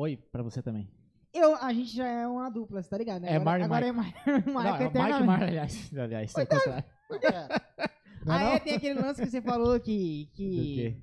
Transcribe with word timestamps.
Oi, 0.00 0.16
pra 0.16 0.42
você 0.42 0.62
também. 0.62 0.90
Eu, 1.30 1.54
a 1.56 1.74
gente 1.74 1.94
já 1.94 2.06
é 2.08 2.26
uma 2.26 2.48
dupla, 2.48 2.82
você 2.82 2.88
tá 2.88 2.96
ligado? 2.96 3.20
né? 3.20 3.32
É 3.32 3.36
agora, 3.36 3.68
Mar- 3.68 3.84
agora 3.84 3.86
é 3.86 3.92
Não, 4.40 4.52
Marco 4.54 4.82
é 4.82 4.86
o 4.86 5.04
Mike. 5.04 5.24
Mar, 5.24 5.42
aliás. 5.42 5.90
aliás 5.94 6.34
é 6.34 6.42
o 6.42 6.46
contrário. 6.46 6.84
Não 8.24 8.34
é 8.34 8.36
Ah, 8.36 8.40
não? 8.44 8.52
é, 8.52 8.58
tem 8.60 8.74
aquele 8.76 8.98
lance 8.98 9.20
que 9.22 9.28
você 9.30 9.42
falou 9.42 9.78
que, 9.78 10.30
que, 10.32 10.96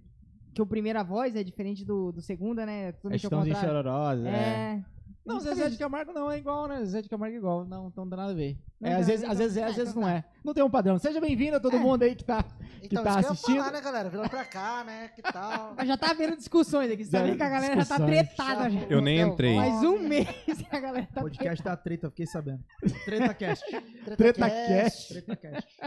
que 0.53 0.61
o 0.61 0.65
primeira 0.65 1.03
voz 1.03 1.35
é 1.35 1.43
diferente 1.43 1.85
do, 1.85 2.11
do 2.11 2.21
segunda, 2.21 2.65
né? 2.65 2.91
Tudo 2.93 3.13
É 3.13 3.17
Chitãozinho 3.19 3.53
contrário. 3.55 3.75
Chororosa, 3.83 4.27
é. 4.29 4.31
É. 4.31 4.83
Não, 5.27 5.39
Zezé 5.39 5.69
de 5.69 5.77
Camargo 5.77 6.13
não 6.13 6.31
é 6.31 6.37
igual, 6.37 6.67
né? 6.67 6.79
Zezé 6.79 7.01
de 7.01 7.09
Camargo 7.09 7.35
é 7.35 7.37
igual. 7.37 7.65
Não, 7.65 7.87
então 7.87 8.03
não 8.05 8.09
dá 8.09 8.17
nada 8.17 8.31
a 8.31 8.35
ver. 8.35 8.57
Não 8.79 8.89
É, 8.89 8.95
às 8.95 9.07
vezes, 9.07 9.21
então- 9.23 9.31
às 9.31 9.37
vezes 9.39 9.57
é, 9.57 9.61
é, 9.61 9.63
às 9.65 9.75
vezes 9.75 9.91
então 9.91 10.01
não 10.03 10.09
tá. 10.09 10.15
é. 10.15 10.23
Não 10.43 10.53
tem 10.53 10.63
um 10.63 10.69
padrão. 10.69 10.97
Seja 10.97 11.19
bem-vindo 11.19 11.57
a 11.57 11.59
todo 11.59 11.75
É. 11.75 11.79
mundo 11.79 12.03
aí 12.03 12.15
que 12.15 12.23
tá. 12.23 12.45
Então, 12.81 13.03
tá 13.03 13.09
isso 13.09 13.19
que 13.19 13.25
eu 13.25 13.31
assistindo. 13.31 13.57
falar, 13.57 13.71
né, 13.71 13.81
galera? 13.81 14.09
Virando 14.09 14.29
pra 14.29 14.45
cá, 14.45 14.83
né? 14.85 15.09
Que 15.15 15.21
tal? 15.21 15.73
Mas 15.77 15.87
já 15.87 15.97
tá 15.97 16.11
havendo 16.11 16.37
discussões 16.37 16.89
aqui. 16.91 17.03
Você 17.03 17.11
tá 17.11 17.23
vendo 17.23 17.35
que 17.37 17.43
a 17.43 17.49
galera 17.49 17.75
já 17.81 17.85
tá 17.97 18.05
tretada 18.05 18.69
já. 18.69 18.79
Eu 18.89 19.01
nem 19.01 19.17
Hotel 19.23 19.33
entrei. 19.33 19.55
Mais 19.55 19.83
um 19.83 19.99
mês 19.99 20.27
a 20.71 20.79
galera 20.79 21.07
tá 21.13 21.21
Podcast 21.21 21.63
da 21.63 21.75
treta, 21.75 22.09
fiquei 22.09 22.25
sabendo. 22.27 22.63
Treta 23.03 23.33
Cast. 23.33 23.65
Treta 24.15 24.49
Cast. 24.49 24.67
Cast. 24.67 25.07
Treta 25.13 25.35
Cast. 25.35 25.77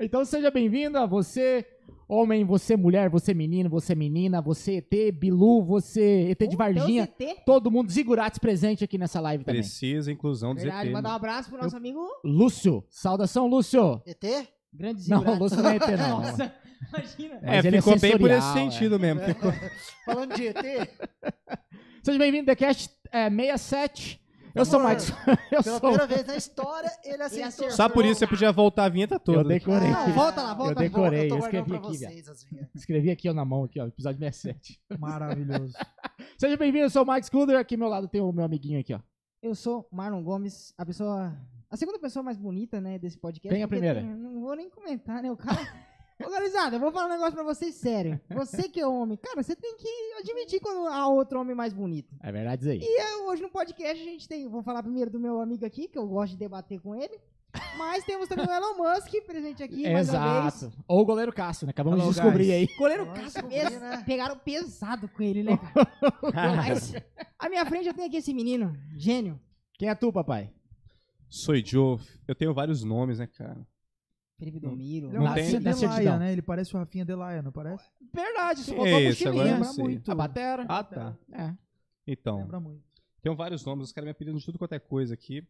Então 0.00 0.24
seja 0.24 0.50
bem-vindo 0.50 0.98
a 0.98 1.06
você, 1.06 1.64
homem, 2.08 2.44
você 2.44 2.76
mulher, 2.76 3.10
você 3.10 3.34
menino, 3.34 3.68
você 3.68 3.94
menina, 3.94 4.40
você 4.40 4.76
ET, 4.78 5.14
Bilu, 5.14 5.62
você 5.62 6.30
ET 6.30 6.48
de 6.48 6.56
Varginha. 6.56 7.08
Então, 7.14 7.34
CT, 7.34 7.42
Todo 7.44 7.70
mundo 7.70 7.90
Zigurates 7.92 8.38
presente 8.38 8.82
aqui 8.82 8.96
nessa 8.96 9.20
live 9.20 9.44
também. 9.44 9.60
Precisa 9.60 10.10
inclusão 10.10 10.54
do 10.54 10.60
verdade, 10.60 10.88
ZT. 10.88 10.92
mandar 10.92 11.10
um 11.10 11.16
abraço 11.16 11.50
pro 11.50 11.62
nosso 11.62 11.76
amigo 11.76 12.00
Lúcio, 12.24 12.82
saudação, 12.88 13.46
Lúcio. 13.46 14.02
ET? 14.06 14.24
Grande 14.72 15.08
Não, 15.08 15.18
Zigurato. 15.18 15.42
Lúcio 15.42 15.62
não 15.62 15.70
é 15.70 15.76
ET, 15.76 15.88
não. 15.98 16.20
Nossa, 16.20 16.54
imagina. 16.88 17.34
É, 17.42 17.46
Mas 17.46 17.64
ele 17.64 17.76
é 17.76 17.80
ficou 17.80 17.98
bem 17.98 18.18
por 18.18 18.30
esse 18.30 18.40
sensorial, 18.40 18.66
é. 18.66 18.70
sentido 18.70 18.98
mesmo. 18.98 19.20
Ficou... 19.20 19.52
Falando 20.06 20.34
de 20.34 20.46
ET, 20.46 20.56
Seja 22.02 22.18
bem-vindo, 22.18 22.46
TheCast 22.46 22.90
é, 23.12 23.28
67. 23.28 24.20
Eu 24.58 24.64
sou 24.64 24.80
o. 24.80 24.82
Eu 25.50 25.62
pela 25.62 25.62
sou. 25.62 25.80
primeira 25.80 26.06
vez 26.06 26.26
na 26.26 26.36
história, 26.36 26.90
ele 27.04 27.22
acertou. 27.22 27.70
Só 27.70 27.88
por 27.88 28.04
isso 28.04 28.18
você 28.18 28.26
podia 28.26 28.52
voltar 28.52 28.84
a 28.84 28.88
vinheta 28.88 29.18
toda. 29.18 29.40
Eu 29.40 29.44
decorei. 29.44 29.90
Não, 29.90 30.12
volta 30.12 30.42
lá, 30.42 30.50
Eu 30.52 30.56
volta 30.56 30.74
lá. 30.74 30.80
decorei, 30.80 31.30
eu 31.30 31.36
eu 31.36 31.38
escrevi 31.38 31.74
aqui, 31.76 31.86
vocês. 31.98 32.46
Escrevi 32.74 33.10
aqui 33.10 33.28
ó, 33.30 33.34
na 33.34 33.44
mão, 33.44 33.64
aqui, 33.64 33.80
ó, 33.80 33.86
episódio 33.86 34.18
67. 34.18 34.80
Maravilhoso. 34.98 35.74
Seja 36.38 36.56
bem-vindo, 36.56 36.84
eu 36.84 36.90
sou 36.90 37.02
o 37.02 37.06
Max 37.06 37.28
Kluder. 37.28 37.58
Aqui 37.58 37.74
ao 37.74 37.78
meu 37.78 37.88
lado 37.88 38.08
tem 38.08 38.20
o 38.20 38.32
meu 38.32 38.44
amiguinho 38.44 38.80
aqui, 38.80 38.92
ó. 38.94 39.00
Eu 39.42 39.54
sou 39.54 39.88
Marlon 39.92 40.22
Gomes, 40.22 40.74
a 40.76 40.84
pessoa. 40.84 41.32
A 41.70 41.76
segunda 41.76 41.98
pessoa 41.98 42.22
mais 42.22 42.36
bonita, 42.36 42.80
né, 42.80 42.98
desse 42.98 43.16
podcast. 43.18 43.48
Quem 43.54 43.60
é 43.60 43.64
a 43.64 43.68
primeira? 43.68 44.00
tem- 44.00 44.14
Não 44.14 44.40
vou 44.40 44.56
nem 44.56 44.68
comentar, 44.70 45.22
né? 45.22 45.30
O 45.30 45.36
cara. 45.36 45.58
Ô, 46.24 46.30
Garizada, 46.30 46.76
eu 46.76 46.80
vou 46.80 46.90
falar 46.90 47.06
um 47.06 47.10
negócio 47.10 47.34
pra 47.34 47.44
vocês 47.44 47.74
sério. 47.76 48.20
Você 48.30 48.68
que 48.68 48.80
é 48.80 48.86
homem, 48.86 49.16
cara, 49.16 49.40
você 49.42 49.54
tem 49.54 49.76
que 49.76 49.88
admitir 50.18 50.60
quando 50.60 50.86
há 50.88 51.06
outro 51.08 51.40
homem 51.40 51.54
mais 51.54 51.72
bonito. 51.72 52.12
É 52.22 52.32
verdade 52.32 52.62
isso 52.62 52.70
aí. 52.70 52.80
E 52.82 53.00
é, 53.00 53.16
hoje 53.28 53.40
no 53.42 53.48
podcast 53.48 54.00
a 54.02 54.04
gente 54.04 54.28
tem. 54.28 54.48
Vou 54.48 54.62
falar 54.62 54.82
primeiro 54.82 55.10
do 55.10 55.20
meu 55.20 55.40
amigo 55.40 55.64
aqui, 55.64 55.86
que 55.86 55.96
eu 55.98 56.06
gosto 56.08 56.32
de 56.32 56.38
debater 56.38 56.80
com 56.80 56.94
ele. 56.94 57.18
Mas 57.78 58.04
temos 58.04 58.28
também 58.28 58.46
o 58.46 58.50
Elon 58.52 58.76
Musk 58.76 59.10
presente 59.26 59.62
aqui. 59.62 59.90
mais 59.90 60.08
uma 60.10 60.42
vez. 60.42 60.54
Exato. 60.62 60.76
Ou 60.86 61.00
o 61.00 61.04
goleiro 61.04 61.32
Cássio, 61.32 61.66
né? 61.66 61.70
Acabamos 61.70 61.98
Hello, 62.00 62.10
de 62.10 62.14
descobrir 62.16 62.44
guys. 62.44 62.68
aí. 62.70 62.76
Goleiro 62.78 63.06
Vamos 63.06 63.20
Cássio, 63.32 63.48
pes- 63.48 63.80
né? 63.80 64.02
pegaram 64.04 64.36
pesado 64.38 65.08
com 65.08 65.22
ele, 65.22 65.42
né? 65.44 65.58
Mas, 66.34 66.92
à 67.38 67.48
minha 67.48 67.64
frente 67.64 67.86
eu 67.88 67.94
tenho 67.94 68.06
aqui 68.08 68.16
esse 68.18 68.34
menino, 68.34 68.76
gênio. 68.96 69.40
Quem 69.78 69.88
é 69.88 69.94
tu, 69.94 70.12
papai? 70.12 70.52
Sou 71.28 71.54
Joe. 71.56 71.98
Eu 72.26 72.34
tenho 72.34 72.52
vários 72.52 72.82
nomes, 72.84 73.18
né, 73.18 73.26
cara? 73.26 73.66
Felipe 74.38 74.60
Domiro. 74.60 75.08
É 75.08 75.12
Não 75.14 75.34
tem- 75.34 75.44
Rafinha 75.44 75.60
certidão. 75.74 75.80
Delaia, 75.96 76.18
né? 76.18 76.32
Ele 76.32 76.42
parece 76.42 76.74
o 76.74 76.78
Rafinha 76.78 77.04
Delaia, 77.04 77.42
não 77.42 77.50
parece? 77.52 77.84
Verdade, 78.14 78.60
isso 78.60 78.70
botou 78.70 78.86
é? 78.86 79.08
Agora 79.08 79.34
não 79.34 79.44
Lembra 79.44 79.72
muito. 79.72 80.10
A 80.10 80.14
batera. 80.14 80.66
Ah, 80.68 80.84
tá. 80.84 81.16
É. 81.32 81.54
Então, 82.06 82.38
Lembra 82.38 82.60
muito. 82.60 82.82
tenho 83.20 83.34
vários 83.36 83.64
nomes. 83.64 83.86
Os 83.86 83.92
caras 83.92 84.06
me 84.06 84.10
apelidam 84.12 84.38
de 84.38 84.44
tudo 84.44 84.58
quanto 84.58 84.72
é 84.74 84.78
coisa 84.78 85.12
aqui. 85.14 85.46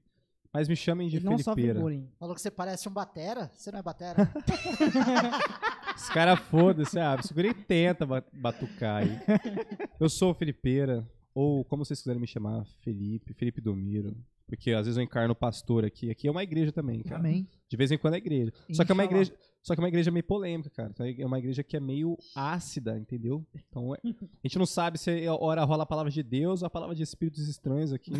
Mas 0.50 0.66
me 0.66 0.74
chamem 0.74 1.08
de 1.10 1.20
não 1.22 1.38
Felipeira. 1.38 1.78
Falou 2.18 2.34
que 2.34 2.40
você 2.40 2.50
parece 2.50 2.88
um 2.88 2.92
batera. 2.92 3.50
Você 3.54 3.70
não 3.70 3.78
é 3.80 3.82
batera? 3.82 4.32
Os 5.94 6.08
caras 6.08 6.38
foda-se, 6.40 6.92
sabe? 6.92 7.26
Segura 7.26 7.48
e 7.48 7.54
tenta 7.54 8.06
ba- 8.06 8.24
batucar 8.32 9.02
aí. 9.02 9.10
Eu 10.00 10.08
sou 10.08 10.30
o 10.30 10.34
Felipeira, 10.34 11.06
ou 11.34 11.64
como 11.64 11.84
vocês 11.84 11.98
quiserem 12.00 12.20
me 12.20 12.26
chamar, 12.26 12.64
Felipe, 12.82 13.34
Felipe 13.34 13.60
Domiro. 13.60 14.16
Porque 14.48 14.72
às 14.72 14.86
vezes 14.86 14.96
eu 14.96 15.04
encarno 15.04 15.32
o 15.32 15.36
pastor 15.36 15.84
aqui. 15.84 16.10
Aqui 16.10 16.26
é 16.26 16.30
uma 16.30 16.42
igreja 16.42 16.72
também, 16.72 17.02
cara. 17.02 17.20
Amém. 17.20 17.46
De 17.68 17.76
vez 17.76 17.92
em 17.92 17.98
quando 17.98 18.14
é 18.14 18.16
igreja. 18.16 18.50
Só 18.72 18.82
que 18.82 18.90
é 18.90 18.94
uma 18.94 19.04
igreja, 19.04 19.30
só 19.62 19.74
que 19.74 19.80
é 19.80 19.82
uma 19.82 19.88
igreja 19.88 20.10
meio 20.10 20.24
polêmica, 20.24 20.70
cara. 20.70 20.88
Então 20.88 21.04
é 21.04 21.26
uma 21.26 21.38
igreja 21.38 21.62
que 21.62 21.76
é 21.76 21.80
meio 21.80 22.16
ácida, 22.34 22.96
entendeu? 22.98 23.46
Então 23.68 23.94
é- 23.94 23.98
a 24.02 24.48
gente 24.48 24.58
não 24.58 24.64
sabe 24.64 24.96
se 24.98 25.10
é 25.22 25.30
hora 25.30 25.62
rola 25.64 25.82
a 25.82 25.86
palavra 25.86 26.10
de 26.10 26.22
Deus 26.22 26.62
ou 26.62 26.66
a 26.66 26.70
palavra 26.70 26.94
de 26.94 27.02
espíritos 27.02 27.46
estranhos 27.46 27.92
aqui. 27.92 28.10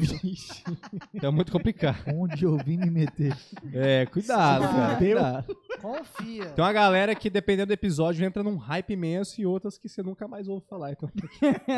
Então 1.15 1.31
é 1.31 1.33
muito 1.33 1.51
complicado. 1.51 2.05
Onde 2.15 2.45
eu 2.45 2.59
vim 2.59 2.77
me 2.77 2.91
meter. 2.91 3.35
É, 3.73 4.05
cuidado, 4.05 4.63
cara. 4.63 4.97
Cuidado. 4.99 5.57
Confia. 5.81 6.51
Tem 6.51 6.63
uma 6.63 6.73
galera 6.73 7.15
que, 7.15 7.31
dependendo 7.31 7.69
do 7.69 7.73
episódio, 7.73 8.27
entra 8.27 8.43
num 8.43 8.57
hype 8.57 8.91
imenso 8.93 9.41
e 9.41 9.47
outras 9.47 9.79
que 9.79 9.89
você 9.89 10.03
nunca 10.03 10.29
mais 10.29 10.47
ouve 10.47 10.67
falar. 10.67 10.93
Então... 10.93 11.11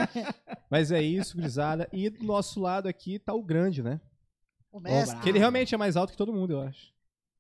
Mas 0.69 0.91
é 0.91 1.01
isso, 1.03 1.37
gurizada. 1.37 1.89
E 1.93 2.11
do 2.11 2.25
nosso 2.25 2.61
lado 2.61 2.89
aqui 2.89 3.19
tá 3.19 3.33
o 3.33 3.43
grande, 3.43 3.83
né? 3.83 4.01
O 4.73 4.81
mestre. 4.81 5.17
Ah. 5.17 5.21
Que 5.21 5.29
ele 5.29 5.39
realmente 5.39 5.75
é 5.75 5.79
mais 5.79 5.97
alto 5.97 6.11
que 6.13 6.17
todo 6.17 6.33
mundo, 6.33 6.53
eu 6.53 6.61
acho. 6.61 6.93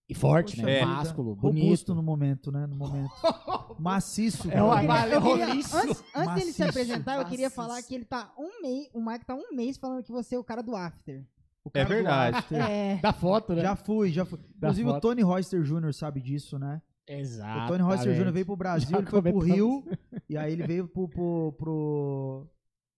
E 0.08 0.14
forte, 0.14 0.56
Poxa 0.56 0.66
né? 0.66 0.74
vida. 0.80 0.86
Másculo, 0.86 1.34
Robusto 1.34 1.94
no 1.94 2.02
momento, 2.02 2.50
né? 2.50 2.66
No 2.66 2.74
momento. 2.74 3.10
Maciço. 3.78 4.50
É 4.50 4.60
valeu 4.60 5.20
Eu 5.20 5.22
queria- 5.22 5.46
antes, 5.54 5.72
antes 6.16 6.34
dele 6.34 6.52
se 6.52 6.62
apresentar, 6.64 7.16
eu 7.18 7.24
queria 7.26 7.46
maciço. 7.46 7.54
falar 7.62 7.82
que 7.82 7.94
ele 7.94 8.04
tá 8.04 8.32
um 8.36 8.60
mês. 8.60 8.88
O 8.92 9.00
Mike 9.04 9.24
tá 9.24 9.34
um 9.36 9.54
mês 9.54 9.76
falando 9.78 10.02
que 10.02 10.10
você 10.10 10.34
é 10.34 10.38
o 10.38 10.42
cara 10.44 10.62
do 10.62 10.74
After. 10.74 11.24
O 11.62 11.70
cara 11.70 11.84
É 11.84 11.86
do 11.86 11.94
verdade. 11.94 12.36
After. 12.38 12.58
É. 12.70 12.96
Da 12.96 13.12
foto, 13.12 13.54
né? 13.54 13.62
Já 13.62 13.76
fui, 13.76 14.10
já 14.10 14.24
fui. 14.24 14.40
Inclusive 14.56 14.88
o 14.88 14.92
foto. 14.94 15.02
Tony 15.02 15.22
Royster 15.22 15.62
Jr. 15.62 15.92
sabe 15.94 16.20
disso, 16.20 16.58
né? 16.58 16.82
Exato. 17.06 17.64
O 17.64 17.68
Tony 17.68 17.82
Royster 17.84 18.12
Jr. 18.14 18.32
veio 18.32 18.46
pro 18.46 18.56
Brasil, 18.56 18.88
Já 18.90 18.98
ele 18.98 19.06
foi 19.06 19.22
pro 19.22 19.32
comentamos. 19.32 19.54
Rio, 19.56 19.84
e 20.28 20.36
aí 20.36 20.52
ele 20.52 20.66
veio 20.66 20.88
pro, 20.88 21.08
pro, 21.08 21.52
pro, 21.56 22.46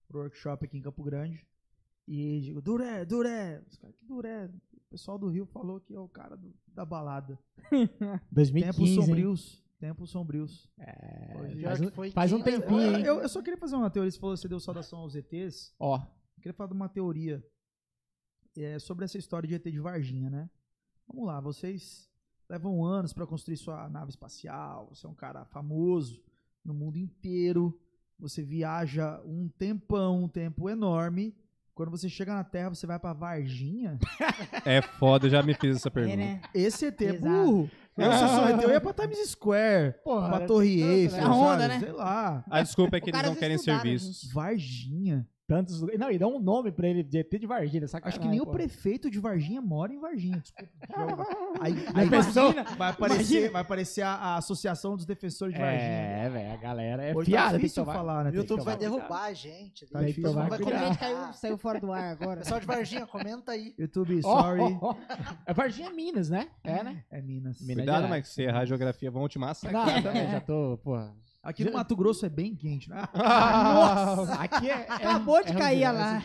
pro 0.07 0.19
workshop 0.21 0.65
aqui 0.65 0.77
em 0.77 0.81
Campo 0.81 1.03
Grande. 1.03 1.45
E 2.07 2.41
digo, 2.41 2.61
Duré, 2.61 3.05
Duré. 3.05 3.61
Os 3.67 3.77
caras, 3.77 3.95
que 3.95 4.05
Duré? 4.05 4.45
O 4.47 4.89
pessoal 4.89 5.17
do 5.17 5.27
Rio 5.29 5.45
falou 5.45 5.79
que 5.79 5.93
é 5.95 5.99
o 5.99 6.07
cara 6.07 6.35
do- 6.35 6.53
da 6.67 6.85
balada. 6.85 7.39
2015, 8.31 8.31
Tempos 8.77 8.89
hein? 8.89 8.95
sombrios. 8.95 9.63
Tempos 9.79 10.09
sombrios. 10.11 10.69
É, 10.77 11.33
Hoje- 11.37 11.61
faz, 11.63 11.81
um, 11.81 12.11
faz 12.11 12.33
um 12.33 12.41
quem- 12.41 12.59
tempinho, 12.59 12.81
Eu, 12.81 12.97
hein? 12.99 13.05
eu- 13.05 13.21
eu 13.21 13.29
só 13.29 13.41
queria 13.41 13.57
fazer 13.57 13.75
uma 13.75 13.89
teoria. 13.89 14.11
Você 14.11 14.19
falou 14.19 14.35
que 14.35 14.41
você 14.41 14.47
deu 14.47 14.59
saudação 14.59 14.99
aos 14.99 15.15
ETs. 15.15 15.73
Ó, 15.79 15.97
Eu 15.97 16.41
queria 16.41 16.53
falar 16.53 16.67
de 16.69 16.73
uma 16.75 16.89
teoria 16.89 17.43
é, 18.57 18.77
sobre 18.79 19.03
essa 19.05 19.17
história 19.17 19.47
de 19.47 19.55
ET 19.55 19.63
de 19.71 19.79
Varginha, 19.79 20.29
né? 20.29 20.49
Vamos 21.07 21.25
lá, 21.25 21.39
vocês 21.41 22.09
levam 22.49 22.83
anos 22.85 23.13
para 23.13 23.25
construir 23.25 23.57
sua 23.57 23.89
nave 23.89 24.09
espacial, 24.11 24.89
você 24.93 25.05
é 25.05 25.09
um 25.09 25.15
cara 25.15 25.43
famoso 25.45 26.21
no 26.63 26.73
mundo 26.73 26.97
inteiro, 26.97 27.79
você 28.19 28.43
viaja 28.43 29.21
um 29.25 29.49
tempão, 29.49 30.23
um 30.23 30.27
tempo 30.29 30.69
enorme. 30.69 31.35
Quando 31.75 31.89
você 31.89 32.07
chega 32.07 32.33
na 32.35 32.43
Terra, 32.43 32.69
você 32.69 32.85
vai 32.85 32.99
pra 32.99 33.13
Varginha. 33.13 33.97
É 34.65 34.81
foda, 34.81 35.25
eu 35.25 35.31
já 35.31 35.41
me 35.41 35.53
fiz 35.55 35.77
essa 35.77 35.89
É, 35.89 35.91
pergunta. 35.91 36.17
né? 36.17 36.41
Esse 36.53 36.85
ET 36.85 37.01
é 37.01 37.05
Exato. 37.15 37.21
burro. 37.25 37.71
Eu, 37.97 38.11
se 38.13 38.21
eu 38.23 38.27
sou 38.27 38.47
ET, 38.49 38.63
eu 38.63 38.69
ia 38.71 38.81
pra 38.81 38.93
Times 38.93 39.29
Square, 39.31 39.95
porra. 40.03 40.29
pra 40.29 40.47
Torre 40.47 40.81
Eiffel, 40.81 41.19
É 41.19 41.67
né? 41.67 41.79
sei 41.79 41.91
lá. 41.91 42.43
A 42.49 42.61
desculpa 42.61 42.97
é 42.97 43.01
que 43.01 43.09
O 43.09 43.15
eles 43.15 43.23
não 43.23 43.35
querem 43.35 43.55
estudaram, 43.55 43.81
serviços. 43.81 44.31
Varginha. 44.33 45.27
Tantos 45.45 45.81
lugares. 45.81 45.99
Não, 45.99 46.09
e 46.09 46.17
dá 46.17 46.25
um 46.25 46.39
nome 46.39 46.71
pra 46.71 46.87
ele 46.87 47.03
de 47.03 47.17
ET 47.17 47.29
de 47.29 47.45
Varginha, 47.45 47.85
sacanagem. 47.85 48.17
Acho 48.17 48.25
que 48.25 48.31
nem 48.31 48.39
o 48.41 48.45
pô. 48.45 48.51
prefeito 48.53 49.09
de 49.11 49.19
Varginha 49.19 49.61
mora 49.61 49.93
em 49.93 49.99
Varginha. 49.99 50.39
Desculpa. 50.39 50.73
Aí, 51.59 51.73
aí 51.93 52.09
pensou? 52.09 52.53
vai 52.77 52.89
aparecer, 52.89 53.51
vai 53.51 53.61
aparecer 53.61 54.01
a, 54.01 54.13
a 54.13 54.37
Associação 54.37 54.95
dos 54.95 55.05
Defensores 55.05 55.53
de 55.53 55.59
Varginha. 55.59 55.83
É, 55.83 56.29
velho, 56.29 56.51
a 56.53 56.57
galera 56.57 57.03
é 57.03 57.15
Hoje 57.15 57.29
piada, 57.29 57.45
tá 57.45 57.51
tem 57.51 57.59
que 57.59 57.63
difícil 57.65 57.83
tomar. 57.83 57.97
falar, 57.97 58.23
né? 58.23 58.31
O 58.31 58.35
YouTube 58.35 58.63
vai 58.63 58.75
tomar 58.75 58.77
cuidado. 58.77 58.97
derrubar 58.99 59.23
a 59.25 59.33
gente. 59.33 59.85
Tá 59.87 59.99
difícil 60.01 60.23
tomar 60.23 60.49
vai 60.49 60.59
Aquele 60.59 60.63
cuidado. 60.71 60.87
gente 60.87 60.99
caiu, 60.99 61.33
saiu 61.33 61.57
fora 61.57 61.79
do 61.79 61.91
ar 61.91 62.11
agora. 62.11 62.39
Pessoal 62.41 62.59
de 62.59 62.65
Varginha, 62.65 63.05
comenta 63.05 63.51
aí. 63.51 63.73
YouTube, 63.77 64.19
Ó, 64.23 64.41
sorry. 64.41 64.61
ó, 64.61 64.77
ó. 64.81 64.95
É 65.45 65.53
Varginha 65.53 65.89
é 65.89 65.93
Minas, 65.93 66.29
né? 66.29 66.47
É, 66.63 66.83
né? 66.83 67.03
É 67.11 67.21
Minas. 67.21 67.61
Minas 67.61 67.85
Cuidado. 67.85 68.09
Mike, 68.09 68.27
se 68.27 68.41
errar 68.43 68.61
a 68.61 68.65
geografia, 68.65 69.11
vão 69.11 69.27
te 69.27 69.37
massacrar. 69.37 69.85
Não, 69.85 69.97
eu 69.97 70.03
também 70.03 70.31
já 70.31 70.41
tô, 70.41 70.77
porra. 70.83 71.13
Aqui 71.43 71.63
no 71.65 71.73
Mato 71.73 71.95
Grosso 71.95 72.25
é 72.25 72.29
bem 72.29 72.55
quente, 72.55 72.89
né? 72.89 73.03
Nossa! 73.13 74.33
Aqui 74.41 74.69
é. 74.69 74.73
é 74.87 74.93
Acabou 74.93 75.43
de 75.43 75.51
é 75.51 75.55
cair 75.55 75.83
a 75.83 75.91
ruim 75.91 75.99
lá. 75.99 76.23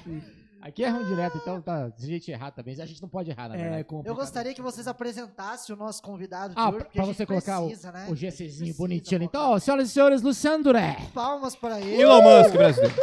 Aqui 0.60 0.82
é 0.84 0.88
ruim 0.88 1.04
direto, 1.06 1.38
então 1.38 1.60
tá. 1.60 1.90
Se 1.96 2.04
a 2.04 2.08
gente 2.08 2.30
errar 2.30 2.50
também, 2.50 2.74
a 2.80 2.86
gente 2.86 3.00
não 3.02 3.08
pode 3.08 3.30
errar, 3.30 3.48
na 3.48 3.54
É 3.54 3.58
verdade. 3.58 3.84
complicado. 3.84 4.12
Eu 4.12 4.16
gostaria 4.20 4.52
que 4.54 4.60
vocês 4.62 4.86
apresentassem 4.88 5.74
o 5.74 5.78
nosso 5.78 6.02
convidado 6.02 6.54
de 6.54 6.60
Ah, 6.60 6.64
hoje. 6.68 6.76
pra, 6.76 6.84
porque 6.84 6.98
pra 6.98 7.02
a 7.02 7.06
gente 7.06 7.16
você 7.16 7.26
colocar 7.26 7.60
precisa, 7.60 7.92
né? 7.92 8.06
o, 8.08 8.12
o 8.12 8.16
GCzinho 8.16 8.74
bonitinho. 8.74 9.22
Então, 9.22 9.52
ó, 9.52 9.58
senhoras 9.58 9.88
e 9.88 9.92
senhores, 9.92 10.20
Luciano 10.22 10.62
Duré. 10.64 10.96
Palmas 11.14 11.54
pra 11.56 11.80
ele. 11.80 12.00
Elon 12.02 12.22
Musk, 12.22 12.52
brasileiro. 12.54 12.94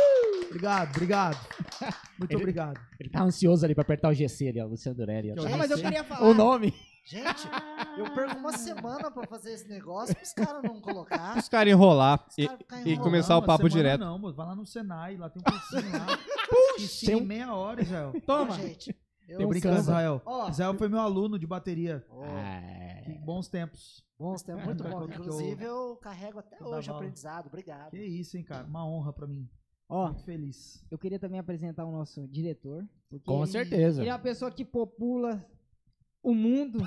Obrigado, 0.50 0.90
obrigado. 0.96 1.38
Muito 2.20 2.32
Ele- 2.32 2.38
obrigado. 2.42 2.80
Ele 3.00 3.10
tá 3.10 3.24
ansioso 3.24 3.66
ali 3.66 3.74
pra 3.76 3.82
apertar 3.84 4.10
o 4.10 4.14
GC 4.14 4.50
ali, 4.50 4.62
ó, 4.62 4.66
Luciano 4.68 4.98
Duré 4.98 5.18
ali, 5.20 5.32
ó. 5.32 5.34
Que 5.36 5.40
é 5.40 5.44
o 5.44 5.54
Ah, 5.54 5.58
mas 5.58 5.72
eu 5.72 5.78
queria 5.78 6.04
falar. 6.04 6.28
O 6.28 6.34
nome. 6.34 6.74
Gente, 7.06 7.48
Eu 7.98 8.12
perco 8.16 8.38
uma 8.38 8.58
semana 8.58 9.12
pra 9.12 9.28
fazer 9.28 9.54
esse 9.54 9.68
negócio 9.68 10.16
pros 10.16 10.34
caras 10.34 10.64
não 10.64 10.82
colocar. 10.82 11.38
Os 11.38 11.48
caras 11.48 11.72
enrolar 11.72 12.26
Os 12.28 12.38
e, 12.38 12.48
ficar 12.50 12.78
e 12.78 12.82
enrolando. 12.82 13.04
começar 13.04 13.36
o 13.36 13.40
uma 13.42 13.46
papo 13.46 13.70
direto. 13.70 14.00
Não, 14.00 14.18
moço, 14.18 14.36
vai 14.36 14.48
lá 14.48 14.56
no 14.56 14.66
Senai, 14.66 15.16
lá 15.16 15.30
tem 15.30 15.40
um 15.40 15.44
cursinho 15.52 15.92
lá. 15.94 16.06
Puxa, 16.78 17.06
tem 17.06 17.16
em 17.18 17.22
um- 17.22 17.26
meia 17.26 17.54
hora, 17.54 17.82
Israel. 17.82 18.12
Toma. 18.26 18.56
Gente, 18.56 18.96
eu 19.28 19.40
Tô 19.40 19.48
brincando. 19.48 19.80
Israel. 19.80 20.20
Ó. 20.26 20.50
Israel 20.50 20.74
foi 20.74 20.90
meu 20.90 21.00
aluno 21.00 21.38
de 21.38 21.46
bateria. 21.46 22.04
Ó, 22.10 22.24
Que 23.04 23.12
bons 23.20 23.48
tempos. 23.48 24.04
bons 24.18 24.42
tempos, 24.42 24.66
muito 24.66 24.84
bom. 24.84 25.02
eu- 25.02 25.10
Inclusive, 25.10 25.64
eu 25.64 25.96
carrego 25.98 26.40
até 26.40 26.58
eu 26.60 26.66
hoje 26.66 26.90
o 26.90 26.96
aprendizado. 26.96 27.46
Obrigado. 27.48 27.92
Que 27.92 28.04
isso, 28.04 28.36
hein, 28.36 28.44
cara. 28.44 28.66
Uma 28.66 28.84
honra 28.86 29.14
pra 29.14 29.28
mim. 29.28 29.48
Ó, 29.88 30.08
Muito 30.08 30.24
feliz. 30.24 30.84
eu 30.90 30.98
queria 30.98 31.20
também 31.20 31.40
apresentar 31.40 31.86
o 31.86 31.92
nosso 31.92 32.28
diretor. 32.30 32.84
porque 33.08 33.26
Com 33.26 33.44
ele- 33.44 33.52
certeza. 33.52 34.02
Ele 34.02 34.10
é 34.10 34.14
uma 34.14 34.18
pessoa 34.20 34.50
que 34.50 34.66
popula 34.66 35.46
o 36.26 36.34
mundo, 36.34 36.80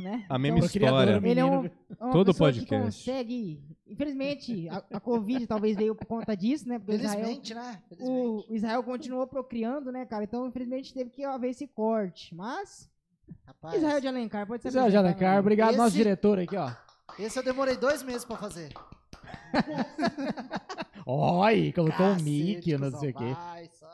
né? 0.00 0.24
A 0.28 0.38
mesma 0.38 0.58
Então, 0.58 0.66
história. 0.68 1.20
Ele 1.22 1.40
é, 1.40 1.44
um, 1.44 1.64
é 1.66 1.70
Todo 2.12 2.34
podcast. 2.34 2.82
consegue. 2.82 3.62
Infelizmente, 3.88 4.68
a, 4.68 4.82
a 4.94 5.00
Covid 5.00 5.46
talvez 5.46 5.76
veio 5.76 5.94
por 5.94 6.06
conta 6.06 6.36
disso, 6.36 6.68
né? 6.68 6.78
Porque 6.78 6.92
o 6.92 6.94
Israel, 6.96 7.12
Felizmente, 7.24 7.54
né? 7.54 7.82
Felizmente. 7.88 8.12
o 8.50 8.54
Israel 8.54 8.82
continuou 8.82 9.26
procriando, 9.26 9.92
né, 9.92 10.04
cara? 10.04 10.24
Então, 10.24 10.46
infelizmente, 10.46 10.92
teve 10.92 11.10
que 11.10 11.22
haver 11.24 11.50
esse 11.50 11.66
corte. 11.68 12.34
Mas, 12.34 12.90
Rapaz, 13.46 13.76
Israel 13.76 14.00
de 14.00 14.08
Alencar, 14.08 14.46
pode 14.46 14.62
ser. 14.62 14.68
Israel 14.68 14.90
de 14.90 14.96
Alencar, 14.96 15.38
obrigado, 15.40 15.70
Esse- 15.70 15.78
nosso 15.78 15.94
diretor 15.96 16.38
aqui, 16.38 16.56
ó. 16.56 16.70
esse 17.18 17.38
eu 17.38 17.42
demorei 17.44 17.76
dois 17.76 18.02
meses 18.02 18.24
pra 18.24 18.36
fazer. 18.36 18.72
Aí, 21.44 21.72
colocou 21.72 22.06
um 22.06 22.10
Cacete, 22.14 22.24
mic, 22.30 22.76
não 22.78 22.90
sei 22.98 23.10
o 23.10 23.14
quê. 23.14 23.32
vai, 23.32 23.68
só. 23.72 23.86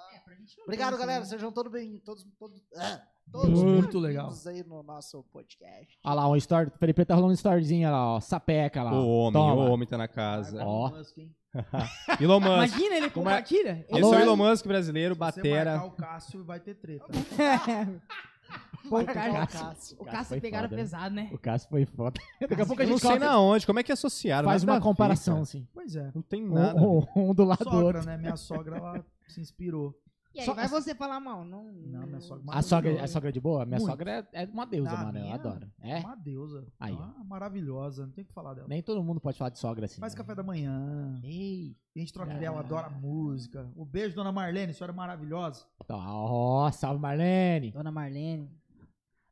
Obrigado, 0.65 0.97
galera. 0.97 1.25
Sejam 1.25 1.53
todos 1.53 1.71
bem. 1.73 1.99
Todos, 2.05 2.25
todos, 2.39 2.63
ah, 2.77 2.81
Muito 2.81 3.03
todos 3.31 3.63
muito 3.63 3.99
legal. 3.99 4.31
aí 4.47 4.65
no 4.65 4.83
nosso 4.83 5.23
podcast. 5.33 5.99
Olha 6.05 6.15
lá, 6.15 6.29
um 6.29 6.37
story. 6.37 6.69
O 6.75 6.79
Felipe 6.79 7.05
tá 7.05 7.15
rolando 7.15 7.33
um 7.33 7.35
storyzinho 7.35 7.91
lá, 7.91 8.15
ó. 8.17 8.21
Sapeca 8.21 8.83
lá. 8.83 8.93
O 8.93 9.07
homem, 9.09 9.33
Toma. 9.33 9.55
o 9.55 9.71
homem 9.71 9.87
tá 9.89 9.97
na 9.99 10.09
casa. 10.09 10.65
Ó. 10.65 10.89
Elon 10.89 10.99
Musk, 10.99 11.19
hein? 11.19 11.35
Elon 12.21 12.41
Musk. 12.41 12.53
Imagina, 12.77 12.95
ele 12.97 13.11
Como 13.11 13.29
é- 13.29 13.33
compartilha. 13.35 13.85
Esse 13.89 13.95
Alô, 14.03 14.15
é 14.15 14.17
o 14.17 14.21
é? 14.21 14.23
Elon 14.23 14.37
Musk 14.37 14.67
brasileiro, 14.67 15.15
Se 15.15 15.19
você 15.19 15.25
batera. 15.37 15.71
marcar 15.73 15.87
o 15.87 15.91
Cássio, 15.93 16.45
vai 16.45 16.61
ter 16.61 16.75
treta. 16.75 17.07
Pô, 18.89 18.99
o 19.01 19.05
cara, 19.07 19.45
o 19.45 19.47
Cássio. 19.49 19.97
o 20.01 20.05
Cássio 20.05 20.41
pegaram 20.41 20.65
foda, 20.69 20.77
né? 20.77 20.83
pesado, 20.83 21.15
né? 21.15 21.31
O 21.33 21.39
Cássio 21.39 21.69
foi 21.71 21.87
foda. 21.87 22.21
Daqui 22.41 22.61
a 22.63 22.67
pouco 22.67 22.83
a 22.83 22.85
Eu 22.85 22.89
não 22.91 22.97
gente 22.97 23.01
sei 23.03 23.11
coloca- 23.11 23.27
na 23.27 23.39
onde, 23.41 23.65
como 23.67 23.79
é 23.79 23.83
que 23.83 23.93
associaram? 23.93 24.49
faz 24.49 24.63
Nada 24.63 24.73
a 24.73 24.75
uma 24.75 24.81
ver, 24.81 24.85
comparação, 24.85 25.35
cara. 25.35 25.43
assim. 25.43 25.69
Pois 25.73 25.97
é. 25.97 26.11
Não 26.15 26.21
tem 26.23 26.43
nada. 26.47 26.79
Um, 26.81 26.99
um- 27.17 27.31
um 27.31 27.35
do 27.35 27.45
lado 27.45 27.59
do 27.65 27.71
Sogra, 27.71 27.85
outro. 27.99 28.05
né? 28.05 28.17
Minha 28.19 28.37
sogra, 28.37 28.77
ela 28.77 29.05
se 29.29 29.41
inspirou. 29.41 29.95
E 30.35 30.41
aí, 30.41 30.47
Só- 30.47 30.55
vai 30.55 30.67
você 30.67 30.95
falar 30.95 31.21
mal? 31.21 31.45
Não, 31.45 31.65
Não, 31.65 32.07
minha 32.07 32.21
sogra 32.21 32.45
A 32.49 32.63
sogra, 32.63 33.05
a 33.05 33.07
sogra 33.07 33.29
é 33.29 33.33
de 33.33 33.41
boa? 33.41 33.67
Minha 33.67 33.79
Muito. 33.79 33.91
sogra 33.91 34.27
é, 34.33 34.43
é 34.45 34.47
uma 34.47 34.65
deusa, 34.65 34.91
Ah, 34.91 35.05
mano. 35.05 35.19
Eu 35.19 35.33
adoro. 35.33 35.71
É? 35.81 35.99
Uma 35.99 36.15
deusa. 36.17 36.67
Aí, 36.81 36.95
ó. 36.95 36.97
Uma 37.05 37.25
maravilhosa. 37.25 38.07
Não 38.07 38.13
tem 38.13 38.25
o 38.25 38.27
que 38.27 38.33
falar 38.33 38.55
dela. 38.55 38.67
Nem 38.67 38.83
todo 38.83 39.03
mundo 39.05 39.21
pode 39.21 39.37
falar 39.37 39.51
de 39.51 39.59
sogra 39.59 39.85
assim. 39.85 40.01
Faz 40.01 40.15
né? 40.15 40.19
café 40.19 40.35
da 40.35 40.43
manhã. 40.43 41.21
Ei. 41.23 41.77
A 41.95 41.99
gente 41.99 42.13
troca 42.15 42.33
Ah. 42.33 42.37
ideia, 42.37 42.49
ela 42.49 42.61
adora 42.61 42.89
música. 42.89 43.71
O 43.77 43.85
beijo, 43.85 44.15
dona 44.17 44.33
Marlene, 44.33 44.73
senhora 44.73 44.93
maravilhosa. 44.93 45.67
Então, 45.85 45.99
Ó, 46.01 46.71
salve 46.73 46.99
Marlene. 47.01 47.71
Dona 47.71 47.93
Marlene. 47.93 48.51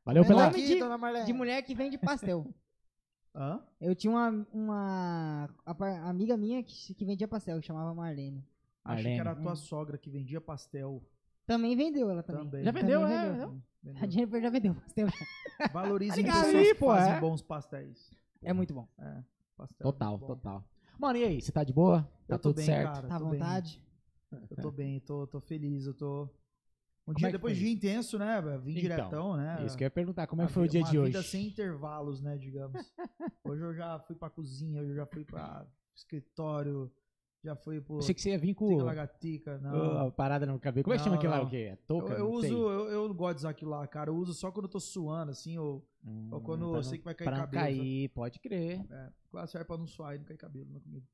Valeu 0.05 0.23
pela. 0.23 0.45
Nome 0.45 0.55
aqui, 0.61 0.67
de- 0.75 0.79
dona 0.79 0.97
Marlene. 0.99 1.25
De 1.25 1.33
mulher 1.33 1.61
que 1.63 1.73
vende 1.73 1.97
pastel. 1.97 2.45
Hã? 3.33 3.61
Eu 3.79 3.95
tinha 3.95 4.11
uma, 4.11 4.45
uma 4.53 5.49
amiga 6.05 6.35
minha 6.35 6.61
que, 6.61 6.93
que 6.93 7.05
vendia 7.05 7.27
pastel, 7.27 7.59
que 7.59 7.65
chamava 7.65 7.93
Marlene. 7.95 8.43
Achei 8.83 8.95
Marlene. 9.03 9.15
que 9.15 9.21
era 9.21 9.31
a 9.31 9.35
tua 9.35 9.51
Hum. 9.53 9.55
sogra 9.55 9.97
que 9.97 10.09
vendia 10.09 10.41
pastel 10.41 11.03
Também 11.45 11.75
vendeu 11.75 12.09
ela 12.09 12.23
também. 12.23 12.45
também. 12.45 12.63
Já 12.63 12.71
vendeu, 12.71 13.01
Também 13.01 13.15
é? 13.17 13.29
vendeu. 13.29 13.43
é. 13.43 13.47
A 13.47 13.83
Vendeu. 13.83 14.11
Jennifer 14.11 14.41
já 14.41 14.49
vendeu 14.49 14.75
pastel. 14.75 15.07
Valorizem 15.73 16.17
ligado 16.23 16.43
pessoas 16.45 16.55
aí, 16.55 16.73
que 16.73 16.75
pô, 16.75 16.85
fazem 16.87 17.13
é. 17.13 17.19
bons 17.19 17.41
pastéis. 17.41 18.11
É 18.43 18.53
muito 18.53 18.73
bom. 18.73 18.87
É, 18.99 19.23
pastel. 19.57 19.83
Total, 19.91 20.09
muito 20.11 20.21
bom. 20.21 20.27
total. 20.27 20.65
Mano, 20.99 21.17
e 21.17 21.23
aí? 21.23 21.41
Você 21.41 21.51
tá 21.51 21.63
de 21.63 21.73
boa? 21.73 22.07
Tá 22.27 22.37
tudo 22.37 22.55
bem, 22.55 22.65
certo? 22.65 22.93
cara. 22.93 23.07
Tá 23.07 23.15
à 23.15 23.19
tô 23.19 23.25
bem. 23.25 23.39
vontade? 23.39 23.83
Eu 24.49 24.57
tô 24.57 24.71
bem, 24.71 24.99
tô, 24.99 25.27
tô 25.27 25.39
feliz, 25.41 25.85
eu 25.85 25.93
tô. 25.93 26.23
Um 26.23 27.13
Como 27.13 27.17
dia 27.17 27.29
é 27.29 27.31
depois 27.31 27.57
de 27.57 27.63
dia 27.63 27.73
intenso, 27.73 28.17
né? 28.19 28.39
velho? 28.39 28.61
Vim 28.61 28.71
Então, 28.71 28.81
diretão, 28.81 29.35
né? 29.37 29.65
Isso 29.65 29.75
que 29.75 29.83
eu 29.83 29.87
ia 29.87 29.91
perguntar, 29.91 30.27
como 30.27 30.41
é 30.43 30.45
que 30.45 30.51
Uma 30.51 30.53
foi 30.53 30.65
o 30.65 30.69
dia 30.69 30.81
uma 30.81 30.89
de 30.91 30.99
hoje? 30.99 31.07
vida 31.11 31.23
sem 31.23 31.47
intervalos, 31.47 32.21
né, 32.21 32.37
digamos. 32.37 32.93
Hoje 33.43 33.61
eu 33.63 33.73
já 33.73 33.99
fui 33.99 34.15
pra 34.15 34.29
cozinha, 34.29 34.79
hoje 34.81 34.91
eu 34.91 34.95
já 34.95 35.05
fui 35.07 35.25
pra 35.25 35.65
escritório, 35.95 36.89
já 37.43 37.55
fui 37.55 37.81
pro 37.81 37.97
Achei 37.97 38.13
que 38.13 38.21
você 38.21 38.29
ia 38.31 38.37
vir 38.37 38.53
com 38.53 38.69
Tica 38.69 38.83
Lagatica, 38.83 39.57
não. 39.59 40.11
parada 40.11 40.45
no 40.45 40.59
cabelo. 40.59 40.83
Como 40.83 40.93
é 40.93 40.97
que 40.97 41.01
Não, 41.01 41.05
chama 41.05 41.15
aquilo 41.17 41.31
lá? 41.31 41.39
não. 41.39 41.45
O 41.45 41.49
quê? 41.49 41.55
É 41.57 41.71
Eu, 41.73 41.77
touca? 41.87 42.13
eu 42.13 42.19
Não 42.25 42.31
uso, 42.31 42.41
sei. 42.47 42.51
eu, 42.53 42.89
eu 42.89 43.07
não 43.07 43.15
gosto 43.15 43.33
de 43.35 43.39
usar 43.41 43.49
aquilo 43.49 43.71
lá, 43.71 43.87
cara. 43.87 44.09
Eu 44.09 44.15
uso 44.15 44.33
só 44.33 44.51
quando 44.51 44.65
eu 44.65 44.69
tô 44.71 44.79
suando, 44.79 45.31
assim, 45.31 45.57
ou, 45.57 45.83
Hum, 46.05 46.29
ou 46.31 46.41
quando 46.41 46.59
pra 46.61 46.67
eu 46.69 46.73
não- 46.73 46.83
sei 46.83 46.97
que 46.99 47.05
vai 47.05 47.13
cair 47.15 47.25
Pra 47.27 47.37
não 47.37 47.45
cabelo. 47.45 47.63
cair, 47.63 48.09
pode 48.09 48.39
crer. 48.39 48.85
É, 48.89 49.09
claro, 49.29 49.47
serve 49.47 49.65
pra 49.65 49.77
não 49.77 49.87
suar 49.87 50.15
e 50.15 50.19
não 50.19 50.25
cair 50.25 50.37
cabelo 50.37 50.67
na 50.71 50.79
comida. 50.79 51.05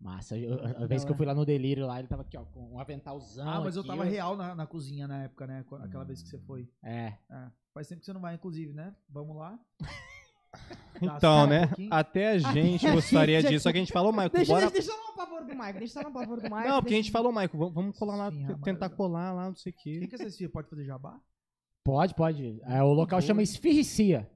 Massa. 0.00 0.38
eu- 0.38 0.54
a, 0.64 0.84
a 0.84 0.86
vez 0.86 1.04
que 1.04 1.10
eu 1.10 1.14
fui 1.14 1.26
lá 1.26 1.34
no 1.34 1.44
delírio 1.44 1.86
lá, 1.86 1.98
ele 1.98 2.08
tava 2.08 2.22
aqui, 2.22 2.36
ó, 2.36 2.42
com 2.44 2.72
um 2.74 2.78
aventalzão. 2.78 3.46
Ah, 3.46 3.60
mas 3.60 3.76
eu 3.76 3.80
aqui, 3.80 3.88
tava 3.90 4.04
real 4.04 4.34
na, 4.36 4.54
na 4.54 4.66
cozinha 4.66 5.06
na 5.06 5.24
época, 5.24 5.46
né? 5.46 5.62
qu- 5.68 5.74
Aquela 5.76 6.04
vez 6.04 6.22
que 6.22 6.28
você 6.30 6.38
foi. 6.38 6.66
É. 6.82 7.14
É. 7.30 7.50
Faz 7.74 7.86
tempo 7.86 8.00
que 8.00 8.06
você 8.06 8.12
não 8.14 8.20
vai, 8.20 8.34
inclusive, 8.34 8.72
né? 8.72 8.94
Vamos 9.08 9.36
lá. 9.36 9.58
Então, 11.00 11.44
um 11.44 11.46
né? 11.46 11.66
pouquinho. 11.68 11.94
Até 11.94 12.30
a 12.32 12.38
gente 12.38 12.90
gostaria 12.90 13.42
disso, 13.42 13.62
só 13.62 13.70
que 13.72 13.78
a 13.78 13.80
gente 13.80 13.92
falou, 13.92 14.10
Michael, 14.12 14.30
Deixa, 14.30 14.52
bora. 14.52 14.70
deixa, 14.70 14.88
deixa 14.88 14.90
eu 14.92 15.09
um 15.09 15.09
pavor 15.40 15.56
do 15.56 15.62
Mike. 15.64 15.78
Deixa 15.78 15.98
eu 15.98 16.02
dar 16.02 16.08
um 16.08 16.12
pavor 16.12 16.36
do 16.40 16.42
Mike. 16.42 16.68
Não, 16.68 16.80
porque 16.82 16.94
a 16.94 16.96
gente 16.96 17.10
falou, 17.10 17.32
Michael, 17.32 17.50
vamos- 17.58 17.74
vamos 17.74 17.98
colar 17.98 18.16
lá, 18.16 18.30
Sim, 18.30 18.36
t- 18.38 18.42
rapaz. 18.44 18.62
tentar 18.62 18.88
colar 18.90 19.32
lá, 19.32 19.46
não 19.48 19.54
sei 19.56 19.72
o 19.72 19.74
O 19.74 19.78
quê. 19.78 20.00
que, 20.00 20.16
que 20.16 20.22
esse 20.22 20.48
pode 20.48 20.68
fazer 20.68 20.84
jabá? 20.84 21.18
Pode, 21.84 22.14
pode. 22.14 22.60
É, 22.64 22.82
o 22.82 22.92
local 22.92 23.20
chama 23.20 23.42
Esfirricia. 23.42 24.30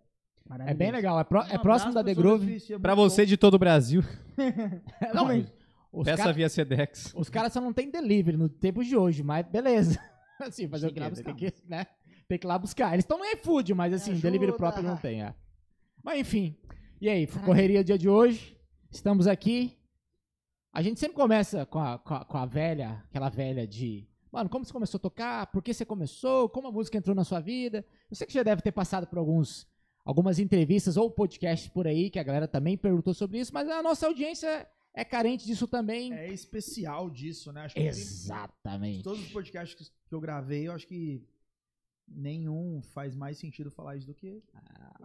É 0.66 0.74
bem 0.74 0.90
legal. 0.90 1.18
É, 1.18 1.24
pró- 1.24 1.42
é 1.48 1.56
Um 1.56 1.58
próximo 1.60 1.90
abraço 1.90 1.94
da 1.94 2.04
The 2.04 2.14
sua 2.14 2.22
Groove. 2.22 2.60
Pra 2.80 2.94
muito 2.96 3.10
você 3.10 3.24
de 3.26 3.36
todo 3.36 3.54
o 3.54 3.58
Brasil, 3.58 4.02
Não, 5.14 5.26
os, 5.38 5.52
os 5.92 6.04
peça 6.04 6.18
cara- 6.18 6.32
via 6.32 6.48
Sedex. 6.48 7.12
os 7.16 7.28
caras 7.30 7.52
só 7.52 7.60
não 7.60 7.72
tem 7.72 7.90
delivery 7.90 8.36
no 8.36 8.48
tempo 8.48 8.82
de 8.84 8.96
hoje, 8.96 9.22
mas 9.22 9.46
beleza. 9.46 9.98
Assim, 10.40 10.68
fazer 10.68 10.86
o 10.86 10.88
Chega 10.90 11.00
lá 11.04 11.10
quê? 11.10 11.22
Tem 11.22 11.32
buscar. 11.34 11.50
que, 11.52 11.68
né? 11.68 11.86
tem 12.28 12.38
que 12.38 12.46
ir 12.46 12.48
lá 12.48 12.58
buscar. 12.58 12.92
Eles 12.92 13.04
estão 13.04 13.18
no 13.18 13.24
iFood, 13.24 13.72
mas 13.74 13.92
assim, 13.92 14.12
ajuda. 14.12 14.28
delivery 14.30 14.56
próprio 14.56 14.82
não 14.82 14.96
tem. 14.96 15.22
É. 15.22 15.34
Mas 16.02 16.18
enfim. 16.20 16.56
E 17.00 17.08
aí, 17.08 17.26
correria 17.26 17.84
dia 17.84 17.96
de 17.98 18.08
hoje. 18.08 18.56
Estamos 18.90 19.26
aqui. 19.26 19.76
A 20.74 20.82
gente 20.82 20.98
sempre 20.98 21.14
começa 21.14 21.64
com 21.66 21.78
a, 21.78 21.98
com 22.00 22.14
a, 22.14 22.24
com 22.24 22.36
a 22.36 22.44
velha, 22.44 23.00
aquela 23.08 23.28
velha 23.28 23.64
de. 23.64 24.04
Mano, 24.32 24.50
como 24.50 24.64
você 24.64 24.72
começou 24.72 24.98
a 24.98 25.00
tocar? 25.00 25.46
Por 25.46 25.62
que 25.62 25.72
você 25.72 25.84
começou? 25.84 26.48
Como 26.48 26.66
a 26.66 26.72
música 26.72 26.98
entrou 26.98 27.14
na 27.14 27.22
sua 27.22 27.38
vida? 27.38 27.86
Eu 28.10 28.16
sei 28.16 28.26
que 28.26 28.32
já 28.34 28.42
deve 28.42 28.60
ter 28.60 28.72
passado 28.72 29.06
por 29.06 29.16
alguns, 29.16 29.68
algumas 30.04 30.40
entrevistas 30.40 30.96
ou 30.96 31.08
podcasts 31.08 31.68
por 31.68 31.86
aí, 31.86 32.10
que 32.10 32.18
a 32.18 32.24
galera 32.24 32.48
também 32.48 32.76
perguntou 32.76 33.14
sobre 33.14 33.38
isso, 33.38 33.54
mas 33.54 33.68
a 33.70 33.80
nossa 33.84 34.08
audiência 34.08 34.66
é 34.92 35.04
carente 35.04 35.46
disso 35.46 35.68
também. 35.68 36.12
É 36.12 36.26
especial 36.32 37.08
disso, 37.08 37.52
né? 37.52 37.60
Acho 37.66 37.76
que 37.76 37.80
tem- 37.80 37.88
Exatamente. 37.90 39.04
todos 39.04 39.20
os 39.20 39.28
podcasts 39.30 39.92
que 40.08 40.14
eu 40.14 40.20
gravei, 40.20 40.66
eu 40.66 40.72
acho 40.72 40.88
que 40.88 41.22
nenhum 42.06 42.82
faz 42.82 43.14
mais 43.14 43.38
sentido 43.38 43.70
falar 43.70 43.96
isso 43.96 44.06
do 44.06 44.14
que 44.14 44.42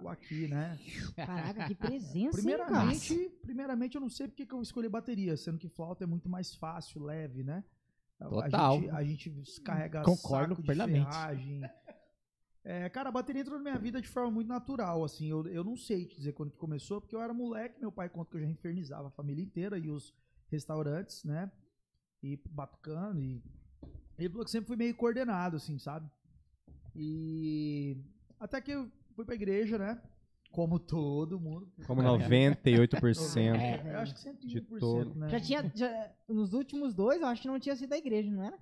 o 0.02 0.08
aqui, 0.08 0.48
né? 0.48 0.78
Caraca, 1.16 1.66
que 1.66 1.76
presença, 1.76 2.18
hein, 2.18 2.24
cara? 2.24 2.32
Primeiramente, 2.32 3.30
primeiramente, 3.42 3.96
eu 3.96 4.02
não 4.02 4.10
sei 4.10 4.28
porque 4.28 4.46
que 4.46 4.54
eu 4.54 4.62
escolhi 4.62 4.88
bateria, 4.90 5.36
sendo 5.38 5.58
que 5.58 5.68
flauta 5.68 6.04
é 6.04 6.08
muito 6.08 6.30
mais 6.30 6.56
fácil, 6.56 7.04
leve, 7.04 7.44
né? 7.44 7.64
A- 8.20 8.28
Total. 8.30 8.74
A 8.76 9.04
gente, 9.04 9.30
a 9.30 9.32
gente 9.36 9.62
carrega 9.62 10.04
Concordo 10.04 10.56
saco 10.56 10.62
de 10.62 10.66
plenamente. 10.68 11.06
ferragem. 11.06 11.70
É, 12.64 12.90
cara, 12.90 13.10
a 13.10 13.12
bateria 13.12 13.42
entrou 13.42 13.58
na 13.58 13.64
minha 13.64 13.80
vida 13.80 14.02
de 14.02 14.08
forma 14.08 14.30
muito 14.30 14.48
natural, 14.48 15.04
assim, 15.04 15.28
eu, 15.28 15.48
eu 15.48 15.64
não 15.64 15.78
sei 15.78 16.06
te 16.06 16.18
dizer 16.18 16.34
quando 16.34 16.52
que 16.52 16.58
começou, 16.58 17.00
porque 17.00 17.16
eu 17.16 17.22
era 17.22 17.34
moleque, 17.34 17.80
meu 17.80 17.92
pai 17.92 18.10
conta 18.10 18.30
que 18.32 18.38
eu 18.38 18.42
já 18.42 18.48
infernizava 18.48 19.08
a 19.08 19.12
família 19.12 19.42
inteira 19.42 19.78
e 19.80 19.90
os 19.90 20.14
restaurantes, 20.52 21.24
né? 21.24 21.50
E 22.22 22.36
batucando, 22.50 23.22
e 23.22 23.42
ele 24.18 24.30
falou 24.30 24.44
que 24.44 24.52
sempre 24.52 24.68
fui 24.68 24.76
meio 24.76 24.94
coordenado, 24.94 25.56
assim, 25.56 25.80
sabe? 25.80 26.08
E 26.96 27.98
até 28.40 28.60
que 28.62 28.72
eu 28.72 28.90
fui 29.16 29.26
pra 29.26 29.36
igreja, 29.36 29.78
né? 29.78 30.02
Como 30.52 30.80
todo 30.80 31.40
mundo. 31.40 31.72
Como 31.86 32.02
98%. 32.02 33.56
É. 33.60 33.94
Eu 33.94 34.00
acho 34.00 34.16
que 34.16 34.20
101%, 34.22 34.48
De 34.48 34.62
todo. 34.62 35.16
né? 35.16 35.30
Já 35.30 35.40
tinha. 35.40 35.72
já- 35.76 36.12
nos 36.28 36.54
últimos 36.54 36.94
dois, 36.94 37.22
eu 37.22 37.28
acho 37.28 37.42
que 37.44 37.48
não 37.48 37.60
tinha 37.60 37.76
sido 37.76 37.90
da 37.90 37.98
igreja, 37.98 38.32
não 38.32 38.44
era? 38.44 38.58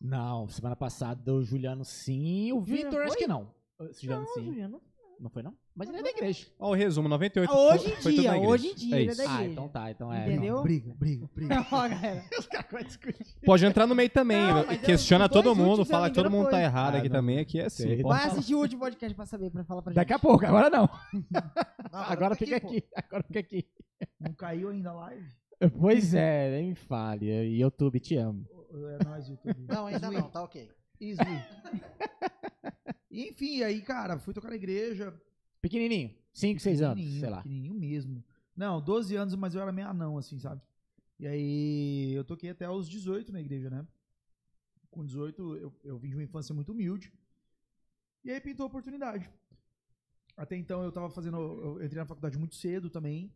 Não, 0.00 0.48
semana 0.48 0.76
passada 0.76 1.32
o 1.32 1.42
Juliano 1.42 1.84
sim, 1.84 2.52
o 2.52 2.60
Vitor 2.60 3.02
acho 3.02 3.16
que 3.16 3.26
não. 3.26 3.54
O 3.78 3.92
Juliano 3.92 4.24
Não, 4.24 4.34
sim. 4.34 4.44
Juliano. 4.44 4.82
Não 5.18 5.30
foi 5.30 5.42
não? 5.42 5.54
Mas 5.74 5.88
ele 5.88 5.98
é 5.98 6.02
da 6.02 6.10
igreja. 6.10 6.46
Ó, 6.58 6.70
o 6.70 6.74
resumo, 6.74 7.08
98% 7.08 7.46
Ah, 7.48 7.54
hoje 7.74 7.86
em 7.86 7.96
foi 7.96 8.12
tudo 8.12 8.20
dia, 8.20 8.30
na 8.30 8.36
igreja. 8.36 8.52
hoje 8.52 8.66
em 8.68 8.74
dia, 8.74 8.96
É 8.96 9.00
ele 9.00 9.08
é 9.08 9.12
isso. 9.12 9.22
da 9.24 9.30
Ah, 9.30 9.34
igreja. 9.34 9.50
então 9.52 9.68
tá, 9.68 9.90
então 9.90 10.12
é. 10.12 10.26
Entendeu? 10.26 10.62
Briga, 10.62 10.94
briga, 10.94 11.30
briga. 11.34 11.66
Ó, 11.72 11.88
galera. 11.88 12.24
Os 12.38 12.46
caras 12.46 12.66
vão 12.70 12.82
discutir. 12.82 13.26
Pode 13.44 13.64
entrar 13.64 13.86
no 13.86 13.94
meio 13.94 14.10
também, 14.10 14.36
Não, 14.46 14.66
mas 14.66 14.78
eu- 14.78 14.84
questiona 14.84 15.24
os 15.24 15.30
dois 15.30 15.44
todo 15.44 15.56
mundo, 15.56 15.68
últimos, 15.70 15.86
se 15.88 15.92
eu 15.92 15.96
fala 15.96 16.06
não 16.06 16.10
que 16.10 16.14
todo 16.16 16.26
engano, 16.26 16.36
mundo 16.42 16.50
tá 16.50 16.56
foi. 16.56 16.64
errado 16.64 16.94
Ah, 16.94 16.98
aqui 16.98 17.08
não. 17.08 17.16
também, 17.16 17.38
aqui 17.38 17.60
é 17.60 17.64
assim. 17.64 17.82
Sei. 17.84 17.96
pode 17.96 18.02
Vai 18.08 18.18
falar. 18.20 18.32
assistir 18.32 18.54
o 18.54 18.58
último 18.58 18.80
podcast 18.80 19.14
pra 19.16 19.26
saber, 19.26 19.50
pra 19.50 19.64
falar 19.64 19.82
pra 19.82 19.90
gente. 19.92 19.96
Daqui 19.96 20.12
a 20.12 20.18
pouco, 20.18 20.44
agora 20.46 20.68
não. 20.70 20.88
Não, 21.92 22.00
Agora 22.02 22.34
fica 22.34 22.60
pô. 22.60 22.66
aqui, 22.68 22.84
agora 22.94 23.22
fica 23.22 23.40
aqui. 23.40 23.66
Não 24.20 24.32
caiu 24.34 24.68
ainda 24.68 24.90
a 24.90 24.94
live? 24.94 25.26
Pois 25.80 26.12
é, 26.12 26.50
nem 26.50 26.68
me 26.70 26.74
fale. 26.74 27.26
YouTube, 27.58 27.98
te 28.00 28.16
amo. 28.16 28.44
É 29.00 29.04
nóis, 29.04 29.26
YouTube. 29.28 29.56
Não, 29.66 29.86
ainda 29.86 30.10
não, 30.10 30.28
tá 30.28 30.42
ok. 30.42 30.68
Isui. 31.00 31.24
Enfim, 33.10 33.62
aí, 33.62 33.80
cara, 33.82 34.18
fui 34.18 34.34
tocar 34.34 34.48
na 34.50 34.56
igreja. 34.56 35.14
Pequenininho. 35.60 36.14
5, 36.32 36.60
6 36.60 36.82
anos, 36.82 37.04
sei 37.20 37.30
lá. 37.30 37.38
Pequenininho 37.38 37.74
mesmo. 37.74 38.22
Não, 38.54 38.80
12 38.80 39.14
anos, 39.16 39.34
mas 39.34 39.54
eu 39.54 39.60
era 39.62 39.72
meio 39.72 39.88
anão, 39.88 40.18
assim, 40.18 40.38
sabe? 40.38 40.60
E 41.18 41.26
aí 41.26 42.12
eu 42.14 42.24
toquei 42.24 42.50
até 42.50 42.68
os 42.68 42.88
18 42.88 43.32
na 43.32 43.40
igreja, 43.40 43.70
né? 43.70 43.86
Com 44.90 45.04
18 45.04 45.56
eu, 45.56 45.74
eu 45.84 45.98
vim 45.98 46.08
de 46.10 46.14
uma 46.16 46.22
infância 46.22 46.54
muito 46.54 46.72
humilde. 46.72 47.12
E 48.24 48.30
aí 48.30 48.40
pintou 48.40 48.64
a 48.64 48.66
oportunidade. 48.66 49.30
Até 50.36 50.56
então 50.56 50.82
eu 50.82 50.92
tava 50.92 51.08
fazendo. 51.08 51.36
Eu 51.38 51.84
entrei 51.84 52.00
na 52.00 52.06
faculdade 52.06 52.36
muito 52.38 52.54
cedo 52.54 52.90
também. 52.90 53.32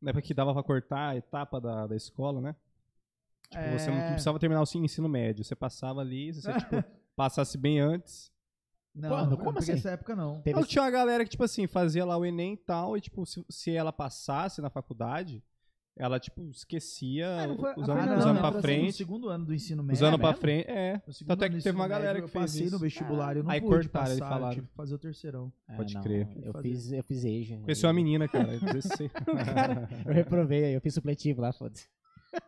Na 0.00 0.10
época 0.10 0.22
que 0.26 0.32
dava 0.34 0.52
pra 0.54 0.62
cortar 0.62 1.10
a 1.10 1.16
etapa 1.16 1.60
da, 1.60 1.86
da 1.86 1.96
escola, 1.96 2.40
né? 2.40 2.56
Tipo, 3.50 3.78
você 3.78 3.90
não 3.90 3.98
É. 3.98 4.08
precisava 4.12 4.38
terminar 4.38 4.62
o 4.62 4.66
seu 4.66 4.82
ensino 4.82 5.08
médio. 5.08 5.44
Você 5.44 5.54
passava 5.54 6.00
ali, 6.00 6.32
se 6.32 6.40
você, 6.40 6.52
tipo, 6.58 6.76
passasse 7.14 7.58
bem 7.58 7.78
antes. 7.80 8.32
Não, 8.94 9.08
Quando? 9.08 9.30
não 9.30 9.36
Como 9.38 9.58
assim? 9.58 9.72
essa 9.72 9.90
época 9.90 10.14
não. 10.14 10.40
Teve 10.42 10.58
Não, 10.58 10.66
tinha 10.66 10.82
uma 10.82 10.90
galera 10.90 11.24
que, 11.24 11.30
tipo 11.30 11.44
assim, 11.44 11.66
fazia 11.66 12.04
lá 12.04 12.16
o 12.16 12.24
Enem 12.26 12.54
e 12.54 12.56
tal, 12.58 12.96
e, 12.96 13.00
tipo, 13.00 13.24
se, 13.24 13.44
se 13.48 13.70
ela 13.74 13.90
passasse 13.92 14.60
na 14.60 14.68
faculdade, 14.68 15.42
ela, 15.96 16.18
tipo, 16.20 16.42
esquecia 16.50 17.26
Ah, 17.42 17.46
não 17.46 17.56
foi- 17.58 17.72
os 17.76 17.88
anos, 17.88 18.24
os 18.26 18.38
pra 18.38 18.52
frente. 18.62 18.92
segundo 18.94 19.28
ano 19.28 19.44
do 19.46 19.54
ensino 19.54 19.82
médio. 19.82 19.94
Os 19.96 20.02
anos 20.02 20.18
pra 20.20 20.28
mesmo? 20.30 20.40
frente, 20.40 20.70
é. 20.70 20.98
Tanto 21.26 21.42
é 21.42 21.46
ano 21.46 21.56
que 21.56 21.62
teve 21.62 21.76
uma 21.76 21.88
galera 21.88 22.14
médio, 22.14 22.28
que 22.28 22.36
eu 22.36 22.40
fez 22.40 22.52
passei 22.52 22.66
isso. 22.66 22.72
no 22.74 22.78
vestibular, 22.78 23.36
eu 23.36 23.42
não 23.44 23.50
Aí 23.50 23.60
pude 23.60 23.72
cortaram, 23.88 24.06
eles 24.08 24.18
passar, 24.20 24.30
eu 24.30 24.38
falaram. 24.38 24.54
tive 24.54 24.66
que 24.68 24.74
fazer 24.74 24.94
o 24.94 24.98
terceirão. 24.98 25.52
É, 25.68 25.76
Pode 25.76 25.94
não, 25.94 26.02
crer. 26.02 26.28
Eu 26.42 26.52
Fazer. 26.52 26.68
fiz, 26.68 26.92
eu 26.92 27.04
fiz 27.04 27.24
EJA. 27.24 27.58
Conheci 27.60 27.86
uma 27.86 27.92
menina, 27.94 28.28
cara. 28.28 28.58
16. 28.58 29.10
Eu 30.06 30.12
reprovei, 30.14 30.74
eu 30.76 30.80
fiz 30.80 30.94
supletivo 30.94 31.40
lá, 31.40 31.52
foda-se. 31.52 31.86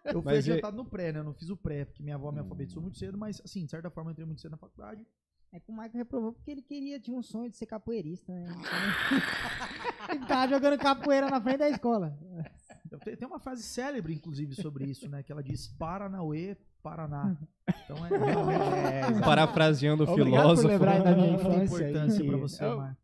Eu 0.04 0.22
fui 0.22 0.32
Mas 0.32 0.46
e- 0.46 0.50
adiantado 0.50 0.76
no 0.76 0.84
pré, 0.84 1.12
né? 1.12 1.18
Eu 1.20 1.24
não 1.24 1.34
fiz 1.34 1.50
o 1.50 1.56
pré, 1.56 1.84
porque 1.84 2.02
minha 2.02 2.16
avó 2.16 2.30
me 2.32 2.38
alfabetizou 2.40 2.80
Hum. 2.80 2.84
muito 2.84 2.98
cedo, 2.98 3.18
mas, 3.18 3.40
assim, 3.44 3.64
de 3.64 3.70
certa 3.70 3.90
forma 3.90 4.10
eu 4.10 4.12
entrei 4.12 4.26
muito 4.26 4.40
cedo 4.40 4.52
na 4.52 4.56
faculdade. 4.58 5.06
É 5.54 5.60
que 5.60 5.70
o 5.70 5.72
Michael 5.72 5.92
reprovou 5.94 6.32
porque 6.32 6.50
ele 6.50 6.62
queria, 6.62 6.98
tinha 6.98 7.16
um 7.16 7.22
sonho 7.22 7.48
de 7.48 7.56
ser 7.56 7.66
capoeirista, 7.66 8.32
né? 8.32 8.46
Então, 10.04 10.16
ele 10.16 10.26
tava 10.26 10.48
jogando 10.48 10.78
capoeira 10.78 11.30
na 11.30 11.40
frente 11.40 11.58
da 11.58 11.68
escola. 11.70 12.18
Te- 13.04 13.16
Tem 13.16 13.26
uma 13.28 13.38
frase 13.38 13.62
célebre, 13.62 14.12
inclusive, 14.14 14.54
sobre 14.54 14.84
isso, 14.86 15.08
né? 15.08 15.22
Que 15.22 15.30
ela 15.32 15.42
diz 15.44 15.68
Paranauê, 15.68 16.56
Paraná. 16.82 17.36
Então 17.84 18.04
é 18.04 18.08
realmente 18.10 19.20
Parafraseando 19.24 20.02
o 20.04 20.14
filósofo. 20.14 20.62
por 20.62 20.68
lembrar 20.72 21.02
da 21.04 21.14
minha 21.14 21.36
tem 21.38 21.46
infância. 21.46 21.62
importância 21.88 22.20
aí. 22.22 22.28
pra 22.28 22.36
você, 22.36 22.64
Eu- 22.64 22.76
Marco. 22.76 23.00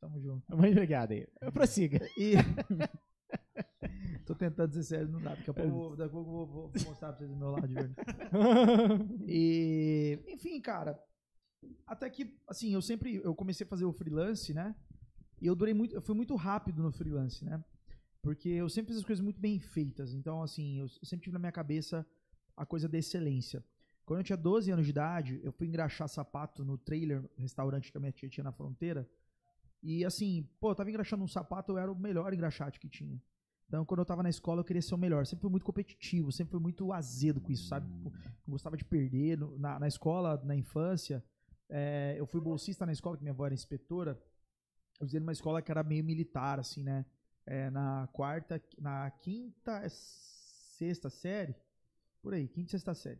Tamo 0.00 0.20
junto. 0.20 0.56
Muito 0.56 0.72
obrigado 0.72 1.12
aí. 1.12 1.26
Eu 1.40 1.52
prossiga. 1.52 2.00
E. 2.18 2.32
Tô 4.26 4.34
tentando 4.34 4.72
ser 4.74 4.82
sério, 4.82 5.08
não 5.08 5.20
dá. 5.20 5.30
Daqui 5.30 5.50
a 5.50 5.54
pouco, 5.54 5.68
eu 5.68 5.70
vou- 5.74 5.96
daqui 5.96 6.10
a 6.10 6.12
pouco 6.12 6.30
eu 6.30 6.34
vou, 6.34 6.46
vou 6.46 6.72
mostrar 6.86 7.08
pra 7.12 7.18
vocês 7.18 7.30
o 7.30 7.36
meu 7.36 7.50
lado 7.50 7.68
de 7.68 7.74
verdade. 7.74 7.94
E, 9.26 10.18
enfim, 10.28 10.60
cara, 10.60 10.98
até 11.86 12.08
que, 12.08 12.34
assim, 12.46 12.72
eu 12.72 12.82
sempre, 12.82 13.16
eu 13.16 13.34
comecei 13.34 13.64
a 13.66 13.68
fazer 13.68 13.84
o 13.84 13.92
freelance, 13.92 14.52
né? 14.54 14.74
E 15.40 15.46
eu 15.46 15.54
durei 15.54 15.74
muito, 15.74 15.94
eu 15.94 16.02
fui 16.02 16.14
muito 16.14 16.34
rápido 16.36 16.82
no 16.82 16.92
freelance, 16.92 17.44
né? 17.44 17.62
Porque 18.22 18.48
eu 18.48 18.68
sempre 18.68 18.92
fiz 18.92 18.98
as 18.98 19.06
coisas 19.06 19.22
muito 19.22 19.40
bem 19.40 19.58
feitas. 19.58 20.12
Então, 20.12 20.42
assim, 20.42 20.78
eu 20.78 20.88
sempre 20.88 21.24
tive 21.24 21.32
na 21.32 21.38
minha 21.38 21.52
cabeça 21.52 22.06
a 22.56 22.66
coisa 22.66 22.88
da 22.88 22.98
excelência. 22.98 23.64
Quando 24.04 24.20
eu 24.20 24.24
tinha 24.24 24.36
12 24.36 24.70
anos 24.70 24.84
de 24.84 24.90
idade, 24.90 25.40
eu 25.42 25.52
fui 25.52 25.66
engraxar 25.66 26.08
sapato 26.08 26.64
no 26.64 26.76
trailer, 26.76 27.24
restaurante 27.36 27.90
que 27.90 27.96
a 27.96 28.00
minha 28.00 28.12
tia 28.12 28.28
tinha 28.28 28.44
na 28.44 28.52
fronteira. 28.52 29.08
E 29.82 30.04
assim, 30.04 30.46
pô, 30.58 30.70
eu 30.70 30.74
tava 30.74 30.90
engraxando 30.90 31.24
um 31.24 31.28
sapato, 31.28 31.72
eu 31.72 31.78
era 31.78 31.90
o 31.90 31.98
melhor 31.98 32.34
engraxate 32.34 32.78
que 32.78 32.88
tinha. 32.88 33.20
Então, 33.66 33.84
quando 33.84 34.00
eu 34.00 34.04
tava 34.04 34.22
na 34.22 34.28
escola, 34.28 34.60
eu 34.60 34.64
queria 34.64 34.82
ser 34.82 34.94
o 34.94 34.98
melhor. 34.98 35.24
Sempre 35.24 35.42
fui 35.42 35.50
muito 35.50 35.64
competitivo, 35.64 36.32
sempre 36.32 36.50
fui 36.50 36.60
muito 36.60 36.92
azedo 36.92 37.40
com 37.40 37.52
isso, 37.52 37.68
sabe? 37.68 37.88
Tipo, 37.88 38.10
não 38.46 38.52
gostava 38.52 38.76
de 38.76 38.84
perder. 38.84 39.38
Na, 39.58 39.78
na 39.78 39.86
escola, 39.86 40.42
na 40.44 40.56
infância, 40.56 41.24
é, 41.70 42.14
eu 42.18 42.26
fui 42.26 42.40
bolsista 42.40 42.84
na 42.84 42.92
escola, 42.92 43.16
que 43.16 43.22
minha 43.22 43.32
avó 43.32 43.46
era 43.46 43.54
inspetora. 43.54 44.12
Eu 45.00 45.04
estudei 45.06 45.20
numa 45.20 45.32
escola 45.32 45.62
que 45.62 45.70
era 45.70 45.82
meio 45.82 46.04
militar, 46.04 46.58
assim, 46.60 46.82
né? 46.82 47.06
É, 47.46 47.70
na 47.70 48.08
quarta, 48.12 48.62
na 48.78 49.10
quinta, 49.10 49.82
sexta 49.88 51.08
série, 51.08 51.54
por 52.22 52.34
aí, 52.34 52.46
quinta 52.48 52.68
e 52.68 52.70
sexta 52.72 52.94
série. 52.94 53.18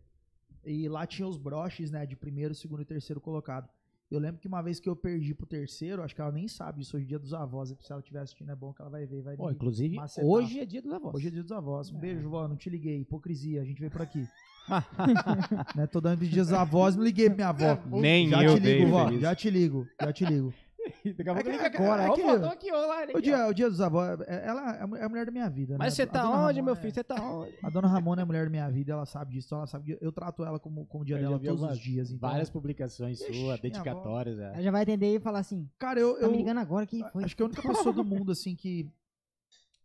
E 0.65 0.89
lá 0.89 1.07
tinha 1.07 1.27
os 1.27 1.39
broches, 1.39 1.91
né, 1.91 2.05
de 2.05 2.17
primeiro, 2.17 2.55
segundo 2.55 2.83
e 2.83 2.85
terceiro 2.85 3.21
colocado. 3.21 3.69
Eu 4.11 4.19
lembro 4.19 4.41
que 4.41 4.49
uma 4.49 4.61
vez 4.61 4.81
que 4.81 4.89
eu 4.89 4.97
perdi 4.97 5.33
pro 5.35 5.47
terceiro, 5.47 6.03
acho 6.03 6.15
que 6.15 6.21
ela 6.21 6.33
nem 6.33 6.49
sabe 6.49 6.83
isso, 6.83 6.97
hoje 6.97 7.07
é 7.07 7.09
dia 7.09 7.19
dos 7.19 7.33
avós, 7.33 7.69
se 7.81 7.93
ela 7.93 8.01
estiver 8.01 8.19
assistindo 8.21 8.51
é 8.51 8.57
bom 8.57 8.73
que 8.75 8.83
ela 8.83 8.91
vai 8.91 9.07
ver, 9.07 9.23
vai 9.23 9.37
Pô, 9.37 9.47
me- 9.47 9.53
inclusive, 9.55 9.95
macetar. 9.97 10.29
hoje 10.29 10.59
é 10.59 10.67
dia 10.67 10.83
dos 10.83 10.93
avós. 10.93 11.15
Hoje 11.15 11.29
é 11.29 11.31
dia 11.31 11.43
dos 11.43 11.53
avós. 11.53 11.91
Um 11.93 11.97
É. 11.97 12.01
beijo, 12.01 12.29
vó. 12.29 12.47
Não 12.49 12.57
te 12.57 12.69
liguei. 12.69 13.01
Hipocrisia. 13.01 13.63
A 13.63 13.65
gente 13.65 13.79
veio 13.79 13.91
por 13.91 14.03
aqui. 14.03 14.27
né? 15.77 15.87
Tô 15.87 16.01
dando 16.01 16.25
dia 16.27 16.43
dos 16.43 16.53
avós, 16.53 16.97
não 16.97 17.03
liguei 17.05 17.27
pra 17.29 17.35
minha 17.37 17.49
avó. 17.49 17.79
Nem 18.01 18.29
já 18.29 18.43
eu 18.43 18.55
te 18.55 18.61
dei 18.61 18.79
ligo, 18.79 18.91
vó. 18.91 19.05
feliz. 19.07 19.21
Já 19.21 19.35
te 19.35 19.51
ligo. 19.51 19.87
Já 20.01 20.13
te 20.13 20.25
ligo. 20.25 20.55
Daqui 21.17 21.29
a 21.29 21.35
pouco 21.35 21.49
É 21.49 21.53
liga 21.53 21.67
agora. 21.67 22.03
é 22.05 22.09
Ó, 22.09 22.13
aqui, 22.15 22.73
ó, 22.73 22.87
lá, 22.87 23.07
O 23.15 23.21
dia, 23.21 23.47
o 23.47 23.55
dia 23.55 23.69
dos 23.69 23.81
avós, 23.81 24.19
ela 24.27 24.77
é 24.77 24.83
a 24.83 24.99
é 24.99 25.05
a 25.05 25.09
mulher 25.09 25.27
da 25.27 25.31
minha 25.31 25.49
vida. 25.49 25.77
Mas 25.79 25.93
né? 25.93 25.97
você 25.97 26.03
A 26.03 26.07
tá 26.07 26.25
onde, 26.25 26.37
Ramona 26.37 26.63
meu 26.63 26.77
filho? 26.77 26.93
Você 26.93 27.05
tá 27.05 27.23
onde? 27.23 27.55
A 27.63 27.71
dona 27.71 27.87
Ramona 27.87 28.23
é 28.23 28.25
a 28.25 28.27
mulher 28.27 28.45
da 28.45 28.51
minha 28.51 28.69
vida, 28.71 28.93
ela 28.93 29.05
sabe 29.07 29.33
disso. 29.33 29.55
Ela 29.55 29.67
sabe 29.67 29.85
que 29.97 30.05
eu 30.05 30.11
trato 30.11 30.43
ela 30.45 30.59
como, 30.59 30.87
como 30.87 31.03
o 31.03 31.07
dia 31.07 31.17
Eu 31.17 31.21
dela 31.21 31.39
todos 31.39 31.63
os 31.63 31.79
dias. 31.79 32.11
Então, 32.11 32.29
Várias 32.29 32.49
publicações 32.51 33.19
suas, 33.19 33.61
dedicatórias. 33.61 34.39
É. 34.39 34.45
Ela 34.55 34.63
já 34.63 34.71
vai 34.71 34.83
atender 34.83 35.15
e 35.15 35.21
falar 35.21 35.41
assim, 35.41 35.69
Cara, 35.79 36.01
eu, 36.01 36.15
tá 36.15 36.23
eu 36.23 36.31
me 36.31 36.39
ligando 36.39 36.59
agora 36.59 36.87
que 36.87 37.05
foi. 37.11 37.25
acho 37.25 37.37
que 37.37 37.43
a 37.43 37.47
única 37.47 37.63
pessoa 37.63 37.95
do 37.95 38.03
mundo, 38.05 38.33
assim, 38.33 38.57
que 38.57 38.89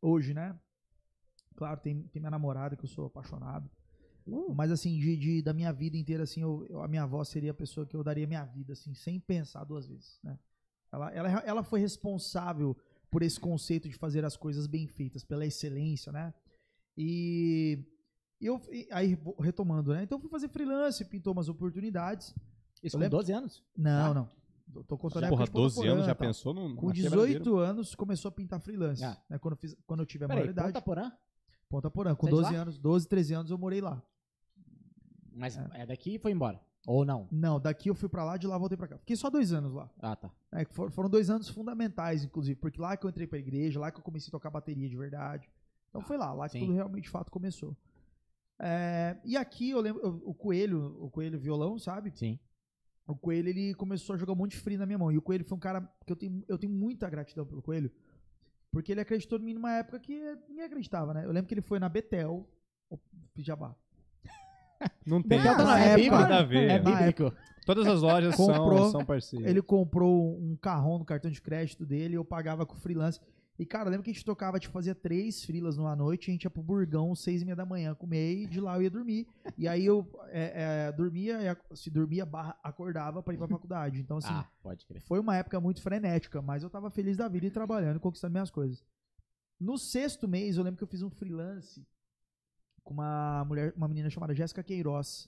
hoje, 0.01 0.33
né? 0.33 0.55
Claro, 1.55 1.79
tem, 1.79 2.03
tem 2.07 2.21
minha 2.21 2.31
namorada, 2.31 2.75
que 2.75 2.83
eu 2.85 2.89
sou 2.89 3.05
apaixonado. 3.05 3.69
Mas 4.55 4.71
assim, 4.71 4.97
de, 4.97 5.15
de- 5.17 5.41
da 5.41 5.53
minha 5.53 5.71
vida 5.71 5.95
inteira, 5.97 6.23
assim, 6.23 6.41
eu, 6.41 6.65
eu- 6.69 6.81
a 6.81 6.87
minha 6.87 7.03
avó 7.03 7.23
seria 7.23 7.51
a 7.51 7.53
pessoa 7.53 7.85
que 7.85 7.95
eu 7.95 8.03
daria 8.03 8.25
minha 8.25 8.43
vida, 8.43 8.73
assim, 8.73 8.93
sem 8.93 9.19
pensar 9.19 9.63
duas 9.63 9.85
vezes, 9.87 10.19
né? 10.23 10.37
Ela, 10.91 11.11
ela, 11.11 11.29
ela 11.45 11.63
foi 11.63 11.79
responsável 11.79 12.75
por 13.11 13.21
esse 13.21 13.39
conceito 13.39 13.87
de 13.87 13.95
fazer 13.95 14.23
as 14.25 14.35
coisas 14.35 14.65
bem 14.67 14.87
feitas, 14.87 15.23
pela 15.23 15.45
excelência, 15.45 16.11
né? 16.11 16.33
E 16.97 17.83
eu, 18.41 18.61
e 18.71 18.87
aí, 18.91 19.17
retomando, 19.39 19.93
né? 19.93 20.03
Então 20.03 20.17
eu 20.17 20.21
fui 20.21 20.29
fazer 20.29 20.47
freelance, 20.49 21.03
pintou 21.05 21.33
umas 21.33 21.49
oportunidades. 21.49 22.33
Isso 22.83 22.95
Eu 22.95 22.99
com 22.99 23.03
lembro- 23.03 23.17
12 23.17 23.31
anos? 23.33 23.63
Não, 23.75 24.13
não. 24.13 24.29
Eu 24.75 24.83
Tô 24.83 24.97
contando 24.97 25.25
a 25.25 25.29
Porra, 25.29 25.43
época 25.43 25.57
de 25.57 25.63
12 25.63 25.75
Ponta 25.75 25.89
anos 25.89 26.05
já 26.05 26.15
tal. 26.15 26.27
pensou 26.27 26.53
no 26.53 26.75
Com 26.75 26.87
na 26.87 26.93
18 26.93 27.57
anos 27.57 27.93
começou 27.95 28.29
a 28.29 28.31
pintar 28.31 28.59
freelance, 28.59 29.03
Ah. 29.03 29.17
né? 29.29 29.37
Quando 29.37 29.53
eu, 29.53 29.57
fiz, 29.57 29.75
quando 29.85 29.99
eu 29.99 30.05
tive 30.05 30.25
a 30.25 30.27
Peraí, 30.27 30.39
maioridade. 30.41 30.67
Ponta 30.73 30.81
Porã? 30.81 31.11
Ponta 31.69 31.91
Porã. 31.91 32.15
Com 32.15 32.27
Você 32.27 32.33
é 32.33 32.35
de 32.35 32.41
12 32.41 32.53
lá? 32.55 32.61
anos, 32.61 32.77
12, 32.79 33.07
13 33.07 33.33
anos 33.33 33.51
eu 33.51 33.57
morei 33.57 33.79
lá. 33.81 34.01
Mas 35.35 35.57
é 35.73 35.85
daqui 35.85 36.15
e 36.15 36.19
foi 36.19 36.31
embora. 36.31 36.59
Ou 36.87 37.03
não? 37.03 37.27
Não, 37.31 37.59
daqui 37.59 37.89
eu 37.89 37.95
fui 37.95 38.07
pra 38.07 38.23
lá, 38.23 38.37
de 38.37 38.45
lá 38.47 38.57
voltei 38.57 38.77
pra 38.77 38.87
cá. 38.87 38.97
Fiquei 38.99 39.15
só 39.15 39.29
dois 39.29 39.51
anos 39.51 39.73
lá. 39.73 39.89
Ah, 39.99 40.15
tá. 40.15 40.31
É, 40.51 40.63
que 40.63 40.73
for- 40.73 40.91
foram 40.91 41.09
dois 41.09 41.29
anos 41.29 41.49
fundamentais, 41.49 42.23
inclusive, 42.23 42.59
porque 42.59 42.79
lá 42.79 42.95
que 42.95 43.05
eu 43.05 43.09
entrei 43.09 43.25
pra 43.27 43.39
igreja, 43.39 43.79
lá 43.79 43.91
que 43.91 43.97
eu 43.99 44.03
comecei 44.03 44.29
a 44.29 44.31
tocar 44.31 44.49
bateria 44.51 44.87
de 44.87 44.95
verdade. 44.95 45.49
Então 45.89 46.01
foi 46.01 46.15
lá, 46.17 46.31
lá 46.33 46.45
que 46.47 46.53
sim. 46.53 46.59
tudo 46.59 46.73
realmente 46.73 47.03
de 47.05 47.09
fato 47.09 47.31
começou. 47.31 47.75
É, 48.59 49.17
e 49.25 49.35
aqui 49.35 49.71
eu 49.71 49.81
lembro, 49.81 50.01
eu- 50.01 50.21
o 50.25 50.33
Coelho, 50.33 50.95
o 51.03 51.09
Coelho 51.09 51.39
violão, 51.39 51.77
sabe? 51.79 52.11
Sim. 52.15 52.39
O 53.07 53.15
Coelho, 53.15 53.49
ele 53.49 53.73
começou 53.75 54.13
a 54.13 54.17
jogar 54.17 54.33
um 54.33 54.35
monte 54.35 54.51
de 54.51 54.57
free 54.57 54.77
na 54.77 54.85
minha 54.85 54.97
mão. 54.97 55.11
E 55.11 55.17
o 55.17 55.21
Coelho 55.21 55.43
foi 55.45 55.57
um 55.57 55.59
cara 55.59 55.81
que 56.05 56.11
eu 56.11 56.15
tenho, 56.15 56.43
eu 56.47 56.57
tenho 56.57 56.71
muita 56.73 57.09
gratidão 57.09 57.45
pelo 57.45 57.61
Coelho, 57.61 57.91
porque 58.71 58.91
ele 58.91 59.01
acreditou 59.01 59.39
em 59.39 59.43
mim 59.43 59.53
numa 59.53 59.71
época 59.73 59.99
que 59.99 60.13
ninguém 60.47 60.65
acreditava, 60.65 61.13
né? 61.13 61.25
Eu 61.25 61.31
lembro 61.31 61.47
que 61.47 61.53
ele 61.53 61.61
foi 61.61 61.79
na 61.79 61.89
Betel, 61.89 62.47
o 62.89 62.97
Pijabá. 63.33 63.75
Não 65.05 65.21
tem 65.21 65.37
na 65.37 65.55
nada 65.57 66.39
a 66.39 66.43
ver. 66.43 66.69
É 66.69 66.79
bíblico. 66.79 67.31
Todas 67.65 67.87
as 67.87 68.01
lojas 68.01 68.35
Comprou. 68.35 68.77
são, 68.77 68.91
são 68.91 69.05
parceiras. 69.05 69.47
Ele 69.47 69.61
comprou 69.61 70.37
um 70.39 70.55
carrão 70.55 70.99
no 70.99 71.05
cartão 71.05 71.31
de 71.31 71.41
crédito 71.41 71.85
dele, 71.85 72.15
eu 72.15 72.23
pagava 72.23 72.65
com 72.65 72.75
freelance. 72.75 73.19
E, 73.57 73.65
cara, 73.65 73.85
eu 73.87 73.91
lembro 73.91 74.03
que 74.03 74.11
a 74.11 74.13
gente 74.13 74.25
tocava, 74.25 74.59
tipo, 74.59 74.73
fazia 74.73 74.93
três 74.93 75.45
frilas 75.45 75.77
numa 75.77 75.95
noite, 75.95 76.29
a 76.29 76.33
gente 76.33 76.43
ia 76.43 76.49
pro 76.49 76.61
Burgão, 76.61 77.15
seis 77.15 77.41
e 77.41 77.45
meia 77.45 77.55
da 77.55 77.65
manhã, 77.65 77.95
comer, 77.95 78.43
e 78.43 78.45
de 78.45 78.59
lá 78.59 78.75
eu 78.75 78.81
ia 78.81 78.89
dormir. 78.89 79.25
E 79.57 79.65
aí 79.65 79.85
eu 79.85 80.05
é, 80.27 80.87
é, 80.87 80.91
dormia, 80.91 81.39
e 81.71 81.75
se 81.77 81.89
dormia, 81.89 82.25
barra, 82.25 82.55
acordava 82.61 83.23
pra 83.23 83.33
ir 83.33 83.37
pra 83.37 83.47
faculdade. 83.47 84.01
Então, 84.01 84.17
assim, 84.17 84.27
Ah, 84.33 84.45
pode 84.61 84.85
crer. 84.85 85.01
foi 85.01 85.19
uma 85.19 85.37
época 85.37 85.59
muito 85.61 85.81
frenética, 85.81 86.41
mas 86.41 86.63
eu 86.63 86.69
tava 86.69 86.91
feliz 86.91 87.15
da 87.15 87.29
vida 87.29 87.45
e 87.47 87.51
trabalhando 87.51 87.95
e 87.95 87.99
conquistando 88.01 88.33
minhas 88.33 88.51
coisas. 88.51 88.83
No 89.57 89.77
sexto 89.77 90.27
mês, 90.27 90.57
eu 90.57 90.63
lembro 90.63 90.77
que 90.77 90.83
eu 90.83 90.87
fiz 90.89 91.01
um 91.01 91.09
freelance 91.09 91.81
com 92.85 92.93
uma 92.93 93.43
mulher, 93.45 93.73
uma 93.75 93.87
menina 93.89 94.09
chamada 94.09 94.33
Jéssica 94.33 94.63
Queiroz. 94.63 95.27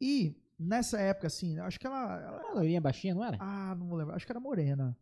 E 0.00 0.36
nessa 0.56 1.00
época, 1.00 1.26
assim, 1.26 1.58
acho 1.58 1.80
que 1.80 1.86
ela. 1.86 2.20
ela- 2.20 2.42
Uma 2.44 2.54
loirinha 2.54 2.80
baixinha, 2.80 3.14
não 3.14 3.24
era? 3.24 3.36
ah, 3.40 3.74
não 3.74 3.88
vou 3.88 3.98
lembrar, 3.98 4.14
acho 4.14 4.24
que 4.26 4.30
era 4.30 4.38
morena. 4.38 4.96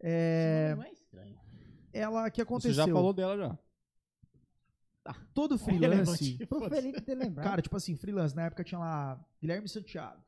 É, 0.00 0.74
Não 0.76 0.82
é 0.82 0.90
estranho. 0.90 1.38
ela 1.92 2.28
que 2.30 2.36
Você 2.38 2.42
aconteceu. 2.42 2.72
já 2.74 2.86
falou 2.86 3.12
dela 3.12 3.36
já. 3.36 3.58
todo 5.34 5.58
freelance. 5.58 6.24
Relevante. 6.34 6.46
Pro 6.46 6.68
Felipe 6.68 7.00
ter 7.00 7.14
lembrado. 7.14 7.44
Cara, 7.46 7.62
tipo 7.62 7.76
assim, 7.76 7.94
freelance, 7.96 8.34
na 8.34 8.42
época 8.44 8.64
tinha 8.64 8.78
lá 8.78 9.22
Guilherme 9.40 9.68
Santiago. 9.68 10.22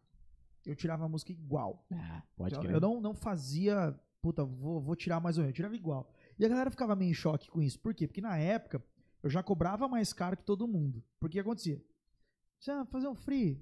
Eu 0.65 0.75
tirava 0.75 1.05
a 1.05 1.09
música 1.09 1.33
igual. 1.33 1.85
Ah, 1.93 2.23
pode 2.37 2.55
Eu, 2.55 2.61
crer. 2.61 2.75
eu 2.75 2.81
não, 2.81 3.01
não 3.01 3.15
fazia, 3.15 3.99
puta, 4.21 4.45
vou, 4.45 4.81
vou 4.81 4.97
tirar 4.97 5.21
mais 5.21 5.39
ou 5.39 5.43
menos, 5.43 5.53
eu 5.53 5.57
tirava 5.57 5.75
igual. 5.77 6.11
E 6.39 6.45
a 6.45 6.49
galera 6.49 6.71
ficava 6.71 6.95
meio 6.97 7.11
em 7.11 7.15
choque 7.15 7.49
com 7.51 7.63
isso. 7.63 7.79
Por 7.79 7.95
quê? 7.95 8.07
Porque 8.07 8.21
na 8.21 8.37
época 8.37 8.83
eu 9.27 9.31
já 9.31 9.43
cobrava 9.43 9.89
mais 9.89 10.13
caro 10.13 10.37
que 10.37 10.45
todo 10.45 10.69
mundo. 10.69 11.03
Porque 11.19 11.33
o 11.39 11.43
que 11.43 11.49
acontecia? 11.49 11.85
Você 12.61 12.71
ia 12.71 12.85
fazer 12.87 13.09
um 13.09 13.15
free. 13.15 13.61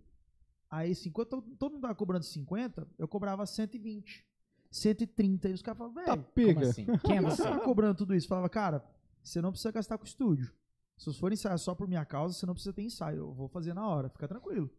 Aí, 0.70 0.94
50, 0.94 1.42
todo 1.59 1.72
mundo 1.72 1.81
tava 1.81 1.94
cobrando 1.94 2.24
50, 2.24 2.87
eu 2.98 3.09
cobrava 3.09 3.46
120. 3.46 4.27
130. 4.70 5.48
E 5.48 5.53
os 5.55 5.62
caras 5.62 5.79
falavam, 5.79 6.05
Tá 6.05 6.14
velho, 6.16 6.27
pega. 6.35 6.55
Como 6.55 6.66
assim? 6.66 6.87
Quem 7.05 7.16
é 7.16 7.22
você? 7.22 7.42
tá 7.42 7.59
cobrando 7.61 7.96
tudo 7.96 8.14
isso? 8.14 8.29
Falava, 8.29 8.48
cara, 8.50 8.85
você 9.22 9.40
não 9.40 9.50
precisa 9.53 9.72
gastar 9.72 9.96
com 9.96 10.05
estúdio. 10.05 10.53
Se 10.98 11.07
você 11.07 11.18
for 11.18 11.33
ensaiar 11.33 11.59
só 11.59 11.74
por 11.74 11.88
minha 11.88 12.05
causa, 12.05 12.35
você 12.35 12.44
não 12.44 12.53
precisa 12.55 12.72
ter 12.74 12.83
ensaio. 12.83 13.18
Eu 13.18 13.33
vou 13.33 13.48
fazer 13.48 13.72
na 13.72 13.87
hora, 13.88 14.11
fica 14.11 14.29
tranquilo. 14.29 14.70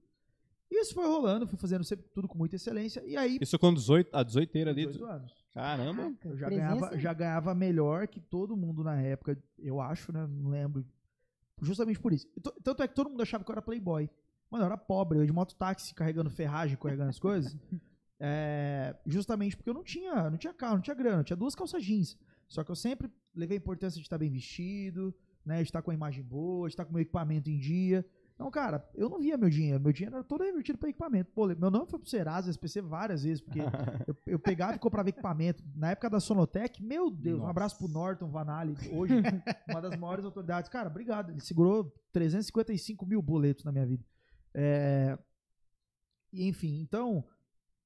E 0.69 0.81
isso 0.81 0.93
foi 0.93 1.05
rolando, 1.07 1.47
fui 1.47 1.57
fazendo 1.57 1.83
sempre 1.83 2.05
tudo 2.13 2.27
com 2.27 2.37
muita 2.37 2.55
excelência. 2.57 3.03
E 3.05 3.17
aí, 3.17 3.37
Isso 3.41 3.57
com 3.57 3.73
18, 3.73 4.15
a 4.15 4.21
18 4.21 4.57
ali. 4.69 4.85
18 4.85 5.05
anos. 5.05 5.44
Caramba. 5.55 6.03
Caraca, 6.03 6.27
Eu 6.27 6.37
já 6.37 6.49
ganhava, 6.49 6.99
já 6.99 7.13
ganhava 7.13 7.55
melhor 7.55 8.07
que 8.09 8.19
todo 8.19 8.57
mundo 8.57 8.83
na 8.83 9.01
época, 9.01 9.41
eu 9.57 9.79
acho, 9.79 10.11
né? 10.11 10.27
Não 10.27 10.49
lembro. 10.49 10.85
Justamente 11.61 11.97
por 11.97 12.11
isso. 12.11 12.27
Tanto 12.61 12.83
é 12.83 12.87
que 12.87 12.93
todo 12.93 13.09
mundo 13.09 13.21
achava 13.23 13.41
que 13.41 13.49
eu 13.49 13.53
era 13.53 13.61
playboy. 13.61 14.09
Mano, 14.51 14.63
eu 14.63 14.65
era 14.65 14.77
pobre, 14.77 15.17
eu 15.17 15.21
ia 15.21 15.27
de 15.27 15.31
mototáxi 15.31 15.95
carregando 15.95 16.29
ferragem, 16.29 16.77
carregando 16.77 17.09
as 17.09 17.19
coisas. 17.19 17.55
É, 18.17 18.95
justamente 19.05 19.57
porque 19.57 19.69
eu 19.69 19.73
não 19.73 19.83
tinha, 19.83 20.29
não 20.29 20.37
tinha 20.37 20.53
carro, 20.53 20.75
não 20.75 20.81
tinha 20.81 20.95
grana, 20.95 21.19
eu 21.19 21.23
tinha 21.25 21.35
duas 21.35 21.53
calças 21.53 21.83
jeans. 21.83 22.17
Só 22.47 22.63
que 22.63 22.71
eu 22.71 22.75
sempre 22.75 23.11
levei 23.35 23.57
a 23.57 23.59
importância 23.59 23.99
de 23.99 24.05
estar 24.05 24.17
bem 24.17 24.31
vestido, 24.31 25.13
né? 25.45 25.57
De 25.57 25.63
estar 25.63 25.81
com 25.81 25.91
a 25.91 25.93
imagem 25.93 26.23
boa, 26.23 26.69
de 26.69 26.71
estar 26.71 26.85
com 26.85 26.91
o 26.91 26.93
meu 26.93 27.01
equipamento 27.01 27.49
em 27.49 27.57
dia. 27.57 28.05
Então, 28.35 28.51
cara, 28.51 28.85
eu 28.93 29.09
não 29.09 29.19
via 29.19 29.37
meu 29.37 29.49
dinheiro. 29.49 29.79
Meu 29.79 29.93
dinheiro 29.93 30.15
era 30.17 30.23
todo 30.23 30.43
revertido 30.43 30.77
para 30.77 30.89
equipamento. 30.89 31.31
Pô, 31.31 31.47
meu 31.47 31.71
nome 31.71 31.85
foi 31.87 31.97
pro 31.97 32.09
Serasa, 32.09 32.51
SPC 32.51 32.81
várias 32.81 33.23
vezes, 33.23 33.41
porque 33.41 33.59
eu, 34.05 34.15
eu 34.27 34.37
pegava 34.37 34.75
e 34.75 34.79
comprava 34.79 35.07
equipamento. 35.07 35.63
Na 35.73 35.91
época 35.91 36.09
da 36.09 36.19
Sonotec, 36.19 36.83
meu 36.83 37.09
Deus, 37.09 37.37
um 37.37 37.39
Nossa. 37.39 37.51
abraço 37.51 37.77
pro 37.77 37.87
Norton 37.87 38.29
Vanali, 38.29 38.75
hoje 38.91 39.13
uma 39.69 39.81
das 39.81 39.97
maiores 39.97 40.25
autoridades. 40.25 40.69
Cara, 40.69 40.89
obrigado. 40.89 41.31
Ele 41.31 41.39
segurou 41.39 41.93
355 42.11 43.05
mil 43.05 43.21
boletos 43.21 43.63
na 43.63 43.71
minha 43.71 43.85
vida. 43.85 44.03
É, 44.53 45.17
e, 46.31 46.45
enfim, 46.45 46.81
então, 46.81 47.23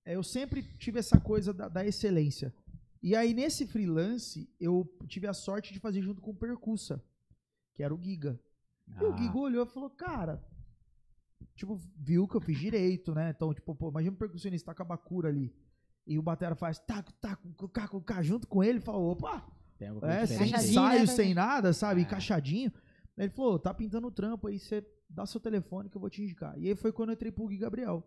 é, 0.03 0.15
eu 0.15 0.23
sempre 0.23 0.63
tive 0.63 0.97
essa 0.97 1.19
coisa 1.19 1.53
da, 1.53 1.69
da 1.69 1.85
excelência. 1.85 2.51
E 3.01 3.15
aí, 3.15 3.33
nesse 3.35 3.67
freelance, 3.67 4.49
eu 4.59 4.91
tive 5.07 5.27
a 5.27 5.33
sorte 5.33 5.71
de 5.71 5.79
fazer 5.79 6.01
junto 6.01 6.21
com 6.21 6.31
o 6.31 6.35
Percussa, 6.35 7.03
que 7.75 7.83
era 7.83 7.93
o 7.93 8.01
Giga. 8.01 8.39
E 8.97 9.03
o 9.03 9.13
Ah, 9.13 9.17
Giga 9.17 9.37
olhou 9.37 9.65
e 9.65 9.69
falou, 9.69 9.89
cara, 9.89 10.43
tipo, 11.55 11.75
viu 11.97 12.27
que 12.27 12.35
eu 12.35 12.41
fiz 12.41 12.57
direito, 12.57 13.13
né? 13.13 13.31
Então, 13.35 13.53
tipo, 13.53 13.75
pô, 13.75 13.89
imagina 13.89 14.13
um 14.13 14.17
percussionista 14.19 14.73
com 14.73 14.81
a 14.81 14.85
bacura 14.85 15.29
ali. 15.29 15.53
E 16.07 16.17
o 16.17 16.21
batera 16.21 16.55
faz 16.55 16.79
taco, 16.79 17.11
taco, 17.13 17.49
taco, 17.69 18.03
junto 18.23 18.47
com 18.47 18.63
ele, 18.63 18.79
falou, 18.79 19.11
opa, 19.11 19.45
é, 20.03 20.25
sem 20.25 20.49
ensaio, 20.49 21.01
né, 21.01 21.05
sem 21.05 21.33
nada, 21.33 21.71
sabe? 21.71 22.01
É. 22.01 22.03
Encaixadinho. 22.03 22.71
Aí 23.17 23.25
ele 23.25 23.29
falou, 23.33 23.59
tá 23.59 23.73
pintando 23.73 24.07
o 24.07 24.11
trampo 24.11 24.47
aí, 24.47 24.57
você 24.57 24.85
dá 25.09 25.25
seu 25.25 25.39
telefone 25.39 25.89
que 25.89 25.95
eu 25.97 26.01
vou 26.01 26.09
te 26.09 26.21
indicar. 26.21 26.57
E 26.57 26.67
aí 26.67 26.75
foi 26.75 26.91
quando 26.91 27.09
eu 27.09 27.13
entrei 27.13 27.31
pro 27.31 27.47
Gui 27.47 27.57
Gabriel. 27.57 28.03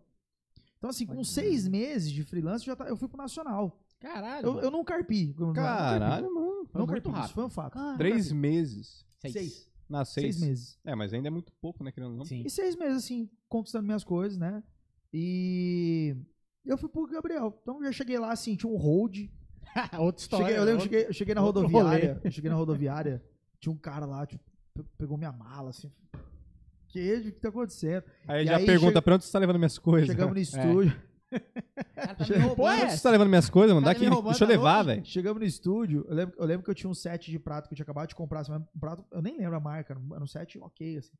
Então, 0.77 0.89
assim, 0.89 1.05
com 1.05 1.23
seis 1.23 1.65
meses 1.67 2.11
de 2.11 2.23
freelance, 2.23 2.67
eu 2.67 2.71
já 2.71 2.75
tá- 2.75 2.89
eu 2.89 2.97
fui 2.97 3.07
pro 3.07 3.17
Nacional. 3.17 3.79
Caralho. 4.01 4.45
Eu, 4.47 4.59
eu 4.59 4.71
não 4.71 4.83
carpi. 4.83 5.33
eu 5.39 5.47
não 5.47 5.53
carpi. 5.53 5.99
Caralho, 5.99 6.33
mano. 6.33 6.47
Eu 6.47 6.65
Foi 6.65 6.79
não 6.81 6.87
muito 6.87 7.03
carpi, 7.03 7.07
rápido. 7.09 7.25
Isso 7.25 7.33
foi 7.33 7.45
um 7.45 7.49
fato. 7.49 7.73
Caraca. 7.73 7.97
Três 7.97 8.31
meses. 8.33 9.05
Seis. 9.17 9.33
Seis. 9.33 9.72
Na 9.93 10.03
seis. 10.05 10.35
Seis 10.37 10.47
meses. 10.47 10.79
É, 10.83 10.95
mas 10.95 11.13
ainda 11.13 11.27
é 11.27 11.31
muito 11.31 11.51
pouco, 11.61 11.83
né, 11.83 11.91
querendo 11.91 12.15
não? 12.15 12.25
Sim. 12.25 12.41
E 12.45 12.49
seis 12.49 12.75
meses, 12.75 12.97
assim, 13.03 13.29
conquistando 13.47 13.85
minhas 13.85 14.03
coisas, 14.03 14.39
né? 14.39 14.63
E 15.13 16.15
eu 16.65 16.77
fui 16.77 16.89
pro 16.89 17.05
Gabriel. 17.05 17.55
Então 17.61 17.77
eu 17.77 17.83
já 17.85 17.91
cheguei 17.91 18.17
lá, 18.17 18.31
assim, 18.31 18.55
tinha 18.55 18.71
um 18.71 18.75
hold. 18.75 19.27
Outra 19.99 20.21
história. 20.21 20.45
Cheguei, 20.47 20.59
eu 20.59 20.63
lembro, 20.65 20.81
outro- 20.81 20.83
cheguei, 20.97 21.07
eu 21.09 21.13
cheguei 21.13 21.35
na 21.35 21.41
rodoviária. 21.41 22.19
Eu 22.23 22.31
cheguei 22.31 22.49
na 22.49 22.55
rodoviária, 22.57 23.23
tinha 23.59 23.71
um 23.71 23.77
cara 23.77 24.05
lá, 24.07 24.25
tipo, 24.25 24.43
pe- 24.73 24.83
pegou 24.97 25.15
minha 25.17 25.31
mala, 25.31 25.69
assim. 25.69 25.91
Que, 26.87 27.13
o 27.17 27.23
que 27.23 27.31
tá 27.33 27.49
acontecendo? 27.49 28.03
Aí 28.27 28.43
E 28.43 28.47
já 28.47 28.57
aí 28.57 28.65
pergunta 28.65 28.89
chega- 28.93 29.01
pra 29.03 29.15
onde 29.15 29.25
você 29.25 29.31
tá 29.31 29.39
levando 29.39 29.57
minhas 29.59 29.77
coisas. 29.77 30.07
Chegamos 30.07 30.33
no 30.33 30.39
estúdio. 30.41 31.01
Cara, 31.95 32.15
tá 32.15 32.25
me 32.25 32.55
Pô, 32.55 32.69
é 32.69 32.83
Onde 32.83 32.91
você 32.91 33.03
tá 33.03 33.09
levando 33.09 33.29
minhas 33.29 33.49
coisas, 33.49 33.73
mano? 33.73 33.85
Tá 33.85 33.93
Dá 33.93 33.97
aqui, 33.97 34.09
deixa 34.23 34.43
eu 34.43 34.47
levar, 34.47 34.83
velho. 34.83 35.05
Chegamos 35.05 35.39
no 35.39 35.45
estúdio, 35.45 36.05
eu 36.07 36.15
lembro, 36.15 36.35
eu 36.37 36.45
lembro 36.45 36.63
que 36.63 36.69
eu 36.69 36.75
tinha 36.75 36.89
um 36.89 36.93
set 36.93 37.29
de 37.31 37.39
prato 37.39 37.67
que 37.67 37.73
eu 37.73 37.75
tinha 37.75 37.83
acabado 37.83 38.09
de 38.09 38.15
comprar, 38.15 38.41
assim, 38.41 38.51
um 38.53 38.79
prato, 38.79 39.05
eu 39.11 39.21
nem 39.21 39.37
lembro 39.37 39.55
a 39.55 39.59
marca, 39.59 39.93
era 39.93 40.23
um 40.23 40.27
set 40.27 40.57
ok, 40.59 40.97
assim. 40.97 41.13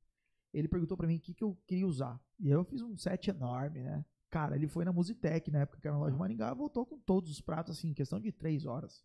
Ele 0.53 0.67
perguntou 0.67 0.95
pra 0.95 1.07
mim 1.07 1.17
o 1.17 1.19
que, 1.19 1.33
que 1.33 1.43
eu 1.43 1.57
queria 1.65 1.87
usar. 1.87 2.19
E 2.39 2.47
aí 2.47 2.53
eu 2.53 2.63
fiz 2.63 2.81
um 2.81 2.95
set 2.97 3.29
enorme, 3.29 3.81
né? 3.81 4.05
Cara, 4.29 4.55
ele 4.55 4.67
foi 4.67 4.85
na 4.85 4.91
Musitec, 4.91 5.49
na 5.51 5.59
época 5.59 5.79
que 5.79 5.87
era 5.87 5.95
na 5.95 6.01
loja 6.01 6.13
de 6.13 6.19
Maringá, 6.19 6.53
voltou 6.53 6.85
com 6.85 6.97
todos 6.99 7.31
os 7.31 7.41
pratos, 7.41 7.77
assim, 7.77 7.89
em 7.89 7.93
questão 7.93 8.19
de 8.19 8.31
três 8.31 8.65
horas. 8.65 9.03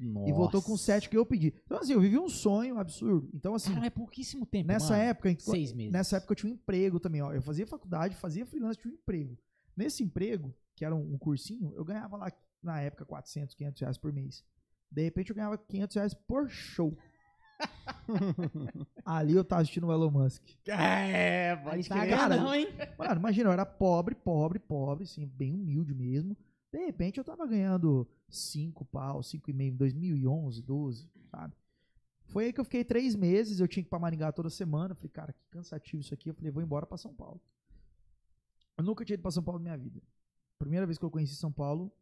E 0.00 0.32
voltou 0.32 0.62
com 0.62 0.72
o 0.72 0.78
set 0.78 1.08
que 1.08 1.16
eu 1.16 1.26
pedi. 1.26 1.52
Então, 1.64 1.78
assim, 1.78 1.92
eu 1.92 2.00
vivi 2.00 2.16
um 2.16 2.28
sonho 2.28 2.78
absurdo. 2.78 3.28
Então, 3.34 3.54
assim, 3.54 3.74
Cara, 3.74 3.86
é 3.86 3.90
pouquíssimo 3.90 4.46
tempo, 4.46 4.68
nessa 4.68 4.92
mano. 4.92 5.02
época, 5.02 5.30
em- 5.30 5.38
Seis 5.40 5.72
meses. 5.72 5.92
nessa 5.92 6.16
época 6.18 6.32
eu 6.32 6.36
tinha 6.36 6.52
um 6.52 6.54
emprego 6.54 7.00
também, 7.00 7.20
ó. 7.20 7.32
Eu 7.32 7.42
fazia 7.42 7.66
faculdade, 7.66 8.14
fazia 8.14 8.46
freelance, 8.46 8.78
tinha 8.78 8.92
um 8.92 8.96
emprego. 8.96 9.36
Nesse 9.78 10.02
emprego, 10.02 10.52
que 10.74 10.84
era 10.84 10.92
um, 10.92 11.14
um 11.14 11.16
cursinho, 11.16 11.72
eu 11.76 11.84
ganhava 11.84 12.16
lá, 12.16 12.32
na 12.60 12.80
época, 12.80 13.04
400, 13.04 13.54
500 13.54 13.80
reais 13.80 13.96
por 13.96 14.12
mês. 14.12 14.44
De 14.90 15.04
repente 15.04 15.30
eu 15.30 15.36
ganhava 15.36 15.56
500 15.56 15.94
reais 15.94 16.14
por 16.14 16.50
show. 16.50 16.98
Ali 19.06 19.34
eu 19.34 19.44
tava 19.44 19.62
assistindo 19.62 19.86
o 19.86 19.92
Elon 19.92 20.10
Musk. 20.10 20.42
É, 20.66 21.54
pode 21.54 21.88
tá 21.88 22.00
crer. 22.00 22.10
ganhando, 22.10 22.54
hein? 22.54 22.66
Mano, 22.98 23.20
imagina, 23.20 23.50
eu 23.50 23.52
era 23.52 23.64
pobre, 23.64 24.16
pobre, 24.16 24.58
pobre, 24.58 25.04
assim, 25.04 25.24
bem 25.24 25.54
humilde 25.54 25.94
mesmo. 25.94 26.36
De 26.72 26.84
repente 26.84 27.18
eu 27.18 27.24
tava 27.24 27.46
ganhando 27.46 28.04
5 28.28 28.84
pau, 28.86 29.20
5,5 29.20 29.60
em 29.60 29.76
2011, 29.76 30.60
12, 30.60 31.08
sabe? 31.30 31.54
Foi 32.26 32.46
aí 32.46 32.52
que 32.52 32.58
eu 32.58 32.64
fiquei 32.64 32.82
três 32.82 33.14
meses, 33.14 33.60
eu 33.60 33.68
tinha 33.68 33.84
que 33.84 33.86
ir 33.86 33.90
pra 33.90 34.00
Maringá 34.00 34.32
toda 34.32 34.50
semana. 34.50 34.90
Eu 34.90 34.96
falei, 34.96 35.10
cara, 35.10 35.32
que 35.32 35.40
cansativo 35.52 36.00
isso 36.00 36.12
aqui. 36.12 36.28
Eu 36.30 36.34
falei, 36.34 36.50
vou 36.50 36.64
embora 36.64 36.84
pra 36.84 36.98
São 36.98 37.14
Paulo. 37.14 37.40
Eu 38.78 38.84
nunca 38.84 39.04
tinha 39.04 39.14
ido 39.14 39.22
pra 39.22 39.30
São 39.32 39.42
Paulo 39.42 39.58
na 39.58 39.64
minha 39.64 39.76
vida. 39.76 40.00
Primeira 40.56 40.86
vez 40.86 40.96
que 40.96 41.04
eu 41.04 41.10
conheci 41.10 41.34
São 41.34 41.52
Paulo 41.52 41.92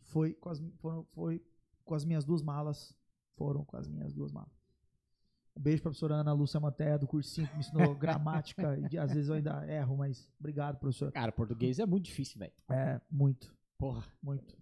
foi 0.00 0.34
com 0.34 0.50
as, 0.50 0.60
foram, 0.78 1.04
foi 1.12 1.40
com 1.84 1.94
as 1.94 2.04
minhas 2.04 2.24
duas 2.24 2.42
malas. 2.42 2.92
Foram 3.36 3.64
com 3.64 3.76
as 3.76 3.88
minhas 3.88 4.12
duas 4.12 4.32
malas. 4.32 4.52
Um 5.56 5.60
beijo 5.60 5.80
pra 5.80 5.90
professora 5.90 6.16
Ana 6.16 6.32
Lúcia 6.32 6.58
Manté, 6.58 6.98
do 6.98 7.06
cursinho, 7.06 7.46
que 7.46 7.54
me 7.54 7.60
ensinou 7.60 7.94
gramática. 7.94 8.76
e 8.90 8.98
às 8.98 9.12
vezes 9.12 9.28
eu 9.28 9.36
ainda 9.36 9.64
erro, 9.72 9.96
mas 9.96 10.28
obrigado, 10.38 10.78
professor. 10.78 11.12
Cara, 11.12 11.30
português 11.30 11.78
é 11.78 11.86
muito 11.86 12.04
difícil, 12.04 12.38
velho. 12.40 12.52
É, 12.68 13.00
muito, 13.08 13.54
Porra. 13.78 14.04
muito. 14.20 14.56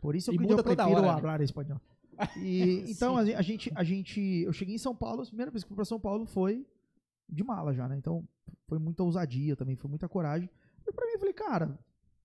Por 0.00 0.16
isso 0.16 0.30
eu, 0.32 0.36
que 0.36 0.52
eu 0.52 0.62
prefiro 0.62 0.90
hora, 0.90 1.14
né? 1.14 1.20
falar 1.20 1.40
espanhol. 1.40 1.80
E, 2.36 2.90
então, 2.90 3.16
a, 3.16 3.20
a 3.20 3.42
gente, 3.42 3.70
a 3.76 3.84
gente, 3.84 4.20
eu 4.20 4.52
cheguei 4.52 4.74
em 4.74 4.78
São 4.78 4.92
Paulo, 4.92 5.22
a 5.22 5.26
primeira 5.26 5.52
vez 5.52 5.62
que 5.62 5.68
fui 5.68 5.76
pra 5.76 5.84
São 5.84 6.00
Paulo 6.00 6.26
foi 6.26 6.66
de 7.28 7.44
mala 7.44 7.72
já, 7.72 7.88
né? 7.88 7.96
Então, 7.96 8.26
foi 8.66 8.80
muita 8.80 9.04
ousadia 9.04 9.54
também, 9.54 9.76
foi 9.76 9.88
muita 9.88 10.08
coragem. 10.08 10.50
E 10.88 10.92
pra 10.92 11.06
mim, 11.06 11.12
eu 11.12 11.18
falei, 11.18 11.34
cara, 11.34 11.78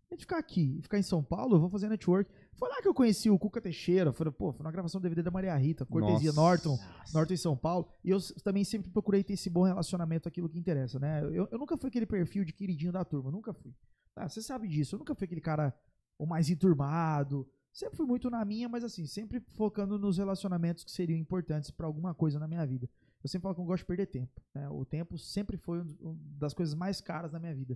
a 0.10 0.14
gente 0.14 0.22
ficar 0.22 0.38
aqui 0.38 0.78
e 0.78 0.82
ficar 0.82 0.98
em 1.00 1.04
São 1.04 1.24
Paulo, 1.24 1.56
eu 1.56 1.60
vou 1.60 1.70
fazer 1.70 1.90
network. 1.90 2.32
Foi 2.54 2.70
lá 2.70 2.82
que 2.82 2.88
eu 2.88 2.94
conheci 2.94 3.30
o 3.30 3.40
Cuca 3.40 3.60
Teixeira, 3.60 4.14
foi, 4.14 4.32
pô, 4.32 4.54
foi 4.54 4.64
na 4.64 4.72
gravação 4.72 5.02
do 5.02 5.04
DVD 5.04 5.24
da 5.24 5.32
Maria 5.32 5.56
Rita, 5.56 5.86
Cortesia 5.86 6.32
Nossa. 6.32 6.42
Norton, 6.42 6.78
Norton 7.14 7.34
em 7.34 7.38
São 7.38 7.58
Paulo. 7.58 7.88
E 8.04 8.12
eu 8.12 8.20
também 8.44 8.64
sempre 8.64 8.90
procurei 8.92 9.24
ter 9.24 9.34
esse 9.34 9.50
bom 9.50 9.64
relacionamento, 9.64 10.28
aquilo 10.28 10.48
que 10.48 10.60
interessa, 10.60 11.00
né? 11.00 11.24
Eu, 11.24 11.48
eu 11.52 11.58
nunca 11.58 11.76
fui 11.76 11.90
aquele 11.90 12.06
perfil 12.06 12.46
de 12.46 12.54
queridinho 12.54 12.92
da 12.92 13.04
turma, 13.04 13.32
nunca 13.32 13.54
fui. 13.54 13.74
Tá, 14.14 14.30
você 14.30 14.42
sabe 14.42 14.68
disso, 14.68 14.96
eu 14.96 15.00
nunca 15.00 15.16
fui 15.16 15.26
aquele 15.26 15.42
cara 15.42 15.74
o 16.18 16.26
mais 16.26 16.50
enturmado. 16.50 17.48
Sempre 17.72 17.98
fui 17.98 18.06
muito 18.06 18.30
na 18.30 18.46
minha, 18.46 18.70
mas 18.70 18.84
assim, 18.84 19.08
sempre 19.08 19.40
focando 19.40 19.98
nos 19.98 20.20
relacionamentos 20.20 20.84
que 20.84 20.92
seriam 20.92 21.18
importantes 21.18 21.72
pra 21.72 21.88
alguma 21.88 22.14
coisa 22.14 22.38
na 22.40 22.48
minha 22.48 22.64
vida. 22.68 22.88
Eu 23.24 23.28
sempre 23.30 23.44
falo 23.44 23.56
que 23.56 23.62
eu 23.62 23.64
não 23.64 23.68
gosto 23.68 23.82
de 23.82 23.88
perder 23.88 24.06
tempo. 24.06 24.42
né? 24.54 24.70
O 24.70 24.86
tempo 24.86 25.18
sempre 25.18 25.58
foi 25.58 25.82
um 25.82 25.96
um 26.02 26.20
das 26.38 26.54
coisas 26.54 26.76
mais 26.76 27.02
caras 27.02 27.32
na 27.32 27.40
minha 27.40 27.56
vida. 27.56 27.76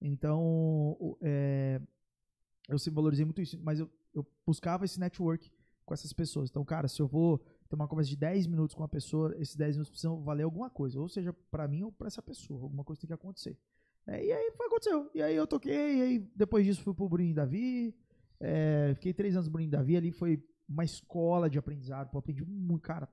Então, 0.00 1.16
é, 1.22 1.80
eu 2.68 2.78
sempre 2.78 2.96
valorizei 2.96 3.24
muito 3.24 3.40
isso, 3.40 3.58
mas 3.62 3.80
eu, 3.80 3.90
eu 4.14 4.26
buscava 4.46 4.84
esse 4.84 4.98
network 5.00 5.50
com 5.84 5.94
essas 5.94 6.12
pessoas. 6.12 6.50
Então, 6.50 6.64
cara, 6.64 6.88
se 6.88 7.00
eu 7.00 7.06
vou 7.06 7.38
ter 7.68 7.76
uma 7.76 7.88
conversa 7.88 8.10
de 8.10 8.16
10 8.16 8.46
minutos 8.46 8.74
com 8.74 8.82
uma 8.82 8.88
pessoa, 8.88 9.34
esses 9.38 9.54
10 9.54 9.76
minutos 9.76 9.90
precisam 9.90 10.20
valer 10.22 10.42
alguma 10.42 10.68
coisa, 10.68 11.00
ou 11.00 11.08
seja, 11.08 11.32
pra 11.50 11.68
mim 11.68 11.84
ou 11.84 11.92
pra 11.92 12.08
essa 12.08 12.20
pessoa, 12.20 12.62
alguma 12.62 12.84
coisa 12.84 13.00
tem 13.00 13.08
que 13.08 13.14
acontecer. 13.14 13.58
É, 14.06 14.24
e 14.24 14.32
aí 14.32 14.52
foi 14.52 14.66
aconteceu. 14.66 15.10
E 15.14 15.22
aí 15.22 15.34
eu 15.34 15.46
toquei, 15.46 15.98
e 15.98 16.02
aí 16.02 16.18
depois 16.34 16.64
disso 16.64 16.82
fui 16.82 16.94
pro 16.94 17.08
Bruninho 17.08 17.34
Davi, 17.34 17.96
é, 18.40 18.92
fiquei 18.94 19.12
três 19.14 19.34
anos 19.34 19.46
no 19.46 19.52
Bruninho 19.52 19.70
Davi, 19.70 19.96
ali 19.96 20.12
foi 20.12 20.44
uma 20.68 20.84
escola 20.84 21.48
de 21.48 21.58
aprendizado, 21.58 22.10
pô, 22.10 22.18
aprendi 22.18 22.44
muito, 22.44 22.82
cara. 22.82 23.08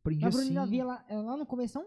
Aprendi 0.00 0.22
Na 0.22 0.28
assim. 0.28 0.38
Bruninho 0.38 0.54
Davi, 0.54 0.82
lá, 0.82 1.04
é 1.08 1.16
lá 1.16 1.36
no 1.36 1.46
começo, 1.46 1.78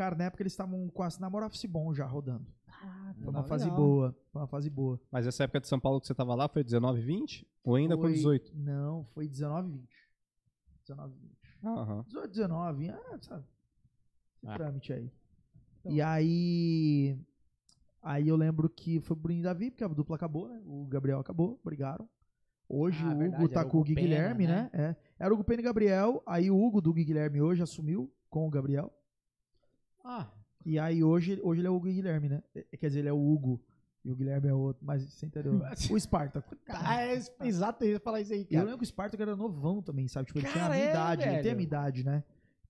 Cara, 0.00 0.16
na 0.16 0.24
época 0.24 0.42
eles 0.42 0.54
estavam 0.54 0.88
com 0.88 1.02
a 1.02 1.08
Namora 1.20 1.44
Office 1.44 1.66
bom 1.66 1.92
já 1.92 2.06
rodando. 2.06 2.46
Ah, 2.66 3.12
Foi 3.18 3.24
uma 3.28 3.40
legal. 3.42 3.44
fase 3.44 3.70
boa, 3.70 4.16
foi 4.32 4.40
uma 4.40 4.48
fase 4.48 4.70
boa. 4.70 4.98
Mas 5.12 5.26
essa 5.26 5.44
época 5.44 5.60
de 5.60 5.68
São 5.68 5.78
Paulo 5.78 6.00
que 6.00 6.06
você 6.06 6.14
tava 6.14 6.34
lá 6.34 6.48
foi 6.48 6.64
19, 6.64 7.02
20? 7.02 7.46
Ou 7.62 7.74
ainda 7.74 7.96
com 7.96 8.04
Foi- 8.04 8.12
18? 8.14 8.50
Não, 8.56 9.04
foi 9.12 9.28
19 9.28 9.68
e 9.68 9.72
20. 9.72 9.90
19 10.88 11.14
e 11.14 11.18
20. 11.18 11.38
Aham. 11.66 12.02
18, 12.08 12.30
19, 12.30 12.88
ah, 12.88 13.18
sabe? 13.20 13.44
Esse 14.42 14.50
Ah. 14.50 14.54
trâmite 14.54 14.90
aí. 14.90 15.12
Então. 15.80 15.92
E 15.92 16.00
aí. 16.00 17.18
Aí 18.02 18.26
eu 18.26 18.36
lembro 18.36 18.70
que 18.70 19.00
foi 19.00 19.14
o 19.14 19.20
Bruninho 19.20 19.40
e 19.40 19.44
Davi, 19.44 19.70
porque 19.70 19.84
a 19.84 19.88
dupla 19.88 20.16
acabou, 20.16 20.48
né? 20.48 20.62
O 20.64 20.86
Gabriel 20.86 21.20
acabou, 21.20 21.60
brigaram. 21.62 22.08
Hoje 22.66 23.04
Ah, 23.04 23.08
o 23.08 23.10
Hugo 23.10 23.18
verdade, 23.18 23.48
tá 23.50 23.64
com 23.66 23.80
o 23.80 23.84
Gui 23.84 23.94
Pena, 23.94 24.06
Guilherme, 24.06 24.46
né? 24.46 24.70
né? 24.72 24.96
É. 25.18 25.24
Era 25.26 25.30
o 25.30 25.36
Hugo 25.36 25.44
Pena 25.44 25.60
e 25.60 25.64
Gabriel. 25.64 26.22
Aí 26.24 26.50
o 26.50 26.58
Hugo 26.58 26.80
do 26.80 26.90
Gui 26.90 27.04
Guilherme 27.04 27.42
hoje 27.42 27.62
assumiu 27.62 28.10
com 28.30 28.46
o 28.46 28.50
Gabriel. 28.50 28.90
Ah, 30.04 30.30
E 30.64 30.78
aí 30.78 31.02
hoje, 31.02 31.40
hoje 31.42 31.60
ele 31.60 31.68
é 31.68 31.70
o 31.70 31.74
Hugo 31.76 31.86
Guilherme, 31.86 32.28
né? 32.28 32.42
É, 32.54 32.76
Quer 32.76 32.88
dizer, 32.88 32.98
ele 33.00 33.08
é 33.08 33.12
o 33.12 33.18
Hugo 33.32 33.60
E 34.04 34.10
o 34.10 34.16
Guilherme 34.16 34.48
é 34.48 34.54
outro, 34.54 34.84
mas 34.84 35.02
você 35.02 35.26
entendeu? 35.26 35.60
o 35.90 35.96
Espartaco. 35.96 36.56
Ah, 36.68 37.02
é, 37.04 37.14
exato, 37.44 37.84
eu 37.84 37.92
ia 37.92 38.00
falar 38.00 38.20
isso 38.20 38.32
aí, 38.32 38.40
Eu 38.42 38.46
cara. 38.48 38.64
lembro 38.64 38.78
que 38.78 38.84
o 38.84 38.86
Spartak 38.86 39.20
era 39.22 39.36
novão 39.36 39.82
também, 39.82 40.08
sabe? 40.08 40.26
Tipo, 40.26 40.38
ele 40.38 40.48
tinha 40.48 40.64
a 40.64 40.68
Cara, 40.68 40.74
minha 40.74 40.86
é, 40.86 40.90
idade, 40.90 41.22
ele 41.22 41.30
tem 41.30 41.38
a 41.38 41.42
velho. 41.42 41.56
minha 41.56 41.66
idade, 41.66 42.04
né? 42.04 42.24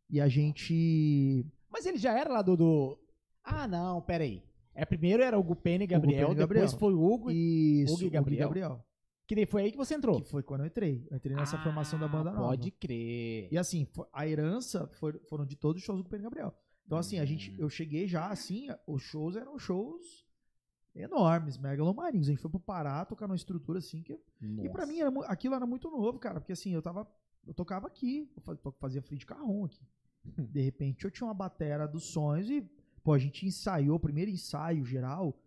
E 0.08 0.20
a 0.20 0.28
gente. 0.28 1.46
Mas 1.70 1.86
ele 1.86 1.98
já 1.98 2.18
era 2.18 2.30
lá 2.32 2.42
do. 2.42 2.56
do... 2.56 2.98
Ah, 3.44 3.68
não, 3.68 4.00
pera 4.02 4.24
aí. 4.24 4.42
É, 4.74 4.84
primeiro 4.84 5.22
era 5.22 5.36
o 5.36 5.40
Hugo 5.40 5.54
Pena 5.56 5.84
e 5.84 5.86
Gabriel, 5.86 6.28
Pena 6.28 6.32
e 6.32 6.34
depois 6.34 6.60
Gabriel. 6.72 6.78
foi 6.78 6.94
o 6.94 7.02
Hugo, 7.02 7.30
e... 7.30 7.82
Isso, 7.82 7.94
Hugo 7.94 8.04
e 8.04 8.10
Gabriel. 8.10 8.48
Gabriel. 8.48 8.84
que 9.26 9.34
daí 9.36 9.46
foi 9.46 9.62
aí 9.62 9.70
que 9.70 9.76
você 9.76 9.94
entrou. 9.94 10.20
Que 10.20 10.28
foi 10.28 10.42
quando 10.42 10.62
eu 10.62 10.66
entrei. 10.66 11.06
Eu 11.10 11.16
entrei 11.16 11.36
nessa 11.36 11.56
Ah, 11.56 11.62
formação 11.62 11.98
da 11.98 12.08
banda 12.08 12.30
nova. 12.32 12.48
Pode 12.48 12.70
crer. 12.72 13.48
E 13.52 13.56
assim, 13.58 13.86
a 14.12 14.26
herança 14.26 14.88
foi- 14.94 15.18
foram 15.28 15.44
de 15.46 15.54
todos 15.56 15.80
os 15.80 15.86
shows 15.86 16.02
do 16.02 16.08
Pedro 16.08 16.24
Gabriel. 16.24 16.52
Então, 16.90 16.98
assim, 16.98 17.20
a 17.20 17.24
gente, 17.24 17.52
Hum. 17.52 17.54
eu 17.56 17.70
cheguei 17.70 18.08
já, 18.08 18.26
assim, 18.30 18.66
os 18.84 19.00
shows 19.00 19.36
eram 19.36 19.56
shows 19.60 20.26
enormes, 20.92 21.56
megalomaníacos. 21.56 22.26
A 22.26 22.32
gente 22.32 22.40
foi 22.42 22.50
pro 22.50 22.58
Pará 22.58 23.04
tocar 23.04 23.28
numa 23.28 23.36
estrutura 23.36 23.78
assim 23.78 24.02
que. 24.02 24.20
E 24.60 24.68
pra 24.68 24.84
mim 24.86 24.98
era 24.98 25.08
aquilo 25.26 25.54
era 25.54 25.64
muito 25.64 25.88
novo, 25.88 26.18
cara, 26.18 26.40
porque 26.40 26.52
assim, 26.52 26.74
eu 26.74 26.82
tava. 26.82 27.06
Eu 27.46 27.54
tocava 27.54 27.86
aqui, 27.86 28.28
eu 28.36 28.72
fazia 28.72 29.00
free 29.00 29.16
de 29.16 29.24
carrom 29.24 29.66
aqui. 29.66 29.86
De 30.50 30.60
repente 30.60 31.04
eu 31.04 31.12
tinha 31.12 31.28
uma 31.28 31.32
batera 31.32 31.86
dos 31.86 32.06
sonhos 32.06 32.50
e, 32.50 32.60
pô, 33.04 33.12
a 33.12 33.18
gente 33.20 33.46
ensaiou, 33.46 33.94
o 33.94 34.00
primeiro 34.00 34.28
ensaio 34.28 34.84
geral, 34.84 35.40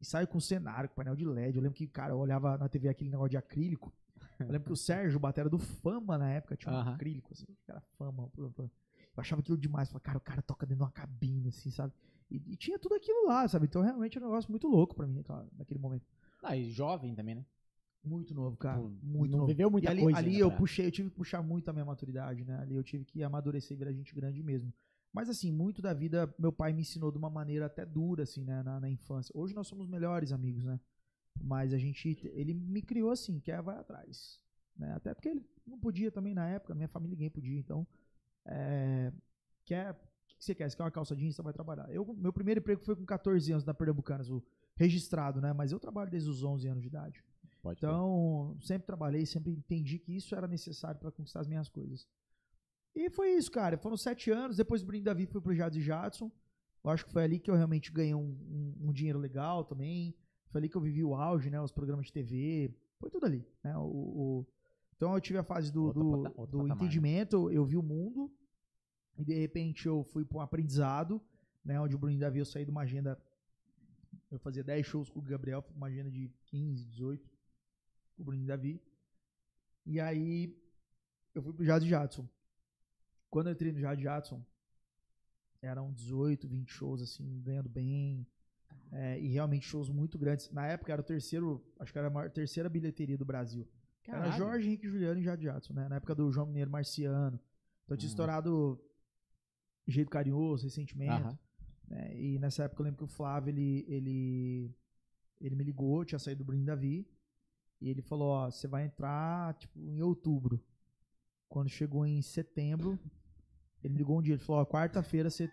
ensaio 0.00 0.26
com 0.26 0.40
cenário, 0.40 0.88
com 0.88 0.94
painel 0.94 1.14
de 1.14 1.26
LED. 1.26 1.56
Eu 1.58 1.62
lembro 1.62 1.76
que, 1.76 1.86
cara, 1.86 2.14
eu 2.14 2.18
olhava 2.18 2.56
na 2.56 2.70
TV 2.70 2.88
aquele 2.88 3.10
negócio 3.10 3.30
de 3.32 3.36
acrílico. 3.36 3.92
Eu 4.40 4.46
lembro 4.48 4.64
que 4.68 4.72
o 4.72 4.76
Sérgio, 4.76 5.20
batera 5.20 5.50
do 5.50 5.58
Fama 5.58 6.16
na 6.16 6.30
época, 6.32 6.56
tinha 6.56 6.72
um 6.72 6.76
Aham. 6.78 6.94
acrílico, 6.94 7.34
assim, 7.34 7.44
que 7.44 7.70
era 7.70 7.82
Fama. 7.98 8.32
Eu 9.16 9.20
achava 9.20 9.40
aquilo 9.40 9.56
demais. 9.56 9.88
Falei, 9.88 10.02
cara, 10.02 10.18
o 10.18 10.20
cara 10.20 10.42
toca 10.42 10.66
dentro 10.66 10.78
de 10.78 10.82
uma 10.84 10.90
cabine, 10.92 11.48
assim, 11.48 11.70
sabe? 11.70 11.92
E, 12.30 12.36
e 12.52 12.56
tinha 12.56 12.78
tudo 12.78 12.94
aquilo 12.94 13.26
lá, 13.26 13.46
sabe? 13.48 13.66
Então 13.66 13.82
realmente 13.82 14.18
é 14.18 14.20
um 14.20 14.24
negócio 14.24 14.50
muito 14.50 14.66
louco 14.68 14.94
pra 14.94 15.06
mim 15.06 15.14
naquela- 15.16 15.46
naquele 15.56 15.80
momento. 15.80 16.06
Ah, 16.42 16.56
e 16.56 16.70
jovem 16.70 17.14
também, 17.14 17.34
né? 17.36 17.44
Muito 18.04 18.34
novo, 18.34 18.56
cara. 18.56 18.80
Pô, 18.80 18.88
muito 19.02 19.30
não 19.32 19.38
novo. 19.40 19.46
viveu 19.50 19.70
muita 19.70 19.88
e 19.88 19.90
ali, 19.90 20.02
coisa 20.02 20.18
ali 20.18 20.28
ainda 20.30 20.40
eu 20.40 20.48
pra- 20.50 20.58
puxei, 20.58 20.86
eu 20.86 20.92
tive 20.92 21.10
que 21.10 21.16
puxar 21.16 21.42
muito 21.42 21.68
a 21.68 21.72
minha 21.72 21.84
maturidade, 21.84 22.44
né? 22.44 22.58
Ali 22.60 22.76
eu 22.76 22.84
tive 22.84 23.04
que 23.04 23.22
amadurecer 23.22 23.74
e 23.74 23.78
virar 23.78 23.92
gente 23.92 24.14
grande 24.14 24.42
mesmo. 24.42 24.72
Mas 25.12 25.28
assim, 25.28 25.50
muito 25.50 25.80
da 25.82 25.92
vida 25.94 26.32
meu 26.38 26.52
pai 26.52 26.72
me 26.72 26.82
ensinou 26.82 27.10
de 27.10 27.18
uma 27.18 27.30
maneira 27.30 27.66
até 27.66 27.84
dura, 27.84 28.22
assim, 28.22 28.44
né? 28.44 28.62
Na, 28.62 28.78
na 28.78 28.88
infância. 28.88 29.32
Hoje 29.34 29.54
nós 29.54 29.66
somos 29.66 29.88
melhores 29.88 30.30
amigos, 30.30 30.64
né? 30.64 30.78
Mas 31.40 31.72
a 31.74 31.78
gente, 31.78 32.18
ele 32.32 32.54
me 32.54 32.80
criou 32.82 33.10
assim, 33.10 33.40
quer 33.40 33.60
vai 33.60 33.76
atrás, 33.78 34.40
né? 34.76 34.92
Até 34.94 35.12
porque 35.14 35.28
ele 35.28 35.44
não 35.66 35.78
podia 35.78 36.10
também 36.10 36.32
na 36.34 36.48
época, 36.48 36.74
minha 36.74 36.88
família 36.88 37.14
ninguém 37.14 37.30
podia, 37.30 37.58
então 37.58 37.86
é, 38.46 39.12
quer, 39.64 39.90
o 39.92 39.94
que 40.38 40.44
você 40.44 40.54
quer? 40.54 40.70
Você 40.70 40.76
quer 40.76 40.82
uma 40.84 40.90
calça 40.90 41.14
jeans, 41.16 41.34
você 41.36 41.42
vai 41.42 41.52
trabalhar. 41.52 41.90
Eu, 41.92 42.04
meu 42.14 42.32
primeiro 42.32 42.60
emprego 42.60 42.84
foi 42.84 42.96
com 42.96 43.04
14 43.04 43.50
anos 43.52 43.64
na 43.64 43.74
Pernambucanas, 43.74 44.30
o 44.30 44.42
registrado, 44.76 45.40
né? 45.40 45.52
Mas 45.52 45.72
eu 45.72 45.80
trabalho 45.80 46.10
desde 46.10 46.28
os 46.30 46.42
11 46.42 46.66
anos 46.68 46.82
de 46.82 46.88
idade. 46.88 47.22
Pode. 47.62 47.78
Então, 47.78 48.56
sempre 48.60 48.86
trabalhei, 48.86 49.26
sempre 49.26 49.52
entendi 49.52 49.98
que 49.98 50.14
isso 50.16 50.34
era 50.34 50.46
necessário 50.46 51.00
para 51.00 51.10
conquistar 51.10 51.40
as 51.40 51.48
minhas 51.48 51.68
coisas. 51.68 52.06
E 52.94 53.10
foi 53.10 53.30
isso, 53.34 53.50
cara. 53.50 53.76
Foram 53.76 53.96
sete 53.96 54.30
anos. 54.30 54.56
Depois 54.56 54.80
do 54.82 54.86
Brinde 54.86 55.04
Davi 55.04 55.26
fui 55.26 55.40
pro 55.40 55.54
Jades 55.54 55.78
e 55.78 55.82
Jadson. 55.82 56.30
Eu 56.84 56.90
acho 56.90 57.04
que 57.04 57.12
foi 57.12 57.24
ali 57.24 57.38
que 57.40 57.50
eu 57.50 57.54
realmente 57.56 57.90
ganhei 57.92 58.14
um, 58.14 58.20
um- 58.48 58.88
um 58.88 58.92
dinheiro 58.92 59.18
legal 59.18 59.64
também. 59.64 60.14
Foi 60.50 60.60
ali 60.60 60.68
que 60.68 60.76
eu 60.76 60.80
vivi 60.80 61.02
o 61.02 61.14
auge, 61.14 61.50
né? 61.50 61.60
Os 61.60 61.72
programas 61.72 62.06
de 62.06 62.12
TV. 62.12 62.72
Foi 62.98 63.10
tudo 63.10 63.26
ali, 63.26 63.44
né? 63.62 63.76
O, 63.76 63.82
o- 63.82 64.46
Então 64.96 65.14
eu 65.14 65.20
tive 65.20 65.38
a 65.38 65.44
fase 65.44 65.70
do, 65.72 65.84
Outro 65.84 66.02
do, 66.02 66.22
pata- 66.22 66.46
do 66.46 66.62
né? 66.62 66.74
entendimento, 66.74 67.50
eu 67.50 67.64
vi 67.64 67.76
o 67.76 67.82
mundo. 67.82 68.30
E 69.18 69.24
de 69.24 69.34
repente 69.34 69.86
eu 69.86 70.04
fui 70.04 70.24
para 70.24 70.38
um 70.38 70.40
aprendizado, 70.40 71.20
né? 71.64 71.80
Onde 71.80 71.94
o 71.94 71.98
Bruno 71.98 72.18
Davi 72.18 72.38
eu 72.38 72.44
saí 72.44 72.64
de 72.64 72.70
uma 72.70 72.82
agenda. 72.82 73.18
Eu 74.30 74.38
fazia 74.38 74.62
10 74.64 74.84
shows 74.86 75.08
com 75.10 75.20
o 75.20 75.22
Gabriel, 75.22 75.64
uma 75.74 75.86
agenda 75.86 76.10
de 76.10 76.30
15, 76.46 76.84
18 76.86 77.30
com 78.16 78.22
o 78.22 78.24
Bruno 78.24 78.44
Davi. 78.46 78.80
E 79.84 80.00
aí 80.00 80.56
eu 81.34 81.42
fui 81.42 81.52
pro 81.52 81.64
Jade 81.64 81.88
Jadson. 81.88 82.28
Quando 83.30 83.46
eu 83.48 83.52
entrei 83.52 83.72
no 83.72 83.78
Jade 83.80 84.02
Jadson, 84.02 84.42
eram 85.62 85.92
18, 85.92 86.46
20 86.48 86.68
shows, 86.70 87.02
assim, 87.02 87.40
ganhando 87.42 87.68
bem. 87.68 88.26
é, 88.92 89.18
e 89.20 89.28
realmente 89.28 89.66
shows 89.66 89.88
muito 89.88 90.18
grandes. 90.18 90.50
Na 90.50 90.66
época 90.66 90.92
era 90.92 91.00
o 91.00 91.04
terceiro, 91.04 91.62
acho 91.78 91.92
que 91.92 91.98
era 91.98 92.08
a 92.08 92.10
maior, 92.10 92.30
terceira 92.30 92.68
bilheteria 92.68 93.16
do 93.18 93.24
Brasil. 93.24 93.66
Era 94.06 94.18
Caralho. 94.20 94.36
Jorge 94.38 94.66
Henrique 94.68 94.88
Juliano 94.88 95.20
e 95.20 95.22
Jade 95.24 95.44
Jadson, 95.44 95.72
né? 95.74 95.88
Na 95.88 95.96
época 95.96 96.14
do 96.14 96.30
João 96.30 96.46
Mineiro 96.46 96.70
Marciano. 96.70 97.38
Então 97.84 97.96
tinha 97.96 98.06
Uhum. 98.06 98.10
estourado 98.10 98.80
Jeito 99.86 100.10
Carinhoso, 100.10 100.64
Ressentimento. 100.64 101.38
Né? 101.88 102.16
E 102.16 102.38
nessa 102.38 102.64
época 102.64 102.82
eu 102.82 102.84
lembro 102.84 102.98
que 102.98 103.04
o 103.04 103.08
Flávio, 103.08 103.50
ele, 103.50 103.84
ele, 103.88 104.74
ele 105.40 105.54
me 105.54 105.64
ligou, 105.64 106.04
tinha 106.04 106.18
saído 106.18 106.42
do 106.42 106.46
Bruno 106.46 106.64
Davi, 106.64 107.06
e 107.80 107.88
ele 107.88 108.02
falou, 108.02 108.28
ó, 108.30 108.50
você 108.50 108.66
vai 108.66 108.84
entrar, 108.86 109.54
tipo, 109.54 109.78
em 109.78 110.02
outubro. 110.02 110.60
Quando 111.48 111.68
chegou 111.68 112.04
em 112.06 112.20
setembro, 112.22 112.98
ele 113.84 113.92
me 113.92 113.98
ligou 113.98 114.18
um 114.18 114.22
dia, 114.22 114.34
ele 114.34 114.42
falou, 114.42 114.62
ó, 114.62 114.66
quarta-feira 114.66 115.30
você, 115.30 115.48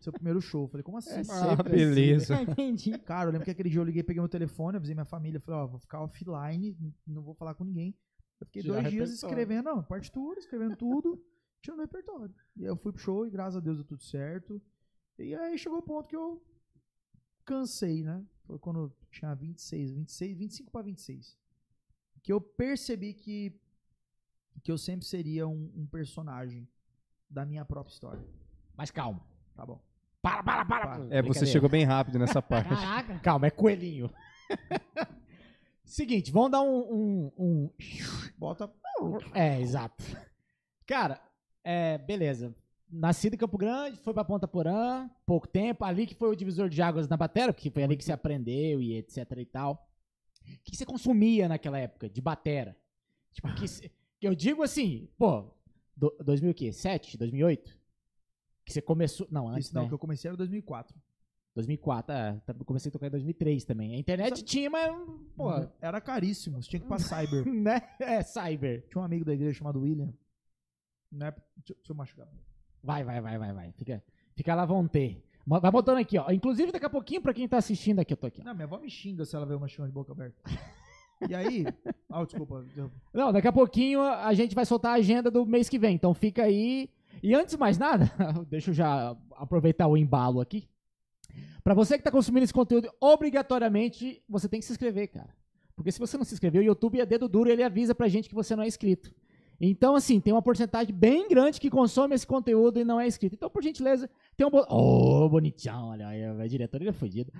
seu 0.00 0.12
primeiro 0.12 0.40
show. 0.40 0.64
Eu 0.64 0.68
falei, 0.68 0.82
como 0.84 0.98
assim? 0.98 1.10
É 1.10 1.22
Ah, 1.30 1.62
beleza. 1.62 2.42
Entendi. 2.42 2.98
Cara, 2.98 3.28
eu 3.28 3.32
lembro 3.32 3.44
que 3.44 3.50
aquele 3.50 3.70
dia 3.70 3.80
eu 3.80 3.84
liguei, 3.84 4.02
peguei 4.02 4.20
meu 4.20 4.28
telefone, 4.28 4.76
avisei 4.76 4.94
minha 4.94 5.04
família, 5.04 5.40
falei, 5.40 5.60
ó, 5.60 5.66
vou 5.66 5.78
ficar 5.78 6.00
offline, 6.02 6.76
não 7.06 7.22
vou 7.22 7.34
falar 7.34 7.54
com 7.54 7.64
ninguém. 7.64 7.94
Eu 8.40 8.46
fiquei 8.46 8.62
dois 8.62 8.90
dias 8.90 9.10
escrevendo, 9.30 9.64
não, 9.64 9.82
partitura, 9.82 10.38
escrevendo 10.38 10.76
tudo, 10.76 11.20
tirando 11.60 11.80
repertório. 11.80 12.34
E 12.56 12.62
aí 12.62 12.68
eu 12.68 12.76
fui 12.76 12.92
pro 12.92 13.02
show 13.02 13.26
e 13.26 13.30
graças 13.30 13.56
a 13.56 13.60
Deus 13.60 13.78
deu 13.78 13.84
tudo 13.86 14.02
certo. 14.02 14.62
E 15.18 15.34
aí 15.34 15.58
chegou 15.58 15.78
o 15.78 15.82
ponto 15.82 16.08
que 16.08 16.14
eu 16.14 16.40
cansei, 17.44 18.04
né? 18.04 18.24
Foi 18.44 18.58
quando 18.58 18.78
eu 18.80 18.96
tinha 19.10 19.34
26, 19.34 19.92
26, 19.92 20.38
25 20.38 20.70
pra 20.70 20.82
26. 20.82 21.36
Que 22.22 22.32
eu 22.32 22.40
percebi 22.40 23.12
que, 23.14 23.58
que 24.62 24.70
eu 24.70 24.78
sempre 24.78 25.06
seria 25.06 25.48
um, 25.48 25.72
um 25.74 25.86
personagem 25.86 26.68
da 27.28 27.44
minha 27.44 27.64
própria 27.64 27.92
história. 27.92 28.24
Mas 28.76 28.90
calma. 28.90 29.26
Tá 29.58 29.66
bom. 29.66 29.80
Para, 30.22 30.40
para, 30.40 30.64
para. 30.64 30.86
Para. 30.86 31.06
É, 31.10 31.20
você 31.20 31.44
chegou 31.44 31.68
bem 31.68 31.82
rápido 31.84 32.16
nessa 32.16 32.40
parte. 32.40 32.68
Caraca. 32.68 33.18
Calma, 33.18 33.48
é 33.48 33.50
coelhinho. 33.50 34.08
Seguinte, 35.82 36.30
vamos 36.30 36.52
dar 36.52 36.62
um, 36.62 36.78
um, 36.78 37.32
um- 37.36 37.70
Bota. 38.38 38.70
É, 39.34 39.60
exato. 39.60 40.04
Cara, 40.86 41.20
é, 41.64 41.98
beleza. 41.98 42.54
Nascido 42.88 43.34
em 43.34 43.36
Campo 43.36 43.58
Grande, 43.58 43.98
foi 43.98 44.14
pra 44.14 44.24
Ponta 44.24 44.46
Porã, 44.46 45.10
pouco 45.26 45.48
tempo, 45.48 45.84
ali 45.84 46.06
que 46.06 46.14
foi 46.14 46.30
o 46.30 46.36
divisor 46.36 46.68
de 46.68 46.80
águas 46.80 47.08
na 47.08 47.16
batera, 47.16 47.52
porque 47.52 47.68
foi 47.68 47.82
ali 47.82 47.96
que 47.96 48.04
você 48.04 48.12
aprendeu 48.12 48.80
e 48.80 48.94
etc 48.96 49.26
e 49.38 49.44
tal. 49.44 49.90
O 50.40 50.62
que 50.62 50.76
você 50.76 50.86
consumia 50.86 51.48
naquela 51.48 51.78
época 51.80 52.08
de 52.08 52.20
batera? 52.20 52.76
Tipo, 53.32 53.52
que, 53.54 53.90
eu 54.22 54.36
digo 54.36 54.62
assim, 54.62 55.08
pô, 55.18 55.52
do, 55.96 56.16
2000 56.24 56.52
o 56.52 56.54
quê? 56.54 56.72
7, 56.72 57.18
2008? 57.18 57.77
Que 58.68 58.72
você 58.74 58.82
começou, 58.82 59.26
não, 59.30 59.48
antes, 59.48 59.66
Isso 59.66 59.74
não, 59.74 59.82
né? 59.82 59.88
que 59.88 59.94
eu 59.94 59.98
comecei 59.98 60.28
era 60.28 60.36
2004. 60.36 60.94
2004, 61.54 62.14
é, 62.14 62.40
comecei 62.64 62.88
a 62.88 62.92
tocar 62.92 63.08
em 63.08 63.10
2003 63.10 63.64
também. 63.64 63.94
A 63.94 63.98
internet 63.98 64.28
Sabe- 64.36 64.42
tinha, 64.42 64.70
mas, 64.70 64.94
pô, 65.36 65.50
Era 65.80 66.00
caríssimo, 66.00 66.62
você 66.62 66.68
tinha 66.68 66.78
que 66.80 66.86
ir 66.86 66.88
pra 66.88 66.98
Cyber. 66.98 67.44
né? 67.52 67.80
É, 67.98 68.22
cyber. 68.22 68.86
Tinha 68.88 69.00
um 69.02 69.04
amigo 69.04 69.24
da 69.24 69.34
igreja 69.34 69.58
chamado 69.58 69.80
William. 69.80 70.12
Né? 71.10 71.32
Deixa, 71.56 71.74
deixa 71.74 71.92
eu 71.92 71.96
machucar. 71.96 72.28
Vai, 72.82 73.02
vai, 73.02 73.20
vai, 73.20 73.38
vai, 73.38 73.52
vai. 73.52 73.72
Fica, 73.72 74.02
fica 74.36 74.54
lá, 74.54 74.64
vão 74.64 74.86
ter. 74.86 75.24
Vai 75.46 75.70
botando 75.70 75.96
aqui, 75.96 76.18
ó. 76.18 76.30
Inclusive, 76.30 76.70
daqui 76.70 76.84
a 76.86 76.90
pouquinho, 76.90 77.22
pra 77.22 77.32
quem 77.34 77.48
tá 77.48 77.56
assistindo 77.56 77.98
aqui, 78.00 78.12
eu 78.12 78.16
tô 78.18 78.26
aqui. 78.26 78.42
ó. 78.42 78.44
Não, 78.44 78.54
minha 78.54 78.66
avó 78.66 78.78
me 78.78 78.88
xinga 78.90 79.24
se 79.24 79.34
ela 79.34 79.46
vê 79.46 79.54
uma 79.54 79.66
chama 79.66 79.88
de 79.88 79.94
boca 79.94 80.12
aberta. 80.12 80.36
E 81.28 81.34
aí. 81.34 81.64
Ah, 82.10 82.24
desculpa. 82.24 82.64
eu- 82.74 82.90
Não, 83.12 83.30
daqui 83.32 83.48
a 83.48 83.52
pouquinho 83.52 84.00
a 84.00 84.32
gente 84.32 84.54
vai 84.54 84.64
soltar 84.64 84.92
a 84.92 84.94
agenda 84.94 85.30
do 85.30 85.44
mês 85.44 85.68
que 85.68 85.78
vem. 85.78 85.94
Então 85.94 86.14
fica 86.14 86.42
aí. 86.44 86.88
E 87.22 87.34
antes 87.34 87.52
de 87.52 87.58
mais 87.58 87.78
nada, 87.78 88.10
deixa 88.48 88.70
eu 88.70 88.74
já 88.74 89.16
aproveitar 89.32 89.86
o 89.86 89.96
embalo 89.96 90.40
aqui. 90.40 90.68
Pra 91.62 91.74
você 91.74 91.98
que 91.98 92.04
tá 92.04 92.10
consumindo 92.10 92.44
esse 92.44 92.52
conteúdo, 92.52 92.90
obrigatoriamente 93.00 94.22
você 94.28 94.48
tem 94.48 94.60
que 94.60 94.66
se 94.66 94.72
inscrever, 94.72 95.08
cara. 95.08 95.34
Porque 95.76 95.92
se 95.92 95.98
você 95.98 96.16
não 96.16 96.24
se 96.24 96.34
inscreveu, 96.34 96.62
o 96.62 96.64
YouTube 96.64 97.00
é 97.00 97.06
dedo 97.06 97.28
duro 97.28 97.50
ele 97.50 97.62
avisa 97.62 97.94
pra 97.94 98.08
gente 98.08 98.28
que 98.28 98.34
você 98.34 98.56
não 98.56 98.64
é 98.64 98.66
inscrito. 98.66 99.14
Então, 99.60 99.96
assim, 99.96 100.20
tem 100.20 100.32
uma 100.32 100.42
porcentagem 100.42 100.94
bem 100.94 101.28
grande 101.28 101.60
que 101.60 101.68
consome 101.68 102.14
esse 102.14 102.26
conteúdo 102.26 102.78
e 102.78 102.84
não 102.84 103.00
é 103.00 103.06
inscrito. 103.06 103.34
Então, 103.34 103.50
por 103.50 103.62
gentileza, 103.62 104.08
tem 104.36 104.46
um 104.46 104.50
botão. 104.50 104.76
Oh, 104.76 105.28
bonitão, 105.28 105.88
olha 105.88 106.06
aí, 106.06 106.24
a 106.24 106.46
diretoria 106.46 106.90
é 106.90 106.92
fodida. 106.92 107.32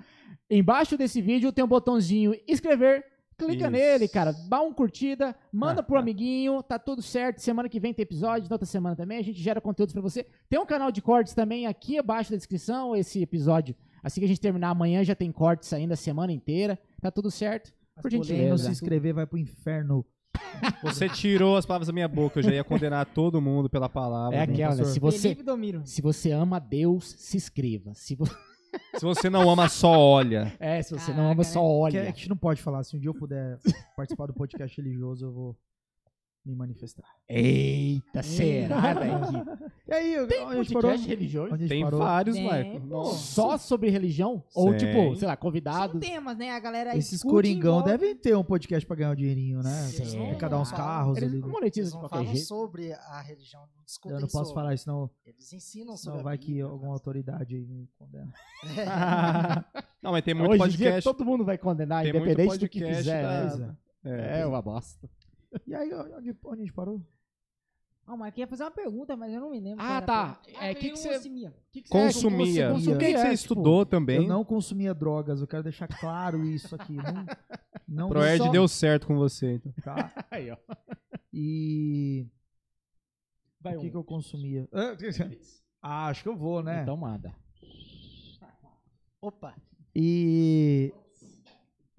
Embaixo 0.49 0.97
desse 0.97 1.21
vídeo 1.21 1.51
tem 1.51 1.63
um 1.63 1.67
botãozinho 1.67 2.33
inscrever. 2.47 3.05
Clica 3.39 3.63
Isso. 3.63 3.69
nele, 3.71 4.07
cara. 4.07 4.33
Dá 4.47 4.61
um 4.61 4.73
curtida, 4.73 5.35
manda 5.51 5.79
Ah, 5.81 5.83
pro 5.83 5.95
ah. 5.95 5.99
amiguinho, 5.99 6.61
tá 6.61 6.77
tudo 6.77 7.01
certo. 7.01 7.39
Semana 7.39 7.69
que 7.69 7.79
vem 7.79 7.93
tem 7.93 8.03
episódio, 8.03 8.49
na 8.49 8.53
outra 8.55 8.65
semana 8.67 8.95
também. 8.95 9.17
A 9.17 9.23
gente 9.23 9.41
gera 9.41 9.61
conteúdos 9.61 9.93
pra 9.93 10.01
você. 10.01 10.25
Tem 10.49 10.59
um 10.59 10.65
canal 10.65 10.91
de 10.91 11.01
cortes 11.01 11.33
também 11.33 11.65
aqui 11.65 11.97
abaixo 11.97 12.31
da 12.31 12.37
descrição. 12.37 12.95
Esse 12.95 13.21
episódio, 13.21 13.75
assim 14.03 14.19
que 14.21 14.25
a 14.25 14.27
gente 14.27 14.41
terminar 14.41 14.69
amanhã, 14.69 15.03
já 15.03 15.15
tem 15.15 15.31
cortes 15.31 15.69
saindo 15.69 15.93
a 15.93 15.95
semana 15.95 16.31
inteira. 16.33 16.77
Tá 17.01 17.09
tudo 17.09 17.31
certo. 17.31 17.73
Mas 17.95 18.03
Por 18.03 18.11
polêmico, 18.11 18.27
gentileza. 18.33 18.63
se 18.65 18.71
inscrever 18.71 19.13
vai 19.13 19.25
pro 19.25 19.37
inferno. 19.37 20.05
Você 20.83 21.09
tirou 21.09 21.57
as 21.57 21.65
palavras 21.65 21.87
da 21.87 21.93
minha 21.93 22.07
boca, 22.07 22.39
eu 22.39 22.43
já 22.43 22.51
ia 22.51 22.63
condenar 22.63 23.05
todo 23.05 23.41
mundo 23.41 23.69
pela 23.69 23.89
palavra. 23.89 24.35
É 24.37 24.45
né? 24.45 24.53
aquela, 24.53 24.75
né? 24.75 24.83
Se 24.85 24.99
você, 24.99 25.35
se 25.85 26.01
você 26.01 26.31
ama 26.31 26.59
Deus, 26.59 27.15
se 27.17 27.35
inscreva. 27.37 27.93
Se 27.93 28.15
vo- 28.15 28.25
Se 28.95 29.05
você 29.05 29.29
não 29.29 29.49
ama, 29.49 29.67
só 29.69 29.97
olha. 29.97 30.53
É, 30.59 30.81
se 30.81 30.91
você 30.91 31.13
não 31.13 31.31
ama, 31.31 31.43
só 31.43 31.59
né? 31.59 31.65
Olha. 31.65 31.97
é 31.97 32.01
que 32.01 32.07
a 32.07 32.11
gente 32.11 32.29
não 32.29 32.37
pode 32.37 32.61
falar. 32.61 32.83
Se 32.83 32.95
um 32.95 32.99
dia 32.99 33.09
eu 33.09 33.13
puder 33.13 33.57
participar 33.95 34.27
do 34.27 34.33
podcast 34.33 34.79
religioso, 34.79 35.25
eu 35.25 35.31
vou 35.31 35.57
me 36.49 36.55
manifestar. 36.55 37.03
Eita, 37.27 38.23
será, 38.23 38.93
velho? 38.93 39.69
E 39.87 39.93
aí, 39.93 40.27
Tem 40.27 40.45
onde 40.45 40.55
a 40.55 40.63
gente 40.63 40.73
parou? 40.73 40.89
podcast 40.89 41.07
religioso? 41.07 41.53
Onde 41.53 41.63
a 41.63 41.67
gente 41.67 41.69
Tem 41.69 41.83
parou? 41.83 41.99
vários, 41.99 42.35
Tem, 42.35 42.45
Marco. 42.45 42.81
pô. 42.81 42.85
Nossa. 42.87 43.17
Só 43.33 43.57
sobre 43.57 43.89
religião? 43.89 44.43
Ou, 44.55 44.71
Sim. 44.71 44.77
tipo, 44.77 45.15
sei 45.15 45.27
lá, 45.27 45.33
São 45.35 45.41
convidados? 45.41 45.99
temas, 46.01 46.37
né? 46.37 46.51
A 46.51 46.59
galera 46.59 46.95
Esses 46.97 47.11
discute 47.11 47.31
coringão 47.33 47.81
devem 47.83 48.15
ter 48.15 48.35
um 48.35 48.43
podcast 48.43 48.85
pra 48.85 48.95
ganhar 48.95 49.11
um 49.11 49.15
dinheirinho, 49.15 49.61
né? 49.63 49.89
Eles 49.93 50.13
não 50.13 50.35
Cada 50.37 50.59
uns 50.59 50.71
carros 50.71 51.17
Eles 51.17 51.29
ali. 51.29 51.39
não 51.39 51.47
né? 51.47 51.53
monetizam 51.53 51.81
Eles 51.83 51.89
de 51.91 51.95
não 51.95 52.01
qualquer 52.01 52.15
falam 52.17 52.33
jeito. 52.33 52.47
sobre 52.47 52.93
a 52.93 53.21
religião, 53.21 53.61
não 53.61 53.83
discutem 53.85 54.17
Eu 54.17 54.21
não 54.21 54.27
posso 54.27 54.45
sobre. 54.45 54.53
falar 54.55 54.73
isso, 54.73 54.83
senão, 54.85 55.09
Eles 55.25 55.53
ensinam 55.53 55.97
sobre 55.97 55.99
senão 55.99 56.19
a 56.19 56.23
vai 56.23 56.37
que 56.37 56.47
Bíblia, 56.47 56.65
alguma 56.65 56.93
autoridade 56.93 57.55
aí 57.55 57.65
me 57.65 57.87
condena. 57.97 58.33
Não, 60.01 60.11
mas 60.11 60.23
tem 60.23 60.33
muito 60.33 60.51
Hoje 60.63 60.63
em 60.75 60.77
dia 60.77 60.91
podcast. 60.91 61.03
todo 61.03 61.25
mundo 61.25 61.43
vai 61.43 61.57
condenar, 61.57 62.03
Tem 62.03 62.13
muito 62.13 62.25
independente 62.25 62.57
do 62.59 62.69
que 62.69 62.79
podcast 62.79 63.03
quiser. 63.03 63.21
da- 63.23 63.57
né? 63.57 63.75
É. 64.05 64.39
É, 64.41 64.45
uma 64.45 64.61
bosta. 64.61 65.09
E 65.65 65.73
aí, 65.75 65.93
onde, 65.93 66.35
onde 66.45 66.61
a 66.61 66.65
gente 66.65 66.73
parou? 66.73 67.01
Ah, 68.05 68.17
mas 68.17 68.29
aqui 68.29 68.39
ia 68.41 68.47
fazer 68.47 68.63
uma 68.63 68.71
pergunta, 68.71 69.15
mas 69.15 69.31
eu 69.31 69.39
não 69.39 69.51
me 69.51 69.59
lembro. 69.59 69.83
Ah, 69.85 70.01
tá. 70.01 70.35
pergunta. 70.35 70.65
É, 70.65 70.69
Ah, 70.71 70.75
que 70.75 70.87
eu 70.87 70.93
que 70.93 70.97
você- 70.99 71.13
consumia. 71.13 71.55
Que 71.71 71.81
que 71.83 71.89
Consumia. 71.89 72.63
É, 72.63 72.69
O 72.69 72.73
consumia, 72.73 72.97
que 72.97 73.05
que 73.05 73.17
você 73.19 73.27
é, 73.27 73.33
estudou 73.33 73.79
Eu 73.81 73.85
também? 73.85 74.27
não 74.27 74.43
consumia 74.43 74.93
drogas, 74.95 75.41
eu 75.41 75.47
quero 75.47 75.61
deixar 75.63 75.87
claro 75.87 76.43
isso 76.43 76.73
aqui. 76.75 76.93
Não, 76.95 77.25
não 77.87 78.09
Proerd 78.09 78.43
só- 78.45 78.51
deu 78.51 78.67
certo 78.67 79.05
com 79.07 79.15
você. 79.15 79.53
Então. 79.55 79.71
tá? 79.83 80.09
Tipo, 80.09 80.25
aí, 80.31 80.49
ó. 80.51 80.57
E 81.31 82.27
Vai 83.61 83.75
o 83.75 83.79
que, 83.81 83.87
um. 83.87 83.91
que 83.91 83.97
eu 83.97 84.03
consumia? 84.03 84.67
Ah, 85.81 86.07
acho 86.07 86.23
que 86.23 86.29
eu 86.29 86.35
vou, 86.35 86.61
né? 86.61 86.81
Então 86.81 86.97
manda. 86.97 87.33
Opa, 89.21 89.55
E 89.95 90.93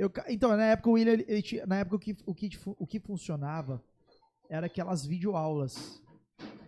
eu, 0.01 0.13
então, 0.29 0.57
na 0.57 0.65
época 0.65 0.89
o 0.91 0.93
William, 0.93 1.13
ele, 1.13 1.25
ele 1.29 1.67
na 1.67 1.77
época 1.77 1.97
o 1.97 1.99
que, 1.99 2.17
o, 2.27 2.35
que, 2.35 2.57
fu- 2.57 2.77
o 2.79 2.87
que 2.87 2.99
funcionava 2.99 3.83
era 4.49 4.67
aquelas 4.67 5.05
videoaulas. 5.07 6.03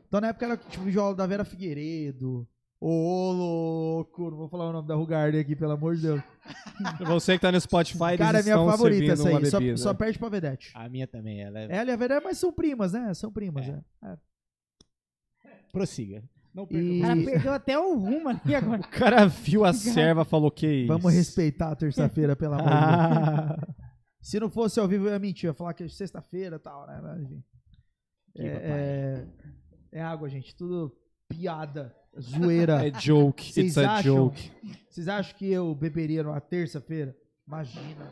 Então 0.06 0.20
na 0.20 0.28
época 0.28 0.44
era 0.44 0.56
tipo 0.56 0.84
videoaula 0.84 1.14
da 1.16 1.26
Vera 1.26 1.44
Figueiredo. 1.44 2.46
Ô, 2.78 3.30
louco, 3.32 4.28
não 4.30 4.36
vou 4.36 4.48
falar 4.48 4.68
o 4.68 4.72
nome 4.72 4.88
da 4.88 4.94
Rugarden 4.96 5.40
aqui, 5.40 5.54
pelo 5.54 5.70
amor 5.72 5.94
de 5.94 6.02
Deus. 6.02 6.20
Você 7.06 7.34
que 7.34 7.40
tá 7.42 7.52
no 7.52 7.60
Spotify, 7.60 8.18
Cara, 8.18 8.40
é 8.40 8.42
minha 8.42 8.54
estão 8.56 8.66
favorita 8.68 9.12
essa 9.12 9.28
aí, 9.28 9.46
só, 9.46 9.76
só 9.76 9.94
perde 9.94 10.18
pra 10.18 10.28
Vedete. 10.28 10.72
A 10.74 10.88
minha 10.88 11.06
também, 11.06 11.40
ela 11.42 11.60
é... 11.60 11.68
Ela 11.76 11.90
e 11.90 11.92
a 11.92 11.96
Vera, 11.96 12.20
mas 12.20 12.38
são 12.38 12.52
primas, 12.52 12.92
né? 12.92 13.14
São 13.14 13.32
primas, 13.32 13.66
É. 13.68 13.70
né? 13.72 13.82
É. 14.04 14.16
Prossiga. 15.72 16.22
Não 16.54 16.66
E- 16.70 16.98
O 16.98 17.02
cara 17.02 17.16
perdeu 17.24 17.52
até 17.52 17.78
o 17.78 17.96
rumo 17.96 18.28
ali 18.28 18.54
agora. 18.54 18.80
O 18.80 18.88
cara 18.88 19.26
viu 19.26 19.64
a 19.64 19.72
serva 19.74 20.24
falou 20.24 20.50
que 20.50 20.66
isso. 20.66 20.88
Vamos 20.88 21.12
respeitar 21.12 21.70
a 21.72 21.76
terça-feira, 21.76 22.36
pelo 22.36 22.54
amor 22.54 22.64
de 22.64 22.70
Deus. 22.70 22.80
Ah, 22.82 23.56
Se 24.20 24.38
não 24.38 24.48
fosse 24.50 24.78
ao 24.78 24.86
vivo, 24.86 25.06
eu 25.08 25.12
ia 25.12 25.18
mentir. 25.18 25.46
Eu 25.46 25.50
ia 25.50 25.54
falar 25.54 25.74
que 25.74 25.82
é 25.82 25.88
sexta-feira 25.88 26.56
e 26.56 26.58
tal, 26.60 26.86
né? 26.86 27.26
É, 28.36 28.46
é, 28.46 29.98
é 29.98 30.00
água, 30.02 30.28
gente. 30.28 30.54
Tudo 30.54 30.94
piada, 31.28 31.92
zoeira. 32.20 32.86
é 32.86 32.92
joke. 33.00 33.52
Vocês 33.52 33.66
It's 33.76 33.78
a 33.78 33.96
acham? 33.96 34.14
joke. 34.14 34.52
Vocês 34.88 35.08
acham 35.08 35.36
que 35.36 35.50
eu 35.50 35.74
beberia 35.74 36.22
numa 36.22 36.40
terça-feira? 36.40 37.16
Imagina. 37.48 38.10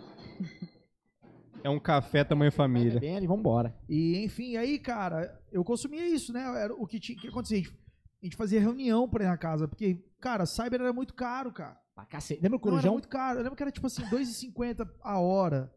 É 1.63 1.69
um 1.71 1.79
café 1.79 2.25
tamanho 2.25 2.51
família. 2.51 2.99
Bem 2.99 3.17
ali, 3.17 3.27
vambora. 3.27 3.75
E, 3.89 4.25
enfim, 4.25 4.57
aí, 4.57 4.79
cara, 4.79 5.39
eu 5.53 5.63
consumia 5.63 6.09
isso, 6.09 6.33
né? 6.33 6.43
Era 6.61 6.75
o 6.75 6.87
que 6.87 6.99
tinha 6.99 7.17
que 7.17 7.29
acontecia. 7.29 7.63
A 8.23 8.27
gente, 8.27 8.37
fazia 8.37 8.61
reunião 8.61 9.09
pra 9.09 9.25
ir 9.25 9.29
na 9.29 9.37
casa, 9.39 9.67
porque, 9.67 9.99
cara, 10.21 10.45
cyber 10.47 10.81
era 10.81 10.93
muito 10.93 11.15
caro, 11.15 11.51
cara. 11.53 11.81
Pra 11.95 12.05
cacete. 12.05 12.41
Lembra 12.43 12.59
o 12.59 12.61
Não, 12.61 12.67
era 12.69 12.73
Corujão? 12.77 12.93
muito 12.93 13.09
caro. 13.09 13.39
Eu 13.39 13.43
lembro 13.43 13.57
que 13.57 13.63
era 13.63 13.73
tipo 13.73 13.87
assim, 13.87 14.03
2,50 14.11 14.87
a 15.03 15.19
hora. 15.19 15.73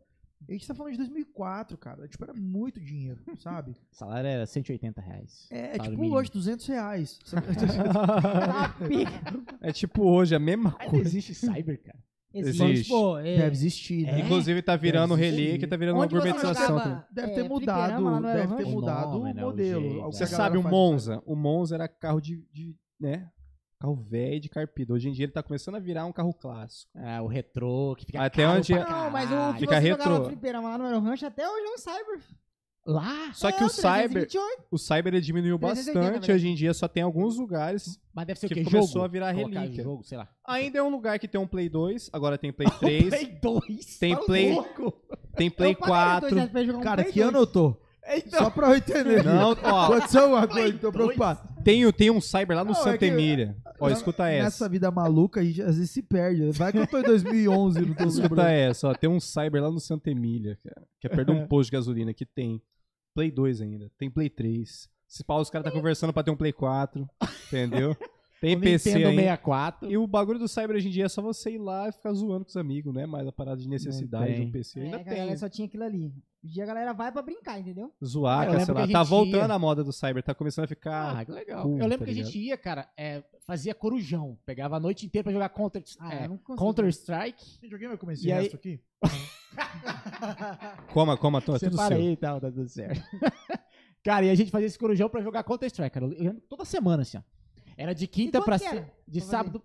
A 0.47 0.51
gente 0.51 0.67
tá 0.67 0.75
falando 0.75 0.91
de 0.91 0.97
2004, 0.97 1.77
cara. 1.77 2.05
Tipo, 2.05 2.25
era 2.25 2.33
muito 2.33 2.81
dinheiro, 2.81 3.21
sabe? 3.39 3.71
O 3.71 3.75
salário 3.95 4.27
era 4.27 4.45
180 4.45 4.99
reais. 5.01 5.47
É, 5.49 5.77
é 5.77 5.79
tipo 5.79 5.91
mínimo. 5.91 6.15
hoje, 6.17 6.29
200 6.31 6.67
reais. 6.67 7.17
É 9.61 9.71
tipo 9.71 10.03
hoje, 10.03 10.35
a 10.35 10.39
mesma 10.39 10.75
Ainda 10.79 10.91
coisa. 10.91 11.07
existe 11.07 11.33
cyber, 11.33 11.81
cara. 11.81 11.97
Existe. 12.33 12.89
Pô, 12.89 13.17
é, 13.19 13.23
Deve 13.37 13.51
existir, 13.51 14.05
né? 14.05 14.19
É? 14.19 14.19
Inclusive 14.21 14.61
tá 14.61 14.75
virando 14.75 15.15
Deve 15.15 15.29
relíquia, 15.29 15.67
tá 15.67 15.77
virando 15.77 15.95
uma 15.97 16.05
Onde 16.05 16.15
você 16.15 16.21
gourmetização. 16.31 16.67
jogava? 16.67 16.89
também. 16.89 17.03
Deve 17.11 17.31
É, 17.31 17.35
ter 17.35 17.43
mudado, 17.49 18.21
deve 18.21 18.55
ter 18.55 18.65
mudado 18.65 19.07
O 19.07 19.15
o, 19.15 19.19
nome, 19.19 19.33
né, 19.33 19.41
o 19.43 19.45
modelo. 19.47 20.01
O 20.05 20.09
que 20.09 20.15
Você 20.17 20.25
sabe, 20.27 20.57
o 20.57 20.61
faz- 20.63 20.71
Monza. 20.73 21.21
O 21.25 21.35
Monza 21.35 21.75
era 21.75 21.87
carro 21.87 22.19
de, 22.19 22.37
de, 22.51 22.75
né? 22.99 23.29
Carro 23.79 23.95
velho 23.95 24.39
de 24.39 24.49
carpida. 24.49 24.93
Hoje 24.93 25.09
em 25.09 25.11
dia 25.11 25.25
ele 25.25 25.31
tá 25.33 25.43
começando 25.43 25.75
a 25.75 25.79
virar 25.79 26.05
um 26.05 26.11
carro 26.13 26.33
clássico. 26.33 26.89
É, 26.97 27.21
o 27.21 27.27
retrô, 27.27 27.93
que 27.97 28.05
fica 28.05 28.23
Até 28.23 28.47
onde- 28.47 28.73
pra 28.73 28.89
Não, 28.89 29.11
mas 29.11 29.29
o 29.29 29.53
que 29.53 29.59
Fica 29.59 29.75
você 29.81 29.87
jogava 29.89 30.09
retrô. 30.09 30.23
no 30.23 30.25
fliperama 30.29 30.69
lá 30.69 30.77
no 30.77 30.85
Aero 30.85 30.99
Ranch 31.01 31.23
até 31.23 31.47
hoje 31.47 31.65
é 31.67 31.69
um 31.69 31.77
Cyber. 31.77 32.19
Lá? 32.85 33.31
Só 33.33 33.49
que 33.49 33.63
É, 33.63 33.65
o 33.65 33.69
Cyber, 33.69 34.27
328. 34.27 34.63
o 34.69 34.77
Cyber 34.77 35.13
ele 35.13 35.21
diminuiu 35.21 35.57
380, 35.57 35.93
na 35.93 35.99
bastante. 36.01 36.11
verdade. 36.21 36.31
Hoje 36.33 36.47
em 36.49 36.55
dia 36.55 36.73
só 36.73 36.87
tem 36.87 37.01
alguns 37.01 37.37
lugares. 37.37 37.97
Mas 38.13 38.27
deve 38.27 38.39
ser 38.41 38.47
Que 38.47 38.53
o 38.53 38.57
quê? 38.57 38.63
começou 38.65 38.87
jogo? 38.87 39.05
a 39.05 39.07
virar 39.07 39.31
relíquia. 39.31 39.83
jogo, 39.83 40.03
sei 40.03 40.17
lá. 40.17 40.27
Ainda 40.45 40.79
é 40.79 40.83
um 40.83 40.89
lugar 40.89 41.17
que 41.17 41.27
tem 41.27 41.39
um 41.39 41.47
Play 41.47 41.69
2, 41.69 42.09
agora 42.11 42.37
tem 42.37 42.51
Play 42.51 42.67
3, 42.79 43.07
Play 43.09 43.39
2. 43.41 43.97
Tem 43.99 44.15
tá 44.15 44.21
Play- 44.23 44.53
louco? 44.53 44.93
tem 45.35 45.49
Play 45.49 45.71
Eu 45.71 45.75
pagaria 45.77 46.03
4. 46.19 46.21
dois 46.21 46.33
reais 46.35 46.51
pra 46.51 46.63
jogar 46.65 46.77
um 46.77 46.81
Cara, 46.81 47.01
Play 47.03 47.13
que 47.13 47.21
ano 47.21 47.37
eu 47.37 47.47
tô? 47.47 47.77
Então, 48.05 48.39
Só 48.39 48.49
pra 48.49 48.67
eu 48.67 48.75
entender. 48.75 49.23
Não, 49.23 49.51
ó, 49.63 49.85
Aconteceu 49.85 50.27
uma 50.27 50.45
coisa, 50.45 50.77
tô 50.77 50.91
preocupado. 50.91 51.39
tem, 51.63 51.89
tem 51.93 52.11
um 52.11 52.19
Cyber 52.19 52.57
lá 52.57 52.65
no 52.65 52.73
Não, 52.73 52.79
é 52.81 52.83
Santa 52.83 52.97
que- 52.97 53.05
Emília. 53.05 53.55
Ó, 53.79 53.89
escuta 53.89 54.29
essa. 54.29 54.43
Nessa 54.43 54.69
vida 54.69 54.89
maluca, 54.91 55.41
a 55.41 55.43
gente 55.43 55.61
às 55.61 55.75
vezes 55.77 55.91
se 55.91 56.01
perde. 56.01 56.51
Vai 56.51 56.71
que 56.71 56.77
eu 56.77 56.87
tô 56.87 56.99
em 56.99 57.03
2011 57.03 57.79
e 57.79 57.85
não 57.85 57.93
tô 57.95 58.03
Escuta 58.05 58.21
lembrando. 58.29 58.47
essa, 58.49 58.87
ó. 58.89 58.93
Tem 58.93 59.09
um 59.09 59.19
Cyber 59.19 59.61
lá 59.63 59.71
no 59.71 59.79
Santa 59.79 60.09
Emília, 60.11 60.57
cara. 60.63 60.87
Que 60.99 61.07
é 61.07 61.09
perto 61.09 61.31
de 61.33 61.39
um 61.39 61.45
posto 61.47 61.69
de 61.69 61.77
gasolina 61.77 62.13
que 62.13 62.25
tem 62.25 62.61
Play 63.13 63.31
2 63.31 63.61
ainda. 63.61 63.91
Tem 63.97 64.09
Play 64.09 64.29
3. 64.29 64.89
Se 65.07 65.23
pau, 65.23 65.39
os 65.41 65.49
caras 65.49 65.65
tá 65.65 65.71
conversando 65.71 66.11
pra 66.13 66.23
ter 66.23 66.31
um 66.31 66.35
Play 66.35 66.51
4. 66.53 67.07
Entendeu? 67.47 67.95
Tem 68.41 68.55
o 68.57 68.59
PC 68.59 68.89
Nintendo 68.89 69.09
ainda. 69.09 69.21
64. 69.21 69.91
E 69.91 69.97
o 69.97 70.07
bagulho 70.07 70.39
do 70.39 70.47
Cyber 70.47 70.75
hoje 70.75 70.87
em 70.87 70.91
dia 70.91 71.05
é 71.05 71.09
só 71.09 71.21
você 71.21 71.51
ir 71.51 71.59
lá 71.59 71.87
e 71.89 71.91
ficar 71.91 72.11
zoando 72.13 72.45
com 72.45 72.49
os 72.49 72.57
amigos, 72.57 72.93
né? 72.93 73.05
Mas 73.05 73.27
a 73.27 73.31
parada 73.31 73.61
de 73.61 73.69
necessidade 73.69 74.31
de 74.31 74.37
tem. 74.39 74.47
um 74.47 74.51
PC 74.51 74.79
ainda 74.79 74.97
É, 74.97 75.01
a 75.01 75.03
tem. 75.03 75.15
galera 75.17 75.37
só 75.37 75.47
tinha 75.49 75.67
aquilo 75.67 75.83
ali. 75.83 76.11
Hoje 76.43 76.51
em 76.51 76.53
dia 76.55 76.63
a 76.63 76.67
galera 76.67 76.93
vai 76.93 77.09
pra 77.11 77.21
brincar, 77.21 77.57
entendeu? 77.59 77.93
Zoar, 78.03 78.39
Ah, 78.41 78.45
eu 78.45 78.51
lembro 78.51 78.67
cancelar. 78.75 78.89
Tá 78.91 79.03
voltando 79.03 79.49
ia. 79.49 79.53
a 79.55 79.59
moda 79.59 79.83
do 79.83 79.93
Cyber, 79.93 80.21
tá 80.21 80.35
começando 80.35 80.65
a 80.65 80.67
ficar. 80.67 81.17
Ah, 81.19 81.23
que 81.25 81.31
legal. 81.31 81.63
cool, 81.63 81.79
eu 81.79 81.87
lembro 81.87 81.99
tá 81.99 82.05
que 82.05 82.11
a 82.11 82.13
gente 82.13 82.37
ia, 82.37 82.57
cara, 82.57 82.89
é, 82.97 83.23
fazia 83.47 83.73
corujão. 83.73 84.37
Pegava 84.45 84.75
a 84.75 84.79
noite 84.79 85.05
inteira 85.05 85.23
pra 85.23 85.31
jogar 85.31 85.47
Counter, 85.49 85.81
Ah, 85.99 86.13
é, 86.15 86.27
eu. 86.27 86.37
Counter 86.57 86.85
Strike. 86.87 87.59
Gente, 87.61 87.73
alguém 87.73 87.87
vai 87.87 87.97
comer 87.97 88.13
esse 88.13 88.27
E 88.27 88.31
aí- 88.33 88.41
resto 88.43 88.55
aqui? 88.57 88.79
Coma, 90.93 91.17
coma, 91.17 91.41
tô, 91.41 91.55
é 91.55 91.59
tudo 91.59 91.75
seu. 91.77 91.85
aí 91.97 92.11
e 92.11 92.17
tal, 92.17 92.39
tá 92.39 92.51
tudo 92.51 92.67
certo. 92.67 93.01
cara, 94.03 94.25
e 94.25 94.29
a 94.29 94.35
gente 94.35 94.51
fazia 94.51 94.67
esse 94.67 94.77
corujão 94.77 95.09
pra 95.09 95.21
jogar 95.21 95.43
Counter 95.43 95.67
Strike, 95.67 95.93
cara. 95.93 96.05
Eu 96.07 96.23
lembro 96.23 96.41
toda 96.49 96.65
semana, 96.65 97.01
assim, 97.03 97.17
ó. 97.17 97.21
Era 97.75 97.93
de 97.93 98.05
quinta 98.05 98.41
pra 98.41 98.55
era 98.57 98.91
de 99.07 99.19
pra 99.19 99.29
sábado. 99.29 99.63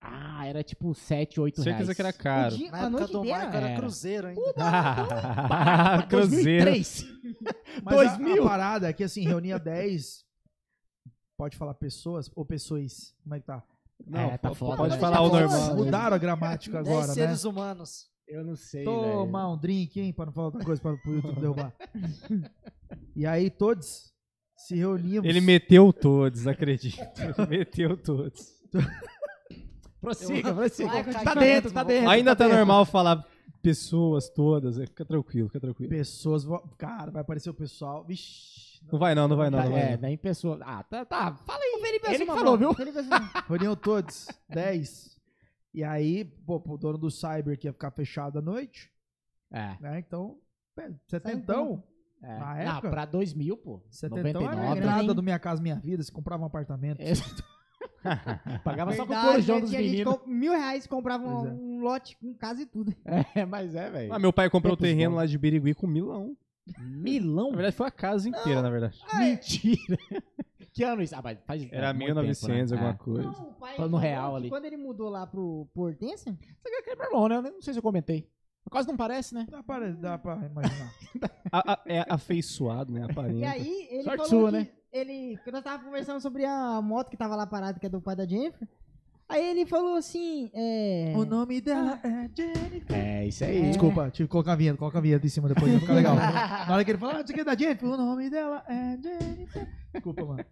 Ah, 0.00 0.46
era 0.46 0.62
tipo 0.62 0.94
7, 0.94 1.40
8 1.40 1.60
reais. 1.62 1.76
Certeza 1.78 1.94
que 1.94 2.00
era 2.00 2.12
caro. 2.12 2.54
O 2.54 2.58
dia- 2.58 2.70
Na 2.70 2.76
a 2.78 2.80
época 2.82 2.90
noite 2.98 3.12
do 3.12 3.18
inteira. 3.20 3.38
Marco 3.38 3.56
era 3.56 3.68
Era. 3.68 3.80
Cruzeiro 3.80 4.26
ainda. 4.28 4.42
Cruzeiro. 6.08 6.64
2003. 6.64 7.04
Mas 7.82 7.94
2000. 8.18 8.42
A, 8.42 8.46
a 8.46 8.48
parada 8.48 8.88
é 8.88 8.92
que, 8.92 9.04
assim, 9.04 9.22
reunia 9.22 9.58
10... 9.58 10.24
Pode 11.36 11.56
falar 11.56 11.74
pessoas 11.74 12.28
ou 12.34 12.44
pessoas? 12.44 13.14
Como 13.22 13.34
é 13.36 13.40
que 13.40 13.46
tá? 13.46 13.62
Não, 14.06 14.20
É, 14.20 14.38
tá 14.38 14.52
foda, 14.54 14.76
pode 14.76 14.94
né? 14.94 15.00
falar 15.00 15.20
o 15.22 15.30
Tá 15.30 15.40
normal. 15.40 15.60
foda. 15.68 15.74
Mudaram 15.84 16.14
a 16.16 16.18
gramática 16.18 16.82
Dez 16.82 16.88
agora, 16.88 17.06
né? 17.08 17.14
seres 17.14 17.44
humanos. 17.44 18.06
Eu 18.26 18.44
não 18.44 18.56
sei, 18.56 18.84
Tomar 18.84 19.50
um 19.52 19.56
drink, 19.56 20.00
hein? 20.00 20.12
Pra 20.12 20.26
não 20.26 20.32
falar 20.32 20.46
outra 20.48 20.64
coisa 20.64 20.82
pra, 20.82 20.96
pro 20.96 21.14
YouTube 21.14 21.40
derrubar. 21.40 21.72
e 23.16 23.24
aí 23.24 23.48
todos 23.50 24.12
se 24.56 24.74
reunimos. 24.76 25.28
Ele 25.28 25.40
meteu 25.40 25.92
todos, 25.92 26.46
acredito. 26.46 26.98
Ele 27.20 27.46
meteu 27.48 27.96
todos. 27.96 28.48
Prossiga, 30.00 30.54
prossiga. 30.54 30.88
Vai, 31.02 31.24
Tá 31.24 31.34
dentro, 31.34 31.72
tá 31.72 31.82
dentro. 31.82 32.08
Ainda 32.10 32.36
tá 32.36 32.44
dentro. 32.44 32.58
normal 32.58 32.84
falar 32.86 33.24
pessoas 33.62 34.28
todas. 34.28 34.76
Fica 34.76 35.04
tranquilo, 35.04 35.48
fica 35.48 35.60
tranquilo. 35.60 35.90
Pessoas. 35.90 36.44
Cara, 36.76 37.10
vai 37.10 37.22
aparecer 37.22 37.50
o 37.50 37.54
pessoal. 37.54 38.04
Vixe. 38.04 38.68
Não 38.92 38.98
vai 38.98 39.14
não, 39.14 39.26
não 39.26 39.36
vai 39.36 39.50
não. 39.50 39.58
Tá, 39.58 39.64
Não 39.64 39.72
vai 39.72 39.80
é, 39.82 39.90
não. 39.96 40.02
nem 40.02 40.16
pessoa. 40.16 40.58
Ah, 40.62 40.82
tá, 40.84 41.04
tá. 41.04 41.34
Fala 41.44 41.58
aí. 41.62 41.74
O 41.78 41.80
Felipe 41.84 42.06
Ele 42.06 42.18
que 42.18 42.26
falou, 42.26 42.56
viu? 42.56 42.70
Reuniam 43.48 43.74
todos. 43.74 44.28
10. 44.48 45.18
E 45.74 45.82
aí, 45.84 46.24
pô, 46.24 46.62
o 46.64 46.76
dono 46.78 46.96
do 46.96 47.10
Cyber 47.10 47.58
que 47.58 47.66
ia 47.66 47.72
ficar 47.72 47.90
fechado 47.90 48.38
à 48.38 48.42
noite, 48.42 48.90
É. 49.52 49.76
né? 49.80 49.98
Então, 49.98 50.38
um 50.78 50.94
setentão. 51.08 51.82
é. 52.22 52.38
Na 52.38 52.54
Não, 52.54 52.56
época? 52.72 52.90
pra 52.90 53.04
2000, 53.04 53.56
pô. 53.56 53.82
Setentão 53.90 54.42
era 54.42 54.50
a 54.52 54.54
99. 54.54 54.78
entrada 54.78 55.02
hein? 55.02 55.14
do 55.14 55.22
Minha 55.22 55.38
Casa 55.38 55.60
Minha 55.60 55.76
Vida. 55.76 56.02
Você 56.02 56.12
comprava 56.12 56.42
um 56.42 56.46
apartamento. 56.46 57.00
É. 57.00 57.12
Pagava 58.64 58.92
só 58.94 59.06
com 59.06 59.12
o 59.14 59.20
corujão 59.20 59.56
né? 59.56 59.60
dos 59.62 59.70
meninos. 59.70 60.18
mil 60.26 60.52
reais 60.52 60.86
comprava 60.86 61.26
um, 61.26 61.46
é. 61.46 61.50
um 61.50 61.80
lote 61.80 62.16
com 62.18 62.34
casa 62.34 62.62
e 62.62 62.66
tudo. 62.66 62.94
É, 63.34 63.44
mas 63.44 63.74
é, 63.74 63.90
velho. 63.90 64.12
Ah, 64.12 64.18
meu 64.18 64.32
pai 64.32 64.48
comprou 64.50 64.74
o 64.74 64.76
terreno 64.76 65.10
bons. 65.12 65.16
lá 65.18 65.26
de 65.26 65.38
Birigui 65.38 65.74
com 65.74 65.86
milão. 65.86 66.36
Milão? 66.78 67.50
Na 67.50 67.56
verdade, 67.56 67.76
foi 67.76 67.86
a 67.86 67.90
casa 67.90 68.28
inteira, 68.28 68.60
na 68.60 68.70
verdade. 68.70 68.98
Mentira. 69.14 69.98
Que 70.70 70.84
ano 70.84 71.02
isso? 71.02 71.16
Ah, 71.16 71.20
mas 71.24 71.38
faz 71.44 71.66
Era 71.72 71.88
é, 71.88 71.92
muito 71.92 72.14
1900, 72.14 72.70
tempo, 72.70 72.80
né? 72.82 72.88
alguma 72.88 72.90
É. 72.90 72.96
coisa. 72.96 73.22
Não, 73.42 73.48
o 73.50 73.54
pai 73.54 73.74
Falando 73.74 73.96
real 73.96 74.36
ali. 74.36 74.48
Quando 74.48 74.64
ele 74.64 74.76
mudou 74.76 75.08
lá 75.08 75.26
pro, 75.26 75.66
Hortência, 75.74 76.32
Você 76.32 76.70
quer 76.70 76.82
que 76.82 76.90
é 76.90 76.94
meu 76.94 77.06
irmão, 77.06 77.26
né? 77.28 77.36
Eu 77.36 77.42
Não 77.42 77.60
sei 77.60 77.72
se 77.72 77.78
eu 77.80 77.82
comentei. 77.82 78.30
Quase 78.70 78.86
não 78.86 78.96
parece, 78.96 79.34
né? 79.34 79.44
Dá 79.50 79.60
pra, 79.60 79.90
dá 79.90 80.18
pra 80.18 80.36
imaginar. 80.36 80.94
A- 81.50 81.72
a- 81.72 81.82
é 81.86 82.04
afeiçoado, 82.08 82.92
né? 82.92 83.00
E 83.00 83.10
Aparenta. 83.10 83.50
aí, 83.50 83.88
ele 83.90 84.02
Sorte 84.04 84.16
falou 84.18 84.28
sua, 84.28 84.50
que 84.52 84.56
né? 84.58 84.68
Ele, 84.92 85.38
que 85.44 85.50
nós 85.50 85.62
tava 85.62 85.82
conversando 85.82 86.20
sobre 86.20 86.44
a 86.44 86.80
moto 86.82 87.10
que 87.10 87.16
tava 87.16 87.36
lá 87.36 87.46
parada, 87.46 87.78
que 87.78 87.86
é 87.86 87.88
do 87.88 88.00
pai 88.00 88.16
da 88.16 88.26
Jennifer. 88.26 88.66
Aí 89.28 89.44
ele 89.44 89.66
falou 89.66 89.96
assim, 89.96 90.50
é... 90.54 91.12
o 91.14 91.22
nome 91.26 91.60
dela 91.60 92.00
é 92.02 92.30
Jennifer. 92.34 92.96
É, 92.96 93.26
isso 93.26 93.44
aí. 93.44 93.60
Desculpa, 93.68 94.10
tive 94.10 94.26
que 94.26 94.32
colocar 94.32 94.52
a 94.52 94.56
vinheta, 94.56 94.78
coloca 94.78 94.96
a 94.96 95.02
vinheta 95.02 95.26
em 95.26 95.28
cima 95.28 95.48
depois, 95.48 95.70
vai 95.70 95.80
ficar 95.80 95.92
legal. 95.92 96.16
Na 96.16 96.72
hora 96.72 96.82
que 96.82 96.90
ele 96.90 96.98
fala, 96.98 97.18
ah, 97.18 97.20
isso 97.20 97.32
aqui 97.32 97.40
é 97.42 97.44
da 97.44 97.54
Jennifer, 97.54 97.88
o 97.90 97.96
nome 97.96 98.30
dela 98.30 98.64
é 98.66 98.96
Jennifer. 99.02 99.68
Desculpa, 99.92 100.24
mano. 100.24 100.44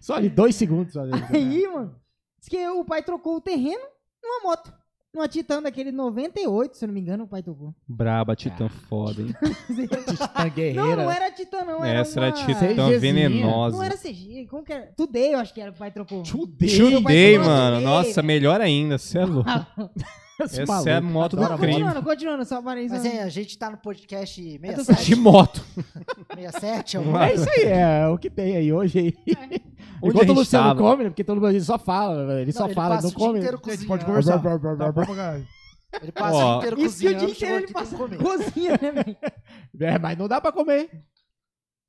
Só 0.00 0.14
ali 0.14 0.28
dois 0.28 0.56
segundos. 0.56 0.92
Só 0.92 1.02
ali. 1.02 1.12
Aí, 1.32 1.68
mano, 1.68 1.94
diz 2.40 2.48
que 2.48 2.68
o 2.68 2.84
pai 2.84 3.00
trocou 3.00 3.36
o 3.36 3.40
terreno 3.40 3.86
numa 4.20 4.42
moto. 4.42 4.74
Numa 5.12 5.26
Titan 5.26 5.60
daquele 5.62 5.90
98, 5.90 6.76
se 6.76 6.84
eu 6.84 6.86
não 6.86 6.94
me 6.94 7.00
engano, 7.00 7.24
o 7.24 7.26
pai 7.26 7.42
trocou. 7.42 7.74
Braba, 7.88 8.36
titã 8.36 8.68
foda, 8.68 9.20
hein? 9.20 9.34
Titã 10.06 10.28
Não, 10.44 10.50
guerreira. 10.50 10.96
não 10.96 11.10
era 11.10 11.30
Titan, 11.32 11.64
não. 11.64 11.84
Era 11.84 11.98
Essa 12.00 12.20
era 12.20 12.26
uma... 12.28 12.46
titã 12.46 12.60
CGzinha. 12.70 12.98
venenosa. 13.00 13.76
Não 13.76 13.82
era 13.82 13.96
CG, 13.96 14.46
como 14.48 14.62
que 14.62 14.72
era? 14.72 14.86
Today, 14.96 15.34
eu 15.34 15.40
acho 15.40 15.52
que 15.52 15.60
era 15.60 15.72
o 15.72 15.74
pai 15.74 15.90
trocou. 15.90 16.22
Meu 16.22 17.02
pai 17.02 17.38
mano. 17.38 17.80
Nossa, 17.80 18.22
melhor 18.22 18.60
ainda. 18.60 18.98
Você 18.98 19.18
é 19.18 19.24
louco. 19.26 19.50
Esse 20.46 20.62
Essa 20.62 20.90
é 20.90 20.94
a 20.96 21.00
maluco. 21.00 21.12
moto 21.12 21.36
do 21.36 21.42
Não, 21.42 21.58
crime. 21.58 21.72
continuando, 21.74 22.02
continuando, 22.02 22.44
só 22.44 22.62
para 22.62 22.80
isso. 22.82 22.94
Mas 22.94 23.04
é, 23.04 23.22
a 23.22 23.28
gente 23.28 23.56
tá 23.58 23.70
no 23.70 23.76
podcast 23.78 24.42
tô 24.42 24.66
67, 24.66 25.04
De 25.06 25.16
moto. 25.16 25.64
67 26.34 26.96
é 26.96 27.00
lá. 27.00 27.28
É 27.28 27.34
isso 27.34 27.48
aí, 27.50 27.62
é 27.64 28.08
o 28.08 28.18
que 28.18 28.30
tem 28.30 28.56
aí 28.56 28.72
hoje 28.72 28.98
aí. 28.98 29.14
Onde 30.02 30.14
Enquanto 30.14 30.30
a 30.30 30.32
o 30.32 30.36
Luciano 30.36 30.68
tava? 30.68 30.80
come, 30.80 31.04
né? 31.04 31.10
Porque 31.10 31.22
todo 31.24 31.36
mundo 31.40 31.50
ele 31.50 31.60
só 31.60 31.78
fala, 31.78 32.40
ele 32.40 32.52
só 32.52 32.64
ele 32.64 32.74
fala, 32.74 32.94
ele 32.94 33.02
passa 33.02 33.06
não 33.08 33.10
o 33.14 33.18
come. 33.26 33.40
Gente, 33.42 33.56
cozinhando. 33.58 33.86
pode 33.86 34.04
conversar. 34.06 34.38
Tá 34.42 34.92
bom 34.92 34.92
pra 34.92 35.06
caralho. 35.16 35.46
Ele 36.02 36.12
passa 36.12 36.36
Ó, 36.36 36.56
o 36.58 36.60
dia 36.60 36.68
inteiro 36.70 36.80
Isso 36.86 36.98
que 37.00 37.06
o 37.08 37.10
cozinhando, 37.10 37.18
dia 37.26 37.34
inteiro 37.34 37.64
ele 37.64 37.72
passa 37.72 37.96
comer. 37.96 38.16
cozinha, 38.18 38.78
né, 38.80 38.92
velho? 38.92 39.16
É, 39.80 39.98
mas 39.98 40.16
não 40.18 40.26
dá 40.28 40.40
pra 40.40 40.52
comer. 40.52 40.88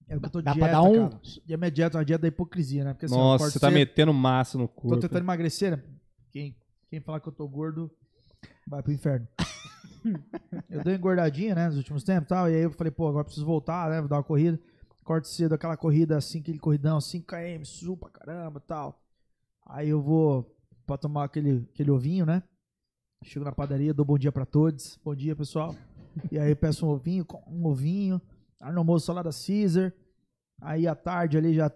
É 0.09 0.17
o 0.17 0.19
que 0.19 0.25
eu 0.25 0.29
tô 0.29 0.41
Dá 0.41 0.51
dieta, 0.51 0.67
pra 0.67 0.77
dar 0.77 0.81
um- 0.81 1.07
cara. 1.09 1.21
E 1.47 1.53
a 1.53 1.57
minha 1.57 1.71
dieta 1.71 1.97
é 1.97 1.99
uma 1.99 2.03
dieta 2.05 2.21
da 2.23 2.27
hipocrisia, 2.27 2.83
né? 2.83 2.93
Porque 2.93 3.05
assim, 3.05 3.15
Nossa, 3.15 3.49
você 3.49 3.59
tá 3.59 3.67
cedo, 3.67 3.75
metendo 3.75 4.13
massa 4.13 4.57
no 4.57 4.67
Tô 4.67 4.73
corpo. 4.73 4.99
tentando 4.99 5.23
emagrecer, 5.23 5.71
né? 5.77 5.83
Quem, 6.31 6.53
quem 6.89 6.99
falar 6.99 7.21
que 7.21 7.29
eu 7.29 7.31
tô 7.31 7.47
gordo, 7.47 7.89
vai 8.67 8.81
pro 8.81 8.91
inferno. 8.91 9.27
eu 10.69 10.83
dei 10.83 10.93
uma 10.93 10.97
engordadinha, 10.97 11.55
né, 11.55 11.67
nos 11.67 11.77
últimos 11.77 12.03
tempos 12.03 12.25
e 12.25 12.29
tal. 12.29 12.49
E 12.49 12.55
aí 12.55 12.61
eu 12.61 12.71
falei, 12.71 12.91
pô, 12.91 13.07
agora 13.07 13.23
preciso 13.23 13.45
voltar, 13.45 13.89
né? 13.89 13.99
Vou 13.99 14.09
dar 14.09 14.17
uma 14.17 14.23
corrida. 14.23 14.59
Corto 15.03 15.27
cedo, 15.27 15.55
aquela 15.55 15.75
corrida 15.75 16.17
assim, 16.17 16.39
aquele 16.39 16.59
corridão, 16.59 16.99
5km, 16.99 17.65
subo 17.65 17.97
pra 17.97 18.09
caramba 18.09 18.61
e 18.63 18.67
tal. 18.67 19.01
Aí 19.65 19.89
eu 19.89 20.01
vou 20.01 20.55
pra 20.85 20.97
tomar 20.97 21.25
aquele, 21.25 21.67
aquele 21.73 21.91
ovinho, 21.91 22.25
né? 22.25 22.43
Chego 23.23 23.45
na 23.45 23.51
padaria, 23.51 23.93
dou 23.93 24.05
bom 24.05 24.17
dia 24.17 24.31
pra 24.31 24.45
todos. 24.45 24.99
Bom 25.03 25.15
dia, 25.15 25.35
pessoal. 25.35 25.75
E 26.31 26.37
aí 26.37 26.55
peço 26.55 26.85
um 26.85 26.89
ovinho, 26.89 27.25
um 27.47 27.65
ovinho. 27.65 28.21
Aí 28.59 28.71
no 28.71 28.79
almoço, 28.79 29.05
salada 29.05 29.29
Caesar. 29.31 29.93
Aí 30.61 30.87
à 30.87 30.95
tarde 30.95 31.37
ali 31.37 31.53
já, 31.53 31.71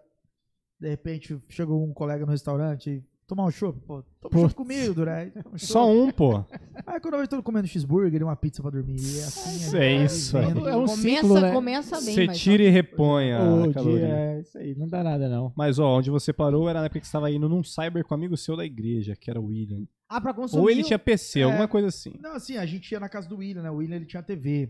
de 0.80 0.90
repente, 0.90 1.42
chega 1.50 1.74
um 1.74 1.94
colega 1.94 2.26
no 2.26 2.32
restaurante 2.32 3.04
tomar 3.28 3.46
um 3.46 3.52
chopp. 3.52 3.80
Pô, 3.82 4.04
toma 4.22 4.36
um 4.38 4.42
chopp 4.42 4.56
comigo, 4.56 4.94
Duré. 4.94 5.28
Toma 5.32 5.56
um 5.56 5.58
Só 5.58 5.92
um, 5.92 6.12
pô. 6.12 6.44
Aí 6.86 7.00
quando 7.00 7.16
eu 7.16 7.28
tô 7.28 7.42
comendo 7.44 7.68
cheeseburger 7.68 8.22
e 8.22 8.24
uma 8.24 8.36
pizza 8.36 8.62
pra 8.62 8.72
dormir. 8.72 8.96
É 9.00 9.24
assim, 9.24 9.58
Isso 9.58 9.78
aí, 9.78 9.94
é 9.94 9.98
vai 9.98 10.06
isso, 10.06 10.38
vivendo. 10.40 10.68
É 10.70 10.76
um 10.78 10.86
começa, 10.86 11.02
ciclo, 11.02 11.42
né? 11.42 11.52
começa 11.52 12.02
bem, 12.02 12.14
Você 12.16 12.26
mas 12.28 12.40
tira 12.40 12.64
e 12.64 12.70
repõe 12.70 13.32
a 13.34 13.44
O 13.44 13.74
caloria. 13.74 14.06
é 14.08 14.42
isso 14.42 14.58
aí, 14.58 14.76
não 14.76 14.88
dá 14.88 15.04
nada 15.04 15.28
não. 15.30 15.52
Mas, 15.56 15.80
ó, 15.80 15.98
onde 15.98 16.10
você 16.10 16.32
parou 16.32 16.70
era 16.70 16.80
na 16.80 16.86
época 16.86 17.00
que 17.00 17.08
você 17.08 17.12
tava 17.14 17.32
indo 17.32 17.50
num 17.50 17.64
cyber 17.64 18.04
com 18.06 18.14
um 18.14 18.18
amigo 18.18 18.38
seu 18.38 18.56
da 18.56 18.66
igreja, 18.66 19.16
que 19.16 19.30
era 19.30 19.40
o 19.40 19.46
William. 19.46 19.84
Ah, 20.08 20.22
pra 20.22 20.34
consumir. 20.34 20.62
Ou 20.62 20.70
ele 20.70 20.84
tinha 20.84 21.00
PC, 21.00 21.40
É. 21.40 21.44
alguma 21.44 21.68
coisa 21.68 21.88
assim. 21.88 22.14
Não, 22.22 22.34
assim, 22.34 22.58
a 22.58 22.66
gente 22.66 22.92
ia 22.92 23.00
na 23.00 23.10
casa 23.10 23.28
do 23.28 23.38
William, 23.38 23.64
né? 23.64 23.72
O 23.72 23.78
William 23.78 23.96
ele 23.96 24.06
tinha 24.06 24.22
TV. 24.22 24.70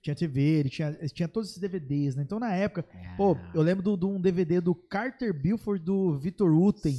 Tinha 0.00 0.16
TV, 0.16 0.40
ele 0.40 0.70
tinha, 0.70 0.96
ele 0.98 1.10
tinha 1.10 1.28
todos 1.28 1.50
esses 1.50 1.60
DVDs, 1.60 2.16
né? 2.16 2.22
Então 2.22 2.40
na 2.40 2.54
época, 2.54 2.86
pô, 3.18 3.36
eu 3.52 3.60
lembro 3.60 3.94
de 3.98 4.06
um 4.06 4.18
DVD 4.18 4.58
do 4.58 4.74
Carter 4.74 5.34
Buford 5.34 5.84
do 5.84 6.16
Victor 6.18 6.50
Uten. 6.50 6.96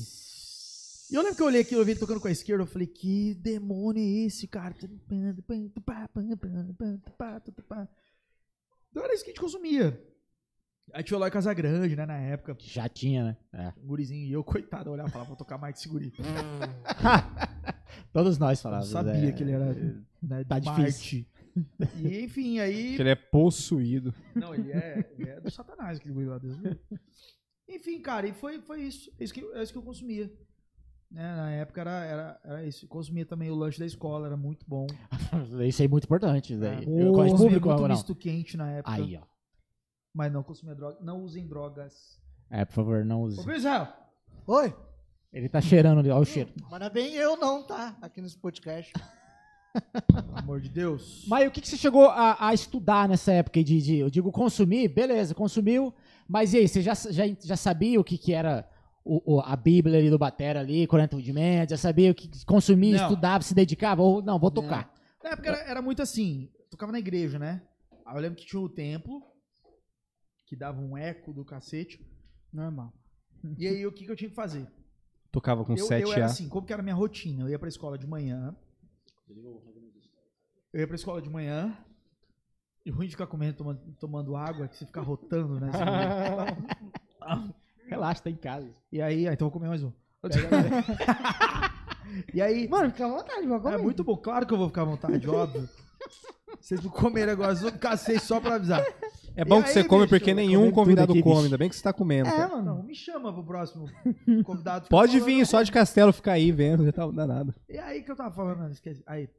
E 1.11 1.15
eu 1.15 1.21
lembro 1.21 1.35
que 1.35 1.41
eu 1.41 1.47
olhei 1.47 1.61
aquilo, 1.61 1.81
eu 1.81 1.85
vi 1.85 1.91
ele 1.91 1.99
tocando 1.99 2.19
com 2.19 2.27
a 2.27 2.31
esquerda, 2.31 2.63
eu 2.63 2.67
falei, 2.67 2.87
que 2.87 3.35
demônio 3.35 4.01
é 4.01 4.25
esse, 4.25 4.47
cara? 4.47 4.75
Então 8.89 9.03
era 9.03 9.13
isso 9.13 9.23
que 9.23 9.29
a 9.29 9.33
gente 9.33 9.41
consumia. 9.41 10.01
Aí 10.93 11.03
tinha 11.03 11.17
o 11.17 11.19
Eloy 11.19 11.31
Casagrande, 11.31 11.95
né, 11.95 12.05
na 12.05 12.17
época. 12.17 12.55
Já 12.59 12.87
tinha, 12.87 13.23
né? 13.23 13.37
É. 13.53 13.73
Um 13.81 13.87
gurizinho, 13.87 14.25
e 14.25 14.31
eu, 14.31 14.43
coitado, 14.43 14.89
eu 14.89 14.93
olhava 14.93 15.09
e 15.09 15.11
falava, 15.11 15.27
vou 15.27 15.37
tocar 15.37 15.57
mais 15.57 15.75
que 15.75 15.81
esse 15.81 15.89
guri. 15.89 16.13
Todos 18.13 18.37
nós 18.37 18.59
Eu 18.59 18.63
falávamos. 18.63 18.91
sabia 18.91 19.29
é. 19.29 19.31
que 19.31 19.43
ele 19.43 19.51
era 19.51 19.73
né, 20.21 20.43
Tá 20.43 20.59
de 20.59 20.69
difícil. 20.69 21.25
Marte. 21.25 21.31
E 22.03 22.19
enfim, 22.23 22.59
aí... 22.59 22.95
Que 22.95 23.01
ele 23.01 23.09
é 23.09 23.15
possuído. 23.15 24.13
Não, 24.35 24.53
ele 24.53 24.71
é, 24.71 25.11
ele 25.17 25.29
é 25.29 25.39
do 25.39 25.49
satanás, 25.49 25.97
aquele 25.97 26.13
guri 26.13 26.25
lá. 26.27 26.37
Deus. 26.37 26.57
Enfim, 27.67 27.99
cara, 28.01 28.27
e 28.27 28.33
foi, 28.33 28.61
foi 28.61 28.81
isso. 28.83 29.11
É 29.19 29.23
isso, 29.23 29.33
que, 29.33 29.41
é 29.41 29.63
isso 29.63 29.71
que 29.71 29.77
eu 29.77 29.83
consumia. 29.83 30.31
Né, 31.15 31.33
na 31.33 31.49
época 31.51 31.79
era, 31.79 32.03
era, 32.03 32.39
era 32.43 32.65
isso. 32.65 32.85
Consumia 32.89 33.25
também 33.25 33.49
o 33.49 33.55
lanche 33.55 33.79
da 33.79 33.85
escola, 33.85 34.27
era 34.27 34.35
muito 34.35 34.65
bom. 34.67 34.85
Isso 35.65 35.81
aí 35.81 35.85
é 35.85 35.89
muito 35.89 36.03
importante. 36.03 36.53
Isso 36.53 36.65
aí. 36.65 36.83
Eu 36.83 37.07
Eu 37.07 37.13
público 37.37 37.69
muito 37.69 37.81
não? 37.83 37.87
misto 37.87 38.13
quente 38.13 38.57
na 38.57 38.69
época. 38.69 38.93
Aí, 38.93 39.15
ó. 39.15 39.21
Mas 40.13 40.33
não 40.33 40.43
consumia 40.43 40.75
droga. 40.75 40.97
Não 40.99 41.23
usem 41.23 41.47
drogas. 41.47 42.19
É, 42.49 42.65
por 42.65 42.73
favor, 42.73 43.05
não 43.05 43.21
Ô, 43.21 43.25
use. 43.27 43.49
Israel, 43.49 43.87
Oi? 44.45 44.75
Ele 45.31 45.47
tá 45.47 45.61
cheirando 45.61 45.99
ali, 45.99 46.09
ó 46.09 46.19
o 46.19 46.25
cheiro. 46.25 46.51
Mas 46.69 46.79
não 46.81 46.87
é 46.87 46.89
bem 46.89 47.13
eu 47.13 47.37
não, 47.37 47.63
tá? 47.63 47.97
Aqui 48.01 48.21
nesse 48.21 48.37
podcast. 48.37 48.91
pelo 50.13 50.37
amor 50.37 50.59
de 50.59 50.67
Deus. 50.67 51.23
Mas 51.29 51.47
o 51.47 51.51
que, 51.51 51.61
que 51.61 51.67
você 51.69 51.77
chegou 51.77 52.09
a, 52.09 52.47
a 52.49 52.53
estudar 52.53 53.07
nessa 53.07 53.31
época 53.31 53.63
de, 53.63 53.81
de- 53.81 53.97
eu 53.99 54.09
digo, 54.09 54.33
consumir? 54.33 54.89
Beleza, 54.89 55.33
consumiu. 55.33 55.93
Mas 56.27 56.53
e 56.53 56.57
aí, 56.57 56.67
você 56.67 56.81
já, 56.81 56.93
já, 56.93 57.23
já 57.41 57.55
sabia 57.55 57.99
o 58.01 58.03
que, 58.03 58.17
que 58.17 58.33
era 58.33 58.67
o, 59.05 59.35
o- 59.35 59.39
a 59.41 59.55
Bíblia 59.55 59.99
ali 59.99 60.09
do 60.09 60.17
Batera 60.17 60.59
ali, 60.59 60.85
40 60.87 61.15
rudimentos? 61.15 61.69
Já 61.71 61.77
sabia 61.77 62.11
o 62.11 62.15
que 62.15 62.29
consumia, 62.45 62.97
Não. 62.97 63.03
estudava, 63.09 63.43
se 63.43 63.53
dedicava? 63.53 64.01
Ou 64.01 64.21
não, 64.21 64.39
vou 64.39 64.49
tocar. 64.51 64.91
Na 65.23 65.29
época 65.31 65.49
era, 65.49 65.57
era 65.69 65.81
muito 65.81 66.01
assim. 66.01 66.49
Tocava 66.71 66.91
na 66.91 66.99
igreja, 66.99 67.37
né? 67.39 67.61
Aí 68.05 68.15
eu 68.15 68.21
lembro 68.21 68.37
que 68.37 68.45
tinha 68.45 68.59
o 68.61 68.67
templo, 68.67 69.21
que 70.47 70.55
dava 70.55 70.81
um 70.81 70.97
eco 70.97 71.31
do 71.31 71.45
cacete. 71.45 72.03
Normal. 72.51 72.91
E 73.57 73.67
aí 73.67 73.85
o 73.85 73.91
que, 73.91 74.05
que 74.05 74.11
eu 74.11 74.15
tinha 74.15 74.29
que 74.29 74.35
fazer? 74.35 74.67
Tocava 75.31 75.63
com 75.63 75.73
eu, 75.73 75.87
7A. 75.87 76.01
eu 76.01 76.13
era 76.13 76.25
assim, 76.25 76.49
como 76.49 76.65
que 76.65 76.73
era 76.73 76.81
a 76.81 76.83
minha 76.83 76.95
rotina? 76.95 77.43
Eu 77.43 77.49
ia 77.49 77.59
pra 77.59 77.67
escola 77.69 77.97
de 77.97 78.07
manhã. 78.07 78.55
Eu 80.73 80.79
ia 80.79 80.87
pra 80.87 80.95
escola 80.95 81.21
de 81.21 81.29
manhã. 81.29 81.77
E 82.85 82.91
ruim 82.91 83.07
de 83.07 83.13
ficar 83.13 83.27
comendo, 83.27 83.57
tomando, 83.57 83.81
tomando 83.99 84.35
água, 84.35 84.67
que 84.67 84.77
você 84.77 84.85
fica 84.85 85.01
rotando, 85.01 85.59
né? 85.59 85.69
Relaxa, 87.87 88.23
tá 88.23 88.29
em 88.29 88.35
casa. 88.35 88.67
e 88.91 89.01
aí, 89.01 89.27
ah, 89.27 89.33
então 89.33 89.47
vou 89.47 89.53
comer 89.53 89.69
mais 89.69 89.83
um. 89.83 89.91
e 92.33 92.41
aí, 92.41 92.67
Mano, 92.67 92.89
fica 92.91 93.05
à 93.05 93.09
vontade, 93.09 93.47
vou 93.47 93.59
comer. 93.59 93.75
é 93.75 93.77
muito 93.77 94.03
bom, 94.03 94.17
claro 94.17 94.45
que 94.45 94.53
eu 94.53 94.57
vou 94.57 94.67
ficar 94.67 94.81
à 94.81 94.85
vontade, 94.85 95.29
óbvio. 95.29 95.67
Vocês 96.59 96.81
não 96.81 96.89
comerem 96.89 97.31
agora, 97.33 97.53
eu 97.61 97.71
cacei 97.73 98.17
só 98.17 98.39
pra 98.39 98.55
avisar. 98.55 98.83
É 99.35 99.43
bom 99.43 99.59
E 99.59 99.63
que 99.63 99.69
você 99.69 99.79
aí, 99.79 99.85
come 99.85 100.03
bicho, 100.03 100.09
porque 100.17 100.33
nenhum 100.33 100.71
convidado 100.71 101.11
aqui, 101.11 101.21
come. 101.21 101.35
bicho. 101.35 101.45
Ainda 101.45 101.57
bem 101.57 101.69
que 101.69 101.75
você 101.75 101.83
tá 101.83 101.91
comendo. 101.93 102.29
É, 102.29 102.31
cara. 102.31 102.47
mano. 102.47 102.63
Não, 102.77 102.83
me 102.83 102.95
chama 102.95 103.31
pro 103.33 103.43
próximo 103.43 103.85
convidado. 104.45 104.87
Pode 104.87 105.19
vir 105.19 105.45
só 105.45 105.61
de 105.61 105.71
castelo 105.71 106.13
ficar 106.13 106.33
aí 106.33 106.51
vendo, 106.51 106.85
já 106.85 106.91
tá 106.93 107.05
não 107.05 107.13
dá 107.13 107.27
nada. 107.27 107.53
E 107.69 107.77
aí 107.77 108.01
que 108.01 108.09
eu 108.11 108.15
tava 108.15 108.33
falando, 108.33 108.71
esqueci. 108.71 109.03
Aí. 109.05 109.29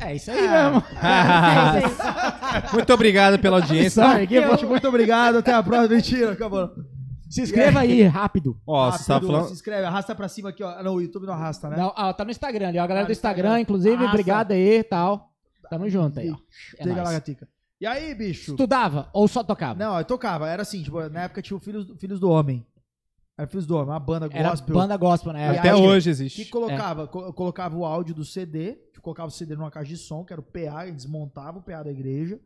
É 0.00 0.16
isso 0.16 0.30
aí 0.30 0.48
mesmo. 0.48 0.82
Muito 2.72 2.92
obrigado 2.92 3.38
pela 3.38 3.56
audiência. 3.60 4.02
Sorry, 4.04 4.26
que 4.26 4.40
Gente, 4.40 4.66
muito 4.66 4.88
obrigado, 4.88 5.38
até 5.38 5.52
a 5.52 5.62
próxima. 5.62 5.94
Mentira, 5.96 6.32
acabou. 6.32 6.70
Se 7.30 7.40
inscreva 7.42 7.80
aí, 7.80 8.02
rápido. 8.02 8.56
Ó, 8.66 8.90
Rápido, 8.90 9.26
falando. 9.26 9.46
Se 9.48 9.52
inscreve, 9.54 9.84
arrasta 9.86 10.14
pra 10.14 10.28
cima 10.28 10.50
aqui, 10.50 10.62
ó. 10.62 10.68
Ah, 10.70 10.82
Não, 10.82 10.94
o 10.94 11.00
YouTube 11.00 11.26
não 11.26 11.34
arrasta, 11.34 11.68
né? 11.68 11.76
Não, 11.76 11.92
ó, 11.96 12.12
tá 12.12 12.24
no 12.24 12.30
Instagram 12.30 12.68
ali, 12.68 12.78
ó. 12.78 12.82
A 12.82 12.86
galera 12.86 13.04
Ah, 13.04 13.06
do 13.06 13.08
no 13.08 13.12
Instagram, 13.12 13.42
Instagram. 13.48 13.60
inclusive, 13.60 13.94
Arrasta. 13.94 14.10
obrigado 14.10 14.52
aí 14.52 14.78
e 14.78 14.84
tal. 14.84 15.30
Tamo 15.70 15.88
junto 15.88 16.20
aí, 16.20 16.30
ó. 16.30 16.36
É 16.78 16.82
Liga 16.84 16.96
nóis. 16.96 17.08
lá, 17.08 17.12
Gatica. 17.14 17.48
E 17.80 17.86
aí, 17.86 18.14
bicho? 18.14 18.52
Estudava 18.52 19.08
ou 19.12 19.26
só 19.26 19.42
tocava? 19.42 19.74
Não, 19.78 19.98
eu 19.98 20.04
tocava. 20.04 20.48
Era 20.48 20.62
assim, 20.62 20.82
tipo, 20.82 21.00
na 21.08 21.22
época 21.22 21.42
tinha 21.42 21.56
o 21.56 21.60
Filhos, 21.60 21.86
Filhos 21.98 22.20
do 22.20 22.30
Homem. 22.30 22.64
Era 23.36 23.48
Filhos 23.48 23.66
do 23.66 23.74
Homem, 23.74 23.88
uma 23.90 23.98
banda 23.98 24.28
Era 24.32 24.50
gospel. 24.50 24.74
banda 24.74 24.96
gospel, 24.96 25.32
né? 25.32 25.58
Até 25.58 25.70
aí, 25.70 25.80
hoje 25.80 26.04
que 26.04 26.10
existe. 26.10 26.44
colocava, 26.50 27.08
co- 27.08 27.24
eu 27.24 27.32
colocava 27.32 27.76
o 27.76 27.84
áudio 27.84 28.14
do 28.14 28.24
CD, 28.24 28.76
colocava 29.04 29.28
o 29.28 29.30
CD 29.30 29.54
numa 29.54 29.70
caixa 29.70 29.90
de 29.90 29.98
som, 29.98 30.24
que 30.24 30.32
era 30.32 30.40
o 30.40 30.44
PA, 30.44 30.86
e 30.88 30.92
desmontava 30.92 31.58
o 31.58 31.62
PA 31.62 31.82
da 31.82 31.90
igreja, 31.92 32.40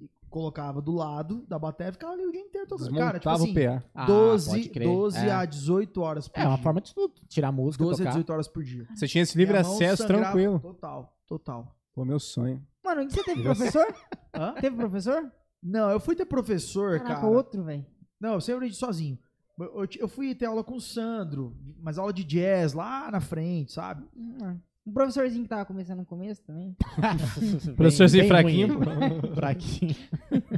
e 0.00 0.08
colocava 0.28 0.80
do 0.80 0.92
lado 0.92 1.44
da 1.48 1.58
bateria 1.58 1.90
e 1.90 1.92
ficava 1.92 2.12
ali 2.12 2.26
o 2.26 2.30
dia 2.30 2.42
inteiro 2.42 2.66
tocando. 2.68 2.94
Cara, 2.94 3.18
tipo 3.18 3.30
Desmontava 3.30 3.42
assim, 3.42 3.50
o 3.50 3.80
PA. 3.80 3.90
Ah, 3.94 4.06
12, 4.06 4.50
pode 4.50 4.68
crer. 4.68 4.86
12 4.88 5.18
é. 5.18 5.30
a 5.32 5.44
18 5.44 6.00
horas 6.02 6.28
por 6.28 6.38
É 6.38 6.42
dia. 6.42 6.50
uma 6.50 6.58
forma 6.58 6.80
de 6.80 6.88
estudo. 6.88 7.14
Tirar 7.28 7.50
música, 7.50 7.82
12 7.82 7.94
a 7.94 7.96
tocar. 8.04 8.10
18 8.10 8.32
horas 8.32 8.48
por 8.48 8.62
dia. 8.62 8.86
Você 8.94 9.08
tinha 9.08 9.22
esse 9.22 9.36
livre 9.36 9.56
acesso 9.56 10.06
tranquilo. 10.06 10.60
Total, 10.60 11.16
total. 11.26 11.76
Pô, 11.94 12.04
meu 12.04 12.20
sonho. 12.20 12.64
Mano, 12.84 13.10
você 13.10 13.24
teve 13.24 13.42
professor? 13.42 13.86
Hã? 14.34 14.54
Teve 14.60 14.76
professor? 14.76 15.32
Não, 15.62 15.90
eu 15.90 15.98
fui 16.00 16.14
ter 16.14 16.24
professor, 16.24 16.98
Caraca, 17.00 17.20
cara. 17.22 17.26
outro, 17.26 17.62
velho. 17.64 17.84
Não, 18.20 18.34
eu 18.34 18.40
sempre 18.40 18.56
aprendi 18.58 18.76
sozinho. 18.76 19.18
Eu, 19.58 19.82
eu 19.82 19.88
eu 19.98 20.08
fui 20.08 20.34
ter 20.34 20.46
aula 20.46 20.64
com 20.64 20.76
o 20.76 20.80
Sandro, 20.80 21.54
mas 21.82 21.98
aula 21.98 22.12
de 22.12 22.24
jazz 22.24 22.72
lá 22.72 23.10
na 23.10 23.20
frente, 23.20 23.72
sabe? 23.72 24.06
Hum, 24.16 24.58
Um 24.86 24.92
professorzinho 24.92 25.42
que 25.42 25.48
tava 25.48 25.64
começando 25.66 25.98
no 25.98 26.06
começo 26.06 26.42
também. 26.44 26.74
Professorzinho 27.76 28.22
Bem- 28.28 28.30
bem 28.44 28.68
fraquinho. 28.68 28.78
ruim. 28.78 29.20
fraquinho. 29.36 29.96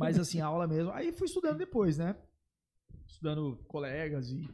Mas 0.00 0.18
assim, 0.18 0.40
a 0.40 0.46
aula 0.46 0.66
mesmo. 0.66 0.90
Aí 0.92 1.12
fui 1.12 1.26
estudando 1.26 1.58
depois, 1.58 1.98
né? 1.98 2.14
Estudando 3.06 3.58
colegas 3.68 4.30
e. 4.30 4.48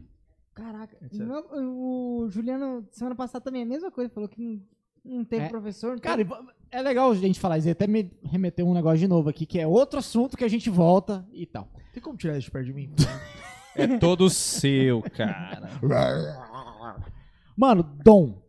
Caraca. 0.55 0.97
Meu- 1.13 1.47
o 1.53 2.29
Juliano, 2.31 2.87
semana 2.91 3.15
passada 3.15 3.45
também, 3.45 3.63
a 3.63 3.67
mesma 3.67 3.91
coisa. 3.91 4.11
Falou 4.11 4.29
que 4.29 4.41
não, 4.41 4.61
não 5.05 5.25
teve 5.25 5.45
É. 5.45 5.49
professor. 5.49 5.93
Não 5.93 5.99
Cara, 5.99 6.27
é 6.71 6.83
legal 6.83 7.11
a 7.11 7.15
gente 7.15 7.39
falar 7.39 7.59
isso. 7.59 7.69
Até 7.71 7.87
me 7.87 8.11
remeteu 8.25 8.67
um 8.67 8.75
negócio 8.75 8.99
de 8.99 9.07
novo 9.07 9.29
aqui, 9.29 9.45
que 9.47 9.61
é 9.61 9.67
outro 9.67 9.99
assunto 9.99 10.37
que 10.37 10.45
a 10.45 10.49
gente 10.49 10.69
volta 10.71 11.29
e 11.33 11.47
tal. 11.47 11.69
Tem 11.93 12.03
como 12.03 12.17
tirar 12.17 12.37
isso 12.39 12.47
de 12.47 12.51
perto 12.51 12.67
de 12.67 12.73
mim? 12.75 12.91
É 13.77 13.99
todo 13.99 14.29
seu, 14.31 15.03
cara. 15.15 15.69
Mano, 17.57 17.83
dom. 17.83 18.48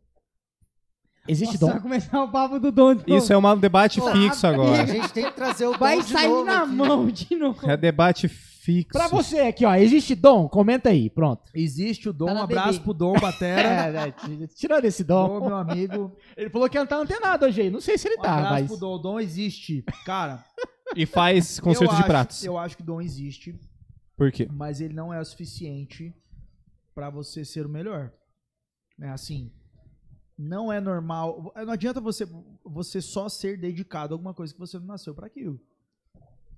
Existe 1.29 1.53
Nossa, 1.53 1.65
vai 1.67 1.75
dom? 1.75 1.81
começar 1.81 2.23
o 2.23 2.31
papo 2.31 2.59
do 2.59 2.71
Dom 2.71 2.95
de 2.95 3.07
novo. 3.07 3.17
Isso 3.23 3.31
é 3.31 3.37
um 3.37 3.57
debate 3.57 3.99
Pô, 4.01 4.11
fixo 4.11 4.47
A 4.47 4.49
agora. 4.49 4.87
gente 4.87 5.13
tem 5.13 5.25
que 5.25 5.31
trazer 5.31 5.67
o 5.67 5.77
Vai 5.77 5.97
dom 5.97 6.03
de 6.03 6.11
sair 6.11 6.27
novo 6.27 6.45
na 6.45 6.61
aqui. 6.63 6.71
mão 6.71 7.07
de 7.07 7.35
novo. 7.35 7.69
É 7.69 7.77
debate 7.77 8.27
fixo. 8.27 8.89
Pra 8.91 9.07
você 9.07 9.39
aqui, 9.41 9.65
ó, 9.65 9.73
existe 9.75 10.15
dom? 10.15 10.47
Comenta 10.49 10.89
aí, 10.89 11.09
pronto. 11.09 11.43
Existe 11.53 12.09
o 12.09 12.13
Dom, 12.13 12.25
Tá 12.27 12.33
um 12.33 12.37
abraço 12.43 12.73
BB. 12.73 12.83
pro 12.83 12.93
Dom 12.93 13.13
Batera. 13.13 13.59
É, 13.99 14.07
é, 14.07 14.11
t- 14.11 14.47
tirando 14.55 14.85
esse 14.85 15.03
Ô, 15.03 15.05
dom. 15.05 15.45
meu 15.47 15.55
amigo. 15.55 16.15
Ele 16.35 16.49
falou 16.49 16.69
que 16.69 16.77
não 16.79 16.85
tá 16.87 16.97
antenado 16.97 17.45
hoje 17.45 17.61
aí. 17.61 17.69
Não 17.69 17.79
sei 17.81 17.97
se 17.97 18.07
ele 18.07 18.17
Um 18.17 18.21
tá, 18.21 18.33
abraço 18.35 18.53
mas. 18.53 18.67
pro 18.67 18.77
Dom. 18.77 18.95
O 18.95 18.97
Dom 18.99 19.19
existe. 19.19 19.83
Cara, 20.05 20.43
E 20.95 21.05
faz 21.05 21.59
concerto 21.59 21.93
de 21.93 21.99
acho- 22.01 22.07
pratos. 22.07 22.43
Eu 22.43 22.57
acho 22.57 22.75
que 22.75 22.81
o 22.83 22.85
Dom 22.85 22.99
existe, 23.01 23.55
Por 24.17 24.31
quê? 24.31 24.47
mas 24.51 24.81
ele 24.81 24.93
não 24.95 25.13
é 25.13 25.19
o 25.19 25.25
suficiente 25.25 26.13
pra 26.95 27.09
você 27.11 27.45
ser 27.45 27.65
o 27.65 27.69
melhor. 27.69 28.11
É 29.01 29.09
assim. 29.09 29.51
Não 30.41 30.71
é 30.71 30.79
normal. 30.79 31.51
Não 31.65 31.73
adianta 31.73 31.99
você, 31.99 32.25
você 32.63 33.01
só 33.01 33.27
ser 33.27 33.57
dedicado 33.57 34.13
a 34.13 34.15
alguma 34.15 34.33
coisa 34.33 34.53
que 34.53 34.59
você 34.59 34.79
não 34.79 34.85
nasceu 34.85 35.13
pra 35.13 35.27
aquilo. 35.27 35.59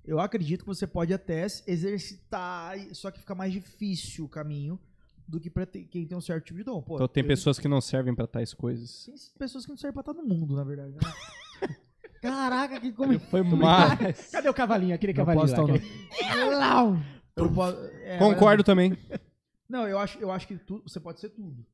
Eu 0.04 0.20
acredito 0.20 0.60
que 0.60 0.66
você 0.66 0.86
pode 0.86 1.12
até 1.12 1.44
exercitar, 1.66 2.76
só 2.94 3.10
que 3.10 3.18
fica 3.18 3.34
mais 3.34 3.52
difícil 3.52 4.24
o 4.24 4.28
caminho 4.28 4.78
do 5.26 5.40
que 5.40 5.50
pra 5.50 5.66
ter- 5.66 5.84
quem 5.84 6.06
tem 6.06 6.16
um 6.16 6.20
certo 6.20 6.44
tipo 6.44 6.58
de 6.58 6.64
dom. 6.64 6.80
Pô, 6.80 6.94
Então 6.94 7.08
tem 7.08 7.24
eu- 7.24 7.28
pessoas 7.28 7.58
que 7.58 7.66
não 7.66 7.80
servem 7.80 8.14
pra 8.14 8.26
tais 8.26 8.54
coisas. 8.54 9.04
Tem 9.06 9.14
pessoas 9.38 9.64
que 9.64 9.70
não 9.70 9.76
servem 9.76 10.00
pra 10.00 10.12
estar 10.12 10.22
no 10.22 10.28
mundo, 10.28 10.54
na 10.54 10.62
verdade. 10.64 10.92
Né? 10.92 11.00
Caraca, 12.22 12.78
que 12.80 12.92
como... 12.92 13.18
Foi 13.18 13.42
mais. 13.42 14.30
Cadê 14.30 14.48
o 14.48 14.54
cavalinho? 14.54 14.94
Aquele 14.94 15.12
Não 15.12 15.24
cavalinho 15.24 15.56
lá. 15.56 15.62
aquele- 15.64 16.54
Lau. 16.56 16.96
Eu 17.34 17.52
posso- 17.52 17.78
é, 18.04 18.18
Concordo 18.18 18.62
também. 18.62 18.96
mas- 19.08 19.20
Não, 19.68 19.88
eu 19.88 19.98
acho, 19.98 20.18
eu 20.18 20.30
acho 20.30 20.46
que 20.46 20.56
tu- 20.56 20.82
você 20.86 21.00
pode 21.00 21.18
ser 21.18 21.30
tudo. 21.30 21.64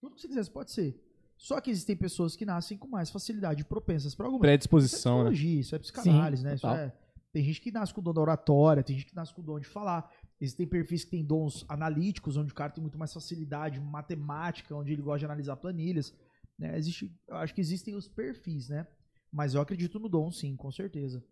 Tudo 0.00 0.14
que 0.14 0.20
você 0.22 0.28
quiser, 0.28 0.44
você 0.44 0.50
pode 0.50 0.70
ser. 0.72 0.98
Só 1.42 1.60
que 1.60 1.72
existem 1.72 1.96
pessoas 1.96 2.36
que 2.36 2.46
nascem 2.46 2.78
com 2.78 2.86
mais 2.86 3.10
facilidade, 3.10 3.64
propensas 3.64 4.14
para 4.14 4.26
alguma 4.26 4.44
Isso 4.46 4.46
é 4.46 4.48
Predisposição, 4.52 5.24
né? 5.24 5.32
isso 5.32 5.74
é 5.74 5.78
psicanálise, 5.80 6.40
Sim, 6.42 6.48
né? 6.48 6.54
Isso 6.54 6.66
é- 6.68 6.94
Tem 7.32 7.42
gente 7.42 7.60
que 7.60 7.72
nasce 7.72 7.92
com 7.92 8.00
o 8.00 8.04
dom 8.04 8.12
da 8.14 8.20
oratória, 8.20 8.80
tem 8.80 8.94
gente 8.96 9.08
que 9.08 9.16
nasce 9.16 9.34
com 9.34 9.40
o 9.40 9.44
dom 9.44 9.58
de 9.58 9.66
falar. 9.66 10.08
Existem 10.40 10.68
perfis 10.68 11.02
que 11.02 11.10
têm 11.10 11.24
dons 11.24 11.64
analíticos, 11.68 12.36
onde 12.36 12.52
o 12.52 12.54
cara 12.54 12.70
tem 12.70 12.80
muito 12.80 12.96
mais 12.96 13.12
facilidade, 13.12 13.80
matemática, 13.80 14.72
onde 14.76 14.92
ele 14.92 15.02
gosta 15.02 15.18
de 15.18 15.24
analisar 15.24 15.56
planilhas. 15.56 16.14
Né? 16.56 16.78
Existe, 16.78 17.12
eu 17.26 17.36
acho 17.36 17.52
que 17.52 17.60
existem 17.60 17.96
os 17.96 18.06
perfis, 18.06 18.68
né? 18.68 18.86
Mas 19.32 19.54
eu 19.54 19.60
acredito 19.60 19.98
no 19.98 20.08
dom, 20.08 20.30
sim, 20.30 20.54
com 20.54 20.70
certeza. 20.70 21.24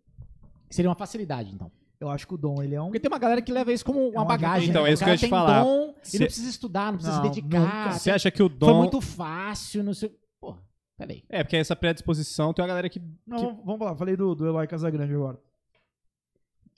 Seria 0.69 0.89
uma 0.89 0.95
facilidade, 0.95 1.53
então. 1.55 1.71
Eu 2.01 2.09
acho 2.09 2.27
que 2.27 2.33
o 2.33 2.37
dom, 2.37 2.63
ele 2.63 2.73
é 2.73 2.81
um... 2.81 2.85
Porque 2.85 2.99
tem 2.99 3.11
uma 3.11 3.19
galera 3.19 3.41
que 3.43 3.53
leva 3.53 3.71
isso 3.71 3.85
como 3.85 3.99
uma 4.09 4.21
uma 4.21 4.25
bagagem. 4.25 4.69
Então, 4.71 4.81
né? 4.83 4.89
é 4.89 4.91
O 4.91 4.93
isso 4.95 5.03
que 5.03 5.09
eu 5.09 5.13
ia 5.13 5.17
te 5.19 5.27
falar. 5.29 5.63
Dom, 5.63 5.93
e 6.03 6.07
Cê- 6.07 6.17
não 6.19 6.25
precisa 6.25 6.49
estudar, 6.49 6.85
não 6.91 6.97
precisa 6.97 7.17
Não, 7.17 7.23
se 7.23 7.29
dedicar. 7.41 7.59
nunca. 7.85 7.91
Você 7.99 8.09
acha 8.11 8.31
que 8.31 8.41
o 8.41 8.49
Foi 8.49 8.57
dom. 8.57 8.77
muito 8.79 8.99
fácil, 8.99 9.83
não 9.83 9.93
sei. 9.93 10.09
Porra, 10.39 10.59
peraí. 10.97 11.23
É, 11.29 11.43
porque 11.43 11.57
essa 11.57 11.75
predisposição 11.75 12.53
tem 12.55 12.63
uma 12.63 12.67
galera 12.67 12.89
que. 12.89 12.99
Não, 13.25 13.37
que- 13.37 13.43
vamos- 13.45 13.65
vamos 13.65 13.85
lá, 13.85 13.95
falei 13.95 14.17
do, 14.17 14.33
do 14.33 14.47
Eloy 14.47 14.65
Casagrande 14.65 15.13
agora. 15.13 15.39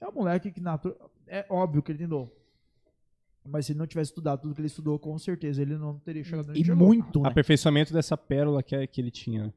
É 0.01 0.09
um 0.09 0.11
moleque 0.11 0.51
que 0.51 0.59
natu... 0.59 0.93
é 1.25 1.45
óbvio 1.49 1.81
que 1.81 1.93
ele 1.93 1.99
tem 1.99 2.07
dom. 2.09 2.29
Mas 3.45 3.65
se 3.65 3.71
ele 3.71 3.79
não 3.79 3.87
tivesse 3.87 4.11
estudado 4.11 4.41
tudo 4.41 4.53
que 4.53 4.59
ele 4.59 4.67
estudou, 4.67 4.99
com 4.99 5.17
certeza 5.17 5.61
ele 5.61 5.77
não 5.77 5.97
teria 5.99 6.23
chegado 6.25 6.49
onde 6.49 6.59
E 6.59 6.65
chegou. 6.65 6.85
muito, 6.85 7.21
né? 7.21 7.29
Aperfeiçoamento 7.29 7.93
dessa 7.93 8.17
pérola 8.17 8.61
que, 8.61 8.75
é- 8.75 8.85
que 8.85 8.99
ele 8.99 9.09
tinha. 9.11 9.53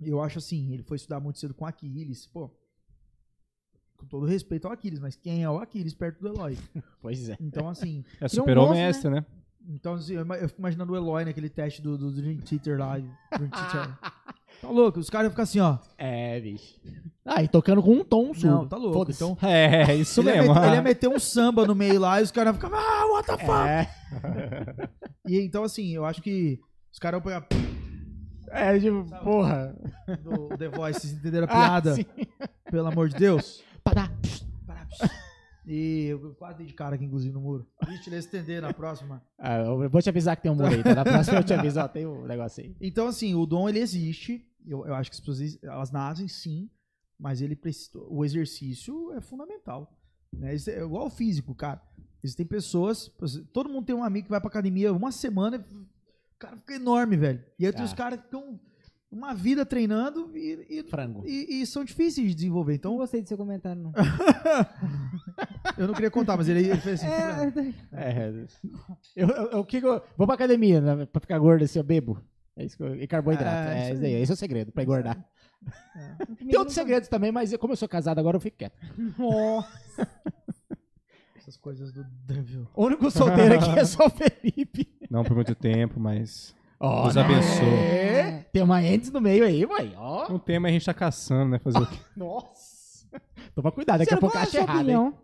Eu 0.00 0.20
acho 0.20 0.38
assim, 0.38 0.72
ele 0.72 0.82
foi 0.82 0.96
estudar 0.96 1.20
muito 1.20 1.38
cedo 1.38 1.54
com 1.54 1.64
Aquiles, 1.64 2.26
pô. 2.26 2.50
Com 3.96 4.06
todo 4.06 4.26
respeito 4.26 4.66
ao 4.66 4.72
Aquiles, 4.72 4.98
mas 5.00 5.16
quem 5.16 5.42
é 5.42 5.50
o 5.50 5.58
Aquiles 5.58 5.94
perto 5.94 6.20
do 6.20 6.28
Eloy? 6.28 6.56
Pois 7.00 7.28
é. 7.28 7.36
Então, 7.40 7.68
assim, 7.68 8.04
É 8.20 8.28
super-homem 8.28 8.82
extra, 8.82 9.10
né? 9.10 9.24
então, 9.68 9.94
assim 9.94 10.14
eu, 10.14 10.24
fico 10.48 10.60
imaginando 10.60 10.92
o 10.92 10.96
Eloy 10.96 11.24
naquele 11.24 11.48
teste 11.48 11.82
do, 11.82 11.96
do 11.98 12.12
Dream 12.12 12.38
Theater 12.38 12.78
lá. 12.78 12.98
Dream 12.98 13.14
Theater. 13.50 13.96
tá 14.60 14.68
louco, 14.68 15.00
os 15.00 15.10
caras 15.10 15.30
ficam 15.30 15.42
assim, 15.42 15.60
ó. 15.60 15.78
É, 15.98 16.38
bicho. 16.40 16.78
Ah, 17.24 17.42
e 17.42 17.48
tocando 17.48 17.82
com 17.82 17.92
um 17.94 18.04
tom 18.04 18.32
surdo. 18.34 18.48
Não, 18.56 18.68
tá 18.68 18.76
louco. 18.76 19.10
Então, 19.10 19.36
É, 19.42 19.94
isso 19.94 20.20
ele, 20.20 20.28
ia 20.30 20.36
mesmo. 20.42 20.54
met- 20.54 20.64
ele 20.66 20.74
ia 20.76 20.82
meter 20.82 21.08
um 21.08 21.18
samba 21.18 21.66
no 21.66 21.74
meio 21.74 21.98
lá 21.98 22.20
e 22.20 22.24
os 22.24 22.30
caras 22.30 22.54
ficavam, 22.54 22.78
ah, 22.78 23.06
what 23.12 23.26
the 23.26 23.38
fuck? 23.38 23.68
É, 23.68 23.88
E 25.26 25.40
então, 25.40 25.64
assim, 25.64 25.92
eu 25.94 26.04
acho 26.04 26.22
que 26.22 26.60
os 26.92 26.98
caras 26.98 27.20
vão 27.20 27.24
pegar 27.32 27.46
é, 28.50 28.78
tipo, 28.78 29.04
porra. 29.24 29.74
do 30.22 30.56
The 30.56 30.68
Voice, 30.68 31.00
vocês 31.00 31.12
entenderam 31.14 31.48
a 31.48 31.50
Ah, 31.50 31.80
piada? 31.82 31.94
sim. 31.96 32.06
Pelo 32.70 32.86
amor 32.86 33.08
de 33.08 33.16
Deus. 33.16 33.62
Padá. 33.86 34.10
E 35.68 36.06
eu 36.10 36.34
quase 36.34 36.58
dei 36.58 36.66
de 36.66 36.74
cara 36.74 36.94
aqui, 36.94 37.04
inclusive, 37.04 37.32
no 37.34 37.40
muro. 37.40 37.66
Vixe, 37.88 38.08
ele 38.08 38.16
estender 38.16 38.62
na 38.62 38.72
próxima. 38.72 39.20
Ah, 39.36 39.58
eu 39.58 39.88
vou 39.90 40.00
te 40.00 40.08
avisar 40.08 40.36
que 40.36 40.42
tem 40.42 40.50
um 40.50 40.54
muro 40.54 40.68
aí, 40.68 40.82
tá? 40.82 40.94
Na 40.94 41.04
próxima 41.04 41.38
eu 41.38 41.44
te 41.44 41.52
aviso, 41.54 41.80
ó, 41.80 41.88
tem 41.88 42.06
um 42.06 42.24
negócio 42.24 42.62
aí. 42.62 42.76
Então, 42.80 43.08
assim, 43.08 43.34
o 43.34 43.44
dom, 43.46 43.68
ele 43.68 43.80
existe. 43.80 44.44
Eu, 44.64 44.86
eu 44.86 44.94
acho 44.94 45.10
que 45.10 45.16
as 45.16 45.20
pessoas, 45.20 45.58
elas 45.62 45.90
nascem, 45.90 46.28
sim. 46.28 46.70
Mas 47.18 47.40
ele 47.40 47.56
precisa, 47.56 47.98
o 47.98 48.24
exercício 48.24 49.12
é 49.14 49.20
fundamental. 49.20 49.92
Né? 50.32 50.54
Isso 50.54 50.70
é 50.70 50.80
igual 50.80 51.04
ao 51.04 51.10
físico, 51.10 51.52
cara. 51.54 51.82
Existem 52.22 52.46
pessoas, 52.46 53.10
todo 53.52 53.68
mundo 53.68 53.86
tem 53.86 53.94
um 53.94 54.04
amigo 54.04 54.26
que 54.26 54.30
vai 54.30 54.40
pra 54.40 54.48
academia 54.48 54.92
uma 54.92 55.10
semana, 55.12 55.64
o 55.72 56.38
cara 56.38 56.56
fica 56.56 56.74
enorme, 56.74 57.16
velho. 57.16 57.42
E 57.58 57.66
aí 57.66 57.72
tem 57.72 57.82
Ah. 57.82 57.84
os 57.84 57.92
caras 57.92 58.18
que 58.20 58.24
ficam 58.26 58.60
uma 59.10 59.32
vida 59.34 59.64
treinando 59.64 60.30
e, 60.36 60.78
e- 60.80 60.82
Frango. 60.84 61.22
e- 61.26 61.60
e 61.62 61.66
são 61.66 61.84
difíceis 61.84 62.28
de 62.28 62.34
desenvolver. 62.34 62.72
Não 62.72 62.76
Então, 62.76 62.96
gostei 62.96 63.22
do 63.22 63.28
seu 63.28 63.36
comentário, 63.36 63.80
não. 63.82 63.92
eu 65.78 65.86
não 65.86 65.94
queria 65.94 66.10
contar, 66.10 66.36
mas 66.36 66.48
ele, 66.48 66.60
ele 66.68 66.80
fez 66.80 67.02
assim. 67.02 67.10
É, 67.10 67.70
É. 67.92 68.46
Eu, 69.14 69.28
eu, 69.28 69.50
eu, 69.52 69.64
que 69.64 69.78
eu- 69.78 70.02
vou 70.16 70.26
pra 70.26 70.34
academia, 70.34 70.80
né? 70.80 71.06
Pra 71.06 71.20
ficar 71.20 71.38
gordo 71.38 71.64
assim, 71.64 71.78
eu 71.78 71.84
bebo. 71.84 72.20
É 72.56 72.64
isso 72.64 72.76
que 72.76 72.82
eu, 72.82 72.94
e 72.94 73.06
carboidrato. 73.06 73.68
É, 73.70 73.90
É, 73.90 73.92
isso 73.92 74.04
aí. 74.04 74.12
Esse 74.14 74.32
é 74.32 74.34
o 74.34 74.36
segredo, 74.36 74.72
pra 74.72 74.82
engordar. 74.82 75.14
comigo 76.26 76.36
Tem 76.36 76.58
outros 76.58 76.76
não- 76.76 76.82
segredos 76.84 77.08
também, 77.08 77.30
mas 77.30 77.54
como 77.56 77.72
eu 77.72 77.76
sou 77.76 77.88
casado 77.88 78.18
agora, 78.18 78.36
eu 78.36 78.40
fico 78.40 78.56
quieto. 78.56 78.76
Nossa. 79.18 79.68
Essas 81.36 81.56
coisas 81.58 81.92
do 81.92 82.02
Devil. 82.24 82.66
O 82.74 82.86
único 82.86 83.08
solteiro 83.10 83.54
aqui 83.54 83.78
é 83.78 83.84
só 83.84 84.06
o 84.06 84.10
Felipe. 84.10 84.88
Não 85.08 85.22
por 85.22 85.34
muito 85.36 85.54
tempo, 85.54 86.00
mas. 86.00 86.55
Ó, 86.78 87.02
Deus 87.04 87.14
né? 87.14 87.22
abençoe. 87.22 87.64
É, 87.68 88.46
tem 88.52 88.62
uma 88.62 88.82
entes 88.82 89.10
no 89.10 89.20
meio 89.20 89.44
aí, 89.44 89.64
mãe. 89.66 89.94
Ó. 89.96 90.28
Não 90.28 90.38
tem, 90.38 90.58
mas 90.58 90.70
a 90.70 90.72
gente 90.72 90.84
tá 90.86 90.94
caçando, 90.94 91.50
né? 91.50 91.58
Fazer 91.58 91.78
o 91.78 91.86
quê? 91.86 91.96
Nossa. 92.16 93.06
Toma 93.54 93.72
cuidado, 93.72 93.98
daqui 94.00 94.10
a 94.12 94.16
Ciro, 94.16 94.20
pouco 94.20 94.36
a 94.36 94.42
acha 94.42 94.58
errado, 94.58 94.90
hein? 94.90 95.14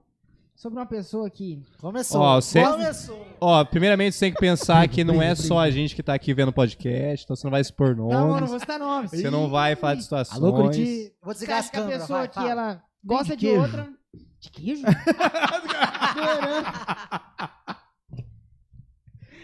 sobre 0.54 0.78
uma 0.78 0.86
pessoa 0.86 1.28
que... 1.28 1.60
Começou. 1.80 2.20
Ó, 2.20 2.40
você- 2.40 2.62
Começou. 2.64 3.26
Ó, 3.40 3.64
primeiramente 3.64 4.14
você 4.14 4.26
tem 4.26 4.32
que 4.32 4.38
pensar 4.38 4.86
que 4.88 5.02
não 5.02 5.20
é 5.20 5.34
só 5.34 5.58
a 5.58 5.68
gente 5.70 5.94
que 5.96 6.02
tá 6.04 6.14
aqui 6.14 6.32
vendo 6.32 6.50
o 6.50 6.52
podcast, 6.52 7.24
então 7.24 7.34
você 7.34 7.44
não 7.44 7.50
vai 7.50 7.60
expor 7.60 7.96
Não, 7.96 8.08
não 8.08 8.28
nomes. 8.28 8.48
vou 8.50 8.60
citar 8.60 8.78
nomes. 8.78 9.10
Você 9.10 9.28
não 9.28 9.50
vai 9.50 9.74
falar 9.74 9.96
de 9.96 10.04
situações. 10.04 10.40
Alô, 10.40 10.52
Curiti. 10.54 11.12
Vou 11.20 11.34
Você 11.34 11.40
desligar 11.40 11.58
as 11.58 11.68
que 11.68 11.76
a 11.76 11.80
câmeras. 11.80 12.02
pessoa 12.02 12.18
vai, 12.20 12.28
que 12.28 12.34
fala. 12.34 12.48
ela 12.50 12.82
gosta 13.04 13.36
de, 13.36 13.46
queijo. 13.46 13.60
outra... 13.60 13.88
De 14.38 14.50
queijo? 14.50 14.82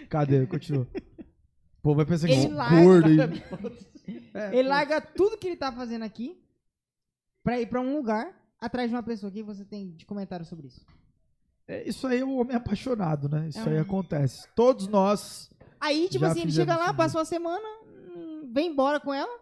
Cadê? 0.08 0.46
Continua. 0.46 0.86
Povo 1.82 1.96
vai 1.96 2.06
pensar 2.06 2.26
que 2.26 2.32
Ele 2.34 2.46
é 2.46 2.48
larga- 2.54 2.82
gordo. 2.82 3.08
É, 4.34 4.56
Ele 4.58 4.68
larga 4.68 5.00
tudo 5.02 5.36
que 5.36 5.46
ele 5.46 5.56
tá 5.56 5.70
fazendo 5.70 6.02
aqui 6.02 6.40
pra 7.42 7.60
ir 7.60 7.66
pra 7.66 7.80
um 7.80 7.94
lugar 7.96 8.34
atrás 8.58 8.88
de 8.88 8.94
uma 8.96 9.02
pessoa. 9.02 9.28
O 9.28 9.32
que 9.32 9.42
você 9.42 9.64
tem 9.64 9.90
de 9.92 10.06
comentário 10.06 10.46
sobre 10.46 10.68
isso? 10.68 10.80
é, 11.66 11.86
isso 11.86 12.06
aí 12.06 12.20
é 12.20 12.24
o 12.24 12.36
homem 12.38 12.56
apaixonado, 12.56 13.28
né? 13.28 13.48
Isso 13.48 13.68
aí 13.68 13.76
Ah. 13.76 13.82
acontece. 13.82 14.48
Todos 14.54 14.86
nós. 14.88 15.50
Aí, 15.78 16.08
tipo 16.08 16.24
assim, 16.24 16.40
ele 16.42 16.50
chega 16.52 16.74
lá, 16.76 16.86
isso. 16.86 16.94
passa 16.94 17.18
uma 17.18 17.24
semana, 17.26 17.66
vem 18.50 18.68
embora 18.70 18.98
com 18.98 19.12
ela, 19.12 19.38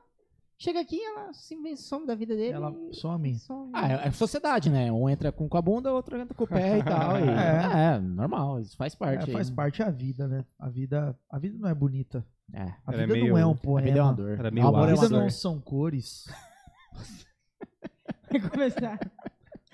chega 0.59 0.81
aqui, 0.81 1.01
ela 1.03 1.33
simplesmente 1.33 1.81
some 1.83 2.07
da 2.07 2.15
vida 2.15 2.35
dele. 2.35 2.53
Ela 2.53 2.75
some. 2.93 3.39
some. 3.39 3.71
Ah, 3.75 3.93
é, 4.05 4.09
é 4.09 4.11
sociedade, 4.11 4.71
né? 4.71 4.91
Um 4.91 5.09
entra 5.09 5.31
com, 5.33 5.49
com 5.49 5.57
a 5.57 5.63
bunda, 5.63 5.93
outro 5.93 6.17
entra 6.19 6.35
com 6.35 6.45
o 6.45 6.47
pé 6.49 6.79
e 6.79 6.83
tal. 6.83 7.19
e- 7.19 7.23
É. 7.29 7.95
é. 7.97 7.99
normal, 8.01 8.61
isso 8.61 8.77
faz 8.77 8.95
parte. 8.95 9.25
É, 9.25 9.27
aí. 9.27 9.33
faz 9.33 9.51
parte 9.51 9.83
a 9.83 9.91
vida, 9.91 10.27
né? 10.29 10.45
A 10.59 10.69
vida, 10.69 11.19
a 11.31 11.39
vida 11.39 11.57
não 11.59 11.69
é 11.69 11.75
bonita. 11.75 12.27
É. 12.53 12.73
A 12.87 12.93
vida 12.93 13.07
meio- 13.09 13.29
não 13.31 13.39
é 13.39 13.47
um 13.47 13.51
A 13.53 13.57
poema. 13.57 13.87
vida 13.87 13.99
é 13.99 14.03
uma 14.03 14.13
dor. 14.15 14.31
Era 14.39 14.51
meio 14.51 14.67
A 14.67 14.87
vida 14.87 15.09
dor. 15.09 15.21
não 15.23 15.31
são 15.31 15.61
cores. 15.61 16.25
Vai 18.31 18.41
começar. 18.41 18.99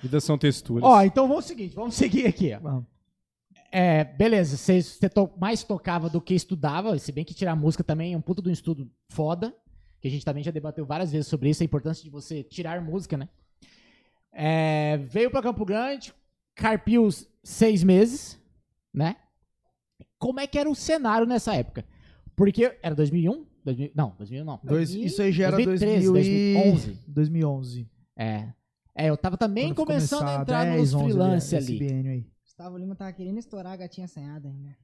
Vida 0.03 0.21
são 0.21 0.37
texturas. 0.37 0.85
Ó, 0.85 1.03
então 1.03 1.29
vamos 1.29 1.45
seguinte, 1.45 1.75
vamos 1.75 1.95
seguir 1.95 2.27
aqui, 2.27 2.53
ó. 2.55 2.61
Vamos. 2.61 2.87
É, 3.71 4.05
beleza, 4.05 4.57
você 4.57 4.83
você 4.83 5.09
to- 5.09 5.31
mais 5.39 5.63
tocava 5.65 6.11
do 6.11 6.21
que 6.21 6.35
estudava, 6.35 6.99
se 6.99 7.11
bem 7.11 7.25
que 7.25 7.33
tirar 7.33 7.57
música 7.57 7.83
também 7.83 8.13
é 8.13 8.17
um 8.17 8.21
puto 8.21 8.43
de 8.43 8.51
um 8.51 8.53
estudo 8.53 8.91
foda, 9.09 9.55
que 10.03 10.09
a 10.09 10.11
gente 10.11 10.25
também 10.25 10.43
já 10.43 10.51
debateu 10.51 10.85
várias 10.85 11.13
vezes 11.13 11.29
sobre 11.29 11.49
isso, 11.49 11.63
a 11.63 11.65
importância 11.65 12.03
de 12.03 12.11
você 12.11 12.43
tirar 12.43 12.83
música, 12.83 13.17
né? 13.17 13.29
É, 14.33 14.97
veio 14.99 15.31
pra 15.31 15.41
Campo 15.41 15.65
Grande, 15.65 16.13
carpiu 16.57 17.09
seis 17.45 17.85
meses, 17.85 18.37
né? 18.93 19.17
Como 20.19 20.41
é 20.41 20.47
que 20.47 20.59
era 20.59 20.69
o 20.69 20.75
cenário 20.75 21.25
nessa 21.27 21.55
época? 21.55 21.85
Porque 22.35 22.77
era 22.83 22.95
2001? 22.97 23.47
2000, 23.65 23.91
não, 23.95 24.15
2001 24.19 24.45
não. 24.45 24.61
Dois, 24.65 24.91
isso 24.93 25.23
aí 25.23 25.31
já 25.31 25.47
era 25.49 25.57
2013, 25.57 26.07
2000 26.11 26.33
e- 26.33 26.55
2011. 26.55 26.99
2011. 27.07 27.91
É. 28.17 28.49
É, 28.95 29.09
eu 29.09 29.17
tava 29.17 29.37
também 29.39 29.69
Quando 29.73 29.87
começando 29.87 30.29
a 30.29 30.35
entrar 30.43 30.65
10, 30.65 30.81
nos 30.81 30.95
11 30.95 31.05
freelance 31.05 31.57
ali. 31.57 31.93
aí. 32.09 32.27
Gustavo 32.45 32.77
Lima 32.77 32.95
tava 32.97 33.13
querendo 33.13 33.39
estourar 33.39 33.73
a 33.73 33.77
gatinha 33.77 34.05
assanhada 34.07 34.49
ainda. 34.49 34.77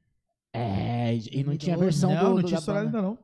É, 0.52 1.14
e 1.14 1.40
e 1.40 1.44
não 1.44 1.56
tinha 1.56 1.76
2012. 1.76 1.80
versão 1.80 2.10
não, 2.14 2.20
do, 2.20 2.28
não 2.36 2.42
do- 2.42 2.46
tinha 2.46 2.58
estourado 2.58 2.86
ainda 2.86 3.02
não. 3.02 3.18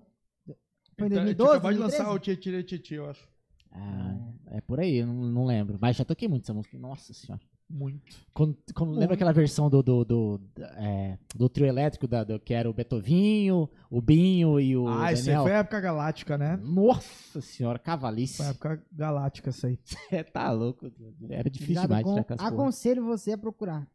Foi 0.99 1.07
em 1.07 1.11
Ele 1.11 1.14
tá- 1.14 1.20
ele 1.22 1.34
2012, 1.34 1.51
acabou 1.51 1.72
de 1.72 1.78
lançar 1.78 2.05
2013? 2.05 2.59
o 2.59 2.62
Tchê 2.64 2.78
Tchê, 2.78 2.95
eu 2.99 3.11
acho. 3.11 3.28
Ah, 3.72 4.16
é 4.53 4.61
por 4.61 4.78
aí, 4.80 4.97
eu 4.99 5.07
não, 5.07 5.14
não 5.14 5.45
lembro. 5.45 5.78
Mas 5.80 5.97
já 5.97 6.05
toquei 6.05 6.28
muito 6.28 6.45
essa 6.45 6.55
música. 6.55 6.78
Nossa 6.78 7.12
senhora. 7.12 7.42
Muito. 7.68 8.14
Quando, 8.34 8.57
quando 8.74 8.90
lembra 8.90 9.07
Muito. 9.09 9.14
aquela 9.14 9.32
versão 9.32 9.70
do, 9.70 9.82
do, 9.82 10.05
do, 10.05 10.40
é, 10.76 11.18
do 11.34 11.49
trio 11.49 11.66
elétrico, 11.66 12.07
da, 12.07 12.22
do, 12.22 12.38
que 12.38 12.53
era 12.53 12.68
o 12.68 12.74
Betovinho, 12.74 13.68
o 13.90 14.03
Binho 14.03 14.61
e 14.61 14.76
o 14.76 14.86
ah, 14.86 15.12
isso 15.12 15.30
aí 15.30 15.36
foi 15.36 15.53
a 15.53 15.59
época 15.59 15.80
galáctica, 15.80 16.36
né? 16.36 16.57
Nossa 16.62 17.40
senhora, 17.40 17.78
cavalice. 17.78 18.36
Foi 18.36 18.47
a 18.47 18.51
época 18.51 18.84
galáctica 18.92 19.49
isso 19.51 19.66
aí. 19.66 19.78
Você 19.82 20.22
tá 20.24 20.53
louco. 20.53 20.92
Era 21.28 21.49
difícil 21.49 21.82
Obrigado, 21.82 21.86
demais 21.88 22.05
com- 22.05 22.11
tirar 22.12 22.20
aquelas 22.22 22.40
porra. 22.42 22.53
Aconselho 22.53 23.05
você 23.05 23.32
a 23.32 23.38
procurar. 23.38 23.88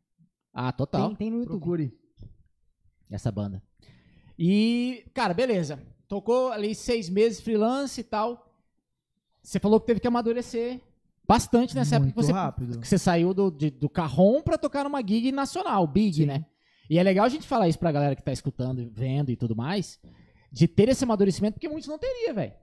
Ah, 0.52 0.72
total. 0.72 1.10
Tem, 1.10 1.16
tem 1.16 1.30
no 1.30 1.38
YouTube. 1.38 1.60
Procure. 1.60 1.94
essa 3.10 3.32
banda. 3.32 3.62
E, 4.38 5.06
cara, 5.14 5.34
beleza. 5.34 5.80
Tocou 6.10 6.52
ali 6.52 6.76
seis 6.76 7.08
meses 7.10 7.40
freelance 7.40 8.02
e 8.02 8.04
tal. 8.04 8.52
Você 9.42 9.60
falou 9.60 9.80
que 9.80 9.86
teve 9.88 10.00
que 10.02 10.08
amadurecer 10.08 10.82
bastante 11.26 11.76
nessa 11.76 11.96
época 11.96 12.08
Muito 12.08 12.16
que 12.20 12.26
você, 12.26 12.32
rápido. 12.34 12.80
que 12.80 12.88
você 12.88 12.98
saiu 12.98 13.34
do, 13.34 13.50
de- 13.52 13.70
do 13.70 13.88
carrom 13.88 14.42
pra 14.42 14.58
tocar 14.58 14.84
numa 14.84 15.00
gig 15.02 15.32
nacional, 15.32 15.86
big, 15.88 16.16
Sim. 16.18 16.26
né? 16.26 16.46
E 16.90 16.98
é 16.98 17.04
legal 17.04 17.26
a 17.26 17.30
gente 17.30 17.48
falar 17.48 17.68
isso 17.70 17.78
pra 17.78 17.92
galera 17.92 18.16
que 18.16 18.24
tá 18.24 18.32
escutando, 18.34 18.90
vendo 18.92 19.30
e 19.30 19.36
tudo 19.36 19.56
mais, 19.56 20.00
de 20.52 20.68
ter 20.68 20.90
esse 20.90 21.04
amadurecimento, 21.04 21.54
porque 21.54 21.70
muitos 21.70 21.88
não 21.88 22.00
teria, 22.00 22.34
velho. 22.34 22.54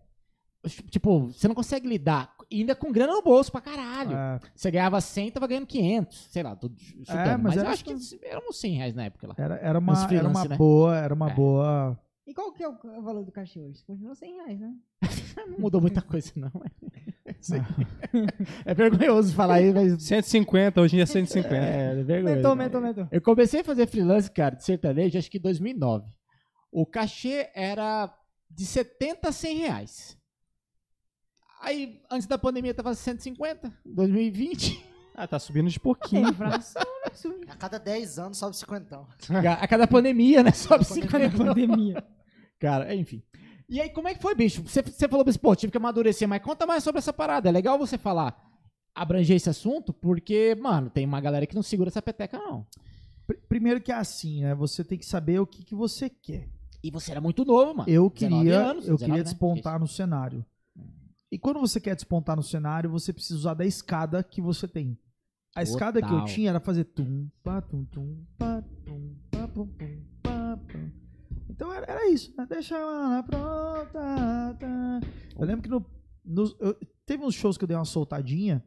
Tipo, 0.91 1.29
você 1.29 1.47
não 1.47 1.55
consegue 1.55 1.87
lidar, 1.87 2.35
ainda 2.53 2.75
com 2.75 2.91
grana 2.91 3.13
no 3.13 3.23
bolso 3.23 3.53
pra 3.53 3.61
caralho. 3.61 4.17
É, 4.17 4.41
Você 4.53 4.69
ganhava 4.73 5.01
100, 5.01 5.31
tava 5.31 5.47
ganhando 5.47 5.67
500, 5.69 6.27
sei 6.33 6.43
lá, 6.43 6.57
tô 6.57 6.69
chutando. 6.77 7.21
É, 7.21 7.37
mas 7.37 7.55
mas 7.55 7.57
eu 7.63 7.69
acho 7.69 7.85
que 7.85 7.97
só- 7.97 8.17
eram 8.25 8.49
uns 8.51 8.59
100 8.59 8.73
reais 8.75 8.95
na 8.97 9.05
época 9.05 9.29
lá. 9.29 9.35
era, 9.39 9.55
era 9.59 9.79
uma, 9.79 9.93
era 10.13 10.27
uma 10.29 10.45
né? 10.45 10.57
boa, 10.57 10.97
era 10.99 11.15
uma 11.15 11.31
É. 11.31 11.35
boa. 11.35 12.01
E 12.27 12.35
qual 12.35 12.53
que 12.53 12.63
é 12.63 12.69
o 12.69 13.03
valor 13.03 13.25
do 13.25 13.31
cachê 13.31 13.61
hoje? 13.61 13.85
Continua 13.85 14.15
100 14.15 14.35
reais, 14.35 14.61
né? 14.61 14.75
Não 15.49 15.59
mudou 15.61 15.81
muita 15.81 16.03
coisa, 16.03 16.33
não. 16.35 16.51
Sei. 17.41 17.61
É 18.65 18.75
vergonhoso 18.75 19.35
falar 19.35 19.61
isso, 19.61 19.75
mas. 19.75 20.03
150, 20.03 20.81
hoje 20.81 20.95
em 20.95 20.97
dia 20.97 21.03
é 21.05 21.07
150. 21.07 21.55
É, 21.55 22.01
é 22.01 22.03
vergonhoso. 22.03 22.49
Aumentou, 22.49 22.51
aumentou, 22.51 22.81
aumentou. 22.81 23.09
Eu 23.13 23.21
comecei 23.21 23.61
a 23.61 23.65
fazer 23.65 23.87
freelance, 23.87 24.31
cara, 24.31 24.57
de 24.57 24.65
sertanejo, 24.65 25.19
acho 25.19 25.31
que 25.31 25.39
em 25.39 25.43
2009. 25.43 26.07
O 26.73 26.87
cachê 26.87 27.51
era 27.55 28.13
de 28.51 28.65
70 28.65 29.29
a 29.29 29.33
100 29.33 29.57
reais. 29.59 30.19
Aí, 31.61 32.01
antes 32.11 32.27
da 32.27 32.39
pandemia, 32.39 32.75
tava 32.75 32.95
150, 32.95 33.73
2020. 33.85 34.96
Ah, 35.17 35.27
tá 35.27 35.39
subindo 35.39 35.69
de 35.71 35.81
pouquinho. 35.81 36.29
inflação, 36.29 36.83
né? 36.83 37.47
A 37.49 37.57
cada 37.57 37.79
10 37.79 38.19
anos 38.19 38.39
sobe 38.39 38.57
50. 38.57 39.01
A 39.61 39.67
cada 39.67 39.87
pandemia, 39.87 40.43
né? 40.43 40.53
Sobe 40.53 40.85
Cada 40.85 41.31
50. 41.31 41.37
pandemia. 41.45 42.05
Cara, 42.59 42.95
enfim. 42.95 43.23
E 43.69 43.81
aí, 43.81 43.89
como 43.91 44.09
é 44.09 44.15
que 44.15 44.21
foi, 44.23 44.35
bicho? 44.35 44.63
Você, 44.63 44.83
você 44.83 45.09
falou 45.09 45.25
assim, 45.27 45.39
pô, 45.39 45.57
tive 45.57 45.71
que 45.71 45.77
amadurecer, 45.79 46.29
mas 46.29 46.43
conta 46.43 46.67
mais 46.67 46.85
sobre 46.85 46.99
essa 46.99 47.13
parada. 47.13 47.49
É 47.49 47.53
legal 47.53 47.79
você 47.79 47.97
falar, 47.99 48.37
abranger 48.95 49.37
esse 49.37 49.49
assunto, 49.51 49.93
porque, 49.93 50.55
mano, 50.61 50.91
tem 50.91 51.05
uma 51.07 51.21
galera 51.21 51.47
que 51.47 51.55
não 51.55 51.63
segura 51.63 51.89
essa 51.89 52.03
peteca, 52.03 52.39
não. 52.39 52.67
Pr- 53.27 53.39
Primeiro 53.49 53.81
que 53.81 53.91
é 53.91 53.97
assim, 53.97 54.43
né? 54.43 54.55
Você 54.55 54.85
tem 54.85 54.99
que 54.99 55.07
saber 55.07 55.41
o 55.41 55.47
que, 55.47 55.65
que 55.65 55.75
você 55.75 56.09
quer. 56.11 56.49
E 56.85 56.91
você 56.91 57.11
era 57.11 57.21
muito 57.21 57.45
novo, 57.45 57.75
mano. 57.75 57.89
Eu 57.91 58.09
19 58.11 58.45
queria, 58.45 58.59
anos, 58.61 58.87
eu 58.87 58.97
19, 58.97 58.99
queria 58.99 59.17
né? 59.17 59.23
despontar 59.25 59.81
no 59.81 59.89
cenário. 59.89 60.45
E 61.33 61.37
quando 61.39 61.59
você 61.59 61.81
quer 61.81 61.97
despontar 61.97 62.37
no 62.37 62.43
cenário, 62.43 62.89
você 62.89 63.13
precisa 63.13 63.35
usar 63.37 63.55
da 63.55 63.65
escada 63.67 64.23
que 64.23 64.41
você 64.41 64.69
tem. 64.69 64.97
A 65.57 65.63
escada 65.63 66.03
que 66.03 66.13
eu 66.13 66.25
tinha 66.25 66.51
era 66.51 66.61
fazer 66.61 66.85
tum, 66.85 67.29
pá, 67.43 67.61
tum, 67.63 67.85
tum, 67.87 68.25
pá, 68.39 68.63
tum, 68.85 69.15
pá, 69.31 69.49
pum, 69.49 69.67
pum, 69.67 70.01
pá, 70.23 70.59
pum. 70.71 70.91
Então 71.49 71.73
era, 71.73 71.87
era 71.91 72.09
isso, 72.11 72.35
né? 72.37 72.47
Deixa 72.49 72.77
ela 72.77 73.23
pronta. 73.23 74.57
Tá. 74.61 75.01
Eu 75.39 75.47
lembro 75.47 75.63
que 75.63 75.69
no, 75.69 75.85
nos- 76.25 76.55
eu- 76.61 76.75
teve 77.07 77.25
uns 77.25 77.35
shows 77.35 77.57
que 77.57 77.65
eu 77.65 77.69
dei 77.69 77.77
uma 77.77 77.85
soltadinha. 77.85 78.63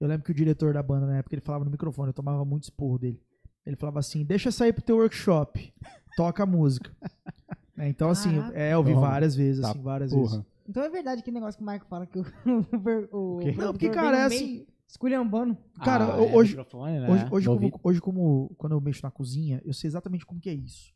Eu 0.00 0.06
lembro 0.06 0.24
que 0.24 0.30
o 0.30 0.34
diretor 0.34 0.72
da 0.72 0.82
banda 0.82 1.06
na 1.06 1.16
época 1.18 1.34
ele 1.34 1.42
falava 1.42 1.64
no 1.64 1.70
microfone, 1.70 2.10
eu 2.10 2.14
tomava 2.14 2.44
muito 2.44 2.64
esporro 2.64 2.98
dele. 2.98 3.20
Ele 3.66 3.74
falava 3.76 3.98
assim: 3.98 4.24
deixa 4.24 4.50
sair 4.52 4.72
pro 4.72 4.82
teu 4.82 4.96
workshop, 4.96 5.72
toca 6.16 6.42
a 6.42 6.46
música. 6.46 6.90
Né, 7.76 7.88
Então, 7.90 8.10
assim, 8.10 8.34
eu- 8.34 8.42
Caraca. 8.42 8.58
é, 8.58 8.74
eu 8.74 8.82
vi 8.82 8.92
várias 8.92 9.36
vezes, 9.36 9.62
Tá 9.62 9.70
assim, 9.70 9.80
várias 9.80 10.10
porra. 10.12 10.30
vezes. 10.38 10.46
Então 10.68 10.82
é 10.82 10.90
verdade 10.90 11.20
aquele 11.20 11.34
negócio 11.36 11.56
que 11.56 11.62
o 11.62 11.66
Marco 11.66 11.86
fala 11.86 12.06
que 12.08 12.18
o, 12.18 12.22
o, 13.12 13.36
o? 13.38 13.40
Não, 13.56 13.72
porque, 13.72 13.88
cara, 13.90 14.10
vem 14.10 14.20
é 14.20 14.22
no 14.24 14.28
meio 14.28 14.42
assim. 14.42 14.66
Esculhambando. 14.88 15.56
Cara, 15.84 16.04
Ah, 16.04 16.16
ho- 16.16 16.24
é, 16.28 16.34
hoje- 16.34 16.56
microfone, 16.56 16.98
né? 17.00 17.08
Hoje, 17.10 17.26
hoje, 17.30 17.46
como, 17.46 17.80
hoje, 17.84 18.00
como 18.00 18.54
quando 18.56 18.72
eu 18.72 18.80
mexo 18.80 19.02
na 19.02 19.10
cozinha, 19.10 19.60
eu 19.64 19.72
sei 19.74 19.88
exatamente 19.88 20.24
como 20.24 20.40
que 20.40 20.48
é 20.48 20.54
isso. 20.54 20.92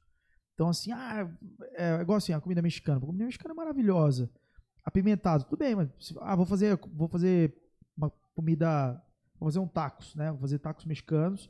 Então, 0.55 0.69
assim, 0.69 0.93
ah, 0.93 1.31
é 1.75 2.01
igual 2.01 2.17
assim, 2.17 2.33
a 2.33 2.41
comida 2.41 2.63
mexicana. 2.63 2.99
A 2.99 3.01
comida 3.01 3.25
mexicana 3.25 3.53
é 3.53 3.57
maravilhosa. 3.57 4.31
Apimentado, 4.85 5.45
tudo 5.45 5.59
bem, 5.59 5.75
mas 5.75 5.89
ah, 6.21 6.35
vou 6.35 6.47
fazer, 6.47 6.79
vou 6.93 7.07
fazer 7.09 7.55
uma 7.97 8.11
comida, 8.35 9.01
vou 9.39 9.49
fazer 9.49 9.59
um 9.59 9.69
tacos, 9.69 10.15
né? 10.17 10.31
Vou 10.31 10.41
fazer 10.41 10.59
tacos 10.59 10.85
mexicanos. 10.87 11.49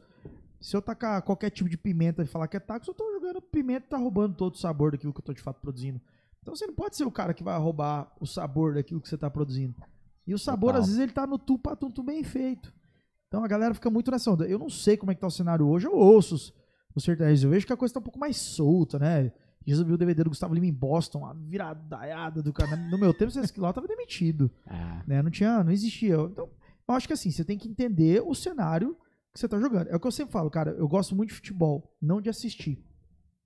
Se 0.61 0.77
eu 0.77 0.83
tacar 0.83 1.23
qualquer 1.23 1.51
tipo 1.51 1.69
de 1.69 1.77
pimenta 1.77 2.23
e 2.23 2.27
falar 2.27 2.47
que 2.49 2.57
é 2.57 2.61
tacos, 2.61 2.87
eu 2.89 2.95
tô 2.95 3.11
jogando 3.13 3.41
pimenta 3.41 3.87
e 3.87 3.89
tá 3.91 3.97
roubando 3.97 4.35
todo 4.37 4.55
o 4.55 4.59
sabor 4.59 4.93
daquilo 4.93 5.13
que 5.13 5.21
eu 5.21 5.25
tô 5.25 5.33
de 5.33 5.41
fato 5.41 5.61
produzindo. 5.61 6.01
Então 6.41 6.55
você 6.55 6.67
não 6.67 6.75
pode 6.75 6.97
ser 6.97 7.05
o 7.05 7.11
cara 7.11 7.33
que 7.35 7.43
vai 7.43 7.59
roubar 7.59 8.13
o 8.21 8.27
sabor 8.27 8.75
daquilo 8.75 9.01
que 9.01 9.09
você 9.09 9.17
tá 9.17 9.31
produzindo. 9.31 9.75
E 10.27 10.35
o 10.35 10.39
sabor, 10.39 10.69
Total. 10.69 10.81
às 10.83 10.87
vezes, 10.87 11.01
ele 11.01 11.13
tá 11.13 11.27
no 11.27 11.39
tu 11.39 11.59
patum 11.59 11.91
bem 12.05 12.23
feito. 12.23 12.73
Então 13.29 13.43
a 13.43 13.49
galera 13.49 13.73
fica 13.73 13.91
muito 13.91 14.11
nessa 14.11 14.31
onda. 14.31 14.47
Eu 14.47 14.59
não 14.59 14.69
sei 14.69 14.97
como 14.97 15.11
é 15.11 15.15
que 15.15 15.21
tá 15.21 15.27
o 15.27 15.31
cenário 15.31 15.67
hoje, 15.67 15.87
eu 15.87 15.95
ouço 15.95 16.35
os, 16.35 16.55
os 16.95 17.03
sertanejos. 17.03 17.45
Eu 17.45 17.51
vejo 17.51 17.67
que 17.67 17.73
a 17.73 17.77
coisa 17.77 17.95
tá 17.95 18.01
um 18.01 18.03
pouco 18.03 18.19
mais 18.19 18.37
solta, 18.37 18.99
né? 18.99 19.33
Já 19.67 19.83
vi 19.83 19.93
o 19.93 19.97
DVD 19.97 20.25
do 20.25 20.31
Gustavo 20.31 20.55
Lima 20.55 20.67
em 20.67 20.73
Boston, 20.73 21.21
uma 21.21 21.35
viradaiada 21.35 22.43
do 22.43 22.53
cara. 22.53 22.77
No 22.77 22.99
meu 22.99 23.15
tempo, 23.15 23.31
esse 23.39 23.61
lá 23.61 23.69
eu 23.69 23.73
tava 23.73 23.87
demitido. 23.87 24.51
Ah, 24.67 25.03
Né? 25.07 25.23
Não 25.23 25.31
tinha, 25.31 25.63
não 25.65 25.73
existia. 25.73 26.17
Então, 26.17 26.51
eu 26.89 26.95
acho 26.95 27.07
que 27.07 27.13
assim, 27.13 27.31
você 27.31 27.45
tem 27.45 27.57
que 27.57 27.69
entender 27.69 28.23
o 28.23 28.35
cenário 28.35 28.97
que 29.33 29.41
você 29.41 29.49
tá 29.49 29.59
jogando. 29.59 29.89
É 29.89 29.97
o 29.97 30.01
que 30.01 30.07
eu 30.07 30.13
sempre 30.13 30.33
falo, 30.33 30.51
cara. 30.51 30.73
Eu 30.73 30.89
gosto 30.89 31.15
muito 31.17 31.31
de 31.31 31.37
futebol, 31.37 31.97
não 32.03 32.21
de 32.21 32.29
assistir. 32.29 32.85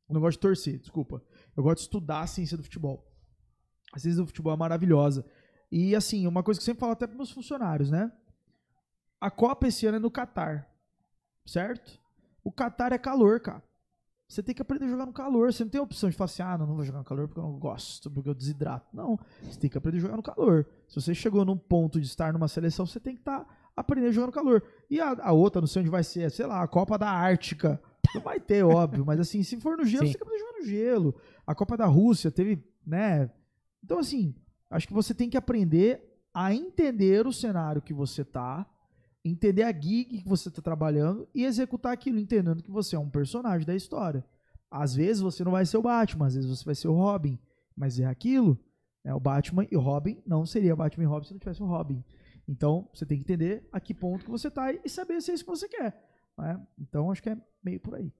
Eu 0.08 0.14
não 0.14 0.20
gosto 0.20 0.38
de 0.38 0.40
torcer, 0.40 0.78
desculpa. 0.78 1.22
Eu 1.56 1.62
gosto 1.62 1.76
de 1.76 1.82
estudar 1.82 2.20
a 2.20 2.26
ciência 2.26 2.56
do 2.56 2.62
futebol. 2.62 3.06
A 3.92 3.98
ciência 3.98 4.20
do 4.20 4.26
futebol 4.26 4.52
é 4.52 4.56
maravilhosa. 4.56 5.24
E 5.70 5.94
assim, 5.94 6.26
uma 6.26 6.42
coisa 6.42 6.58
que 6.58 6.62
eu 6.62 6.66
sempre 6.66 6.80
falo 6.80 6.92
até 6.92 7.06
para 7.06 7.16
meus 7.16 7.30
funcionários, 7.30 7.90
né? 7.90 8.10
A 9.20 9.30
Copa 9.30 9.66
esse 9.66 9.86
ano 9.86 9.96
é 9.96 10.00
no 10.00 10.10
Catar. 10.10 10.68
Certo? 11.44 12.00
O 12.44 12.52
Catar 12.52 12.92
é 12.92 12.98
calor, 12.98 13.40
cara. 13.40 13.62
Você 14.28 14.42
tem 14.42 14.54
que 14.54 14.62
aprender 14.62 14.86
a 14.86 14.88
jogar 14.88 15.06
no 15.06 15.12
calor. 15.12 15.52
Você 15.52 15.62
não 15.62 15.70
tem 15.70 15.78
a 15.78 15.84
opção 15.84 16.10
de 16.10 16.16
falar 16.16 16.26
assim, 16.26 16.42
ah, 16.42 16.58
não, 16.58 16.66
não 16.66 16.74
vou 16.74 16.84
jogar 16.84 16.98
no 16.98 17.04
calor 17.04 17.28
porque 17.28 17.38
eu 17.38 17.44
não 17.44 17.58
gosto, 17.58 18.10
porque 18.10 18.28
eu 18.28 18.34
desidrato. 18.34 18.88
Não. 18.92 19.18
Você 19.42 19.58
tem 19.58 19.70
que 19.70 19.78
aprender 19.78 19.98
a 19.98 20.00
jogar 20.00 20.16
no 20.16 20.22
calor. 20.22 20.66
Se 20.88 21.00
você 21.00 21.14
chegou 21.14 21.44
num 21.44 21.56
ponto 21.56 22.00
de 22.00 22.06
estar 22.06 22.32
numa 22.32 22.48
seleção, 22.48 22.84
você 22.84 22.98
tem 22.98 23.14
que 23.14 23.20
estar 23.20 23.46
aprendendo 23.76 24.08
a 24.08 24.12
jogar 24.12 24.26
no 24.26 24.32
calor. 24.32 24.64
E 24.90 25.00
a, 25.00 25.16
a 25.20 25.32
outra, 25.32 25.60
não 25.60 25.68
sei 25.68 25.80
onde 25.82 25.90
vai 25.90 26.02
ser, 26.02 26.30
sei 26.32 26.46
lá, 26.46 26.62
a 26.62 26.66
Copa 26.66 26.98
da 26.98 27.08
Ártica. 27.08 27.80
Não 28.14 28.20
vai 28.20 28.40
ter, 28.40 28.62
óbvio, 28.66 29.06
mas 29.06 29.20
assim, 29.20 29.42
se 29.44 29.60
for 29.60 29.76
no 29.76 29.84
gelo, 29.84 30.06
Sim. 30.06 30.12
você 30.12 30.18
tem 30.18 30.26
que 30.26 30.34
aprender 30.34 30.42
a 30.42 30.46
jogar 30.46 30.58
no 30.58 30.66
gelo. 30.66 31.14
A 31.46 31.54
Copa 31.54 31.76
da 31.76 31.86
Rússia 31.86 32.30
teve, 32.30 32.64
né? 32.84 33.30
Então, 33.84 34.00
assim, 34.00 34.34
acho 34.70 34.86
que 34.86 34.94
você 34.94 35.14
tem 35.14 35.28
que 35.28 35.36
aprender 35.36 36.02
a 36.32 36.54
entender 36.54 37.26
o 37.26 37.32
cenário 37.32 37.80
que 37.80 37.94
você 37.94 38.24
tá, 38.24 38.66
entender 39.24 39.62
a 39.62 39.72
gig 39.72 40.22
que 40.22 40.28
você 40.28 40.50
tá 40.50 40.60
trabalhando 40.60 41.28
e 41.34 41.44
executar 41.44 41.92
aquilo, 41.92 42.18
entendendo 42.18 42.62
que 42.62 42.70
você 42.70 42.94
é 42.94 42.98
um 42.98 43.08
personagem 43.08 43.66
da 43.66 43.74
história. 43.74 44.24
Às 44.70 44.94
vezes 44.94 45.22
você 45.22 45.42
não 45.44 45.52
vai 45.52 45.64
ser 45.64 45.78
o 45.78 45.82
Batman, 45.82 46.26
às 46.26 46.34
vezes 46.34 46.50
você 46.50 46.64
vai 46.64 46.74
ser 46.74 46.88
o 46.88 46.94
Robin, 46.94 47.38
mas 47.76 47.98
é 47.98 48.04
aquilo. 48.04 48.58
Né? 49.04 49.14
O 49.14 49.20
Batman 49.20 49.66
e 49.70 49.76
o 49.76 49.80
Robin 49.80 50.22
não 50.26 50.44
seria 50.44 50.76
Batman 50.76 51.04
e 51.04 51.06
Robin 51.06 51.26
se 51.26 51.32
não 51.32 51.38
tivesse 51.38 51.62
o 51.62 51.66
Robin. 51.66 52.04
Então, 52.48 52.88
você 52.92 53.04
tem 53.04 53.18
que 53.18 53.24
entender 53.24 53.66
a 53.72 53.80
que 53.80 53.94
ponto 53.94 54.24
que 54.24 54.30
você 54.30 54.50
tá 54.50 54.72
e 54.72 54.88
saber 54.88 55.20
se 55.20 55.30
é 55.30 55.34
isso 55.34 55.44
que 55.44 55.50
você 55.50 55.68
quer. 55.68 56.04
né? 56.38 56.60
Então, 56.78 57.10
acho 57.10 57.22
que 57.22 57.30
é 57.30 57.36
meio 57.62 57.80
por 57.80 57.94
aí. 57.94 58.12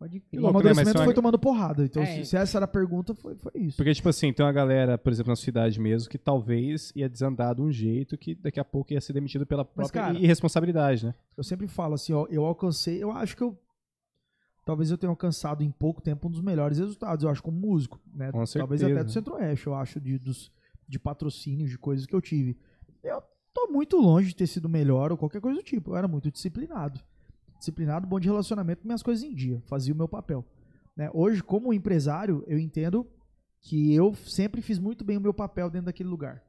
Pode 0.00 0.18
crer. 0.18 0.38
O 0.40 0.42
né? 0.42 0.42
Mas 0.42 0.50
amadurecimento 0.50 0.96
são- 0.96 1.04
foi 1.04 1.12
tomando 1.14 1.38
porrada. 1.38 1.84
Então, 1.84 2.02
É. 2.02 2.06
se, 2.06 2.24
se 2.30 2.36
essa 2.36 2.56
era 2.58 2.64
a 2.64 2.68
pergunta, 2.68 3.14
foi, 3.14 3.36
foi 3.36 3.52
isso. 3.54 3.76
Porque, 3.76 3.92
tipo 3.92 4.08
assim, 4.08 4.32
tem 4.32 4.44
uma 4.44 4.50
galera, 4.52 4.96
por 4.96 5.12
exemplo, 5.12 5.30
na 5.30 5.36
cidade 5.36 5.78
mesmo, 5.78 6.08
que 6.08 6.16
talvez 6.16 6.90
ia 6.96 7.06
desandar 7.08 7.54
de 7.54 7.60
um 7.60 7.70
jeito 7.70 8.16
que 8.16 8.34
daqui 8.34 8.58
a 8.58 8.64
pouco 8.64 8.92
ia 8.94 9.00
ser 9.00 9.12
demitido 9.12 9.44
pela 9.46 9.62
própria 9.64 10.02
cara- 10.02 10.18
irresponsabilidade, 10.18 11.04
né? 11.04 11.14
Eu 11.36 11.44
sempre 11.44 11.68
falo 11.68 11.92
assim, 11.94 12.14
ó, 12.14 12.26
eu 12.30 12.44
alcancei, 12.46 13.00
eu 13.02 13.12
acho 13.12 13.36
que 13.36 13.42
eu 13.42 13.56
talvez 14.64 14.90
eu 14.90 14.96
tenha 14.96 15.10
alcançado 15.10 15.62
em 15.62 15.70
pouco 15.70 16.00
tempo 16.00 16.28
um 16.28 16.30
dos 16.30 16.40
melhores 16.40 16.78
resultados, 16.78 17.22
eu 17.24 17.30
acho 17.30 17.42
como 17.42 17.58
músico, 17.58 18.00
né? 18.14 18.32
Com 18.32 18.44
Talvez 18.44 18.80
certeza. 18.80 18.92
até 19.00 19.04
do 19.04 19.10
Centro-Oeste, 19.12 19.66
eu 19.66 19.74
acho 19.74 20.00
de 20.00 20.18
dos 20.18 20.50
de 20.88 20.98
patrocínios, 20.98 21.70
de 21.70 21.78
coisas 21.78 22.04
que 22.06 22.14
eu 22.14 22.20
tive. 22.20 22.56
Eu 23.02 23.22
tô 23.54 23.68
muito 23.68 23.96
longe 23.96 24.28
de 24.30 24.34
ter 24.36 24.46
sido 24.46 24.68
melhor 24.68 25.12
ou 25.12 25.18
qualquer 25.18 25.40
coisa 25.40 25.58
do 25.58 25.62
tipo. 25.62 25.90
Eu 25.92 25.96
era 25.96 26.08
muito 26.08 26.30
disciplinado. 26.32 27.00
Disciplinado, 27.60 28.06
bom 28.06 28.18
de 28.18 28.26
relacionamento, 28.26 28.82
com 28.82 28.88
minhas 28.88 29.02
coisas 29.02 29.22
em 29.22 29.32
dia, 29.34 29.62
fazia 29.66 29.94
o 29.94 29.96
meu 29.96 30.08
papel. 30.08 30.44
né? 30.96 31.08
Hoje, 31.14 31.42
como 31.42 31.72
empresário, 31.72 32.42
eu 32.46 32.58
entendo 32.58 33.06
que 33.60 33.94
eu 33.94 34.14
sempre 34.14 34.60
fiz 34.62 34.78
muito 34.78 35.04
bem 35.04 35.16
o 35.18 35.20
meu 35.20 35.32
papel 35.34 35.70
dentro 35.70 35.86
daquele 35.86 36.08
lugar. 36.08 36.42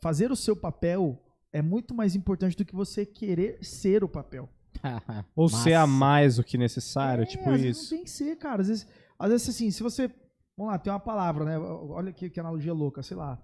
Fazer 0.00 0.30
o 0.30 0.36
seu 0.36 0.56
papel 0.56 1.20
é 1.52 1.60
muito 1.60 1.92
mais 1.94 2.14
importante 2.14 2.56
do 2.56 2.64
que 2.64 2.74
você 2.74 3.04
querer 3.04 3.58
ser 3.62 4.02
o 4.04 4.08
papel. 4.08 4.48
Ou 5.34 5.50
Massa. 5.50 5.64
ser 5.64 5.74
a 5.74 5.86
mais 5.86 6.36
do 6.36 6.44
que 6.44 6.56
necessário, 6.56 7.22
É, 7.22 7.26
tipo 7.26 7.50
às 7.50 7.60
vezes 7.60 7.82
isso. 7.82 7.90
Não 7.90 7.98
tem 7.98 8.04
que 8.04 8.10
ser, 8.10 8.36
cara. 8.36 8.62
Às 8.62 8.68
vezes, 8.68 8.86
às 9.18 9.30
vezes 9.30 9.48
assim, 9.48 9.70
se 9.70 9.82
você. 9.82 10.08
Vamos 10.56 10.72
lá, 10.72 10.78
tem 10.78 10.92
uma 10.92 11.00
palavra, 11.00 11.44
né? 11.44 11.58
Olha 11.58 12.12
que, 12.12 12.30
que 12.30 12.38
analogia 12.38 12.72
louca, 12.72 13.02
sei 13.02 13.16
lá. 13.16 13.36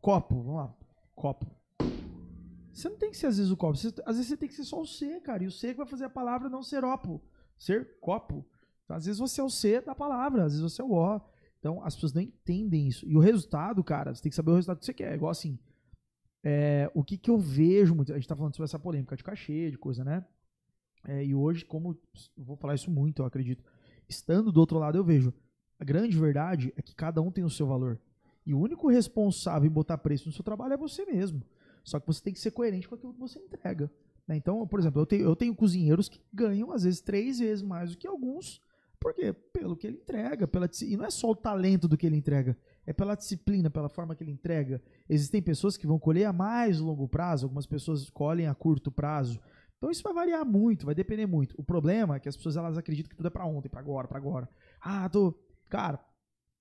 Copo, 0.00 0.42
vamos 0.42 0.56
lá. 0.56 0.74
Copo. 1.14 1.46
Você 2.72 2.88
não 2.88 2.96
tem 2.96 3.10
que 3.10 3.16
ser, 3.16 3.26
às 3.26 3.36
vezes, 3.36 3.50
o 3.52 3.56
copo. 3.56 3.76
Você- 3.76 3.88
às 4.06 4.16
vezes 4.16 4.28
você 4.28 4.36
tem 4.36 4.48
que 4.48 4.54
ser 4.54 4.64
só 4.64 4.80
o 4.80 4.86
C, 4.86 5.20
cara. 5.20 5.42
E 5.44 5.46
o 5.46 5.50
C 5.50 5.68
que 5.72 5.78
vai 5.78 5.86
fazer 5.86 6.04
a 6.04 6.10
palavra 6.10 6.48
não 6.48 6.62
ser 6.62 6.84
opo. 6.84 7.20
Ser 7.58 7.98
copo. 8.00 8.46
Então, 8.84 8.96
às 8.96 9.04
vezes 9.04 9.18
você 9.18 9.40
é 9.40 9.44
o 9.44 9.50
C 9.50 9.80
da 9.80 9.94
palavra, 9.94 10.44
às 10.44 10.52
vezes 10.52 10.62
você 10.62 10.80
é 10.82 10.84
o 10.84 10.92
O. 10.92 11.20
Então, 11.58 11.82
as 11.84 11.94
pessoas 11.94 12.12
não 12.14 12.22
entendem 12.22 12.88
isso. 12.88 13.06
E 13.06 13.16
o 13.16 13.20
resultado, 13.20 13.82
cara, 13.84 14.14
você 14.14 14.22
tem 14.22 14.30
que 14.30 14.36
saber 14.36 14.50
o 14.50 14.54
resultado 14.54 14.78
que 14.78 14.86
você 14.86 14.94
quer. 14.94 15.12
É 15.12 15.14
igual 15.14 15.30
assim. 15.30 15.58
é, 16.42 16.90
o 16.94 17.04
que, 17.04 17.18
que 17.18 17.30
eu 17.30 17.38
vejo 17.38 17.94
muito. 17.94 18.12
A 18.12 18.16
gente 18.16 18.26
tá 18.28 18.34
falando 18.36 18.54
sobre 18.54 18.64
essa 18.64 18.78
polêmica 18.78 19.14
de 19.16 19.22
cachê, 19.22 19.70
de 19.70 19.76
coisa, 19.78 20.02
né? 20.04 20.24
É, 21.06 21.24
e 21.24 21.34
hoje, 21.34 21.64
como 21.64 21.98
eu 22.36 22.44
vou 22.44 22.56
falar 22.56 22.74
isso 22.74 22.90
muito, 22.90 23.22
eu 23.22 23.26
acredito, 23.26 23.62
estando 24.08 24.50
do 24.52 24.60
outro 24.60 24.78
lado, 24.78 24.96
eu 24.96 25.04
vejo. 25.04 25.32
A 25.78 25.84
grande 25.84 26.16
verdade 26.18 26.72
é 26.76 26.82
que 26.82 26.94
cada 26.94 27.20
um 27.22 27.30
tem 27.30 27.44
o 27.44 27.50
seu 27.50 27.66
valor. 27.66 28.00
E 28.46 28.54
o 28.54 28.58
único 28.58 28.88
responsável 28.88 29.66
em 29.68 29.72
botar 29.72 29.98
preço 29.98 30.26
no 30.28 30.32
seu 30.32 30.42
trabalho 30.44 30.72
é 30.74 30.76
você 30.76 31.04
mesmo. 31.04 31.42
Só 31.90 31.98
que 31.98 32.06
você 32.06 32.22
tem 32.22 32.32
que 32.32 32.40
ser 32.40 32.52
coerente 32.52 32.88
com 32.88 32.94
aquilo 32.94 33.12
que 33.12 33.20
você 33.20 33.38
entrega. 33.38 33.90
né? 34.26 34.36
Então, 34.36 34.66
por 34.66 34.78
exemplo, 34.78 35.02
eu 35.02 35.06
tenho, 35.06 35.22
eu 35.22 35.34
tenho 35.34 35.54
cozinheiros 35.54 36.08
que 36.08 36.20
ganham, 36.32 36.70
às 36.72 36.84
vezes, 36.84 37.00
três 37.00 37.40
vezes 37.40 37.62
mais 37.62 37.90
do 37.90 37.98
que 37.98 38.06
alguns. 38.06 38.62
Por 39.00 39.12
quê? 39.14 39.32
Pelo 39.32 39.76
que 39.76 39.86
ele 39.86 39.96
entrega. 39.96 40.46
Pela, 40.46 40.68
e 40.82 40.96
não 40.96 41.04
é 41.04 41.10
só 41.10 41.30
o 41.30 41.34
talento 41.34 41.88
do 41.88 41.96
que 41.96 42.06
ele 42.06 42.16
entrega, 42.16 42.56
é 42.86 42.92
pela 42.92 43.16
disciplina, 43.16 43.68
pela 43.68 43.88
forma 43.88 44.14
que 44.14 44.22
ele 44.22 44.30
entrega. 44.30 44.80
Existem 45.08 45.42
pessoas 45.42 45.76
que 45.76 45.86
vão 45.86 45.98
colher 45.98 46.26
a 46.26 46.32
mais 46.32 46.78
longo 46.78 47.08
prazo, 47.08 47.46
algumas 47.46 47.66
pessoas 47.66 48.08
colhem 48.10 48.46
a 48.46 48.54
curto 48.54 48.92
prazo. 48.92 49.40
Então 49.78 49.90
isso 49.90 50.02
vai 50.02 50.12
variar 50.12 50.44
muito, 50.44 50.84
vai 50.86 50.94
depender 50.94 51.26
muito. 51.26 51.54
O 51.58 51.64
problema 51.64 52.16
é 52.16 52.20
que 52.20 52.28
as 52.28 52.36
pessoas 52.36 52.56
elas 52.56 52.76
acreditam 52.76 53.08
que 53.08 53.16
tudo 53.16 53.26
é 53.26 53.30
pra 53.30 53.46
ontem, 53.46 53.68
pra 53.70 53.80
agora, 53.80 54.06
pra 54.06 54.18
agora. 54.18 54.48
Ah, 54.80 55.08
tô. 55.08 55.34
Cara, 55.70 55.98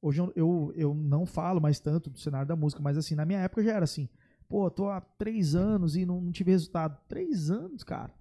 hoje 0.01 0.21
eu, 0.21 0.32
eu, 0.36 0.73
eu 0.75 0.93
não 0.93 1.25
falo 1.25 1.59
mais 1.59 1.80
tanto 1.80 2.09
do 2.09 2.17
cenário 2.17 2.47
da 2.47 2.55
música, 2.55 2.82
mas 2.82 2.97
assim, 2.97 3.15
na 3.15 3.25
minha 3.25 3.39
época 3.39 3.61
já 3.61 3.73
era 3.73 3.84
assim. 3.84 4.07
Pô, 4.49 4.69
tô 4.71 4.89
há 4.89 4.99
três 4.99 5.53
anos 5.53 5.95
e 5.95 6.07
não, 6.07 6.19
não 6.19 6.31
tive 6.31 6.49
resultado. 6.49 6.99
Três 7.07 7.51
anos, 7.51 7.83
cara. 7.83 8.11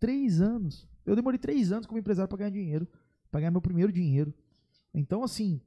Três 0.00 0.40
anos. 0.40 0.88
Eu 1.06 1.14
demorei 1.14 1.38
três 1.38 1.70
anos 1.70 1.86
como 1.86 2.00
empresário 2.00 2.28
pra 2.28 2.36
ganhar 2.36 2.50
dinheiro, 2.50 2.88
pra 3.30 3.40
ganhar 3.40 3.52
meu 3.52 3.62
primeiro 3.62 3.92
dinheiro. 3.92 4.34
Então, 4.92 5.22
assim, 5.22 5.60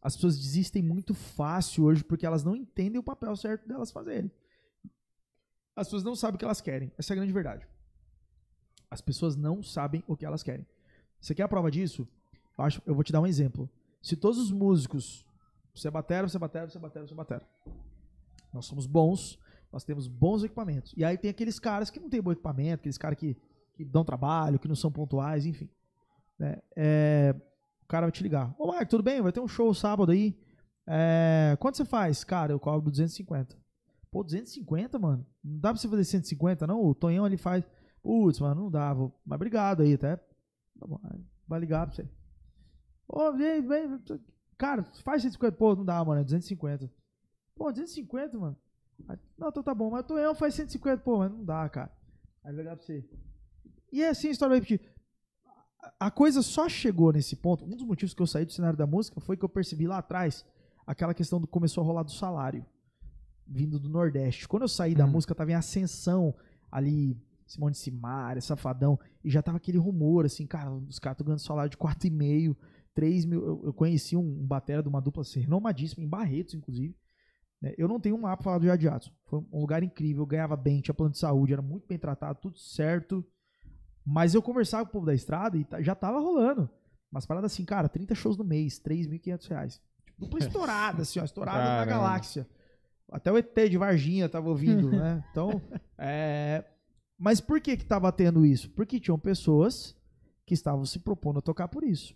as 0.00 0.14
pessoas 0.14 0.38
desistem 0.38 0.82
muito 0.82 1.14
fácil 1.14 1.84
hoje 1.84 2.04
porque 2.04 2.24
elas 2.24 2.44
não 2.44 2.54
entendem 2.54 2.98
o 2.98 3.02
papel 3.02 3.34
certo 3.34 3.66
delas 3.66 3.90
fazerem. 3.90 4.30
As 5.74 5.88
pessoas 5.88 6.04
não 6.04 6.14
sabem 6.14 6.36
o 6.36 6.38
que 6.38 6.44
elas 6.44 6.60
querem. 6.60 6.92
Essa 6.96 7.12
é 7.12 7.14
a 7.14 7.16
grande 7.16 7.32
verdade. 7.32 7.66
As 8.88 9.00
pessoas 9.00 9.34
não 9.34 9.64
sabem 9.64 10.04
o 10.06 10.16
que 10.16 10.24
elas 10.24 10.44
querem. 10.44 10.64
Você 11.20 11.34
quer 11.34 11.42
a 11.42 11.48
prova 11.48 11.70
disso? 11.70 12.06
Eu, 12.56 12.64
acho, 12.64 12.80
eu 12.86 12.94
vou 12.94 13.02
te 13.02 13.12
dar 13.12 13.20
um 13.20 13.26
exemplo. 13.26 13.68
Se 14.00 14.14
todos 14.14 14.38
os 14.38 14.52
músicos, 14.52 15.26
você 15.74 15.90
batera, 15.90 16.28
você 16.28 16.38
batera, 16.38 16.68
você 16.68 16.78
batera, 16.78 17.06
você 17.06 17.14
batera. 17.14 17.48
Nós 18.54 18.66
somos 18.66 18.86
bons, 18.86 19.38
nós 19.72 19.84
temos 19.84 20.06
bons 20.06 20.44
equipamentos. 20.44 20.94
E 20.96 21.04
aí 21.04 21.18
tem 21.18 21.30
aqueles 21.30 21.58
caras 21.58 21.90
que 21.90 22.00
não 22.00 22.08
têm 22.08 22.22
bom 22.22 22.32
equipamento, 22.32 22.80
aqueles 22.80 22.96
caras 22.96 23.18
que, 23.18 23.36
que 23.74 23.84
dão 23.84 24.04
trabalho, 24.04 24.58
que 24.58 24.68
não 24.68 24.76
são 24.76 24.90
pontuais, 24.90 25.44
enfim. 25.44 25.68
né? 26.38 26.58
É, 26.76 27.34
o 27.82 27.86
cara 27.86 28.06
vai 28.06 28.12
te 28.12 28.22
ligar. 28.22 28.54
Ô, 28.58 28.68
Marco, 28.68 28.88
tudo 28.88 29.02
bem? 29.02 29.20
Vai 29.20 29.32
ter 29.32 29.40
um 29.40 29.48
show 29.48 29.74
sábado 29.74 30.12
aí. 30.12 30.38
É, 30.86 31.56
quanto 31.60 31.76
você 31.76 31.84
faz? 31.84 32.22
Cara, 32.24 32.52
eu 32.52 32.60
cobro 32.60 32.90
250. 32.90 33.56
Pô, 34.10 34.22
250, 34.22 34.98
mano? 34.98 35.26
Não 35.42 35.58
dá 35.58 35.70
pra 35.70 35.80
você 35.80 35.88
fazer 35.88 36.04
150, 36.04 36.66
não? 36.66 36.80
O 36.80 36.94
Tonhão 36.94 37.24
ali 37.24 37.36
faz. 37.36 37.64
Putz, 38.02 38.38
mano, 38.38 38.62
não 38.62 38.70
dá. 38.70 38.94
Vou... 38.94 39.12
Mas 39.26 39.36
obrigado 39.36 39.82
aí, 39.82 39.94
até. 39.94 40.16
Tá 40.16 40.86
bom, 40.86 41.00
aí 41.04 41.20
vai 41.48 41.60
ligar 41.60 41.86
pra 41.86 41.96
você. 41.96 42.08
Ô, 43.08 43.32
vem, 43.32 43.60
vem. 43.66 44.00
Cara, 44.56 44.84
faz 45.02 45.22
150. 45.22 45.56
Pô, 45.56 45.74
não 45.74 45.84
dá, 45.84 46.04
mano. 46.04 46.20
É 46.20 46.24
250. 46.24 46.90
Pô, 47.54 47.70
250, 47.70 48.38
mano. 48.38 48.56
Aí, 49.08 49.18
não, 49.38 49.48
então 49.48 49.62
tá 49.62 49.74
bom. 49.74 49.90
Mas 49.90 50.00
o 50.00 50.08
Tonhão 50.08 50.34
faz 50.34 50.54
150. 50.54 51.02
Pô, 51.02 51.18
mas 51.18 51.30
não 51.30 51.44
dá, 51.44 51.68
cara. 51.68 51.90
Aí 52.42 52.52
vai 52.52 52.62
ligar 52.62 52.76
pra 52.76 52.84
você. 52.84 53.04
E 53.92 54.02
é 54.02 54.08
assim 54.08 54.28
a 54.28 54.30
história 54.32 54.50
vai 54.50 54.58
repetir. 54.60 54.80
A- 56.00 56.10
coisa 56.10 56.42
só 56.42 56.68
chegou 56.68 57.12
nesse 57.12 57.36
ponto. 57.36 57.64
Um 57.64 57.76
dos 57.76 57.86
motivos 57.86 58.14
que 58.14 58.22
eu 58.22 58.26
saí 58.26 58.44
do 58.44 58.52
cenário 58.52 58.76
da 58.76 58.86
música 58.86 59.20
foi 59.20 59.36
que 59.36 59.44
eu 59.44 59.48
percebi 59.48 59.86
lá 59.86 59.98
atrás 59.98 60.44
aquela 60.86 61.14
questão 61.14 61.40
do 61.40 61.46
começou 61.46 61.82
a 61.82 61.86
rolar 61.86 62.02
do 62.02 62.10
salário 62.12 62.64
vindo 63.46 63.78
do 63.78 63.88
Nordeste. 63.88 64.48
Quando 64.48 64.62
eu 64.62 64.68
saí 64.68 64.94
da 64.94 65.04
Hum. 65.04 65.10
música, 65.10 65.34
tava 65.34 65.50
em 65.50 65.54
ascensão 65.54 66.34
ali, 66.72 67.16
Simone 67.46 67.74
Simaria, 67.74 68.40
Safadão, 68.40 68.98
e 69.22 69.30
já 69.30 69.42
tava 69.42 69.58
aquele 69.58 69.76
rumor, 69.78 70.24
assim, 70.24 70.46
cara, 70.46 70.72
os 70.72 70.98
caras 70.98 71.14
estão 71.16 71.26
ganhando 71.26 71.40
salário 71.40 71.70
de 71.70 71.76
4,5, 71.76 72.56
3 72.94 73.24
mil. 73.26 73.44
Eu, 73.44 73.60
eu 73.66 73.72
conheci 73.74 74.16
um, 74.16 74.20
um 74.42 74.46
batera 74.46 74.82
de 74.82 74.88
uma 74.88 75.00
dupla 75.00 75.22
renomadíssima, 75.34 76.02
em 76.02 76.08
Barretos, 76.08 76.54
inclusive. 76.54 76.94
Né? 77.64 77.74
Eu 77.78 77.88
não 77.88 77.98
tenho 77.98 78.14
um 78.14 78.20
mapa 78.20 78.42
falar 78.42 78.58
do 78.58 78.66
Jardim 78.66 78.86
Adson. 78.88 79.10
Foi 79.26 79.38
um 79.52 79.60
lugar 79.60 79.82
incrível, 79.82 80.26
ganhava 80.26 80.56
bem, 80.56 80.80
tinha 80.80 80.94
plano 80.94 81.12
de 81.12 81.18
saúde, 81.18 81.52
era 81.52 81.62
muito 81.62 81.86
bem 81.86 81.98
tratado, 81.98 82.38
tudo 82.40 82.58
certo. 82.58 83.24
Mas 84.04 84.34
eu 84.34 84.42
conversava 84.42 84.84
com 84.84 84.90
o 84.90 84.92
povo 84.92 85.06
da 85.06 85.14
estrada 85.14 85.56
e 85.56 85.64
ta- 85.64 85.80
já 85.80 85.94
tava 85.94 86.18
rolando. 86.20 86.68
Umas 87.10 87.24
paradas 87.24 87.52
assim, 87.52 87.64
cara, 87.64 87.88
30 87.88 88.14
shows 88.14 88.36
no 88.36 88.44
mês, 88.44 88.78
3.500 88.78 89.46
reais. 89.48 89.80
Tipo, 90.04 90.20
dupla 90.20 90.38
estourada, 90.40 91.02
assim, 91.02 91.18
ó, 91.20 91.24
estourada 91.24 91.58
na 91.58 91.64
Caramba. 91.64 91.86
galáxia. 91.90 92.46
Até 93.10 93.30
o 93.32 93.38
ET 93.38 93.54
de 93.70 93.78
Varginha 93.78 94.28
tava 94.28 94.48
ouvindo, 94.48 94.90
né? 94.90 95.24
Então, 95.30 95.60
é... 95.96 96.64
Mas 97.18 97.40
por 97.40 97.60
que 97.60 97.76
que 97.76 97.84
tava 97.86 98.10
tendo 98.12 98.44
isso? 98.44 98.68
Porque 98.70 98.98
tinham 99.00 99.18
pessoas 99.18 99.96
que 100.44 100.52
estavam 100.52 100.84
se 100.84 100.98
propondo 100.98 101.38
a 101.38 101.42
tocar 101.42 101.68
por 101.68 101.84
isso. 101.84 102.14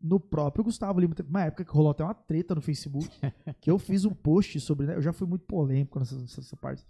No 0.00 0.20
próprio 0.20 0.62
Gustavo 0.62 1.00
Lima, 1.00 1.14
teve 1.14 1.28
uma 1.28 1.44
época 1.44 1.64
que 1.64 1.70
rolou 1.70 1.90
até 1.90 2.04
uma 2.04 2.14
treta 2.14 2.54
no 2.54 2.60
Facebook, 2.60 3.08
que 3.60 3.70
eu 3.70 3.78
fiz 3.78 4.04
um 4.04 4.14
post 4.14 4.60
sobre, 4.60 4.86
né? 4.86 4.94
Eu 4.94 5.02
já 5.02 5.12
fui 5.12 5.26
muito 5.26 5.44
polêmico 5.46 5.98
nessa, 5.98 6.16
nessa, 6.16 6.40
nessa 6.40 6.56
parte. 6.56 6.86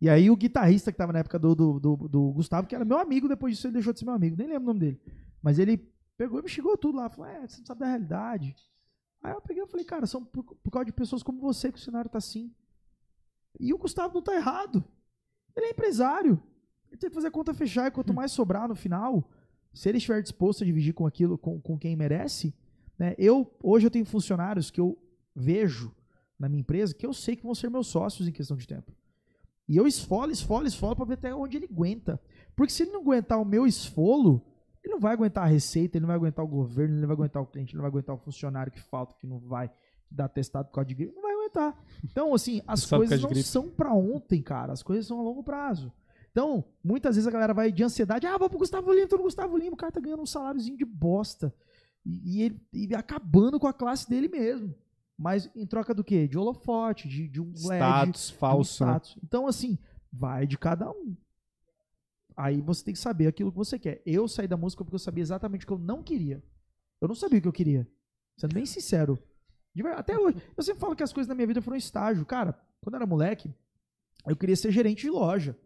E 0.00 0.08
aí 0.08 0.30
o 0.30 0.36
guitarrista 0.36 0.92
que 0.92 0.98
tava 0.98 1.12
na 1.12 1.18
época 1.18 1.38
do, 1.38 1.54
do, 1.54 1.80
do, 1.80 1.96
do 2.08 2.32
Gustavo, 2.32 2.66
que 2.66 2.74
era 2.74 2.84
meu 2.84 2.98
amigo, 2.98 3.28
depois 3.28 3.54
disso 3.54 3.66
ele 3.66 3.74
deixou 3.74 3.92
de 3.92 3.98
ser 3.98 4.04
meu 4.04 4.14
amigo, 4.14 4.36
nem 4.36 4.46
lembro 4.46 4.62
o 4.62 4.66
nome 4.66 4.80
dele. 4.80 5.00
Mas 5.42 5.58
ele 5.58 5.76
pegou 6.16 6.38
e 6.38 6.42
me 6.42 6.48
chegou 6.48 6.76
tudo 6.76 6.98
lá, 6.98 7.08
falou, 7.08 7.30
é, 7.30 7.46
você 7.46 7.58
não 7.58 7.66
sabe 7.66 7.80
da 7.80 7.86
realidade. 7.86 8.54
Aí 9.22 9.32
eu 9.32 9.40
peguei 9.40 9.62
e 9.62 9.66
falei, 9.66 9.84
cara, 9.84 10.06
são 10.06 10.24
por, 10.24 10.44
por 10.44 10.70
causa 10.70 10.84
de 10.84 10.92
pessoas 10.92 11.22
como 11.22 11.40
você 11.40 11.72
que 11.72 11.78
o 11.78 11.82
cenário 11.82 12.10
tá 12.10 12.18
assim. 12.18 12.54
E 13.58 13.72
o 13.72 13.78
Gustavo 13.78 14.14
não 14.14 14.22
tá 14.22 14.34
errado. 14.34 14.84
Ele 15.56 15.66
é 15.66 15.70
empresário. 15.70 16.42
Ele 16.88 16.98
tem 16.98 17.08
que 17.08 17.14
fazer 17.14 17.28
a 17.28 17.30
conta 17.30 17.54
fechar 17.54 17.88
e 17.88 17.90
quanto 17.90 18.12
mais 18.14 18.32
sobrar 18.32 18.68
no 18.68 18.74
final, 18.74 19.28
se 19.74 19.88
ele 19.88 19.98
estiver 19.98 20.22
disposto 20.22 20.62
a 20.62 20.66
dividir 20.66 20.94
com 20.94 21.06
aquilo, 21.06 21.36
com, 21.36 21.60
com 21.60 21.76
quem 21.76 21.96
merece, 21.96 22.54
né? 22.98 23.14
Eu, 23.18 23.52
hoje 23.62 23.86
eu 23.86 23.90
tenho 23.90 24.04
funcionários 24.04 24.70
que 24.70 24.80
eu 24.80 24.96
vejo 25.34 25.94
na 26.38 26.48
minha 26.48 26.60
empresa 26.60 26.94
que 26.94 27.04
eu 27.04 27.12
sei 27.12 27.36
que 27.36 27.42
vão 27.42 27.54
ser 27.54 27.68
meus 27.68 27.88
sócios 27.88 28.28
em 28.28 28.32
questão 28.32 28.56
de 28.56 28.66
tempo. 28.66 28.92
E 29.68 29.76
eu 29.76 29.86
esfolo, 29.86 30.30
esfolo, 30.30 30.66
esfolo 30.66 30.94
pra 30.94 31.04
ver 31.04 31.14
até 31.14 31.34
onde 31.34 31.56
ele 31.56 31.68
aguenta. 31.70 32.20
Porque 32.54 32.72
se 32.72 32.82
ele 32.82 32.92
não 32.92 33.00
aguentar 33.00 33.40
o 33.40 33.44
meu 33.44 33.66
esfolo, 33.66 34.44
ele 34.82 34.92
não 34.92 35.00
vai 35.00 35.14
aguentar 35.14 35.44
a 35.44 35.46
receita, 35.46 35.96
ele 35.96 36.02
não 36.02 36.08
vai 36.08 36.16
aguentar 36.16 36.44
o 36.44 36.48
governo, 36.48 36.94
ele 36.94 37.00
não 37.00 37.08
vai 37.08 37.16
aguentar 37.16 37.42
o 37.42 37.46
cliente, 37.46 37.70
ele 37.70 37.78
não 37.78 37.82
vai 37.82 37.90
aguentar 37.90 38.14
o 38.14 38.18
funcionário 38.18 38.70
que 38.70 38.80
falta, 38.80 39.16
que 39.18 39.26
não 39.26 39.40
vai 39.40 39.70
dar 40.10 40.28
testado 40.28 40.68
por 40.68 40.74
causa 40.74 40.88
de 40.88 40.94
gripe, 40.94 41.14
não 41.14 41.22
vai 41.22 41.32
aguentar. 41.32 41.82
Então, 42.04 42.34
assim, 42.34 42.60
as 42.68 42.84
coisas 42.84 43.20
não 43.22 43.34
são 43.36 43.70
pra 43.70 43.92
ontem, 43.92 44.42
cara. 44.42 44.72
As 44.72 44.82
coisas 44.82 45.06
são 45.06 45.18
a 45.18 45.22
longo 45.22 45.42
prazo. 45.42 45.90
Então, 46.34 46.64
muitas 46.82 47.14
vezes 47.14 47.28
a 47.28 47.30
galera 47.30 47.54
vai 47.54 47.70
de 47.70 47.84
ansiedade, 47.84 48.26
ah, 48.26 48.36
vou 48.36 48.50
pro 48.50 48.58
Gustavo 48.58 48.92
Lima, 48.92 49.06
tô 49.06 49.16
no 49.16 49.22
Gustavo 49.22 49.56
Lima, 49.56 49.74
o 49.74 49.76
cara 49.76 49.92
tá 49.92 50.00
ganhando 50.00 50.24
um 50.24 50.26
saláriozinho 50.26 50.76
de 50.76 50.84
bosta. 50.84 51.54
E, 52.04 52.38
e 52.38 52.42
ele 52.42 52.60
e 52.72 52.92
acabando 52.92 53.60
com 53.60 53.68
a 53.68 53.72
classe 53.72 54.10
dele 54.10 54.26
mesmo. 54.26 54.74
Mas 55.16 55.48
em 55.54 55.64
troca 55.64 55.94
do 55.94 56.02
quê? 56.02 56.26
De 56.26 56.36
holofote, 56.36 57.06
de, 57.06 57.28
de 57.28 57.40
um 57.40 57.52
LED, 57.52 58.16
Status 58.16 58.30
um 58.30 58.34
falso. 58.34 58.84
né? 58.84 58.90
status. 58.90 59.16
Então, 59.22 59.46
assim, 59.46 59.78
vai 60.12 60.44
de 60.44 60.58
cada 60.58 60.90
um. 60.90 61.16
Aí 62.36 62.60
você 62.60 62.84
tem 62.84 62.94
que 62.94 62.98
saber 62.98 63.28
aquilo 63.28 63.52
que 63.52 63.56
você 63.56 63.78
quer. 63.78 64.02
Eu 64.04 64.26
saí 64.26 64.48
da 64.48 64.56
música 64.56 64.82
porque 64.82 64.96
eu 64.96 64.98
sabia 64.98 65.22
exatamente 65.22 65.62
o 65.62 65.68
que 65.68 65.72
eu 65.72 65.78
não 65.78 66.02
queria. 66.02 66.42
Eu 67.00 67.06
não 67.06 67.14
sabia 67.14 67.38
o 67.38 67.42
que 67.42 67.46
eu 67.46 67.52
queria. 67.52 67.88
Sendo 68.36 68.54
bem 68.54 68.66
sincero. 68.66 69.22
Até 69.96 70.18
hoje. 70.18 70.42
Eu 70.56 70.64
sempre 70.64 70.80
falo 70.80 70.96
que 70.96 71.02
as 71.04 71.12
coisas 71.12 71.28
na 71.28 71.34
minha 71.36 71.46
vida 71.46 71.62
foram 71.62 71.76
estágio. 71.76 72.26
Cara, 72.26 72.60
quando 72.80 72.94
eu 72.94 72.98
era 72.98 73.06
moleque, 73.06 73.54
eu 74.26 74.36
queria 74.36 74.56
ser 74.56 74.72
gerente 74.72 75.02
de 75.02 75.10
loja. 75.10 75.56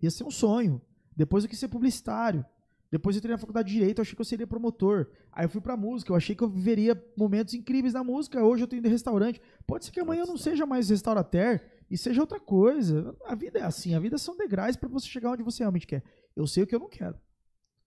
Ia 0.00 0.10
ser 0.10 0.24
um 0.24 0.30
sonho. 0.30 0.80
Depois 1.16 1.44
eu 1.44 1.50
quis 1.50 1.58
ser 1.58 1.68
publicitário. 1.68 2.44
Depois 2.90 3.14
eu 3.14 3.18
entrei 3.18 3.32
na 3.32 3.38
faculdade 3.38 3.68
de 3.68 3.74
Direito, 3.74 3.98
eu 3.98 4.02
achei 4.02 4.14
que 4.14 4.20
eu 4.20 4.24
seria 4.24 4.46
promotor. 4.46 5.08
Aí 5.30 5.44
eu 5.44 5.48
fui 5.48 5.60
pra 5.60 5.76
música, 5.76 6.10
eu 6.10 6.16
achei 6.16 6.34
que 6.34 6.42
eu 6.42 6.48
viveria 6.48 7.00
momentos 7.16 7.52
incríveis 7.52 7.92
na 7.92 8.02
música. 8.02 8.42
Hoje 8.42 8.64
eu 8.64 8.78
indo 8.78 8.86
em 8.86 8.90
restaurante. 8.90 9.40
Pode 9.66 9.84
ser 9.84 9.90
que 9.90 10.00
amanhã 10.00 10.22
eu 10.22 10.26
não 10.26 10.38
seja 10.38 10.64
mais 10.64 10.88
restaurateur 10.88 11.60
e 11.90 11.98
seja 11.98 12.20
outra 12.20 12.40
coisa. 12.40 13.14
A 13.26 13.34
vida 13.34 13.58
é 13.58 13.62
assim, 13.62 13.94
a 13.94 14.00
vida 14.00 14.16
são 14.16 14.36
degraus 14.36 14.76
pra 14.76 14.88
você 14.88 15.06
chegar 15.06 15.32
onde 15.32 15.42
você 15.42 15.62
realmente 15.62 15.86
quer. 15.86 16.02
Eu 16.34 16.46
sei 16.46 16.62
o 16.62 16.66
que 16.66 16.74
eu 16.74 16.80
não 16.80 16.88
quero. 16.88 17.18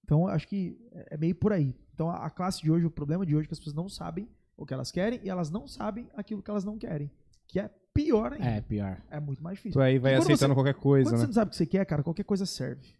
Então 0.03 0.27
acho 0.27 0.47
que 0.47 0.77
é 0.91 1.17
meio 1.17 1.33
por 1.33 1.51
aí. 1.51 1.75
Então 1.93 2.09
a 2.09 2.25
a 2.25 2.29
classe 2.29 2.61
de 2.61 2.71
hoje, 2.71 2.85
o 2.85 2.91
problema 2.91 3.25
de 3.25 3.35
hoje 3.35 3.45
é 3.45 3.47
que 3.47 3.53
as 3.53 3.59
pessoas 3.59 3.75
não 3.75 3.89
sabem 3.89 4.29
o 4.55 4.65
que 4.65 4.73
elas 4.73 4.91
querem 4.91 5.19
e 5.23 5.29
elas 5.29 5.49
não 5.49 5.67
sabem 5.67 6.07
aquilo 6.13 6.43
que 6.43 6.51
elas 6.51 6.63
não 6.63 6.77
querem. 6.77 7.09
Que 7.47 7.59
é 7.59 7.71
pior 7.93 8.33
ainda. 8.33 8.45
É, 8.45 8.61
pior. 8.61 9.01
É, 9.09 9.19
muito 9.19 9.41
mais 9.43 9.57
Tu 9.59 9.63
difícil. 9.63 9.81
aí 9.81 9.99
vai 9.99 10.15
aceitando 10.15 10.53
você- 10.53 10.55
qualquer 10.55 10.73
coisa, 10.75 11.09
Quando 11.09 11.13
né? 11.13 11.19
você 11.21 11.27
não 11.27 11.33
sabe 11.33 11.49
o 11.49 11.51
que 11.51 11.57
você 11.57 11.65
quer, 11.65 11.85
cara, 11.85 12.03
qualquer 12.03 12.23
coisa 12.23 12.45
serve. 12.45 12.95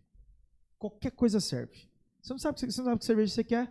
Qualquer 0.78 1.12
coisa 1.12 1.40
serve. 1.40 1.90
Você 2.22 2.34
não 2.34 2.40
sabe, 2.40 2.54
o 2.54 2.56
que 2.56 2.62
você, 2.62 2.72
você 2.72 2.82
não 2.82 2.86
sabe 2.86 3.00
que 3.00 3.06
cerveja 3.06 3.34
você 3.34 3.44
quer. 3.44 3.66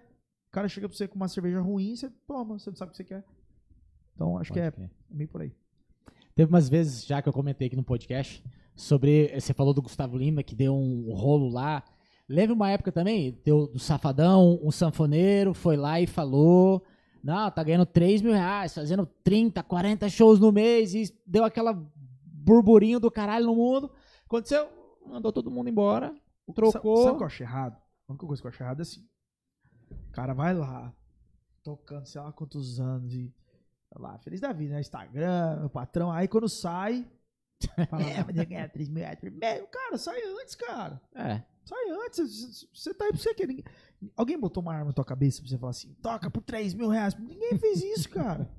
O 0.48 0.52
cara 0.52 0.68
chega 0.68 0.88
pra 0.88 0.96
você 0.96 1.06
com 1.06 1.16
uma 1.16 1.28
cerveja 1.28 1.60
ruim, 1.60 1.94
você 1.94 2.10
toma, 2.26 2.58
você 2.58 2.70
não 2.70 2.76
sabe 2.76 2.88
o 2.88 2.92
que 2.92 2.96
você 2.96 3.04
quer. 3.04 3.24
Então 4.14 4.36
acho 4.38 4.52
que 4.52 4.58
é 4.60 4.72
meio 5.10 5.28
por 5.28 5.40
aí. 5.42 5.52
Teve 6.34 6.50
umas 6.52 6.68
vezes 6.68 7.04
já 7.06 7.20
que 7.22 7.28
eu 7.28 7.32
comentei 7.32 7.66
aqui 7.66 7.76
no 7.76 7.84
podcast 7.84 8.42
sobre. 8.74 9.28
Você 9.38 9.52
falou 9.54 9.72
do 9.74 9.82
Gustavo 9.82 10.16
Lima, 10.16 10.42
que 10.42 10.54
deu 10.54 10.74
um 10.74 11.12
rolo 11.14 11.48
lá. 11.48 11.84
Lembra 12.28 12.54
uma 12.54 12.70
época 12.70 12.90
também? 12.92 13.38
Deu 13.44 13.66
do 13.66 13.78
Safadão, 13.78 14.58
um 14.62 14.70
sanfoneiro 14.70 15.52
foi 15.54 15.76
lá 15.76 16.00
e 16.00 16.06
falou. 16.06 16.84
Não, 17.22 17.50
tá 17.50 17.62
ganhando 17.62 17.84
3 17.86 18.22
mil 18.22 18.32
reais, 18.32 18.74
fazendo 18.74 19.06
30, 19.22 19.62
40 19.62 20.08
shows 20.08 20.38
no 20.40 20.50
mês 20.50 20.94
e 20.94 21.14
deu 21.26 21.44
aquela 21.44 21.72
burburinho 22.24 22.98
do 22.98 23.10
caralho 23.10 23.46
no 23.46 23.54
mundo. 23.54 23.90
Aconteceu, 24.24 24.68
mandou 25.06 25.32
todo 25.32 25.50
mundo 25.50 25.68
embora, 25.68 26.14
trocou. 26.54 26.96
Sabe, 26.98 27.04
sabe 27.04 27.14
o 27.14 27.16
que 27.18 27.22
eu 27.22 27.26
acho 27.26 27.42
errado? 27.42 27.76
A 28.08 28.12
única 28.12 28.26
coisa 28.26 28.40
que 28.42 28.46
eu 28.46 28.50
acho 28.50 28.62
errado 28.62 28.78
é 28.80 28.82
assim. 28.82 29.06
O 29.90 30.12
cara 30.12 30.32
vai 30.34 30.54
lá, 30.54 30.92
tocando 31.62 32.06
sei 32.06 32.20
lá 32.20 32.32
quantos 32.32 32.80
anos 32.80 33.12
e. 33.12 33.32
sei 33.92 34.02
lá, 34.02 34.18
feliz 34.18 34.40
da 34.40 34.52
vida, 34.52 34.74
né? 34.74 34.80
Instagram, 34.80 35.58
meu 35.60 35.70
patrão. 35.70 36.10
Aí 36.10 36.26
quando 36.26 36.48
sai. 36.48 37.06
Fala, 37.90 38.02
é, 38.04 38.24
mas 38.24 38.34
ganhar 38.48 38.68
3 38.70 38.88
mil 38.88 39.02
reais 39.02 39.18
por 39.20 39.30
mês. 39.30 39.62
Cara, 39.70 39.98
sai 39.98 40.20
antes, 40.40 40.54
cara. 40.54 41.00
É. 41.14 41.42
Sai 41.64 41.90
antes. 42.06 42.66
Você 42.72 42.94
tá 42.94 43.04
aí 43.04 43.10
pra 43.12 43.20
você 43.20 43.34
querer. 43.34 43.48
Ninguém- 43.48 43.64
Alguém 44.16 44.38
botou 44.38 44.62
uma 44.62 44.72
arma 44.72 44.86
na 44.86 44.92
tua 44.92 45.04
cabeça 45.04 45.40
pra 45.40 45.48
você 45.50 45.58
falar 45.58 45.70
assim: 45.70 45.94
toca 46.02 46.30
por 46.30 46.42
3 46.42 46.74
mil 46.74 46.88
reais. 46.88 47.14
Ninguém 47.18 47.58
fez 47.58 47.82
isso, 47.82 48.08
cara. 48.10 48.50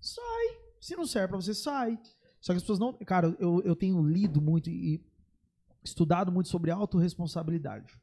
sai. 0.00 0.58
Se 0.80 0.96
não 0.96 1.06
serve 1.06 1.28
pra 1.28 1.36
você, 1.36 1.54
sai. 1.54 1.98
Só 2.40 2.52
que 2.52 2.56
as 2.56 2.62
pessoas 2.62 2.78
não. 2.78 2.92
Cara, 2.92 3.34
eu, 3.38 3.62
eu 3.62 3.76
tenho 3.76 4.02
lido 4.02 4.40
muito 4.40 4.68
e 4.68 5.00
estudado 5.84 6.30
muito 6.30 6.48
sobre 6.48 6.70
autorresponsabilidade. 6.70 8.00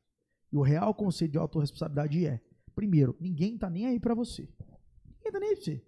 E 0.51 0.57
o 0.57 0.61
real 0.61 0.93
conceito 0.93 1.33
de 1.33 1.37
autorresponsabilidade 1.37 2.25
é: 2.25 2.41
primeiro, 2.73 3.15
ninguém 3.19 3.57
tá 3.57 3.69
nem 3.69 3.85
aí 3.85 3.99
pra 3.99 4.15
você. 4.15 4.49
Ninguém 5.17 5.31
tá 5.31 5.39
nem 5.39 5.49
aí 5.49 5.55
pra 5.55 5.63
você. 5.65 5.83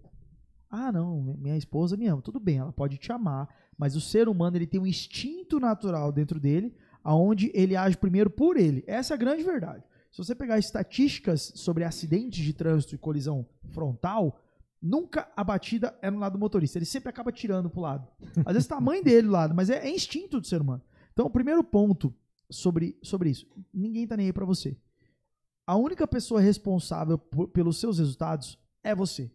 Ah, 0.70 0.90
não, 0.90 1.36
minha 1.38 1.56
esposa 1.56 1.96
me 1.98 2.06
ama. 2.06 2.22
Tudo 2.22 2.40
bem, 2.40 2.58
ela 2.58 2.72
pode 2.72 2.96
te 2.96 3.12
amar, 3.12 3.46
mas 3.76 3.94
o 3.94 4.00
ser 4.00 4.26
humano 4.26 4.56
ele 4.56 4.66
tem 4.66 4.80
um 4.80 4.86
instinto 4.86 5.60
natural 5.60 6.10
dentro 6.10 6.40
dele, 6.40 6.74
aonde 7.04 7.50
ele 7.52 7.76
age 7.76 7.96
primeiro 7.98 8.30
por 8.30 8.56
ele. 8.56 8.82
Essa 8.86 9.12
é 9.12 9.16
a 9.16 9.18
grande 9.18 9.42
verdade. 9.42 9.84
Se 10.12 10.18
você 10.18 10.34
pegar 10.34 10.58
estatísticas 10.58 11.52
sobre 11.56 11.84
acidentes 11.84 12.44
de 12.44 12.52
trânsito 12.52 12.94
e 12.94 12.98
colisão 12.98 13.46
frontal, 13.70 14.38
nunca 14.80 15.28
a 15.34 15.42
batida 15.42 15.98
é 16.02 16.10
no 16.10 16.18
lado 16.18 16.34
do 16.34 16.38
motorista. 16.38 16.76
Ele 16.78 16.84
sempre 16.84 17.08
acaba 17.08 17.32
tirando 17.32 17.70
pro 17.70 17.80
lado. 17.80 18.06
Às 18.44 18.52
vezes 18.52 18.68
tá 18.68 18.76
a 18.76 18.80
mãe 18.80 19.02
dele 19.02 19.26
do 19.26 19.32
lado, 19.32 19.54
mas 19.54 19.70
é, 19.70 19.78
é 19.86 19.90
instinto 19.90 20.38
do 20.38 20.46
ser 20.46 20.60
humano. 20.60 20.82
Então, 21.12 21.26
o 21.26 21.30
primeiro 21.30 21.64
ponto 21.64 22.14
sobre, 22.50 22.98
sobre 23.02 23.30
isso, 23.30 23.46
ninguém 23.72 24.06
tá 24.06 24.16
nem 24.16 24.26
aí 24.26 24.32
pra 24.32 24.44
você. 24.44 24.76
A 25.66 25.76
única 25.76 26.06
pessoa 26.06 26.40
responsável 26.40 27.16
por- 27.16 27.48
pelos 27.48 27.80
seus 27.80 27.98
resultados 27.98 28.58
é 28.84 28.94
você. 28.94 29.30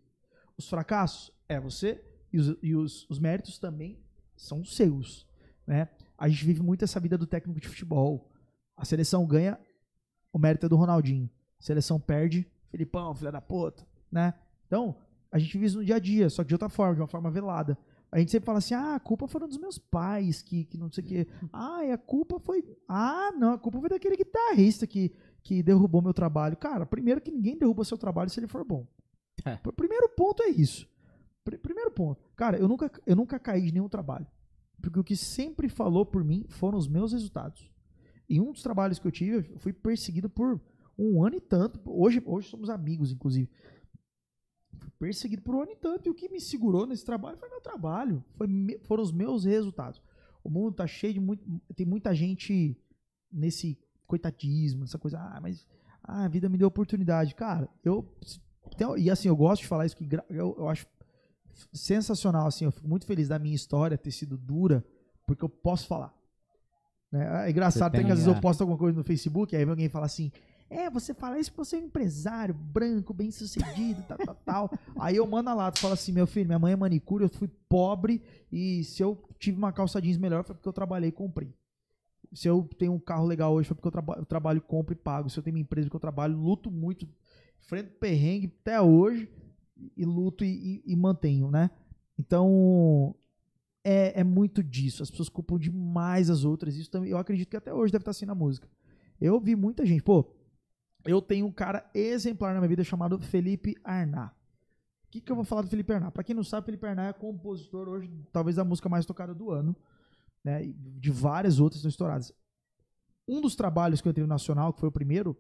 Os 0.57 0.69
fracassos 0.69 1.32
é 1.49 1.59
você 1.59 2.03
e 2.32 2.38
os, 2.38 2.55
e 2.61 2.75
os, 2.75 3.09
os 3.09 3.17
méritos 3.17 3.57
também 3.57 3.99
são 4.36 4.63
seus, 4.63 5.25
né? 5.65 5.89
A 6.17 6.28
gente 6.30 6.45
vive 6.45 6.61
muito 6.61 6.84
essa 6.84 6.99
vida 6.99 7.17
do 7.17 7.25
técnico 7.25 7.59
de 7.59 7.67
futebol. 7.67 8.30
A 8.75 8.84
seleção 8.86 9.25
ganha, 9.25 9.57
o 10.38 10.39
mérito 10.39 10.65
é 10.65 10.69
do 10.69 10.75
Ronaldinho. 10.75 11.29
Seleção 11.59 11.99
perde, 11.99 12.47
Filipão, 12.69 13.13
filha 13.15 13.31
da 13.31 13.41
puta, 13.41 13.85
né? 14.11 14.33
Então, 14.67 14.95
a 15.31 15.39
gente 15.39 15.53
vive 15.53 15.65
isso 15.65 15.77
no 15.79 15.85
dia 15.85 15.95
a 15.95 15.99
dia, 15.99 16.29
só 16.29 16.43
que 16.43 16.49
de 16.49 16.53
outra 16.55 16.69
forma, 16.69 16.95
de 16.95 17.01
uma 17.01 17.07
forma 17.07 17.29
velada. 17.31 17.77
A 18.11 18.19
gente 18.19 18.31
sempre 18.31 18.45
fala 18.45 18.59
assim, 18.59 18.73
ah, 18.73 18.95
a 18.95 18.99
culpa 18.99 19.27
foram 19.27 19.47
dos 19.49 19.57
meus 19.57 19.77
pais, 19.77 20.41
que, 20.41 20.63
que 20.65 20.77
não 20.77 20.89
sei 20.91 21.03
o 21.03 21.07
quê. 21.07 21.27
Ah, 21.51 21.83
e 21.83 21.91
a 21.91 21.97
culpa 21.97 22.39
foi... 22.39 22.63
Ah, 22.88 23.31
não, 23.38 23.51
a 23.53 23.57
culpa 23.57 23.79
foi 23.81 23.89
daquele 23.89 24.15
guitarrista 24.15 24.88
que, 24.88 25.11
que 25.43 25.61
derrubou 25.61 26.01
meu 26.01 26.13
trabalho. 26.13 26.55
Cara, 26.55 26.85
primeiro 26.85 27.19
que 27.19 27.31
ninguém 27.31 27.57
derruba 27.57 27.83
seu 27.83 27.97
trabalho 27.97 28.29
se 28.29 28.39
ele 28.39 28.47
for 28.47 28.63
bom. 28.63 28.88
É. 29.43 29.57
Pr- 29.57 29.73
Primeiro 29.73 30.07
ponto 30.09 30.41
é 30.43 30.47
isso. 30.49 30.88
Pr- 31.43 31.57
Primeiro 31.57 31.91
ponto. 31.91 32.21
Cara, 32.35 32.57
eu 32.57 32.67
nunca, 32.67 32.89
eu 33.05 33.15
nunca 33.15 33.38
caí 33.39 33.63
de 33.63 33.73
nenhum 33.73 33.89
trabalho. 33.89 34.25
Porque 34.81 34.99
o 34.99 35.03
que 35.03 35.15
sempre 35.17 35.67
falou 35.67 36.05
por 36.05 36.23
mim 36.23 36.45
foram 36.47 36.77
os 36.77 36.88
meus 36.88 37.11
resultados. 37.11 37.69
Em 38.30 38.39
um 38.41 38.51
dos 38.51 38.61
trabalhos 38.61 38.99
que 38.99 39.07
eu 39.07 39.11
tive, 39.11 39.49
eu 39.53 39.59
fui 39.59 39.71
perseguido 39.73 40.30
por 40.30 40.59
um 40.97 41.23
ano 41.25 41.36
e 41.36 41.41
tanto. 41.41 41.80
Hoje, 41.86 42.21
hoje 42.25 42.49
somos 42.49 42.69
amigos, 42.69 43.11
inclusive. 43.11 43.49
Fui 44.80 44.91
perseguido 44.99 45.41
por 45.41 45.55
um 45.55 45.61
ano 45.61 45.71
e 45.71 45.75
tanto. 45.75 46.07
E 46.07 46.09
o 46.09 46.13
que 46.15 46.30
me 46.30 46.39
segurou 46.41 46.86
nesse 46.86 47.05
trabalho 47.05 47.38
foi 47.38 47.49
meu 47.49 47.61
trabalho. 47.61 48.23
Foi 48.36 48.47
foram 48.84 49.03
os 49.03 49.11
meus 49.11 49.45
resultados. 49.45 50.01
O 50.43 50.49
mundo 50.49 50.75
tá 50.75 50.86
cheio 50.88 51.13
de 51.13 51.19
muito. 51.19 51.43
Tem 51.75 51.86
muita 51.86 52.13
gente 52.13 52.78
nesse 53.32 53.78
coitadismo, 54.05 54.84
essa 54.84 54.97
coisa. 54.97 55.19
Ah, 55.19 55.39
mas 55.41 55.65
ah, 56.03 56.25
a 56.25 56.28
vida 56.28 56.49
me 56.49 56.57
deu 56.57 56.67
oportunidade. 56.67 57.34
Cara, 57.36 57.69
eu. 57.84 58.03
tem- 58.78 58.97
E 58.97 59.09
assim, 59.09 59.28
eu 59.30 59.36
gosto 59.36 59.61
de 59.61 59.67
falar 59.67 59.86
isso, 59.86 59.95
que 59.95 60.03
eu, 60.30 60.55
eu 60.57 60.67
acho 60.67 60.86
sensacional. 61.73 62.47
Assim, 62.47 62.65
eu 62.65 62.71
fico 62.71 62.88
muito 62.88 63.05
feliz 63.05 63.28
da 63.28 63.39
minha 63.39 63.55
história 63.55 63.97
ter 63.97 64.11
sido 64.11 64.38
dura, 64.38 64.86
porque 65.25 65.43
eu 65.43 65.49
posso 65.49 65.88
falar. 65.88 66.13
Né? 67.12 67.47
É 67.47 67.49
engraçado, 67.51 67.91
tem 67.93 68.05
que 68.05 68.12
às 68.12 68.18
vezes 68.20 68.28
eu 68.28 68.41
posto 68.41 68.62
alguma 68.62 68.78
coisa 68.78 68.97
no 68.97 69.03
Facebook, 69.03 69.55
aí 69.55 69.64
vem 69.64 69.70
alguém 69.72 69.89
fala 69.89 70.05
assim: 70.05 70.32
É, 70.70 70.89
você 70.89 71.14
fala 71.14 71.39
isso 71.39 71.51
porque 71.51 71.66
você 71.70 71.78
é 71.78 71.80
um 71.80 71.84
empresário, 71.86 72.53
branco, 72.53 73.14
bem 73.14 73.32
sucedido, 73.32 74.03
tal, 74.08 74.18
tal, 74.18 74.36
tal. 74.45 74.72
Aí 74.99 75.16
eu 75.16 75.26
mando 75.26 75.49
a 75.49 75.53
lata, 75.53 75.80
falo 75.80 75.93
assim: 75.93 76.12
Meu 76.12 76.28
filho, 76.28 76.45
minha 76.47 76.60
mãe 76.60 76.74
é 76.74 76.76
manicure, 76.76 77.24
eu 77.24 77.30
fui 77.30 77.47
pobre 77.70 78.22
e 78.51 78.84
se 78.84 79.01
eu 79.01 79.18
tive 79.39 79.58
uma 79.58 79.72
calça 79.72 80.01
jeans 80.01 80.18
melhor 80.18 80.43
foi 80.43 80.53
porque 80.55 80.68
eu 80.68 80.74
trabalhei 80.74 81.10
e 81.10 81.14
comprei. 81.14 81.53
Se 82.34 82.45
eu 82.49 82.68
tenho 82.78 82.91
um 82.91 82.99
carro 82.99 83.26
legal 83.26 83.53
hoje 83.53 83.70
foi 83.70 83.76
porque 83.76 83.88
eu, 83.88 83.91
traba- 83.91 84.16
eu 84.18 84.26
trabalho, 84.26 84.60
compro 84.62 84.93
e 84.93 84.97
pago. 84.97 85.30
Se 85.30 85.39
eu 85.39 85.43
tenho 85.43 85.55
uma 85.55 85.62
empresa 85.62 85.89
que 85.89 85.95
eu 85.95 85.99
trabalho, 85.99 86.36
luto 86.38 86.70
muito, 86.70 87.08
enfrento 87.58 87.91
perrengue 88.01 88.53
até 88.62 88.82
hoje 88.82 89.30
e 89.95 90.03
luto 90.03 90.43
e, 90.43 90.82
e- 90.86 90.91
e 90.91 90.95
mantenho, 90.97 91.49
né? 91.49 91.70
Então, 92.20 93.16
é, 93.88 94.19
é 94.19 94.23
muito 94.23 94.61
disso. 94.61 95.01
As 95.01 95.09
pessoas 95.09 95.29
culpam 95.29 95.57
demais 95.57 96.29
as 96.29 96.43
outras. 96.43 96.75
Isso 96.75 96.91
também, 96.91 97.09
eu 97.09 97.17
acredito 97.17 97.47
que 97.47 97.55
até 97.55 97.73
hoje 97.73 97.93
deve 97.93 98.01
estar 98.01 98.11
assim 98.11 98.25
na 98.25 98.35
música. 98.35 98.67
Eu 99.19 99.39
vi 99.39 99.55
muita 99.55 99.85
gente. 99.85 100.03
Pô, 100.03 100.29
eu 101.05 101.21
tenho 101.21 101.45
um 101.45 101.51
cara 101.51 101.89
exemplar 101.93 102.53
na 102.53 102.59
minha 102.59 102.67
vida 102.67 102.83
chamado 102.83 103.17
Felipe 103.17 103.77
Arná. 103.85 104.33
O 105.05 105.09
que, 105.09 105.21
que 105.21 105.31
eu 105.31 105.38
vou 105.38 105.45
falar 105.45 105.61
do 105.61 105.69
Felipe 105.69 105.93
Arná? 105.93 106.11
Pra 106.11 106.21
quem 106.21 106.35
não 106.35 106.43
sabe, 106.43 106.65
Felipe 106.65 106.85
Arná 106.85 107.07
é 107.07 107.13
compositor 107.13 107.88
hoje, 107.88 108.11
talvez 108.33 108.57
da 108.57 108.65
música 108.65 108.89
mais 108.89 109.05
tocada 109.05 109.33
do 109.33 109.51
ano. 109.51 109.73
Né? 110.43 110.73
De 110.75 111.09
várias 111.09 111.61
outras 111.61 111.77
estão 111.77 111.89
estouradas. 111.89 112.33
Um 113.25 113.39
dos 113.39 113.55
trabalhos 113.55 114.01
que 114.01 114.07
eu 114.07 114.09
entrei 114.09 114.23
no 114.25 114.29
Nacional, 114.29 114.73
que 114.73 114.81
foi 114.81 114.89
o 114.89 114.91
primeiro, 114.91 115.38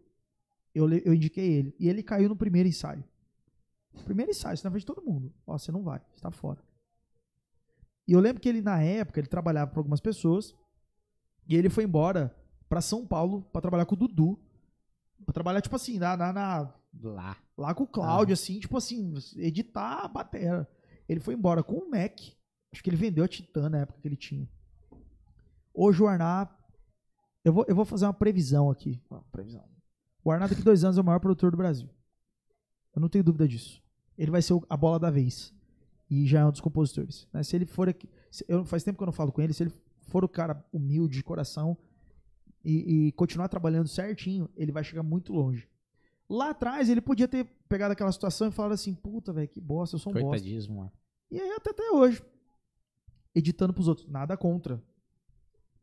eu, 0.73 0.89
eu 0.89 1.13
indiquei 1.13 1.51
ele. 1.51 1.75
E 1.77 1.89
ele 1.89 2.01
caiu 2.01 2.29
no 2.29 2.35
primeiro 2.35 2.69
ensaio. 2.69 3.03
Primeiro 4.05 4.31
ensaio, 4.31 4.53
isso 4.53 4.63
na 4.63 4.71
frente 4.71 4.83
de 4.83 4.93
todo 4.93 5.03
mundo. 5.03 5.33
Ó, 5.45 5.57
você 5.57 5.69
não 5.69 5.83
vai, 5.83 6.01
você 6.13 6.21
tá 6.21 6.31
fora. 6.31 6.65
E 8.07 8.13
eu 8.13 8.19
lembro 8.19 8.41
que 8.41 8.47
ele, 8.47 8.61
na 8.61 8.81
época, 8.81 9.19
ele 9.19 9.27
trabalhava 9.27 9.69
para 9.71 9.79
algumas 9.79 9.99
pessoas. 9.99 10.55
E 11.47 11.55
ele 11.55 11.69
foi 11.69 11.83
embora 11.83 12.35
para 12.69 12.81
São 12.81 13.05
Paulo 13.05 13.41
para 13.51 13.61
trabalhar 13.61 13.85
com 13.85 13.95
o 13.95 13.97
Dudu. 13.97 14.39
Pra 15.25 15.33
trabalhar, 15.33 15.61
tipo 15.61 15.75
assim, 15.75 15.97
na, 15.99 16.15
na- 16.15 16.33
na- 16.33 16.73
Lá. 17.03 17.37
lá 17.57 17.75
com 17.75 17.83
o 17.83 17.87
Cláudio, 17.87 18.33
assim, 18.33 18.59
tipo 18.59 18.75
assim, 18.77 19.13
editar 19.37 20.03
a 20.03 20.07
bateria. 20.07 20.67
Ele 21.07 21.19
foi 21.19 21.33
embora 21.33 21.61
com 21.61 21.75
o 21.75 21.89
Mac. 21.91 22.19
Acho 22.71 22.83
que 22.83 22.89
ele 22.89 22.97
vendeu 22.97 23.23
a 23.23 23.27
Titan 23.27 23.69
na 23.69 23.79
época 23.79 23.99
que 24.01 24.07
ele 24.07 24.15
tinha. 24.15 24.47
Hoje 25.73 26.01
o 26.01 26.07
Arná. 26.07 26.49
Eu 27.43 27.53
vou, 27.53 27.65
eu 27.67 27.75
vou 27.75 27.85
fazer 27.85 28.05
uma 28.05 28.13
previsão 28.13 28.69
aqui. 28.69 29.01
Ó, 29.09 29.19
previsão. 29.31 29.63
O 30.23 30.31
Arná 30.31 30.47
daqui 30.47 30.61
dois 30.61 30.83
anos 30.83 30.97
é 30.97 31.01
o 31.01 31.03
maior 31.03 31.19
produtor 31.19 31.51
do 31.51 31.57
Brasil. 31.57 31.89
Eu 32.95 33.01
não 33.01 33.07
tenho 33.09 33.23
dúvida 33.23 33.47
disso. 33.47 33.81
Ele 34.17 34.31
vai 34.31 34.41
ser 34.41 34.59
a 34.69 34.75
bola 34.75 34.99
da 34.99 35.09
vez. 35.11 35.53
E 36.09 36.25
já 36.25 36.41
é 36.41 36.45
um 36.45 36.51
dos 36.51 36.61
compositores. 36.61 37.27
né? 37.33 37.43
Se 37.43 37.55
ele 37.55 37.65
for 37.65 37.89
aqui. 37.89 38.09
eu, 38.47 38.63
faz 38.63 38.83
tempo 38.83 38.97
que 38.97 39.03
eu 39.03 39.07
não 39.07 39.13
falo 39.13 39.31
com 39.31 39.41
ele. 39.41 39.53
Se 39.53 39.63
ele 39.63 39.73
for 40.07 40.23
o 40.23 40.29
cara 40.29 40.65
humilde 40.71 41.17
de 41.17 41.23
coração, 41.23 41.77
e, 42.67 43.07
e 43.07 43.11
continuar 43.13 43.47
trabalhando 43.47 43.87
certinho, 43.87 44.49
ele 44.57 44.73
vai 44.73 44.83
chegar 44.83 45.01
muito 45.01 45.31
longe. 45.31 45.69
Lá 46.29 46.49
atrás, 46.49 46.89
ele 46.89 46.99
podia 46.99 47.25
ter 47.25 47.45
pegado 47.69 47.93
aquela 47.93 48.11
situação 48.11 48.49
e 48.49 48.51
falado 48.51 48.73
assim, 48.73 48.93
puta, 48.93 49.31
velho, 49.31 49.47
que 49.47 49.61
bosta, 49.61 49.95
eu 49.95 49.99
sou 49.99 50.11
um 50.11 50.13
bosta. 50.13 50.29
Coitadismo, 50.29 50.75
mano. 50.79 50.91
E 51.31 51.39
aí 51.39 51.51
até, 51.51 51.69
até 51.69 51.89
hoje. 51.91 52.21
Editando 53.33 53.73
pros 53.73 53.87
outros. 53.87 54.05
Nada 54.09 54.35
contra. 54.35 54.83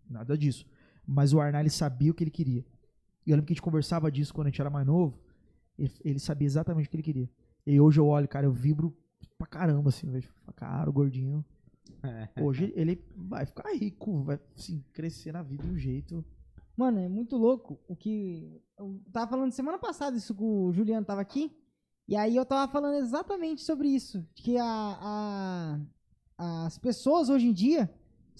Nada 0.09 0.37
disso. 0.37 0.67
Mas 1.07 1.33
o 1.33 1.41
Arnalho 1.41 1.71
sabia 1.71 2.11
o 2.11 2.15
que 2.15 2.23
ele 2.23 2.31
queria. 2.31 2.67
E 3.27 3.31
eu 3.31 3.37
lembro 3.37 3.47
que 3.47 3.53
a 3.53 3.55
gente 3.55 3.63
conversava 3.63 4.13
disso 4.13 4.35
quando 4.35 4.49
a 4.49 4.51
gente 4.51 4.61
era 4.61 4.69
mais 4.69 4.87
novo. 4.87 5.19
Ele, 5.79 5.91
ele 6.05 6.19
sabia 6.19 6.47
exatamente 6.47 6.87
o 6.87 6.91
que 6.91 6.97
ele 6.97 7.03
queria. 7.03 7.31
E 7.67 7.81
hoje 7.81 7.99
eu 7.99 8.07
olho, 8.07 8.29
cara, 8.29 8.45
eu 8.45 8.53
vibro 8.53 8.95
pra 9.45 9.61
caramba, 9.61 9.89
assim. 9.91 10.07
Eu 10.07 10.13
vejo, 10.13 10.33
cara, 10.57 10.89
o 10.89 10.93
gordinho. 10.93 11.45
Hoje 12.41 12.73
ele 12.77 13.03
vai 13.17 13.47
ficar 13.47 13.73
rico, 13.73 14.23
vai 14.23 14.39
assim, 14.57 14.83
crescer 14.93 15.33
na 15.33 15.43
vida 15.43 15.63
de 15.65 15.71
um 15.71 15.77
jeito. 15.79 16.25
Mano, 16.77 16.99
é 16.99 17.09
muito 17.09 17.37
louco 17.37 17.79
o 17.89 17.95
que. 17.97 18.61
Eu 18.79 19.01
tava 19.13 19.31
falando 19.31 19.53
semana 19.53 19.79
passada 19.79 20.17
isso 20.17 20.35
com 20.35 20.65
o 20.67 20.73
Juliano 20.73 21.07
tava 21.07 21.21
aqui. 21.21 21.53
E 22.07 22.17
aí 22.17 22.37
eu 22.37 22.45
tava 22.45 22.71
falando 22.71 22.97
exatamente 22.97 23.63
sobre 23.63 23.89
isso. 23.89 24.27
Que 24.35 24.59
a, 24.59 24.67
a- 24.69 25.81
as 26.67 26.77
pessoas 26.79 27.29
hoje 27.31 27.47
em 27.47 27.53
dia, 27.53 27.91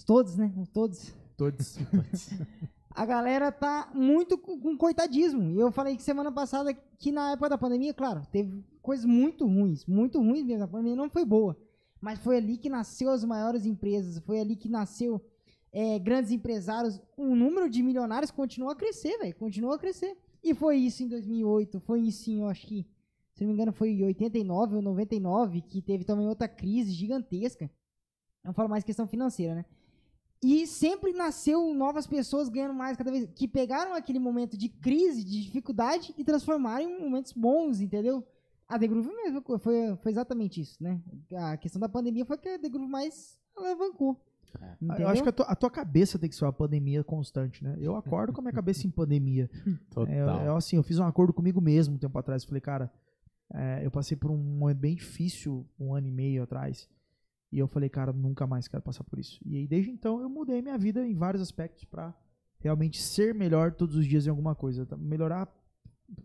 todos, 0.07 0.37
né? 0.37 0.53
Todos. 0.73 1.15
Todos. 1.37 1.79
A 2.97 3.05
galera 3.05 3.51
tá 3.51 3.91
muito 3.93 4.39
com, 4.39 4.61
com 4.61 4.77
coitadismo. 4.77 5.51
E 5.51 5.59
eu 5.59 5.73
falei 5.73 5.97
que 5.97 6.03
semana 6.03 6.31
passada 6.31 6.73
que 6.75 7.11
na 7.11 7.33
época 7.33 7.49
da 7.49 7.59
pandemia, 7.59 7.93
claro, 7.93 8.23
teve 8.31 8.63
coisas 8.85 9.07
muito 9.07 9.47
ruins, 9.47 9.87
muito 9.87 10.19
ruins 10.19 10.45
mesmo. 10.45 10.65
A 10.65 10.69
pandemia 10.69 10.95
não 10.95 11.09
foi 11.09 11.25
boa. 11.25 11.57
Mas 12.01 12.19
foi 12.19 12.37
ali 12.37 12.59
que 12.59 12.69
nasceu 12.69 13.11
as 13.11 13.25
maiores 13.25 13.65
empresas, 13.65 14.19
foi 14.19 14.39
ali 14.39 14.55
que 14.55 14.69
nasceu 14.69 15.25
é, 15.73 15.99
grandes 15.99 16.31
empresários. 16.31 17.01
O 17.17 17.35
número 17.35 17.69
de 17.71 17.83
milionários 17.83 18.31
continuou 18.31 18.71
a 18.71 18.77
crescer, 18.77 19.17
velho. 19.17 19.35
Continuou 19.37 19.73
a 19.73 19.79
crescer. 19.79 20.15
E 20.43 20.53
foi 20.53 20.77
isso 20.77 21.03
em 21.03 21.09
2008, 21.09 21.81
foi 21.81 22.03
isso 22.03 22.31
em, 22.31 22.41
eu 22.41 22.49
acho 22.49 22.67
que, 22.67 22.87
se 23.33 23.43
não 23.43 23.49
me 23.49 23.55
engano, 23.55 23.73
foi 23.73 23.89
em 23.89 24.05
89 24.05 24.77
ou 24.77 24.83
99, 24.83 25.63
que 25.63 25.81
teve 25.81 26.05
também 26.05 26.29
outra 26.29 26.47
crise 26.47 26.93
gigantesca. 26.93 27.71
Eu 28.45 28.53
falo 28.53 28.69
mais 28.69 28.85
questão 28.85 29.07
financeira, 29.07 29.55
né? 29.55 29.65
E 30.43 30.67
sempre 30.67 31.15
nasceu 31.15 31.73
novas 31.73 32.07
pessoas 32.07 32.51
ganhando 32.51 32.75
mais 32.75 32.99
cada 32.99 33.11
vez. 33.11 33.27
Que 33.35 33.49
pegaram 33.49 33.95
aquele 33.95 34.19
momento 34.19 34.59
de 34.59 34.69
crise, 34.69 35.25
de 35.25 35.43
dificuldade 35.45 36.15
e 36.19 36.23
transformaram 36.23 36.85
em 36.85 37.01
momentos 37.01 37.33
bons, 37.33 37.81
entendeu? 37.81 38.23
A 38.69 38.79
The 38.79 38.87
Groove 38.87 39.09
mesmo 39.09 39.43
foi, 39.59 39.97
foi 39.97 40.13
exatamente 40.13 40.61
isso, 40.61 40.83
né? 40.83 41.01
A 41.37 41.57
questão 41.57 41.81
da 41.81 41.89
pandemia 41.89 42.25
foi 42.25 42.39
que 42.39 42.49
a 42.49 42.59
The 42.59 42.69
Groove 42.69 42.91
mais 42.91 43.39
alavancou. 43.57 44.21
Entendeu? 44.81 45.07
Eu 45.07 45.09
acho 45.09 45.23
que 45.23 45.29
a 45.29 45.33
tua, 45.33 45.47
a 45.47 45.57
tua 45.57 45.71
cabeça 45.71 46.19
tem 46.19 46.29
que 46.29 46.37
ser 46.37 46.45
uma 46.45 46.53
pandemia 46.53 47.03
constante, 47.03 47.63
né? 47.63 47.77
Eu 47.81 47.97
acordo 47.97 48.33
com 48.33 48.41
a 48.41 48.43
minha 48.43 48.53
cabeça 48.53 48.87
em 48.87 48.91
pandemia. 48.91 49.51
Total. 49.91 50.41
É, 50.41 50.49
eu, 50.49 50.57
assim, 50.57 50.77
eu 50.77 50.83
fiz 50.83 50.99
um 50.99 51.05
acordo 51.05 51.33
comigo 51.33 51.61
mesmo 51.61 51.97
um 51.97 51.99
tempo 51.99 52.17
atrás. 52.19 52.45
Falei, 52.45 52.61
cara, 52.61 52.93
é, 53.53 53.85
eu 53.85 53.91
passei 53.91 54.17
por 54.17 54.31
um 54.31 54.37
momento 54.37 54.79
bem 54.79 54.95
difícil 54.95 55.67
um 55.79 55.95
ano 55.95 56.07
e 56.07 56.11
meio 56.11 56.43
atrás. 56.43 56.89
E 57.51 57.59
eu 57.59 57.69
falei, 57.69 57.89
cara, 57.89 58.13
nunca 58.13 58.47
mais 58.47 58.67
quero 58.67 58.83
passar 58.83 59.05
por 59.05 59.19
isso. 59.19 59.41
E 59.45 59.57
aí, 59.57 59.67
desde 59.67 59.91
então, 59.91 60.21
eu 60.21 60.29
mudei 60.29 60.61
minha 60.61 60.79
vida 60.79 61.07
em 61.07 61.15
vários 61.15 61.43
aspectos 61.43 61.85
pra 61.85 62.15
realmente 62.59 63.01
ser 63.01 63.35
melhor 63.35 63.73
todos 63.73 63.97
os 63.97 64.07
dias 64.07 64.27
em 64.27 64.31
alguma 64.31 64.55
coisa. 64.55 64.87
Tá? 64.87 64.97
Melhorar 64.97 65.49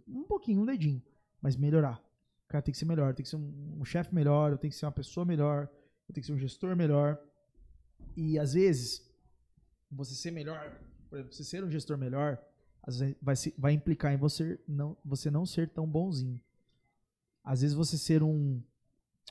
um 0.08 0.24
pouquinho, 0.24 0.62
um 0.62 0.66
dedinho, 0.66 1.02
mas 1.42 1.56
melhorar. 1.56 2.02
Cara, 2.50 2.64
tem 2.64 2.72
que 2.72 2.80
ser 2.80 2.86
melhor, 2.86 3.14
tem 3.14 3.24
que 3.24 3.30
ser 3.30 3.36
um, 3.36 3.78
um 3.80 3.86
chefe 3.86 4.14
melhor, 4.14 4.52
eu 4.52 4.58
tenho 4.58 4.72
que 4.72 4.78
ser 4.78 4.88
uma 4.88 4.92
pessoa 4.92 5.24
melhor, 5.24 5.70
eu 6.08 6.14
tenho 6.14 6.24
que 6.24 6.26
ser 6.26 6.34
um 6.34 6.38
gestor 6.38 6.76
melhor. 6.76 7.18
E 8.18 8.40
às 8.40 8.54
vezes, 8.54 9.08
você 9.90 10.16
ser 10.16 10.32
melhor, 10.32 10.78
por 11.10 11.18
exemplo, 11.18 11.34
você 11.34 11.44
ser 11.44 11.64
um 11.64 11.70
gestor 11.70 11.96
melhor, 11.96 12.44
às 12.82 13.00
vezes 13.00 13.16
vai, 13.22 13.36
vai 13.56 13.74
implicar 13.74 14.12
em 14.12 14.18
você 14.18 14.60
não, 14.68 14.98
você 15.06 15.30
não 15.30 15.46
ser 15.46 15.70
tão 15.70 15.88
bonzinho. 15.88 16.42
Às 17.44 17.62
vezes 17.62 17.76
você 17.76 18.00
ser 18.00 18.24
um, 18.24 18.62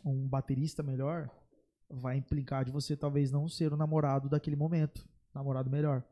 um 0.04 0.28
baterista 0.28 0.82
melhor 0.82 1.28
vai 1.90 2.16
implicar 2.16 2.64
de 2.64 2.70
você 2.70 2.96
talvez 2.96 3.32
não 3.32 3.48
ser 3.48 3.72
o 3.72 3.76
namorado 3.76 4.28
daquele 4.28 4.56
momento, 4.56 5.08
namorado 5.34 5.68
melhor. 5.68 6.04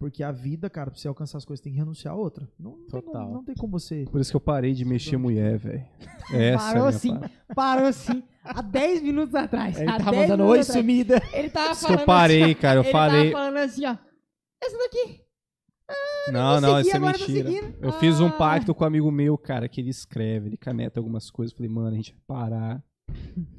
Porque 0.00 0.22
a 0.22 0.32
vida, 0.32 0.70
cara, 0.70 0.90
pra 0.90 0.98
você 0.98 1.06
alcançar 1.06 1.36
as 1.36 1.44
coisas, 1.44 1.62
tem 1.62 1.70
que 1.74 1.78
renunciar 1.78 2.14
a 2.14 2.16
outra. 2.16 2.48
Não, 2.58 2.70
não 2.70 2.78
tem, 2.78 2.86
Total. 3.02 3.22
como, 3.22 3.34
não 3.34 3.44
tem 3.44 3.54
como 3.54 3.78
você. 3.78 4.06
Por 4.10 4.18
isso 4.18 4.30
que 4.30 4.36
eu 4.36 4.40
parei 4.40 4.72
de 4.72 4.82
mexer 4.84 5.18
mulher, 5.18 5.58
velho. 5.58 5.84
É 6.32 6.56
Parou 6.56 6.86
minha 6.86 6.92
sim, 6.92 7.20
parou 7.54 7.92
sim. 7.92 8.22
Há 8.42 8.62
10 8.62 9.02
minutos 9.02 9.34
atrás. 9.34 9.76
Ele 9.78 9.86
tá 9.86 10.10
10 10.10 10.16
mandando 10.22 10.44
oi 10.44 10.60
atrás. 10.60 10.66
sumida. 10.68 11.22
Ele 11.34 11.50
tava 11.50 11.72
Isso 11.72 11.80
que 11.80 11.86
falando 11.86 12.00
eu 12.00 12.06
parei, 12.06 12.42
assim, 12.44 12.52
ó, 12.52 12.60
cara. 12.62 12.78
Eu 12.78 12.82
ele 12.84 12.92
falei. 12.92 13.30
tava 13.30 13.44
falando 13.44 13.56
assim, 13.58 13.84
ó. 13.86 13.96
Essa 14.62 14.78
daqui. 14.78 15.20
Não, 16.32 16.52
vou 16.52 16.60
não, 16.60 16.76
seguir, 16.76 16.86
isso 16.88 16.96
é 16.96 17.00
mentira. 17.00 17.74
Eu 17.82 17.92
fiz 17.92 18.20
um 18.20 18.28
Ah. 18.28 18.32
pacto 18.32 18.74
com 18.74 18.84
um 18.84 18.86
amigo 18.86 19.10
meu, 19.10 19.36
cara, 19.36 19.68
que 19.68 19.80
ele 19.80 19.90
escreve, 19.90 20.48
ele 20.48 20.56
caneta 20.56 20.98
algumas 21.00 21.30
coisas. 21.30 21.52
Eu 21.52 21.56
falei, 21.58 21.70
mano, 21.72 21.88
a 21.88 21.94
gente 21.94 22.12
vai 22.12 22.20
parar 22.26 22.84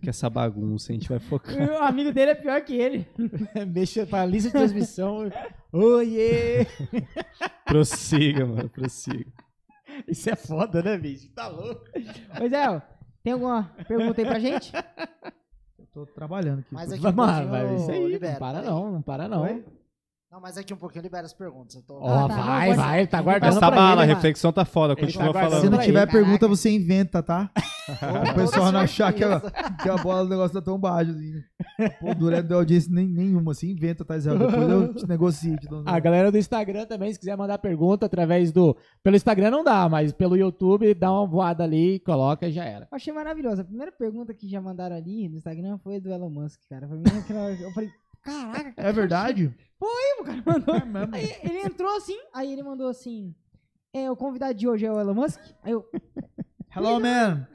com 0.03 0.09
essa 0.09 0.29
bagunça, 0.29 0.91
a 0.91 0.95
gente 0.95 1.07
vai 1.09 1.19
focar. 1.19 1.55
O 1.57 1.83
amigo 1.83 2.11
dele 2.11 2.31
é 2.31 2.35
pior 2.35 2.61
que 2.61 2.73
ele. 2.75 3.07
Mexa 3.67 4.05
pra 4.05 4.25
lista 4.25 4.49
de 4.49 4.53
transmissão. 4.53 5.29
Oiê! 5.71 6.65
Prossiga, 7.65 8.45
mano, 8.45 8.69
prossiga. 8.69 9.25
Isso 10.07 10.29
é 10.29 10.35
foda, 10.35 10.81
né, 10.81 10.97
bicho? 10.97 11.29
Tá 11.33 11.47
louco. 11.47 11.83
Pois 12.37 12.51
é, 12.51 12.69
ó. 12.69 12.81
Tem 13.23 13.33
alguma 13.33 13.71
pergunta 13.87 14.19
aí 14.21 14.27
pra 14.27 14.39
gente? 14.39 14.71
Eu 15.77 15.85
tô 15.93 16.05
trabalhando 16.07 16.59
aqui. 16.59 16.69
Mas 16.71 16.91
aqui 16.91 17.05
um 17.05 17.13
pouquinho 17.13 17.49
vai. 17.49 17.75
Isso 17.75 17.91
aí, 17.91 18.07
libero, 18.07 18.33
não 18.33 18.39
para 18.39 18.61
não, 18.61 18.91
não 18.91 19.01
para 19.01 19.27
não. 19.27 19.41
Oi? 19.43 19.63
Não, 20.31 20.39
mas 20.39 20.57
aqui 20.57 20.73
um 20.73 20.77
pouquinho 20.77 21.01
eu 21.01 21.03
libero 21.03 21.25
as 21.25 21.33
perguntas. 21.33 21.75
Eu 21.75 21.83
tô... 21.83 21.99
Ó, 21.99 22.07
Ah, 22.07 22.27
tá, 22.27 22.35
não, 22.37 22.43
vai, 22.45 22.67
pode- 22.69 22.77
vai, 22.79 22.99
ele 22.99 23.07
tá 23.07 23.21
guardando 23.21 23.53
tá 23.59 23.67
pra 23.67 23.75
bala, 23.75 24.01
a 24.01 24.05
ele, 24.05 24.13
reflexão 24.13 24.51
tá 24.53 24.63
foda, 24.63 24.93
Ele 24.93 25.01
continua 25.01 25.25
tá 25.27 25.31
guardando 25.33 25.51
Se 25.51 25.57
falando. 25.65 25.77
não 25.77 25.85
tiver 25.85 26.01
ele, 26.03 26.11
pergunta, 26.11 26.47
você 26.47 26.69
inventa, 26.69 27.21
tá? 27.21 27.51
O 28.31 28.35
pessoal 28.35 28.71
não 28.71 28.79
achar 28.81 29.13
que 29.13 29.23
a, 29.23 29.39
que 29.81 29.89
a 29.89 29.97
bola 29.97 30.23
do 30.23 30.29
negócio 30.29 30.53
tá 30.53 30.61
tão 30.61 30.79
baixo 30.79 31.11
assim. 31.11 31.33
Pô, 31.99 32.13
durante 32.15 32.47
da 32.47 32.55
audiência 32.55 32.91
nem, 32.93 33.07
nenhuma, 33.07 33.51
assim, 33.51 33.71
inventa, 33.71 34.03
tá, 34.05 34.17
Zé? 34.17 34.31
Depois 34.35 34.69
eu 34.69 34.93
te 34.93 35.07
negocio. 35.07 35.57
Te 35.57 35.67
dou 35.67 35.83
A 35.85 35.99
galera 35.99 36.31
do 36.31 36.37
Instagram 36.37 36.85
também, 36.85 37.11
se 37.13 37.19
quiser 37.19 37.35
mandar 37.37 37.57
pergunta 37.57 38.05
através 38.05 38.51
do. 38.51 38.75
Pelo 39.03 39.15
Instagram 39.15 39.51
não 39.51 39.63
dá, 39.63 39.87
mas 39.89 40.11
pelo 40.11 40.35
YouTube 40.35 40.93
dá 40.93 41.11
uma 41.11 41.25
voada 41.27 41.63
ali, 41.63 41.99
coloca 41.99 42.47
e 42.47 42.51
já 42.51 42.65
era. 42.65 42.87
Eu 42.91 42.95
achei 42.95 43.13
maravilhosa. 43.13 43.61
A 43.61 43.65
primeira 43.65 43.91
pergunta 43.91 44.33
que 44.33 44.47
já 44.49 44.61
mandaram 44.61 44.95
ali 44.95 45.27
no 45.29 45.37
Instagram 45.37 45.77
foi 45.79 45.99
do 45.99 46.11
Elon 46.11 46.29
Musk, 46.29 46.59
cara. 46.69 46.87
Pra 46.87 46.97
mim, 46.97 47.03
aquela- 47.19 47.51
eu 47.51 47.71
falei, 47.71 47.89
caraca, 48.23 48.73
É 48.77 48.91
verdade? 48.91 49.53
o 50.19 50.23
cara 50.23 50.43
mandou. 50.45 50.75
É 50.75 50.85
mesmo. 50.85 51.15
Aí 51.15 51.35
ele 51.43 51.59
entrou 51.65 51.95
assim, 51.97 52.17
aí 52.33 52.51
ele 52.53 52.61
mandou 52.63 52.87
assim: 52.87 53.33
é, 53.93 54.09
o 54.11 54.15
convidado 54.15 54.53
de 54.53 54.67
hoje 54.67 54.85
é 54.85 54.91
o 54.91 54.99
Elon 54.99 55.13
Musk? 55.15 55.39
Aí 55.63 55.71
eu, 55.71 55.85
Hello, 56.75 56.99
man. 57.01 57.47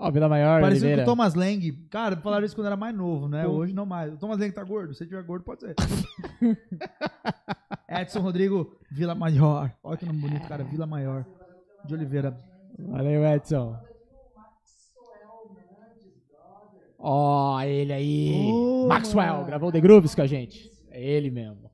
Ó, 0.00 0.12
Vila 0.12 0.28
Maior, 0.28 0.60
Parecia 0.60 0.80
com 0.80 0.86
Oliveira. 0.86 1.02
o 1.02 1.06
Thomas 1.06 1.34
Lang. 1.34 1.72
Cara, 1.90 2.16
falaram 2.18 2.46
isso 2.46 2.54
quando 2.54 2.68
era 2.68 2.76
mais 2.76 2.94
novo, 2.94 3.26
né? 3.28 3.42
Pô. 3.44 3.50
Hoje 3.50 3.74
não 3.74 3.84
mais. 3.84 4.14
O 4.14 4.16
Thomas 4.16 4.38
Lang 4.38 4.52
tá 4.52 4.62
gordo. 4.62 4.94
Se 4.94 5.04
tiver 5.04 5.22
gordo, 5.24 5.42
pode 5.44 5.60
ser. 5.62 5.74
Edson 7.88 8.20
Rodrigo 8.20 8.78
Vila 8.92 9.16
Maior. 9.16 9.72
Olha 9.82 9.96
que 9.96 10.06
nome 10.06 10.20
bonito, 10.20 10.46
cara. 10.46 10.62
Vila 10.62 10.86
Maior. 10.86 11.26
De 11.84 11.94
Oliveira. 11.94 12.38
Valeu, 12.78 13.24
Edson. 13.26 13.76
Ó, 16.96 17.60
ele 17.62 17.92
aí. 17.92 18.50
Ô, 18.52 18.86
Maxwell, 18.86 19.34
mano. 19.34 19.46
gravou 19.46 19.72
The 19.72 19.80
Grooves 19.80 20.14
com 20.14 20.22
a 20.22 20.26
gente. 20.26 20.70
É 20.90 21.02
ele 21.02 21.30
mesmo. 21.30 21.68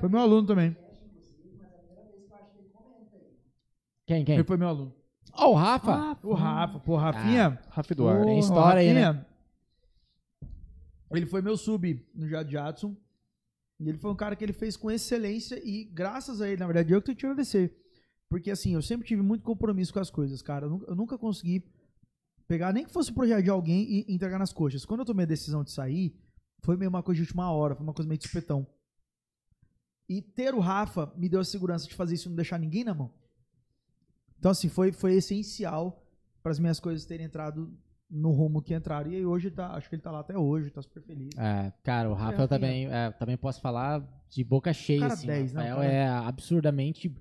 Foi 0.00 0.08
meu 0.10 0.20
aluno 0.20 0.46
também. 0.46 0.76
Quem, 4.06 4.24
quem? 4.24 4.36
Ele 4.36 4.44
foi 4.44 4.56
meu 4.56 4.68
aluno. 4.68 4.94
Ó, 5.32 5.50
o 5.50 5.54
Rafa. 5.54 6.18
O 6.22 6.32
Rafa. 6.32 6.78
Pô, 6.80 6.96
Rafinha. 6.96 7.60
Rafa 7.68 7.92
Eduardo. 7.92 8.24
Tem 8.24 8.38
história 8.38 8.80
aí, 8.80 8.94
né? 8.94 9.02
Rafinha, 9.02 9.26
Ele 11.10 11.26
foi 11.26 11.42
meu 11.42 11.56
sub 11.56 12.06
no 12.14 12.28
Jade 12.28 12.52
Jadson. 12.52 12.96
E 13.78 13.88
ele 13.88 13.98
foi 13.98 14.10
um 14.10 14.16
cara 14.16 14.34
que 14.34 14.42
ele 14.42 14.54
fez 14.54 14.76
com 14.76 14.90
excelência 14.90 15.60
e 15.62 15.84
graças 15.84 16.40
a 16.40 16.48
ele, 16.48 16.58
na 16.58 16.66
verdade, 16.66 16.92
eu 16.92 17.00
que 17.00 17.06
tenho 17.06 17.16
que 17.16 17.20
te 17.20 17.26
agradecer. 17.26 17.76
Porque 18.28 18.50
assim, 18.50 18.72
eu 18.72 18.80
sempre 18.80 19.06
tive 19.06 19.20
muito 19.20 19.42
compromisso 19.44 19.92
com 19.92 20.00
as 20.00 20.08
coisas, 20.10 20.40
cara. 20.40 20.64
Eu 20.66 20.70
nunca, 20.70 20.86
eu 20.86 20.94
nunca 20.94 21.18
consegui 21.18 21.62
pegar, 22.48 22.72
nem 22.72 22.84
que 22.84 22.90
fosse 22.90 23.10
o 23.10 23.14
projeto 23.14 23.44
de 23.44 23.50
alguém 23.50 23.82
e 23.82 24.14
entregar 24.14 24.38
nas 24.38 24.52
coxas. 24.52 24.84
Quando 24.84 25.00
eu 25.00 25.06
tomei 25.06 25.24
a 25.24 25.28
decisão 25.28 25.62
de 25.62 25.72
sair, 25.72 26.18
foi 26.62 26.76
meio 26.76 26.88
uma 26.88 27.02
coisa 27.02 27.16
de 27.16 27.22
última 27.22 27.50
hora, 27.50 27.74
foi 27.74 27.84
uma 27.84 27.92
coisa 27.92 28.08
meio 28.08 28.18
de 28.18 28.26
supetão. 28.26 28.66
E 30.08 30.22
ter 30.22 30.54
o 30.54 30.60
Rafa 30.60 31.12
me 31.16 31.28
deu 31.28 31.40
a 31.40 31.44
segurança 31.44 31.86
de 31.86 31.94
fazer 31.94 32.14
isso 32.14 32.28
e 32.28 32.30
não 32.30 32.36
deixar 32.36 32.58
ninguém 32.58 32.82
na 32.84 32.94
mão. 32.94 33.12
Então, 34.38 34.50
assim, 34.50 34.68
foi, 34.68 34.92
foi 34.92 35.14
essencial 35.14 36.02
para 36.42 36.52
as 36.52 36.58
minhas 36.58 36.78
coisas 36.78 37.04
terem 37.04 37.26
entrado 37.26 37.72
no 38.08 38.30
rumo 38.30 38.62
que 38.62 38.74
entraram. 38.74 39.10
E 39.10 39.16
aí 39.16 39.26
hoje 39.26 39.50
tá, 39.50 39.72
acho 39.72 39.88
que 39.88 39.96
ele 39.96 40.02
tá 40.02 40.10
lá 40.10 40.20
até 40.20 40.38
hoje, 40.38 40.70
tá 40.70 40.80
super 40.80 41.02
feliz. 41.02 41.30
É, 41.36 41.72
cara, 41.82 42.08
o 42.08 42.14
Rafa 42.14 42.32
eu 42.32 42.38
Rafinha. 42.38 42.48
também, 42.48 42.86
é, 42.86 43.10
também 43.12 43.36
posso 43.36 43.60
falar 43.60 44.06
de 44.28 44.44
boca 44.44 44.72
cheia, 44.72 45.00
Cara 45.00 45.14
assim. 45.14 45.26
10, 45.26 45.52
o 45.52 45.54
né, 45.54 45.62
Rafael 45.62 45.76
cara? 45.76 45.92
é 45.92 46.08
absurdamente, 46.08 47.14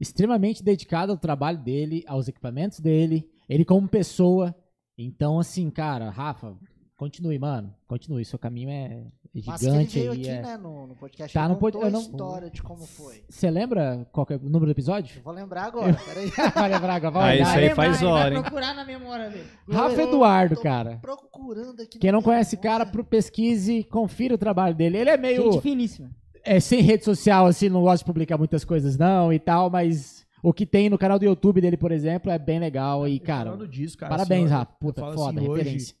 extremamente 0.00 0.62
dedicado 0.62 1.12
ao 1.12 1.18
trabalho 1.18 1.58
dele, 1.58 2.02
aos 2.06 2.28
equipamentos 2.28 2.80
dele, 2.80 3.28
ele 3.48 3.64
como 3.64 3.88
pessoa. 3.88 4.54
Então, 4.98 5.38
assim, 5.38 5.70
cara, 5.70 6.10
Rafa, 6.10 6.56
Continue, 6.96 7.38
mano. 7.38 7.74
Continue. 7.86 8.24
Seu 8.24 8.38
caminho 8.38 8.70
é 8.70 9.06
Mas 9.44 9.60
que 9.60 9.66
ele 9.66 9.72
gigante 9.72 9.98
veio 9.98 10.12
aí. 10.12 10.20
aqui, 10.20 10.28
é- 10.30 10.42
né, 10.42 10.56
no, 10.56 10.86
no 10.86 10.94
podcast. 10.96 11.34
Tá 11.34 11.40
ele 11.44 11.48
no 11.54 11.56
pod- 11.58 11.72
contou 11.74 11.88
eu 11.88 11.92
não- 11.92 12.00
história 12.00 12.50
de 12.50 12.62
como 12.62 12.86
foi. 12.86 13.24
Você 13.28 13.50
lembra 13.50 14.06
qual 14.12 14.24
que 14.24 14.32
é 14.34 14.36
o 14.36 14.40
número 14.44 14.66
do 14.66 14.70
episódio? 14.70 15.16
Eu 15.18 15.22
vou 15.22 15.32
lembrar 15.32 15.64
agora, 15.64 15.92
peraí. 15.94 16.30
Vai 16.54 16.68
lembrar 16.70 16.94
agora, 16.94 17.16
Ah, 17.16 17.20
vai 17.20 17.34
isso 17.40 17.44
olhar. 17.50 17.58
aí 17.58 17.66
Vai 17.66 17.74
faz 17.74 18.00
lembrar, 18.00 18.08
ele 18.08 18.20
hora, 18.26 18.34
hein? 18.36 18.42
procurar 18.42 18.74
na 18.74 18.84
memória 18.84 19.30
dele. 19.30 19.46
Rafa 19.70 20.00
Eu 20.00 20.08
Eduardo, 20.08 20.54
tô 20.56 20.62
cara. 20.62 20.98
Procurando 21.02 21.80
aqui. 21.82 21.98
Quem 21.98 22.12
não 22.12 22.22
conhece 22.22 22.54
o 22.54 22.58
memória. 22.58 22.78
cara, 22.80 22.90
pro 22.90 23.04
pesquise, 23.04 23.84
confira 23.84 24.34
o 24.34 24.38
trabalho 24.38 24.74
dele. 24.74 24.98
Ele 24.98 25.10
é 25.10 25.16
meio 25.16 25.52
Gente 25.52 25.62
finíssima. 25.62 26.10
é, 26.44 26.60
sem 26.60 26.80
rede 26.80 27.04
social, 27.04 27.46
assim, 27.46 27.68
não 27.68 27.82
gosta 27.82 27.98
de 27.98 28.04
publicar 28.04 28.38
muitas 28.38 28.64
coisas 28.64 28.96
não 28.96 29.32
e 29.32 29.38
tal, 29.38 29.68
mas 29.68 30.24
o 30.42 30.52
que 30.52 30.64
tem 30.64 30.88
no 30.88 30.96
canal 30.96 31.18
do 31.18 31.24
YouTube 31.24 31.60
dele, 31.60 31.76
por 31.76 31.90
exemplo, 31.90 32.30
é 32.30 32.38
bem 32.38 32.58
legal 32.60 33.06
e, 33.08 33.18
cara, 33.18 33.50
Falando 33.50 33.66
disso, 33.68 33.98
cara, 33.98 34.14
parabéns, 34.16 34.50
ó, 34.50 34.54
Rafa. 34.54 34.72
Puta, 34.80 35.00
foda, 35.12 35.40
assim, 35.40 35.48
hoje- 35.48 35.58
referência. 35.62 35.94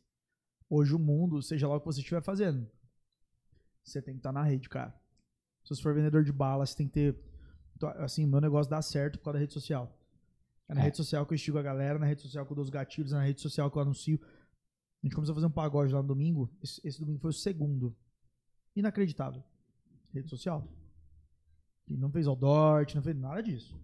hoje 0.70 0.94
o 0.94 0.98
mundo, 0.98 1.42
seja 1.42 1.66
lá 1.66 1.76
o 1.76 1.80
que 1.80 1.86
você 1.86 2.00
estiver 2.00 2.22
fazendo, 2.22 2.66
você 3.86 4.02
tem 4.02 4.14
que 4.14 4.18
estar 4.20 4.32
na 4.32 4.42
rede, 4.42 4.68
cara. 4.68 4.94
Se 5.64 5.74
você 5.74 5.82
for 5.82 5.94
vendedor 5.94 6.24
de 6.24 6.32
bala, 6.32 6.66
você 6.66 6.76
tem 6.76 6.86
que 6.88 6.92
ter. 6.94 7.16
Assim, 7.98 8.26
meu 8.26 8.40
negócio 8.40 8.70
dá 8.70 8.80
certo 8.82 9.18
por 9.18 9.24
causa 9.26 9.34
da 9.38 9.40
rede 9.40 9.52
social. 9.52 9.96
É 10.68 10.74
na 10.74 10.80
É. 10.80 10.84
rede 10.84 10.96
social 10.96 11.24
que 11.26 11.32
eu 11.32 11.36
instigo 11.36 11.58
a 11.58 11.62
galera, 11.62 11.98
na 11.98 12.06
rede 12.06 12.22
social 12.22 12.44
que 12.44 12.52
eu 12.52 12.56
dou 12.56 12.64
os 12.64 12.70
gatilhos, 12.70 13.12
é 13.12 13.16
na 13.16 13.22
rede 13.24 13.40
social 13.40 13.70
que 13.70 13.76
eu 13.78 13.82
anuncio. 13.82 14.20
A 15.02 15.06
gente 15.06 15.14
começou 15.14 15.32
a 15.32 15.36
fazer 15.36 15.46
um 15.46 15.50
pagode 15.50 15.92
lá 15.92 16.02
no 16.02 16.08
domingo. 16.08 16.50
Esse, 16.62 16.80
esse 16.86 16.98
domingo 16.98 17.20
foi 17.20 17.30
o 17.30 17.34
segundo. 17.34 17.96
Inacreditável. 18.74 19.42
Rede 20.12 20.28
social. 20.28 20.66
E 21.86 21.96
não 21.96 22.10
fez 22.10 22.26
outdoor, 22.26 22.84
não 22.94 23.02
fez 23.02 23.16
nada 23.16 23.42
disso. 23.42 23.78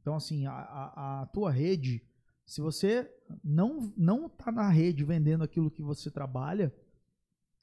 Então, 0.00 0.14
assim, 0.14 0.46
a, 0.46 0.52
a, 0.52 1.22
a 1.22 1.26
tua 1.26 1.50
rede, 1.50 2.02
se 2.46 2.60
você 2.62 3.10
não, 3.44 3.92
não 3.96 4.28
tá 4.30 4.50
na 4.50 4.68
rede 4.70 5.04
vendendo 5.04 5.44
aquilo 5.44 5.70
que 5.70 5.82
você 5.82 6.10
trabalha, 6.10 6.74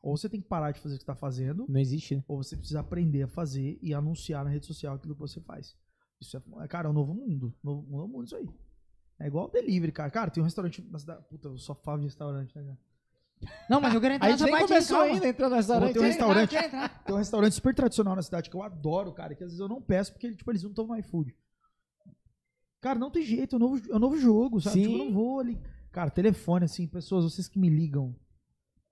ou 0.02 0.16
você 0.18 0.30
tem 0.30 0.40
que 0.42 0.48
parar 0.48 0.72
de 0.72 0.80
fazer 0.80 0.96
o 0.96 0.98
que 0.98 1.04
está 1.04 1.16
fazendo, 1.16 1.66
Não 1.68 1.80
existe, 1.80 2.16
né? 2.16 2.24
ou 2.28 2.42
você 2.42 2.56
precisa 2.56 2.80
aprender 2.80 3.24
a 3.24 3.28
fazer 3.28 3.78
e 3.82 3.94
anunciar 3.94 4.44
na 4.44 4.50
rede 4.52 4.66
social 4.66 4.96
aquilo 4.96 5.14
que 5.16 5.20
você 5.22 5.40
faz. 5.42 5.76
Isso 6.20 6.38
é, 6.38 6.68
cara, 6.68 6.88
é 6.88 6.92
um 6.92 6.94
novo 6.94 7.14
mundo. 7.14 7.54
Novo, 7.64 7.88
novo 7.90 8.08
mundo 8.08 8.26
isso 8.26 8.36
aí. 8.36 8.50
É 9.20 9.28
igual 9.28 9.48
o 9.48 9.52
delivery, 9.52 9.92
cara. 9.92 10.10
Cara, 10.12 10.32
tem 10.32 10.42
um 10.42 10.46
restaurante 10.46 10.82
na 10.92 11.00
cidade. 11.00 11.24
Puta, 11.30 11.48
eu 11.50 11.58
só 11.58 11.74
falo 11.76 12.00
de 12.00 12.06
restaurante, 12.06 12.56
né, 12.56 12.64
cara? 12.64 12.78
Não, 13.70 13.80
mas 13.80 13.94
eu 13.94 14.02
quero 14.02 14.14
entrar 14.16 14.28
A 14.28 14.32
gente 14.32 14.40
nessa 14.42 14.46
nem 14.46 14.60
parte 14.60 14.64
aí, 14.74 14.78
começou 14.80 14.98
calma. 14.98 15.14
ainda 15.14 15.28
entrando 15.28 15.50
no 15.52 15.56
Tem 15.56 15.66
restaurante. 15.66 15.98
um 15.98 16.02
Quero 16.02 16.06
entrar, 16.06 16.08
restaurante. 16.08 16.50
quero 16.50 16.66
entrar. 16.68 17.04
Tem 17.04 17.16
um 17.16 17.18
restaurante 17.18 17.54
super 17.54 17.76
tradicional 17.76 18.16
na 18.16 18.22
cidade 18.22 18.50
que 18.50 18.56
eu 18.56 18.64
adoro, 18.64 19.12
cara, 19.14 19.36
que 19.36 19.44
às 19.44 19.50
vezes 19.50 19.60
eu 19.60 19.68
não 19.68 19.82
peço 19.82 20.12
porque 20.14 20.34
tipo, 20.34 20.52
eles 20.52 20.64
não 20.64 20.72
no 20.88 20.96
iFood. 20.98 21.36
Cara, 22.82 22.98
não 22.98 23.12
tem 23.12 23.24
jeito, 23.24 23.56
é 23.56 23.58
um 23.58 23.60
novo, 23.60 23.92
é 23.92 23.96
um 23.96 24.00
novo 24.00 24.18
jogo, 24.18 24.62
sabe? 24.62 24.82
Tipo, 24.82 24.94
eu 24.94 24.98
Sim. 25.00 25.06
não 25.06 25.14
vou 25.14 25.40
ali. 25.40 25.60
Cara, 25.92 26.10
telefone, 26.12 26.66
assim, 26.66 26.88
pessoas, 26.88 27.24
vocês 27.26 27.48
que 27.48 27.60
me 27.60 27.70
ligam. 27.70 28.16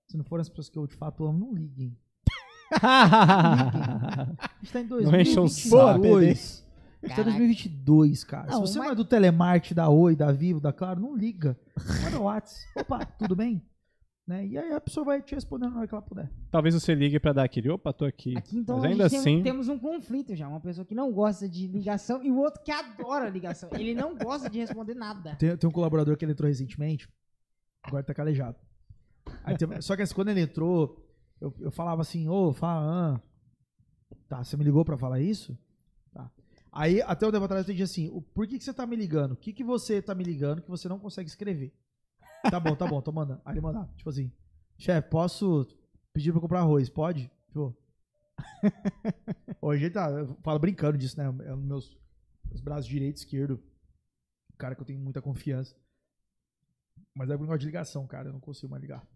Se 0.06 0.16
não 0.16 0.24
forem 0.24 0.40
as 0.42 0.48
pessoas 0.48 0.68
que 0.68 0.78
eu 0.78 0.86
de 0.86 0.94
fato 0.94 1.24
amo, 1.26 1.38
não 1.38 1.52
liguem. 1.52 1.96
A 2.80 4.26
gente 4.62 4.72
tá 4.72 4.80
em 4.80 4.84
Não 4.86 4.98
encham 5.20 5.44
o 5.44 5.48
2022. 5.48 6.38
saco. 6.38 6.66
A 7.02 7.06
gente 7.06 7.14
tá 7.14 7.22
em 7.22 7.24
Caraca. 7.24 7.24
2022, 7.24 8.24
cara. 8.24 8.44
Se 8.46 8.50
Não, 8.52 8.60
você 8.62 8.78
não 8.78 8.84
mas- 8.86 8.92
é 8.92 8.96
do 8.96 9.04
Telemarte, 9.04 9.74
da 9.74 9.88
Oi, 9.88 10.16
da 10.16 10.32
Vivo, 10.32 10.60
da 10.60 10.72
Claro, 10.72 11.00
não 11.00 11.14
liga. 11.16 11.58
Manda 12.02 12.18
o 12.18 12.24
WhatsApp. 12.24 12.66
Opa, 12.80 13.04
tudo 13.18 13.36
bem? 13.36 13.62
Né? 14.26 14.44
E 14.44 14.58
aí 14.58 14.72
a 14.72 14.80
pessoa 14.80 15.04
vai 15.06 15.22
te 15.22 15.36
responder 15.36 15.68
na 15.68 15.78
hora 15.78 15.86
que 15.86 15.94
ela 15.94 16.02
puder. 16.02 16.28
Talvez 16.50 16.74
você 16.74 16.96
ligue 16.96 17.20
pra 17.20 17.32
dar 17.32 17.44
aquele, 17.44 17.70
opa, 17.70 17.92
tô 17.92 18.04
aqui. 18.04 18.36
Aqui 18.36 18.58
então 18.58 18.76
Mas 18.78 18.84
ainda 18.90 19.08
gente 19.08 19.18
assim, 19.20 19.34
tem, 19.36 19.42
temos 19.44 19.68
um 19.68 19.78
conflito 19.78 20.34
já. 20.34 20.48
Uma 20.48 20.58
pessoa 20.60 20.84
que 20.84 20.96
não 20.96 21.12
gosta 21.12 21.48
de 21.48 21.68
ligação 21.68 22.24
e 22.24 22.30
o 22.32 22.36
outro 22.38 22.60
que 22.64 22.72
adora 22.72 23.28
ligação. 23.28 23.68
Ele 23.72 23.94
não 23.94 24.16
gosta 24.16 24.50
de 24.50 24.58
responder 24.58 24.94
nada. 24.94 25.36
Tem, 25.36 25.56
tem 25.56 25.68
um 25.68 25.72
colaborador 25.72 26.16
que 26.16 26.24
ele 26.24 26.32
entrou 26.32 26.48
recentemente, 26.48 27.08
agora 27.84 28.02
tá 28.02 28.12
calejado. 28.12 28.56
Só 29.80 29.96
que 29.96 30.02
assim, 30.02 30.14
quando 30.14 30.28
ele 30.28 30.40
entrou, 30.40 31.04
eu, 31.40 31.54
eu 31.60 31.70
falava 31.70 32.02
assim, 32.02 32.28
ô, 32.28 32.52
fala, 32.52 33.14
ah, 33.14 33.20
tá, 34.28 34.44
você 34.44 34.56
me 34.56 34.64
ligou 34.64 34.84
pra 34.84 34.98
falar 34.98 35.20
isso? 35.20 35.56
Tá. 36.12 36.30
Aí, 36.72 37.00
até 37.02 37.26
um 37.26 37.32
tempo 37.32 37.44
atrás, 37.44 37.66
eu 37.66 37.72
entendi 37.72 37.82
assim, 37.82 38.08
o, 38.10 38.20
por 38.20 38.46
que, 38.46 38.58
que 38.58 38.64
você 38.64 38.74
tá 38.74 38.86
me 38.86 38.96
ligando? 38.96 39.32
O 39.32 39.36
que, 39.36 39.52
que 39.52 39.64
você 39.64 40.02
tá 40.02 40.14
me 40.14 40.24
ligando 40.24 40.62
que 40.62 40.70
você 40.70 40.88
não 40.88 40.98
consegue 40.98 41.28
escrever? 41.28 41.72
Tá 42.50 42.60
bom, 42.60 42.74
tá 42.76 42.86
bom, 42.86 43.00
tô 43.00 43.12
mandando. 43.12 43.40
Aí 43.44 43.54
ele 43.54 43.60
mandava, 43.60 43.90
tipo 43.96 44.08
assim, 44.10 44.32
chefe, 44.78 45.08
posso 45.08 45.66
pedir 46.12 46.32
pra 46.32 46.40
comprar 46.40 46.60
arroz? 46.60 46.88
Pode? 46.88 47.30
Tipo, 47.48 47.76
Hoje 49.60 49.90
tá, 49.90 50.10
eu 50.10 50.34
falo 50.42 50.58
brincando 50.58 50.98
disso, 50.98 51.18
né? 51.18 51.26
É 51.44 51.50
dos 51.54 51.64
meus, 51.64 51.98
meus 52.48 52.60
braços 52.60 52.86
direito 52.86 53.16
e 53.16 53.20
esquerdo. 53.20 53.62
Um 54.52 54.56
cara 54.56 54.74
que 54.74 54.80
eu 54.80 54.86
tenho 54.86 55.00
muita 55.00 55.22
confiança. 55.22 55.74
Mas 57.14 57.30
é 57.30 57.36
por 57.36 57.42
negócio 57.42 57.60
de 57.60 57.66
ligação, 57.66 58.06
cara. 58.06 58.28
Eu 58.28 58.32
não 58.32 58.40
consigo 58.40 58.70
mais 58.70 58.82
ligar. 58.82 59.06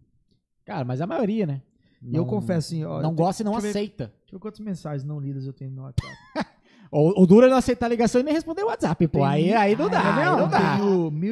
Cara, 0.65 0.83
mas 0.85 1.01
a 1.01 1.07
maioria, 1.07 1.45
né? 1.45 1.61
E 2.03 2.15
eu 2.15 2.25
confesso 2.25 2.67
assim, 2.67 2.83
ó. 2.83 3.01
Não 3.01 3.13
gosta 3.13 3.43
e 3.43 3.45
não 3.45 3.51
deixa 3.53 3.67
eu 3.67 3.73
ver- 3.73 3.79
aceita. 3.79 4.03
Deixa 4.05 4.33
eu 4.35 4.39
ver 4.39 4.41
quantas 4.41 4.59
mensagens 4.59 5.03
não 5.03 5.19
lidas 5.19 5.45
eu 5.45 5.53
tenho 5.53 5.71
no 5.71 5.83
WhatsApp. 5.83 6.13
O, 6.93 7.21
o 7.23 7.25
duro 7.25 7.45
é 7.45 7.49
não 7.49 7.55
aceitar 7.55 7.85
a 7.85 7.89
ligação 7.89 8.19
e 8.19 8.23
nem 8.25 8.33
responder 8.33 8.63
o 8.63 8.67
WhatsApp, 8.67 9.07
pô. 9.07 9.19
Tem 9.19 9.25
Aí, 9.25 9.53
aí 9.53 9.75
não 9.77 9.89
dá, 9.89 10.01
Ah, 10.01 10.17
aí 10.17 10.25
não, 10.25 10.31
não 10.35 10.39
Eu 10.43 10.47
dá. 10.49 10.59
tenho 10.75 10.87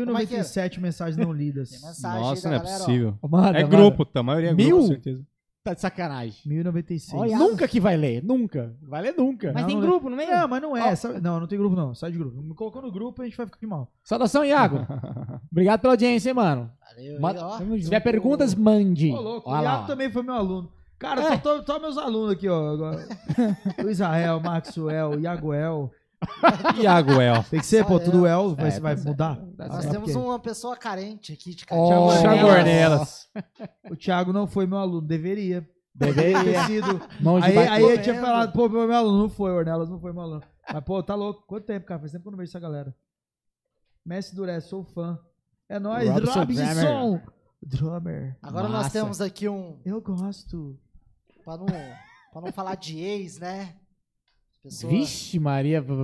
Como 0.05 0.17
é 0.17 0.25
que 0.25 0.33
é? 0.33 0.37
1097 0.37 0.79
mensagens 0.79 1.17
não 1.17 1.33
lidas. 1.33 1.71
Mensagem 1.71 2.21
Nossa, 2.21 2.47
não 2.49 2.55
é 2.55 2.59
galera, 2.59 2.75
ó. 2.81 2.85
possível. 2.85 3.19
Manda, 3.29 3.59
É 3.59 3.63
manda. 3.63 3.75
grupo, 3.75 4.05
tá? 4.05 4.21
A 4.21 4.23
maioria 4.23 4.51
é 4.51 4.53
grupo, 4.53 4.63
Mil? 4.69 4.77
com 4.77 4.87
certeza. 4.87 5.21
Tá 5.69 5.73
de 5.75 5.81
sacanagem. 5.81 6.33
1096. 6.45 7.13
Olha, 7.21 7.37
Nunca 7.37 7.67
que 7.67 7.79
vai 7.79 7.95
ler, 7.95 8.23
nunca. 8.23 8.75
Vai 8.81 9.01
ler 9.01 9.13
nunca. 9.17 9.51
Mas 9.53 9.61
Não, 9.61 9.67
tem 9.67 9.75
não 9.77 9.81
grupo 9.87 10.09
no 10.09 10.15
meio? 10.15 10.31
Não, 10.31 10.47
mas 10.47 10.61
não 10.61 10.75
é. 10.77 10.95
sabe- 10.95 11.19
Não, 11.21 11.39
não 11.39 11.47
tem 11.47 11.57
grupo 11.57 11.75
não. 11.75 11.93
Sai 11.93 12.11
de 12.11 12.17
grupo. 12.17 12.41
Me 12.41 12.53
colocou 12.53 12.81
no 12.81 12.91
grupo 12.91 13.21
a 13.21 13.25
gente 13.25 13.37
vai 13.37 13.45
ficar 13.45 13.59
de 13.59 13.67
mal. 13.67 13.91
Saudação, 14.03 14.43
Iago. 14.43 14.79
Obrigado 15.51 15.79
pela 15.81 15.93
audiência, 15.93 16.29
hein, 16.29 16.35
mano. 16.35 16.71
Valeu, 16.95 17.13
aí, 17.15 17.19
Manda- 17.21 17.45
ó. 17.45 17.57
Se 17.57 17.79
tiver 17.83 17.99
perguntas, 17.99 18.55
mande. 18.55 19.11
Ô, 19.11 19.21
louco. 19.21 19.49
Olha 19.49 19.59
o 19.59 19.63
lá, 19.63 19.69
Iago 19.71 19.83
ó. 19.83 19.87
também 19.87 20.11
foi 20.11 20.23
meu 20.23 20.33
aluno. 20.35 20.71
Cara, 20.97 21.21
É. 21.33 21.37
tô, 21.37 21.59
tô, 21.59 21.63
tô 21.73 21.79
meus 21.79 21.97
alunos 21.97 22.31
aqui, 22.31 22.49
ó. 22.49 22.73
agora. 22.73 23.07
o 23.85 23.89
Israel, 23.89 24.39
Maxwell, 24.41 25.19
Iagoel. 25.19 25.91
Iago 26.81 27.21
El. 27.21 27.43
Tem 27.43 27.59
que 27.59 27.65
ser, 27.65 27.85
pô, 27.85 27.99
tudo 27.99 28.25
El, 28.27 28.55
vai, 28.55 28.69
É, 28.69 28.79
vai 28.79 28.95
tá 28.95 29.03
mudar. 29.03 29.39
Nós 29.57 29.71
certo. 29.83 29.91
temos 29.91 30.09
Ok. 30.11 30.21
uma 30.21 30.39
pessoa 30.39 30.75
carente 30.75 31.31
aqui 31.33 31.55
de 31.55 31.65
Ó. 31.71 31.87
Thiago 32.11 32.21
Thiago 32.35 32.47
Ornelas. 32.49 33.29
O 33.89 33.95
Thiago 33.95 34.33
não 34.33 34.45
foi 34.47 34.65
meu 34.67 34.77
aluno, 34.77 35.01
deveria. 35.07 35.67
Deveria. 35.93 36.43
ter 36.43 36.65
sido. 36.65 36.99
De 36.99 37.27
Aí, 37.45 37.57
aí 37.57 37.83
eu 37.83 38.01
tinha 38.01 38.19
falado, 38.21 38.53
pô, 38.53 38.67
meu 38.69 38.91
aluno 38.93 39.17
não 39.19 39.29
foi, 39.29 39.51
Ornelas 39.51 39.89
não 39.89 39.99
foi 39.99 40.13
meu 40.13 40.21
aluno. 40.21 40.43
Mas, 40.71 40.83
pô, 40.83 41.01
tá 41.01 41.15
louco. 41.15 41.43
Quanto 41.47 41.65
tempo, 41.65 41.85
cara? 41.85 41.99
Faz 41.99 42.11
tempo 42.11 42.23
que 42.23 42.27
eu 42.27 42.31
não 42.31 42.37
vejo 42.37 42.49
essa 42.51 42.59
galera. 42.59 42.95
Messi 44.05 44.35
Duré, 44.35 44.59
sou 44.59 44.83
fã. 44.83 45.19
É 45.67 45.79
nóis, 45.79 46.09
Robson 46.09 46.39
Robinson. 46.39 47.21
Drummer. 47.61 48.37
Agora 48.41 48.67
nós 48.69 48.83
Massa. 48.83 48.99
temos 48.99 49.19
aqui 49.21 49.49
um. 49.49 49.79
Eu 49.85 49.99
gosto. 50.01 50.79
Pra 51.43 51.57
não, 51.57 51.65
pra 51.65 52.41
não 52.41 52.51
falar 52.51 52.75
de 52.75 52.97
ex, 52.99 53.39
né? 53.39 53.75
Pessoa, 54.61 54.91
Vixe, 54.91 55.39
Maria. 55.39 55.81
Pra 55.81 55.95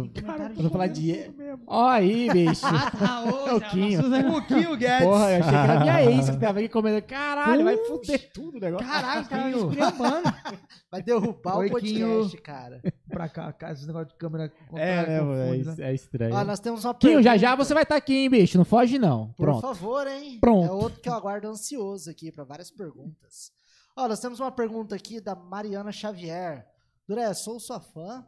não 0.49 0.69
falar 0.69 0.87
de... 0.87 1.29
Ó 1.67 1.87
aí, 1.87 2.29
bicho. 2.31 2.65
Ah, 2.65 2.89
tá, 2.89 3.23
ô, 3.25 3.57
É 3.57 3.69
Quinho. 3.69 4.01
Quinho 4.47 4.77
Guedes. 4.77 5.05
Porra, 5.05 5.31
eu 5.33 5.39
achei 5.39 5.49
que 5.51 5.55
era 5.57 5.79
minha 5.81 6.03
ex 6.05 6.29
que 6.29 6.37
tava 6.37 6.59
aqui 6.59 6.69
comendo. 6.69 7.01
Caralho, 7.05 7.65
vai 7.65 7.75
fuder 7.77 8.31
tudo 8.33 8.57
o 8.57 8.61
negócio. 8.61 8.87
Caralho, 8.87 9.27
Quinho. 9.27 9.57
esculhambando. 9.57 10.33
Vai 10.89 11.03
derrubar 11.03 11.57
Oi, 11.57 11.67
o 11.67 11.71
podcast, 11.71 12.29
Quinho. 12.31 12.41
cara. 12.41 12.81
Pra 13.09 13.27
cá, 13.27 13.51
cara, 13.51 13.73
esse 13.73 13.85
negócio 13.85 14.07
de 14.07 14.15
câmera 14.15 14.49
É, 14.73 15.05
né, 15.05 15.17
É, 15.17 15.57
né? 15.57 15.75
é 15.79 15.93
estranho. 15.93 16.33
Ó, 16.33 16.43
nós 16.45 16.59
temos 16.61 16.85
uma 16.85 16.93
Quinho, 16.95 17.21
já 17.21 17.35
já 17.35 17.53
você 17.55 17.73
vai 17.73 17.83
estar 17.83 17.97
aqui, 17.97 18.13
hein, 18.15 18.29
bicho? 18.29 18.57
Não 18.57 18.63
foge, 18.63 18.97
não. 18.97 19.27
Por 19.33 19.43
Pronto. 19.47 19.61
favor, 19.61 20.07
hein? 20.07 20.37
Pronto. 20.39 20.65
É 20.65 20.71
outro 20.71 21.01
que 21.01 21.09
eu 21.09 21.13
aguardo 21.13 21.49
ansioso 21.49 22.09
aqui 22.09 22.31
para 22.31 22.45
várias 22.45 22.71
perguntas. 22.71 23.51
Ó, 23.97 24.07
nós 24.07 24.21
temos 24.21 24.39
uma 24.39 24.51
pergunta 24.51 24.95
aqui 24.95 25.19
da 25.19 25.35
Mariana 25.35 25.91
Xavier. 25.91 26.65
Duré, 27.05 27.33
sou 27.33 27.59
sua 27.59 27.81
fã. 27.81 28.25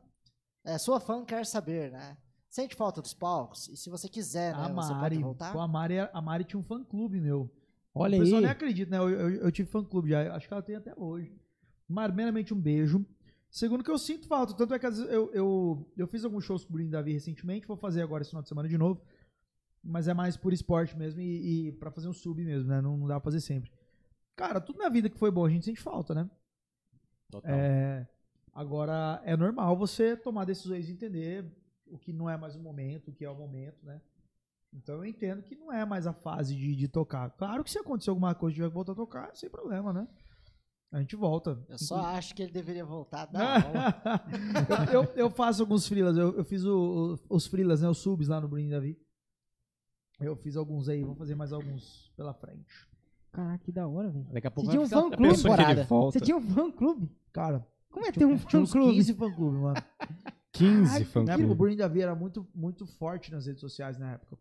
É, 0.68 0.78
sua 0.78 1.00
fã 1.00 1.24
quer 1.24 1.46
saber, 1.46 1.92
né? 1.92 2.18
Sente 2.50 2.76
falta 2.76 3.02
dos 3.02 3.14
palcos? 3.14 3.70
E 3.70 3.78
se 3.78 3.90
você 3.90 4.10
quiser, 4.10 4.54
né? 4.54 4.64
A 4.64 4.68
Você 4.68 4.90
pode 4.90 5.00
Mari, 5.00 5.18
voltar? 5.20 5.54
pô, 5.54 5.62
a 5.62 5.68
Mari, 5.68 6.00
a 6.00 6.22
Mari 6.22 6.44
tinha 6.44 6.60
um 6.60 6.64
fã 6.64 6.84
clube, 6.84 7.22
meu. 7.22 7.50
Olha 7.96 8.18
o 8.18 8.20
pessoal 8.20 8.40
aí. 8.40 8.44
nem 8.44 8.52
acredita, 8.52 8.92
né? 8.92 8.98
Eu, 8.98 9.10
eu, 9.10 9.30
eu 9.36 9.52
tive 9.52 9.70
fã 9.70 9.82
clube 9.82 10.10
já, 10.10 10.36
acho 10.36 10.46
que 10.46 10.54
ela 10.54 10.62
tem 10.62 10.76
até 10.76 10.94
hoje. 10.98 11.34
Mari, 11.88 12.12
meramente 12.14 12.54
um 12.54 12.60
beijo. 12.60 13.06
Segundo 13.50 13.82
que 13.82 13.90
eu 13.90 13.98
sinto 13.98 14.28
falta, 14.28 14.54
tanto 14.54 14.74
é 14.74 14.80
que 14.80 14.86
às 14.86 14.98
vezes 14.98 15.14
eu, 15.14 15.32
eu, 15.32 15.94
eu 15.96 16.06
fiz 16.06 16.26
alguns 16.26 16.44
shows 16.44 16.66
com 16.66 16.72
o 16.72 16.74
Bruno 16.74 16.90
Davi 16.90 17.14
recentemente, 17.14 17.66
vou 17.66 17.78
fazer 17.78 18.02
agora 18.02 18.22
esse 18.22 18.32
final 18.32 18.44
de 18.44 18.50
semana 18.50 18.68
de 18.68 18.78
novo. 18.78 19.02
Mas 19.82 20.10
é 20.10 20.14
mais 20.14 20.36
por 20.36 20.52
esporte 20.52 20.98
mesmo 20.98 21.22
e, 21.22 21.70
e 21.70 21.72
para 21.72 21.90
fazer 21.92 22.10
um 22.10 22.14
sub 22.14 22.44
mesmo, 22.44 22.68
né? 22.68 22.82
Não, 22.82 22.98
não 22.98 23.08
dá 23.08 23.22
pra 23.22 23.32
fazer 23.32 23.40
sempre. 23.40 23.72
Cara, 24.36 24.60
tudo 24.60 24.80
na 24.80 24.90
vida 24.90 25.10
que 25.10 25.18
foi 25.18 25.32
bom 25.32 25.46
a 25.46 25.50
gente 25.50 25.64
sente 25.64 25.80
falta, 25.80 26.14
né? 26.14 26.30
Total. 27.32 27.56
É, 27.56 28.06
agora, 28.58 29.22
é 29.24 29.38
normal 29.38 29.78
você 29.78 30.18
tomar 30.18 30.46
decisões 30.46 30.90
e 30.90 30.92
entender 30.92 31.46
o 31.86 31.98
que 31.98 32.12
não 32.12 32.30
é 32.30 32.36
mais 32.36 32.56
o 32.56 32.60
momento, 32.60 33.10
o 33.12 33.14
que 33.14 33.24
é 33.24 33.30
o 33.30 33.36
momento, 33.36 33.86
né? 33.86 34.02
Então 34.74 34.96
eu 34.96 35.06
entendo 35.06 35.42
que 35.42 35.56
não 35.56 35.72
é 35.72 35.86
mais 35.86 36.06
a 36.06 36.14
fase 36.14 36.56
de, 36.56 36.76
de 36.76 36.88
tocar. 36.88 37.30
Claro 37.32 37.64
que 37.64 37.72
se 37.72 37.80
acontecer 37.80 38.10
alguma 38.10 38.36
coisa 38.36 38.54
e 38.54 38.56
tiver 38.56 38.68
que 38.68 38.74
voltar 38.74 38.92
a 38.92 38.96
tocar, 38.96 39.36
sem 39.36 39.50
problema, 39.50 39.94
né? 39.94 40.08
A 40.92 41.00
gente 41.00 41.16
volta. 41.16 41.64
Eu 41.70 41.78
só 41.78 41.98
acho 41.98 42.34
que 42.36 42.42
ele 42.44 42.52
deveria 42.52 42.86
voltar. 42.86 43.30
Não, 43.32 43.42
eu, 44.94 45.04
eu, 45.04 45.14
eu 45.16 45.30
faço 45.30 45.62
alguns 45.62 45.88
freelas, 45.88 46.18
eu, 46.18 46.36
eu 46.38 46.44
fiz 46.46 46.64
o- 46.66 47.16
o- 47.30 47.36
os 47.36 47.46
freelas, 47.48 47.82
né? 47.82 47.90
Os 47.90 47.98
subs 48.00 48.28
lá 48.28 48.40
no 48.42 48.48
Bruno 48.48 48.70
Davi. 48.70 48.98
Eu 50.20 50.36
fiz 50.36 50.56
alguns 50.58 50.90
aí, 50.90 51.04
vou 51.04 51.16
fazer 51.16 51.36
mais 51.36 51.54
alguns 51.54 52.12
pela 52.18 52.34
frente. 52.34 52.88
Caraca, 53.32 53.64
que 53.64 53.72
da 53.72 53.88
hora, 53.88 54.10
velho. 54.10 54.26
Daqui 54.32 54.48
a 54.48 54.50
Você 54.50 54.56
pouco 54.56 54.70
tinha 54.72 54.82
um 54.82 54.88
fã 54.88 55.10
da 55.10 55.18
clube. 55.18 55.32
Você 56.12 56.20
tinha 56.20 56.38
um 56.38 56.42
fã 56.42 56.72
clube? 56.72 57.12
Cara, 57.32 57.68
Como 57.92 58.06
é 58.06 58.12
ter 58.12 58.26
um 58.26 58.36
tinha 58.38 58.50
fã 58.50 58.60
uns 58.60 58.72
clube? 58.72 58.94
15 58.94 59.14
fã 59.14 59.32
clube, 59.34 59.58
mano. 59.58 59.84
15 60.54 61.06
fã 61.06 61.24
Na 61.24 61.34
época, 61.34 61.52
o. 61.52 61.56
Bruno 61.56 61.76
Davi 61.76 62.02
era 62.02 62.16
muito, 62.16 62.48
muito 62.54 62.86
forte 62.86 63.32
nas 63.32 63.46
redes 63.46 63.62
sociais 63.62 63.98
na 63.98 64.14
época. 64.14 64.38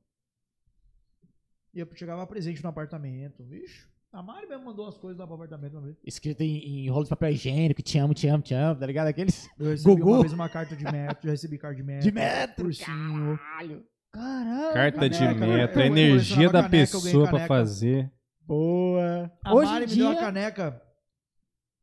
E 1.74 1.80
eu 1.80 1.88
chegava 1.94 2.26
presente 2.26 2.62
no 2.62 2.70
apartamento. 2.70 3.44
Vixe, 3.44 3.86
a 4.12 4.22
Mari 4.22 4.46
mesmo 4.46 4.64
mandou 4.64 4.86
as 4.88 4.96
coisas 4.96 5.18
lá 5.18 5.26
pro 5.26 5.34
apartamento 5.36 5.74
uma 5.74 5.82
vez. 5.82 5.96
Escrito 6.04 6.40
em, 6.42 6.84
em 6.86 6.88
rolo 6.90 7.04
de 7.04 7.10
papel 7.10 7.30
higiênico, 7.30 7.82
te 7.82 7.98
amo, 7.98 8.14
te 8.14 8.26
amo, 8.28 8.42
te 8.42 8.54
amo, 8.54 8.80
tá 8.80 8.86
ligado? 8.86 9.08
Aqueles 9.08 9.46
Eu 9.58 9.70
recebi 9.70 9.94
Gugu. 9.96 10.10
uma 10.12 10.20
vez 10.20 10.32
uma 10.32 10.48
carta 10.48 10.74
de 10.74 10.84
metro, 10.84 11.24
já 11.26 11.30
recebi 11.32 11.58
carta 11.58 11.76
de 11.76 11.82
metro. 11.82 12.02
de 12.04 12.12
metro, 12.12 12.66
Ursinho. 12.66 13.36
caralho. 13.38 13.84
Caralho. 14.10 14.72
Carta 14.72 15.10
de 15.10 15.18
Caneca, 15.18 15.40
né? 15.46 15.56
metro, 15.58 15.80
a 15.82 15.86
energia 15.86 16.46
da 16.48 16.62
caneca, 16.62 16.70
pessoa 16.70 17.28
pra 17.28 17.46
fazer. 17.46 18.10
Boa. 18.40 19.30
A 19.44 19.54
Hoje 19.54 19.70
Mari 19.72 19.84
em 19.84 19.88
me 19.88 19.94
deu 19.96 20.06
uma 20.06 20.14
dia- 20.14 20.20
caneca. 20.24 20.82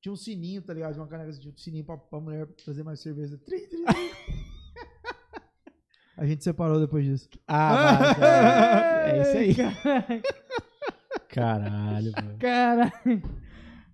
Tinha 0.04 0.12
um 0.12 0.18
sininho, 0.18 0.62
tá 0.62 0.74
ligado? 0.74 0.92
Tinha 0.92 1.02
uma 1.02 1.08
caneca, 1.10 1.32
tinha 1.32 1.54
um 1.54 1.58
sininho 1.58 1.86
pra, 1.86 1.96
pra 1.96 2.20
mulher 2.20 2.46
trazer 2.66 2.84
mais 2.84 3.00
cerveja. 3.00 3.38
Trim, 3.38 3.66
trim, 3.70 3.86
trim. 3.86 4.10
A 6.18 6.26
gente 6.26 6.44
separou 6.44 6.78
depois 6.78 7.06
disso. 7.06 7.30
Ah, 7.48 8.00
mas, 8.20 8.22
é, 8.22 9.18
é 9.18 9.22
isso 9.22 9.38
aí. 9.38 9.56
Caralho, 11.30 12.12
mano. 12.18 12.38
Cara, 12.38 12.92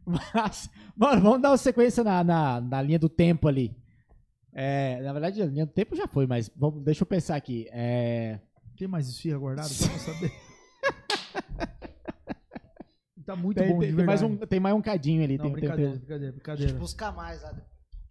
Mas, 0.03 0.68
mano, 0.98 1.22
vamos 1.22 1.41
dar 1.44 1.52
uma 1.52 1.57
sequência 1.57 2.03
na, 2.03 2.23
na, 2.23 2.60
na 2.60 2.81
linha 2.81 2.98
do 2.98 3.07
tempo 3.07 3.48
ali. 3.48 3.77
É, 4.52 4.99
na 5.03 5.14
verdade, 5.14 5.40
a 5.44 5.45
linha 5.45 5.68
do 5.68 5.72
tempo 5.72 5.95
já 5.95 6.07
foi, 6.07 6.26
mas 6.26 6.49
vamos, 6.56 6.84
deixa 6.84 7.03
eu 7.03 7.07
pensar 7.07 7.36
aqui. 7.36 7.68
É, 7.72 8.40
Tem 8.76 8.88
mais 8.88 9.07
esfirra 9.07 9.38
guardado 9.38 9.69
pra 9.69 9.99
saber? 9.99 10.34
tá 13.30 13.35
muito 13.35 13.57
tem, 13.57 13.72
bom 13.72 13.80
tem- 13.80 13.89
de 13.91 13.95
tem 13.95 14.06
mais 14.06 14.22
um, 14.22 14.38
tem 14.38 14.60
mais 14.60 14.76
um 14.76 14.81
cadinho 14.81 15.23
ali. 15.23 15.38
Não, 15.38 15.43
tem, 15.45 15.51
brincadeira, 15.53 15.91
tem- 15.91 15.99
brincadeira, 15.99 16.31
Deixa 16.34 16.51
eu 16.51 16.56
brincadeira. 16.56 16.80
buscar 16.80 17.11
mais. 17.15 17.43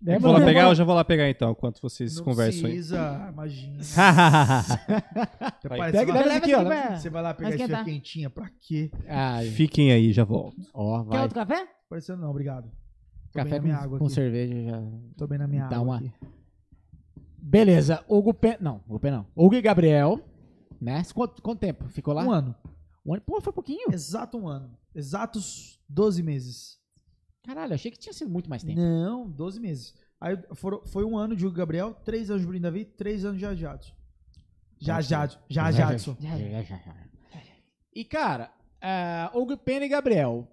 É, 0.07 0.17
Vou 0.17 0.31
lá 0.31 0.45
pegar, 0.45 0.63
eu 0.69 0.75
já 0.77 0.85
vou 0.85 0.95
lá 0.95 1.03
pegar 1.05 1.29
então, 1.29 1.51
enquanto 1.51 1.81
vocês 1.83 2.17
Não 2.19 2.25
conversam 2.25 2.67
aí. 2.67 2.73
precisa, 2.75 3.29
imagina. 3.33 3.79
Até 5.41 5.69
Vai. 5.69 5.79
parece 5.79 5.99
Pega 6.07 6.13
leva 6.13 6.37
aqui, 6.37 6.55
ó. 6.55 6.65
pra- 6.65 6.97
Você 6.97 7.11
vai 7.11 7.23
lá 7.23 7.35
pegar 7.35 7.51
esquentar. 7.51 7.85
quentinha, 7.85 8.31
pra 8.31 8.49
quê? 8.61 8.91
Ah, 9.09 9.41
Fiquem 9.55 9.91
aí, 9.91 10.13
já 10.13 10.23
volto. 10.23 10.57
ó, 10.73 11.03
Quer 11.03 11.09
vai. 11.09 11.23
outro 11.23 11.35
café? 11.35 11.67
Parecendo 11.91 12.23
não, 12.23 12.31
obrigado. 12.31 12.71
Tô 13.33 13.39
Café 13.41 13.51
bem 13.51 13.59
na 13.59 13.65
minha 13.65 13.77
com, 13.79 13.83
água 13.85 13.99
com 13.99 14.05
aqui. 14.07 14.15
cerveja 14.15 14.63
já. 14.71 14.83
Tô 15.17 15.27
bem 15.27 15.39
na 15.39 15.49
minha 15.49 15.67
Dá 15.67 15.77
água 15.77 15.89
uma- 15.89 15.97
aqui. 15.97 16.13
Beleza, 17.37 18.05
Hugo 18.09 18.33
Pen... 18.35 18.57
Não, 18.61 18.81
Hugo 18.89 19.01
Pen 19.01 19.11
não. 19.13 19.27
Hugo 19.35 19.55
e 19.55 19.61
Gabriel, 19.63 20.21
né? 20.81 21.03
Quanto, 21.15 21.43
quanto 21.43 21.59
tempo 21.59 21.89
ficou 21.89 22.15
lá? 22.15 22.25
Um 22.25 22.31
ano. 22.31 22.55
Um 23.05 23.15
ano. 23.15 23.23
Pô, 23.27 23.41
foi 23.41 23.53
pouquinho. 23.53 23.89
Exato 23.93 24.39
um 24.39 24.47
ano. 24.49 24.71
Exatos 24.95 25.81
12 25.89 26.23
meses. 26.23 26.79
Caralho, 27.45 27.75
achei 27.75 27.91
que 27.91 27.99
tinha 27.99 28.13
sido 28.13 28.31
muito 28.31 28.51
mais 28.51 28.63
tempo. 28.63 28.79
Não, 28.79 29.29
12 29.31 29.61
meses. 29.61 29.95
Aí 30.21 30.37
foram, 30.55 30.85
foi 30.87 31.05
um 31.05 31.17
ano 31.17 31.37
de 31.37 31.47
Hugo 31.47 31.57
Gabriel, 31.57 31.95
três 31.95 32.31
anos 32.31 32.43
de 32.43 32.47
Bruno 32.47 32.63
Davi, 32.63 32.85
três 32.85 33.25
anos 33.25 33.39
de 33.39 33.61
Jadson. 33.61 33.93
Já 34.79 35.01
Jadson. 35.01 35.39
Já 35.49 35.71
Jadson. 35.71 36.17
Já, 36.21 36.37
já, 36.37 36.63
já, 36.63 36.77
já. 36.77 37.09
E, 37.95 38.05
cara, 38.05 38.53
é, 38.81 39.31
Hugo 39.35 39.57
Pena 39.57 39.87
e 39.87 39.89
Gabriel, 39.89 40.47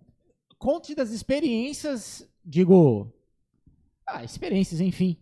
conte 0.58 0.96
das 0.96 1.12
experiências, 1.12 2.28
digo, 2.44 3.14
ah, 4.08 4.24
experiências, 4.24 4.82
enfim, 4.82 5.18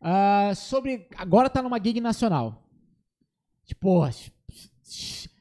ah, 0.00 0.52
sobre, 0.54 1.06
agora 1.16 1.50
tá 1.50 1.60
numa 1.60 1.82
gig 1.82 2.00
nacional. 2.00 2.66
Tipo, 3.66 4.08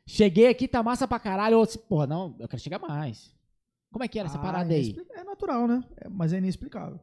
cheguei 0.09 0.47
aqui, 0.47 0.67
tá 0.67 0.81
massa 0.81 1.07
pra 1.07 1.19
caralho, 1.19 1.59
ou, 1.59 1.67
porra, 1.87 2.07
não, 2.07 2.35
eu 2.39 2.47
quero 2.47 2.61
chegar 2.61 2.79
mais. 2.79 3.33
Como 3.91 4.03
é 4.03 4.07
que 4.07 4.19
era 4.19 4.27
essa 4.27 4.37
Ah, 4.37 4.41
parada 4.41 4.73
é 4.73 4.77
aí? 4.77 4.95
É 5.11 5.23
natural, 5.23 5.67
né? 5.67 5.83
É- 5.97 6.09
mas 6.09 6.33
é 6.33 6.37
inexplicável. 6.37 6.99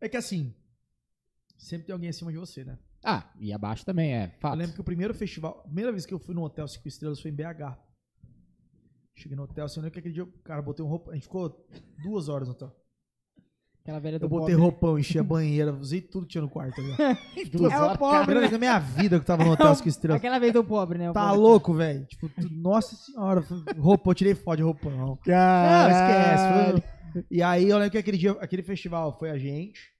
É 0.00 0.08
que 0.08 0.16
assim, 0.16 0.54
sempre 1.56 1.86
tem 1.86 1.92
alguém 1.92 2.08
acima 2.10 2.32
de 2.32 2.38
você, 2.38 2.64
né? 2.64 2.78
Ah, 3.02 3.30
e 3.38 3.52
abaixo 3.52 3.84
também, 3.84 4.14
é, 4.14 4.26
Eu 4.26 4.40
fato. 4.40 4.56
lembro 4.56 4.74
que 4.74 4.80
o 4.80 4.84
primeiro 4.84 5.12
festival, 5.14 5.58
a 5.60 5.62
primeira 5.64 5.92
vez 5.92 6.06
que 6.06 6.14
eu 6.14 6.18
fui 6.18 6.34
no 6.34 6.42
hotel 6.42 6.66
cinco 6.66 6.88
estrelas 6.88 7.20
foi 7.20 7.30
em 7.30 7.34
BH. 7.34 7.78
Cheguei 9.14 9.36
no 9.36 9.44
hotel, 9.44 9.64
assim, 9.66 9.78
eu 9.78 9.82
lembro 9.84 9.92
que 9.94 9.98
aquele 10.00 10.14
dia, 10.14 10.22
eu- 10.22 10.32
cara, 10.42 10.60
botei 10.62 10.84
um 10.84 10.88
roupão. 10.88 11.12
A 11.12 11.14
gente 11.14 11.24
ficou 11.24 11.64
duas 12.02 12.28
horas 12.28 12.48
no 12.48 12.54
hotel. 12.54 12.74
Aquela 13.84 13.98
velha 14.00 14.18
do 14.18 14.24
Eu 14.24 14.28
botei 14.30 14.54
pobre. 14.54 14.62
roupão, 14.62 14.98
enchi 14.98 15.18
a 15.18 15.22
banheira, 15.22 15.70
usei 15.74 16.00
tudo 16.00 16.24
que 16.24 16.32
tinha 16.32 16.40
no 16.42 16.48
quarto. 16.48 16.80
Duas 17.52 17.70
É 17.70 17.82
o 17.82 17.98
pobre, 17.98 18.18
Primeira 18.20 18.40
vez 18.40 18.52
na 18.52 18.58
minha 18.58 18.78
vida 18.78 19.16
que 19.18 19.22
eu 19.22 19.26
tava 19.26 19.44
no 19.44 19.50
hotel 19.52 19.74
cinco 19.74 19.88
estrelas. 19.90 20.16
Aquela 20.16 20.38
vez 20.38 20.54
do 20.54 20.64
pobre, 20.64 20.96
né? 20.98 21.10
o 21.10 21.12
Tá 21.12 21.26
pobre. 21.28 21.38
louco, 21.38 21.74
velho? 21.74 22.06
Tipo, 22.06 22.30
tu- 22.30 22.48
nossa 22.50 22.96
senhora, 22.96 23.44
roupão, 23.78 24.10
eu 24.10 24.14
tirei 24.14 24.34
foto 24.34 24.56
de 24.56 24.62
roupão. 24.62 24.90
Não, 24.90 25.16
Caralho. 25.18 26.78
esquece. 26.78 26.82
foi- 27.12 27.24
E 27.30 27.42
aí 27.42 27.68
eu 27.68 27.76
lembro 27.76 27.90
que 27.92 27.98
aquele 27.98 28.16
dia, 28.16 28.32
aquele 28.40 28.62
festival 28.62 29.18
foi 29.18 29.30
a 29.30 29.36
gente. 29.36 29.92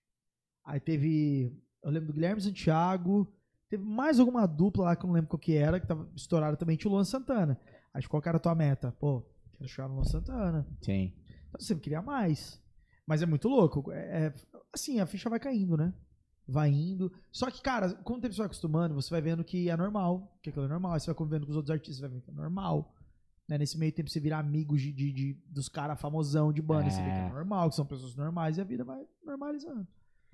Aí 0.64 0.80
teve. 0.80 1.52
Eu 1.82 1.90
lembro 1.90 2.06
do 2.06 2.14
Guilherme 2.14 2.40
Santiago. 2.40 3.30
Teve 3.68 3.84
mais 3.84 4.18
alguma 4.18 4.46
dupla 4.46 4.84
lá 4.84 4.96
que 4.96 5.04
eu 5.04 5.08
não 5.08 5.14
lembro 5.14 5.28
qual 5.28 5.38
que 5.38 5.54
era, 5.56 5.78
que 5.78 5.86
tava 5.86 6.08
estourada 6.16 6.56
também, 6.56 6.76
tinha 6.76 6.90
o 6.90 6.94
Luan 6.94 7.04
Santana. 7.04 7.60
Aí 7.92 8.02
qual 8.04 8.22
que 8.22 8.28
era 8.30 8.38
a 8.38 8.40
tua 8.40 8.54
meta? 8.54 8.94
Pô, 8.98 9.22
quero 9.58 9.68
chegar 9.68 9.88
no 9.88 9.96
Luan 9.96 10.04
Santana. 10.04 10.66
Sim. 10.80 11.12
Então 11.48 11.60
você 11.60 11.74
queria 11.74 12.00
mais. 12.00 12.58
Mas 13.06 13.22
é 13.22 13.26
muito 13.26 13.48
louco. 13.48 13.90
É, 13.92 14.26
é- 14.26 14.34
assim, 14.72 15.00
a 15.00 15.06
ficha 15.06 15.28
vai 15.30 15.38
caindo, 15.38 15.76
né? 15.76 15.92
Vai 16.46 16.70
indo. 16.70 17.10
Só 17.32 17.50
que, 17.50 17.62
cara, 17.62 17.94
com 17.94 18.14
o 18.14 18.20
tempo 18.20 18.34
você 18.34 18.38
vai 18.38 18.46
acostumando, 18.46 18.94
você 18.94 19.10
vai 19.10 19.20
vendo 19.22 19.42
que 19.44 19.68
é 19.70 19.76
normal. 19.76 20.38
Que 20.42 20.50
aquilo 20.50 20.64
é 20.66 20.68
normal. 20.68 20.92
Aí 20.92 21.00
você 21.00 21.06
vai 21.06 21.14
convivendo 21.14 21.46
com 21.46 21.50
os 21.50 21.56
outros 21.56 21.70
artistas, 21.70 21.96
você 21.96 22.02
vai 22.02 22.10
vendo 22.10 22.22
que 22.22 22.30
é 22.30 22.34
normal. 22.34 22.94
Né? 23.48 23.58
Nesse 23.58 23.78
meio 23.78 23.92
tempo 23.92 24.08
você 24.10 24.20
vira 24.20 24.38
amigo 24.38 24.76
de, 24.76 24.92
de- 24.92 25.12
de- 25.12 25.34
dos 25.46 25.68
caras 25.68 26.00
famosão 26.00 26.52
de 26.52 26.62
banda. 26.62 26.90
Você 26.90 27.00
vê 27.02 27.08
que 27.10 27.16
é 27.16 27.26
É. 27.26 27.28
normal, 27.30 27.68
que 27.70 27.76
são 27.76 27.86
pessoas 27.86 28.14
normais 28.16 28.56
e 28.56 28.60
a 28.60 28.64
vida 28.64 28.84
vai 28.84 29.06
normalizando. 29.24 29.86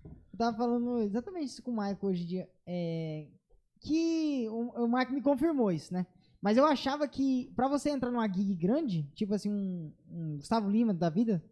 Eu 0.04 0.38
tava 0.38 0.56
falando 0.56 0.98
exatamente 1.00 1.46
isso 1.46 1.62
com 1.62 1.70
o 1.72 1.74
Michael 1.76 1.98
hoje 2.02 2.22
em 2.22 2.26
dia. 2.26 2.48
É, 2.66 3.26
que 3.80 4.46
o, 4.48 4.84
o 4.84 4.86
Michael 4.86 5.12
me 5.12 5.22
confirmou 5.22 5.70
isso, 5.72 5.92
né? 5.92 6.06
Mas 6.40 6.56
eu 6.56 6.64
achava 6.64 7.06
que 7.06 7.52
pra 7.54 7.68
você 7.68 7.90
entrar 7.90 8.10
numa 8.10 8.26
gig 8.26 8.54
grande, 8.54 9.02
tipo 9.14 9.34
assim, 9.34 9.50
um, 9.52 9.92
um 10.08 10.36
Gustavo 10.36 10.70
Lima 10.70 10.94
da 10.94 11.10
vida, 11.10 11.42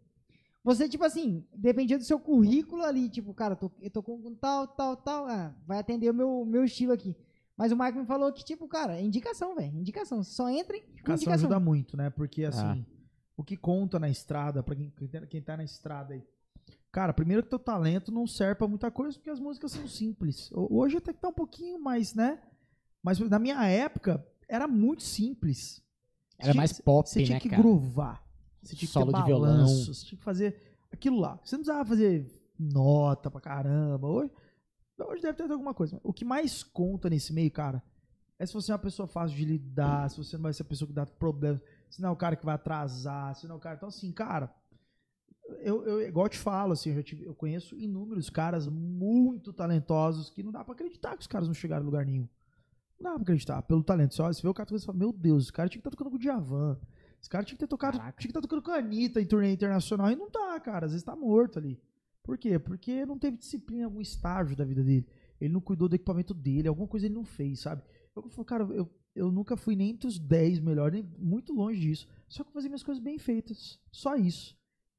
você, 0.63 0.87
tipo 0.89 1.03
assim, 1.03 1.45
dependia 1.55 1.97
do 1.97 2.03
seu 2.03 2.19
currículo 2.19 2.83
ali, 2.83 3.09
tipo, 3.09 3.33
cara, 3.33 3.53
eu 3.53 3.57
tô, 3.57 3.71
eu 3.81 3.89
tô 3.91 4.03
com 4.03 4.35
tal, 4.35 4.67
tal, 4.67 4.95
tal, 4.97 5.25
ah, 5.27 5.55
vai 5.65 5.79
atender 5.79 6.09
o 6.09 6.13
meu, 6.13 6.45
meu 6.45 6.63
estilo 6.65 6.91
aqui. 6.93 7.15
Mas 7.57 7.71
o 7.71 7.75
Michael 7.75 8.01
me 8.01 8.05
falou 8.05 8.31
que, 8.31 8.43
tipo, 8.43 8.67
cara, 8.67 8.97
é 8.97 9.01
indicação, 9.01 9.55
velho. 9.55 9.77
Indicação. 9.77 10.23
Você 10.23 10.31
só 10.33 10.49
entra 10.49 10.77
em 10.77 10.81
com 10.81 10.87
Indicação 10.91 11.15
indicação. 11.15 11.45
ajuda 11.49 11.59
muito, 11.59 11.97
né? 11.97 12.09
Porque, 12.09 12.45
assim, 12.45 12.61
Ah. 12.61 12.77
o 13.35 13.43
que 13.43 13.57
conta 13.57 13.99
na 13.99 14.09
estrada, 14.09 14.63
pra 14.63 14.75
quem, 14.75 14.89
quem 14.91 15.07
tá- 15.09 15.25
quem 15.27 15.41
tá 15.41 15.57
na 15.57 15.63
estrada 15.65 16.13
aí. 16.13 16.23
Cara, 16.91 17.13
primeiro 17.13 17.43
que 17.43 17.49
teu 17.49 17.59
talento 17.59 18.11
não 18.11 18.25
serve 18.25 18.55
pra 18.55 18.67
muita 18.67 18.89
coisa, 18.89 19.17
porque 19.17 19.29
as 19.29 19.39
músicas 19.41 19.73
são 19.73 19.87
simples. 19.87 20.49
Ho- 20.53 20.67
Hoje 20.79 20.97
até 20.97 21.11
que 21.13 21.19
tá 21.19 21.27
um 21.27 21.33
pouquinho 21.33 21.79
mais, 21.81 22.13
né? 22.15 22.41
Mas 23.03 23.19
na 23.19 23.37
minha 23.39 23.63
época, 23.65 24.25
era 24.47 24.67
muito 24.67 25.03
simples. 25.03 25.81
Era 26.37 26.51
Tinha- 26.53 26.59
mais 26.61 26.79
pop, 26.79 27.09
Você 27.09 27.23
tinha 27.23 27.35
né, 27.35 27.39
que 27.41 27.49
cara? 27.49 27.61
groovar. 27.61 28.23
Você 28.61 28.75
tinha 28.75 28.87
que 28.87 28.93
Solo 28.93 29.11
ter 29.11 29.19
de 29.19 29.25
violão. 29.25 29.51
balanço, 29.53 29.93
Você 29.93 30.05
tinha 30.05 30.17
que 30.17 30.23
fazer 30.23 30.77
aquilo 30.91 31.19
lá. 31.19 31.39
Você 31.43 31.55
não 31.55 31.63
precisava 31.63 31.87
fazer 31.89 32.29
nota 32.59 33.31
pra 33.31 33.39
caramba. 33.41 34.07
Hoje, 34.07 34.31
hoje 34.99 35.21
deve 35.21 35.37
ter 35.37 35.51
alguma 35.51 35.73
coisa. 35.73 35.99
O 36.03 36.11
que 36.11 36.25
mais 36.25 36.61
conta 36.63 37.09
nesse 37.09 37.31
meio, 37.33 37.51
cara, 37.51 37.81
é 38.37 38.45
se 38.45 38.53
você 38.53 38.71
é 38.71 38.75
uma 38.75 38.79
pessoa 38.79 39.07
fácil 39.07 39.35
de 39.37 39.45
lidar, 39.45 40.09
se 40.09 40.17
você 40.17 40.35
não 40.37 40.43
vai 40.43 40.53
ser 40.53 40.63
a 40.63 40.65
pessoa 40.65 40.87
que 40.87 40.93
dá 40.93 41.05
problemas, 41.05 41.61
se 41.89 42.01
não 42.01 42.09
é 42.09 42.11
o 42.11 42.15
cara 42.17 42.35
que 42.35 42.45
vai 42.45 42.55
atrasar, 42.55 43.33
se 43.35 43.47
não 43.47 43.55
é 43.55 43.57
o 43.57 43.61
cara. 43.61 43.75
Então, 43.77 43.89
assim, 43.89 44.11
cara, 44.11 44.53
eu, 45.61 45.83
eu 45.85 46.01
igual 46.07 46.25
eu 46.25 46.29
te 46.29 46.37
falo, 46.37 46.73
assim, 46.73 46.91
eu, 46.91 47.03
tive- 47.03 47.25
eu 47.25 47.33
conheço 47.33 47.75
inúmeros 47.77 48.29
caras 48.29 48.67
muito 48.67 49.51
talentosos 49.51 50.29
que 50.29 50.43
não 50.43 50.51
dá 50.51 50.63
pra 50.63 50.73
acreditar 50.73 51.15
que 51.15 51.21
os 51.21 51.27
caras 51.27 51.47
não 51.47 51.53
chegaram 51.55 51.83
em 51.83 51.85
lugar 51.85 52.05
nenhum. 52.05 52.27
Não 52.99 53.11
dá 53.11 53.13
pra 53.15 53.21
acreditar, 53.23 53.61
pelo 53.63 53.83
talento. 53.83 54.13
Você, 54.13 54.21
olha, 54.21 54.33
você 54.33 54.41
vê 54.41 54.47
o 54.49 54.53
cara 54.53 54.69
e 54.75 54.79
fala, 54.79 54.97
meu 54.97 55.11
Deus, 55.13 55.43
esse 55.43 55.53
cara 55.53 55.69
tinha 55.69 55.81
que 55.81 55.87
estar 55.87 55.95
tocando 55.97 56.11
com 56.11 56.17
o 56.17 56.19
Djavan. 56.19 56.77
Esse 57.21 57.29
cara 57.29 57.43
tinha 57.43 57.55
que 57.55 57.59
ter 57.59 57.67
tocado, 57.67 57.97
Caraca. 57.97 58.17
tinha 58.19 58.27
que 58.27 58.31
estar 58.31 58.41
tocando 58.41 58.61
com 58.61 58.71
a 58.71 58.75
Anitta 58.77 59.21
em 59.21 59.25
turnê 59.25 59.51
internacional. 59.51 60.09
E 60.11 60.15
não 60.15 60.29
tá, 60.29 60.59
cara. 60.59 60.85
Às 60.85 60.91
vezes 60.93 61.03
tá 61.03 61.15
morto 61.15 61.59
ali. 61.59 61.79
Por 62.23 62.37
quê? 62.37 62.57
Porque 62.59 63.05
não 63.05 63.17
teve 63.17 63.37
disciplina 63.37 63.81
em 63.81 63.85
algum 63.85 64.01
estágio 64.01 64.55
da 64.55 64.63
vida 64.63 64.83
dele. 64.83 65.07
Ele 65.41 65.53
não 65.53 65.61
cuidou 65.61 65.87
do 65.89 65.95
equipamento 65.95 66.33
dele, 66.33 66.67
alguma 66.67 66.87
coisa 66.87 67.05
ele 67.05 67.15
não 67.15 67.23
fez, 67.25 67.59
sabe? 67.61 67.81
Eu 68.15 68.29
falo, 68.29 68.45
cara, 68.45 68.63
eu, 68.65 68.89
eu 69.15 69.31
nunca 69.31 69.55
fui 69.57 69.75
nem 69.75 69.91
entre 69.91 70.07
os 70.07 70.19
10 70.19 70.59
melhores, 70.59 70.93
nem 71.01 71.11
muito 71.17 71.53
longe 71.53 71.79
disso. 71.79 72.07
Só 72.27 72.43
que 72.43 72.49
eu 72.49 72.53
fazia 72.53 72.69
minhas 72.69 72.83
coisas 72.83 73.01
bem 73.03 73.17
feitas. 73.17 73.79
Só 73.91 74.15
isso. 74.15 74.57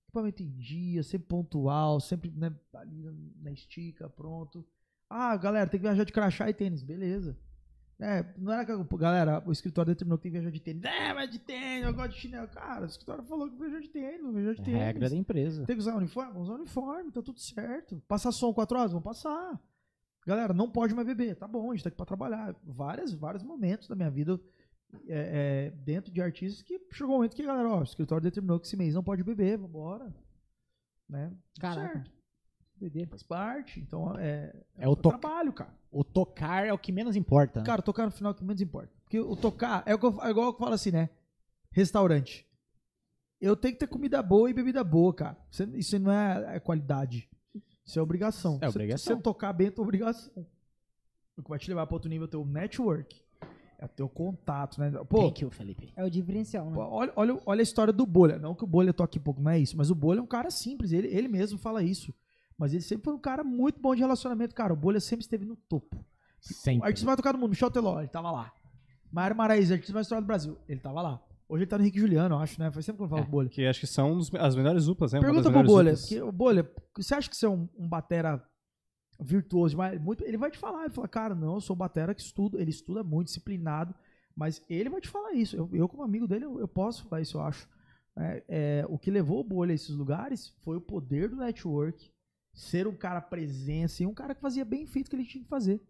Equipamento 0.09 0.43
em 0.43 0.51
dia, 0.57 1.03
sempre 1.03 1.29
pontual, 1.29 2.01
sempre 2.01 2.31
né, 2.31 2.53
ali 2.75 3.03
na- 3.03 3.13
na 3.43 3.53
estica, 3.53 4.09
pronto. 4.11 4.67
Ah, 5.09 5.37
galera, 5.37 5.69
tem 5.71 5.79
que 5.79 5.87
viajar 5.87 6.05
de 6.05 6.13
crachá 6.13 6.49
e 6.51 6.55
tênis. 6.55 6.83
Beleza. 6.83 7.39
É, 8.01 8.25
não 8.39 8.51
era 8.53 8.65
que, 8.65 8.97
galera, 8.97 9.43
o 9.47 9.53
escritório 9.53 9.93
determinou 9.93 10.17
que 10.17 10.23
tem 10.23 10.33
que 10.33 10.39
viajar 10.39 10.51
de 10.51 10.61
tênis. 10.61 10.83
É, 10.85 11.13
mas 11.13 11.31
de 11.31 11.39
tênis, 11.39 11.85
eu 11.87 11.93
gosto 11.93 12.13
de 12.13 12.17
chinelo. 12.19 12.49
Cara, 12.49 12.83
o 12.83 12.87
escritório 12.87 13.23
falou 13.25 13.51
que 13.51 13.57
viajar 13.59 13.81
de 13.81 13.89
tênis, 13.91 14.23
não 14.23 14.33
viajar 14.33 14.55
de 14.55 14.63
tênis. 14.63 14.81
Regra 14.81 15.11
da 15.11 15.17
empresa. 15.17 15.67
Tem 15.67 15.77
que 15.77 15.81
usar 15.83 15.95
uniforme? 15.97 16.33
Vamos 16.33 16.49
usar 16.49 16.59
uniforme, 16.59 17.13
tá 17.13 17.21
tudo 17.23 17.39
certo. 17.39 18.03
Passar 18.09 18.33
som 18.33 18.53
4 18.55 18.79
horas? 18.79 18.93
Vamos 18.93 19.05
passar. 19.05 19.61
Galera, 20.27 20.55
não 20.55 20.71
pode 20.71 20.95
mais 20.95 21.07
beber. 21.07 21.37
Tá 21.37 21.47
bom, 21.47 21.71
a 21.71 21.75
gente 21.75 21.83
tá 21.83 21.89
aqui 21.89 21.97
pra 21.97 22.07
trabalhar. 22.07 22.55
Várias, 22.65 23.13
vários 23.13 23.43
momentos 23.43 23.87
da 23.87 23.95
minha 23.95 24.11
vida 24.11 24.41
é, 25.07 25.67
é, 25.67 25.71
dentro 25.71 26.11
de 26.13 26.23
artistas 26.23 26.63
que 26.63 26.81
chegou 26.93 27.13
um 27.15 27.17
momento 27.19 27.37
que 27.37 27.43
a 27.43 27.47
galera, 27.47 27.69
ó, 27.69 27.81
o 27.81 27.85
escritório 27.85 28.23
determinou 28.25 28.59
que 28.59 28.67
esse 28.67 28.77
mês 28.79 28.95
não 28.95 29.03
pode 29.05 29.23
beber, 29.23 29.59
vambora. 29.59 30.11
Né? 31.09 31.33
Caraca. 31.61 31.95
Certo. 31.99 32.11
Doideira. 32.77 33.09
Faz 33.11 33.23
parte. 33.23 33.79
Então 33.81 34.17
é, 34.19 34.55
É 34.79 34.89
o 34.89 34.97
to- 34.97 35.11
trabalho, 35.11 35.53
cara. 35.53 35.79
O 35.91 36.05
tocar 36.05 36.67
é 36.67 36.73
o 36.73 36.79
que 36.79 36.93
menos 36.93 37.17
importa. 37.17 37.61
né? 37.61 37.67
Cara, 37.67 37.83
tocar 37.83 38.05
no 38.07 38.13
final 38.13 38.31
é 38.33 38.35
o 38.35 38.37
que 38.39 38.45
menos 38.45 38.61
importa. 38.63 38.93
Porque 39.03 39.19
o 39.19 39.35
tocar 39.35 39.83
é, 39.87 39.95
o 39.95 39.99
que 39.99 40.07
eu- 40.07 40.23
é 40.23 40.31
igual 40.31 40.47
eu 40.47 40.53
falo 40.57 40.75
assim, 40.75 40.91
né? 40.93 41.11
Restaurante. 41.73 42.47
Eu 43.41 43.57
tenho 43.57 43.75
que 43.75 43.81
ter 43.81 43.87
comida 43.87 44.23
boa 44.23 44.51
e 44.51 44.53
bebida 44.55 44.85
boa, 44.85 45.13
cara. 45.15 45.37
Isso, 45.75 45.99
não 45.99 46.13
é, 46.13 46.57
é 46.57 46.61
qualidade. 46.61 47.29
Isso 47.85 47.99
é 47.99 48.03
obrigação. 48.03 48.59
É 48.61 48.67
Se- 48.67 48.71
obrigação. 48.77 48.99
Se 48.99 49.05
você 49.09 49.15
não 49.15 49.21
tocar 49.23 49.53
bem, 49.53 49.69
é 49.69 49.71
tua 49.71 49.83
obrigação. 49.85 50.47
O 51.37 51.43
que 51.43 51.49
vai 51.49 51.59
te 51.59 51.69
levar 51.69 51.87
para 51.87 51.95
outro 51.97 52.09
nível 52.11 52.27
é 52.27 52.29
o 52.29 52.31
teu 52.31 52.45
network. 52.45 53.23
É 53.79 53.87
o 53.87 53.89
teu 53.89 54.09
contato, 54.11 54.79
né? 54.79 54.91
Pô, 55.09 55.23
Thank 55.23 55.43
you, 55.43 55.51
Felipe. 55.51 55.91
É 55.97 56.05
o 56.05 56.11
diferencial, 56.11 56.67
né? 56.69 56.75
Pô, 56.75 56.83
Olha, 56.83 57.13
olha, 57.17 57.41
olha 57.47 57.61
a 57.61 57.63
história 57.63 57.93
do 57.95 58.05
Bolha. 58.05 58.39
Não 58.39 58.55
que 58.55 58.63
o 58.63 58.67
Bolha 58.67 58.93
toque 58.93 59.19
pouco, 59.19 59.41
não 59.41 59.51
é 59.51 59.59
isso. 59.59 59.75
Mas 59.75 59.91
o 59.91 59.95
Bolha 59.95 60.19
é 60.19 60.23
um 60.23 60.27
cara 60.27 60.51
simples. 60.51 60.93
Ele, 60.93 61.09
ele 61.09 61.29
mesmo 61.29 61.59
fala 61.59 61.83
isso. 61.83 62.13
Mas 62.61 62.75
ele 62.75 62.83
sempre 62.83 63.05
foi 63.07 63.15
um 63.15 63.19
cara 63.19 63.43
muito 63.43 63.81
bom 63.81 63.95
de 63.95 64.03
relacionamento. 64.03 64.55
Cara, 64.55 64.75
o 64.75 64.77
Bolha 64.77 65.01
sempre 65.01 65.23
esteve 65.23 65.47
no 65.47 65.57
topo. 65.57 65.97
O 65.97 66.05
Sempre. 66.55 66.87
artista 66.87 67.07
mais 67.07 67.17
tocado 67.17 67.39
do 67.39 67.41
mundo, 67.41 67.51
Michel 67.51 67.71
Teló, 67.71 67.99
ele 67.99 68.09
tava 68.09 68.31
lá. 68.31 68.53
Mário 69.11 69.35
Maraíza, 69.35 69.73
artista 69.75 69.95
mais 69.95 70.07
tocado 70.07 70.25
do 70.25 70.27
Brasil, 70.27 70.59
ele 70.69 70.79
tava 70.79 71.01
lá. 71.01 71.23
Hoje 71.49 71.63
ele 71.63 71.71
tá 71.71 71.79
no 71.79 71.85
Henrique 71.85 71.99
Juliano, 71.99 72.35
eu 72.35 72.39
acho, 72.39 72.61
né? 72.61 72.71
Faz 72.71 72.85
sempre 72.85 72.99
que 72.99 73.05
eu 73.05 73.09
falo 73.09 73.23
É. 73.23 73.27
Bolha. 73.27 73.49
Que 73.49 73.65
acho 73.67 73.81
que 73.81 73.87
são 73.87 74.15
dos- 74.15 74.33
as 74.35 74.55
melhores 74.55 74.85
duplas, 74.85 75.13
né? 75.15 75.21
Pergunta 75.21 75.51
pro 75.51 75.63
Bolha, 75.65 75.95
o 76.23 76.31
Bolha, 76.33 76.71
você 76.97 77.15
acha 77.15 77.31
que 77.31 77.37
você 77.37 77.47
é 77.47 77.49
um, 77.49 77.67
um 77.79 77.89
batera 77.89 78.47
virtuoso 79.19 79.71
demais? 79.71 79.99
Muito, 80.01 80.23
ele 80.25 80.37
vai 80.37 80.51
te 80.51 80.59
falar, 80.59 80.83
ele 80.85 80.91
fala, 80.95 81.09
cara, 81.09 81.35
não, 81.35 81.55
eu 81.55 81.61
sou 81.63 81.75
um 81.75 81.79
batera 81.79 82.15
que 82.15 82.21
estudo, 82.21 82.61
ele 82.61 82.71
estuda 82.71 83.03
muito, 83.03 83.29
disciplinado, 83.29 83.95
mas 84.37 84.63
ele 84.69 84.91
vai 84.91 85.01
te 85.01 85.09
falar 85.09 85.33
isso. 85.33 85.57
Eu, 85.57 85.69
eu 85.73 85.89
como 85.89 86.03
amigo 86.03 86.29
dele, 86.29 86.45
eu, 86.45 86.61
eu 86.61 86.69
posso 86.69 87.05
falar 87.05 87.23
isso, 87.23 87.39
eu 87.39 87.43
acho. 87.43 87.67
É, 88.17 88.45
é, 88.49 88.87
o 88.89 88.99
que 88.99 89.11
levou 89.11 89.41
o 89.41 89.45
Bolha 89.45 89.73
a 89.73 89.75
esses 89.75 89.95
lugares 89.97 90.55
foi 90.63 90.77
o 90.77 90.81
poder 90.81 91.31
do 91.31 91.37
network, 91.37 92.11
ser 92.61 92.87
um 92.87 92.95
cara 92.95 93.21
presença 93.23 94.03
e 94.03 94.07
um 94.07 94.13
cara 94.13 94.35
que 94.35 94.41
fazia 94.41 94.65
bem 94.65 94.87
feito 94.87 95.07
o 95.07 95.11
que 95.11 95.17
ele 95.17 95.25
tinha 95.25 95.43
que 95.43 95.49
fazer. 95.49 95.81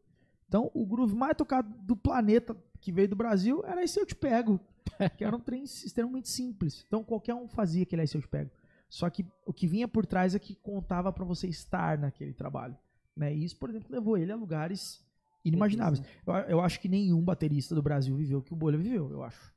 Então, 0.46 0.70
o 0.72 0.86
groove 0.86 1.14
mais 1.16 1.36
tocado 1.36 1.68
do 1.82 1.96
planeta 1.96 2.56
que 2.80 2.92
veio 2.92 3.08
do 3.08 3.16
Brasil 3.16 3.62
era 3.64 3.82
esse 3.82 3.98
Eu 3.98 4.06
Te 4.06 4.14
Pego, 4.14 4.60
que 5.16 5.24
era 5.24 5.34
um 5.34 5.40
trem 5.40 5.64
extremamente 5.64 6.28
simples. 6.28 6.84
Então, 6.86 7.02
qualquer 7.02 7.34
um 7.34 7.48
fazia 7.48 7.82
aquele 7.82 8.02
Esse 8.02 8.16
Eu 8.16 8.22
Te 8.22 8.28
Pego. 8.28 8.50
Só 8.88 9.08
que 9.10 9.26
o 9.44 9.52
que 9.52 9.66
vinha 9.66 9.88
por 9.88 10.06
trás 10.06 10.34
é 10.34 10.38
que 10.38 10.54
contava 10.54 11.12
pra 11.12 11.24
você 11.24 11.48
estar 11.48 11.98
naquele 11.98 12.32
trabalho. 12.32 12.76
Né? 13.16 13.34
E 13.34 13.44
isso, 13.44 13.56
por 13.56 13.68
exemplo, 13.68 13.88
levou 13.90 14.16
ele 14.16 14.30
a 14.32 14.36
lugares 14.36 15.04
inimagináveis. 15.44 16.02
Eu, 16.26 16.34
eu 16.34 16.60
acho 16.60 16.80
que 16.80 16.88
nenhum 16.88 17.22
baterista 17.22 17.74
do 17.74 17.82
Brasil 17.82 18.16
viveu 18.16 18.38
o 18.38 18.42
que 18.42 18.52
o 18.52 18.56
Bolha 18.56 18.78
viveu, 18.78 19.10
eu 19.10 19.22
acho. 19.22 19.52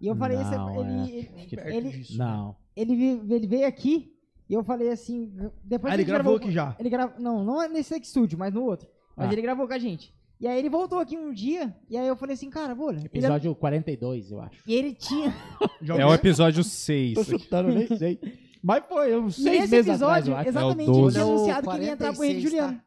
E 0.00 0.06
eu 0.06 0.16
falei, 0.16 0.38
esse- 0.40 0.50
Não, 0.50 0.80
ele, 0.80 1.10
é. 1.10 1.42
ele, 1.42 1.76
ele, 1.76 1.90
disso. 1.90 2.18
Não. 2.18 2.56
ele, 2.74 2.94
ele 3.32 3.46
veio 3.46 3.66
aqui 3.66 4.16
e 4.52 4.54
eu 4.54 4.62
falei 4.62 4.90
assim. 4.90 5.32
Depois 5.64 5.92
Ah, 5.92 5.96
que 5.96 6.02
ele 6.02 6.02
gente 6.02 6.12
gravou 6.12 6.36
aqui 6.36 6.50
já. 6.52 6.76
Ele 6.78 6.90
gravou. 6.90 7.18
Não, 7.18 7.42
não 7.42 7.62
é 7.62 7.68
nesse 7.68 7.96
estúdio, 7.96 8.38
mas 8.38 8.52
no 8.52 8.62
outro. 8.64 8.86
Mas 9.16 9.28
Ah. 9.30 9.32
ele 9.32 9.40
gravou 9.40 9.66
com 9.66 9.72
a 9.72 9.78
gente. 9.78 10.14
E 10.38 10.46
aí 10.46 10.58
ele 10.58 10.68
voltou 10.68 10.98
aqui 10.98 11.16
um 11.16 11.32
dia, 11.32 11.74
e 11.88 11.96
aí 11.96 12.06
eu 12.06 12.16
falei 12.16 12.34
assim, 12.34 12.50
cara, 12.50 12.74
bolha. 12.74 12.96
Ele, 12.98 13.06
Episódio 13.06 13.54
42, 13.54 14.30
eu 14.32 14.40
acho. 14.40 14.62
e 14.66 14.74
ele 14.74 14.92
tinha. 14.92 15.32
É 15.98 16.04
o 16.04 16.12
episódio 16.12 16.62
6. 16.64 17.14
Tô 17.14 17.24
chutando, 17.24 17.72
nem 17.72 17.86
sei. 17.96 18.18
Mas 18.62 18.84
foi 18.86 19.16
uns 19.16 19.38
E 19.38 19.42
seis 19.42 19.70
meses 19.70 19.72
atrás, 19.72 19.88
episódio, 19.88 20.32
eu 20.32 20.36
acho. 20.36 20.48
exatamente, 20.48 20.88
É 20.88 20.92
ele 20.92 21.00
12. 21.00 21.14
tinha 21.14 21.24
É 21.24 21.28
anunciado 21.28 21.68
que 21.70 21.76
ele 21.76 21.84
ia 21.86 21.92
entrar 21.92 22.12
pro 22.12 22.24
Henrique 22.24 22.40
46, 22.42 22.50
Juliano. 22.50 22.78
tá? 22.78 22.84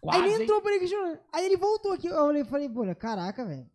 Quase, 0.00 0.18
aí 0.18 0.24
ele 0.28 0.34
hein? 0.36 0.42
entrou 0.42 0.60
pro 0.62 0.70
Henrique 0.70 0.86
Juliano. 0.86 1.18
Aí 1.32 1.44
ele 1.46 1.56
voltou 1.56 1.92
aqui. 1.92 2.06
Eu 2.06 2.22
olhei 2.24 2.42
e 2.42 2.44
falei, 2.44 2.68
bolha, 2.68 2.94
caraca, 2.94 3.44
velho. 3.44 3.66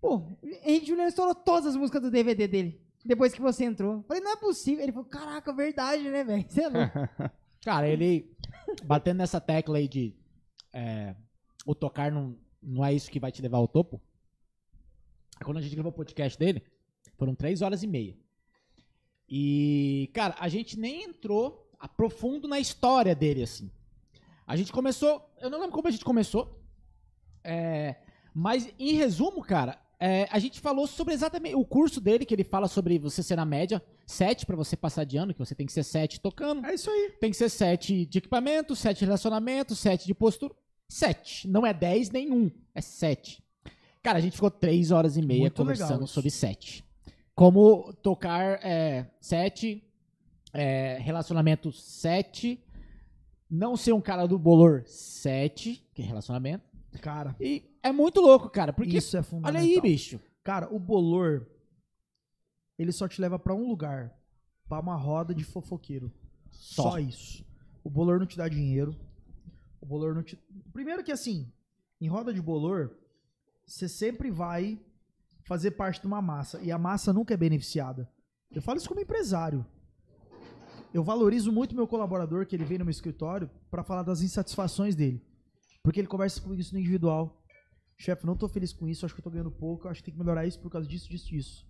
Pô, 0.00 0.22
Henrique 0.64 0.86
Juliano 0.86 1.08
estourou 1.08 1.34
todas 1.34 1.66
as 1.66 1.76
músicas 1.76 2.00
do 2.02 2.10
DVD 2.10 2.46
dele. 2.46 2.80
Depois 3.04 3.32
que 3.32 3.40
você 3.40 3.64
entrou. 3.64 4.02
Falei, 4.02 4.22
não 4.22 4.32
é 4.32 4.36
possível. 4.36 4.82
Ele 4.82 4.92
falou, 4.92 5.08
caraca, 5.08 5.52
verdade, 5.52 6.02
né, 6.10 6.24
velho? 6.24 6.44
Você 6.48 6.62
é 6.62 6.68
louco. 6.68 6.98
Cara, 7.64 7.88
ele 7.88 8.30
batendo 8.84 9.18
nessa 9.18 9.40
tecla 9.40 9.78
aí 9.78 9.88
de 9.88 10.14
é, 10.72 11.14
o 11.66 11.74
tocar 11.74 12.10
não, 12.10 12.36
não 12.62 12.84
é 12.84 12.92
isso 12.92 13.10
que 13.10 13.20
vai 13.20 13.32
te 13.32 13.42
levar 13.42 13.58
ao 13.58 13.68
topo. 13.68 14.00
Quando 15.44 15.58
a 15.58 15.60
gente 15.60 15.74
gravou 15.74 15.90
o 15.90 15.94
podcast 15.94 16.38
dele, 16.38 16.62
foram 17.16 17.34
três 17.34 17.62
horas 17.62 17.82
e 17.82 17.86
meia. 17.86 18.16
E, 19.28 20.10
cara, 20.14 20.34
a 20.38 20.48
gente 20.48 20.78
nem 20.78 21.04
entrou 21.04 21.70
a 21.78 21.86
profundo 21.86 22.48
na 22.48 22.58
história 22.58 23.14
dele, 23.14 23.42
assim. 23.42 23.70
A 24.46 24.56
gente 24.56 24.72
começou. 24.72 25.30
Eu 25.40 25.50
não 25.50 25.58
lembro 25.58 25.74
como 25.74 25.88
a 25.88 25.90
gente 25.90 26.04
começou. 26.04 26.60
é, 27.44 27.96
mas, 28.34 28.72
em 28.78 28.92
resumo, 28.92 29.42
cara, 29.42 29.80
é, 30.00 30.28
a 30.30 30.38
gente 30.38 30.60
falou 30.60 30.86
sobre 30.86 31.12
exatamente 31.12 31.56
o 31.56 31.64
curso 31.64 32.00
dele, 32.00 32.24
que 32.24 32.32
ele 32.32 32.44
fala 32.44 32.68
sobre 32.68 32.98
você 32.98 33.22
ser 33.22 33.36
na 33.36 33.44
média 33.44 33.82
7 34.06 34.46
pra 34.46 34.54
você 34.54 34.76
passar 34.76 35.04
de 35.04 35.16
ano, 35.16 35.32
que 35.32 35.38
você 35.38 35.54
tem 35.54 35.66
que 35.66 35.72
ser 35.72 35.82
7 35.82 36.20
tocando. 36.20 36.64
É 36.64 36.74
isso 36.74 36.88
aí. 36.90 37.14
Tem 37.20 37.30
que 37.30 37.36
ser 37.36 37.48
7 37.48 38.06
de 38.06 38.18
equipamento, 38.18 38.76
7 38.76 38.98
de 38.98 39.04
relacionamento, 39.04 39.74
7 39.74 40.06
de 40.06 40.14
postura. 40.14 40.54
7. 40.88 41.48
Não 41.48 41.66
é 41.66 41.74
10 41.74 42.10
nenhum. 42.10 42.50
É 42.74 42.80
7. 42.80 43.42
Cara, 44.02 44.18
a 44.18 44.20
gente 44.20 44.34
ficou 44.34 44.50
3 44.50 44.90
horas 44.90 45.16
e 45.16 45.22
meia 45.22 45.40
Muito 45.40 45.56
conversando 45.56 46.06
sobre 46.06 46.30
7. 46.30 46.84
Como 47.34 47.92
tocar 47.94 48.60
7, 49.20 49.82
relacionamento 51.00 51.72
7, 51.72 52.58
não 53.50 53.76
ser 53.76 53.92
um 53.92 54.00
cara 54.00 54.26
do 54.26 54.38
bolor 54.38 54.84
7, 54.86 55.84
que 55.92 56.02
é 56.02 56.04
relacionamento. 56.04 56.67
Cara, 57.00 57.36
E 57.40 57.62
é 57.82 57.92
muito 57.92 58.20
louco, 58.20 58.48
cara, 58.48 58.72
porque 58.72 58.96
isso 58.98 59.16
é 59.16 59.20
olha 59.20 59.24
fundamental. 59.26 59.62
aí, 59.62 59.80
bicho. 59.80 60.20
Cara, 60.42 60.72
o 60.72 60.78
bolor, 60.78 61.46
ele 62.78 62.92
só 62.92 63.06
te 63.08 63.20
leva 63.20 63.38
pra 63.38 63.54
um 63.54 63.66
lugar, 63.68 64.14
pra 64.68 64.80
uma 64.80 64.96
roda 64.96 65.34
de 65.34 65.44
fofoqueiro. 65.44 66.12
Só. 66.50 66.90
Só. 66.92 66.98
isso. 66.98 67.44
O 67.84 67.90
bolor 67.90 68.18
não 68.18 68.26
te 68.26 68.36
dá 68.36 68.48
dinheiro. 68.48 68.94
O 69.80 69.86
bolor 69.86 70.14
não 70.14 70.22
te. 70.22 70.38
Primeiro 70.72 71.02
que 71.04 71.12
assim, 71.12 71.50
em 72.00 72.08
roda 72.08 72.32
de 72.32 72.42
bolor, 72.42 72.96
você 73.66 73.88
sempre 73.88 74.30
vai 74.30 74.78
fazer 75.44 75.72
parte 75.72 76.00
de 76.00 76.06
uma 76.06 76.20
massa. 76.20 76.60
E 76.60 76.70
a 76.70 76.78
massa 76.78 77.12
nunca 77.12 77.34
é 77.34 77.36
beneficiada. 77.36 78.08
Eu 78.50 78.60
falo 78.62 78.78
isso 78.78 78.88
como 78.88 79.00
empresário. 79.00 79.64
Eu 80.92 81.02
valorizo 81.04 81.52
muito 81.52 81.74
meu 81.74 81.86
colaborador 81.86 82.46
que 82.46 82.56
ele 82.56 82.64
vem 82.64 82.78
no 82.78 82.84
meu 82.84 82.90
escritório 82.90 83.50
pra 83.70 83.82
falar 83.84 84.02
das 84.02 84.22
insatisfações 84.22 84.94
dele. 84.94 85.22
Porque 85.88 86.00
ele 86.00 86.06
conversa 86.06 86.38
comigo 86.38 86.60
isso 86.60 86.74
no 86.74 86.80
individual. 86.80 87.42
Chefe, 87.96 88.26
não 88.26 88.36
tô 88.36 88.46
feliz 88.46 88.74
com 88.74 88.86
isso, 88.86 89.06
acho 89.06 89.14
que 89.14 89.20
eu 89.20 89.24
tô 89.24 89.30
ganhando 89.30 89.50
pouco, 89.50 89.88
acho 89.88 90.00
que 90.02 90.04
tem 90.04 90.12
que 90.12 90.20
melhorar 90.20 90.44
isso 90.44 90.60
por 90.60 90.70
causa 90.70 90.86
disso, 90.86 91.08
disso, 91.08 91.26
disso. 91.30 91.66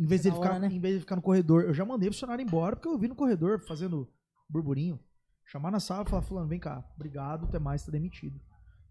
Em 0.00 0.06
vez, 0.06 0.24
é 0.24 0.30
de 0.30 0.34
ficar, 0.34 0.52
hora, 0.52 0.58
né? 0.60 0.68
em 0.68 0.80
vez 0.80 0.94
de 0.94 1.00
ficar 1.00 1.16
no 1.16 1.20
corredor, 1.20 1.64
eu 1.64 1.74
já 1.74 1.84
mandei 1.84 2.08
o 2.08 2.12
funcionário 2.12 2.42
embora 2.42 2.74
porque 2.74 2.88
eu 2.88 2.98
vi 2.98 3.08
no 3.08 3.14
corredor 3.14 3.60
fazendo 3.60 4.10
burburinho. 4.48 4.98
Chamar 5.44 5.70
na 5.70 5.80
sala 5.80 6.04
e 6.06 6.08
falar, 6.10 6.22
fulano, 6.22 6.48
vem 6.48 6.58
cá, 6.58 6.82
obrigado, 6.94 7.44
até 7.44 7.58
mais, 7.58 7.84
tá 7.84 7.92
demitido. 7.92 8.40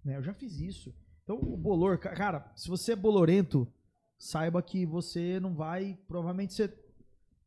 Né, 0.03 0.15
eu 0.15 0.21
já 0.21 0.31
fiz 0.31 0.59
isso. 0.59 0.93
Então, 1.23 1.35
o 1.37 1.57
bolor, 1.57 1.97
ca- 1.97 2.13
cara, 2.13 2.51
se 2.55 2.69
você 2.69 2.91
é 2.91 2.95
bolorento, 2.95 3.67
saiba 4.15 4.61
que 4.61 4.85
você 4.85 5.39
não 5.39 5.55
vai, 5.55 5.97
provavelmente 6.07 6.53
você... 6.53 6.71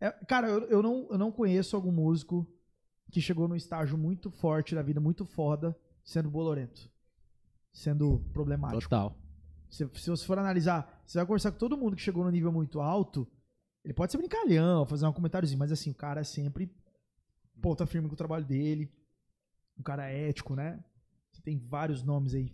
É, 0.00 0.10
cara, 0.10 0.48
eu, 0.48 0.64
eu, 0.64 0.82
não, 0.82 1.06
eu 1.12 1.16
não 1.16 1.30
conheço 1.30 1.76
algum 1.76 1.92
músico 1.92 2.44
que 3.12 3.20
chegou 3.20 3.46
num 3.46 3.54
estágio 3.54 3.96
muito 3.96 4.32
forte 4.32 4.74
da 4.74 4.82
vida, 4.82 5.00
muito 5.00 5.24
foda, 5.24 5.78
sendo 6.08 6.30
bolorento. 6.30 6.90
Sendo 7.70 8.20
problemático. 8.32 8.80
Total. 8.80 9.14
Se, 9.68 9.86
se 9.94 10.08
você 10.08 10.24
for 10.24 10.38
analisar, 10.38 11.02
você 11.04 11.18
vai 11.18 11.26
conversar 11.26 11.52
com 11.52 11.58
todo 11.58 11.76
mundo 11.76 11.94
que 11.94 12.00
chegou 12.00 12.24
no 12.24 12.30
nível 12.30 12.50
muito 12.50 12.80
alto, 12.80 13.28
ele 13.84 13.92
pode 13.92 14.10
ser 14.10 14.16
brincalhão, 14.16 14.86
fazer 14.86 15.06
um 15.06 15.12
comentáriozinho, 15.12 15.58
mas 15.58 15.70
assim, 15.70 15.90
o 15.90 15.94
cara 15.94 16.22
é 16.22 16.24
sempre 16.24 16.74
ponta 17.60 17.84
firme 17.84 18.08
com 18.08 18.14
o 18.14 18.16
trabalho 18.16 18.46
dele, 18.46 18.90
um 19.78 19.82
cara 19.82 20.08
ético, 20.08 20.54
né? 20.56 20.82
Você 21.30 21.42
tem 21.42 21.58
vários 21.58 22.02
nomes 22.02 22.32
aí, 22.32 22.50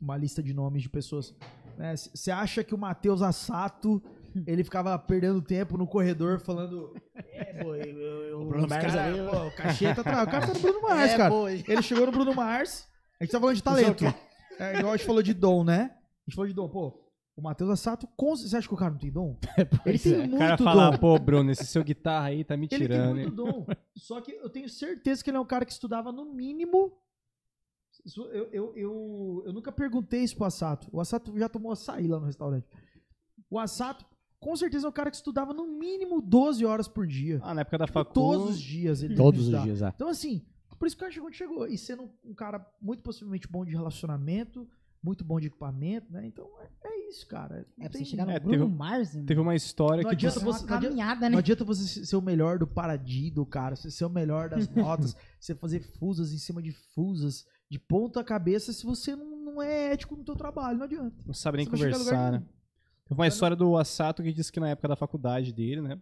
uma 0.00 0.16
lista 0.16 0.42
de 0.42 0.52
nomes 0.52 0.82
de 0.82 0.88
pessoas. 0.88 1.32
né? 1.78 1.96
Você 1.96 2.32
acha 2.32 2.64
que 2.64 2.74
o 2.74 2.78
Matheus 2.78 3.22
Assato, 3.22 4.02
ele 4.44 4.64
ficava 4.64 4.98
perdendo 4.98 5.40
tempo 5.40 5.78
no 5.78 5.86
corredor 5.86 6.40
falando. 6.40 6.92
É, 7.38 7.62
pô, 7.62 7.74
eu, 7.74 7.84
eu, 7.98 8.22
eu, 8.24 8.40
O 8.42 8.46
Bruno 8.46 8.68
Mars 8.68 8.84
cara, 8.84 9.04
ali, 9.04 9.18
pô, 9.30 9.46
o 9.46 9.50
cacheta 9.56 10.02
tá, 10.04 10.22
o 10.22 10.26
cara 10.26 10.46
tá 10.46 10.54
no 10.54 10.60
Bruno 10.60 10.80
Mars, 10.82 11.10
É, 11.12 11.16
cara. 11.16 11.34
Ele 11.68 11.82
chegou 11.82 12.06
no 12.06 12.12
Bruno 12.12 12.34
Mars. 12.34 12.88
A 13.20 13.24
gente 13.24 13.32
tá 13.32 13.40
falando 13.40 13.56
de 13.56 13.62
talento. 13.62 14.04
É, 14.58 14.78
igual 14.78 14.92
a 14.92 14.96
gente 14.96 15.06
falou 15.06 15.22
de 15.22 15.34
dom, 15.34 15.64
né? 15.64 15.94
A 15.94 16.30
gente 16.30 16.34
falou 16.34 16.48
de 16.48 16.54
dom. 16.54 16.68
Pô, 16.68 17.02
o 17.36 17.42
Matheus 17.42 17.70
Assato, 17.70 18.06
com- 18.16 18.34
você 18.36 18.56
acha 18.56 18.66
que 18.66 18.72
o 18.74 18.76
cara 18.76 18.90
não 18.92 18.98
tem 18.98 19.10
dom? 19.12 19.38
Ele 19.84 19.98
tem 19.98 20.14
é. 20.14 20.18
muito 20.18 20.34
O 20.36 20.38
cara 20.38 20.56
dom. 20.56 20.64
fala, 20.64 20.98
pô, 20.98 21.18
Bruno, 21.18 21.50
esse 21.50 21.66
seu 21.66 21.84
guitarra 21.84 22.26
aí 22.28 22.44
tá 22.44 22.56
me 22.56 22.64
Ele 22.64 22.70
tem 22.70 22.78
tirando. 22.78 23.14
muito 23.16 23.28
hein?" 23.28 23.34
dom. 23.34 23.66
Só 23.96 24.20
que 24.20 24.32
eu 24.32 24.48
tenho 24.48 24.68
certeza 24.68 25.22
que 25.22 25.28
ele 25.30 25.36
é 25.36 25.40
um 25.40 25.44
cara 25.46 25.64
que 25.66 25.72
estudava 25.72 26.10
no 26.12 26.24
mínimo. 26.24 26.92
Isso- 28.04 28.22
Eu, 28.28 28.44
eu, 28.52 28.76
eu, 28.76 29.42
eu 29.46 29.52
nunca 29.52 29.70
perguntei 29.72 30.20
isso 30.22 30.36
pro 30.36 30.46
Assato. 30.46 30.88
O 30.92 31.00
Assato 31.00 31.36
já 31.38 31.48
tomou 31.48 31.72
açaí 31.72 32.06
lá 32.06 32.18
no 32.20 32.26
restaurante. 32.26 32.66
O 33.50 33.58
Assato, 33.58 34.04
com 34.40 34.54
certeza, 34.56 34.86
é 34.86 34.90
um 34.90 34.92
cara 34.92 35.10
que 35.10 35.16
estudava 35.16 35.52
no 35.54 35.66
mínimo 35.66 36.20
12 36.20 36.64
horas 36.64 36.86
por 36.88 37.06
dia. 37.06 37.40
Ah, 37.42 37.54
na 37.54 37.62
época 37.62 37.78
da 37.78 37.86
Tipo, 37.86 37.98
facu... 37.98 38.12
todos 38.14 38.50
os 38.50 38.60
dias 38.60 39.02
ele 39.02 39.14
Todos 39.14 39.40
os 39.40 39.46
estudava. 39.46 39.64
dias, 39.66 39.82
é. 39.82 39.92
Então, 39.94 40.08
assim, 40.08 40.44
por 40.78 40.86
isso 40.86 40.96
que 40.96 41.00
o 41.00 41.04
cara 41.04 41.12
chegou 41.12 41.28
onde 41.28 41.36
chegou. 41.36 41.66
E 41.66 41.78
sendo 41.78 42.10
um 42.24 42.34
cara 42.34 42.64
muito 42.80 43.02
possivelmente 43.02 43.48
bom 43.48 43.64
de 43.64 43.72
relacionamento, 43.72 44.68
muito 45.02 45.24
bom 45.24 45.38
de 45.40 45.46
equipamento, 45.46 46.12
né? 46.12 46.26
Então 46.26 46.48
é, 46.60 46.88
é 46.88 47.08
isso, 47.08 47.26
cara. 47.28 47.66
Não 47.78 47.86
É 47.86 47.88
pra 47.88 47.98
você 47.98 48.04
chegar 48.04 48.26
no 48.26 48.32
É, 48.32 48.40
Bruno 48.40 48.64
teve- 48.66 48.76
Mars, 48.76 49.10
irmão. 49.14 49.26
Teve 49.26 49.40
uma 49.40 49.54
história 49.54 50.02
Não 50.02 50.10
que 50.10 50.16
adianta 50.16 50.38
uma 50.40 50.52
você- 50.52 50.66
não 50.66 50.76
adianta- 50.76 50.88
caminhada, 50.88 51.20
Não 51.26 51.36
né? 51.36 51.38
adianta 51.38 51.64
você 51.64 52.04
ser 52.04 52.16
o 52.16 52.20
melhor 52.22 52.58
do 52.58 52.66
paradido, 52.66 53.44
cara. 53.46 53.76
Você 53.76 53.90
ser 53.90 54.04
o 54.04 54.10
melhor 54.10 54.48
das 54.48 54.68
notas, 54.74 55.16
você 55.40 55.54
fazer 55.54 55.80
fusas 55.98 56.32
em 56.32 56.38
cima 56.38 56.60
de 56.60 56.72
fusas, 56.72 57.46
de 57.70 57.78
ponta 57.78 58.22
cabeça, 58.24 58.72
se 58.72 58.84
você 58.84 59.14
não, 59.16 59.36
não 59.44 59.62
é 59.62 59.92
ético 59.92 60.16
no 60.16 60.24
teu 60.24 60.34
trabalho, 60.36 60.78
não 60.78 60.84
adianta. 60.84 61.16
não 61.24 61.34
sabe 61.34 61.58
nem 61.58 61.66
Você 61.66 61.70
não 61.70 61.78
a 61.78 61.92
conversar, 61.98 62.32
né? 62.32 62.42
Teve 63.08 63.20
uma 63.20 63.26
história 63.26 63.56
do 63.56 63.76
Asato 63.76 64.22
que 64.22 64.32
disse 64.32 64.50
que 64.52 64.60
na 64.60 64.68
época 64.70 64.88
da 64.88 64.96
faculdade 64.96 65.52
dele, 65.52 65.80
né? 65.80 65.98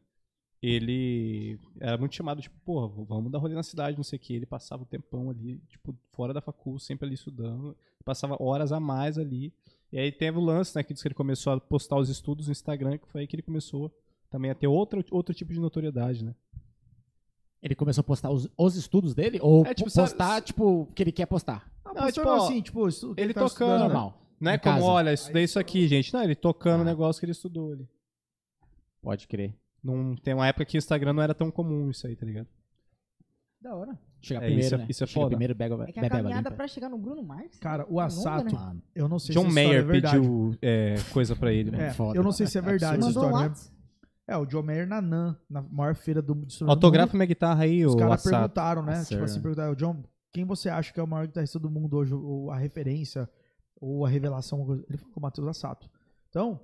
Ele 0.63 1.59
era 1.79 1.99
muito 1.99 2.15
chamado, 2.15 2.41
tipo, 2.41 2.57
porra, 2.65 2.89
vamos 3.07 3.31
dar 3.31 3.39
rolê 3.39 3.55
na 3.55 3.63
cidade, 3.63 3.97
não 3.99 4.05
sei 4.05 4.17
o 4.17 4.21
que. 4.21 4.33
Ele 4.35 4.47
passava 4.47 4.83
o 4.83 4.87
tempão 4.87 5.29
ali, 5.29 5.59
tipo, 5.69 5.95
fora 6.13 6.33
da 6.33 6.41
facul, 6.41 6.79
sempre 6.79 7.05
ali 7.07 7.15
estudando. 7.15 7.77
Passava 8.05 8.43
horas 8.43 8.73
a 8.73 8.81
mais 8.81 9.19
ali. 9.19 9.53
E 9.93 9.99
aí 9.99 10.11
teve 10.11 10.39
o 10.39 10.41
lance, 10.41 10.75
né? 10.75 10.83
Que 10.83 10.95
disse 10.95 11.03
que 11.05 11.09
ele 11.09 11.15
começou 11.15 11.53
a 11.53 11.61
postar 11.61 11.97
os 11.99 12.09
estudos 12.09 12.47
no 12.47 12.53
Instagram, 12.53 12.97
que 12.97 13.07
foi 13.09 13.21
aí 13.23 13.27
que 13.27 13.37
ele 13.37 13.43
começou 13.43 13.95
também 14.31 14.51
a 14.51 14.55
ter 14.55 14.67
outro, 14.67 15.05
outro 15.11 15.35
tipo 15.35 15.53
de 15.53 15.61
notoriedade, 15.61 16.25
né? 16.25 16.35
Ele 17.63 17.75
começou 17.75 18.01
a 18.01 18.05
postar 18.05 18.31
os, 18.31 18.49
os 18.57 18.77
estudos 18.77 19.15
dele? 19.15 19.39
Ou 19.43 19.67
É, 19.67 19.75
tipo, 19.75 19.85
postar, 19.93 20.09
sabe- 20.09 20.47
tipo, 20.47 20.89
que 20.95 21.03
ele 21.03 21.13
quer 21.13 21.27
postar? 21.27 21.71
Não, 21.85 21.93
Não, 21.95 22.03
mas 22.03 22.15
tipo, 22.15 22.29
assim, 22.31 22.63
tipo, 22.63 22.89
ele 23.19 23.35
tá 23.35 23.43
tocando, 23.49 23.71
né? 23.73 23.79
Normal. 23.81 24.21
Não 24.41 24.51
é 24.51 24.57
Em 24.57 24.59
como, 24.59 24.75
casa. 24.77 24.87
olha, 24.87 25.13
estudei 25.13 25.45
isso 25.45 25.59
aqui, 25.59 25.87
gente. 25.89 26.13
Não, 26.13 26.23
ele 26.23 26.35
tocando 26.35 26.81
o 26.81 26.83
Ah. 26.83 26.87
negócio 26.87 27.21
que 27.21 27.25
ele 27.27 27.33
estudou 27.33 27.73
ali. 27.73 27.89
Pode 29.03 29.27
crer. 29.29 29.55
Não, 29.83 30.17
tem 30.17 30.35
uma 30.35 30.47
época 30.47 30.65
que 30.65 30.77
o 30.77 30.79
Instagram 30.79 31.13
não 31.13 31.23
era 31.23 31.35
tão 31.35 31.51
comum 31.51 31.91
isso 31.91 32.07
aí, 32.07 32.17
tá 32.17 32.25
ligado? 32.25 32.49
Da 33.61 33.75
hora. 33.75 33.99
Chegar 34.21 34.41
É, 34.41 34.47
primeiro, 34.47 34.67
isso 34.67 34.75
é- 34.75 34.79
né? 34.79 34.87
isso 34.89 35.05
é 35.05 35.07
Chega 35.07 35.21
foda. 35.21 35.29
primeiro, 35.31 35.55
bebe, 35.55 35.75
É 35.75 35.77
que 35.93 35.99
a 35.99 36.03
bebe 36.03 36.07
água 36.07 36.19
caminhada 36.23 36.49
limpa. 36.49 36.57
pra 36.57 36.69
chegar 36.69 36.89
no 36.89 36.97
Bruno 36.99 37.23
Mars. 37.23 37.59
Cara, 37.59 37.85
o 37.85 37.89
é 37.89 37.89
longa, 37.91 38.05
Assato, 38.07 38.55
né? 38.75 38.81
Eu 38.95 39.09
não 39.09 39.19
sei 39.19 39.35
John 39.35 39.43
se 39.43 39.49
história 39.49 39.69
Mayer 39.69 39.81
é 39.81 39.83
verdade. 39.83 40.17
pediu 40.19 40.59
é, 40.63 40.95
coisa 41.13 41.37
pra 41.37 41.53
ele, 41.53 41.71
né? 41.71 41.89
É, 41.89 41.91
Foda. 41.93 42.19
eu 42.19 42.23
não 42.23 42.33
sei 42.33 42.47
se 42.47 42.57
é 42.59 42.63
verdade 42.63 42.97
essa 42.99 43.07
Mandou 43.07 43.23
um 43.23 43.27
história, 43.27 43.37
né? 43.49 43.49
WhatsApp. 43.55 43.75
É, 44.27 44.37
o 44.39 44.47
John 44.47 44.63
Mayer 44.63 44.87
na 44.87 45.03
NAN, 45.03 45.37
na 45.51 45.61
maior 45.61 45.95
feira 45.95 46.23
do 46.23 46.35
de 46.35 46.47
instrumento 46.47 46.71
do 46.75 46.87
Autografa 46.87 47.15
minha 47.15 47.27
guitarra 47.27 47.65
aí, 47.65 47.81
mundo, 47.81 47.89
Os 47.89 47.95
ô 47.95 47.99
caras 47.99 48.15
Assato. 48.15 48.31
perguntaram, 48.39 48.83
né? 48.83 49.05
Tipo 49.05 49.23
assim, 49.25 49.39
é. 49.39 49.43
perguntaram, 49.43 49.75
John, 49.75 50.03
quem 50.33 50.45
você 50.47 50.69
acha 50.71 50.93
que 50.93 50.99
é 50.99 51.03
o 51.03 51.07
maior 51.07 51.27
guitarrista 51.27 51.59
do 51.59 51.71
mundo 51.71 51.95
hoje, 51.97 52.15
ou 52.15 52.51
a 52.51 52.57
referência, 52.57 53.29
ou 53.81 54.05
a 54.05 54.09
revelação? 54.09 54.59
alguma 54.59 54.77
coisa? 54.77 54.87
Ele 54.89 54.99
falou, 54.99 55.15
Matheus 55.21 55.49
Assato. 55.49 55.91
Então, 56.29 56.61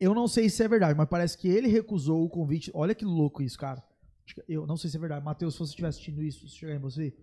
eu 0.00 0.14
não 0.14 0.28
sei 0.28 0.48
se 0.48 0.62
é 0.62 0.68
verdade, 0.68 0.96
mas 0.96 1.08
parece 1.08 1.36
que 1.36 1.48
ele 1.48 1.68
recusou 1.68 2.24
o 2.24 2.28
convite. 2.28 2.70
Olha 2.74 2.94
que 2.94 3.04
louco 3.04 3.42
isso, 3.42 3.58
cara. 3.58 3.82
Eu 4.48 4.66
não 4.66 4.76
sei 4.76 4.90
se 4.90 4.96
é 4.96 5.00
verdade. 5.00 5.24
Matheus, 5.24 5.54
se 5.54 5.58
você 5.60 5.70
estiver 5.70 5.88
assistindo 5.88 6.22
isso, 6.22 6.48
se 6.48 6.56
chegar 6.56 6.74
em 6.74 6.78
você, 6.78 7.14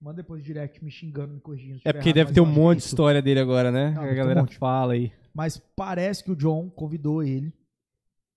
manda 0.00 0.16
depois 0.16 0.42
direct 0.42 0.82
me 0.82 0.90
xingando, 0.90 1.34
me 1.34 1.40
corrigindo. 1.40 1.80
É 1.84 1.92
porque 1.92 2.08
errado, 2.08 2.16
deve 2.16 2.32
ter 2.32 2.40
um 2.40 2.50
é 2.50 2.52
monte 2.52 2.78
de 2.78 2.84
história 2.84 3.22
dele 3.22 3.40
agora, 3.40 3.70
né? 3.70 3.92
Não, 3.92 4.02
a 4.02 4.06
um 4.06 4.14
galera 4.14 4.40
monte. 4.40 4.58
fala 4.58 4.94
aí. 4.94 5.12
Mas 5.32 5.58
parece 5.76 6.24
que 6.24 6.30
o 6.30 6.36
John 6.36 6.68
convidou 6.70 7.22
ele. 7.22 7.52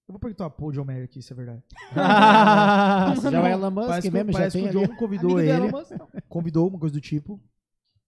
Eu 0.07 0.13
vou 0.13 0.19
perguntar 0.19 0.49
pro 0.49 0.71
John 0.71 0.83
Mayer 0.83 1.05
aqui 1.05 1.21
se 1.21 1.31
é 1.31 1.35
verdade. 1.35 1.63
Já 1.95 3.49
é 3.49 3.53
Elon 3.53 3.71
Musk 3.71 3.87
parece 3.87 4.07
que, 4.07 4.13
mesmo, 4.13 4.31
já 4.31 4.37
parece 4.37 4.57
tem 4.57 4.69
que 4.69 4.75
o 4.75 4.79
ali. 4.79 4.87
John 4.87 4.95
convidou 4.97 5.31
Amigo 5.37 5.39
ele. 5.39 5.51
Elon 5.51 5.71
Musk, 5.71 5.91
não. 5.91 6.07
Convidou, 6.27 6.67
uma 6.67 6.77
coisa 6.77 6.93
do 6.93 7.01
tipo. 7.01 7.41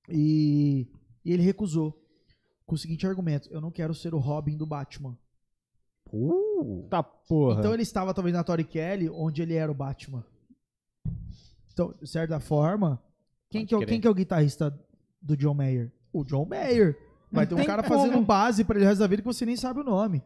E, 0.10 0.88
e 1.26 1.34
ele 1.34 1.44
recusou. 1.44 2.02
Com 2.66 2.76
o 2.76 2.78
seguinte 2.78 3.06
argumento: 3.06 3.50
Eu 3.52 3.60
não 3.62 3.70
quero 3.72 3.94
ser 3.94 4.14
o 4.14 4.20
Robin 4.20 4.56
do 4.58 4.66
Batman. 4.66 5.18
Uh, 6.12 6.88
Tá 6.90 7.04
porra. 7.04 7.60
Então 7.60 7.74
ele 7.74 7.84
estava 7.84 8.14
talvez 8.14 8.34
na 8.36 8.44
Tori 8.44 8.64
Kelly, 8.64 9.10
onde 9.10 9.42
ele 9.42 9.54
era 9.56 9.72
o 9.72 9.76
Batman. 9.76 10.24
Então, 11.74 11.94
de 12.02 12.08
certa 12.08 12.40
forma, 12.40 13.02
quem 13.50 13.66
que, 13.66 13.76
é, 13.76 13.86
quem 13.86 14.00
que 14.00 14.08
é 14.08 14.10
o 14.10 14.14
guitarrista 14.16 14.78
do 15.22 15.36
John 15.36 15.54
Mayer? 15.54 15.92
O 16.14 16.24
John 16.24 16.46
Mayer. 16.46 16.98
Vai 17.32 17.46
ter 17.46 17.56
um 17.56 17.66
cara 17.66 17.84
como. 17.84 18.00
fazendo 18.00 18.22
base 18.24 18.64
pra 18.64 18.78
ele 18.78 18.86
o 18.86 18.88
resto 18.88 19.00
da 19.02 19.08
vida 19.08 19.22
que 19.22 19.28
você 19.28 19.46
nem 19.46 19.58
sabe 19.58 19.82
o 19.82 19.84
nome. 19.84 20.24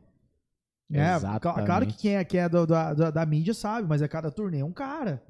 É, 0.91 1.15
Exatamente. 1.15 1.41
cla- 1.41 1.65
claro 1.65 1.87
que 1.87 1.93
quem 1.97 2.15
é, 2.15 2.23
quem 2.23 2.39
é 2.39 2.49
do- 2.49 2.65
da, 2.67 2.93
da, 2.93 3.11
da 3.11 3.25
mídia 3.25 3.53
sabe, 3.53 3.87
mas 3.87 4.01
é 4.01 4.07
cada 4.07 4.29
turnê 4.31 4.59
é 4.59 4.65
um 4.65 4.71
cara. 4.71 5.23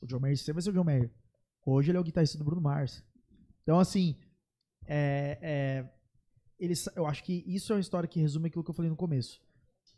O 0.00 0.06
John 0.06 0.18
Mayer 0.20 0.36
sempre 0.36 0.54
vai 0.54 0.62
ser 0.62 0.70
o 0.70 0.72
John 0.74 0.84
Mayer. 0.84 1.10
Hoje 1.64 1.90
ele 1.90 1.96
é 1.98 2.00
o 2.00 2.04
guitarrista 2.04 2.36
do 2.36 2.44
Bruno 2.44 2.60
Mars. 2.60 3.02
Então, 3.62 3.78
assim, 3.78 4.16
é, 4.86 5.38
é, 5.40 5.84
ele, 6.58 6.74
eu 6.96 7.06
acho 7.06 7.24
que 7.24 7.44
isso 7.46 7.72
é 7.72 7.76
uma 7.76 7.80
história 7.80 8.08
que 8.08 8.20
resume 8.20 8.48
aquilo 8.48 8.64
que 8.64 8.70
eu 8.70 8.74
falei 8.74 8.90
no 8.90 8.96
começo. 8.96 9.40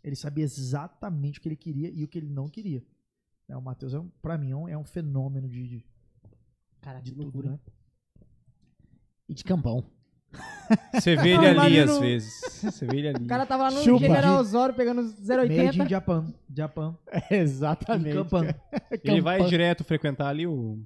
Ele 0.03 0.17
sabia 0.17 0.45
exatamente 0.45 1.39
o 1.39 1.43
que 1.43 1.49
ele 1.49 1.57
queria 1.57 1.91
e 1.91 2.05
o 2.05 2.09
que 2.09 2.19
ele 2.19 2.29
não 2.29 2.49
queria. 2.49 2.85
É, 3.49 3.57
o 3.57 3.63
Matheus, 3.63 3.95
é 3.95 3.99
um, 3.99 4.09
pra 4.23 4.39
mim, 4.39 4.51
é 4.51 4.57
um, 4.57 4.69
é 4.69 4.79
um 4.79 4.85
fenômeno 4.85 5.49
de, 5.49 5.67
de, 5.67 5.87
Cara, 6.81 7.01
de 7.01 7.13
tudo, 7.13 7.23
loucura. 7.23 7.51
né? 7.51 7.59
E 9.29 9.35
de 9.35 9.45
campão. 9.45 9.85
Você 10.95 11.17
vê 11.17 11.31
ele 11.31 11.47
ali 11.47 11.79
às 11.79 11.99
vezes. 11.99 12.41
Você 12.63 12.87
vê 12.87 12.99
ele 12.99 13.09
ali. 13.09 13.25
O 13.25 13.29
cara 13.29 13.47
tava 13.47 13.65
lá 13.65 13.71
no 13.71 13.83
Chupa. 13.83 14.01
General 14.01 14.41
Osório 14.41 14.75
pegando 14.75 15.03
Made 15.03 15.55
in 15.55 15.69
080. 15.71 15.89
Japan. 15.89 16.35
Japan. 16.55 16.99
Em 17.31 17.37
Exatamente. 17.37 18.15
Campan. 18.15 18.55
Ele 19.03 19.21
vai 19.21 19.45
direto 19.45 19.85
frequentar 19.85 20.29
ali 20.29 20.47
o. 20.47 20.83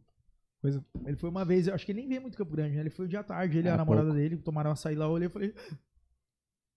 Coisa. 0.60 0.84
Ele 1.06 1.16
foi 1.16 1.30
uma 1.30 1.44
vez, 1.44 1.68
eu 1.68 1.74
acho 1.74 1.86
que 1.86 1.92
ele 1.92 2.00
nem 2.00 2.08
veio 2.08 2.22
muito 2.22 2.36
Campo 2.36 2.50
Grande, 2.52 2.74
né? 2.74 2.80
Ele 2.80 2.90
foi 2.90 3.04
o 3.06 3.08
dia 3.08 3.20
à 3.20 3.24
tarde, 3.24 3.58
ele 3.58 3.68
e 3.68 3.70
É, 3.70 3.74
a 3.74 3.76
namorada 3.76 4.12
dele 4.12 4.36
tomaram 4.38 4.70
uma 4.70 4.76
saída 4.76 5.00
lá, 5.02 5.06
eu 5.06 5.12
olhei 5.12 5.26
e 5.28 5.30
falei. 5.30 5.54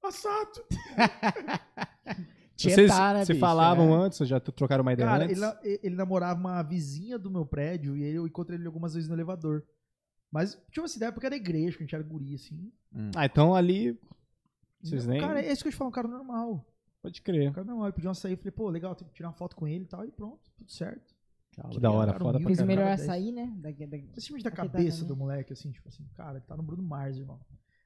Assato! 0.04 0.64
Tietá, 2.56 2.76
Vocês 2.76 2.90
né, 2.90 3.26
se 3.26 3.34
bicho? 3.34 3.40
falavam 3.40 3.90
É. 4.02 4.06
antes, 4.06 4.22
ou 4.22 4.28
já 4.28 4.40
trocaram 4.40 4.84
uma 4.84 4.94
ideia 4.94 5.08
Cara, 5.10 5.24
antes? 5.26 5.42
ele, 5.64 5.80
ele 5.84 5.96
namorava 5.96 6.40
uma 6.40 6.62
vizinha 6.62 7.18
do 7.18 7.32
meu 7.32 7.46
prédio 7.46 7.98
e 7.98 8.04
eu 8.04 8.28
encontrei 8.28 8.58
ele 8.58 8.68
algumas 8.68 8.94
vezes 8.94 9.10
no 9.10 9.16
elevador. 9.16 9.64
Mas 10.32 10.62
tinha 10.72 10.86
essa 10.86 10.96
ideia 10.98 11.12
porque 11.12 11.26
era 11.26 11.36
igreja, 11.36 11.76
que 11.78 11.84
a 11.84 11.86
gente 11.86 11.96
era 11.96 12.04
guri, 12.04 12.36
assim. 12.36 12.72
Ah, 13.16 13.26
então 13.26 13.56
ali. 13.56 14.00
Vocês 14.82 15.06
nem. 15.08 15.20
Cara, 15.20 15.42
é 15.42 15.52
isso 15.52 15.64
que 15.64 15.70
eu 15.70 15.72
te 15.72 15.78
falo, 15.78 15.90
um 15.90 15.94
cara 15.94 16.08
normal. 16.08 16.66
Pode 17.02 17.22
crer. 17.22 17.50
Um 17.50 17.54
cara 17.54 17.66
normal. 17.66 17.88
Ele 17.88 17.94
pediu 17.94 18.10
uma 18.10 18.16
saída, 18.16 18.36
eu 18.36 18.38
falei, 18.38 18.52
pô, 18.52 18.70
legal, 18.70 18.96
tem 18.96 19.08
que 19.08 19.14
tirar 19.14 19.30
uma 19.30 19.34
foto 19.34 19.56
com 19.56 19.68
ele 19.68 19.84
e 19.86 19.88
tal, 19.88 20.06
e 20.06 20.12
pronto, 20.12 20.40
tudo 20.56 20.72
certo. 20.72 21.11
Que 21.70 21.80
da 21.80 21.92
hora, 21.92 22.14
Cara, 22.14 22.24
foda 22.24 22.40
pra 22.40 22.48
Fez 22.48 22.60
o 22.60 22.66
melhor 22.66 22.88
açaí, 22.92 23.32
né? 23.32 23.54
Da, 23.58 23.70
da, 23.72 23.98
Simplesmente 23.98 24.44
da 24.44 24.52
cabeça 24.52 25.04
do 25.06 25.16
moleque, 25.16 25.52
assim, 25.54 25.72
tipo 25.72 25.88
assim, 25.90 26.08
cara, 26.16 26.38
ele 26.38 26.46
tá 26.46 26.56
no 26.56 26.64
Bruno 26.64 26.82
Mars, 26.84 27.18
irmão. 27.18 27.40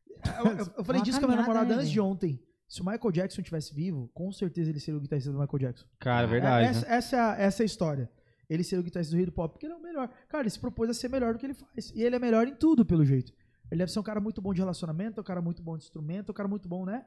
Eu, 0.40 0.58
eu- 0.58 0.74
eu 0.78 0.84
falei 0.86 1.02
disso 1.02 1.20
com 1.20 1.26
a 1.26 1.30
minha 1.30 1.42
namorada 1.42 1.70
né, 1.70 1.76
antes 1.82 1.90
de 1.92 2.00
ontem. 2.00 2.40
Se 2.68 2.82
o 2.82 2.86
Michael 2.86 3.12
Jackson 3.12 3.42
tivesse 3.42 3.74
vivo, 3.76 4.10
com 4.14 4.32
certeza 4.32 4.70
ele 4.72 4.80
seria 4.80 4.98
o 4.98 5.02
guitarrista 5.02 5.32
do 5.32 5.38
Michael 5.38 5.60
Jackson. 5.60 5.86
Cara, 6.00 6.22
é 6.22 6.24
É, 6.24 6.28
verdade. 6.32 6.68
essa, 6.68 6.88
né? 6.88 6.96
essa, 6.96 7.16
é 7.16 7.20
a, 7.20 7.36
essa 7.38 7.62
é 7.62 7.64
a 7.64 7.66
história. 7.66 8.10
Ele 8.50 8.64
seria 8.64 8.80
o 8.82 8.84
guitarrista 8.84 9.14
do 9.14 9.18
Rei 9.18 9.26
do 9.26 9.32
Pop, 9.32 9.52
porque 9.54 9.66
ele 9.66 9.74
é 9.74 9.78
o 9.78 9.82
melhor. 9.82 10.10
Cara, 10.30 10.44
ele 10.44 10.50
se 10.50 10.60
propôs 10.60 10.90
a 10.90 10.94
ser 10.94 11.10
melhor 11.10 11.34
do 11.34 11.40
que 11.40 11.46
ele 11.46 11.54
faz. 11.54 11.92
E 11.94 12.02
ele 12.02 12.16
é 12.16 12.20
melhor 12.20 12.48
em 12.48 12.56
tudo, 12.56 12.86
pelo 12.86 13.04
jeito. 13.06 13.34
Ele 13.70 13.80
deve 13.80 13.92
ser 13.92 14.00
um 14.00 14.04
cara 14.04 14.20
muito 14.22 14.42
bom 14.42 14.54
de 14.54 14.62
relacionamento, 14.62 15.20
um 15.20 15.24
cara 15.24 15.42
muito 15.42 15.62
bom 15.62 15.78
de 15.78 15.84
instrumento, 15.84 16.32
um 16.32 16.34
cara 16.34 16.48
muito 16.48 16.68
bom, 16.70 16.86
né? 16.86 17.06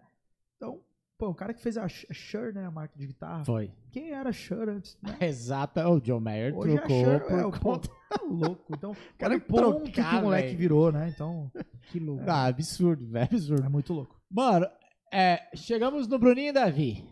Então, 0.57 0.81
pô, 1.19 1.29
o 1.31 1.35
cara 1.35 1.53
que 1.53 1.61
fez 1.61 1.77
a, 1.77 1.89
Sh- 1.89 2.07
a 2.09 2.15
Shure, 2.15 2.53
né, 2.55 2.65
a 2.65 2.71
marca 2.71 2.97
de 2.97 3.07
guitarra. 3.07 3.45
Foi. 3.45 3.71
Quem 3.91 4.13
era 4.13 4.29
a 4.31 4.33
Shure 4.33 4.71
antes? 4.71 4.97
Né? 5.03 5.17
Exato. 5.27 5.81
O 5.81 6.01
John 6.01 6.21
Mayer 6.21 6.57
Hoje 6.57 6.77
a 6.77 6.81
trocou 6.81 7.05
Shure 7.05 7.21
por 7.21 7.39
é 7.39 7.45
o 7.47 7.51
conta... 7.53 7.89
tá 8.09 8.23
louco. 8.25 8.73
Então, 8.75 8.93
cara 9.19 9.39
cara, 9.39 9.41
ponto 9.41 9.83
que 9.85 9.93
trocar, 9.93 10.21
o 10.21 10.25
moleque 10.25 10.47
velho. 10.49 10.59
virou, 10.59 10.93
né? 10.93 11.09
Então, 11.15 11.51
que 11.91 11.99
louco. 11.99 12.23
Ah, 12.27 12.47
absurdo, 12.47 13.07
velho. 13.07 13.25
Absurdo. 13.31 13.65
é 13.65 13.69
muito 13.69 13.93
louco. 13.93 14.17
Mano, 14.31 14.67
é, 15.13 15.49
chegamos 15.55 16.07
no 16.07 16.19
Bruninho 16.19 16.51
e 16.51 16.53
Davi. 16.53 17.05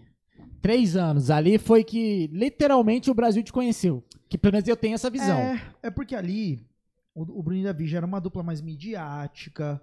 Três 0.63 0.97
anos. 0.97 1.31
Ali 1.31 1.59
foi 1.59 1.83
que 1.85 2.29
literalmente 2.33 3.11
o 3.11 3.15
Brasil 3.15 3.43
te 3.43 3.53
conheceu. 3.53 4.05
Que 4.29 4.37
pelo 4.39 4.53
menos 4.53 4.69
eu 4.69 4.77
tenho 4.77 4.95
essa 4.95 5.09
visão. 5.11 5.39
É, 5.39 5.61
é 5.85 5.91
porque 5.91 6.15
ali 6.15 6.67
o, 7.15 7.23
o 7.23 7.43
Bruninho 7.43 7.63
e 7.65 7.67
Davi 7.73 7.87
já 7.87 7.99
era 7.99 8.07
uma 8.07 8.21
dupla 8.21 8.43
mais 8.43 8.61
midiática. 8.61 9.81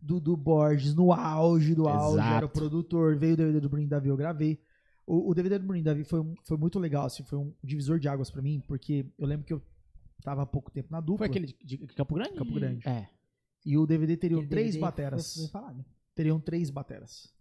Dudu 0.00 0.36
Borges 0.36 0.94
no 0.94 1.12
auge 1.12 1.74
do 1.74 1.88
auge, 1.88 2.18
Exato. 2.18 2.34
era 2.36 2.46
o 2.46 2.48
produtor. 2.48 3.16
Veio 3.16 3.34
o 3.34 3.36
DVD 3.36 3.60
do 3.60 3.68
Bruninho 3.68 3.86
e 3.86 3.90
Davi, 3.90 4.08
eu 4.08 4.16
gravei. 4.16 4.60
O, 5.06 5.30
o 5.30 5.34
DVD 5.34 5.58
do 5.58 5.64
Bruninho 5.64 5.84
Davi 5.84 6.04
foi, 6.04 6.20
um- 6.20 6.34
foi 6.44 6.56
muito 6.56 6.78
legal, 6.78 7.06
assim, 7.06 7.24
foi 7.24 7.38
um 7.38 7.52
divisor 7.64 7.98
de 7.98 8.08
águas 8.08 8.30
pra 8.30 8.42
mim, 8.42 8.60
porque 8.66 9.06
eu 9.18 9.26
lembro 9.26 9.46
que 9.46 9.52
eu 9.52 9.62
tava 10.22 10.42
há 10.42 10.46
pouco 10.46 10.70
tempo 10.70 10.88
na 10.90 11.00
dupla. 11.00 11.18
Foi 11.18 11.26
aquele 11.26 11.46
de, 11.46 11.56
de 11.64 11.78
Campo 11.94 12.14
Grande? 12.14 12.34
Campo 12.36 12.52
Grande. 12.54 12.86
É. 12.88 13.08
E 13.64 13.76
o 13.76 13.86
DVD 13.86 14.16
teriam 14.16 14.38
Aquele 14.40 14.50
três 14.50 14.66
DVD 14.74 14.80
bateras. 14.80 15.34
foi 15.34 15.48
falado. 15.48 15.84
Teriam 16.14 16.38
três 16.40 16.70
bateras. 16.70 17.32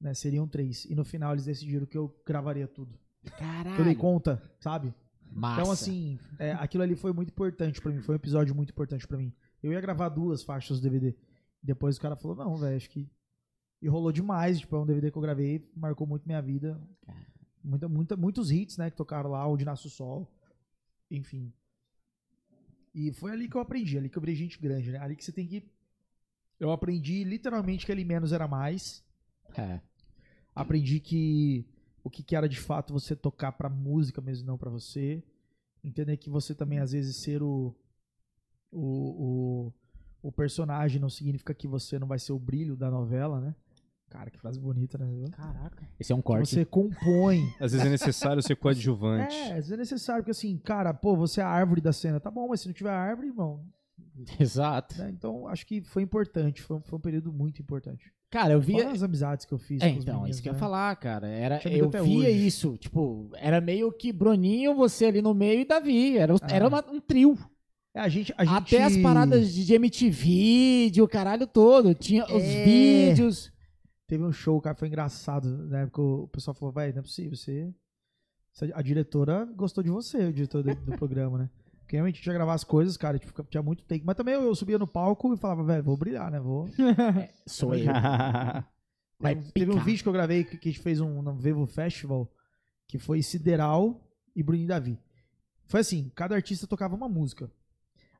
Né, 0.00 0.12
seriam 0.14 0.46
três. 0.46 0.84
E 0.86 0.94
no 0.94 1.04
final 1.04 1.32
eles 1.32 1.44
decidiram 1.46 1.86
que 1.86 1.96
eu 1.96 2.14
gravaria 2.26 2.66
tudo. 2.68 2.98
Caralho. 3.38 3.78
Eu 3.78 3.84
dei 3.84 3.94
conta, 3.94 4.42
sabe? 4.60 4.92
Massa. 5.32 5.60
Então, 5.60 5.72
assim, 5.72 6.18
é, 6.38 6.52
aquilo 6.52 6.82
ali 6.82 6.94
foi 6.94 7.12
muito 7.12 7.30
importante 7.30 7.80
pra 7.80 7.90
mim. 7.92 8.00
Foi 8.02 8.14
um 8.14 8.16
episódio 8.16 8.54
muito 8.54 8.70
importante 8.70 9.06
pra 9.06 9.16
mim. 9.18 9.32
Eu 9.62 9.72
ia 9.72 9.80
gravar 9.80 10.08
duas 10.08 10.42
faixas 10.42 10.78
do 10.80 10.82
DVD. 10.88 11.14
Depois 11.62 11.96
o 11.96 12.00
cara 12.00 12.16
falou, 12.16 12.36
não, 12.36 12.56
velho, 12.56 12.76
acho 12.76 12.90
que. 12.90 13.10
E 13.82 13.88
rolou 13.88 14.12
demais. 14.12 14.58
Tipo, 14.60 14.76
é 14.76 14.80
um 14.80 14.86
DVD 14.86 15.10
que 15.10 15.18
eu 15.18 15.22
gravei, 15.22 15.68
marcou 15.74 16.06
muito 16.06 16.26
minha 16.26 16.40
vida. 16.40 16.80
Muita, 17.62 17.88
muita, 17.88 18.16
muitos 18.16 18.50
hits, 18.50 18.76
né, 18.76 18.90
que 18.90 18.96
tocaram 18.96 19.30
lá, 19.30 19.46
Onde 19.46 19.64
Nasce 19.64 19.86
o 19.86 19.90
Sol. 19.90 20.30
Enfim. 21.10 21.52
E 22.94 23.12
foi 23.12 23.32
ali 23.32 23.48
que 23.48 23.56
eu 23.56 23.60
aprendi, 23.60 23.98
ali 23.98 24.08
que 24.08 24.16
eu 24.16 24.22
virei 24.22 24.34
gente 24.34 24.58
grande, 24.58 24.90
né? 24.90 24.98
Ali 24.98 25.16
que 25.16 25.24
você 25.24 25.32
tem 25.32 25.46
que. 25.46 25.62
Eu 26.58 26.70
aprendi 26.70 27.24
literalmente 27.24 27.84
que 27.84 27.92
ali 27.92 28.04
menos 28.04 28.32
era 28.32 28.48
mais. 28.48 29.04
É. 29.56 29.80
Aprendi 30.54 30.98
que 31.00 31.68
o 32.02 32.08
que, 32.08 32.22
que 32.22 32.36
era 32.36 32.48
de 32.48 32.58
fato 32.58 32.92
você 32.92 33.16
tocar 33.16 33.52
pra 33.52 33.68
música 33.68 34.20
mesmo, 34.20 34.46
não 34.46 34.56
pra 34.56 34.70
você. 34.70 35.22
Entender 35.82 36.16
que 36.16 36.30
você 36.30 36.54
também, 36.54 36.78
às 36.78 36.92
vezes, 36.92 37.16
ser 37.16 37.42
o, 37.42 37.74
o, 38.70 39.66
o, 39.66 39.72
o 40.26 40.32
personagem 40.32 41.00
não 41.00 41.08
significa 41.10 41.52
que 41.54 41.66
você 41.68 41.98
não 41.98 42.06
vai 42.06 42.18
ser 42.18 42.32
o 42.32 42.38
brilho 42.38 42.76
da 42.76 42.90
novela, 42.90 43.40
né? 43.40 43.54
Cara, 44.08 44.30
que 44.30 44.38
frase 44.38 44.58
bonita, 44.60 44.96
né? 44.98 45.06
Caraca. 45.32 45.86
Esse 45.98 46.12
é 46.12 46.14
um 46.14 46.22
corte. 46.22 46.48
Você 46.48 46.64
compõe. 46.64 47.42
Às 47.60 47.72
vezes 47.72 47.86
é 47.86 47.90
necessário 47.90 48.42
ser 48.42 48.56
coadjuvante. 48.56 49.34
é, 49.34 49.48
às 49.48 49.54
vezes 49.54 49.72
é 49.72 49.76
necessário, 49.76 50.22
porque 50.22 50.30
assim, 50.30 50.56
cara, 50.58 50.94
pô, 50.94 51.16
você 51.16 51.40
é 51.40 51.44
a 51.44 51.48
árvore 51.48 51.80
da 51.80 51.92
cena. 51.92 52.20
Tá 52.20 52.30
bom, 52.30 52.48
mas 52.48 52.60
se 52.60 52.66
não 52.68 52.72
tiver 52.72 52.90
árvore, 52.90 53.28
irmão. 53.28 53.64
Exato. 54.38 54.96
né? 54.98 55.10
Então, 55.10 55.46
acho 55.48 55.66
que 55.66 55.80
foi 55.82 56.02
importante. 56.02 56.62
Foi, 56.62 56.76
um- 56.76 56.82
foi 56.82 56.98
um 56.98 57.02
período 57.02 57.32
muito 57.32 57.60
importante. 57.60 58.12
Cara, 58.30 58.52
eu 58.52 58.60
via. 58.60 58.82
Fora 58.82 58.92
as 58.94 59.02
amizades 59.02 59.44
que 59.46 59.52
eu 59.54 59.58
fiz 59.58 59.80
É, 59.82 59.90
com 59.90 59.98
os 59.98 60.02
então, 60.04 60.14
meninos, 60.14 60.36
isso 60.36 60.42
que 60.42 60.48
eu 60.48 60.52
ia 60.52 60.54
né? 60.54 60.60
falar, 60.60 60.94
cara. 60.96 61.26
Era, 61.28 61.60
eu 61.68 61.88
via 61.90 62.02
hoje. 62.28 62.46
isso, 62.46 62.76
tipo, 62.76 63.30
era 63.34 63.60
meio 63.60 63.90
que 63.92 64.12
Bruninho, 64.12 64.74
você 64.74 65.06
ali 65.06 65.20
no 65.22 65.32
meio 65.34 65.60
e 65.60 65.64
Davi. 65.64 66.16
Era, 66.18 66.34
Ah. 66.34 66.46
era 66.50 66.66
uma- 66.68 66.84
um 66.90 67.00
trio. 67.00 67.36
É, 67.96 68.00
a 68.00 68.08
gente, 68.10 68.34
a 68.36 68.44
gente... 68.44 68.54
Até 68.54 68.84
as 68.84 68.94
paradas 68.98 69.54
de 69.54 69.72
MTV, 69.72 70.90
de 70.90 71.00
o 71.00 71.08
caralho 71.08 71.46
todo. 71.46 71.94
Tinha 71.94 72.24
os 72.26 72.42
É. 72.42 72.64
vídeos. 72.64 73.50
Teve 74.06 74.22
um 74.22 74.30
show, 74.30 74.60
cara, 74.60 74.76
foi 74.76 74.88
engraçado, 74.88 75.48
né? 75.66 75.86
Porque 75.86 76.02
o 76.02 76.28
pessoal 76.28 76.54
falou, 76.54 76.72
vai, 76.72 76.92
não 76.92 76.98
é 76.98 77.02
possível, 77.02 77.34
você... 77.34 77.72
A 78.74 78.82
diretora 78.82 79.46
gostou 79.56 79.82
de 79.82 79.88
você, 79.90 80.26
o 80.26 80.32
diretor 80.32 80.62
do, 80.62 80.74
do 80.74 80.96
programa, 80.98 81.38
né? 81.38 81.50
Porque 81.80 81.96
realmente 81.96 82.16
a 82.16 82.18
gente 82.18 82.26
ia 82.26 82.34
gravar 82.34 82.52
as 82.54 82.64
coisas, 82.64 82.96
cara, 82.98 83.18
tipo, 83.18 83.42
tinha 83.44 83.62
muito 83.62 83.82
take. 83.84 84.04
Mas 84.04 84.16
também 84.16 84.34
eu, 84.34 84.42
eu 84.42 84.54
subia 84.54 84.78
no 84.78 84.86
palco 84.86 85.32
e 85.32 85.36
falava, 85.38 85.64
velho, 85.64 85.82
vou 85.82 85.96
brilhar, 85.96 86.30
né? 86.30 86.38
Vou... 86.38 86.68
Sou 87.46 87.74
eu. 87.74 87.86
Vai 89.18 89.36
Teve, 89.36 89.52
teve 89.52 89.72
um 89.72 89.78
vídeo 89.78 90.02
que 90.02 90.08
eu 90.08 90.12
gravei 90.12 90.44
que, 90.44 90.58
que 90.58 90.68
a 90.68 90.72
gente 90.72 90.82
fez 90.82 91.00
um 91.00 91.22
no 91.22 91.34
Vevo 91.34 91.64
Festival, 91.66 92.30
que 92.86 92.98
foi 92.98 93.22
Sideral 93.22 94.06
e 94.34 94.42
Bruninho 94.42 94.68
Davi. 94.68 94.98
Foi 95.64 95.80
assim, 95.80 96.10
cada 96.14 96.34
artista 96.34 96.66
tocava 96.66 96.94
uma 96.94 97.08
música. 97.08 97.50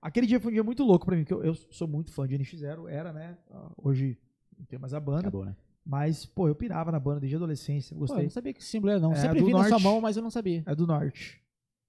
Aquele 0.06 0.26
dia 0.26 0.38
foi 0.38 0.52
um 0.52 0.54
dia 0.54 0.62
muito 0.62 0.84
louco 0.84 1.04
pra 1.04 1.16
mim, 1.16 1.24
porque 1.24 1.34
eu, 1.34 1.42
eu 1.44 1.54
sou 1.70 1.88
muito 1.88 2.12
fã 2.12 2.26
de 2.28 2.38
NX0, 2.38 2.88
era, 2.88 3.12
né? 3.12 3.36
Hoje 3.76 4.16
não 4.58 4.64
tem 4.64 4.78
mais 4.78 4.94
a 4.94 5.00
banda. 5.00 5.20
Acabou, 5.20 5.44
né? 5.44 5.56
Mas, 5.84 6.24
pô, 6.24 6.46
eu 6.48 6.54
pirava 6.54 6.92
na 6.92 6.98
banda 7.00 7.20
desde 7.20 7.34
a 7.36 7.38
adolescência, 7.38 7.90
Pô, 7.90 7.96
eu 7.96 8.06
gostei. 8.06 8.22
não 8.24 8.30
sabia 8.30 8.52
que 8.54 8.62
símbolo 8.64 8.90
era, 8.92 9.00
não. 9.00 9.12
É, 9.12 9.16
Sempre 9.16 9.42
vi 9.44 9.52
na 9.52 9.60
sua 9.62 9.70
norte. 9.70 9.82
mão, 9.82 10.00
mas 10.00 10.16
eu 10.16 10.22
não 10.22 10.30
sabia. 10.30 10.62
É 10.66 10.74
do 10.74 10.86
norte. 10.86 11.40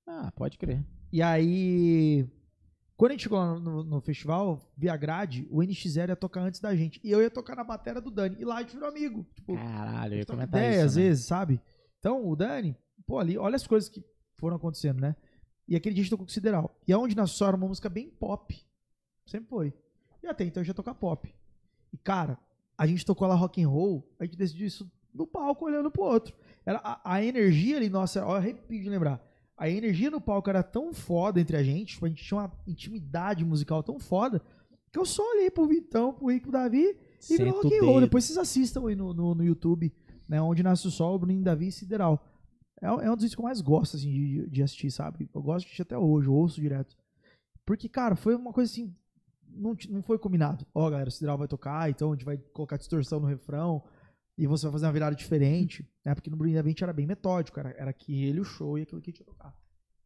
Ah, 0.07 0.31
pode 0.35 0.57
crer. 0.57 0.84
E 1.11 1.22
aí, 1.22 2.27
quando 2.95 3.11
a 3.11 3.14
gente 3.14 3.23
chegou 3.23 3.38
lá 3.39 3.53
no, 3.53 3.60
no- 3.60 3.84
no 3.84 4.02
festival, 4.02 4.60
via 4.76 4.95
grade, 4.98 5.48
o 5.52 5.60
NX0 5.61 6.10
ia 6.10 6.15
tocar 6.15 6.41
antes 6.41 6.60
da 6.60 6.76
gente. 6.76 6.99
E 7.03 7.11
eu 7.11 7.22
ia 7.22 7.30
tocar 7.30 7.56
na 7.56 7.64
bateria 7.64 8.02
do 8.02 8.10
Dani. 8.11 8.35
E 8.39 8.45
lá 8.45 8.57
a 8.57 8.61
gente 8.61 8.73
virou 8.73 8.89
amigo. 8.89 9.26
Tipo, 9.35 9.53
Caralho, 9.56 10.14
eu 10.15 10.19
ia 10.19 10.26
comentar 10.26 10.61
ideia, 10.61 10.77
isso. 10.77 10.85
às 10.85 10.95
né? 10.95 11.02
vezes, 11.03 11.26
sabe? 11.26 11.61
Então, 11.99 12.27
o 12.27 12.35
Dani, 12.35 12.76
pô, 13.06 13.19
ali, 13.19 13.38
olha 13.38 13.56
as 13.56 13.65
coisas 13.68 13.89
que 13.89 14.03
foram 14.38 14.56
acontecendo, 14.57 14.99
né? 14.99 15.15
E 15.68 15.76
aquele 15.76 15.94
dia 15.94 16.02
a 16.02 16.03
gente 16.03 16.11
tocou 16.11 16.26
com 16.26 16.30
o 16.30 16.34
Sideral. 16.34 16.76
E 16.88 16.94
aonde 16.94 17.15
nasceu 17.15 17.48
era 17.48 17.57
uma 17.57 17.68
música 17.68 17.89
bem 17.89 18.10
pop. 18.10 18.57
Sempre 19.26 19.49
foi. 19.49 19.73
E 20.23 20.27
até 20.27 20.44
então 20.44 20.61
eu 20.61 20.65
já 20.65 20.73
tocar 20.73 20.94
pop. 20.95 21.34
E, 21.91 21.98
cara, 21.98 22.38
a 22.77 22.88
gente 22.88 23.06
tocou 23.06 23.27
lá 23.27 23.35
rock 23.35 23.61
and 23.61 23.68
roll, 23.68 24.07
a 24.19 24.26
gente 24.26 24.38
decidiu 24.38 24.68
isso 24.68 24.89
no 25.14 25.26
palco, 25.26 25.65
olhando 25.65 25.91
pro 25.91 26.03
outro. 26.03 26.35
Era, 26.65 26.80
a, 26.84 27.15
a 27.15 27.23
energia 27.23 27.77
ali, 27.77 27.89
nossa, 27.89 28.23
ó, 28.26 28.34
eu 28.34 28.35
arrepio 28.35 28.81
de 28.81 28.89
lembrar. 28.89 29.22
A 29.57 29.69
energia 29.69 30.11
no 30.11 30.22
palco 30.22 30.49
era 30.49 30.61
tão 30.61 30.94
foda 30.94 31.41
entre 31.41 31.57
a 31.57 31.64
gente, 31.64 31.94
tipo, 31.94 32.06
a 32.06 32.10
gente 32.10 32.23
tinha 32.23 32.39
uma 32.39 32.52
intimidade 32.68 33.44
musical 33.44 33.81
tão 33.81 33.99
foda, 33.99 34.41
que 34.91 34.99
eu 34.99 35.06
só 35.06 35.23
olhei 35.31 35.49
pro 35.49 35.68
Vitão, 35.68 36.14
pro 36.14 36.27
Rico, 36.27 36.44
pro 36.44 36.52
Davi, 36.52 36.95
e 37.30 37.38
virou 37.38 37.53
Senta 37.53 37.60
o 37.60 37.64
rock 37.64 37.77
and 37.77 37.84
roll. 37.84 38.02
Depois 38.02 38.23
vocês 38.23 38.38
assistam 38.38 38.88
aí 38.88 38.95
no, 38.95 39.14
no, 39.14 39.34
no 39.34 39.44
YouTube, 39.44 39.91
né? 40.30 40.39
Onde 40.41 40.61
nasce 40.61 40.88
o 40.88 40.91
sol, 40.91 41.18
Bruninho 41.18 41.44
Davi 41.44 41.68
e 41.68 41.72
Sideral. 41.72 42.23
É, 42.81 42.91
um- 42.91 43.01
é 43.01 43.11
um 43.11 43.15
dos 43.15 43.33
que 43.33 43.39
eu 43.39 43.43
mais 43.43 43.61
gosto, 43.61 43.97
assim, 43.97 44.11
de, 44.11 44.47
de 44.49 44.63
assistir, 44.63 44.91
sabe? 44.91 45.29
Eu 45.33 45.41
gosto 45.41 45.61
de 45.61 45.67
assistir 45.67 45.81
até 45.81 45.97
hoje, 45.97 46.27
eu 46.27 46.33
ouço 46.33 46.61
direto. 46.61 46.95
Porque, 47.65 47.89
cara, 47.89 48.15
foi 48.15 48.35
uma 48.35 48.53
coisa 48.53 48.71
assim. 48.71 48.95
Não, 49.49 49.75
não 49.89 50.01
foi 50.03 50.19
combinado. 50.19 50.65
Ó, 50.73 50.89
galera, 50.89 51.09
o 51.09 51.11
Sideral 51.11 51.37
vai 51.37 51.47
tocar, 51.47 51.89
então 51.89 52.11
a 52.11 52.15
gente 52.15 52.25
vai 52.25 52.37
colocar 52.37 52.77
distorção 52.77 53.19
no 53.19 53.25
refrão. 53.27 53.83
E 54.37 54.45
você 54.45 54.65
vai 54.67 54.73
fazer 54.73 54.85
uma 54.85 54.93
virada 54.93 55.15
diferente. 55.15 55.83
Né? 56.05 56.13
Porque 56.13 56.29
no 56.29 56.37
a 56.43 56.63
gente 56.67 56.83
era 56.83 56.93
bem 56.93 57.07
metódico. 57.07 57.59
Era, 57.59 57.71
era 57.71 57.89
aquele 57.89 58.39
o 58.39 58.43
show 58.43 58.77
e 58.77 58.83
aquilo 58.83 59.01
que 59.01 59.09
a 59.09 59.11
gente 59.11 59.19
ia 59.21 59.25
tocar. 59.25 59.57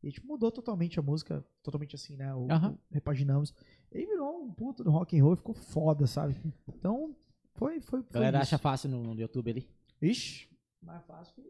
E 0.02 0.08
a 0.08 0.10
gente 0.10 0.26
mudou 0.26 0.50
totalmente 0.52 0.98
a 0.98 1.04
música, 1.04 1.46
totalmente 1.62 1.96
assim, 1.96 2.16
né? 2.16 2.34
O, 2.34 2.48
o- 2.70 2.80
repaginamos. 2.90 3.54
E 3.92 4.06
virou 4.06 4.42
um 4.46 4.52
puto 4.54 4.84
do 4.86 4.90
rock 4.90 5.20
and 5.20 5.24
roll, 5.24 5.36
ficou 5.36 5.54
foda, 5.54 6.08
sabe? 6.08 6.36
Então, 6.70 7.14
foi, 7.56 7.82
foi, 7.82 8.02
foi 8.02 8.12
galera 8.14 8.38
isso. 8.38 8.56
acha 8.56 8.58
fácil 8.58 8.90
no, 8.90 9.04
no 9.14 9.20
YouTube 9.20 9.52
ali. 9.52 9.68
Ixi, 10.02 10.48
mais 10.82 11.04
fácil 11.06 11.36
que... 11.36 11.44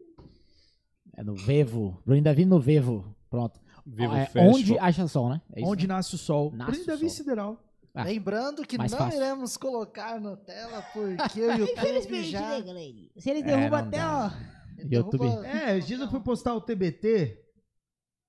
É 1.16 1.22
no 1.22 1.34
Vevo. 1.34 2.00
Bruno 2.06 2.22
Davi 2.22 2.44
no 2.44 2.58
Vevo. 2.60 3.14
Pronto. 3.30 3.60
Vivo 3.84 4.14
é, 4.14 4.26
Festival. 4.26 4.48
onde 4.48 4.78
acha 4.78 5.08
sol, 5.08 5.28
né? 5.30 5.40
É 5.52 5.60
isso, 5.60 5.70
Onde 5.70 5.86
né? 5.88 5.94
nasce 5.94 6.14
o 6.14 6.18
sol. 6.18 6.52
Nasce 6.52 6.70
Bruninho 6.70 6.84
o 6.84 6.86
Davi 6.86 7.00
sol. 7.00 7.16
Sideral. 7.16 7.58
Ah, 7.94 8.04
Lembrando 8.04 8.62
que 8.66 8.78
não 8.92 8.98
fácil. 8.98 9.20
iremos 9.20 9.56
colocar 9.56 10.18
na 10.20 10.34
tela 10.36 10.80
porque 10.94 11.40
o 11.40 11.52
YouTube 11.58 12.22
já 12.24 12.58
né? 12.60 13.08
Se 13.18 13.28
eles 13.30 13.42
É, 13.42 13.46
derrubam 13.46 13.80
não 13.82 13.88
até, 13.88 13.98
dá. 13.98 14.26
ó. 14.26 14.52
YouTube. 14.90 15.18
derruba- 15.28 15.46
É, 15.46 15.78
dias 15.78 16.00
eu 16.00 16.08
fui 16.08 16.20
postar 16.20 16.54
o 16.54 16.60
TBT, 16.60 17.38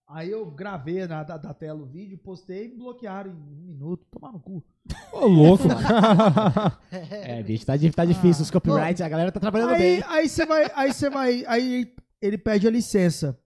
aí 0.09 0.29
eu 0.31 0.45
gravei 0.51 1.07
na, 1.07 1.23
da, 1.23 1.37
da 1.37 1.53
tela 1.53 1.81
o 1.81 1.85
vídeo, 1.85 2.17
postei 2.17 2.65
e 2.65 2.67
me 2.69 2.77
bloquearam 2.77 3.31
em 3.31 3.35
um 3.35 3.65
minuto. 3.67 4.05
Tomar 4.11 4.33
no 4.33 4.39
cu. 4.41 4.61
Ô, 5.13 5.25
louco. 5.27 5.63
É, 6.91 7.41
bicho, 7.43 7.65
tá, 7.65 7.73
tá 7.95 8.05
difícil 8.05 8.43
os 8.43 8.51
copyrights, 8.51 9.01
a 9.01 9.07
galera 9.09 9.31
tá 9.31 9.39
trabalhando 9.39 9.71
Aí 9.73 9.79
bem. 10.01 10.03
aí 10.07 10.27
você 10.27 10.45
vai, 10.45 10.71
aí 10.75 10.93
você 10.93 11.09
vai, 11.09 11.45
aí 11.47 11.93
ele 12.25 12.37
pede 12.37 12.67
a 12.67 12.71
licença. 12.71 13.37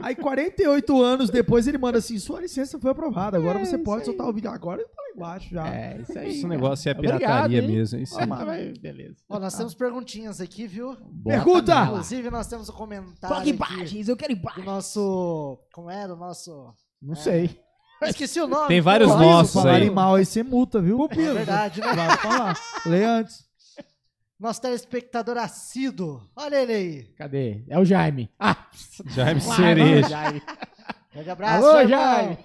Aí 0.00 0.14
48 0.14 1.02
anos 1.02 1.28
depois 1.28 1.66
ele 1.66 1.76
manda 1.76 1.98
assim, 1.98 2.16
sua 2.20 2.40
licença 2.40 2.78
foi 2.78 2.92
aprovada, 2.92 3.36
agora 3.36 3.58
você 3.58 3.76
pode 3.76 4.04
soltar 4.04 4.28
o 4.28 4.32
vídeo. 4.32 4.48
Agora 4.48 4.80
ele 4.80 4.88
tá 4.88 5.02
lá 5.02 5.08
embaixo 5.16 5.50
já. 5.52 5.66
É, 5.68 6.00
isso 6.00 6.16
aí. 6.16 6.28
Esse 6.30 6.42
cara. 6.42 6.54
negócio 6.54 6.88
é 6.88 6.92
Obrigado, 6.92 7.18
pirataria 7.18 7.60
hein? 7.62 7.68
mesmo. 7.68 7.98
Isso 7.98 8.16
Ah, 8.16 8.22
é- 8.22 8.26
vai, 8.26 8.72
beleza. 8.80 9.16
Ó, 9.28 9.40
nós 9.40 9.54
temos 9.56 9.74
perguntinhas 9.74 10.40
aqui, 10.40 10.68
viu? 10.68 10.96
Bota 11.00 11.36
Pergunta! 11.36 11.82
Inclusive, 11.86 12.30
nós 12.30 12.46
temos 12.46 12.68
um 12.68 12.72
comentário 12.72 13.36
aqui 13.38 13.50
imagens, 13.50 14.08
eu 14.08 14.16
quero 14.16 14.36
do 14.36 14.40
imagens. 14.40 14.64
nosso... 14.64 15.58
Como 15.74 15.90
era 15.90 16.14
o 16.14 16.16
nosso... 16.16 16.72
Não 17.02 17.16
sei. 17.16 17.58
Eu 18.00 18.08
esqueci 18.08 18.40
o 18.40 18.46
nome. 18.46 18.68
Tem 18.68 18.80
vários 18.80 19.10
pô. 19.10 19.18
nossos 19.18 19.52
Falarem 19.54 19.88
aí. 19.88 19.94
mal 19.94 20.14
aí 20.14 20.24
você 20.24 20.44
multa, 20.44 20.80
viu? 20.80 21.08
É 21.10 21.14
verdade, 21.16 21.80
né? 21.80 21.92
Vai 21.92 22.16
falar. 22.18 22.56
Lê 22.86 23.04
antes. 23.04 23.47
Nosso 24.38 24.60
telespectador 24.62 25.36
assíduo. 25.36 26.22
Olha 26.36 26.56
ele 26.62 26.72
aí. 26.72 27.02
Cadê? 27.16 27.64
É 27.68 27.78
o 27.78 27.84
Jaime. 27.84 28.30
Ah, 28.38 28.68
Jaime 29.06 29.40
claro, 29.42 29.62
Cereja. 29.62 30.08
Jaime. 30.08 30.42
Grande 31.12 31.30
abraço, 31.30 31.66
Alô. 31.66 31.88
Jaime. 31.88 32.38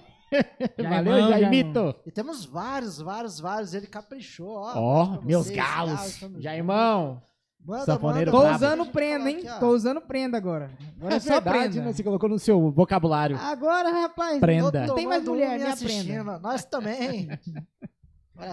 Valeu, 0.76 1.12
Jaimão, 1.12 1.28
Jaimito. 1.30 1.94
E 2.04 2.10
temos 2.10 2.44
vários, 2.44 2.98
vários, 2.98 3.38
vários. 3.38 3.74
Ele 3.74 3.86
caprichou, 3.86 4.56
ó. 4.56 4.72
Ó, 4.74 5.16
pra 5.18 5.26
meus 5.26 5.46
vocês, 5.46 5.56
galos. 5.56 6.04
estamos 6.06 6.42
Jaimão. 6.42 7.22
Manda, 7.66 7.84
Sanfoneiro 7.86 8.30
manda, 8.32 8.46
Tô 8.48 8.54
usando 8.56 8.86
prenda, 8.86 9.30
hein? 9.30 9.36
aqui. 9.48 9.60
Tô 9.60 9.68
usando 9.70 10.00
prenda 10.00 10.36
agora. 10.36 10.70
Agora 10.98 11.14
É 11.14 11.16
é 11.16 11.20
só 11.20 11.34
verdade, 11.34 11.58
prenda. 11.74 11.80
né? 11.86 11.92
Você 11.94 12.02
colocou 12.02 12.28
no 12.28 12.38
seu 12.38 12.70
vocabulário. 12.72 13.38
Agora, 13.38 13.90
rapaz. 13.90 14.38
Prenda. 14.40 14.86
Tô 14.86 14.94
Tem 14.94 15.06
mais 15.06 15.24
mulher, 15.24 15.56
minha 15.58 15.72
assistindo. 15.72 16.06
prenda. 16.06 16.38
Nós 16.40 16.64
também. 16.64 17.28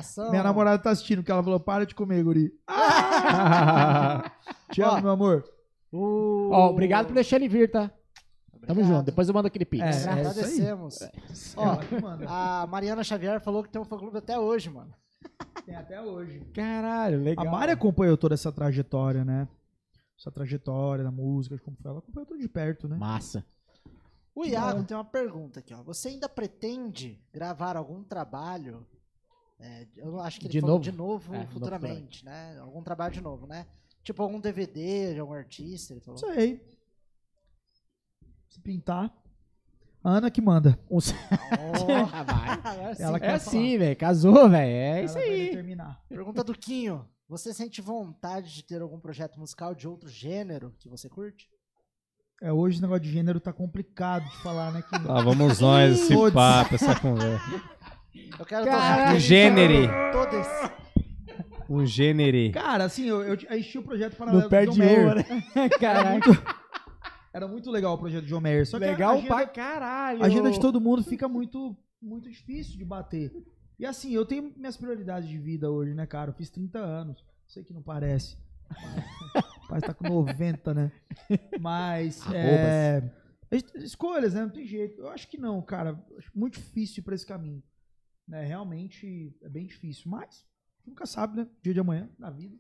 Só. 0.04 0.30
Minha 0.30 0.44
namorada 0.44 0.82
tá 0.82 0.92
assistindo, 0.92 1.20
porque 1.20 1.32
ela 1.32 1.44
falou, 1.44 1.60
para 1.60 1.86
de 1.86 1.96
comer, 1.96 2.24
guri. 2.24 2.52
Te 4.72 4.82
amo, 4.82 5.02
meu 5.02 5.12
amor. 5.12 5.44
Ó, 5.92 6.70
obrigado 6.70 7.08
por 7.08 7.14
deixar 7.14 7.38
ele 7.38 7.50
vir, 7.50 7.70
tá? 7.70 7.92
Tamo 8.68 8.82
Obrigado. 8.82 8.98
junto. 8.98 9.06
Depois 9.06 9.28
eu 9.28 9.34
mando 9.34 9.48
aquele 9.48 9.66
pix. 9.66 9.84
É, 9.84 9.88
é 9.88 9.92
isso 9.92 10.10
aí. 10.10 10.20
Agradecemos. 10.20 11.00
Ó, 11.56 11.76
que 11.78 12.02
manda. 12.02 12.26
a 12.30 12.68
Mariana 12.68 13.04
Xavier 13.04 13.42
falou 13.42 13.64
que 13.64 13.70
tem 13.70 13.82
um 13.82 13.86
fã-clube 13.86 14.18
até 14.18 14.40
hoje, 14.40 14.70
mano. 14.70 14.94
Tem 15.66 15.76
até 15.76 16.02
hoje. 16.02 16.40
Caralho, 16.54 17.22
legal. 17.22 17.48
A 17.48 17.52
Mari 17.52 17.72
acompanhou 17.72 18.18
toda 18.18 18.36
essa 18.36 18.52
trajetória, 18.52 19.26
né? 19.26 19.48
Essa 20.18 20.32
trajetória 20.32 21.04
da 21.04 21.12
música, 21.12 21.58
como 21.60 21.76
foi. 21.82 21.90
Ela 21.90 22.00
acompanhou 22.00 22.28
tudo 22.28 22.40
de 22.40 22.48
perto, 22.48 22.88
né? 22.88 22.96
Massa. 22.98 23.44
O 24.34 24.46
Iago 24.46 24.84
tem 24.84 24.96
uma 24.96 25.04
pergunta 25.04 25.60
aqui, 25.60 25.74
ó. 25.74 25.82
Você 25.84 26.10
ainda 26.10 26.30
pretende 26.30 27.20
gravar 27.34 27.76
algum 27.76 28.04
trabalho? 28.04 28.86
É, 29.62 29.88
eu 29.96 30.20
acho 30.20 30.40
que 30.40 30.48
ele 30.48 30.54
De 30.54 30.60
falou 30.60 30.76
novo? 30.76 30.84
de 30.84 30.92
novo 30.92 31.36
É, 31.36 31.46
futuramente, 31.48 32.26
né? 32.26 32.58
Algum 32.60 32.82
trabalho 32.82 33.14
de 33.14 33.22
novo, 33.22 33.46
né? 33.46 33.68
Tipo 34.04 34.24
algum 34.24 34.40
DVD 34.40 35.14
de 35.14 35.20
algum 35.20 35.34
artista, 35.34 35.94
ele 35.94 36.02
falou. 36.02 36.18
Sei. 36.18 36.60
Se 38.50 38.60
pintar. 38.60 39.14
A 40.04 40.10
Ana 40.10 40.32
que 40.32 40.42
manda. 40.42 40.80
Ah, 40.90 42.24
vai. 42.26 42.96
Ela 43.00 43.18
É 43.18 43.20
quer 43.20 43.34
assim, 43.36 43.78
velho. 43.78 43.96
Casou, 43.96 44.50
velho. 44.50 44.72
É 44.72 44.90
Ela 44.98 45.06
isso 45.06 45.18
aí. 45.20 45.56
Pergunta 46.10 46.44
do 46.44 46.54
Quinho. 46.58 47.08
Você 47.30 47.54
sente 47.54 47.80
vontade 47.82 48.52
de 48.54 48.64
ter 48.64 48.82
algum 48.82 49.00
projeto 49.00 49.40
musical 49.40 49.76
de 49.76 49.88
outro 49.88 50.10
gênero 50.10 50.74
que 50.80 50.90
você 50.90 51.08
curte? 51.08 51.48
É, 52.42 52.52
hoje 52.52 52.80
o 52.80 52.82
negócio 52.82 53.04
de 53.04 53.12
gênero 53.12 53.40
tá 53.40 53.54
complicado 53.54 54.28
de 54.28 54.38
falar, 54.42 54.72
né? 54.72 54.82
Que... 54.82 54.98
Lá 55.08 55.22
vamos 55.22 55.60
nós, 55.60 56.00
esse 56.02 56.32
papo, 56.34 56.74
essa 56.76 57.00
conversa. 57.00 57.46
Eu 58.40 58.46
quero 58.46 58.66
tocar 58.66 59.04
aquele 59.04 59.20
Gênere. 59.20 59.88
Todo 60.12 60.36
esse. 60.38 60.82
Um 61.70 61.86
gênero. 61.86 62.52
Cara, 62.52 62.84
assim, 62.84 63.06
eu, 63.08 63.24
eu 63.24 63.34
assisti 63.50 63.78
o 63.78 63.84
projeto 63.84 64.18
paralelo 64.18 64.42
Não 64.42 64.48
do 64.50 64.52
perde 64.52 64.74
John 64.76 64.80
Mayer. 64.80 65.06
uma, 65.06 65.16
né? 65.16 65.24
Era 65.56 65.70
Caralho. 65.80 66.10
muito, 66.26 66.44
era 67.34 67.48
muito 67.48 67.72
legal 67.72 67.94
o 67.94 67.98
projeto 67.98 68.24
do 68.24 68.28
John 68.28 68.42
Mayer. 68.42 68.68
Só 68.68 68.78
que 68.78 68.84
a 68.84 68.92
Legal 68.92 69.14
agenda, 69.14 69.28
pra 69.28 69.48
caralho. 69.48 70.22
a 70.22 70.26
agenda 70.26 70.52
de 70.52 70.60
todo 70.60 70.82
mundo 70.82 71.02
fica 71.02 71.30
muito, 71.30 71.74
muito 72.02 72.30
difícil 72.30 72.78
de 72.78 72.84
bater. 72.84 73.32
E 73.80 73.86
assim, 73.86 74.12
eu 74.14 74.26
tenho 74.26 74.52
minhas 74.58 74.76
prioridades 74.76 75.30
de 75.30 75.38
vida 75.38 75.72
hoje, 75.72 75.94
né, 75.94 76.06
cara? 76.06 76.32
Eu 76.32 76.34
fiz 76.36 76.50
30 76.50 76.78
anos. 76.80 77.24
Sei 77.48 77.64
que 77.64 77.74
não 77.74 77.82
parece. 77.82 78.38
Mas, 79.34 79.46
parece 79.70 79.88
tá 79.88 79.94
com 79.94 80.10
90, 80.10 80.74
né? 80.74 80.92
Mas. 81.58 82.22
É, 82.34 83.02
escolhas, 83.76 84.34
né? 84.34 84.42
Não 84.42 84.50
tem 84.50 84.66
jeito. 84.66 85.00
Eu 85.02 85.10
acho 85.10 85.26
que 85.28 85.38
não, 85.38 85.62
cara. 85.62 85.98
Eu 86.12 86.18
Acho 86.18 86.30
muito 86.36 86.56
difícil 86.56 87.00
ir 87.00 87.04
pra 87.04 87.16
esse 87.16 87.26
caminho. 87.26 87.64
Né? 88.28 88.46
Realmente 88.46 89.36
é 89.42 89.50
bem 89.50 89.66
difícil. 89.66 90.10
Mas, 90.10 90.46
nunca 90.86 91.06
sabe, 91.06 91.38
né? 91.38 91.48
Dia 91.62 91.74
de 91.74 91.80
amanhã, 91.80 92.10
na 92.18 92.30
vida. 92.30 92.56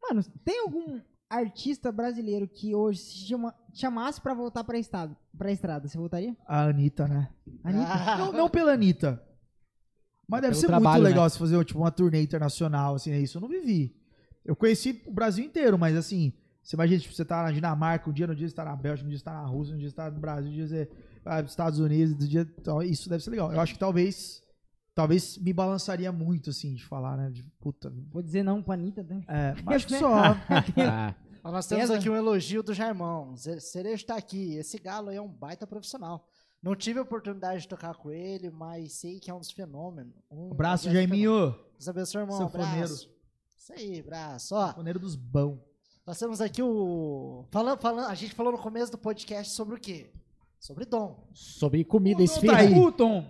Mano, 0.00 0.22
tem 0.44 0.60
algum 0.60 1.00
artista 1.28 1.92
brasileiro 1.92 2.48
que 2.48 2.74
hoje 2.74 3.00
se 3.00 3.26
chama, 3.26 3.54
chamasse 3.74 4.20
pra 4.20 4.32
voltar 4.32 4.64
pra, 4.64 4.78
estado, 4.78 5.16
pra 5.36 5.52
estrada, 5.52 5.86
você 5.86 5.98
voltaria? 5.98 6.36
A 6.46 6.64
Anitta, 6.64 7.06
né? 7.06 7.30
Anitta? 7.62 7.92
Ah, 7.92 8.16
Não, 8.18 8.32
não 8.32 8.48
pela 8.50 8.72
Anitta. 8.72 9.22
Mas 10.26 10.42
deve 10.42 10.52
Pelo 10.52 10.60
ser 10.60 10.66
trabalho, 10.66 11.02
muito 11.02 11.10
legal 11.10 11.24
né? 11.24 11.30
se 11.30 11.38
fazer 11.38 11.64
tipo, 11.64 11.80
uma 11.80 11.90
turnê 11.90 12.22
internacional, 12.22 12.94
assim, 12.94 13.10
né? 13.10 13.18
Isso 13.18 13.38
eu 13.38 13.40
não 13.40 13.48
vivi. 13.48 13.96
Eu 14.44 14.54
conheci 14.54 15.02
o 15.06 15.10
Brasil 15.12 15.44
inteiro, 15.44 15.78
mas 15.78 15.96
assim, 15.96 16.32
você 16.62 16.76
imagina, 16.76 17.00
tipo, 17.00 17.14
você 17.14 17.24
tá 17.24 17.42
na 17.42 17.50
Dinamarca, 17.50 18.10
um 18.10 18.12
dia 18.12 18.26
no 18.26 18.36
dia 18.36 18.46
você 18.46 18.54
tá 18.54 18.64
na 18.64 18.76
Bélgica, 18.76 19.06
um 19.06 19.08
dia 19.08 19.18
você 19.18 19.24
tá 19.24 19.32
na 19.32 19.46
Rússia, 19.46 19.74
um 19.74 19.78
dia 19.78 19.88
você 19.88 19.96
tá 19.96 20.10
no 20.10 20.20
Brasil, 20.20 20.50
um 20.50 20.54
dia 20.54 20.66
você 20.66 20.90
vai 21.24 21.42
pros 21.42 21.52
Estados 21.52 21.78
Unidos, 21.78 22.14
um 22.14 22.28
dia, 22.28 22.46
então, 22.58 22.82
isso 22.82 23.08
deve 23.08 23.24
ser 23.24 23.30
legal. 23.30 23.50
Eu 23.52 23.60
acho 23.60 23.72
que 23.72 23.78
talvez, 23.78 24.42
talvez 24.98 25.38
me 25.38 25.52
balançaria 25.52 26.10
muito, 26.10 26.50
assim, 26.50 26.74
de 26.74 26.84
falar, 26.84 27.16
né? 27.16 27.30
De, 27.30 27.44
puta, 27.60 27.88
Vou 28.10 28.20
dizer 28.20 28.42
não 28.42 28.60
pra 28.60 28.74
Anitta, 28.74 29.04
né? 29.04 29.22
é, 29.28 29.54
mas 29.64 29.76
acho 29.76 29.86
que 29.86 29.92
Né? 29.92 29.98
só. 30.00 30.10
Ah, 31.44 31.52
Nós 31.52 31.66
temos 31.68 31.88
aqui 31.88 32.10
um 32.10 32.16
elogio 32.16 32.64
do 32.64 32.74
Jairmão. 32.74 33.34
Ze- 33.36 33.60
Cerejo 33.60 34.04
tá 34.04 34.16
aqui. 34.16 34.54
Esse 34.56 34.76
galo 34.76 35.08
aí 35.10 35.16
é 35.16 35.22
um 35.22 35.28
baita 35.28 35.68
profissional. 35.68 36.26
Não 36.60 36.74
tive 36.74 36.98
a 36.98 37.02
oportunidade 37.02 37.62
de 37.62 37.68
tocar 37.68 37.94
com 37.94 38.10
ele, 38.10 38.50
mas 38.50 38.94
sei 38.94 39.20
que 39.20 39.30
é 39.30 39.34
um 39.34 39.38
dos 39.38 39.52
fenômenos. 39.52 40.12
Um 40.28 40.50
Abraço. 40.50 40.90
Jaiminho. 40.90 41.54
Deus 41.74 41.88
abençoe, 41.88 42.22
irmão. 42.22 42.42
Abraço. 42.42 43.08
Isso 43.56 43.72
aí, 43.72 44.00
abraço. 44.00 44.52
Ó, 44.56 44.72
Foneiro 44.74 44.98
dos 44.98 45.14
bão. 45.14 45.62
nós 46.04 46.18
temos 46.18 46.40
aqui 46.40 46.60
o. 46.60 47.46
Falando, 47.52 47.80
falando, 47.80 48.08
a 48.08 48.14
gente 48.16 48.34
falou 48.34 48.50
no 48.52 48.58
começo 48.58 48.90
do 48.90 48.98
podcast 48.98 49.54
sobre 49.54 49.76
o 49.76 49.80
quê? 49.80 50.10
Sobre 50.58 50.84
Dom. 50.84 51.24
sobre 51.32 51.84
comida, 51.84 52.20
esfirra. 52.20 52.54
tá 52.54 52.58
aí. 52.62 52.74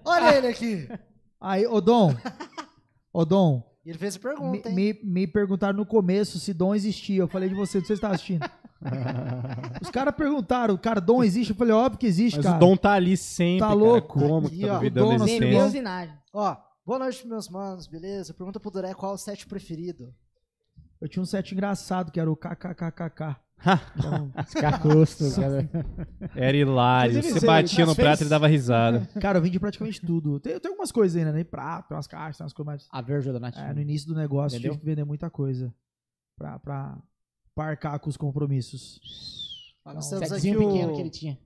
Olha 0.04 0.34
ele 0.38 0.46
aqui. 0.46 0.88
Aí, 1.40 1.66
ô 1.66 1.81
Dom. 1.81 2.15
Ô 3.12 3.24
Dom. 3.24 3.62
E 3.85 3.90
ele 3.90 3.98
fez 3.98 4.16
a 4.16 4.19
Me, 4.19 4.23
pergunta, 4.23 4.69
hein? 4.69 4.74
me, 4.74 5.01
me 5.02 5.27
perguntaram 5.27 5.77
no 5.78 5.86
começo 5.86 6.39
se 6.39 6.52
Dom 6.52 6.74
existia. 6.74 7.23
Eu 7.23 7.28
falei 7.28 7.48
de 7.48 7.55
você, 7.55 7.78
não 7.78 7.86
sei 7.86 7.97
se 7.97 8.01
você 8.01 8.06
tá 8.06 8.15
assistindo. 8.15 8.48
Os 9.82 9.90
caras 9.90 10.15
perguntaram, 10.15 10.77
cara, 10.77 11.01
Dom 11.01 11.24
existe? 11.24 11.51
Eu 11.51 11.56
falei, 11.56 11.73
óbvio 11.73 11.98
que 11.98 12.06
existe, 12.06 12.36
Mas 12.36 12.44
cara. 12.44 12.56
o 12.56 12.60
Dom 12.60 12.77
tá 12.77 12.93
ali 12.93 13.16
sempre. 13.16 13.60
Tá 13.60 13.69
cara. 13.69 13.78
louco? 13.78 14.19
Como 14.19 14.47
Aqui, 14.47 14.59
que 14.59 14.66
tá 14.66 14.73
ó, 14.73 14.74
duvidando 14.77 15.24
o 15.24 15.27
Dom. 15.27 16.15
Ó, 16.35 16.56
boa 16.85 16.98
noite, 16.98 17.27
meus 17.27 17.48
manos, 17.48 17.86
beleza? 17.86 18.35
Pergunta 18.35 18.60
pro 18.60 18.70
Duré 18.70 18.93
qual 18.94 19.12
é 19.12 19.15
o 19.15 19.19
set 19.19 19.47
preferido. 19.47 20.15
Eu 21.01 21.09
tinha 21.09 21.23
um 21.23 21.27
set 21.27 21.52
engraçado, 21.52 22.12
que 22.12 22.20
era 22.20 22.31
o 22.31 22.36
KKKKK. 22.36 23.36
Então, 23.98 24.30
Cacusto, 24.60 25.24
cara. 25.35 25.68
Era 26.35 26.56
hilário. 26.56 27.22
Você 27.22 27.44
batia 27.44 27.85
no 27.85 27.94
fez- 27.94 28.06
prato 28.06 28.24
e 28.24 28.28
dava 28.28 28.47
risada. 28.47 29.09
cara, 29.20 29.39
eu 29.39 29.43
vendi 29.43 29.59
praticamente 29.59 30.01
tudo. 30.01 30.39
Tem, 30.40 30.59
tem 30.60 30.70
algumas 30.70 30.93
coisas 30.93 31.16
ainda, 31.16 31.32
né? 31.32 31.43
Prato, 31.44 31.89
tem 31.89 31.97
umas 31.97 32.06
caixas, 32.06 32.36
tem 32.39 32.44
umas 32.44 32.52
coisas 32.52 32.66
mais... 32.66 32.89
A 32.90 33.01
verja 33.02 33.32
da 33.32 33.40
Nath. 33.40 33.56
É, 33.56 33.72
no 33.74 33.80
início 33.80 34.06
do 34.09 34.14
negócio 34.14 34.56
Entendeu? 34.56 34.72
tive 34.72 34.80
que 34.80 34.86
vender 34.86 35.05
muita 35.05 35.28
coisa 35.28 35.74
pra, 36.36 36.59
pra 36.59 36.98
parcar 37.55 37.98
com 37.98 38.09
os 38.09 38.16
compromissos. 38.16 39.01
Temos 39.85 40.12
aqui 40.12 40.26
Setzinho 40.28 40.62
o... 40.62 40.72
pequeno 40.72 40.94
que 40.94 41.01
ele 41.01 41.10
tinha. 41.10 41.39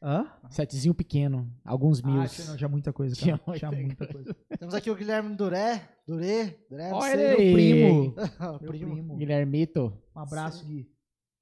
Hã? 0.00 0.26
Setzinho 0.50 0.94
pequeno. 0.94 1.50
Alguns 1.64 2.00
mil. 2.00 2.20
Ah, 2.20 2.28
tinha, 2.28 2.46
não, 2.46 2.56
tinha 2.56 2.68
muita 2.68 2.92
coisa, 2.92 3.16
Tinha 3.16 3.36
cara. 3.36 3.58
Tinha, 3.58 3.70
muita 3.72 3.86
muita 3.86 4.06
coisa. 4.06 4.36
Temos 4.58 4.74
aqui 4.74 4.90
o 4.90 4.94
Guilherme 4.94 5.34
Duré. 5.34 5.88
Duré? 6.06 6.56
Duré, 6.70 6.92
Olha 6.92 7.20
ele 7.20 7.42
aí. 7.42 7.52
Primo. 7.52 8.14
Meu 8.38 8.50
Meu 8.60 8.70
primo. 8.70 8.92
primo. 8.92 9.16
Guilhermito. 9.16 9.92
Um 10.14 10.20
abraço, 10.20 10.64
Gui. 10.64 10.88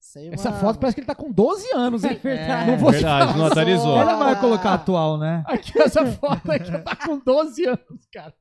Sei, 0.08 0.30
Essa 0.32 0.52
foto 0.52 0.78
parece 0.78 0.94
que 0.94 1.00
ele 1.00 1.06
tá 1.06 1.16
com 1.16 1.32
12 1.32 1.68
anos, 1.74 2.04
hein? 2.04 2.18
verdade. 2.22 2.70
Não 2.70 2.78
vou 2.78 2.92
Verdade, 2.92 3.26
falar 3.26 3.38
não 3.38 3.46
atualizou. 3.46 3.98
Ela 3.98 4.14
vai 4.14 4.40
colocar 4.40 4.74
atual, 4.74 5.18
né? 5.18 5.42
Aqui, 5.46 5.76
essa 5.82 6.06
foto 6.06 6.48
aqui 6.52 6.78
tá 6.78 6.94
com 6.94 7.18
12 7.18 7.64
anos, 7.66 8.06
cara. 8.12 8.32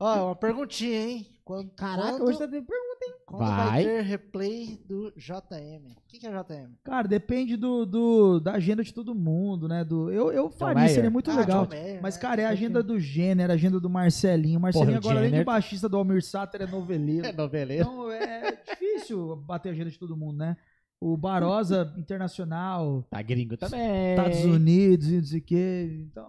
Ó, 0.00 0.26
uma 0.26 0.36
perguntinha, 0.36 1.00
hein? 1.08 1.26
Quando, 1.44 1.70
Caraca, 1.70 2.10
quando, 2.18 2.24
hoje 2.28 2.38
tá 2.38 2.46
tendo 2.46 2.66
pergunta, 2.66 3.04
hein? 3.06 3.14
quando 3.26 3.40
vai. 3.48 3.56
Vai. 3.68 3.84
ter 3.84 4.02
replay 4.02 4.78
do 4.86 5.10
JM? 5.16 5.92
O 5.96 6.02
que, 6.06 6.18
que 6.18 6.26
é 6.26 6.30
JM? 6.30 6.72
Cara, 6.84 7.08
depende 7.08 7.56
do, 7.56 7.86
do- 7.86 8.38
da 8.38 8.52
agenda 8.52 8.84
de 8.84 8.92
todo 8.92 9.14
mundo, 9.14 9.66
né? 9.66 9.82
Do, 9.82 10.10
eu, 10.12 10.30
eu 10.30 10.50
faria, 10.50 10.74
Mayer. 10.82 10.94
seria 10.94 11.10
muito 11.10 11.30
Ah, 11.30 11.36
legal. 11.36 11.66
Mayer, 11.66 12.00
Mas, 12.02 12.16
né? 12.16 12.20
cara, 12.20 12.42
é 12.42 12.44
a 12.44 12.50
agenda 12.50 12.82
do 12.82 13.00
Jenner, 13.00 13.50
a 13.50 13.54
agenda 13.54 13.80
do 13.80 13.88
Marcelinho. 13.88 14.58
O 14.58 14.62
Marcelinho 14.62 14.88
Porra, 14.88 14.98
agora, 14.98 15.18
além 15.20 15.30
de 15.30 15.36
Jenner- 15.36 15.46
baixista 15.46 15.88
do 15.88 15.96
Almir 15.96 16.22
Sater, 16.22 16.60
é 16.62 16.66
noveleiro. 16.66 17.34
noveleiro. 17.36 17.82
Então 17.88 18.12
é 18.12 18.52
difícil 18.68 19.34
bater 19.36 19.70
a 19.70 19.72
agenda 19.72 19.90
de 19.90 19.98
todo 19.98 20.16
mundo, 20.16 20.36
né? 20.36 20.54
O 21.00 21.16
Barosa 21.16 21.92
Internacional, 21.96 23.06
Tá 23.08 23.22
gringo 23.22 23.56
também. 23.56 24.10
Estados 24.10 24.44
Unidos 24.44 25.08
e 25.10 25.16
não 25.16 25.24
sei 25.24 25.38
o 25.38 25.42
quê. 25.42 26.06
Então, 26.10 26.28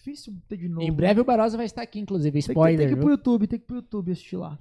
difícil 0.00 0.34
ter 0.48 0.56
de 0.56 0.68
novo. 0.68 0.82
Em 0.82 0.92
breve 0.92 1.20
o 1.20 1.24
Barosa 1.24 1.56
vai 1.56 1.66
estar 1.66 1.82
aqui, 1.82 2.00
inclusive. 2.00 2.32
tem 2.32 2.42
que, 2.42 2.50
Spoiler, 2.50 2.78
tem 2.78 2.88
que 2.88 2.94
ir 2.94 3.00
pro 3.02 3.10
YouTube, 3.10 3.46
tem 3.46 3.58
que 3.58 3.64
ir 3.64 3.66
pro 3.66 3.76
YouTube 3.76 4.12
assistir 4.12 4.36
lá. 4.36 4.58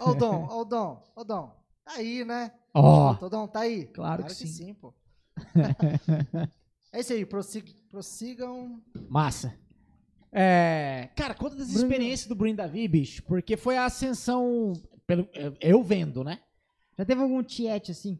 Ó 0.00 0.10
o 0.10 0.14
Dom, 0.14 0.46
ó 0.50 0.60
o 0.60 0.64
Dom, 0.64 1.04
ó 1.16 1.20
o 1.20 1.24
Dom. 1.24 1.56
Tá 1.84 1.92
aí, 1.94 2.24
né? 2.24 2.52
Ó, 2.72 3.16
Ô, 3.20 3.28
Dom, 3.28 3.46
tá 3.48 3.60
aí? 3.60 3.86
Claro 3.86 4.24
que 4.24 4.32
sim. 4.34 4.74
pô. 4.74 4.94
é 6.92 7.00
isso 7.00 7.12
aí, 7.12 7.24
prossig- 7.26 7.74
prossigam. 7.88 8.80
massa. 9.08 9.54
É, 10.32 11.10
cara, 11.16 11.34
conta 11.34 11.56
das 11.56 11.72
Bruno- 11.72 11.82
experiências 11.88 12.28
do 12.28 12.34
Bruno 12.36 12.54
Davi, 12.54 12.86
bicho, 12.86 13.22
porque 13.24 13.56
foi 13.56 13.76
a 13.76 13.84
ascensão, 13.86 14.72
pelo, 15.06 15.28
eu 15.60 15.82
vendo, 15.82 16.22
né? 16.22 16.40
Já 16.96 17.04
teve 17.04 17.20
algum 17.20 17.42
tiete 17.42 17.90
assim? 17.90 18.18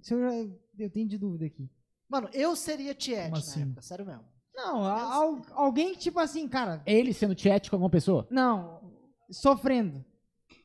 Isso 0.00 0.14
eu, 0.14 0.20
já, 0.46 0.52
eu 0.78 0.90
tenho 0.90 1.06
de 1.06 1.18
dúvida 1.18 1.44
aqui. 1.46 1.68
Mano, 2.08 2.30
eu 2.32 2.54
seria 2.56 2.94
Tiet 2.94 3.22
Como 3.24 3.32
na 3.32 3.38
assim? 3.38 3.62
época, 3.62 3.82
sério 3.82 4.06
mesmo. 4.06 4.24
Não, 4.56 4.84
al- 4.84 5.42
alguém 5.52 5.92
que, 5.92 5.98
tipo 5.98 6.18
assim, 6.18 6.48
cara, 6.48 6.82
Ele 6.86 7.12
sendo 7.12 7.38
chat 7.38 7.68
com 7.70 7.76
alguma 7.76 7.90
pessoa. 7.90 8.26
não, 8.30 8.80
sofrendo. 9.30 10.04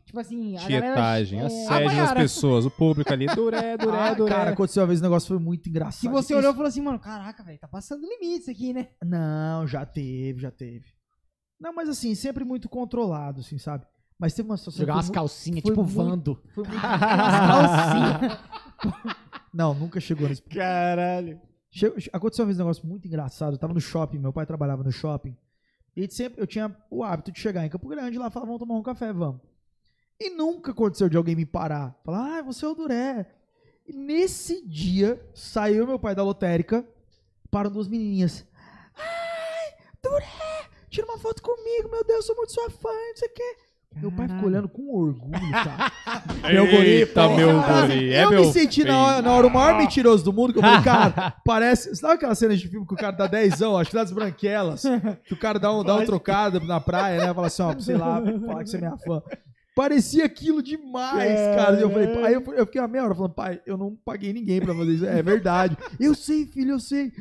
Tipo 0.06 0.20
assim, 0.20 0.58
a 0.58 0.62
galera... 0.62 0.88
Tietagem, 0.88 1.40
é, 1.40 1.46
assédio 1.46 1.96
das 1.98 2.14
pessoas, 2.14 2.66
o 2.66 2.72
público 2.72 3.14
ali, 3.14 3.28
duré, 3.28 3.78
duré, 3.78 3.98
Ah, 4.10 4.14
duré. 4.14 4.30
cara, 4.34 4.52
aconteceu 4.52 4.82
uma 4.82 4.88
vez 4.88 5.00
um 5.00 5.04
negócio 5.04 5.28
foi 5.28 5.40
muito 5.40 5.70
engraçado. 5.70 6.02
que 6.02 6.10
você 6.10 6.34
Isso- 6.34 6.38
olhou 6.40 6.52
e 6.52 6.56
falou 6.56 6.68
assim, 6.68 6.82
mano, 6.82 7.00
caraca, 7.00 7.44
velho, 7.44 7.58
tá 7.60 7.68
passando 7.68 8.02
limites 8.06 8.50
aqui, 8.50 8.74
né? 8.74 8.90
Não, 9.02 9.66
já 9.68 9.86
teve, 9.86 10.42
já 10.42 10.52
teve. 10.52 10.84
Não, 11.60 11.74
mas 11.74 11.88
assim, 11.88 12.14
sempre 12.16 12.44
muito 12.44 12.68
controlado, 12.68 13.40
assim, 13.40 13.58
sabe? 13.58 13.86
Mas 14.20 14.34
teve 14.34 14.50
uma 14.50 14.58
situação. 14.58 14.80
Jogar 14.82 14.96
umas 14.96 15.10
calcinhas, 15.10 15.64
tipo 15.64 15.82
muito- 15.84 15.94
Vando. 15.96 16.42
Foi 16.54 16.64
muito... 16.66 16.82
calcinhas. 16.82 18.40
Não, 19.54 19.74
nunca 19.74 20.00
chegou 20.00 20.28
nesse. 20.28 20.42
Caralho. 20.44 21.40
Aconteceu 22.12 22.44
uma 22.44 22.48
vez 22.48 22.60
um 22.60 22.64
negócio 22.64 22.86
muito 22.86 23.08
engraçado. 23.08 23.54
Eu 23.54 23.58
tava 23.58 23.74
no 23.74 23.80
shopping, 23.80 24.20
meu 24.20 24.34
pai 24.34 24.46
trabalhava 24.46 24.84
no 24.84 24.92
shopping. 24.92 25.36
E 25.96 26.10
sempre 26.10 26.42
eu 26.42 26.48
tinha 26.48 26.76
o 26.90 27.04
hábito 27.04 27.32
de 27.32 27.40
chegar 27.40 27.66
em 27.66 27.70
Campo 27.70 27.88
Grande 27.88 28.18
lá 28.18 28.30
falar, 28.30 28.46
vamos 28.46 28.60
tomar 28.60 28.76
um 28.76 28.84
café, 28.84 29.12
vamos. 29.12 29.42
E 30.20 30.30
nunca 30.30 30.72
aconteceu 30.72 31.10
de 31.10 31.18
alguém 31.18 31.36
me 31.36 31.46
parar. 31.46 32.00
Falar, 32.04 32.40
ah, 32.40 32.42
você 32.42 32.66
é 32.66 32.68
o 32.68 32.76
Duré. 32.76 33.26
E 33.88 33.94
nesse 33.94 34.66
dia, 34.66 35.20
saiu 35.34 35.88
meu 35.88 35.98
pai 35.98 36.14
da 36.14 36.24
lotérica, 36.24 36.88
param 37.50 37.72
duas 37.72 37.88
menininhas. 37.88 38.46
Ai, 38.96 39.74
Duré, 40.02 40.70
tira 40.90 41.08
uma 41.08 41.18
foto 41.18 41.42
comigo, 41.42 41.90
meu 41.90 42.04
Deus, 42.04 42.26
sou 42.26 42.36
muito 42.36 42.54
sua 42.54 42.70
fã, 42.70 42.90
não 42.90 43.16
sei 43.16 43.28
o 43.28 43.34
quê. 43.34 43.58
Meu 43.96 44.12
pai 44.12 44.28
ficou 44.28 44.46
olhando 44.46 44.70
com 44.70 44.96
orgulho, 44.96 45.52
cara. 45.52 45.92
Meu 46.52 46.66
guri, 46.66 46.90
Eita, 46.90 47.28
pô. 47.28 47.36
meu 47.36 47.62
guri. 47.62 48.14
É 48.14 48.24
eu 48.24 48.30
meu 48.30 48.46
me 48.46 48.54
senti 48.54 48.84
na 48.84 48.98
hora, 48.98 49.22
na 49.22 49.32
hora 49.32 49.48
o 49.48 49.50
maior 49.54 49.78
mentiroso 49.78 50.24
do 50.24 50.32
mundo, 50.34 50.54
que 50.54 50.60
eu 50.60 50.64
falei, 50.64 50.82
cara, 50.82 51.36
parece. 51.46 51.96
Sabe 51.96 52.14
aquela 52.14 52.34
cena 52.34 52.56
de 52.56 52.68
filme 52.68 52.88
que 52.88 52.94
o 52.94 52.98
cara 52.98 53.12
dá 53.12 53.28
dezão, 53.28 53.78
acho 53.78 53.90
que 53.90 53.96
das 53.96 54.12
branquelas, 54.12 54.84
que 55.26 55.34
o 55.34 55.38
cara 55.38 55.60
dá 55.60 55.72
um, 55.74 55.84
dá 55.84 55.96
um 55.96 56.06
trocado 56.06 56.60
na 56.62 56.80
praia, 56.80 57.20
né? 57.28 57.34
Fala 57.34 57.48
assim, 57.48 57.62
ó, 57.62 57.80
sei 57.80 57.98
lá, 57.98 58.22
falar 58.46 58.64
que 58.64 58.70
você 58.70 58.78
é 58.78 58.80
minha 58.80 58.98
fã. 58.98 59.22
Parecia 59.76 60.26
aquilo 60.26 60.62
demais, 60.62 61.40
cara. 61.56 61.78
E 61.78 61.82
eu 61.82 61.90
falei, 61.90 62.08
pai, 62.08 62.36
eu, 62.36 62.44
eu 62.54 62.66
fiquei 62.66 62.82
uma 62.82 62.88
meia 62.88 63.06
hora 63.06 63.16
falando, 63.16 63.34
pai, 63.34 63.62
eu 63.66 63.78
não 63.78 63.96
paguei 64.04 64.34
ninguém 64.34 64.60
pra 64.62 64.76
fazer 64.76 64.94
isso. 64.94 65.06
É 65.06 65.22
verdade. 65.22 65.78
Eu 66.00 66.14
sei, 66.14 66.46
filho, 66.46 66.72
eu 66.72 66.80
sei. 66.80 67.12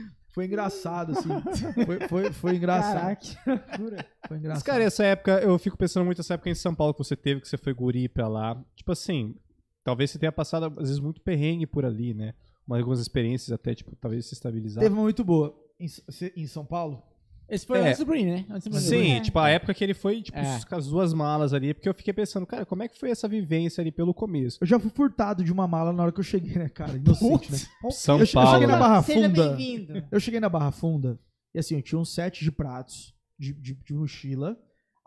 Foi 0.40 0.46
engraçado, 0.46 1.12
assim. 1.12 1.28
Foi, 1.84 2.08
foi, 2.08 2.32
foi 2.32 2.56
engraçado. 2.56 2.94
Caraca, 2.94 3.20
que 3.20 3.50
loucura. 3.50 4.06
Foi 4.26 4.36
Mas, 4.36 4.38
engraçado. 4.38 4.64
cara, 4.64 4.84
essa 4.84 5.04
época, 5.04 5.32
eu 5.40 5.58
fico 5.58 5.76
pensando 5.76 6.06
muito 6.06 6.16
nessa 6.16 6.32
época 6.32 6.48
em 6.48 6.54
São 6.54 6.74
Paulo 6.74 6.94
que 6.94 6.98
você 7.04 7.14
teve, 7.14 7.42
que 7.42 7.48
você 7.48 7.58
foi 7.58 7.74
guri 7.74 8.08
pra 8.08 8.26
lá. 8.26 8.58
Tipo 8.74 8.92
assim, 8.92 9.36
talvez 9.84 10.10
você 10.10 10.18
tenha 10.18 10.32
passado, 10.32 10.64
às 10.80 10.88
vezes, 10.88 10.98
muito 10.98 11.20
perrengue 11.20 11.66
por 11.66 11.84
ali, 11.84 12.14
né? 12.14 12.32
Mas 12.66 12.78
algumas 12.78 13.00
experiências 13.00 13.52
até, 13.52 13.74
tipo, 13.74 13.94
talvez 13.96 14.24
se 14.24 14.32
estabilizar. 14.32 14.82
Teve 14.82 14.94
uma 14.94 15.02
muito 15.02 15.22
boa. 15.22 15.54
Em, 15.78 15.86
em 16.34 16.46
São 16.46 16.64
Paulo? 16.64 17.02
Esse 17.51 17.66
foi 17.66 17.78
É. 17.78 17.89
antes 17.89 17.98
do 17.98 18.06
Bruno, 18.06 18.24
né? 18.24 18.47
Antes 18.48 18.64
do 18.64 18.70
Bruno. 18.70 18.86
Sim, 18.86 19.12
É. 19.12 19.20
tipo, 19.20 19.39
a 19.39 19.48
época 19.51 19.74
que 19.74 19.82
ele 19.82 19.93
foi, 19.94 20.22
tipo, 20.22 20.39
É. 20.39 20.60
com 20.68 20.74
as 20.77 20.86
duas 20.86 21.12
malas 21.12 21.52
ali, 21.52 21.74
porque 21.74 21.89
eu 21.89 21.94
fiquei 21.94 22.12
pensando, 22.14 22.47
cara, 22.47 22.64
como 22.64 22.82
é 22.82 22.89
que 22.89 22.98
foi 22.98 23.10
essa 23.10 23.27
vivência 23.27 23.81
ali 23.82 23.90
pelo 23.90 24.14
começo? 24.14 24.59
Eu 24.60 24.66
já 24.66 24.78
fui 24.78 24.90
furtado 24.90 25.43
de 25.43 25.52
uma 25.52 25.66
mala 25.66 25.93
na 25.93 26.02
hora 26.05 26.12
que 26.12 26.20
eu 26.20 26.24
cheguei, 26.24 26.55
né, 26.55 26.68
cara? 26.68 26.97
Inocente, 26.97 27.51
né? 27.51 27.59
São 27.90 28.20
eu, 28.20 28.27
che- 28.27 28.36
eu 28.36 28.40
Paulo. 28.43 28.51
cheguei 28.52 28.66
na 28.68 28.74
né? 28.74 28.78
Barra 28.78 29.02
Seja 29.02 29.28
Funda. 29.28 29.48
bem-vindo. 29.56 30.06
Eu 30.10 30.20
cheguei 30.20 30.39
na 30.40 30.48
Barra 30.48 30.70
Funda 30.70 31.18
e 31.55 31.59
assim, 31.59 31.74
eu 31.74 31.82
tinha 31.82 31.98
um 31.98 32.05
set 32.05 32.44
de 32.44 32.52
pratos, 32.52 33.14
de, 33.39 33.52
de- 33.52 33.74
de 33.74 33.93
mochila. 33.94 34.56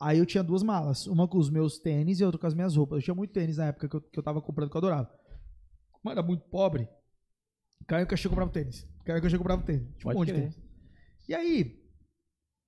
Aí 0.02 0.18
eu 0.20 0.26
tinha 0.26 0.44
duas 0.44 0.64
malas, 0.64 1.07
uma 1.07 1.28
com 1.30 1.38
os 1.38 1.49
meus 1.49 1.80
tênis 1.80 2.20
e 2.20 2.26
outra 2.26 2.38
com 2.40 2.48
as 2.48 2.53
minhas 2.53 2.76
roupas. 2.76 2.98
Eu 2.98 3.03
tinha 3.03 3.15
muito 3.15 3.32
tênis 3.32 3.56
na 3.57 3.68
época 3.68 3.88
que 3.88 3.95
eu, 3.95 4.02
que 4.02 4.20
eu 4.20 4.24
tava 4.24 4.41
comprando, 4.41 4.70
que 4.70 4.76
eu 4.76 4.80
adorava. 4.80 5.10
Mas 6.03 6.11
era 6.18 6.22
muito 6.24 6.44
pobre. 6.49 6.90
Caiu 7.88 8.06
que 8.06 8.14
eu 8.14 8.30
comprava 8.30 8.52
tênis. 8.52 8.86
Caiu 9.06 9.22
que 9.22 9.28
eu 9.34 9.38
comprava 9.38 9.61
tênis. 9.61 9.88
Tinha 9.98 10.11
um 10.14 10.18
monte 10.18 10.28
de 10.28 10.34
tênis. 10.34 10.60
E 11.30 11.34
aí, 11.34 11.82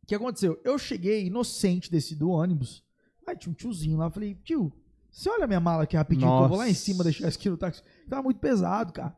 o 0.05 0.07
que 0.07 0.15
aconteceu? 0.15 0.59
Eu 0.63 0.77
cheguei 0.77 1.25
inocente 1.27 1.91
desse 1.91 2.15
do 2.15 2.29
ônibus. 2.29 2.83
Aí 3.27 3.35
tinha 3.35 3.51
um 3.51 3.55
tiozinho 3.55 3.97
lá. 3.97 4.05
Eu 4.05 4.11
falei, 4.11 4.35
tio, 4.43 4.71
você 5.11 5.29
olha 5.29 5.45
a 5.45 5.47
minha 5.47 5.59
mala 5.59 5.83
aqui 5.83 5.97
rapidinho, 5.97 6.29
que 6.29 6.43
eu 6.43 6.47
vou 6.49 6.57
lá 6.59 6.69
em 6.69 6.73
cima 6.75 7.03
deixar 7.03 7.27
isso 7.27 7.39
aqui 7.39 7.49
no 7.49 7.57
táxi. 7.57 7.81
Tava 8.07 8.21
muito 8.21 8.39
pesado, 8.39 8.93
cara. 8.93 9.15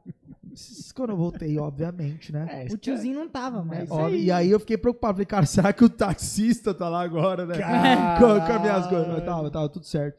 Quando 0.95 1.09
eu 1.11 1.17
voltei, 1.17 1.57
obviamente, 1.59 2.31
né? 2.31 2.65
É, 2.67 2.73
O 2.73 2.77
tiozinho 2.77 3.15
não 3.19 3.27
tava, 3.29 3.59
É, 3.59 3.63
mas. 3.63 3.91
ó, 3.91 4.09
E 4.09 4.31
aí 4.31 4.49
eu 4.49 4.59
fiquei 4.59 4.77
preocupado. 4.77 5.15
Falei, 5.15 5.25
cara, 5.25 5.45
será 5.45 5.73
que 5.73 5.83
o 5.83 5.89
taxista 5.89 6.73
tá 6.73 6.87
lá 6.89 7.01
agora, 7.03 7.45
né? 7.45 7.57
Caralho. 7.57 8.19
Com, 8.41 8.45
com 8.47 8.53
as 8.53 8.61
minhas 8.61 8.87
coisas. 8.87 9.07
Mas 9.09 9.25
tava, 9.25 9.51
tava 9.51 9.69
tudo 9.69 9.85
certo. 9.85 10.17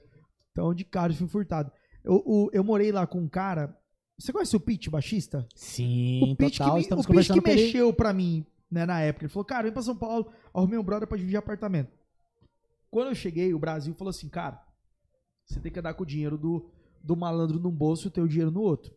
Então, 0.52 0.74
de 0.74 0.84
cara, 0.84 1.12
eu 1.12 1.16
fui 1.16 1.28
furtado. 1.28 1.72
Eu, 2.04 2.22
o- 2.26 2.50
eu 2.52 2.62
morei 2.62 2.92
lá 2.92 3.06
com 3.06 3.20
um 3.20 3.28
cara. 3.28 3.74
Você 4.18 4.32
conhece 4.32 4.56
o 4.56 4.60
Pete, 4.60 4.90
baixista? 4.90 5.46
Sim, 5.54 6.32
o 6.32 6.36
Pete 6.36 6.58
total. 6.58 6.72
que, 6.72 6.74
me, 6.76 6.80
estamos 6.82 7.04
o 7.06 7.08
Pete 7.08 7.32
que 7.32 7.38
ele. 7.50 7.62
mexeu 7.62 7.92
pra 7.92 8.12
mim, 8.12 8.44
né, 8.70 8.84
na 8.86 9.00
época. 9.00 9.24
Ele 9.24 9.32
falou, 9.32 9.44
cara, 9.44 9.64
vem 9.64 9.72
pra 9.72 9.82
São 9.82 9.96
Paulo, 9.96 10.32
arrumei 10.52 10.78
um 10.78 10.82
brother 10.82 11.08
pra 11.08 11.16
dividir 11.16 11.36
apartamento. 11.36 11.92
Quando 12.90 13.08
eu 13.08 13.14
cheguei, 13.14 13.52
o 13.52 13.58
Brasil 13.58 13.94
falou 13.94 14.10
assim, 14.10 14.28
cara, 14.28 14.62
você 15.44 15.60
tem 15.60 15.70
que 15.70 15.78
andar 15.78 15.94
com 15.94 16.02
o 16.02 16.06
dinheiro 16.06 16.38
do, 16.38 16.70
do 17.02 17.16
malandro 17.16 17.58
num 17.58 17.70
bolso 17.70 18.06
e 18.06 18.08
o 18.08 18.10
teu 18.10 18.26
dinheiro 18.26 18.50
no 18.50 18.60
outro. 18.60 18.94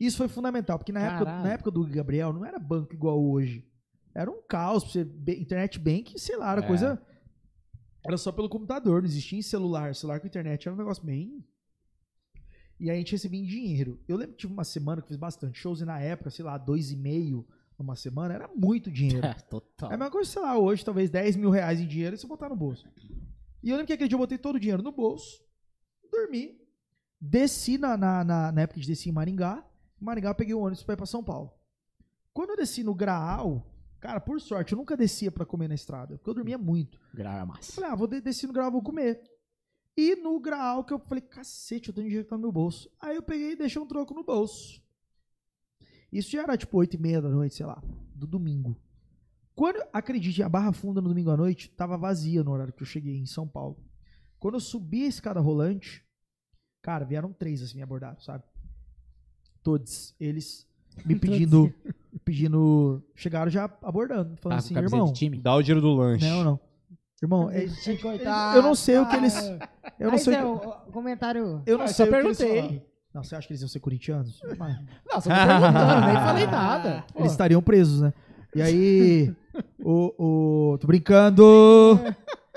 Isso 0.00 0.16
foi 0.16 0.28
fundamental, 0.28 0.78
porque 0.78 0.92
na 0.92 1.00
época, 1.00 1.24
na 1.24 1.52
época 1.52 1.70
do 1.70 1.86
Gabriel 1.86 2.32
não 2.32 2.44
era 2.44 2.58
banco 2.58 2.92
igual 2.92 3.22
hoje. 3.22 3.68
Era 4.14 4.30
um 4.30 4.42
caos, 4.42 4.84
você, 4.84 5.00
internet 5.28 5.78
bank, 5.78 6.18
sei 6.18 6.36
lá, 6.36 6.52
era 6.52 6.62
É. 6.62 6.66
coisa... 6.66 7.00
Era 8.04 8.16
só 8.16 8.32
pelo 8.32 8.48
computador, 8.48 9.00
não 9.00 9.08
existia 9.08 9.38
em 9.38 9.42
celular. 9.42 9.94
Celular 9.94 10.18
com 10.18 10.26
internet 10.26 10.66
era 10.66 10.74
um 10.74 10.78
negócio 10.78 11.04
bem... 11.04 11.44
E 12.80 12.90
aí 12.90 12.96
a 12.96 12.98
gente 12.98 13.12
recebia 13.12 13.40
em 13.40 13.46
dinheiro. 13.46 14.00
Eu 14.08 14.16
lembro 14.16 14.32
que 14.32 14.40
tive 14.40 14.52
uma 14.52 14.64
semana 14.64 15.00
que 15.00 15.06
fiz 15.06 15.16
bastante 15.16 15.56
shows 15.56 15.80
e 15.80 15.84
na 15.84 16.00
época, 16.00 16.30
sei 16.30 16.44
lá, 16.44 16.58
dois 16.58 16.90
e 16.90 16.96
meio 16.96 17.46
numa 17.78 17.96
semana, 17.96 18.34
era 18.34 18.48
muito 18.54 18.90
dinheiro. 18.90 19.22
É, 19.26 19.34
total. 19.34 19.90
É 19.90 19.94
a 19.94 19.96
mesma 19.96 20.10
coisa, 20.10 20.30
sei 20.30 20.42
lá, 20.42 20.56
hoje, 20.58 20.84
talvez 20.84 21.10
10 21.10 21.36
mil 21.36 21.50
reais 21.50 21.80
em 21.80 21.86
dinheiro 21.86 22.14
e 22.14 22.18
você 22.18 22.26
botar 22.26 22.48
no 22.48 22.56
bolso. 22.56 22.86
E 23.62 23.70
eu 23.70 23.76
lembro 23.76 23.86
que 23.86 23.92
aquele 23.92 24.08
dia 24.08 24.16
eu 24.16 24.20
botei 24.20 24.38
todo 24.38 24.56
o 24.56 24.60
dinheiro 24.60 24.82
no 24.82 24.90
bolso, 24.92 25.40
dormi, 26.10 26.60
desci 27.20 27.78
na, 27.78 27.96
na, 27.96 28.24
na, 28.24 28.52
na 28.52 28.60
época 28.62 28.80
de 28.80 28.86
desci 28.86 29.08
em 29.08 29.12
Maringá. 29.12 29.64
Em 30.00 30.04
Maringá 30.04 30.30
eu 30.30 30.34
peguei 30.34 30.54
o 30.54 30.60
ônibus 30.60 30.82
pra 30.82 30.94
ir 30.94 30.96
pra 30.96 31.06
São 31.06 31.22
Paulo. 31.22 31.52
Quando 32.32 32.50
eu 32.50 32.56
desci 32.56 32.82
no 32.82 32.94
Graal, 32.94 33.64
cara, 34.00 34.18
por 34.20 34.40
sorte, 34.40 34.72
eu 34.72 34.78
nunca 34.78 34.96
descia 34.96 35.30
pra 35.30 35.44
comer 35.46 35.68
na 35.68 35.74
estrada, 35.74 36.16
porque 36.16 36.28
eu 36.30 36.34
dormia 36.34 36.58
muito. 36.58 36.98
Grau 37.14 37.32
é 37.38 37.42
Eu 37.42 37.46
massa. 37.46 37.72
falei, 37.72 37.90
ah, 37.90 37.94
vou 37.94 38.06
de- 38.08 38.20
descer 38.20 38.46
no 38.46 38.52
Graal, 38.52 38.70
vou 38.72 38.82
comer. 38.82 39.22
E 39.96 40.16
no 40.16 40.40
Graal 40.40 40.82
que 40.84 40.92
eu 40.92 40.98
falei, 40.98 41.20
cacete, 41.22 41.88
eu 41.90 41.94
tenho 41.94 42.06
dinheiro 42.06 42.24
que 42.24 42.30
tá 42.30 42.36
no 42.36 42.42
meu 42.42 42.50
bolso. 42.52 42.90
Aí 42.98 43.14
eu 43.14 43.22
peguei 43.22 43.52
e 43.52 43.56
deixei 43.56 43.80
um 43.80 43.86
troco 43.86 44.14
no 44.14 44.24
bolso. 44.24 44.81
Isso 46.12 46.30
já 46.32 46.42
era 46.42 46.56
tipo 46.56 46.76
8 46.76 46.94
e 46.94 46.98
meia 46.98 47.22
da 47.22 47.28
noite, 47.28 47.54
sei 47.54 47.64
lá, 47.66 47.82
do 48.14 48.26
domingo. 48.26 48.76
Quando, 49.54 49.82
acredite, 49.92 50.42
a 50.42 50.48
Barra 50.48 50.72
Funda 50.72 51.00
no 51.00 51.08
domingo 51.08 51.30
à 51.30 51.36
noite 51.36 51.70
tava 51.70 51.96
vazia 51.96 52.42
no 52.44 52.50
horário 52.52 52.72
que 52.72 52.82
eu 52.82 52.86
cheguei 52.86 53.16
em 53.18 53.26
São 53.26 53.46
Paulo. 53.48 53.76
Quando 54.38 54.54
eu 54.54 54.60
subi 54.60 55.04
a 55.04 55.08
escada 55.08 55.40
rolante, 55.40 56.04
cara, 56.82 57.04
vieram 57.04 57.32
três 57.32 57.62
assim 57.62 57.76
me 57.76 57.82
abordaram, 57.82 58.18
sabe? 58.20 58.44
Todos 59.62 60.14
eles 60.18 60.66
me 61.04 61.14
pedindo, 61.18 61.72
pedindo, 62.24 63.02
chegaram 63.14 63.50
já 63.50 63.64
abordando, 63.82 64.36
falando 64.36 64.58
com 64.58 64.64
assim, 64.64 64.76
irmão, 64.76 65.12
time? 65.12 65.40
Dá 65.40 65.54
o 65.54 65.62
dinheiro 65.62 65.80
do 65.80 65.94
lanche. 65.94 66.24
não, 66.28 66.44
não. 66.44 66.60
Irmão, 67.22 67.48
é- 67.50 67.64
eu 67.66 68.62
não 68.62 68.74
sei 68.74 68.98
o 68.98 69.08
que 69.08 69.14
eles, 69.16 69.34
Ah, 69.36 69.54
eu 70.00 70.06
não 70.06 70.12
mas 70.12 70.22
sei, 70.22 70.34
é, 70.34 70.44
o 70.44 70.54
o, 70.56 70.68
o 70.88 70.92
comentário. 70.92 71.62
eu 71.64 71.78
não 71.78 71.84
Ah, 71.84 71.88
sei 71.88 71.94
só 71.94 72.10
o 72.10 72.20
que 72.20 72.26
eles 72.26 72.38
perguntei. 72.38 72.91
Não, 73.14 73.22
você 73.22 73.34
acha 73.36 73.46
que 73.46 73.52
eles 73.52 73.60
iam 73.60 73.68
ser 73.68 73.80
corintianos? 73.80 74.40
Mas- 74.58 74.78
Não, 75.06 75.20
só 75.20 75.28
tô 75.30 75.36
perguntando, 75.46 76.06
nem 76.06 76.14
falei 76.16 76.46
nada. 76.46 77.04
Pô, 77.12 77.20
Eles 77.20 77.32
estariam 77.32 77.62
presos, 77.62 78.00
né? 78.00 78.12
E 78.54 78.60
aí, 78.62 79.34
o, 79.78 80.72
o. 80.74 80.78
Tô 80.78 80.86
brincando! 80.86 81.98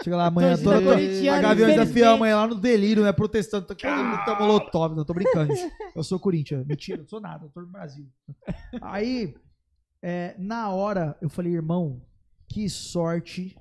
Chega 0.03 0.17
lá 0.17 0.25
amanhã, 0.27 0.57
toda, 0.57 0.81
toda, 0.81 0.97
a 0.97 1.41
Gaviões 1.41 1.75
da 1.77 1.85
Fiel 1.85 2.11
amanhã 2.15 2.35
lá 2.35 2.47
no 2.47 2.55
delírio, 2.55 3.01
né? 3.03 3.13
Protestando, 3.13 3.65
todo 3.65 3.77
mundo 3.81 4.25
tá 4.25 4.37
molotov, 4.37 4.93
não 4.93 5.05
tô 5.05 5.13
brincando. 5.13 5.53
Eu 5.95 6.03
sou 6.03 6.19
Corinthians, 6.19 6.65
mentira, 6.67 6.97
não 6.97 7.07
sou 7.07 7.21
nada, 7.21 7.45
eu 7.45 7.49
tô 7.49 7.61
no 7.61 7.67
Brasil. 7.67 8.05
Aí, 8.81 9.33
é, 10.01 10.35
na 10.37 10.69
hora, 10.69 11.17
eu 11.21 11.29
falei, 11.29 11.53
irmão, 11.53 12.01
que 12.49 12.69
sorte 12.69 13.55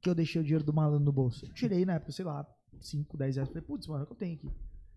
que 0.00 0.08
eu 0.08 0.14
deixei 0.14 0.40
o 0.40 0.44
dinheiro 0.44 0.64
do 0.64 0.72
malandro 0.72 1.04
no 1.04 1.12
bolso. 1.12 1.44
Eu 1.44 1.52
tirei 1.52 1.84
na 1.84 1.94
época, 1.94 2.12
sei 2.12 2.24
lá, 2.24 2.46
5, 2.80 3.16
10 3.16 3.34
reais. 3.34 3.48
Falei, 3.48 3.62
putz, 3.62 3.88
mano, 3.88 4.00
é 4.00 4.04
o 4.04 4.06
que 4.06 4.12
eu 4.12 4.16
tenho 4.16 4.34
aqui. 4.36 4.48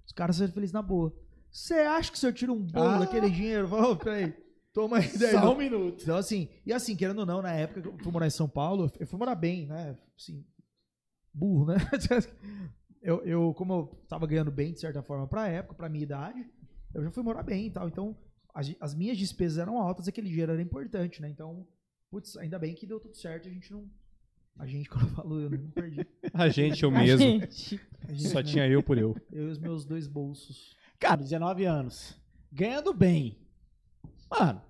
Os 0.05 0.13
caras 0.13 0.35
saíram 0.35 0.53
felizes 0.53 0.73
na 0.73 0.81
boa. 0.83 1.11
Você 1.53 1.75
acha 1.75 2.11
que 2.11 2.17
se 2.19 2.25
eu 2.25 2.33
tiro 2.33 2.51
um 2.53 2.59
bolo 2.59 2.87
Ah. 2.89 2.99
daquele 2.99 3.29
dinheiro, 3.29 3.65
eu 3.65 3.67
falo, 3.69 3.91
"Ô, 3.91 3.95
peraí, 3.95 4.33
toma 4.73 4.97
aí 4.97 5.07
10 5.17 5.31
Só 5.39 5.53
um 5.53 5.57
minuto. 5.57 6.01
então, 6.01 6.17
assim, 6.17 6.49
e 6.65 6.73
assim, 6.73 6.95
querendo 6.95 7.19
ou 7.19 7.25
não, 7.25 7.41
na 7.43 7.53
época 7.53 7.81
que 7.81 7.87
eu 7.87 7.97
fui 7.99 8.11
morar 8.11 8.25
em 8.25 8.31
São 8.31 8.49
Paulo, 8.49 8.91
eu 8.99 9.05
fui 9.07 9.19
morar 9.19 9.35
bem, 9.35 9.67
né? 9.67 9.95
Assim, 10.19 10.43
burro, 11.33 11.67
né? 11.67 11.75
Eu, 13.05 13.21
eu, 13.25 13.53
como 13.53 13.73
eu 13.73 13.85
tava 14.07 14.25
ganhando 14.25 14.49
bem, 14.49 14.71
de 14.71 14.79
certa 14.79 15.03
forma, 15.03 15.27
pra 15.27 15.49
época, 15.49 15.75
pra 15.75 15.89
minha 15.89 16.03
idade, 16.03 16.49
eu 16.93 17.03
já 17.03 17.11
fui 17.11 17.21
morar 17.21 17.43
bem 17.43 17.67
e 17.67 17.69
tal. 17.69 17.85
Então, 17.89 18.15
as, 18.53 18.73
as 18.79 18.95
minhas 18.95 19.17
despesas 19.17 19.57
eram 19.57 19.77
altas, 19.77 20.07
aquele 20.07 20.29
dinheiro 20.29 20.53
era 20.53 20.61
importante, 20.61 21.21
né? 21.21 21.27
Então, 21.27 21.67
putz, 22.09 22.37
ainda 22.37 22.57
bem 22.57 22.73
que 22.73 22.87
deu 22.87 23.01
tudo 23.01 23.17
certo, 23.17 23.49
a 23.49 23.51
gente 23.51 23.69
não. 23.73 23.89
A 24.57 24.65
gente, 24.65 24.87
quando 24.89 25.03
eu 25.09 25.15
falo, 25.15 25.41
eu 25.41 25.49
não 25.49 25.69
perdi. 25.71 26.07
A 26.33 26.47
gente, 26.47 26.81
eu 26.81 26.89
A 26.91 26.93
mesmo. 26.93 27.19
gente- 27.19 27.81
A 28.07 28.13
gente, 28.13 28.29
Só 28.29 28.39
né? 28.39 28.43
tinha 28.45 28.67
eu 28.69 28.81
por 28.81 28.97
eu. 28.97 29.17
Eu 29.29 29.49
e 29.49 29.51
os 29.51 29.59
meus 29.59 29.83
dois 29.83 30.07
bolsos. 30.07 30.73
Cara, 31.03 31.17
19 31.21 31.65
anos. 31.65 32.15
Ganhando 32.51 32.93
bem. 32.93 33.37
Mano, 34.31 34.61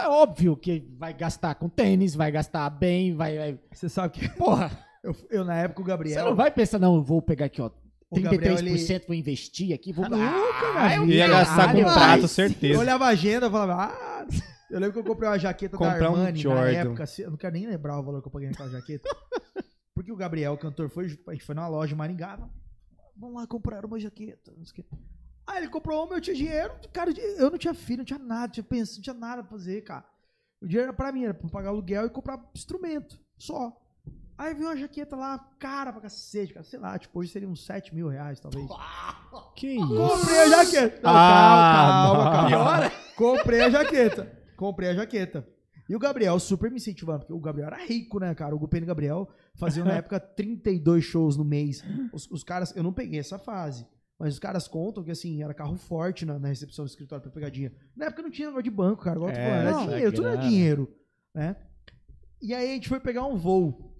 é 0.00 0.08
óbvio 0.08 0.56
que 0.56 0.80
vai 0.98 1.14
gastar 1.14 1.54
com 1.54 1.68
tênis, 1.68 2.14
vai 2.14 2.30
gastar 2.32 2.68
bem, 2.70 3.14
vai. 3.14 3.36
vai- 3.36 3.60
Você 3.72 3.88
sabe 3.88 4.14
que 4.18 4.28
Porra, 4.30 4.70
eu, 5.04 5.14
eu, 5.30 5.44
na 5.44 5.54
época, 5.56 5.80
o 5.80 5.84
você 5.84 5.88
Gabriel. 5.90 6.24
não 6.24 6.34
vai 6.34 6.50
pensar, 6.50 6.78
não, 6.78 6.96
eu 6.96 7.02
vou 7.02 7.22
pegar 7.22 7.46
aqui, 7.46 7.60
ó. 7.62 7.70
o 8.10 8.20
Gabriel, 8.20 8.56
33% 8.56 8.90
ele- 8.90 9.04
vou 9.06 9.14
investir 9.16 9.72
aqui, 9.74 9.92
vou. 9.92 10.08
Nunca, 10.08 10.16
Ah, 10.76 10.94
eu. 10.96 11.06
Ia 11.06 11.28
gastar 11.28 11.72
com 11.72 11.82
prato, 11.82 11.98
mas- 12.00 12.22
Eu 12.22 12.28
certeza. 12.28 12.78
olhava 12.80 13.04
a 13.04 13.08
agenda 13.08 13.46
e 13.46 13.50
falava, 13.50 13.84
ah, 13.84 14.26
eu 14.70 14.80
lembro 14.80 14.92
que 14.94 14.98
eu 14.98 15.04
comprei 15.04 15.28
uma 15.28 15.38
jaqueta 15.38 15.76
Comprar 15.76 15.98
da 16.00 16.10
um 16.10 16.14
Armani 16.14 16.32
na 16.32 16.36
Jordan. 16.42 16.72
época, 16.72 17.04
assim, 17.04 17.22
eu 17.22 17.30
não 17.30 17.36
quero 17.38 17.54
nem 17.54 17.66
lembrar 17.66 17.98
o 17.98 18.02
valor 18.02 18.20
que 18.20 18.28
eu 18.28 18.32
paguei 18.32 18.48
naquela 18.48 18.70
jaqueta. 18.70 19.08
Porque 19.94 20.10
o 20.12 20.16
Gabriel, 20.16 20.52
o 20.52 20.58
cantor, 20.58 20.88
foi, 20.90 21.04
a 21.28 21.32
gente 21.32 21.44
foi 21.44 21.54
numa 21.54 21.68
loja 21.68 21.94
em 21.94 21.96
Maringá, 21.96 22.38
vamos 23.16 23.36
lá 23.36 23.46
comprar 23.46 23.84
uma 23.84 23.98
jaqueta. 24.00 24.52
Aí 25.46 25.58
ele 25.58 25.68
comprou 25.68 26.04
uma, 26.04 26.16
eu 26.16 26.20
tinha 26.20 26.34
dinheiro, 26.34 26.74
cara, 26.92 27.10
eu 27.38 27.50
não 27.50 27.58
tinha 27.58 27.72
filho, 27.74 27.98
não 27.98 28.04
tinha 28.04 28.18
nada, 28.18 28.52
tinha 28.52 28.64
pensado, 28.64 28.96
não 28.96 29.02
tinha 29.02 29.14
nada 29.14 29.42
pra 29.42 29.50
fazer, 29.52 29.82
cara. 29.82 30.04
O 30.60 30.66
dinheiro 30.66 30.88
era 30.88 30.96
pra 30.96 31.12
mim, 31.12 31.24
era 31.24 31.34
pra 31.34 31.48
pagar 31.48 31.68
aluguel 31.68 32.06
e 32.06 32.10
comprar 32.10 32.40
instrumento, 32.54 33.20
só. 33.38 33.72
Aí 34.38 34.52
veio 34.54 34.66
uma 34.68 34.76
jaqueta 34.76 35.16
lá, 35.16 35.38
cara 35.58 35.92
pra 35.92 36.02
cacete, 36.02 36.52
cara, 36.52 36.64
sei 36.64 36.78
lá, 36.78 36.98
tipo, 36.98 37.18
hoje 37.18 37.30
seria 37.30 37.48
uns 37.48 37.64
7 37.64 37.94
mil 37.94 38.08
reais, 38.08 38.40
talvez. 38.40 38.66
Que 39.54 39.68
isso? 39.74 39.86
Comprei 39.86 40.38
a 40.38 40.48
jaqueta. 40.48 41.00
Não, 41.02 41.10
Ah, 41.14 42.06
calma, 42.06 42.30
calma, 42.30 42.50
calma. 42.80 42.92
Comprei 43.16 43.60
a 43.62 43.70
jaqueta. 43.70 44.32
Comprei 44.56 44.88
a 44.90 44.94
jaqueta. 44.94 45.46
E 45.88 45.94
o 45.94 45.98
Gabriel 45.98 46.38
super 46.40 46.70
me 46.70 46.78
incentivando, 46.78 47.20
porque 47.20 47.32
o 47.32 47.38
Gabriel 47.40 47.68
era 47.68 47.84
rico, 47.84 48.18
né, 48.18 48.34
cara? 48.34 48.54
O 48.54 48.58
Gupene 48.58 48.82
e 48.82 48.86
o 48.86 48.88
Gabriel 48.88 49.28
faziam 49.54 49.86
na 49.86 49.92
época 49.96 50.18
32 50.18 51.04
shows 51.04 51.36
no 51.36 51.44
mês. 51.44 51.84
Os, 52.12 52.30
os 52.30 52.42
caras, 52.42 52.74
eu 52.74 52.82
não 52.82 52.92
peguei 52.92 53.20
essa 53.20 53.38
fase, 53.38 53.86
mas 54.18 54.34
os 54.34 54.38
caras 54.38 54.66
contam 54.66 55.02
que, 55.04 55.10
assim, 55.10 55.42
era 55.42 55.52
carro 55.52 55.76
forte 55.76 56.24
na, 56.24 56.38
na 56.38 56.48
recepção 56.48 56.84
do 56.84 56.88
escritório 56.88 57.22
pra 57.22 57.30
pegar 57.30 57.50
dinheiro. 57.50 57.74
Na 57.94 58.06
época 58.06 58.22
não 58.22 58.30
tinha 58.30 58.48
negócio 58.48 58.64
de 58.64 58.70
banco, 58.70 59.02
cara. 59.04 59.16
Igual 59.16 59.30
É, 59.30 59.34
falando, 59.34 59.60
era 59.60 59.70
não, 59.72 59.84
dinheiro, 59.86 60.08
é 60.08 60.10
tudo 60.12 60.28
era 60.28 60.36
dinheiro, 60.36 60.96
né? 61.34 61.56
E 62.40 62.54
aí 62.54 62.70
a 62.70 62.74
gente 62.74 62.88
foi 62.88 63.00
pegar 63.00 63.24
um 63.26 63.36
voo. 63.36 63.94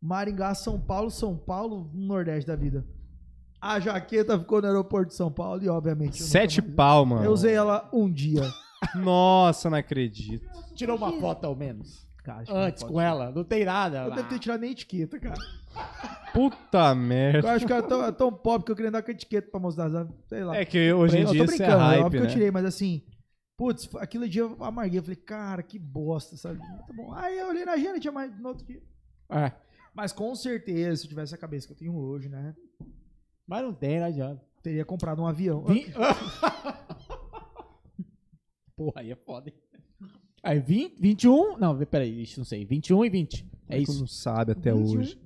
Maringá, 0.00 0.54
São 0.54 0.78
Paulo, 0.80 1.10
São 1.10 1.36
Paulo, 1.36 1.90
Nordeste 1.92 2.46
da 2.46 2.56
vida. 2.56 2.86
A 3.60 3.80
jaqueta 3.80 4.38
ficou 4.38 4.60
no 4.60 4.68
aeroporto 4.68 5.08
de 5.08 5.14
São 5.16 5.32
Paulo 5.32 5.62
e, 5.62 5.68
obviamente, 5.68 6.22
Sete 6.22 6.60
mais- 6.62 6.74
pau, 6.74 7.04
mano. 7.06 7.24
Eu 7.24 7.32
usei 7.32 7.54
ela 7.54 7.88
um 7.92 8.10
dia. 8.10 8.42
Nossa, 8.94 9.68
não 9.70 9.78
acredito. 9.78 10.46
Tirou 10.74 10.96
uma 10.96 11.12
foto 11.20 11.44
ao 11.46 11.56
menos. 11.56 12.05
Cara, 12.26 12.40
acho 12.42 12.52
Antes 12.52 12.82
com 12.82 13.00
ela. 13.00 13.30
Não 13.30 13.44
tem 13.44 13.64
nada. 13.64 13.98
Eu 14.06 14.14
devo 14.16 14.28
ter 14.28 14.40
tirado 14.40 14.60
nem 14.60 14.72
etiqueta, 14.72 15.16
cara. 15.20 15.38
Puta 16.34 16.88
Eu 16.90 16.96
merda. 16.96 17.52
acho 17.52 17.64
que 17.64 17.72
era 17.72 17.82
tão, 17.84 18.12
tão 18.12 18.32
pobre 18.32 18.64
que 18.66 18.72
eu 18.72 18.76
queria 18.76 18.88
andar 18.88 19.02
com 19.04 19.12
etiqueta 19.12 19.48
pra 19.48 19.60
mostrar, 19.60 19.88
sabe? 19.90 20.12
Sei 20.28 20.42
lá. 20.42 20.56
É 20.56 20.64
que 20.64 20.92
hoje 20.92 21.18
em 21.18 21.22
eu 21.22 21.30
dia 21.30 21.46
tô 21.46 21.52
isso 21.52 21.62
é 21.62 21.66
brincando, 21.66 21.84
hype, 21.84 22.02
óbvio 22.02 22.20
que 22.20 22.26
né? 22.26 22.32
eu 22.32 22.34
tirei, 22.34 22.50
mas 22.50 22.64
assim, 22.64 23.04
putz, 23.56 23.88
aquele 23.94 24.28
dia 24.28 24.42
eu 24.42 24.56
amarguei. 24.64 24.98
Eu 24.98 25.04
falei, 25.04 25.14
cara, 25.16 25.62
que 25.62 25.78
bosta, 25.78 26.36
sabe? 26.36 26.58
Tá 26.58 26.92
bom. 26.96 27.12
Aí 27.14 27.38
eu 27.38 27.46
olhei 27.48 27.64
na 27.64 27.74
agenda, 27.74 28.00
tinha 28.00 28.12
mais 28.12 28.36
no 28.36 28.48
outro 28.48 28.66
dia. 28.66 28.82
É. 29.30 29.52
Mas 29.94 30.12
com 30.12 30.34
certeza, 30.34 30.96
se 30.96 31.04
eu 31.04 31.08
tivesse 31.10 31.32
a 31.32 31.38
cabeça 31.38 31.68
que 31.68 31.74
eu 31.74 31.78
tenho 31.78 31.94
hoje, 31.96 32.28
né? 32.28 32.56
Mas 33.46 33.62
não 33.62 33.72
tem, 33.72 34.00
não 34.00 34.06
adianta. 34.08 34.42
Teria 34.64 34.84
comprado 34.84 35.22
um 35.22 35.28
avião. 35.28 35.62
Vim- 35.64 35.86
Porra, 38.76 39.00
aí 39.00 39.12
é 39.12 39.16
foda. 39.16 39.48
hein? 39.48 39.54
Aí, 40.46 40.60
20, 40.60 40.94
21. 41.00 41.58
Não, 41.58 41.76
peraí, 41.86 42.22
isso 42.22 42.38
não 42.40 42.44
sei. 42.44 42.64
21 42.64 43.04
e 43.04 43.10
20. 43.10 43.46
É 43.68 43.76
que 43.76 43.82
isso. 43.82 43.98
Não 44.00 44.06
sabe 44.06 44.52
até 44.52 44.72
21. 44.72 44.98
hoje. 45.00 45.20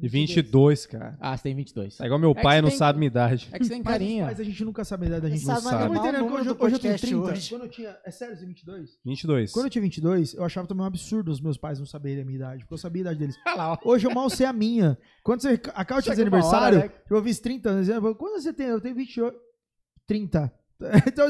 E 0.00 0.06
22, 0.06 0.86
cara. 0.86 1.16
Ah, 1.20 1.36
você 1.36 1.42
tem 1.42 1.56
22. 1.56 2.00
É 2.00 2.04
igual 2.04 2.20
meu 2.20 2.30
É 2.30 2.40
pai 2.40 2.62
não 2.62 2.68
tem- 2.68 2.78
sabe 2.78 3.00
minha 3.00 3.08
idade. 3.08 3.48
É 3.50 3.58
que 3.58 3.64
você 3.64 3.70
tem 3.72 3.82
Mas, 3.82 3.92
carinha. 3.92 4.26
mas 4.26 4.38
a 4.38 4.44
gente 4.44 4.64
nunca 4.64 4.84
sabe 4.84 5.06
a 5.06 5.08
idade 5.08 5.22
da 5.22 5.28
gente. 5.28 5.40
Sabe, 5.40 5.56
não 5.58 5.64
mas 5.64 5.72
sabe. 5.72 5.82
Eu 5.82 5.88
vou 5.88 5.94
mal 5.96 6.04
o 6.04 6.06
entendendo 6.06 6.24
que 6.24 6.30
número 6.30 6.40
hoje, 6.40 6.64
hoje 6.66 6.74
eu 6.76 6.78
tenho 6.78 6.92
podcast 6.92 7.06
30. 7.08 7.22
hoje. 7.32 7.50
Quando 7.50 7.62
eu 7.62 7.68
tinha. 7.68 7.96
É 8.04 8.10
sério, 8.12 8.34
você 8.36 8.40
tem 8.40 8.48
22? 8.48 8.90
22. 9.04 9.52
Quando 9.52 9.66
eu 9.66 9.70
tinha 9.70 9.82
22, 9.82 10.34
eu 10.34 10.44
achava 10.44 10.68
também 10.68 10.84
um 10.84 10.86
absurdo 10.86 11.32
os 11.32 11.40
meus 11.40 11.56
pais 11.58 11.80
não 11.80 11.86
saberem 11.86 12.22
a 12.22 12.24
minha 12.24 12.36
idade, 12.36 12.60
porque 12.62 12.74
eu 12.74 12.78
sabia 12.78 13.00
a 13.00 13.04
idade 13.06 13.18
deles. 13.18 13.36
Olha 13.44 13.56
lá, 13.56 13.72
ó. 13.72 13.78
Hoje 13.90 14.06
eu 14.06 14.14
mal 14.14 14.30
sei 14.30 14.46
a 14.46 14.52
minha. 14.52 14.96
Quando 15.24 15.40
você 15.42 15.60
acaba 15.74 16.00
de 16.00 16.06
fazer 16.10 16.22
aniversário, 16.22 16.78
hora, 16.78 16.86
né? 16.88 16.94
eu 17.10 17.24
fiz 17.24 17.40
30 17.40 17.68
anos. 17.68 17.88
Quando 18.16 18.40
você 18.40 18.52
tem? 18.52 18.66
Eu 18.68 18.80
tenho 18.80 18.94
28. 18.94 19.36
30. 20.06 20.52
Então 21.08 21.26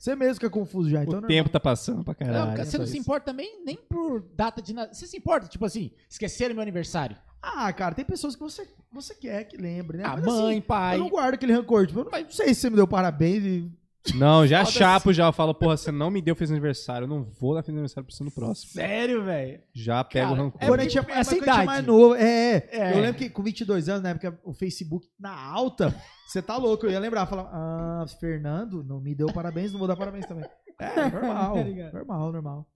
você, 0.00 0.16
mesmo 0.16 0.34
fica 0.34 0.48
confuso 0.48 0.88
já. 0.88 1.02
Então, 1.02 1.18
o 1.18 1.20
não 1.20 1.26
é 1.26 1.28
tempo 1.28 1.50
tá 1.50 1.60
passando 1.60 2.02
pra 2.02 2.14
Não, 2.18 2.26
caralho. 2.32 2.56
cara, 2.56 2.64
você 2.64 2.78
não 2.78 2.86
se 2.86 2.92
isso. 2.92 3.00
importa 3.00 3.26
também 3.26 3.62
nem 3.64 3.76
por 3.76 4.22
data 4.34 4.62
de 4.62 4.72
nascimento. 4.72 4.96
Você 4.96 5.06
se 5.06 5.16
importa, 5.16 5.46
tipo 5.46 5.64
assim, 5.64 5.90
esqueceram 6.08 6.54
meu 6.54 6.62
aniversário. 6.62 7.16
Ah, 7.42 7.72
cara, 7.72 7.94
tem 7.94 8.04
pessoas 8.04 8.34
que 8.34 8.40
você, 8.42 8.66
você 8.92 9.14
quer 9.14 9.44
que 9.44 9.56
lembre, 9.56 9.98
né? 9.98 10.04
A 10.04 10.16
Mas, 10.16 10.24
mãe, 10.24 10.52
assim, 10.52 10.60
pai. 10.62 10.96
Eu 10.96 11.00
não 11.00 11.08
guardo 11.08 11.34
aquele 11.34 11.52
rancor. 11.52 11.86
Tipo, 11.86 12.00
eu 12.00 12.04
não, 12.04 12.10
não 12.10 12.30
sei 12.30 12.48
se 12.54 12.60
você 12.60 12.70
me 12.70 12.76
deu 12.76 12.86
parabéns 12.88 13.44
e. 13.44 13.70
Não, 14.14 14.46
já 14.46 14.64
chapo 14.64 15.12
já. 15.12 15.26
Eu 15.26 15.32
falo, 15.32 15.54
porra, 15.54 15.76
você 15.76 15.92
não 15.92 16.10
me 16.10 16.22
deu 16.22 16.34
feliz 16.34 16.50
aniversário. 16.50 17.04
Eu 17.04 17.08
não 17.08 17.22
vou 17.22 17.54
dar 17.54 17.62
feliz 17.62 17.76
aniversário 17.76 18.06
pra 18.06 18.16
você 18.16 18.24
no 18.24 18.30
próximo. 18.30 18.72
Sério, 18.72 19.22
velho? 19.24 19.60
Já 19.74 20.02
pego 20.02 20.32
o 20.32 20.34
rancor. 20.34 20.58
É 20.62 20.66
quando 20.66 20.80
a 20.80 20.82
porque 20.84 20.90
gente 20.90 21.04
tinha, 21.06 21.18
essa 21.18 21.30
mas 21.32 21.40
quando 21.40 21.42
a 21.42 21.44
gente 21.44 21.44
tinha 21.44 21.54
idade. 21.54 21.66
mais 21.66 21.86
novo. 21.86 22.14
É, 22.14 22.56
é. 22.56 22.68
É. 22.70 22.92
Eu 22.96 23.02
lembro 23.02 23.18
que 23.18 23.28
com 23.30 23.42
22 23.42 23.88
anos, 23.88 24.02
na 24.02 24.08
época, 24.10 24.40
o 24.42 24.52
Facebook 24.54 25.06
na 25.18 25.34
alta, 25.38 25.94
você 26.26 26.40
tá 26.40 26.56
louco. 26.56 26.86
Eu 26.86 26.90
ia 26.92 26.98
lembrar, 26.98 27.26
falar, 27.26 27.50
ah, 27.52 28.04
Fernando, 28.18 28.82
não 28.82 29.00
me 29.00 29.14
deu 29.14 29.26
parabéns, 29.32 29.70
não 29.72 29.78
vou 29.78 29.86
dar 29.88 29.96
parabéns 29.96 30.24
também. 30.26 30.44
É, 30.78 31.08
normal. 31.10 31.54
Tá 31.54 31.62
ligado? 31.62 31.92
normal, 31.92 32.32
normal. 32.32 32.66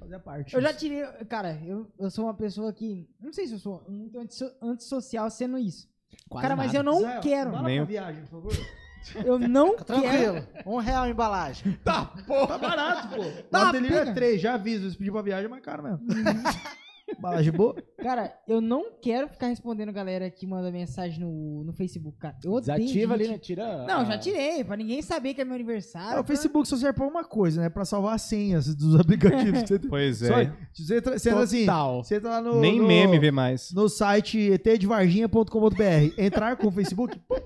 Fazia 0.00 0.18
parte. 0.18 0.54
Eu 0.54 0.62
já 0.62 0.72
tirei. 0.72 1.04
Cara, 1.28 1.60
eu, 1.62 1.92
eu 1.98 2.10
sou 2.10 2.24
uma 2.24 2.32
pessoa 2.34 2.72
que. 2.72 3.06
Não 3.20 3.34
sei 3.34 3.46
se 3.46 3.52
eu 3.52 3.58
sou 3.58 3.84
muito 3.86 4.18
antisso- 4.18 4.50
antissocial 4.62 5.28
sendo 5.30 5.58
isso. 5.58 5.86
Quase 6.26 6.42
cara, 6.42 6.56
mas 6.56 6.68
nada. 6.72 6.78
eu 6.78 6.82
não 6.82 7.00
Zé, 7.00 7.20
quero. 7.20 7.52
Lá 7.52 7.62
Nem 7.62 7.76
pra 7.76 7.82
eu. 7.82 7.86
viagem, 7.86 8.22
por 8.24 8.30
favor. 8.30 8.52
Eu 9.24 9.38
não 9.38 9.70
Fica 9.78 9.84
quero. 9.84 10.00
tranquilo. 10.02 10.46
Um 10.66 10.76
real 10.78 11.04
a 11.04 11.08
embalagem. 11.08 11.78
Tá, 11.84 12.04
porra. 12.26 12.46
Tá 12.46 12.58
barato, 12.58 13.08
pô. 13.16 13.22
Tá, 13.50 13.62
Lá 13.64 13.72
delírio 13.72 13.96
é. 13.96 14.12
3, 14.12 14.40
já 14.40 14.54
aviso. 14.54 14.90
Se 14.90 14.96
pedir 14.98 15.10
pra 15.12 15.22
viagem 15.22 15.46
é 15.46 15.48
mais 15.48 15.62
caro 15.62 15.82
mesmo. 15.82 16.00
Balagem 17.18 17.50
boa? 17.50 17.74
Cara, 18.02 18.34
eu 18.46 18.60
não 18.60 18.92
quero 19.00 19.28
ficar 19.30 19.46
respondendo 19.46 19.90
galera 19.90 20.30
que 20.30 20.46
manda 20.46 20.70
mensagem 20.70 21.18
no, 21.18 21.64
no 21.64 21.72
Facebook, 21.72 22.18
cara. 22.18 22.36
Eu 22.44 22.52
odeio 22.52 22.76
Desativa 22.78 23.14
ali, 23.14 23.24
gente- 23.24 23.32
né? 23.32 23.38
Tira. 23.38 23.86
Não, 23.86 24.00
a- 24.00 24.04
já 24.04 24.18
tirei, 24.18 24.62
pra 24.62 24.76
ninguém 24.76 25.00
saber 25.00 25.32
que 25.32 25.40
é 25.40 25.44
meu 25.44 25.54
aniversário. 25.54 26.18
Ah, 26.18 26.20
o 26.20 26.24
Facebook 26.24 26.68
só 26.68 26.76
serve 26.76 26.92
pra 26.98 27.06
uma 27.06 27.24
coisa, 27.24 27.62
né? 27.62 27.70
Pra 27.70 27.86
salvar 27.86 28.14
as 28.14 28.22
senhas 28.22 28.74
dos 28.74 28.94
aplicativos. 29.00 29.60
Você, 29.62 29.78
Pois 29.88 30.18
só, 30.18 30.38
é. 30.38 30.52
você 30.74 30.96
entra, 30.98 31.18
você 31.18 31.30
entra 31.30 31.42
assim, 31.42 31.60
Total. 31.64 32.04
você 32.04 32.14
entra 32.16 32.28
lá 32.30 32.40
no... 32.42 32.60
Nem 32.60 32.78
no, 32.78 32.86
meme 32.86 33.18
vê 33.18 33.30
mais. 33.30 33.72
No 33.72 33.88
site 33.88 34.38
etdevarginha.com.br. 34.38 36.12
Entrar 36.18 36.56
com 36.58 36.66
o 36.68 36.70
Facebook, 36.70 37.18
pum, 37.26 37.36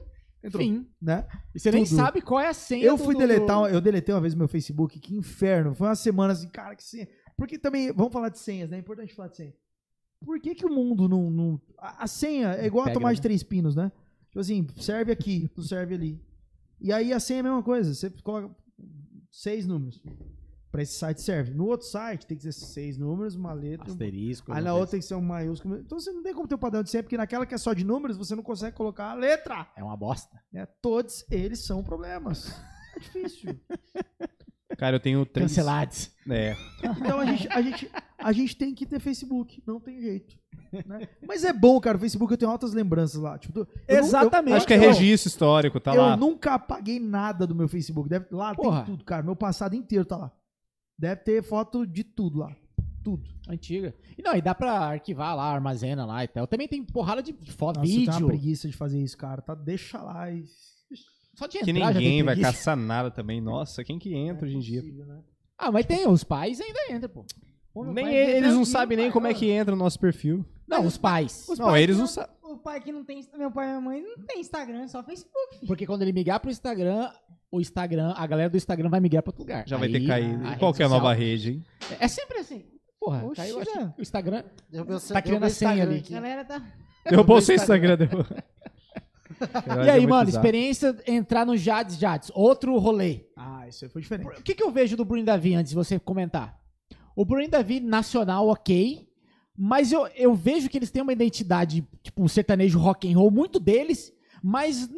entrou, 0.43 0.63
Enfim. 0.63 0.87
né? 1.01 1.27
E 1.55 1.61
você 1.61 1.71
nem 1.71 1.85
Tudo. 1.85 1.97
sabe 1.97 2.21
qual 2.21 2.41
é 2.41 2.49
a 2.49 2.55
senha 2.55 2.85
Eu 2.85 2.99
fui 2.99 3.15
do- 3.15 3.19
deletar, 3.19 3.61
do- 3.63 3.69
eu 3.69 3.81
deletei 3.81 4.15
uma 4.15 4.21
vez 4.21 4.35
meu 4.35 4.49
Facebook, 4.49 4.99
que 4.99 5.15
inferno. 5.17 5.75
Foi 5.75 5.89
uma 5.89 5.95
semana 5.95 6.33
assim, 6.33 6.49
cara, 6.49 6.75
que 6.75 6.83
senha. 6.85 7.09
Porque 7.37 7.59
também, 7.59 7.93
vamos 7.93 8.13
falar 8.13 8.29
de 8.29 8.39
senhas, 8.39 8.71
né? 8.71 8.77
É 8.77 8.81
importante 8.81 9.15
falar 9.15 9.29
de 9.29 9.37
senha. 9.37 9.55
Por 10.25 10.39
que 10.41 10.55
que 10.55 10.65
o 10.67 10.71
mundo 10.71 11.09
não... 11.09 11.31
não 11.31 11.61
a, 11.79 12.05
a 12.05 12.07
senha 12.07 12.53
é 12.55 12.67
igual 12.67 12.83
a 12.83 12.87
Pega, 12.87 12.95
tomar 12.99 13.13
de 13.13 13.19
né? 13.19 13.23
três 13.23 13.43
pinos, 13.43 13.75
né? 13.75 13.91
Tipo 14.29 14.41
assim, 14.41 14.67
serve 14.77 15.13
aqui, 15.13 15.51
não 15.57 15.65
serve 15.65 15.95
ali. 15.95 16.21
E 16.81 16.93
aí 16.93 17.13
a 17.13 17.21
senha 17.21 17.39
é 17.39 17.41
a 17.41 17.45
mesma 17.45 17.63
coisa, 17.63 17.93
você 17.95 18.09
coloca 18.11 18.55
seis 19.31 19.67
números. 19.67 20.03
Pra 20.73 20.81
esse 20.83 20.95
site 20.95 21.21
serve. 21.21 21.53
No 21.53 21.67
outro 21.67 21.87
site 21.87 22.27
tem 22.27 22.35
que 22.35 22.43
ser 22.43 22.53
seis 22.53 22.97
números, 22.97 23.35
uma 23.37 23.53
letra, 23.53 23.87
um 23.89 23.93
Asterisco. 23.93 24.53
Aí 24.55 24.63
na 24.63 24.73
outra 24.73 24.93
tem 24.93 25.01
que 25.01 25.07
ser 25.07 25.15
um 25.15 25.21
maiúsculo. 25.21 25.77
Então 25.77 26.01
você 26.01 26.11
não 26.11 26.23
tem 26.23 26.33
como 26.35 26.49
ter 26.49 26.55
o 26.55 26.59
padrão 26.59 26.83
de 26.83 26.89
senha, 26.89 27.03
porque 27.03 27.17
naquela 27.19 27.45
que 27.45 27.53
é 27.55 27.59
só 27.59 27.75
de 27.75 27.85
números, 27.85 28.17
você 28.17 28.35
não 28.35 28.43
consegue 28.43 28.75
colocar 28.75 29.11
a 29.11 29.15
letra. 29.15 29.69
É 29.77 29.85
uma 29.85 29.97
bosta. 29.97 30.41
né? 30.51 30.67
Todos 30.81 31.27
eles 31.31 31.61
são 31.61 31.85
problemas. 31.85 32.59
É 32.97 33.01
difícil. 33.01 33.61
Cara, 34.79 34.97
eu 34.97 35.01
tenho 35.01 35.27
três. 35.27 35.51
Cancelados. 35.51 36.11
É. 36.31 36.57
Então 36.83 37.21
a 37.21 37.27
gente, 37.27 37.47
a, 37.53 37.61
gente, 37.61 37.91
a 38.19 38.33
gente 38.33 38.57
tem 38.57 38.75
que 38.75 38.87
ter 38.87 38.99
Facebook. 38.99 39.63
Não 39.67 39.79
tem 39.79 40.01
jeito. 40.01 40.35
né? 40.87 41.07
Mas 41.27 41.45
é 41.45 41.53
bom, 41.53 41.79
cara. 41.79 41.99
O 41.99 42.01
Facebook 42.01 42.33
eu 42.33 42.39
tenho 42.39 42.51
altas 42.51 42.73
lembranças 42.73 43.21
lá. 43.21 43.39
Tipo, 43.39 43.61
eu 43.61 43.67
não- 43.99 43.99
Exatamente. 44.07 44.51
eu- 44.53 44.57
Acho 44.57 44.67
que 44.67 44.73
é 44.73 44.79
eu- 44.79 44.81
registro 44.91 45.29
histórico, 45.29 45.79
tá 45.79 45.95
eu 45.95 46.01
lá. 46.01 46.17
nunca 46.17 46.55
apaguei 46.55 46.99
nada 46.99 47.47
do 47.47 47.55
meu 47.55 47.69
Facebook. 47.69 48.09
Deve, 48.09 48.27
lá 48.31 48.55
Porra. 48.55 48.79
tem 48.85 48.93
tudo, 48.95 49.05
cara. 49.05 49.23
Meu 49.23 49.37
passado 49.37 49.75
inteiro 49.77 50.07
tá 50.07 50.17
lá. 50.17 50.33
Deve 50.99 51.23
ter 51.23 51.43
foto 51.43 51.87
de 51.87 52.05
tudo 52.05 52.39
lá. 52.39 52.55
Tudo. 53.03 53.29
Antiga. 53.49 53.95
E 54.17 54.23
não, 54.23 54.37
e 54.37 54.41
dá 54.41 54.55
pra 54.55 54.73
arquivar 54.73 55.35
lá, 55.35 55.45
armazena 55.53 56.07
lá 56.07 56.23
e 56.23 56.29
tal. 56.29 56.47
Também 56.47 56.69
tem 56.69 56.85
porrada 56.85 57.23
de 57.23 57.33
foto, 57.53 57.79
Nossa, 57.81 57.91
eu 57.91 57.95
tenho 57.97 58.07
uma 58.07 58.13
vídeo. 58.13 58.27
preguiça 58.29 58.69
de 58.69 58.77
fazer 58.77 59.01
isso, 59.03 59.17
cara. 59.19 59.43
Tá, 59.43 59.55
deixa 59.55 60.01
lá 60.01 60.31
e. 60.31 60.45
Só 61.35 61.47
de 61.47 61.59
Que 61.59 61.71
entrar 61.71 61.93
tem 61.95 62.03
ninguém 62.03 62.23
vai 62.23 62.39
caçar 62.39 62.77
nada 62.77 63.11
também. 63.11 63.41
Nossa, 63.41 63.83
quem 63.83 63.99
que 63.99 64.15
entra 64.15 64.47
hoje 64.47 64.57
em 64.57 64.61
dia? 64.61 64.83
Né? 64.83 65.21
Ah, 65.59 65.73
mas 65.73 65.87
tem, 65.87 66.07
os 66.07 66.23
pais 66.23 66.61
ainda 66.61 66.79
entram, 66.93 67.09
pô. 67.11 67.25
Pô, 67.73 67.85
Nem 67.87 68.07
eles 68.15 68.53
não 68.55 68.65
sabem 68.67 68.97
nem 68.97 69.07
pai, 69.07 69.13
como 69.13 69.27
é 69.27 69.33
que 69.35 69.49
entra 69.51 69.75
no 69.75 69.83
nosso 69.83 69.99
perfil. 69.99 70.45
Não, 70.69 70.85
os 70.87 70.99
pais. 70.99 71.47
Os 71.49 71.59
Não, 71.59 71.67
pais 71.69 71.83
eles 71.83 71.97
que 71.97 72.01
não 72.03 72.07
sabem. 72.07 72.37
O 72.53 72.59
pai 72.59 72.81
que 72.81 72.93
não 72.93 73.05
tem. 73.05 73.27
Meu 73.37 73.51
pai 73.51 73.67
e 73.67 73.69
minha 73.69 73.81
mãe 73.81 74.03
não 74.03 74.25
tem 74.27 74.41
Instagram, 74.41 74.83
é 74.83 74.89
só 74.89 75.03
Facebook. 75.03 75.67
Porque 75.67 75.87
quando 75.87 76.03
ele 76.03 76.13
migrar 76.13 76.39
pro 76.41 76.51
Instagram, 76.51 77.11
o 77.51 77.61
Instagram, 77.61 78.13
a 78.17 78.27
galera 78.27 78.51
do 78.51 78.57
Instagram 78.57 78.89
vai 78.89 79.01
migrar 79.01 79.23
pra 79.23 79.31
outro 79.31 79.43
lugar. 79.43 79.65
Já 79.67 79.77
vai 79.77 79.89
Aí, 79.89 79.93
ter 79.93 80.07
caído. 80.07 80.47
a 80.47 80.57
Qual 80.57 80.71
rede 80.73 80.77
que 80.77 80.83
é 80.83 80.87
social- 80.87 80.91
nova 80.91 81.13
rede, 81.15 81.51
hein? 81.51 81.65
É 81.99 82.09
sempre 82.09 82.39
assim. 82.39 82.65
Porra, 83.01 83.25
Oxi, 83.25 83.37
caiu, 83.37 83.61
acho 83.61 83.71
o 83.99 84.03
Instagram. 84.03 84.45
Derrubei 84.71 84.97
o 84.97 85.01
Tá 85.01 85.21
criando 85.23 85.45
a 85.45 85.51
senha 85.51 85.83
ali. 85.83 85.97
aqui. 85.99 86.15
A 86.15 86.21
galera 86.21 86.45
tá. 86.45 86.63
Derrubou 87.09 87.37
o 87.39 87.41
seu 87.43 87.55
Instagram. 87.57 87.97
derrubou. 87.97 88.27
E 89.85 89.91
aí, 89.91 90.07
mano, 90.07 90.29
experiência 90.29 90.97
entrar 91.07 91.45
no 91.45 91.57
Jades 91.57 91.97
Jades. 91.99 92.31
Outro 92.33 92.79
rolê. 92.79 93.27
Ah, 93.37 93.67
isso 93.67 93.85
aí 93.85 93.91
foi 93.91 94.01
diferente. 94.03 94.29
O 94.39 94.43
que, 94.43 94.55
que 94.55 94.63
eu 94.63 94.71
vejo 94.71 94.97
do 94.97 95.05
Bruno 95.05 95.25
Davi 95.25 95.55
antes 95.55 95.71
de 95.71 95.75
você 95.75 95.99
comentar? 95.99 96.57
O 97.17 97.25
Bruno 97.25 97.49
Davi 97.49 97.81
nacional, 97.81 98.47
ok. 98.49 99.09
Mas 99.57 99.93
eu, 99.93 100.07
eu 100.09 100.35
vejo 100.35 100.69
que 100.69 100.79
eles 100.79 100.91
têm 100.91 101.03
uma 101.03 101.13
identidade, 101.13 101.87
tipo, 102.03 102.23
um 102.23 102.29
sertanejo 102.29 102.79
rock 102.79 103.11
and 103.13 103.17
roll, 103.19 103.31
muito 103.31 103.61
deles, 103.61 104.13
mas, 104.43 104.89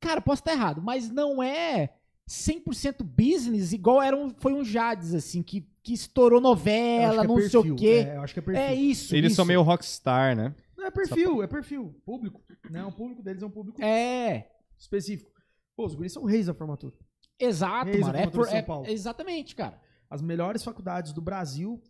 cara, 0.00 0.20
posso 0.20 0.40
estar 0.40 0.52
errado, 0.52 0.80
mas 0.82 1.10
não 1.10 1.42
é 1.42 1.94
100% 2.28 3.02
business, 3.02 3.72
igual 3.72 4.00
era 4.00 4.16
um, 4.16 4.30
foi 4.38 4.52
um 4.54 4.64
Jades, 4.64 5.14
assim, 5.14 5.42
que, 5.42 5.68
que 5.82 5.92
estourou 5.92 6.40
novela, 6.40 7.20
que 7.20 7.24
é 7.24 7.28
não 7.28 7.36
sei 7.36 7.50
perfil, 7.50 7.74
o 7.74 7.76
quê. 7.76 8.06
É, 8.08 8.16
eu 8.16 8.22
acho 8.22 8.32
que 8.34 8.40
é 8.40 8.42
É, 8.42 8.44
perfil. 8.68 8.84
isso, 8.90 9.14
Eles 9.16 9.32
isso. 9.32 9.36
são 9.36 9.44
meio 9.44 9.62
rockstar, 9.62 10.34
né? 10.36 10.54
Não, 10.76 10.86
é 10.86 10.90
perfil, 10.90 11.42
é 11.42 11.46
perfil. 11.46 11.94
Público. 12.06 12.40
Né? 12.70 12.82
O 12.84 12.92
público 12.92 13.22
deles 13.22 13.42
é 13.42 13.46
um 13.46 13.50
público 13.50 13.82
É, 13.82 14.48
específico. 14.78 15.30
Pô, 15.76 15.84
os 15.86 15.94
guris 15.94 16.12
são 16.12 16.24
reis 16.24 16.46
da 16.46 16.54
formatura. 16.54 16.94
exato, 17.38 17.86
Reis 17.90 18.00
da 18.00 18.06
mano. 18.06 18.18
É, 18.18 18.26
por- 18.26 18.44
de 18.46 18.50
São 18.64 18.84
é- 18.86 18.92
exatamente, 18.92 19.54
cara. 19.54 19.78
As 20.08 20.22
melhores 20.22 20.64
faculdades 20.64 21.12
do 21.12 21.20
Brasil 21.20 21.82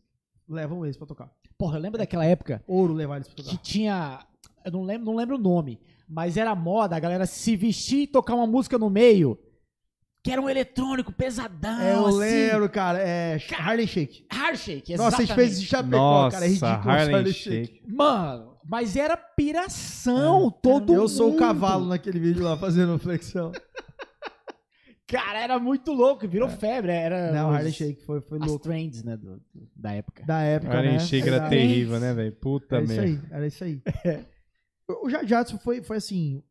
levam 0.48 0.84
eles 0.84 0.96
pra 0.96 1.06
tocar. 1.06 1.30
Porra, 1.60 1.76
eu 1.76 1.82
lembro 1.82 1.98
daquela 1.98 2.24
época 2.24 2.62
Ouro 2.66 2.94
levar 2.94 3.16
eles 3.16 3.28
pra 3.28 3.36
que 3.36 3.42
tocar. 3.44 3.58
tinha. 3.62 4.20
Eu 4.64 4.72
não 4.72 4.82
lembro, 4.82 5.04
não 5.04 5.14
lembro 5.14 5.36
o 5.36 5.38
nome, 5.38 5.78
mas 6.08 6.38
era 6.38 6.54
moda 6.54 6.96
a 6.96 6.98
galera 7.00 7.26
se 7.26 7.54
vestir 7.54 8.04
e 8.04 8.06
tocar 8.06 8.34
uma 8.34 8.46
música 8.46 8.78
no 8.78 8.88
meio. 8.88 9.38
Que 10.22 10.30
era 10.30 10.40
um 10.40 10.48
eletrônico 10.48 11.12
pesadão. 11.12 11.78
É, 11.80 11.94
eu 11.94 12.06
assim. 12.06 12.18
lembro, 12.18 12.68
cara. 12.70 12.98
É 12.98 13.38
Harley 13.58 13.86
Shake. 13.86 14.24
Hardshake, 14.32 14.96
Nossa, 14.96 15.16
a 15.16 15.20
gente 15.20 15.28
exatamente. 15.30 15.34
fez 15.34 15.52
isso 15.52 15.62
em 15.62 15.66
Chapecó, 15.66 15.96
Nossa, 15.98 16.30
cara. 16.36 16.44
É 16.44 16.48
ridículo. 16.48 16.72
esse 16.76 16.88
Harlem 17.14 17.32
Shake. 17.32 17.82
Mano, 17.86 18.56
mas 18.66 18.96
era 18.96 19.16
piração, 19.16 20.48
É, 20.48 20.60
todo 20.62 20.94
Eu 20.94 21.08
sou 21.08 21.28
o 21.28 21.30
mundo. 21.30 21.38
cavalo 21.38 21.86
naquele 21.86 22.18
vídeo 22.20 22.42
lá 22.42 22.56
fazendo 22.56 22.98
flexão. 22.98 23.52
Cara, 25.10 25.40
era 25.40 25.58
muito 25.58 25.92
louco, 25.92 26.26
virou 26.28 26.48
febre. 26.48 26.92
Era 26.92 27.32
Não, 27.32 27.50
os- 27.50 27.56
Harley 27.56 27.72
Shake 27.72 28.02
foi, 28.04 28.20
foi 28.20 28.38
as 28.38 28.46
louco. 28.46 28.62
trends, 28.62 29.02
né, 29.02 29.16
do- 29.16 29.38
do- 29.52 29.70
da 29.74 29.92
época. 29.92 30.24
Da 30.24 30.40
época, 30.42 30.72
Harlem 30.76 30.92
né? 30.92 30.98
Shake 31.00 31.26
era 31.26 31.36
Exato. 31.38 31.50
terrível, 31.50 31.98
né, 32.00 32.14
velho? 32.14 32.32
Puta 32.36 32.76
Era 32.76 32.84
isso 32.84 32.92
merda. 32.94 33.06
aí, 33.08 33.20
era 33.32 33.46
isso 33.46 33.64
aí. 33.64 33.82
O 35.02 35.08
Jajatsu 35.08 35.56
foi, 35.58 35.82
foi 35.82 35.96
assim. 35.98 36.42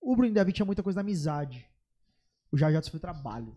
O 0.00 0.16
Bruno 0.16 0.32
Davi 0.34 0.52
tinha 0.52 0.66
muita 0.66 0.82
coisa 0.82 0.96
da 0.96 1.02
amizade. 1.02 1.64
O 2.50 2.56
Jajatsu 2.58 2.90
foi 2.90 2.98
trabalho. 2.98 3.54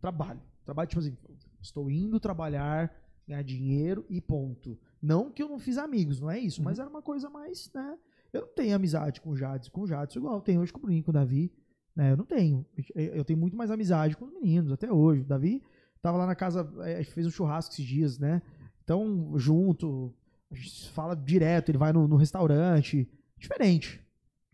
Trabalho. 0.00 0.40
Trabalho, 0.64 0.88
tipo 0.88 1.00
assim, 1.00 1.14
estou 1.60 1.90
indo 1.90 2.18
trabalhar, 2.18 2.90
ganhar 3.26 3.42
dinheiro 3.42 4.06
e 4.08 4.18
ponto. 4.20 4.78
Não 5.02 5.30
que 5.30 5.42
eu 5.42 5.48
não 5.48 5.58
fiz 5.58 5.76
amigos, 5.76 6.18
não 6.20 6.30
é 6.30 6.38
isso, 6.38 6.62
mas 6.62 6.78
era 6.78 6.88
uma 6.88 7.02
coisa 7.02 7.28
mais, 7.28 7.70
né? 7.74 7.98
Eu 8.32 8.42
não 8.42 8.48
tenho 8.48 8.74
amizade 8.74 9.20
com 9.20 9.30
o 9.30 9.36
Jadson, 9.36 9.70
com 9.70 9.82
o 9.82 9.86
Jadson 9.86 10.18
igual 10.20 10.36
eu 10.36 10.40
tenho 10.40 10.60
hoje 10.60 10.72
com 10.72 10.78
o 10.78 10.82
Bruninho, 10.82 11.04
com 11.04 11.10
o 11.10 11.14
Davi. 11.14 11.52
Né? 11.98 12.12
Eu 12.12 12.16
não 12.16 12.24
tenho. 12.24 12.64
Eu 12.94 13.24
tenho 13.24 13.36
muito 13.40 13.56
mais 13.56 13.72
amizade 13.72 14.16
com 14.16 14.24
os 14.24 14.32
meninos, 14.32 14.70
até 14.70 14.90
hoje. 14.90 15.22
O 15.22 15.24
Davi 15.24 15.60
tava 16.00 16.16
lá 16.16 16.26
na 16.26 16.36
casa, 16.36 16.72
a 16.80 17.02
gente 17.02 17.10
fez 17.10 17.26
um 17.26 17.30
churrasco 17.30 17.74
esses 17.74 17.84
dias, 17.84 18.20
né? 18.20 18.40
Então, 18.84 19.32
junto, 19.36 20.14
a 20.48 20.54
gente 20.54 20.90
fala 20.90 21.16
direto, 21.16 21.70
ele 21.70 21.78
vai 21.78 21.92
no, 21.92 22.06
no 22.06 22.14
restaurante. 22.14 23.10
Diferente. 23.36 24.00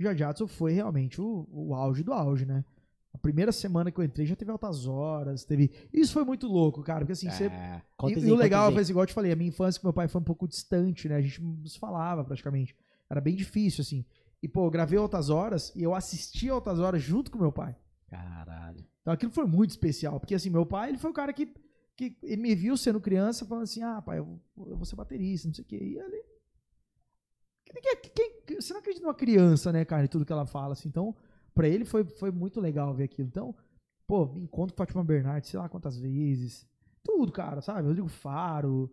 O 0.00 0.14
Jadson 0.14 0.46
foi 0.46 0.72
realmente 0.72 1.20
o, 1.20 1.46
o 1.52 1.74
auge 1.74 2.02
do 2.02 2.14
auge, 2.14 2.46
né? 2.46 2.64
A 3.12 3.18
primeira 3.18 3.52
semana 3.52 3.92
que 3.92 4.00
eu 4.00 4.04
entrei 4.04 4.26
já 4.26 4.34
teve 4.34 4.50
altas 4.50 4.86
horas, 4.86 5.44
teve. 5.44 5.70
Isso 5.92 6.14
foi 6.14 6.24
muito 6.24 6.46
louco, 6.48 6.82
cara, 6.82 7.00
porque 7.00 7.12
assim, 7.12 7.28
você. 7.28 7.44
É, 7.44 7.82
E, 8.22 8.28
e 8.28 8.32
o 8.32 8.36
legal 8.36 8.72
foi 8.72 8.82
igual 8.82 9.02
eu 9.02 9.06
te 9.06 9.14
falei, 9.14 9.32
a 9.32 9.36
minha 9.36 9.50
infância 9.50 9.78
com 9.78 9.86
meu 9.86 9.92
pai 9.92 10.08
foi 10.08 10.18
um 10.18 10.24
pouco 10.24 10.48
distante, 10.48 11.10
né? 11.10 11.16
A 11.16 11.20
gente 11.20 11.42
não 11.42 11.66
se 11.66 11.78
falava 11.78 12.24
praticamente. 12.24 12.74
Era 13.08 13.20
bem 13.20 13.36
difícil, 13.36 13.82
assim. 13.82 14.02
E, 14.44 14.48
pô, 14.48 14.66
eu 14.66 14.70
gravei 14.70 14.98
Altas 14.98 15.30
Horas 15.30 15.72
e 15.74 15.82
eu 15.82 15.94
assisti 15.94 16.50
Altas 16.50 16.78
Horas 16.78 17.00
junto 17.02 17.30
com 17.30 17.38
meu 17.38 17.50
pai. 17.50 17.74
Caralho. 18.08 18.84
Então 19.00 19.14
aquilo 19.14 19.32
foi 19.32 19.46
muito 19.46 19.70
especial, 19.70 20.20
porque 20.20 20.34
assim, 20.34 20.50
meu 20.50 20.66
pai, 20.66 20.90
ele 20.90 20.98
foi 20.98 21.10
o 21.10 21.14
cara 21.14 21.32
que, 21.32 21.46
que 21.96 22.18
ele 22.22 22.42
me 22.42 22.54
viu 22.54 22.76
sendo 22.76 23.00
criança, 23.00 23.46
falando 23.46 23.64
assim, 23.64 23.82
ah, 23.82 24.02
pai, 24.02 24.18
eu, 24.18 24.40
vou- 24.54 24.68
eu 24.68 24.76
vou 24.76 24.84
ser 24.84 24.96
baterista, 24.96 25.48
não 25.48 25.54
sei 25.54 25.64
o 25.64 25.66
quê. 25.66 25.78
E 25.82 25.98
ele... 25.98 26.22
Quem, 28.14 28.42
quem- 28.46 28.60
você 28.60 28.72
não 28.72 28.80
acredita 28.80 29.04
numa 29.04 29.14
criança, 29.14 29.72
né, 29.72 29.84
cara, 29.84 30.04
e 30.04 30.08
tudo 30.08 30.24
que 30.24 30.32
ela 30.32 30.46
fala, 30.46 30.74
assim. 30.74 30.88
Então, 30.88 31.16
pra 31.54 31.66
ele 31.68 31.84
foi, 31.84 32.04
foi 32.04 32.30
muito 32.30 32.60
legal 32.60 32.94
ver 32.94 33.04
aquilo. 33.04 33.28
Então, 33.28 33.54
pô, 34.06 34.24
encontro 34.36 34.74
com 34.74 34.82
Fátima 34.82 35.02
Bernardes, 35.02 35.50
sei 35.50 35.58
lá 35.58 35.68
quantas 35.68 35.96
vezes. 35.98 36.66
Tudo, 37.02 37.32
cara, 37.32 37.60
sabe? 37.60 37.86
Rodrigo 37.88 38.08
Faro. 38.08 38.90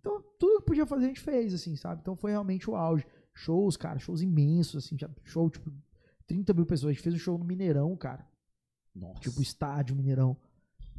Então, 0.00 0.22
tudo 0.38 0.60
que 0.60 0.66
podia 0.66 0.86
fazer 0.86 1.04
a 1.04 1.08
gente 1.08 1.20
fez, 1.20 1.52
assim, 1.54 1.76
sabe? 1.76 2.00
Então 2.00 2.16
foi 2.16 2.30
realmente 2.30 2.68
o 2.70 2.76
auge. 2.76 3.06
Shows, 3.38 3.76
cara, 3.76 3.98
shows 3.98 4.22
imensos, 4.22 4.84
assim, 4.84 4.96
já- 4.98 5.10
show, 5.24 5.48
tipo, 5.50 5.70
30 6.26 6.52
mil 6.54 6.64
pessoas. 6.66 6.90
A 6.90 6.92
gente 6.94 7.02
fez 7.02 7.14
um 7.14 7.18
show 7.18 7.36
no 7.38 7.44
Mineirão, 7.44 7.94
cara. 7.96 8.26
Nossa. 8.94 9.20
Tipo, 9.20 9.42
estádio 9.42 9.94
Mineirão. 9.94 10.36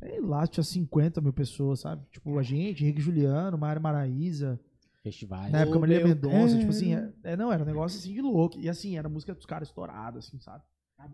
Aí 0.02 0.20
lá 0.20 0.46
tinha 0.46 0.64
50 0.64 1.20
mil 1.20 1.34
pessoas, 1.34 1.80
sabe? 1.80 2.06
Tipo, 2.12 2.38
a 2.38 2.44
gente, 2.44 2.84
Henrique 2.84 3.02
Juliano, 3.02 3.58
Mário 3.58 3.82
Maraíza, 3.82 4.60
Festivais. 5.02 5.52
na 5.52 5.62
época 5.62 5.80
meu 5.80 6.08
Mendonça, 6.08 6.58
tipo 6.60 6.70
assim, 6.70 6.94
é, 6.94 7.12
é, 7.24 7.36
não, 7.36 7.52
era 7.52 7.64
um 7.64 7.66
negócio 7.66 7.98
assim 7.98 8.14
de 8.14 8.22
louco. 8.22 8.60
E 8.60 8.70
assim, 8.70 8.98
era 8.98 9.10
música 9.10 9.34
dos 9.34 9.46
caras 9.48 9.70
estourada, 9.70 10.20
assim, 10.20 10.40
sabe? 10.40 10.64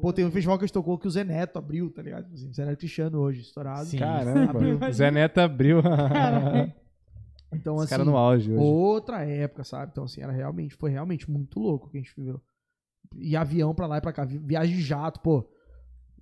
Pô, 0.01 0.11
tem 0.11 0.25
um 0.25 0.31
festival 0.31 0.57
que 0.57 0.63
a 0.63 0.67
gente 0.67 0.73
tocou 0.73 0.97
que 0.97 1.07
o 1.07 1.11
Zé 1.11 1.23
Neto 1.23 1.57
abriu, 1.57 1.89
tá 1.89 2.01
ligado? 2.01 2.23
Tipo 2.23 2.35
Assim, 2.35 2.53
Zé 2.53 2.65
Neto 2.65 2.79
Cristiano 2.79 3.19
hoje, 3.19 3.41
estourado. 3.41 3.85
Sim. 3.85 3.99
Caramba, 3.99 4.51
Abriu. 4.51 4.79
o 4.81 4.91
Zé 4.93 5.11
Neto 5.11 5.37
abriu. 5.39 5.81
Então, 7.55 7.75
Os 7.75 7.81
assim, 7.83 7.89
caras 7.89 8.05
no 8.07 8.17
auge 8.17 8.51
hoje. 8.51 8.59
outra 8.61 9.23
época, 9.25 9.63
sabe? 9.63 9.91
Então, 9.91 10.03
assim, 10.05 10.21
era 10.21 10.31
realmente, 10.31 10.75
foi 10.75 10.89
realmente 10.91 11.29
muito 11.29 11.59
louco 11.59 11.87
o 11.87 11.89
que 11.89 11.97
a 11.97 12.01
gente 12.01 12.13
viveu. 12.15 12.41
E 13.15 13.35
avião 13.35 13.73
pra 13.75 13.85
lá 13.87 13.97
e 13.97 14.01
pra 14.01 14.11
cá, 14.13 14.25
vi- 14.25 14.37
viagem 14.39 14.75
de 14.75 14.81
jato, 14.81 15.19
pô. 15.19 15.45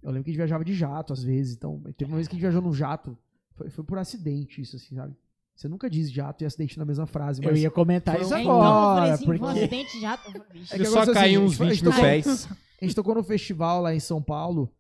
Eu 0.02 0.10
lembro 0.10 0.24
que 0.24 0.30
a 0.30 0.34
gente 0.34 0.38
viajava 0.38 0.66
de 0.66 0.74
jato 0.74 1.14
às 1.14 1.24
vezes. 1.24 1.56
Então, 1.56 1.80
teve 1.98 2.12
uma 2.12 2.16
vez 2.18 2.28
que 2.28 2.34
a 2.34 2.36
gente 2.36 2.42
viajou 2.42 2.62
no 2.62 2.74
jato, 2.74 3.18
foi, 3.56 3.70
foi 3.70 3.84
por 3.84 3.98
acidente 3.98 4.62
isso, 4.62 4.76
assim, 4.76 4.96
sabe? 4.96 5.16
Você 5.56 5.68
nunca 5.68 5.90
diz 5.90 6.12
jato 6.12 6.44
e 6.44 6.48
acidente 6.48 6.78
na 6.80 6.86
mesma 6.86 7.06
frase, 7.06 7.40
mas. 7.42 7.52
Eu 7.52 7.58
ia 7.58 7.70
comentar 7.72 8.16
Foi 8.16 8.24
isso 8.26 8.34
um- 8.34 8.38
É, 8.38 8.42
então, 8.42 8.56
eu 8.56 8.62
falei 8.64 8.72
agora, 8.72 9.14
assim, 9.14 9.26
foi 9.26 9.36
um 9.36 9.40
porque... 9.40 9.60
acidente 9.60 9.92
de 9.94 10.02
jato. 10.02 10.30
É 10.72 10.78
que 10.78 10.86
só 10.86 11.00
assim, 11.02 11.38
uns 11.38 11.62
a 11.62 11.66
gente 11.66 11.76
20 11.76 11.84
mil 11.84 11.94
pés. 11.94 12.48
A 12.82 12.86
gente 12.86 12.96
tocou 12.96 13.14
no 13.14 13.24
festival 13.24 13.82
lá 13.82 13.94
em 13.94 14.00
São 14.00 14.22
Paulo 14.22 14.74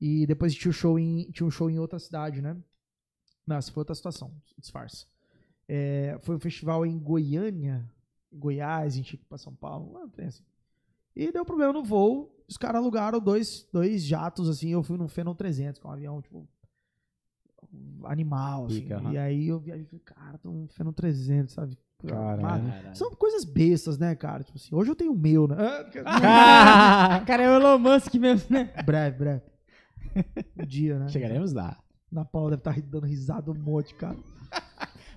e 0.00 0.26
depois 0.26 0.54
tinha 0.54 0.70
um 0.70 0.72
show 0.72 0.98
em, 0.98 1.30
tinha 1.30 1.46
um 1.46 1.50
show 1.50 1.68
em 1.68 1.78
outra 1.78 1.98
cidade, 1.98 2.40
né? 2.40 2.56
Não, 3.46 3.56
essa 3.56 3.70
foi 3.70 3.82
outra 3.82 3.94
situação, 3.94 4.32
disfarce. 4.58 5.04
É, 5.68 6.18
foi 6.22 6.36
um 6.36 6.40
festival 6.40 6.84
em 6.84 6.98
Goiânia, 6.98 7.88
Goiás, 8.32 8.94
a 8.94 8.96
gente 8.96 9.06
tinha 9.06 9.18
que 9.18 9.24
ir 9.24 9.28
pra 9.28 9.38
São 9.38 9.54
Paulo, 9.54 9.92
lá 9.92 10.06
tem 10.08 10.26
assim. 10.26 10.42
E 11.14 11.30
deu 11.30 11.44
problema 11.44 11.72
no 11.72 11.84
voo, 11.84 12.34
os 12.48 12.56
caras 12.56 12.80
alugaram 12.80 13.20
dois, 13.20 13.68
dois 13.72 14.02
jatos, 14.02 14.48
assim, 14.48 14.70
eu 14.70 14.82
fui 14.82 14.96
num 14.96 15.08
Phenom 15.08 15.34
300, 15.34 15.80
que 15.80 15.86
é 15.86 15.90
um 15.90 15.92
avião, 15.92 16.22
tipo, 16.22 16.48
animal, 18.04 18.66
assim. 18.66 18.82
Pica. 18.82 19.02
E 19.10 19.18
aí 19.18 19.48
eu 19.48 19.58
viajei 19.58 19.84
e 19.84 19.86
falei, 19.86 20.02
cara, 20.04 20.38
tô 20.38 20.50
num 20.50 20.66
Phenom 20.68 20.92
300, 20.92 21.54
sabe? 21.54 21.78
Caralho. 22.06 22.64
São 22.94 23.10
coisas 23.12 23.44
bestas, 23.44 23.96
né, 23.96 24.14
cara? 24.14 24.42
Tipo 24.42 24.58
assim, 24.58 24.74
hoje 24.74 24.90
eu 24.90 24.96
tenho 24.96 25.12
o 25.12 25.16
meu, 25.16 25.46
né? 25.46 25.56
Cara, 27.26 27.42
é 27.42 27.48
o 27.48 27.60
Elon 27.60 27.78
Musk 27.78 28.14
mesmo, 28.14 28.48
né? 28.50 28.72
breve, 28.84 29.18
breve. 29.18 29.42
Um 30.58 30.66
dia, 30.66 30.98
né? 30.98 31.08
Chegaremos 31.08 31.52
lá. 31.52 31.78
Na 32.10 32.24
Paula 32.24 32.56
deve 32.56 32.60
estar 32.60 32.90
dando 32.90 33.06
risada 33.06 33.50
um 33.50 33.54
monte, 33.54 33.94
cara. 33.94 34.16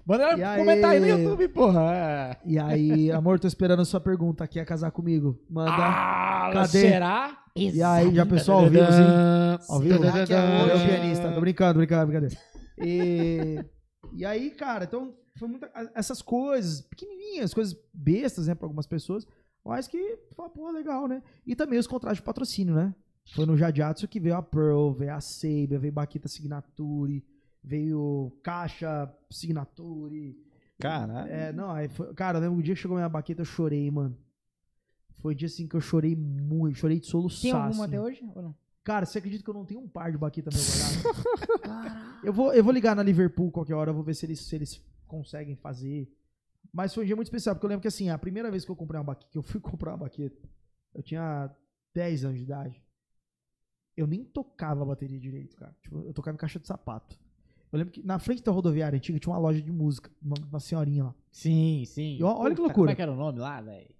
Manda 0.06 0.38
E 0.38 0.44
aí? 0.44 0.60
comentar 0.60 0.91
aí 0.91 0.99
no 0.99 1.07
YouTube, 1.07 1.48
porra. 1.48 1.82
É. 1.94 2.38
E 2.45 2.60
aí, 2.60 3.11
amor, 3.11 3.40
tô 3.40 3.48
esperando 3.48 3.82
a 3.82 3.86
sua 3.86 3.99
pergunta. 3.99 4.48
Quer 4.48 4.65
casar 4.65 4.91
comigo? 4.91 5.40
Manda. 5.49 5.72
Ah, 5.72 6.52
Cadê? 6.53 6.68
será? 6.82 7.44
e 7.56 7.82
aí, 7.82 8.14
já 8.14 8.26
pensou 8.26 8.56
ao 8.56 8.69
vivo, 8.69 8.84
assim? 8.84 9.72
Ao 9.72 9.80
vivo? 9.80 9.99
Será 9.99 10.26
que 10.26 10.34
é 10.34 10.76
o 10.76 10.88
pianista? 10.88 11.32
Tô 11.32 11.41
brincando, 11.41 11.80
brincando, 11.80 12.06
brincadeira. 12.07 12.38
E, 12.77 13.65
e 14.14 14.26
aí, 14.26 14.52
cara, 14.52 14.84
então, 14.84 15.14
foi 15.40 15.48
muita, 15.48 15.72
essas 15.95 16.22
coisas, 16.22 16.82
pequenininhas, 16.82 17.53
coisas 17.53 17.76
bestas, 17.94 18.48
né, 18.48 18.53
pra 18.56 18.65
algumas 18.65 18.86
pessoas, 18.86 19.26
mas 19.65 19.88
que, 19.88 20.18
pô, 20.36 20.69
legal, 20.72 21.07
né? 21.07 21.23
E 21.48 21.56
também 21.56 21.80
os 21.80 21.88
contratos 21.88 22.18
de 22.18 22.23
patrocínio, 22.23 22.76
né? 22.76 22.94
Foi 23.34 23.45
no 23.45 23.57
Jadiatsu 23.57 24.07
que 24.07 24.19
veio 24.19 24.36
a 24.36 24.41
Pearl, 24.44 24.91
veio 24.91 25.15
a 25.15 25.19
Seiba, 25.19 25.80
veio 25.80 25.91
Baquita 25.94 26.27
Signature, 26.27 27.23
veio 27.65 28.31
Caixa 28.43 29.11
Signature. 29.29 30.37
Caralho. 30.79 31.31
É, 31.31 31.51
não, 31.51 31.71
aí 31.71 31.87
foi, 31.87 32.13
cara, 32.13 32.37
eu 32.37 32.41
lembro 32.41 32.59
o 32.59 32.63
dia 32.63 32.75
que 32.75 32.81
chegou 32.81 32.95
minha 32.95 33.09
baqueta, 33.09 33.41
eu 33.41 33.45
chorei, 33.45 33.89
mano. 33.89 34.15
Foi 35.17 35.33
o 35.33 35.35
dia 35.35 35.47
assim 35.47 35.67
que 35.67 35.75
eu 35.75 35.81
chorei 35.81 36.15
muito, 36.15 36.77
chorei 36.77 36.99
de 36.99 37.07
soluçar. 37.07 37.41
Tem 37.41 37.51
alguma 37.51 37.85
assim. 37.85 37.95
até 37.95 38.01
hoje? 38.01 38.31
Ou 38.35 38.41
não? 38.41 38.55
Cara, 38.83 39.05
você 39.05 39.17
acredita 39.17 39.43
que 39.43 39.49
eu 39.49 39.53
não 39.53 39.65
tenho 39.65 39.79
um 39.79 39.87
par 39.87 40.11
de 40.11 40.17
baqueta 40.17 40.51
meu 40.53 40.61
guardado? 40.61 42.21
eu, 42.23 42.31
vou, 42.31 42.53
eu 42.53 42.63
vou 42.63 42.71
ligar 42.71 42.95
na 42.95 43.01
Liverpool 43.01 43.49
qualquer 43.51 43.73
hora, 43.73 43.89
eu 43.89 43.95
vou 43.95 44.03
ver 44.03 44.13
se 44.13 44.27
eles, 44.27 44.39
se 44.39 44.55
eles 44.55 44.79
conseguem 45.07 45.55
fazer. 45.55 46.07
Mas 46.71 46.93
foi 46.93 47.03
um 47.03 47.07
dia 47.07 47.15
muito 47.15 47.27
especial, 47.27 47.55
porque 47.55 47.65
eu 47.65 47.69
lembro 47.69 47.81
que 47.81 47.87
assim, 47.87 48.09
a 48.09 48.17
primeira 48.17 48.51
vez 48.51 48.63
que 48.63 48.69
eu 48.69 48.75
comprei 48.75 48.99
uma 48.99 49.05
baqueta, 49.05 49.31
que 49.31 49.37
eu 49.37 49.41
fui 49.41 49.59
comprar 49.61 49.91
uma 49.91 49.97
baqueta, 49.97 50.47
eu 50.93 51.01
tinha 51.01 51.49
10 51.95 52.25
anos 52.25 52.37
de 52.37 52.43
idade. 52.43 52.83
Eu 53.97 54.05
nem 54.05 54.23
tocava 54.23 54.83
a 54.83 54.85
bateria 54.85 55.19
direito, 55.19 55.55
cara. 55.55 55.75
Tipo, 55.81 56.01
eu 56.01 56.13
tocava 56.13 56.35
em 56.35 56.37
caixa 56.37 56.59
de 56.59 56.67
sapato. 56.67 57.17
Eu 57.71 57.79
lembro 57.79 57.91
que 57.93 58.05
na 58.05 58.19
frente 58.19 58.43
da 58.43 58.51
rodoviária 58.51 58.95
antiga 58.97 59.19
tinha 59.19 59.33
uma 59.33 59.39
loja 59.39 59.61
de 59.61 59.71
música, 59.71 60.09
uma, 60.21 60.35
uma 60.49 60.59
senhorinha 60.59 61.05
lá. 61.05 61.15
Sim, 61.31 61.83
sim. 61.85 62.17
E 62.17 62.23
ó- 62.23 62.37
olha 62.37 62.51
que 62.55 62.61
Puta, 62.61 62.67
loucura. 62.67 62.73
Como 62.73 62.89
é 62.91 62.95
que 62.95 63.01
era 63.01 63.11
o 63.11 63.15
nome 63.15 63.39
lá, 63.39 63.61
velho? 63.61 63.93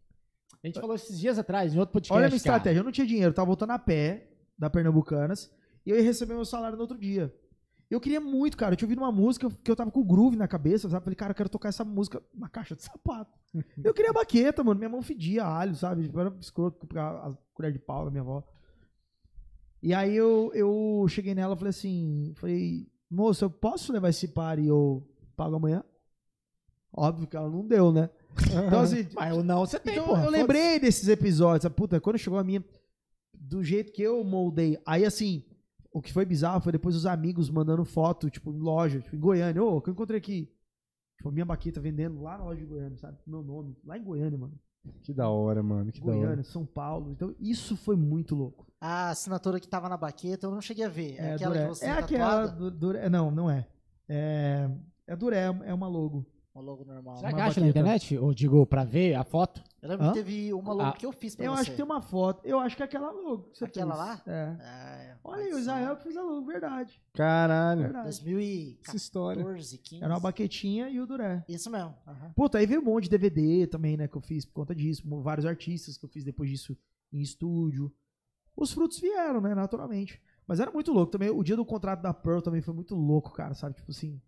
A 0.64 0.68
gente 0.68 0.80
falou 0.80 0.96
esses 0.96 1.20
dias 1.20 1.38
atrás, 1.38 1.76
em 1.76 1.80
outro 1.80 1.94
podcast. 1.94 2.14
Olha 2.14 2.28
a 2.28 2.30
minha 2.30 2.40
cara. 2.40 2.56
estratégia. 2.58 2.80
Eu 2.80 2.84
não 2.84 2.92
tinha 2.92 3.06
dinheiro, 3.06 3.34
tava 3.34 3.46
voltando 3.48 3.72
a 3.72 3.80
pé 3.80 4.30
da 4.58 4.70
Pernambucanas 4.70 5.52
e 5.86 5.90
eu 5.90 5.98
ia 5.98 6.04
receber 6.04 6.34
meu 6.34 6.46
salário 6.46 6.76
no 6.76 6.82
outro 6.82 6.98
dia. 6.98 7.34
Eu 7.90 8.00
queria 8.02 8.20
muito, 8.20 8.58
cara. 8.58 8.74
Eu 8.74 8.78
tinha 8.78 8.88
ouvido 8.88 8.98
uma 9.00 9.12
música 9.12 9.48
que 9.64 9.70
eu 9.70 9.76
tava 9.76 9.92
com 9.92 10.00
o 10.00 10.04
groove 10.04 10.36
na 10.36 10.48
cabeça, 10.48 10.90
sabe? 10.90 11.04
Falei, 11.04 11.16
cara, 11.16 11.32
eu 11.32 11.36
quero 11.36 11.50
tocar 11.50 11.70
essa 11.70 11.86
música 11.86 12.20
na 12.34 12.50
caixa 12.50 12.76
de 12.76 12.82
sapato. 12.84 13.38
eu 13.84 13.94
queria 13.94 14.12
baqueta, 14.12 14.64
mano. 14.64 14.80
Minha 14.80 14.90
mão 14.90 15.04
fedia 15.04 15.46
alho, 15.46 15.76
sabe? 15.76 16.10
Eu 16.12 16.20
era 16.20 16.36
escroto 16.40 16.88
a 16.98 17.28
a 17.28 17.38
colher 17.54 17.72
de 17.72 17.80
pau 17.80 18.06
da 18.06 18.12
minha 18.12 18.24
avó. 18.24 18.44
E 19.84 19.94
aí 19.94 20.16
eu, 20.16 20.52
eu 20.56 21.06
cheguei 21.08 21.36
nela 21.36 21.54
e 21.54 21.58
falei 21.58 21.70
assim, 21.70 22.34
falei, 22.38 22.88
moça, 23.16 23.46
eu 23.46 23.50
posso 23.50 23.92
levar 23.94 24.10
esse 24.10 24.28
par 24.28 24.60
e 24.60 24.68
eu 24.68 25.08
pago 25.36 25.56
amanhã? 25.56 25.84
Óbvio 26.94 27.28
que 27.28 27.36
ela 27.36 27.50
não 27.50 27.66
deu, 27.66 27.92
né? 27.92 28.10
Então, 28.68 28.82
assim, 28.82 29.08
Mas 29.14 29.36
o 29.36 29.42
não 29.44 29.66
você 29.66 29.80
tem, 29.80 29.94
então 29.94 30.08
porra. 30.08 30.26
eu 30.26 30.30
lembrei 30.30 30.78
desses 30.78 31.08
episódios? 31.08 31.72
Puta, 31.74 32.02
quando 32.02 32.18
chegou 32.18 32.38
a 32.38 32.44
minha. 32.44 32.64
Do 33.34 33.64
jeito 33.64 33.94
que 33.94 34.02
eu 34.02 34.24
moldei. 34.24 34.78
Aí 34.86 35.06
assim, 35.06 35.46
o 35.92 36.02
que 36.02 36.12
foi 36.12 36.26
bizarro 36.26 36.60
foi 36.62 36.74
depois 36.74 36.96
os 36.96 37.06
amigos 37.06 37.50
mandando 37.50 37.86
foto, 37.86 38.30
tipo, 38.30 38.52
em 38.52 38.60
loja, 38.60 39.00
tipo, 39.00 39.16
em 39.16 39.20
Goiânia. 39.20 39.64
Ô, 39.64 39.80
que 39.82 39.90
eu 39.90 39.94
encontrei 39.94 40.18
aqui. 40.18 40.52
Tipo, 41.16 41.30
a 41.30 41.32
minha 41.32 41.46
baqueta 41.46 41.80
vendendo 41.80 42.22
lá 42.22 42.38
na 42.38 42.44
loja 42.44 42.60
de 42.60 42.66
Goiânia, 42.66 42.98
sabe? 42.98 43.18
Meu 43.26 43.42
nome. 43.42 43.78
Lá 43.86 43.98
em 43.98 44.04
Goiânia, 44.04 44.38
mano. 44.38 44.60
Que 45.02 45.14
da 45.14 45.30
hora, 45.30 45.62
mano. 45.64 45.92
Que 45.92 46.00
da 46.02 46.08
hora. 46.08 46.18
Goiânia, 46.18 46.44
São 46.44 46.66
Paulo. 46.66 47.12
Então, 47.12 47.34
isso 47.40 47.76
foi 47.78 47.96
muito 47.96 48.36
louco. 48.36 48.66
A 48.82 49.10
assinatura 49.10 49.60
que 49.60 49.68
tava 49.68 49.88
na 49.90 49.98
baqueta 49.98 50.46
eu 50.48 50.52
não 50.52 50.62
cheguei 50.62 50.86
a 50.86 50.90
ver. 50.90 51.16
É, 51.20 51.30
É, 51.30 51.34
aquela 51.36 51.54
Duré. 51.54 51.64
que 51.64 51.70
você 51.70 51.86
é 51.86 51.92
aquela. 51.92 52.30
tatuada? 52.48 52.52
Du, 52.52 52.72
Duré- 52.72 53.10
não, 53.10 53.32
não 53.32 53.50
é. 53.50 53.68
É. 54.10 54.70
É 55.08 55.16
Duré, 55.16 55.44
é 55.64 55.74
uma 55.74 55.88
logo. 55.88 56.26
O 56.56 56.62
logo 56.62 56.86
normal. 56.86 57.18
Será 57.18 57.30
que 57.34 57.36
uma 57.36 57.46
acha 57.48 57.60
na 57.60 57.68
internet? 57.68 58.18
Ou 58.18 58.34
digo, 58.34 58.66
pra 58.66 58.86
ver 58.86 59.14
a 59.16 59.26
foto? 59.26 59.62
Eu 59.82 59.90
lembro 59.90 60.06
Hã? 60.06 60.14
que 60.14 60.20
teve 60.20 60.54
uma 60.54 60.72
logo 60.74 60.90
Ah, 60.90 60.94
que 60.94 61.06
eu 61.06 61.12
fiz 61.12 61.36
pra 61.36 61.46
Eu 61.46 61.52
você. 61.52 61.62
acho 61.62 61.72
que 61.72 61.76
tem 61.76 61.84
uma 61.86 62.02
foto. 62.02 62.46
Eu 62.46 62.60
acho 62.60 62.78
que 62.78 62.82
é 62.82 62.86
aquela 62.86 63.12
logo. 63.12 63.50
que 63.50 63.58
você 63.58 63.66
Aquela 63.66 63.94
fez. 63.94 64.26
lá? 64.26 64.34
É. 64.34 64.56
É, 65.12 65.18
Olha 65.22 65.44
aí, 65.44 65.54
o. 65.54 65.60
Israel 65.60 65.98
que 65.98 66.04
fez 66.04 66.16
a 66.16 66.22
logo, 66.24 66.46
verdade. 66.46 67.02
Caralho. 67.14 67.82
Verdade. 67.82 68.06
2014, 68.06 68.80
Essa 68.88 68.96
história. 68.96 69.44
15. 69.44 70.02
Era 70.02 70.14
uma 70.14 70.20
baquetinha 70.22 70.90
e 70.90 71.00
o 71.02 71.06
Duré. 71.06 71.44
Isso 71.50 71.70
mesmo. 71.70 71.94
aham. 72.08 72.32
Puta, 72.34 72.58
aí 72.58 72.66
veio 72.66 72.80
um 72.80 72.86
monte 72.86 73.04
de 73.04 73.10
DVD 73.10 73.68
também, 73.68 73.98
né, 73.98 74.08
que 74.08 74.16
eu 74.16 74.22
fiz 74.22 74.46
por 74.46 74.54
conta 74.54 74.74
disso. 74.74 75.04
Vários 75.22 75.46
artistas 75.46 75.98
que 75.98 76.06
eu 76.06 76.10
fiz 76.10 76.24
depois 76.24 76.50
disso 76.50 76.76
em 77.12 77.20
estúdio. 77.20 77.94
Os 78.56 78.72
frutos 78.72 78.98
vieram, 79.00 79.42
né, 79.42 79.54
naturalmente. 79.54 80.22
Mas 80.48 80.62
era 80.62 80.72
muito 80.72 80.94
louco 80.94 81.12
também. 81.12 81.30
O 81.30 81.44
dia 81.44 81.58
do 81.58 81.66
contrato 81.66 82.02
da 82.02 82.14
Pearl 82.14 82.40
também 82.40 82.62
foi 82.62 82.74
muito 82.74 82.96
louco, 82.96 83.34
cara, 83.34 83.54
sabe? 83.54 83.76
Tipo 83.76 83.92
assim, 83.92 84.22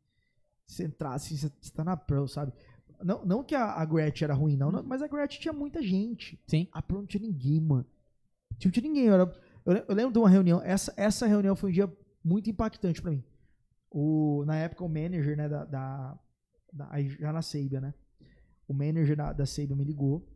você 0.67 0.83
entrar 0.83 1.13
assim, 1.13 1.35
você 1.37 1.49
tá 1.73 1.83
na 1.83 1.95
Pearl, 1.97 2.27
sabe? 2.27 2.51
Não, 3.03 3.23
não 3.25 3.43
que 3.43 3.55
a, 3.55 3.65
a 3.73 3.85
Gretchen 3.85 4.25
era 4.25 4.33
ruim, 4.33 4.55
não, 4.57 4.71
não, 4.71 4.83
mas 4.83 5.01
a 5.01 5.07
Gretchen 5.07 5.39
tinha 5.41 5.53
muita 5.53 5.81
gente. 5.81 6.39
Sim. 6.47 6.67
A 6.71 6.81
Pearl 6.81 7.01
não 7.01 7.07
tinha 7.07 7.21
ninguém, 7.21 7.59
mano. 7.61 7.85
Não 8.63 8.71
tinha 8.71 8.83
ninguém. 8.83 9.05
Eu, 9.05 9.13
era- 9.13 9.33
eu 9.65 9.73
eu 9.87 9.95
lembro 9.95 10.11
de 10.13 10.19
uma 10.19 10.29
reunião. 10.29 10.61
Essa, 10.61 10.93
essa 10.97 11.25
reunião 11.27 11.55
foi 11.55 11.69
um 11.69 11.73
dia 11.73 11.97
muito 12.23 12.49
impactante 12.49 13.01
pra 13.01 13.11
mim. 13.11 13.23
O, 13.89 14.43
na 14.45 14.55
época, 14.57 14.83
o 14.83 14.89
manager, 14.89 15.37
né, 15.37 15.47
da, 15.47 15.63
da, 15.65 16.19
da- 16.73 17.01
já 17.01 17.31
na 17.31 17.41
Seibia, 17.41 17.79
né? 17.79 17.93
O 18.67 18.73
manager 18.73 19.15
da, 19.15 19.31
da 19.31 19.45
Seibia 19.45 19.75
me 19.75 19.83
ligou. 19.83 20.27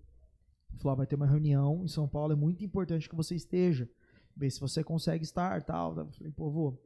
Falou, 0.78 0.94
ó, 0.94 0.96
vai 0.96 1.06
ter 1.08 1.16
uma 1.16 1.28
reunião 1.28 1.84
em 1.84 1.88
São 1.88 2.08
Paulo, 2.08 2.32
é 2.34 2.36
muito 2.36 2.64
importante 2.64 3.10
que 3.10 3.16
você 3.16 3.36
esteja. 3.36 3.90
ver 4.36 4.50
se 4.50 4.60
você 4.60 4.84
consegue 4.84 5.24
estar 5.24 5.62
tal. 5.64 5.98
Eu 5.98 6.12
falei, 6.12 6.32
pô, 6.32 6.50
vou. 6.50 6.82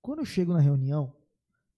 Quando 0.00 0.20
eu 0.20 0.24
chego 0.24 0.52
na 0.52 0.60
reunião, 0.60 1.14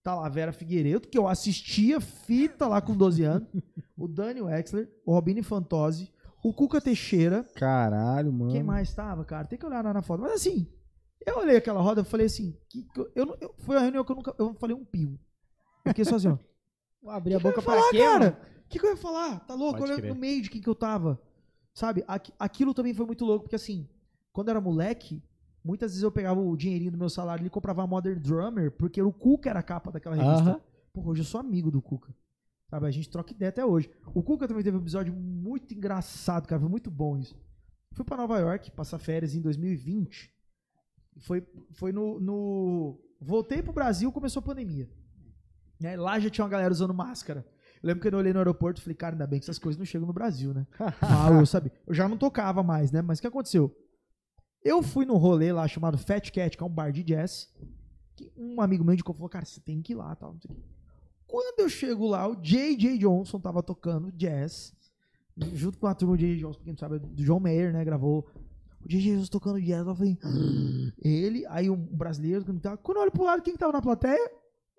tá 0.03 0.15
lá 0.15 0.27
a 0.27 0.29
Vera 0.29 0.53
Figueiredo, 0.53 1.09
que 1.09 1.19
eu 1.19 1.27
assistia 1.29 2.01
fita 2.01 2.67
lá 2.67 2.81
com 2.81 2.97
12 2.97 3.23
anos, 3.25 3.49
o 3.97 4.09
Daniel 4.09 4.47
Wexler, 4.47 4.91
o 5.05 5.13
Robini 5.13 5.43
Fantozzi, 5.43 6.11
o 6.43 6.53
Cuca 6.53 6.81
Teixeira, 6.81 7.45
Caralho, 7.55 8.33
mano. 8.33 8.53
quem 8.53 8.63
mais 8.63 8.95
tava, 8.95 9.25
cara? 9.25 9.47
Tem 9.47 9.59
que 9.59 9.67
olhar 9.67 9.83
na, 9.83 9.93
na 9.93 10.03
foto. 10.03 10.21
Mas 10.23 10.33
assim, 10.33 10.67
eu 11.27 11.39
olhei 11.39 11.57
aquela 11.57 11.81
roda 11.81 12.01
e 12.03 12.05
falei 12.05 12.27
assim, 12.27 12.57
que, 12.71 12.85
que 12.85 13.01
eu, 13.01 13.11
eu, 13.15 13.37
eu- 13.41 13.55
foi 13.59 13.77
a 13.77 13.81
reunião 13.81 14.05
que 14.05 14.13
eu 14.13 14.17
nunca, 14.17 14.35
eu 14.39 14.55
falei 14.55 14.75
um 14.75 14.85
pio. 14.85 15.19
Eu 15.85 15.91
fiquei 15.91 16.05
só 16.05 16.15
assim, 16.17 16.29
ó. 16.29 16.39
Vou 17.03 17.13
abrir 17.13 17.35
a 17.35 17.41
que 17.41 17.47
eu 17.47 17.51
boca 17.51 17.63
pra 17.63 17.75
falar, 17.75 17.91
quê, 17.91 17.99
cara? 17.99 18.41
O 18.65 18.69
que, 18.69 18.79
que 18.79 18.85
eu 18.87 18.91
ia 18.91 18.97
falar? 18.97 19.41
Tá 19.41 19.55
louco? 19.55 19.79
Pode 19.79 19.85
Olhando 19.93 20.01
crer. 20.01 20.15
no 20.15 20.21
meio 20.21 20.43
de 20.43 20.51
quem 20.51 20.61
que 20.61 20.69
eu 20.69 20.75
tava. 20.75 21.21
Sabe? 21.75 22.05
Aqui- 22.09 22.33
aquilo 22.39 22.75
também 22.75 22.93
foi 22.95 23.07
muito 23.07 23.25
louco, 23.25 23.45
porque 23.45 23.57
assim, 23.57 23.89
quando 24.33 24.49
eu 24.49 24.53
era 24.53 24.61
moleque, 24.61 25.23
muitas 25.65 25.93
vezes 25.93 26.03
eu 26.03 26.11
pegava 26.11 26.41
o 26.41 26.57
dinheirinho 26.57 26.93
do 26.93 26.99
meu 26.99 27.09
salário 27.09 27.47
e 27.47 27.51
comprava 27.51 27.83
a 27.83 27.87
Modern 27.87 28.19
Drummer, 28.21 28.71
porque 28.73 29.01
o 29.01 29.13
Cuca 29.13 29.51
era 29.51 29.61
a 29.61 29.63
capa 29.63 29.91
daquela 29.91 30.17
revista. 30.17 30.51
Aham. 30.51 30.61
Porra, 30.93 31.11
hoje 31.11 31.21
eu 31.21 31.27
sou 31.27 31.41
amigo 31.41 31.71
do 31.71 31.83
Cuca. 31.83 32.15
Sabe? 32.71 32.87
A 32.87 32.91
gente 32.91 33.09
troca 33.09 33.33
ideia 33.33 33.49
até 33.49 33.65
hoje. 33.65 33.91
O 34.15 34.23
Cuca 34.23 34.47
também 34.47 34.63
teve 34.63 34.77
um 34.77 34.81
episódio 34.81 35.13
muito 35.13 35.73
engraçado, 35.73 36.47
cara. 36.47 36.61
Foi 36.61 36.69
muito 36.69 36.91
bom 36.91 37.17
isso. 37.17 37.37
Fui 37.93 38.05
pra 38.05 38.17
Nova 38.17 38.39
York 38.39 38.71
passar 38.73 38.99
férias 38.99 39.35
em 39.35 39.41
2020. 39.41 40.31
Foi, 41.21 41.47
foi 41.73 41.93
no, 41.93 42.21
no. 42.21 43.01
Voltei 43.21 43.63
pro 43.63 43.73
Brasil, 43.73 44.13
começou 44.13 44.41
a 44.41 44.45
pandemia. 44.45 44.89
Né? 45.81 45.97
Lá 45.97 46.19
já 46.19 46.29
tinha 46.29 46.45
uma 46.45 46.51
galera 46.51 46.73
usando 46.73 46.93
máscara. 46.93 47.47
Eu 47.83 47.87
lembro 47.87 48.03
que 48.03 48.15
eu 48.15 48.19
olhei 48.19 48.33
no 48.33 48.39
aeroporto 48.39 48.81
e 48.81 48.85
falei, 48.85 48.97
cara, 48.97 49.15
ainda 49.15 49.27
bem 49.27 49.39
que 49.39 49.45
essas 49.45 49.59
coisas 49.59 49.79
não 49.79 49.87
chegam 49.87 50.07
no 50.07 50.13
Brasil, 50.13 50.53
né? 50.53 50.67
Ah, 51.01 51.31
eu, 51.31 51.47
sabe? 51.47 51.73
Eu 51.87 51.95
já 51.95 52.09
não 52.09 52.17
tocava 52.17 52.63
mais, 52.63 52.91
né? 52.91 53.01
Mas 53.01 53.19
o 53.19 53.23
que 53.23 53.29
aconteceu? 53.29 53.75
Eu 54.65 54.83
fui 54.83 55.05
num 55.05 55.17
rolê 55.17 55.53
lá 55.53 55.67
chamado 55.69 55.97
Fat 55.99 56.31
Cat, 56.31 56.57
que 56.57 56.63
é 56.63 56.67
um 56.67 56.71
bar 56.71 56.91
de 56.93 57.03
jazz. 57.03 57.49
Um 58.37 58.61
amigo 58.61 58.85
meu 58.85 58.95
indicou, 58.95 59.15
falou, 59.15 59.29
cara, 59.29 59.45
você 59.45 59.61
tem 59.61 59.81
que 59.81 59.93
ir 59.93 59.97
lá, 59.97 60.15
tal. 60.17 60.37
Quando 61.27 61.61
eu 61.61 61.69
chego 61.69 62.07
lá, 62.07 62.27
o 62.27 62.35
J.J. 62.37 62.99
Johnson 62.99 63.39
tava 63.39 63.63
tocando 63.63 64.11
jazz, 64.13 64.75
junto 65.53 65.79
com 65.79 65.87
a 65.87 65.95
turma 65.95 66.17
do 66.17 66.21
J.J. 66.21 66.41
Johnson, 66.41 66.61
quem 66.65 66.73
não 66.73 66.79
sabe, 66.79 66.97
é 66.97 66.99
do 66.99 67.23
John 67.25 67.39
Mayer, 67.39 67.73
né, 67.73 67.85
gravou. 67.85 68.27
O 68.85 68.89
J.J. 68.89 69.15
Johnson 69.17 69.31
tocando 69.31 69.61
jazz, 69.61 69.87
eu 69.87 69.95
falei, 69.95 70.19
"Ah." 70.23 70.93
ele, 71.03 71.45
aí 71.47 71.69
um 71.71 71.77
brasileiro, 71.77 72.45
tava- 72.61 72.77
quando 72.79 72.97
eu 72.97 73.03
olho 73.03 73.13
pro 73.13 73.25
lado, 73.25 73.43
quem 73.43 73.53
que 73.53 73.59
tava 73.59 73.73
na 73.73 73.83
plateia? 73.83 74.31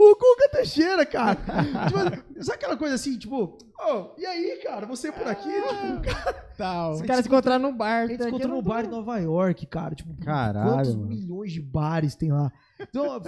O 0.02 0.16
Guga 0.16 0.50
Teixeira, 0.54 1.06
cara. 1.06 1.36
tipo, 1.36 2.44
sabe 2.44 2.56
aquela 2.56 2.78
coisa 2.78 2.96
assim, 2.96 3.18
tipo, 3.18 3.58
oh, 3.78 4.14
e 4.18 4.26
aí, 4.26 4.58
cara, 4.64 4.86
você 4.86 5.12
por 5.12 5.28
aqui? 5.28 5.50
Tipo, 5.52 6.02
cara, 6.02 6.50
Tal. 6.60 6.92
Os 6.94 7.02
caras 7.02 7.24
se 7.24 7.28
encontraram 7.28 7.64
num 7.64 7.76
bar. 7.76 8.04
a 8.04 8.08
gente 8.08 8.18
tá 8.18 8.24
se 8.24 8.30
encontrou 8.30 8.60
aqui, 8.60 8.66
num 8.66 8.70
não 8.70 8.76
bar 8.76 8.86
em 8.86 8.90
Nova 8.90 9.18
York, 9.18 9.66
cara. 9.66 9.96
Tipo, 9.96 10.14
Caralho, 10.24 10.72
quantos 10.72 10.96
mano. 10.96 11.08
milhões 11.08 11.52
de 11.52 11.62
bares 11.62 12.16
tem 12.16 12.32
lá? 12.32 12.52
Então, 12.80 13.22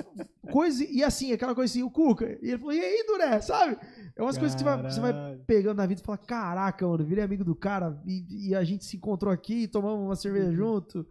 coisa. 0.49 0.84
E 0.84 1.03
assim, 1.03 1.34
aquela 1.34 1.53
coisa 1.53 1.72
assim, 1.72 1.84
o 1.84 1.89
Cuca. 1.89 2.38
E 2.41 2.49
ele 2.49 2.57
falou, 2.57 2.73
e 2.73 2.80
aí, 2.80 3.06
Duré, 3.06 3.41
sabe? 3.41 3.77
É 4.15 4.22
umas 4.22 4.38
coisas 4.38 4.56
que 4.56 4.61
você 4.61 4.65
vai, 4.65 4.84
você 4.84 4.99
vai 4.99 5.38
pegando 5.48 5.77
na 5.77 5.85
vida 5.85 6.02
e 6.02 6.06
fala: 6.06 6.18
caraca, 6.18 6.88
mano, 6.88 7.06
virei 7.06 7.23
amigo 7.23 7.43
do 7.43 7.56
cara 7.56 8.02
e, 8.06 8.49
e 8.49 8.56
a 8.56 8.64
gente 8.64 8.85
se 8.85 8.98
encontrou 8.98 9.34
aqui, 9.34 9.68
tomamos 9.68 10.06
uma 10.06 10.15
cerveja 10.15 10.52
junto. 10.53 11.06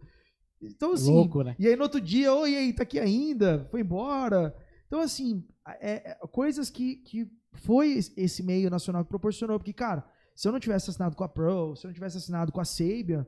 Então, 0.61 0.93
assim. 0.93 1.11
Louco, 1.11 1.43
né? 1.43 1.55
E 1.57 1.67
aí 1.67 1.75
no 1.75 1.83
outro 1.83 1.99
dia, 1.99 2.33
oi, 2.33 2.51
e 2.51 2.55
aí, 2.55 2.73
tá 2.73 2.83
aqui 2.83 2.99
ainda? 2.99 3.67
Foi 3.71 3.81
embora. 3.81 4.55
Então, 4.85 4.99
assim, 4.99 5.43
é, 5.79 6.11
é, 6.11 6.15
coisas 6.27 6.69
que, 6.69 6.97
que 6.97 7.31
foi 7.53 7.89
es- 7.89 8.11
esse 8.17 8.41
meio 8.43 8.69
nacional 8.69 9.03
que 9.03 9.09
proporcionou. 9.09 9.57
Porque, 9.59 9.73
cara, 9.73 10.05
se 10.35 10.47
eu 10.47 10.51
não 10.51 10.59
tivesse 10.59 10.89
assinado 10.89 11.15
com 11.15 11.23
a 11.23 11.29
Pro, 11.29 11.75
se 11.75 11.85
eu 11.85 11.89
não 11.89 11.93
tivesse 11.93 12.17
assinado 12.17 12.51
com 12.51 12.59
a 12.61 12.65
Sabian, 12.65 13.25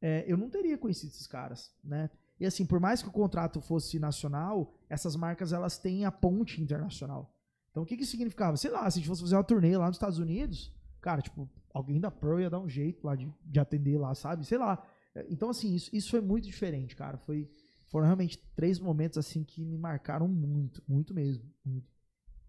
é, 0.00 0.24
eu 0.26 0.36
não 0.36 0.48
teria 0.50 0.76
conhecido 0.78 1.10
esses 1.12 1.26
caras, 1.26 1.72
né? 1.82 2.10
E 2.38 2.44
assim, 2.44 2.66
por 2.66 2.78
mais 2.78 3.02
que 3.02 3.08
o 3.08 3.12
contrato 3.12 3.60
fosse 3.62 3.98
nacional, 3.98 4.74
essas 4.90 5.16
marcas 5.16 5.52
elas 5.52 5.78
têm 5.78 6.04
a 6.04 6.12
ponte 6.12 6.60
internacional. 6.60 7.34
Então 7.70 7.82
o 7.82 7.86
que 7.86 7.96
que 7.96 8.02
isso 8.02 8.10
significava? 8.12 8.56
Sei 8.58 8.70
lá, 8.70 8.90
se 8.90 8.98
a 8.98 9.00
gente 9.00 9.08
fosse 9.08 9.22
fazer 9.22 9.36
uma 9.36 9.44
turnê 9.44 9.76
lá 9.76 9.86
nos 9.86 9.96
Estados 9.96 10.18
Unidos, 10.18 10.70
cara, 11.00 11.22
tipo, 11.22 11.48
alguém 11.72 11.98
da 11.98 12.10
Pro 12.10 12.38
ia 12.40 12.50
dar 12.50 12.60
um 12.60 12.68
jeito 12.68 13.06
lá 13.06 13.16
de, 13.16 13.30
de 13.44 13.58
atender 13.60 13.98
lá, 13.98 14.14
sabe? 14.14 14.44
Sei 14.46 14.58
lá. 14.58 14.82
É, 15.14 15.26
Então, 15.30 15.48
assim, 15.48 15.74
isso, 15.74 15.90
isso 15.94 16.10
foi 16.10 16.20
muito 16.20 16.44
diferente, 16.44 16.94
cara. 16.94 17.16
Foi, 17.18 17.50
foram 17.86 18.06
realmente 18.06 18.38
três 18.54 18.78
momentos 18.78 19.18
assim 19.18 19.44
que 19.44 19.64
me 19.64 19.78
marcaram 19.78 20.28
muito, 20.28 20.82
muito 20.86 21.14
mesmo. 21.14 21.44
muito. 21.64 21.86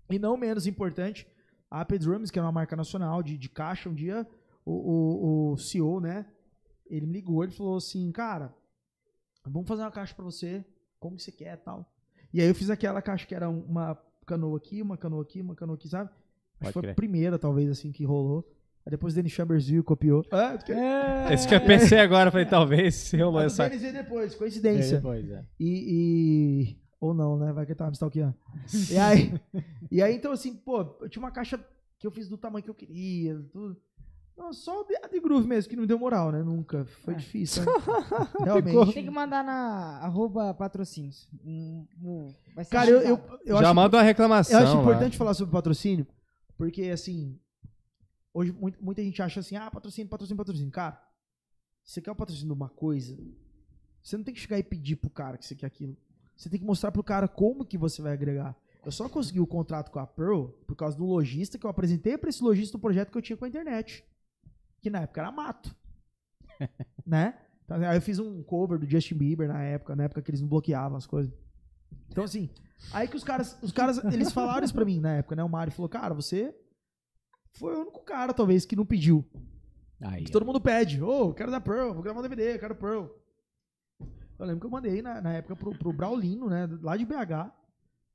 E 0.10 0.18
não 0.18 0.38
menos 0.38 0.68
importante, 0.68 1.28
a 1.70 1.82
AP 1.82 1.94
Drums, 2.00 2.32
que 2.32 2.40
é 2.40 2.42
uma 2.42 2.52
marca 2.52 2.76
nacional 2.76 3.22
de, 3.22 3.38
de 3.38 3.50
caixa, 3.50 3.90
um 3.90 3.94
dia 3.94 4.28
o, 4.66 4.72
o, 4.72 5.54
o 5.54 5.58
CEO, 5.58 6.00
né? 6.00 6.26
Ele 6.86 7.06
me 7.06 7.14
ligou, 7.14 7.44
ele 7.44 7.52
falou 7.52 7.78
assim, 7.78 8.12
cara, 8.12 8.54
vamos 9.46 9.68
fazer 9.68 9.82
uma 9.82 9.92
caixa 9.92 10.14
pra 10.14 10.26
você, 10.26 10.66
como 11.00 11.20
você 11.20 11.32
quer 11.32 11.54
e 11.54 11.58
tal. 11.58 11.90
E 12.34 12.42
aí 12.42 12.48
eu 12.48 12.56
fiz 12.56 12.70
aquela 12.70 13.02
caixa 13.02 13.26
que 13.26 13.36
era 13.36 13.50
uma 13.50 13.96
canoa 14.26 14.58
aqui, 14.58 14.82
uma 14.82 14.98
canoa 14.98 15.22
aqui, 15.22 15.42
uma 15.42 15.56
canoa 15.56 15.76
aqui, 15.76 15.88
sabe? 15.88 16.10
Acho 16.60 16.74
que 16.74 16.80
foi 16.82 16.92
a 16.92 16.96
primeira, 16.96 17.38
talvez, 17.40 17.70
assim, 17.70 17.92
que 17.92 18.04
rolou. 18.04 18.46
Aí 18.88 18.92
depois 18.92 19.12
o 19.12 19.16
Danny 19.18 19.30
Chambers 19.30 19.68
viu 19.68 19.82
e 19.82 19.84
copiou. 19.84 20.24
Ah, 20.32 20.58
quer- 20.58 21.34
Esse 21.34 21.46
que 21.46 21.54
eu 21.54 21.60
pensei 21.60 22.00
agora, 22.00 22.32
falei, 22.32 22.46
talvez 22.46 22.96
se 22.96 23.18
rolou 23.18 23.42
essa. 23.42 23.64
Dennis 23.68 23.82
veio 23.82 23.94
depois, 23.94 24.34
É, 24.34 24.38
coincidência. 24.38 24.96
depois, 24.96 25.30
é. 25.30 25.44
E, 25.60 26.72
e- 26.72 26.78
Ou 27.02 27.14
não, 27.14 27.38
né? 27.38 27.52
Vai 27.52 27.66
que 27.66 27.74
ele 27.74 27.78
tava 27.78 27.90
me 27.92 27.96
stalkeando. 27.96 28.34
E 28.90 28.98
aí, 28.98 29.34
e 29.92 30.02
aí, 30.02 30.16
então, 30.16 30.32
assim, 30.32 30.56
pô, 30.56 30.96
eu 31.02 31.10
tinha 31.10 31.22
uma 31.22 31.32
caixa 31.32 31.60
que 32.00 32.08
eu 32.08 32.12
fiz 32.12 32.30
do 32.30 32.38
tamanho 32.38 32.64
que 32.64 32.70
eu 32.70 32.74
queria, 32.76 33.36
tudo. 33.52 33.76
Não, 34.38 34.54
só 34.54 34.86
a 35.04 35.08
de 35.08 35.20
groove 35.20 35.48
mesmo, 35.48 35.70
que 35.70 35.76
não 35.76 35.82
me 35.82 35.88
deu 35.88 36.00
moral, 36.00 36.32
né? 36.32 36.42
Nunca. 36.44 36.86
Foi 37.04 37.14
Ah. 37.14 37.18
difícil. 37.18 37.66
né? 37.66 37.72
Realmente. 38.46 38.94
Tem 38.94 39.04
que 39.04 39.10
mandar 39.12 39.44
na 39.44 40.00
arroba 40.02 40.54
patrocínios. 40.54 41.28
Vai 42.56 42.64
ser 42.64 42.72
Cara, 42.72 42.90
eu, 42.90 43.02
eu, 43.02 43.20
eu 43.46 43.58
Já 43.58 43.66
acho, 43.66 43.76
manda 43.76 43.98
uma 43.98 44.04
reclamação. 44.04 44.60
eu 44.60 44.66
acho 44.66 44.76
lá. 44.76 44.82
importante 44.82 45.18
falar 45.18 45.34
sobre 45.34 45.52
patrocínio, 45.52 46.06
porque, 46.58 46.84
assim, 46.84 47.38
hoje 48.38 48.56
muita 48.80 49.04
gente 49.04 49.22
acha 49.22 49.40
assim, 49.40 49.56
ah, 49.56 49.72
patrocínio, 49.72 50.10
patrocínio, 50.10 50.38
patrocínio. 50.38 50.72
Cara, 50.72 51.02
você 51.84 52.02
quer 52.02 52.12
o 52.12 52.16
patrocínio 52.16 52.54
de 52.54 52.54
uma 52.54 52.70
coisa, 52.70 53.18
você 54.04 54.16
não 54.16 54.24
tem 54.24 54.34
que 54.34 54.40
chegar 54.40 54.60
e 54.60 54.64
pedir 54.64 54.96
pro 54.98 55.10
cara 55.10 55.38
que 55.38 55.46
você 55.46 55.56
quer 55.56 55.66
aquilo. 55.66 55.98
Você 56.36 56.50
tem 56.50 56.60
que 56.60 56.66
mostrar 56.66 56.92
pro 56.92 57.04
cara 57.04 57.28
como 57.28 57.66
que 57.66 57.78
você 57.78 58.02
vai 58.02 58.14
agregar. 58.14 58.56
Eu 58.86 58.92
só 58.92 59.10
consegui 59.10 59.40
o 59.40 59.48
contrato 59.48 59.90
com 59.90 60.00
a 60.00 60.06
Pearl 60.06 60.50
por 60.68 60.76
causa 60.76 60.96
do 60.96 61.06
lojista 61.06 61.58
que 61.58 61.66
eu 61.66 61.70
apresentei 61.70 62.18
pra 62.18 62.30
esse 62.30 62.44
lojista 62.44 62.78
um 62.78 62.80
projeto 62.80 63.12
que 63.12 63.18
eu 63.18 63.22
tinha 63.22 63.36
com 63.36 63.46
a 63.46 63.48
internet. 63.48 64.06
Que 64.80 64.90
na 64.90 65.02
época 65.02 65.22
era 65.22 65.32
mato. 65.32 65.76
né? 67.06 67.40
Então, 67.66 67.78
Aí 67.78 67.98
eu 67.98 68.02
fiz 68.02 68.20
um 68.20 68.44
cover 68.44 68.78
do 68.78 68.90
Justin 68.90 69.16
Bieber 69.16 69.48
na 69.48 69.64
época, 69.64 69.96
na 69.96 70.04
época 70.04 70.22
que 70.22 70.30
eles 70.30 70.42
não 70.42 70.48
bloqueavam 70.48 70.98
as 70.98 71.08
coisas. 71.08 71.34
Então, 72.10 72.24
assim, 72.24 72.50
aí 72.94 73.08
que 73.08 73.18
os 73.18 73.24
caras, 73.24 73.58
os 73.62 73.72
caras, 73.72 74.02
eles 74.06 74.32
falaram 74.32 74.64
isso 74.64 74.74
pra 74.74 74.86
mim 74.86 75.00
na 75.00 75.16
época, 75.16 75.36
né? 75.36 75.44
O 75.44 75.50
Mário 75.50 75.74
falou, 75.74 75.90
cara, 75.90 76.14
você 76.14 76.56
foi 77.58 77.76
o 77.76 77.82
único 77.82 78.02
cara, 78.04 78.34
talvez, 78.34 78.66
que 78.66 78.76
não 78.76 78.86
pediu. 78.86 79.26
Aí, 80.02 80.24
Que 80.26 80.32
todo 80.32 80.46
mundo 80.46 80.62
pede. 80.62 81.02
Ô, 81.02 81.34
quero 81.34 81.52
da 81.52 81.60
Pearl, 81.60 81.94
vou 81.94 82.04
gravar 82.04 82.20
um 82.20 82.24
DVD, 82.24 82.58
quero 82.60 82.76
Pearl. 82.76 83.08
Eu 84.40 84.46
lembro 84.46 84.60
que 84.60 84.66
eu 84.68 84.72
mandei 84.72 85.02
na, 85.02 85.20
na 85.20 85.34
época 85.34 85.56
pro, 85.56 85.76
pro 85.76 85.92
Braulino, 85.92 86.48
né? 86.50 86.68
Lá 86.82 86.96
de 86.96 87.06
BH. 87.06 87.52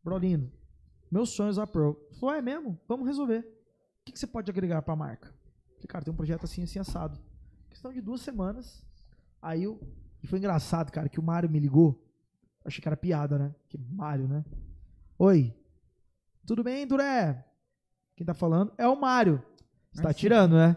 Braulino, 0.05 0.53
meu 1.11 1.27
sonho 1.27 1.49
é 1.49 1.51
usar 1.51 1.67
Pearl. 1.67 1.95
Ele 2.09 2.19
Falou, 2.19 2.35
"Ah, 2.35 2.39
é 2.39 2.43
mesmo? 2.43 2.79
Vamos 2.89 3.07
resolver. 3.07 3.41
O 3.41 4.05
que, 4.05 4.13
que 4.13 4.19
você 4.19 4.27
pode 4.27 4.51
agregar 4.51 4.83
pra 4.83 4.95
marca? 4.97 5.29
Eu 5.29 5.75
Falei, 5.75 5.87
cara, 5.89 6.05
tem 6.05 6.13
um 6.13 6.17
projeto 6.17 6.45
assim, 6.45 6.63
assim, 6.63 6.79
assado. 6.79 7.19
Questão 7.69 7.93
de 7.93 8.01
duas 8.01 8.21
semanas. 8.21 8.85
Aí 9.41 9.65
eu. 9.65 9.81
E 10.23 10.27
foi 10.27 10.39
engraçado, 10.39 10.93
cara, 10.93 11.09
que 11.09 11.19
o 11.19 11.23
Mário 11.23 11.51
me 11.51 11.59
ligou. 11.59 12.01
Achei 12.65 12.81
que 12.81 12.89
era 12.89 12.97
piada, 12.97 13.39
né? 13.39 13.55
Que 13.69 13.77
Mário, 13.77 14.29
né? 14.29 14.45
Oi. 15.19 15.53
Tudo 16.47 16.63
bem, 16.63 16.87
Duré? 16.87 17.45
Quem 18.17 18.27
tá 18.27 18.35
falando 18.35 18.73
é 18.79 18.87
o 18.87 18.99
Mário. 19.01 19.43
Você 19.93 20.03
tá 20.03 20.13
tirando, 20.13 20.57
né? 20.57 20.77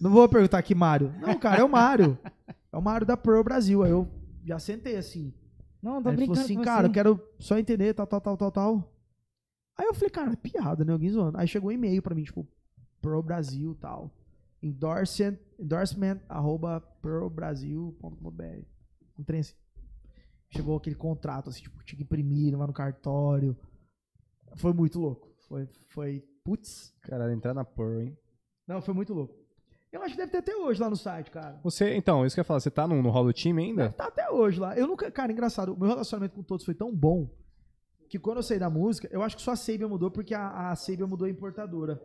Não 0.00 0.10
vou 0.10 0.28
perguntar 0.28 0.62
que 0.62 0.74
Mário. 0.74 1.12
Não, 1.20 1.38
cara, 1.38 1.60
é 1.60 1.64
o 1.64 1.68
Mário. 1.68 2.18
É 2.72 2.76
o 2.76 2.82
Mário 2.82 3.06
da 3.06 3.16
Pearl 3.16 3.42
Brasil. 3.42 3.82
Aí 3.82 3.90
eu 3.90 4.08
já 4.44 4.58
sentei 4.58 4.96
assim. 4.96 5.32
Não, 5.82 6.02
tô 6.02 6.08
Aí 6.08 6.14
ele 6.14 6.26
brincando 6.26 6.40
falou 6.40 6.44
assim, 6.44 6.64
cara, 6.64 6.86
eu 6.86 6.90
você. 6.90 6.94
quero 6.94 7.28
só 7.38 7.58
entender, 7.58 7.94
tal, 7.94 8.06
tal, 8.06 8.20
tal, 8.20 8.36
tal, 8.36 8.52
tal. 8.52 8.92
Aí 9.76 9.86
eu 9.86 9.94
falei, 9.94 10.10
cara, 10.10 10.32
é 10.32 10.36
piada, 10.36 10.84
né? 10.84 10.92
Alguém 10.92 11.10
zoando. 11.10 11.38
Aí 11.38 11.48
chegou 11.48 11.70
um 11.70 11.72
e-mail 11.72 12.02
pra 12.02 12.14
mim, 12.14 12.22
tipo, 12.22 12.46
Pearl 13.00 13.20
Brasil 13.22 13.76
tal. 13.80 14.14
Endorsement, 14.62 15.38
endorsement 15.58 16.20
arroba. 16.28 16.82
Um 19.18 19.24
trem 19.24 19.40
assim. 19.40 19.54
Chegou 20.50 20.76
aquele 20.76 20.94
contrato, 20.94 21.48
assim, 21.48 21.62
tipo, 21.62 21.82
tinha 21.84 21.96
que 21.96 22.04
imprimir, 22.04 22.52
levar 22.52 22.66
no 22.66 22.72
cartório. 22.72 23.56
Foi 24.56 24.72
muito 24.72 25.00
louco. 25.00 25.28
Foi, 25.48 25.66
foi, 25.88 26.24
putz. 26.44 26.94
Caralho, 27.02 27.32
entrar 27.32 27.54
na 27.54 27.64
Pearl, 27.64 28.00
hein? 28.00 28.16
Não, 28.66 28.80
foi 28.80 28.94
muito 28.94 29.12
louco. 29.14 29.34
Eu 29.90 30.02
acho 30.02 30.12
que 30.14 30.18
deve 30.20 30.32
ter 30.32 30.38
até 30.38 30.56
hoje 30.56 30.80
lá 30.80 30.88
no 30.88 30.96
site, 30.96 31.30
cara. 31.30 31.60
Você, 31.62 31.94
então, 31.94 32.24
isso 32.24 32.34
que 32.34 32.40
eu 32.40 32.42
ia 32.42 32.46
falar, 32.46 32.60
você 32.60 32.70
tá 32.70 32.86
no, 32.88 33.02
no 33.02 33.10
hall 33.10 33.24
do 33.24 33.32
time 33.32 33.62
ainda? 33.62 33.82
Deve 33.84 33.94
tá 33.94 34.06
até 34.06 34.30
hoje 34.30 34.58
lá. 34.58 34.74
Eu 34.76 34.86
nunca, 34.86 35.10
cara, 35.10 35.30
engraçado, 35.30 35.74
o 35.74 35.78
meu 35.78 35.88
relacionamento 35.88 36.34
com 36.34 36.42
todos 36.42 36.64
foi 36.64 36.74
tão 36.74 36.94
bom 36.94 37.28
que 38.08 38.18
quando 38.18 38.38
eu 38.38 38.42
saí 38.42 38.58
da 38.58 38.70
música, 38.70 39.08
eu 39.10 39.22
acho 39.22 39.36
que 39.36 39.42
só 39.42 39.52
a 39.52 39.56
Sabia 39.56 39.86
mudou 39.88 40.10
porque 40.10 40.34
a, 40.34 40.70
a 40.70 40.76
Sabia 40.76 41.06
mudou 41.06 41.26
a 41.26 41.30
importadora. 41.30 42.00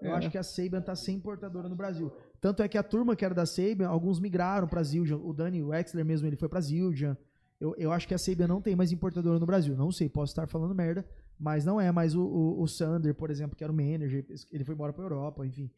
Eu 0.00 0.12
É. 0.12 0.16
acho 0.16 0.30
que 0.30 0.38
a 0.38 0.42
Saban 0.42 0.80
tá 0.80 0.94
sem 0.96 1.16
importadora 1.16 1.68
no 1.68 1.76
Brasil. 1.76 2.10
Tanto 2.40 2.62
é 2.62 2.68
que 2.68 2.78
a 2.78 2.82
turma 2.82 3.14
que 3.14 3.24
era 3.24 3.34
da 3.34 3.44
Saban, 3.46 3.86
alguns 3.86 4.18
migraram 4.18 4.66
pra 4.66 4.82
Zildjian. 4.82 5.18
O 5.18 5.32
Dani 5.32 5.62
Wexler 5.62 6.04
mesmo, 6.04 6.26
ele 6.26 6.36
foi 6.36 6.48
pra 6.48 6.60
Zildjian. 6.60 7.16
Eu, 7.60 7.74
eu 7.76 7.92
acho 7.92 8.08
que 8.08 8.14
a 8.14 8.18
Saban 8.18 8.46
não 8.48 8.62
tem 8.62 8.74
mais 8.74 8.90
importadora 8.92 9.38
no 9.38 9.44
Brasil. 9.46 9.76
Não 9.76 9.92
sei, 9.92 10.08
posso 10.08 10.32
estar 10.32 10.48
falando 10.48 10.74
merda, 10.74 11.06
mas 11.40 11.64
não 11.64 11.80
é 11.80 11.90
mais 11.90 12.14
o, 12.14 12.22
o, 12.22 12.62
o 12.62 12.68
Sander, 12.68 13.14
por 13.14 13.30
exemplo, 13.30 13.56
que 13.56 13.64
era 13.64 13.72
o 13.72 13.76
manager. 13.76 14.26
Ele 14.52 14.64
foi 14.64 14.74
embora 14.74 14.92
pra 14.92 15.02
Europa, 15.02 15.46
enfim. 15.46 15.70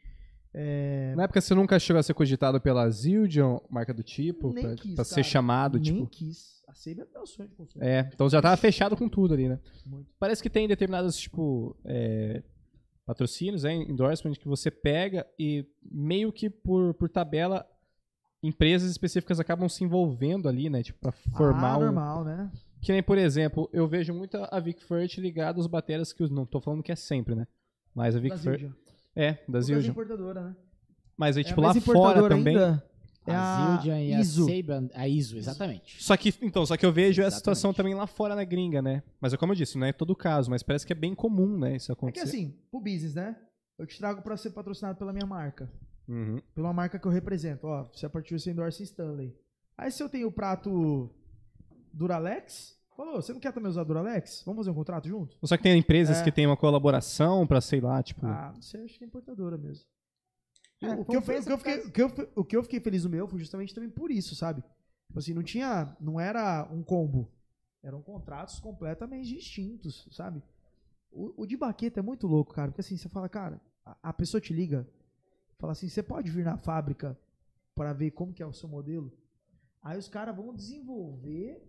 É, 0.53 1.15
Na 1.17 1.23
época 1.23 1.41
você 1.41 1.55
nunca 1.55 1.79
chegou 1.79 2.01
a 2.01 2.03
ser 2.03 2.13
cogitado 2.13 2.61
pela 2.61 2.91
Zildjian, 2.91 3.59
marca 3.71 3.95
do 3.95 4.03
tipo, 4.03 4.53
Nem 4.53 4.65
pra, 4.65 4.75
quis, 4.75 4.95
pra 4.95 5.05
ser 5.05 5.25
chamado, 5.25 5.79
nem 5.79 5.85
tipo. 5.85 6.07
quis. 6.09 6.61
A 6.69 6.75
Saban 6.75 7.03
é 7.03 7.07
meu 7.15 7.27
sonho 7.27 7.49
de 7.49 7.55
consumo. 7.55 7.85
É, 7.85 8.11
então 8.13 8.29
já 8.29 8.43
tava 8.43 8.57
fechado 8.57 8.97
com 8.97 9.09
tudo 9.09 9.35
ali, 9.35 9.49
né? 9.49 9.61
Muito. 9.87 10.11
Parece 10.19 10.43
que 10.43 10.51
tem 10.51 10.67
determinados, 10.67 11.17
tipo, 11.17 11.77
é, 11.85 12.43
patrocínios, 13.07 13.65
é, 13.65 13.73
endorsement, 13.73 14.33
que 14.33 14.49
você 14.49 14.71
pega 14.71 15.27
e 15.39 15.67
meio 15.83 16.33
que 16.33 16.51
por, 16.51 16.95
por 16.95 17.09
tabela, 17.09 17.67
empresas 18.43 18.91
específicas 18.91 19.39
acabam 19.39 19.69
se 19.69 19.85
envolvendo 19.85 20.49
ali, 20.49 20.69
né? 20.69 20.83
Tipo, 20.83 20.99
pra 20.99 21.13
formar 21.13 21.75
ah, 21.75 21.79
um... 21.79 21.81
normal, 21.83 22.25
né? 22.25 22.51
Que 22.83 22.93
nem, 22.93 23.03
por 23.03 23.17
exemplo, 23.17 23.71
eu 23.73 23.87
vejo 23.87 24.13
muito 24.13 24.37
a 24.37 24.59
Vic 24.61 24.85
Firth 24.85 25.19
ligada 25.19 25.59
aos 25.59 25.67
bateras 25.67 26.13
que 26.13 26.23
os... 26.23 26.31
Não 26.31 26.45
tô 26.45 26.61
falando 26.61 26.83
que 26.83 26.91
é 26.93 26.97
sempre, 26.97 27.35
né? 27.35 27.47
Mas 27.95 28.17
a 28.17 28.19
Vic 28.21 28.35
Da 28.35 28.43
Firth... 28.43 28.59
Zildjian. 28.61 28.77
É, 29.15 29.39
da 29.49 29.61
Zildjian. 29.61 29.91
importadora, 29.91 30.43
né? 30.49 30.57
Mas 31.17 31.37
aí, 31.37 31.43
É, 31.43 31.47
tipo, 31.47 31.61
mas 31.63 31.77
lá 31.77 31.81
fora 31.83 32.29
também... 32.29 32.57
ainda 32.57 32.83
é 33.27 33.33
a 33.33 33.41
a 33.41 33.67
Zildjian 33.71 34.01
e 34.03 34.15
a 34.15 34.21
ISO. 34.21 34.47
Saban, 34.49 34.89
a 34.95 35.07
ISO, 35.09 35.37
exatamente. 35.39 36.03
Só 36.03 36.17
que, 36.17 36.35
então, 36.43 36.67
só 36.67 36.77
que 36.77 36.85
eu 36.85 36.93
vejo 36.93 37.23
essa 37.23 37.29
Exatamente. 37.29 37.39
situação 37.39 37.73
também 37.73 37.95
lá 37.95 38.07
fora 38.09 38.35
na 38.35 38.43
gringa, 38.43 38.83
né? 38.83 39.03
Mas 39.21 39.33
é 39.33 39.37
como 39.37 39.53
eu 39.53 39.57
disse, 39.57 39.79
não 39.79 39.87
é 39.87 39.93
todo 39.93 40.17
caso, 40.17 40.51
mas 40.51 40.63
parece 40.65 40.85
que 40.85 40.93
é 40.93 40.97
bem 40.97 41.15
comum, 41.15 41.57
né? 41.57 41.77
Isso 41.77 41.93
É 41.93 41.95
que 41.95 41.99
acontecer. 42.01 42.25
assim, 42.25 42.59
pro 42.69 42.81
business, 42.81 43.15
né? 43.15 43.37
Eu 43.79 43.87
te 43.87 43.97
trago 43.97 44.23
pra 44.23 44.37
ser 44.37 44.51
patrocinado 44.51 44.99
pela 44.99 45.13
minha 45.13 45.27
marca. 45.27 45.71
Uhum. 46.09 46.41
Pela 46.53 46.73
marca 46.73 46.99
que 46.99 47.07
eu 47.07 47.13
represento. 47.13 47.67
Ó, 47.69 47.85
você 47.93 48.09
partiu 48.09 48.37
você 48.39 48.51
endorse 48.51 48.83
Stanley. 48.83 49.37
Aí 49.79 49.91
se 49.93 50.03
eu 50.03 50.09
tenho 50.09 50.27
o 50.27 50.33
prato 50.33 51.09
Duralex, 51.93 52.79
falou, 52.97 53.21
você 53.21 53.33
não 53.33 53.41
quer 53.41 53.53
também 53.53 53.69
usar 53.71 53.85
Duralex? 53.85 54.43
Vamos 54.45 54.61
fazer 54.61 54.71
um 54.71 54.75
contrato 54.75 55.09
junto? 55.09 55.37
Só 55.45 55.57
que 55.57 55.63
tem 55.63 55.79
empresas 55.79 56.19
É. 56.21 56.25
que 56.25 56.33
tem 56.33 56.47
uma 56.47 56.57
colaboração 56.57 57.47
pra, 57.47 57.61
sei 57.61 57.81
lá, 57.81 58.03
tipo... 58.03 58.25
Ah, 58.27 58.53
não 58.55 58.63
sei, 58.63 58.85
acho 58.85 58.99
que 58.99 59.05
é 59.05 59.07
importadora 59.07 59.57
mesmo. 59.59 59.85
É, 60.81 60.95
o, 60.95 61.05
que 61.05 61.17
eu, 61.17 61.23
fi- 61.23 61.29
compensa 61.35 61.43
o, 61.43 61.47
que 61.47 61.53
eu 61.53 61.59
fiquei, 61.59 61.79
por 61.79 61.89
o, 61.89 61.93
que 61.93 62.03
eu, 62.03 62.09
fi- 62.11 62.29
o 62.37 62.45
que 62.45 62.57
eu 62.57 62.63
fiquei 62.65 62.81
feliz 62.81 63.05
no 63.05 63.11
meu 63.11 63.29
foi 63.29 63.39
justamente 63.39 63.75
também 63.75 63.89
por 63.91 64.11
isso, 64.11 64.35
sabe? 64.35 64.63
Tipo 65.07 65.19
assim, 65.19 65.33
não 65.35 65.43
tinha. 65.43 65.97
Não 66.01 66.19
era 66.19 66.69
um 66.73 66.83
combo. 66.83 67.31
Eram 67.83 68.01
contratos 68.03 68.59
completamente 68.59 69.29
distintos, 69.29 70.09
sabe? 70.11 70.43
O, 71.11 71.43
o 71.43 71.47
de 71.47 71.57
baqueta 71.57 72.01
é 72.01 72.03
muito 72.03 72.27
louco, 72.27 72.53
cara. 72.55 72.71
Porque 72.71 72.81
assim, 72.81 72.97
você 72.97 73.09
fala, 73.09 73.29
cara, 73.29 73.61
a, 73.85 73.97
a 74.11 74.13
pessoa 74.13 74.41
te 74.41 74.53
liga, 74.53 74.89
fala 75.59 75.73
assim, 75.73 75.89
você 75.89 76.03
pode 76.03 76.31
vir 76.31 76.45
na 76.45 76.57
fábrica 76.57 77.17
para 77.75 77.93
ver 77.93 78.11
como 78.13 78.33
que 78.33 78.43
é 78.43 78.47
o 78.47 78.53
seu 78.53 78.69
modelo? 78.69 79.13
Aí 79.83 79.97
os 79.99 80.09
caras 80.09 80.35
vão 80.35 80.53
desenvolver 80.55 81.63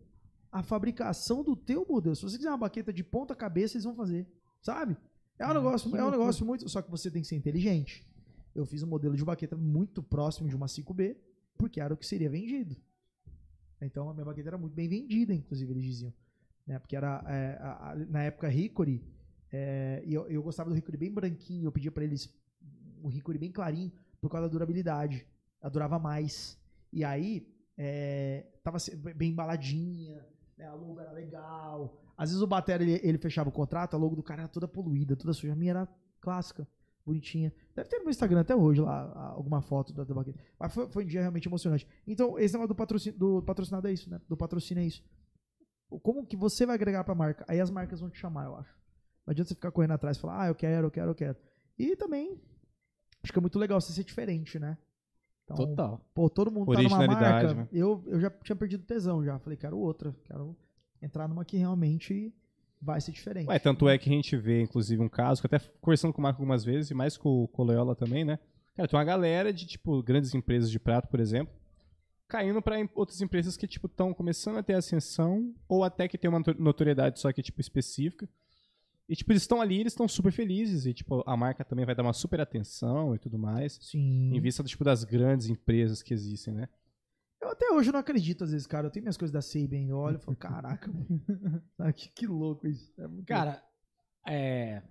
a 0.54 0.64
fabricação 0.64 1.44
do 1.44 1.56
teu 1.56 1.86
modelo. 1.90 2.16
Se 2.16 2.22
você 2.22 2.38
quiser 2.38 2.50
uma 2.50 2.58
baqueta 2.58 2.94
de 2.94 3.04
ponta 3.04 3.36
cabeça, 3.36 3.76
eles 3.76 3.84
vão 3.86 3.96
fazer, 3.96 4.28
sabe? 4.62 4.96
É 5.40 5.46
um 5.48 5.50
Ah, 5.50 5.54
negócio, 5.56 5.96
é 5.98 6.04
um 6.06 6.12
negócio 6.12 6.46
muito, 6.46 6.70
só 6.70 6.82
que 6.82 6.92
você 6.92 7.10
tem 7.12 7.22
que 7.22 7.28
ser 7.28 7.36
inteligente. 7.36 8.08
Eu 8.54 8.66
fiz 8.66 8.84
um 8.84 8.88
modelo 8.88 9.16
de 9.18 9.26
baqueta 9.26 9.58
muito 9.58 10.02
próximo 10.04 10.48
de 10.48 10.56
uma 10.56 10.68
5B, 10.68 11.18
porque 11.58 11.82
era 11.82 11.94
o 11.94 11.98
que 11.98 12.06
seria 12.06 12.30
vendido. 12.30 12.78
Então 13.82 14.10
a 14.10 14.14
minha 14.14 14.26
baqueta 14.26 14.50
era 14.50 14.58
muito 14.58 14.74
bem 14.74 14.88
vendida, 14.88 15.34
inclusive 15.34 15.72
eles 15.74 15.84
diziam, 15.84 16.14
né? 16.66 16.80
Porque 16.80 16.96
era 16.96 17.24
é, 17.28 17.58
a- 17.60 17.92
a- 17.92 17.96
na 17.96 18.24
época 18.24 18.52
Hickory, 18.54 19.04
é, 19.52 20.04
e 20.06 20.14
eu, 20.14 20.28
eu 20.28 20.42
gostava 20.44 20.70
do 20.70 20.78
Hickory 20.78 20.98
bem 20.98 21.12
branquinho, 21.12 21.66
eu 21.66 21.72
pedia 21.72 21.92
pra 21.92 22.04
eles 22.04 22.32
um 23.04 23.10
Hickory 23.12 23.38
bem 23.38 23.52
clarinho 23.52 23.92
por 24.22 24.30
causa 24.30 24.48
da 24.48 24.52
durabilidade. 24.52 25.26
Ela 25.62 25.70
durava 25.72 26.00
mais. 26.00 26.58
E 26.92 27.04
aí 27.04 27.52
é, 27.78 28.46
tava 28.64 28.78
bem 29.16 29.32
embaladinha, 29.32 30.24
né? 30.58 30.66
a 30.66 30.74
logo 30.74 31.00
era 31.00 31.12
legal. 31.12 32.00
Às 32.18 32.30
vezes 32.30 32.42
o 32.42 32.48
batera 32.48 32.84
ele, 32.84 33.00
ele 33.04 33.18
fechava 33.18 33.50
o 33.50 33.52
contrato, 33.52 33.96
a 33.96 33.98
logo 33.98 34.16
do 34.16 34.24
cara 34.24 34.42
era 34.42 34.48
toda 34.48 34.68
poluída, 34.68 35.16
toda 35.16 35.34
suja. 35.34 35.54
A 35.54 35.56
minha 35.56 35.72
era 35.72 35.88
clássica, 36.22 36.68
bonitinha. 37.06 37.54
Deve 37.76 37.90
ter 37.90 37.98
no 37.98 38.04
meu 38.04 38.12
Instagram 38.12 38.42
até 38.42 38.56
hoje 38.56 38.82
lá 38.82 39.32
alguma 39.36 39.62
foto 39.62 39.94
da, 39.94 40.04
da. 40.04 40.14
Mas 40.60 40.74
foi, 40.74 40.90
foi 40.90 41.04
um 41.04 41.08
dia 41.08 41.22
realmente 41.22 41.48
emocionante. 41.48 41.88
Então, 42.08 42.38
esse 42.40 42.54
negócio 42.54 42.70
do, 42.70 42.76
patrocínio, 42.76 43.18
do 43.18 43.42
patrocinado 43.42 43.88
é 43.88 43.94
isso, 43.94 44.10
né? 44.10 44.22
Do 44.28 44.38
patrocínio 44.38 44.82
é 44.82 44.86
isso. 44.86 45.04
Como 46.02 46.26
que 46.26 46.36
você 46.36 46.66
vai 46.66 46.76
agregar 46.76 47.04
pra 47.04 47.14
marca? 47.14 47.46
Aí 47.48 47.60
as 47.60 47.70
marcas 47.70 48.00
vão 48.00 48.10
te 48.10 48.18
chamar, 48.18 48.46
eu 48.46 48.56
acho. 48.56 48.74
Não 49.26 49.32
adianta 49.32 49.50
você 49.50 49.56
ficar 49.56 49.72
correndo 49.72 49.92
atrás 49.92 50.18
e 50.18 50.20
falar, 50.20 50.44
ah, 50.44 50.48
eu 50.48 50.56
quero, 50.56 50.88
eu 50.88 50.92
quero, 50.92 51.12
eu 51.12 51.16
quero. 51.16 51.38
E 51.78 51.96
também, 51.96 52.42
acho 53.24 53.32
que 53.32 53.40
é 53.40 53.42
muito 53.42 53.60
legal 53.60 53.80
você 53.80 53.94
ser 53.94 54.04
diferente, 54.04 54.60
né? 54.60 54.78
Então, 55.46 55.56
Total. 55.58 56.02
Pô, 56.14 56.30
todo 56.30 56.52
mundo 56.52 56.66
tá 56.74 56.82
numa 56.82 56.98
marca. 57.08 57.54
né? 57.54 57.68
Eu, 57.72 58.04
eu 58.08 58.20
já 58.20 58.30
tinha 58.30 58.56
perdido 58.56 58.84
tesão 58.86 59.24
já. 59.24 59.38
Falei, 59.40 59.58
quero 59.58 59.78
outra. 59.78 60.16
Quero 60.26 60.56
entrar 61.02 61.28
numa 61.28 61.44
que 61.44 61.58
realmente 61.58 62.34
vai 62.82 63.00
ser 63.02 63.12
diferente. 63.12 63.48
Ué, 63.50 63.60
tanto 63.60 63.88
é 63.90 63.98
que 63.98 64.10
a 64.10 64.14
gente 64.14 64.36
vê, 64.38 64.62
inclusive, 64.62 65.02
um 65.02 65.10
caso, 65.10 65.42
que 65.42 65.48
até 65.48 65.60
conversando 65.82 66.14
com 66.14 66.20
o 66.20 66.24
Marco 66.24 66.42
algumas 66.42 66.64
vezes, 66.64 66.92
e 66.92 66.94
mais 66.94 67.18
com 67.18 67.44
o 67.44 67.48
Coleola 67.48 67.96
também, 67.96 68.24
né? 68.26 68.40
Cara, 68.76 68.88
tem 68.88 68.98
uma 68.98 69.04
galera 69.06 69.54
de, 69.54 69.66
tipo, 69.66 70.02
grandes 70.02 70.34
empresas 70.34 70.70
de 70.72 70.80
prato, 70.80 71.08
por 71.08 71.20
exemplo, 71.20 71.54
caindo 72.28 72.62
pra 72.62 72.80
em- 72.80 72.90
outras 72.96 73.22
empresas 73.22 73.56
que, 73.56 73.68
tipo, 73.68 73.88
estão 73.88 74.14
começando 74.14 74.58
a 74.58 74.64
ter 74.64 74.74
ascensão, 74.74 75.54
ou 75.68 75.84
até 75.84 76.08
que 76.08 76.18
tem 76.18 76.30
uma 76.30 76.40
noto- 76.40 76.62
notoriedade 76.62 77.20
só 77.20 77.32
que, 77.32 77.42
tipo, 77.44 77.62
específica. 77.62 78.28
E, 79.14 79.16
tipo, 79.16 79.32
eles 79.32 79.44
estão 79.44 79.62
ali, 79.62 79.80
eles 79.80 79.94
estão 79.94 80.08
super 80.08 80.32
felizes, 80.32 80.88
e, 80.88 80.94
tipo, 80.94 81.24
a 81.28 81.38
marca 81.38 81.64
também 81.64 81.86
vai 81.86 81.94
dar 81.94 82.02
uma 82.02 82.14
super 82.14 82.42
atenção 82.42 83.14
e 83.14 83.20
tudo 83.20 83.38
mais, 83.38 83.78
Sim. 83.80 84.36
em 84.36 84.42
vista, 84.42 84.64
tipo, 84.64 84.84
das 84.84 85.04
grandes 85.04 85.50
empresas 85.50 86.02
que 86.02 86.16
existem, 86.16 86.52
né? 86.52 86.68
Eu 87.40 87.50
até 87.50 87.70
hoje 87.72 87.92
não 87.92 88.00
acredito, 88.00 88.44
às 88.44 88.52
vezes, 88.52 88.66
cara. 88.66 88.88
Eu 88.88 88.90
tenho 88.90 89.04
minhas 89.04 89.16
coisas 89.16 89.32
da 89.32 89.40
Saban, 89.40 89.86
eu 89.88 89.98
olho 89.98 90.18
e 90.18 90.20
falo, 90.20 90.36
caraca, 90.36 90.92
mano. 90.92 91.62
Que, 91.96 92.10
que 92.10 92.26
louco 92.26 92.68
isso. 92.68 92.92
É 92.98 93.06
muito 93.06 93.18
louco. 93.18 93.26
Cara, 93.28 93.64
é. 94.26 94.82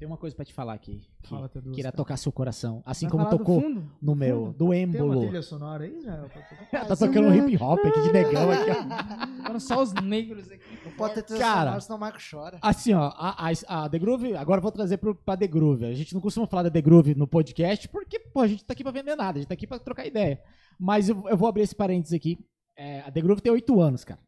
Tem 0.00 0.06
uma 0.06 0.16
coisa 0.16 0.34
pra 0.34 0.46
te 0.46 0.54
falar 0.54 0.72
aqui. 0.72 1.02
Que 1.22 1.28
Fala, 1.28 1.46
Tedu, 1.46 1.72
que 1.72 1.78
irá 1.80 1.88
cara. 1.90 1.96
tocar 1.98 2.16
seu 2.16 2.32
coração. 2.32 2.82
Assim 2.86 3.04
Vai 3.06 3.10
como 3.12 3.28
tocou 3.28 3.60
fundo? 3.60 3.84
no 4.00 4.14
meu, 4.14 4.46
fundo? 4.46 4.52
do 4.54 4.58
Tem 4.58 4.66
uma 4.66 4.76
êmbolo. 4.76 5.20
trilha 5.20 5.42
sonora 5.42 5.84
aí, 5.84 5.94
Israel? 5.98 6.30
Tá 6.88 6.96
tocando 6.96 7.28
um 7.28 7.34
hip 7.34 7.62
hop 7.62 7.78
aqui 7.84 8.00
de 8.00 8.10
negão 8.10 8.50
aqui, 8.50 8.70
ó. 8.70 9.40
Agora 9.44 9.60
só 9.60 9.82
os 9.82 9.92
negros 9.92 10.50
aqui. 10.50 10.64
Não 10.86 10.92
pode 10.92 11.14
ter 11.16 11.22
trilha 11.24 11.40
Cara. 11.40 11.60
sonora, 11.64 11.80
senão 11.82 11.96
o 11.98 12.00
Marco 12.00 12.18
chora. 12.30 12.58
Assim, 12.62 12.94
ó, 12.94 13.12
a, 13.14 13.46
a, 13.46 13.84
a 13.84 13.88
The 13.90 13.98
Groove, 13.98 14.34
agora 14.36 14.58
eu 14.60 14.62
vou 14.62 14.72
trazer 14.72 14.96
pro, 14.96 15.14
pra 15.14 15.36
The 15.36 15.46
Groove. 15.46 15.84
A 15.84 15.92
gente 15.92 16.14
não 16.14 16.20
costuma 16.22 16.46
falar 16.46 16.62
da 16.62 16.70
The 16.70 16.80
Groove 16.80 17.14
no 17.14 17.26
podcast, 17.28 17.86
porque, 17.90 18.18
pô, 18.18 18.40
a 18.40 18.46
gente 18.48 18.64
tá 18.64 18.72
aqui 18.72 18.82
pra 18.82 18.92
vender 18.92 19.14
nada, 19.16 19.36
a 19.36 19.40
gente 19.42 19.48
tá 19.48 19.54
aqui 19.54 19.66
pra 19.66 19.78
trocar 19.78 20.06
ideia. 20.06 20.40
Mas 20.78 21.10
eu, 21.10 21.28
eu 21.28 21.36
vou 21.36 21.46
abrir 21.46 21.60
esse 21.64 21.74
parênteses 21.74 22.14
aqui. 22.16 22.38
É, 22.74 23.00
a 23.00 23.10
The 23.12 23.20
Groove 23.20 23.42
tem 23.42 23.52
oito 23.52 23.78
anos, 23.82 24.02
cara. 24.02 24.18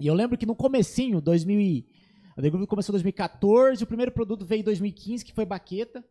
E 0.00 0.06
eu 0.06 0.14
lembro 0.14 0.38
que 0.38 0.46
no 0.46 0.56
comecinho, 0.56 1.20
2000 1.20 1.60
e- 1.60 1.86
a 2.36 2.42
The 2.42 2.50
Groove 2.50 2.66
começou 2.66 2.92
em 2.92 2.96
2014, 2.96 3.82
o 3.82 3.86
primeiro 3.86 4.12
produto 4.12 4.44
veio 4.44 4.60
em 4.60 4.64
2015, 4.64 5.24
que 5.24 5.32
foi 5.32 5.44
baqueta. 5.44 6.04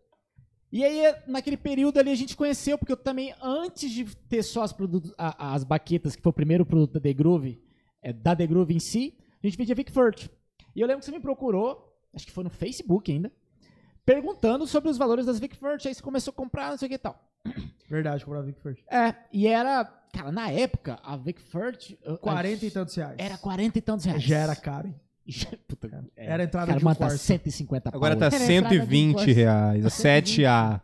E 0.71 0.83
aí, 0.85 1.13
naquele 1.27 1.57
período 1.57 1.99
ali, 1.99 2.09
a 2.11 2.15
gente 2.15 2.35
conheceu, 2.35 2.77
porque 2.77 2.93
eu 2.93 2.97
também, 2.97 3.33
antes 3.41 3.91
de 3.91 4.05
ter 4.29 4.41
só 4.43 4.61
as, 4.63 4.71
produtos, 4.71 5.13
a- 5.17 5.53
as 5.53 5.63
baquetas, 5.65 6.15
que 6.15 6.21
foi 6.21 6.29
o 6.29 6.33
primeiro 6.33 6.65
produto 6.65 6.93
da 6.93 6.99
The 7.01 7.13
Groove, 7.13 7.61
é, 8.01 8.13
da 8.13 8.35
The 8.35 8.47
Groove 8.47 8.73
em 8.73 8.79
si, 8.79 9.17
a 9.43 9.47
gente 9.47 9.57
vendia 9.57 9.75
Vic 9.75 9.91
Firth. 9.91 10.29
E 10.75 10.79
eu 10.79 10.87
lembro 10.87 10.99
que 10.99 11.05
você 11.05 11.11
me 11.11 11.19
procurou, 11.19 11.93
acho 12.13 12.25
que 12.25 12.31
foi 12.31 12.43
no 12.45 12.49
Facebook 12.49 13.11
ainda, 13.11 13.29
perguntando 14.05 14.65
sobre 14.65 14.89
os 14.89 14.97
valores 14.97 15.25
das 15.25 15.39
Vic 15.39 15.55
Firth. 15.57 15.85
Aí 15.85 15.93
você 15.93 16.01
começou 16.01 16.31
a 16.31 16.35
comprar, 16.35 16.71
não 16.71 16.77
sei 16.77 16.85
o 16.85 16.89
que 16.89 16.95
e 16.95 16.97
tal. 16.99 17.19
Verdade, 17.89 18.23
comprava 18.23 18.45
Vic 18.45 18.61
First. 18.61 18.81
É, 18.89 19.13
e 19.33 19.47
era, 19.47 19.83
cara, 20.13 20.31
na 20.31 20.49
época, 20.49 20.99
a 21.03 21.17
Vic 21.17 21.41
eu- 22.03 22.17
40 22.17 22.65
e 22.65 22.71
tantos 22.71 22.95
reais. 22.95 23.15
Era 23.19 23.37
40 23.37 23.77
e 23.77 23.81
tantos 23.81 24.05
reais. 24.05 24.23
Já 24.23 24.37
era 24.37 24.55
caro, 24.55 24.87
hein? 24.87 24.95
Puta, 25.67 26.05
é, 26.15 26.25
Era 26.25 26.43
a 26.43 26.45
entrada 26.45 26.67
cara, 26.67 26.79
de 26.79 26.85
um 26.85 26.89
tá 26.89 26.95
Corsa. 26.95 27.17
150 27.17 27.89
Agora 27.93 28.17
pau. 28.17 28.29
tá 28.29 28.35
Era 28.35 28.43
a 28.43 28.53
entrada 28.53 28.75
de 28.75 28.81
um 28.81 28.85
120 28.85 29.13
Corsa. 29.15 29.31
reais, 29.31 29.85
a 29.85 29.89
7A. 29.89 30.81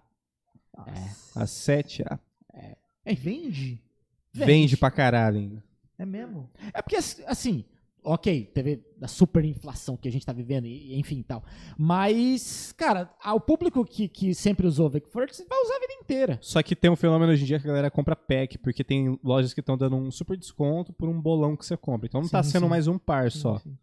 É. 0.87 0.91
A 1.35 1.43
7A. 1.45 2.19
Vende? 3.15 3.81
Vende 4.33 4.77
pra 4.77 4.91
caralho 4.91 5.37
ainda. 5.39 5.63
É 5.97 6.05
mesmo? 6.05 6.49
É 6.73 6.81
porque, 6.81 6.95
assim, 6.95 7.65
ok, 8.03 8.45
teve 8.53 8.83
a 9.01 9.07
super 9.07 9.43
inflação 9.43 9.97
que 9.97 10.07
a 10.07 10.11
gente 10.11 10.25
tá 10.25 10.31
vivendo, 10.31 10.65
e, 10.65 10.99
enfim 10.99 11.19
e 11.19 11.23
tal. 11.23 11.43
Mas, 11.77 12.71
cara, 12.77 13.09
o 13.33 13.39
público 13.39 13.83
que, 13.83 14.07
que 14.07 14.33
sempre 14.35 14.67
usou 14.67 14.89
Vic 14.89 15.07
Firth 15.09 15.45
vai 15.49 15.59
usar 15.59 15.75
a 15.75 15.79
vida 15.79 15.93
inteira. 16.01 16.37
Só 16.41 16.61
que 16.61 16.75
tem 16.75 16.91
um 16.91 16.95
fenômeno 16.95 17.31
hoje 17.31 17.43
em 17.43 17.47
dia 17.47 17.59
que 17.59 17.65
a 17.65 17.69
galera 17.69 17.89
compra 17.89 18.15
pack, 18.15 18.57
porque 18.59 18.83
tem 18.83 19.19
lojas 19.23 19.53
que 19.53 19.59
estão 19.59 19.77
dando 19.77 19.95
um 19.95 20.11
super 20.11 20.37
desconto 20.37 20.93
por 20.93 21.09
um 21.09 21.19
bolão 21.19 21.55
que 21.55 21.65
você 21.65 21.75
compra. 21.75 22.07
Então 22.07 22.21
não 22.21 22.29
tá 22.29 22.43
Sim, 22.43 22.51
sendo 22.51 22.63
sim. 22.63 22.69
mais 22.69 22.87
um 22.87 22.97
par 22.99 23.31
só. 23.31 23.57
Sim, 23.57 23.71
sim. 23.71 23.77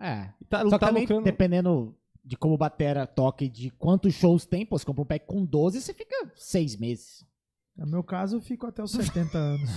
É. 0.00 0.30
Tá, 0.48 0.60
Só 0.60 0.70
que 0.70 0.78
tá 0.78 0.86
também, 0.86 1.02
lucrando. 1.02 1.22
dependendo 1.24 1.94
de 2.24 2.36
como 2.36 2.56
Batera 2.56 3.06
toca 3.06 3.44
e 3.44 3.48
de 3.48 3.70
quantos 3.70 4.14
shows 4.14 4.44
tem, 4.46 4.64
pô, 4.64 4.78
você 4.78 4.84
compra 4.84 5.02
um 5.02 5.06
pack 5.06 5.26
com 5.26 5.44
12, 5.44 5.80
você 5.80 5.92
fica 5.92 6.14
seis 6.36 6.76
meses. 6.76 7.24
No 7.76 7.86
meu 7.86 8.02
caso, 8.02 8.36
eu 8.36 8.40
fico 8.40 8.66
até 8.66 8.82
os 8.82 8.90
70 8.92 9.38
anos. 9.38 9.70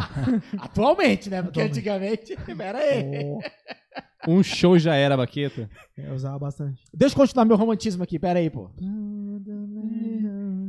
Atualmente, 0.58 1.30
né? 1.30 1.42
Porque 1.42 1.60
Atualmente. 1.60 1.78
antigamente, 1.78 2.36
pera 2.56 2.78
aí. 2.78 3.04
Oh, 4.26 4.32
um 4.32 4.42
show 4.42 4.78
já 4.78 4.94
era 4.94 5.14
a 5.14 5.16
baqueta. 5.16 5.70
eu 5.96 6.14
usava 6.14 6.38
bastante. 6.38 6.82
Deixa 6.92 7.14
eu 7.14 7.18
continuar 7.18 7.44
meu 7.44 7.56
romantismo 7.56 8.02
aqui, 8.02 8.18
pera 8.18 8.38
aí, 8.40 8.50
pô. 8.50 8.70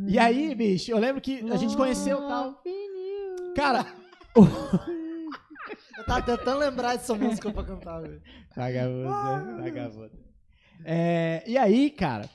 E 0.08 0.18
aí, 0.18 0.56
bicho, 0.56 0.92
eu 0.92 0.98
lembro 0.98 1.22
que 1.22 1.40
a 1.52 1.58
gente 1.58 1.76
conheceu 1.76 2.20
tal. 2.28 2.64
Cara, 3.56 3.86
tava 6.08 6.22
tentando 6.22 6.60
lembrar 6.60 6.96
dessa 6.96 7.14
música 7.14 7.52
pra 7.52 7.64
cantar, 7.64 8.02
velho. 8.02 8.22
Vagabundo, 8.56 9.58
né? 9.58 9.64
Vagabundo. 9.64 10.12
É, 10.86 11.44
e 11.46 11.58
aí, 11.58 11.90
cara. 11.92 12.30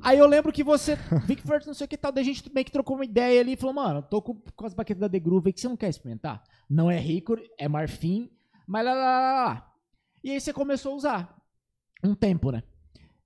Aí 0.00 0.18
eu 0.18 0.26
lembro 0.26 0.52
que 0.52 0.64
você, 0.64 0.96
Vic 1.26 1.42
não 1.66 1.74
sei 1.74 1.84
o 1.84 1.88
que 1.88 1.96
tal, 1.96 2.12
daí 2.12 2.22
a 2.22 2.24
gente 2.24 2.52
meio 2.52 2.64
que 2.64 2.72
trocou 2.72 2.96
uma 2.96 3.04
ideia 3.04 3.40
ali 3.40 3.52
e 3.52 3.56
falou, 3.56 3.74
mano, 3.74 4.02
tô 4.02 4.20
com, 4.20 4.34
com 4.34 4.66
as 4.66 4.74
baquetas 4.74 5.00
da 5.00 5.08
The 5.08 5.18
Groove 5.18 5.48
aí 5.48 5.52
que 5.52 5.60
você 5.60 5.68
não 5.68 5.76
quer 5.76 5.88
experimentar? 5.88 6.42
Não 6.68 6.90
é 6.90 6.98
rico, 6.98 7.36
é 7.58 7.68
marfim, 7.68 8.30
mas 8.66 8.84
lá, 8.84 8.94
lá, 8.94 9.20
lá, 9.20 9.44
lá. 9.44 9.72
E 10.22 10.30
aí 10.30 10.40
você 10.40 10.52
começou 10.52 10.92
a 10.92 10.96
usar. 10.96 11.42
Um 12.02 12.14
tempo, 12.14 12.50
né? 12.50 12.62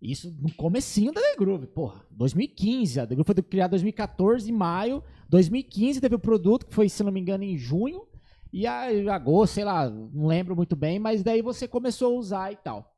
Isso 0.01 0.32
no 0.40 0.52
comecinho 0.55 1.12
da 1.12 1.20
The 1.20 1.36
Groove, 1.36 1.66
porra. 1.66 2.06
2015, 2.12 3.01
a 3.01 3.06
The 3.06 3.15
Groove 3.16 3.27
foi 3.27 3.43
criada 3.43 3.70
em 3.70 3.78
2014, 3.78 4.48
em 4.48 4.55
maio. 4.55 5.02
2015 5.28 6.01
teve 6.01 6.15
o 6.15 6.20
produto, 6.20 6.66
que 6.66 6.74
foi, 6.74 6.89
se 6.89 7.02
não 7.02 7.10
me 7.10 7.20
engano, 7.20 7.43
em 7.43 7.59
junho. 7.59 8.06
E 8.53 8.66
a, 8.66 8.93
em 8.93 9.09
agosto, 9.09 9.55
sei 9.55 9.65
lá, 9.65 9.89
não 9.91 10.27
lembro 10.27 10.57
muito 10.57 10.75
bem, 10.75 10.99
mas 10.99 11.23
daí 11.23 11.43
você 11.43 11.69
começou 11.69 12.15
a 12.15 12.19
usar 12.19 12.53
e 12.53 12.57
tal. 12.57 12.95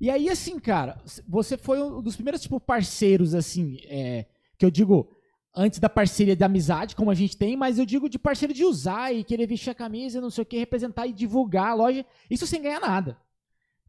E 0.00 0.10
aí, 0.10 0.28
assim, 0.28 0.58
cara, 0.58 1.00
você 1.28 1.56
foi 1.56 1.80
um 1.80 2.02
dos 2.02 2.16
primeiros, 2.16 2.40
tipo, 2.42 2.58
parceiros, 2.58 3.34
assim, 3.34 3.78
é, 3.84 4.26
que 4.58 4.64
eu 4.66 4.70
digo, 4.70 5.08
antes 5.54 5.78
da 5.78 5.88
parceria 5.88 6.34
de 6.34 6.42
amizade, 6.42 6.96
como 6.96 7.10
a 7.10 7.14
gente 7.14 7.36
tem, 7.36 7.56
mas 7.56 7.78
eu 7.78 7.86
digo 7.86 8.08
de 8.08 8.18
parceiro 8.18 8.52
de 8.52 8.64
usar 8.64 9.14
e 9.14 9.22
querer 9.22 9.46
vestir 9.46 9.70
a 9.70 9.74
camisa, 9.74 10.20
não 10.20 10.30
sei 10.30 10.42
o 10.42 10.46
que, 10.46 10.58
representar 10.58 11.06
e 11.06 11.12
divulgar 11.12 11.68
a 11.68 11.74
loja, 11.74 12.04
isso 12.28 12.46
sem 12.48 12.60
ganhar 12.60 12.80
nada. 12.80 13.16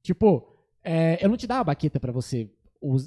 Tipo, 0.03 0.47
é, 0.83 1.17
eu 1.23 1.29
não 1.29 1.37
te 1.37 1.47
dava 1.47 1.61
a 1.61 1.65
baqueta 1.65 1.99
pra 1.99 2.11
você, 2.11 2.47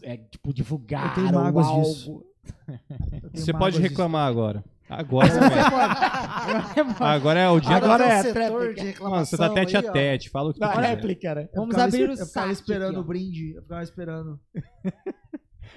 é, 0.02 0.16
tipo, 0.16 0.52
divulgar 0.52 1.10
Eu 1.10 1.14
tenho 1.14 1.26
ou 1.36 1.44
mágoas 1.44 1.66
algo. 1.66 1.82
disso. 1.84 2.24
Eu 3.22 3.30
tenho 3.30 3.44
Você 3.44 3.52
pode 3.52 3.54
mágoas 3.54 3.74
disso. 3.74 3.88
reclamar 3.88 4.28
agora. 4.28 4.64
Agora 4.88 5.28
você 5.28 6.84
pode. 6.84 7.02
Agora 7.02 7.40
é 7.40 7.48
o 7.48 7.60
dia 7.60 7.76
Agora 7.76 8.06
da... 8.06 8.14
é 8.14 8.22
tem 8.22 8.30
um 8.30 8.34
setor 8.34 8.50
tréplica. 8.60 8.74
de 8.74 8.86
reclamação 8.86 9.10
Mano, 9.10 9.26
você 9.26 9.36
tá 9.36 9.48
tete 9.50 9.76
aí, 9.76 9.84
a 9.84 9.88
ó. 9.88 9.92
tete, 9.92 10.30
fala 10.30 10.50
o 10.50 10.52
que 10.52 10.58
tu 10.60 10.62
Na 10.62 10.72
quiser. 10.72 10.86
réplica, 10.86 11.34
né? 11.34 11.48
Vamos 11.54 11.76
abrir 11.76 12.08
o 12.08 12.12
Eu 12.12 12.26
ficava 12.26 12.52
esperando 12.52 12.88
aqui, 12.90 12.96
ó. 12.98 13.00
o 13.00 13.04
brinde. 13.04 13.54
Eu 13.56 13.62
ficava 13.62 13.82
esperando. 13.82 14.40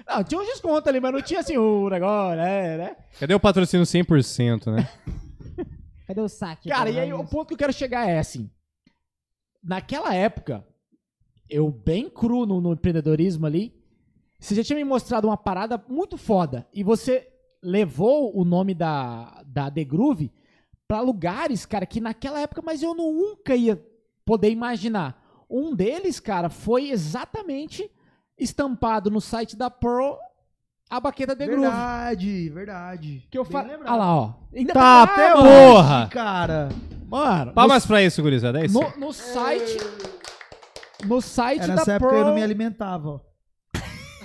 Não, 0.08 0.24
tinha 0.24 0.40
uns 0.40 0.46
descontos 0.46 0.86
ali, 0.86 1.00
mas 1.00 1.12
não 1.12 1.20
tinha 1.20 1.40
assim 1.40 1.58
o 1.58 1.88
negócio, 1.88 2.36
né? 2.36 2.76
né? 2.78 2.96
Cadê 3.18 3.34
o 3.34 3.40
patrocínio 3.40 3.84
100%, 3.84 4.72
né? 4.72 4.88
Cadê 6.06 6.20
o 6.20 6.28
saque? 6.28 6.68
Cara, 6.68 6.88
e 6.88 6.98
aí 6.98 7.12
o 7.12 7.24
ponto 7.24 7.48
que 7.48 7.54
eu 7.54 7.58
quero 7.58 7.72
chegar 7.72 8.08
é 8.08 8.18
assim. 8.18 8.50
Naquela 9.62 10.14
época, 10.14 10.64
eu 11.48 11.70
bem 11.70 12.08
cru 12.08 12.46
no, 12.46 12.60
no 12.60 12.72
empreendedorismo 12.72 13.46
ali, 13.46 13.74
você 14.38 14.54
já 14.54 14.64
tinha 14.64 14.76
me 14.76 14.84
mostrado 14.84 15.26
uma 15.28 15.36
parada 15.36 15.82
muito 15.88 16.16
foda. 16.16 16.66
E 16.72 16.82
você 16.82 17.28
levou 17.62 18.36
o 18.38 18.44
nome 18.44 18.74
da, 18.74 19.42
da 19.46 19.70
The 19.70 19.84
Groove 19.84 20.32
pra 20.88 21.00
lugares, 21.00 21.64
cara, 21.66 21.86
que 21.86 22.00
naquela 22.00 22.40
época, 22.40 22.62
mas 22.64 22.82
eu 22.82 22.94
nunca 22.94 23.54
ia 23.54 23.80
poder 24.24 24.50
imaginar. 24.50 25.20
Um 25.48 25.74
deles, 25.74 26.18
cara, 26.20 26.48
foi 26.48 26.90
exatamente 26.90 27.90
estampado 28.38 29.10
no 29.10 29.20
site 29.20 29.56
da 29.56 29.68
Pro 29.70 30.16
a 30.88 30.98
baqueta 30.98 31.36
The 31.36 31.46
Groove. 31.46 31.62
Verdade, 31.62 32.48
verdade. 32.50 33.28
Que 33.30 33.38
eu 33.38 33.44
falei. 33.44 33.76
Olha 33.76 33.94
lá, 33.94 34.16
ó. 34.16 34.32
Ainda 34.54 34.72
Tá, 34.72 35.06
tá 35.06 35.12
até 35.12 35.32
porra! 35.34 36.08
Cara, 36.10 36.68
Mano, 37.08 37.52
Palmas 37.52 37.84
pra 37.86 38.02
isso, 38.02 38.22
gurizada. 38.22 38.60
É 38.60 38.66
isso. 38.66 38.80
no, 38.80 38.96
no 39.06 39.12
site. 39.12 39.76
No 41.06 41.20
site 41.20 41.58
era 41.62 41.68
da 41.68 41.74
nessa 41.76 41.92
época 41.94 42.08
Pro. 42.10 42.18
eu 42.18 42.24
não 42.26 42.34
me 42.34 42.42
alimentava. 42.42 43.08
ó. 43.10 43.20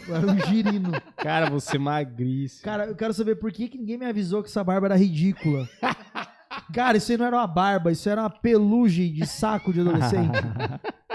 Era 0.10 0.27
um 0.32 0.40
girino. 0.45 0.91
Cara, 1.18 1.49
você 1.49 1.76
é 1.77 1.80
magríssimo. 1.80 2.64
Cara, 2.64 2.86
eu 2.86 2.95
quero 2.95 3.14
saber 3.14 3.36
por 3.36 3.52
que, 3.52 3.68
que 3.69 3.77
ninguém 3.77 3.98
me 3.98 4.06
avisou 4.06 4.41
que 4.44 4.49
essa 4.49 4.64
barba 4.64 4.88
era 4.88 4.95
ridícula. 4.98 5.68
Cara, 6.73 6.98
isso 6.98 7.11
aí 7.11 7.18
não 7.18 7.26
era 7.26 7.38
uma 7.38 7.48
barba, 7.48 7.91
isso 7.91 8.07
era 8.10 8.22
uma 8.22 8.30
pelugem 8.30 9.14
de 9.14 9.26
saco 9.26 9.72
de 9.73 9.82
adolescente. 9.82 10.32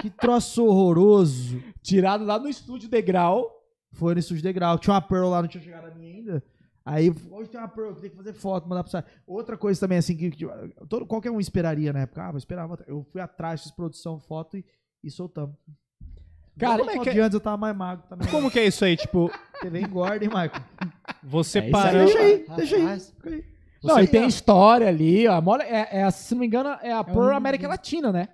que 0.01 0.09
troço 0.09 0.65
horroroso. 0.65 1.61
Tirado 1.81 2.23
lá 2.23 2.37
no 2.39 2.47
estúdio 2.47 2.89
Degrau. 2.89 3.49
Foi 3.93 4.13
no 4.13 4.19
estúdio 4.21 4.41
degrau. 4.43 4.79
Tinha 4.79 4.93
uma 4.93 5.01
Pearl 5.01 5.27
lá, 5.29 5.41
não 5.41 5.49
tinha 5.49 5.61
chegado 5.61 5.85
a 5.87 5.93
mim 5.93 6.05
ainda. 6.13 6.41
Aí, 6.85 7.13
hoje 7.29 7.49
tem 7.49 7.59
uma 7.59 7.67
Pearl, 7.67 7.93
tem 7.95 8.09
que 8.09 8.15
fazer 8.15 8.31
foto, 8.33 8.67
mandar 8.69 8.83
pra 8.85 8.89
você. 8.91 9.03
Outra 9.27 9.57
coisa 9.57 9.79
também, 9.81 9.97
assim, 9.97 10.15
que, 10.15 10.31
que 10.31 10.47
todo, 10.87 11.05
qualquer 11.05 11.29
um 11.29 11.41
esperaria 11.41 11.91
na 11.91 11.99
época. 11.99 12.23
Ah, 12.23 12.31
vou 12.31 12.37
esperar. 12.37 12.67
vou- 12.67 12.77
Eu 12.87 13.03
fui 13.11 13.19
atrás, 13.19 13.61
fiz 13.63 13.71
produção, 13.71 14.17
foto 14.17 14.55
e, 14.57 14.65
e 15.03 15.11
soltamos. 15.11 15.55
Cara, 16.59 16.79
Como 16.79 16.91
é 16.91 16.99
que 16.99 17.11
de 17.11 17.19
antes 17.19 17.33
eu 17.33 17.39
tava 17.39 17.57
mais 17.57 17.75
magro 17.75 18.03
também. 18.07 18.27
Como 18.29 18.51
que 18.51 18.59
é 18.59 18.65
isso 18.67 18.83
aí? 18.85 18.95
Tipo, 18.95 19.31
TV 19.61 19.81
engorda, 19.81 20.23
hein, 20.23 20.29
Michael? 20.29 20.51
você 21.23 21.59
É 21.59 21.69
parou... 21.69 22.05
Deixa 22.05 22.19
aí, 22.19 22.45
deixa 22.55 22.75
aí. 22.75 22.81
Rapaz. 22.83 23.13
Fica 23.17 23.29
aí. 23.29 23.43
Não, 23.83 23.95
Você- 23.95 24.01
e 24.03 24.07
tem 24.07 24.27
história 24.27 24.87
ali, 24.87 25.27
ó. 25.27 25.41
Mole- 25.41 25.63
É, 25.63 26.01
é 26.01 26.11
se 26.11 26.33
não 26.35 26.41
me 26.41 26.47
engano, 26.47 26.69
é 26.83 26.91
a 26.93 27.03
Pro 27.03 27.19
um- 27.31 27.35
América 27.35 27.67
Latina, 27.67 28.11
né? 28.11 28.27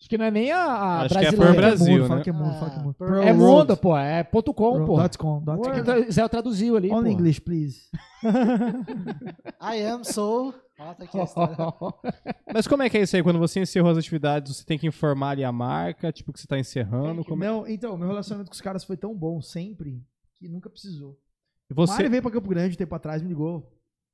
Acho 0.00 0.08
que 0.08 0.16
não 0.16 0.24
é 0.24 0.30
nem 0.30 0.50
a, 0.50 0.58
a 0.64 1.00
Acho 1.02 1.08
que 1.18 1.24
é 1.24 1.28
a 1.28 1.32
brasileira. 1.32 1.52
Pro 1.52 1.60
Brasil, 1.62 1.86
mundo, 1.92 2.02
né? 2.02 2.08
Fala 2.08 2.20
que 2.22 2.30
é 2.30 2.32
mundo, 2.32 2.54
fala 2.58 2.70
que 2.70 2.78
é 2.78 2.82
mundo. 2.82 2.96
Ah, 2.98 3.04
Pearl 3.04 3.22
É 3.22 3.32
mundo, 3.34 3.76
pô. 3.76 3.96
É 3.98 4.22
ponto 4.24 4.54
.com, 4.54 4.86
pô. 4.86 4.96
Dot 4.96 5.18
com, 5.18 5.40
dot 5.44 5.62
com. 5.62 5.74
Então, 5.76 6.10
Zé 6.10 6.26
traduziu 6.26 6.74
ali, 6.76 6.90
Only 6.90 7.10
pô. 7.10 7.18
English, 7.20 7.40
please. 7.42 7.82
I 9.60 9.84
am 9.86 10.02
so. 10.02 10.54
Tá 10.80 11.04
aqui 11.04 11.20
a 11.20 11.24
história. 11.24 11.56
Mas 12.52 12.66
como 12.66 12.82
é 12.82 12.88
que 12.88 12.96
é 12.96 13.02
isso 13.02 13.14
aí? 13.14 13.22
Quando 13.22 13.38
você 13.38 13.60
encerrou 13.60 13.90
as 13.90 13.98
atividades, 13.98 14.56
você 14.56 14.64
tem 14.64 14.78
que 14.78 14.86
informar 14.86 15.30
ali 15.30 15.44
a 15.44 15.52
marca, 15.52 16.10
tipo, 16.10 16.32
que 16.32 16.40
você 16.40 16.46
tá 16.46 16.58
encerrando. 16.58 17.22
Como 17.22 17.44
é... 17.44 17.46
Não, 17.46 17.68
então, 17.68 17.96
meu 17.98 18.08
relacionamento 18.08 18.50
com 18.50 18.54
os 18.54 18.60
caras 18.60 18.82
foi 18.82 18.96
tão 18.96 19.14
bom 19.14 19.42
sempre 19.42 20.02
que 20.36 20.48
nunca 20.48 20.70
precisou. 20.70 21.20
E 21.68 21.74
O 21.74 21.76
Você... 21.76 21.92
Mário 21.92 22.10
veio 22.10 22.22
pra 22.22 22.30
Campo 22.30 22.48
Grande 22.48 22.74
um 22.74 22.78
tempo 22.78 22.94
atrás, 22.94 23.20
me 23.22 23.28
ligou. 23.28 23.70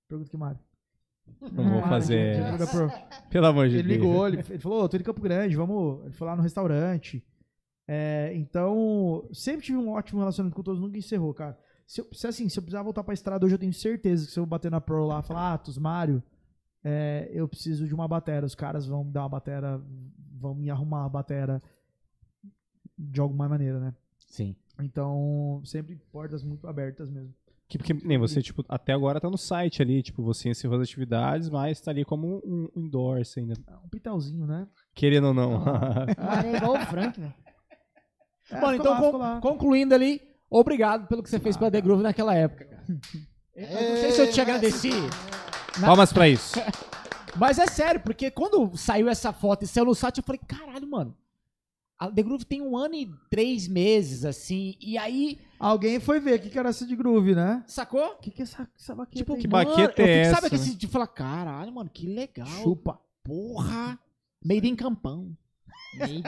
Pergunta 0.09 0.29
que 0.29 0.37
Mário. 0.37 0.59
Não 1.53 1.71
vou 1.71 1.83
fazer... 1.83 2.37
Pelo 3.31 3.47
amor 3.47 3.69
de 3.69 3.77
Ele 3.77 3.89
Deus. 3.89 4.01
ligou, 4.01 4.29
ele, 4.29 4.39
ele 4.51 4.59
falou, 4.59 4.83
ô, 4.83 4.89
tô 4.89 4.97
em 4.97 5.03
Campo 5.03 5.21
Grande, 5.21 5.57
vamos. 5.57 6.05
Ele 6.05 6.15
foi 6.15 6.27
lá 6.27 6.35
no 6.35 6.43
restaurante. 6.43 7.25
É, 7.89 8.33
então, 8.35 9.29
sempre 9.33 9.65
tive 9.65 9.79
um 9.79 9.91
ótimo 9.91 10.19
relacionamento 10.19 10.57
com 10.57 10.63
todos, 10.63 10.81
nunca 10.81 10.99
encerrou, 10.99 11.33
cara. 11.33 11.57
Se, 11.87 12.01
eu, 12.01 12.09
se, 12.13 12.27
assim, 12.27 12.49
se 12.49 12.59
eu 12.59 12.63
precisar 12.63 12.83
voltar 12.83 13.05
pra 13.05 13.15
estrada 13.15 13.45
hoje, 13.47 13.55
eu 13.55 13.59
tenho 13.59 13.73
certeza 13.73 14.27
que 14.27 14.33
se 14.33 14.41
eu 14.41 14.45
bater 14.45 14.71
na 14.71 14.81
Pro 14.81 15.07
lá 15.07 15.21
e 15.21 15.23
falar, 15.23 15.53
ah, 15.55 15.59
Tus 15.59 15.79
Mário, 15.79 16.21
é, 16.89 17.29
eu 17.33 17.49
preciso 17.49 17.85
de 17.87 17.93
uma 17.95 18.07
batera. 18.07 18.47
Os 18.47 18.55
caras 18.55 18.87
vão 18.87 19.03
me 19.03 19.11
dar 19.13 19.23
uma 19.23 19.29
batera, 19.29 19.83
vão 20.39 20.55
me 20.55 20.71
arrumar 20.71 21.01
uma 21.01 21.09
batera 21.09 21.61
de 22.97 23.21
alguma 23.21 23.49
maneira, 23.49 23.81
né? 23.81 23.93
Sim. 24.29 24.55
Então, 24.81 25.61
sempre 25.65 25.97
portas 26.13 26.45
muito 26.45 26.67
abertas 26.69 27.11
mesmo. 27.11 27.35
Que, 27.69 27.79
porque 27.79 27.93
nem 27.95 28.17
você, 28.19 28.41
tipo, 28.41 28.65
até 28.69 28.93
agora 28.93 29.21
tá 29.21 29.29
no 29.29 29.37
site 29.37 29.83
ali, 29.83 30.01
tipo, 30.01 30.23
você 30.23 30.49
encerrou 30.51 30.77
as 30.77 30.85
atividades, 30.85 31.51
mas 31.51 31.81
tá 31.81 31.91
ali 31.91 32.05
como 32.05 32.41
um, 32.47 32.69
um 32.77 32.83
endorse 32.85 33.41
ainda. 33.41 33.55
Ah, 33.67 33.81
Um 33.85 33.89
pitalzinho, 33.89 34.47
né? 34.47 34.69
Querendo 34.95 35.27
ou 35.29 35.35
não. 35.35 35.59
Mano, 35.59 36.07
é 36.47 36.57
igual 36.57 36.75
o 36.75 36.87
Frank, 36.87 37.21
velho. 37.21 37.35
É, 38.53 38.61
Mano, 38.61 38.77
então, 38.77 38.93
lá, 38.93 39.01
con- 39.01 39.17
lá. 39.17 39.41
concluindo 39.41 39.93
ali, 39.95 40.21
obrigado 40.49 41.09
pelo 41.09 41.21
que 41.25 41.29
você 41.29 41.41
fez 41.41 41.57
pela 41.57 41.69
The 41.71 41.81
Groove 41.81 42.05
naquela 42.05 42.33
época, 42.37 42.67
cara. 42.67 42.85
Eu 43.57 43.89
não 43.91 43.97
sei 43.97 44.13
se 44.13 44.21
eu 44.21 44.31
te 44.31 44.41
agradeci, 44.41 44.91
Palmas 45.81 46.13
pra 46.13 46.29
isso. 46.29 46.55
mas 47.37 47.59
é 47.59 47.67
sério, 47.67 48.01
porque 48.01 48.31
quando 48.31 48.77
saiu 48.77 49.09
essa 49.09 49.33
foto 49.33 49.65
e 49.65 49.67
saiu 49.67 49.85
no 49.87 49.95
site, 49.95 50.19
eu 50.19 50.25
falei, 50.25 50.41
caralho, 50.47 50.89
mano. 50.89 51.17
A 51.99 52.11
The 52.11 52.23
Groove 52.23 52.45
tem 52.45 52.61
um 52.61 52.77
ano 52.77 52.95
e 52.95 53.11
três 53.31 53.67
meses, 53.67 54.25
assim, 54.27 54.77
e 54.81 54.99
aí, 54.99 55.39
Alguém 55.59 55.99
foi 55.99 56.21
ver 56.21 56.39
o 56.39 56.43
que, 56.43 56.51
que 56.51 56.59
era 56.59 56.69
essa 56.69 56.87
de 56.87 56.95
groove, 56.95 57.35
né? 57.35 57.65
sacou? 57.67 58.05
O 58.13 58.17
que, 58.17 58.31
que 58.31 58.43
é 58.43 58.45
essa, 58.45 58.69
essa 58.79 58.95
baqueta 58.95 59.17
Tipo, 59.17 59.33
aí? 59.35 59.41
que 59.41 59.49
mano, 59.49 59.71
baqueta 59.71 60.03
eu 60.03 60.07
é 60.07 60.09
fico- 60.09 60.21
essa, 60.21 60.35
Sabe 60.43 60.55
né? 60.55 60.61
aquele 60.63 60.77
de 60.77 60.87
falar, 60.87 61.07
caralho, 61.07 61.73
mano, 61.73 61.89
que 61.89 62.07
legal. 62.07 62.47
Chupa. 62.63 63.01
Porra. 63.25 63.99
Made 64.45 64.69
in 64.69 64.77
Campão. 64.77 65.35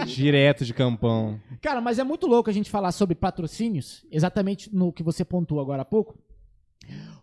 Direto 0.07 0.65
de 0.65 0.73
campão. 0.73 1.39
Cara, 1.61 1.81
mas 1.83 1.99
é 1.99 2.05
muito 2.05 2.27
louco 2.27 2.49
a 2.49 2.53
gente 2.53 2.71
falar 2.71 2.91
sobre 2.93 3.15
patrocínios, 3.15 4.07
exatamente 4.11 4.75
no 4.75 4.91
que 4.91 5.03
você 5.03 5.25
pontuou 5.25 5.61
agora 5.61 5.83
há 5.83 5.85
pouco. 5.85 6.19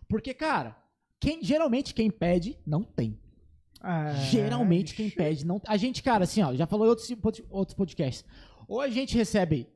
Porque, 0.08 0.32
cara, 0.32 0.76
quem, 1.20 1.42
geralmente 1.42 1.94
quem 1.94 2.10
pede, 2.10 2.58
não 2.66 2.82
tem. 2.82 3.18
É, 3.82 4.14
geralmente 4.30 4.94
quem 4.94 5.08
pede, 5.08 5.46
não 5.46 5.60
A 5.66 5.76
gente, 5.76 6.02
cara, 6.02 6.24
assim, 6.24 6.42
ó, 6.42 6.54
já 6.54 6.66
falou 6.66 6.86
em 6.86 6.90
outros, 6.90 7.10
outros 7.50 7.76
podcasts. 7.76 8.24
Ou 8.66 8.80
a 8.80 8.88
gente 8.88 9.16
recebe 9.16 9.68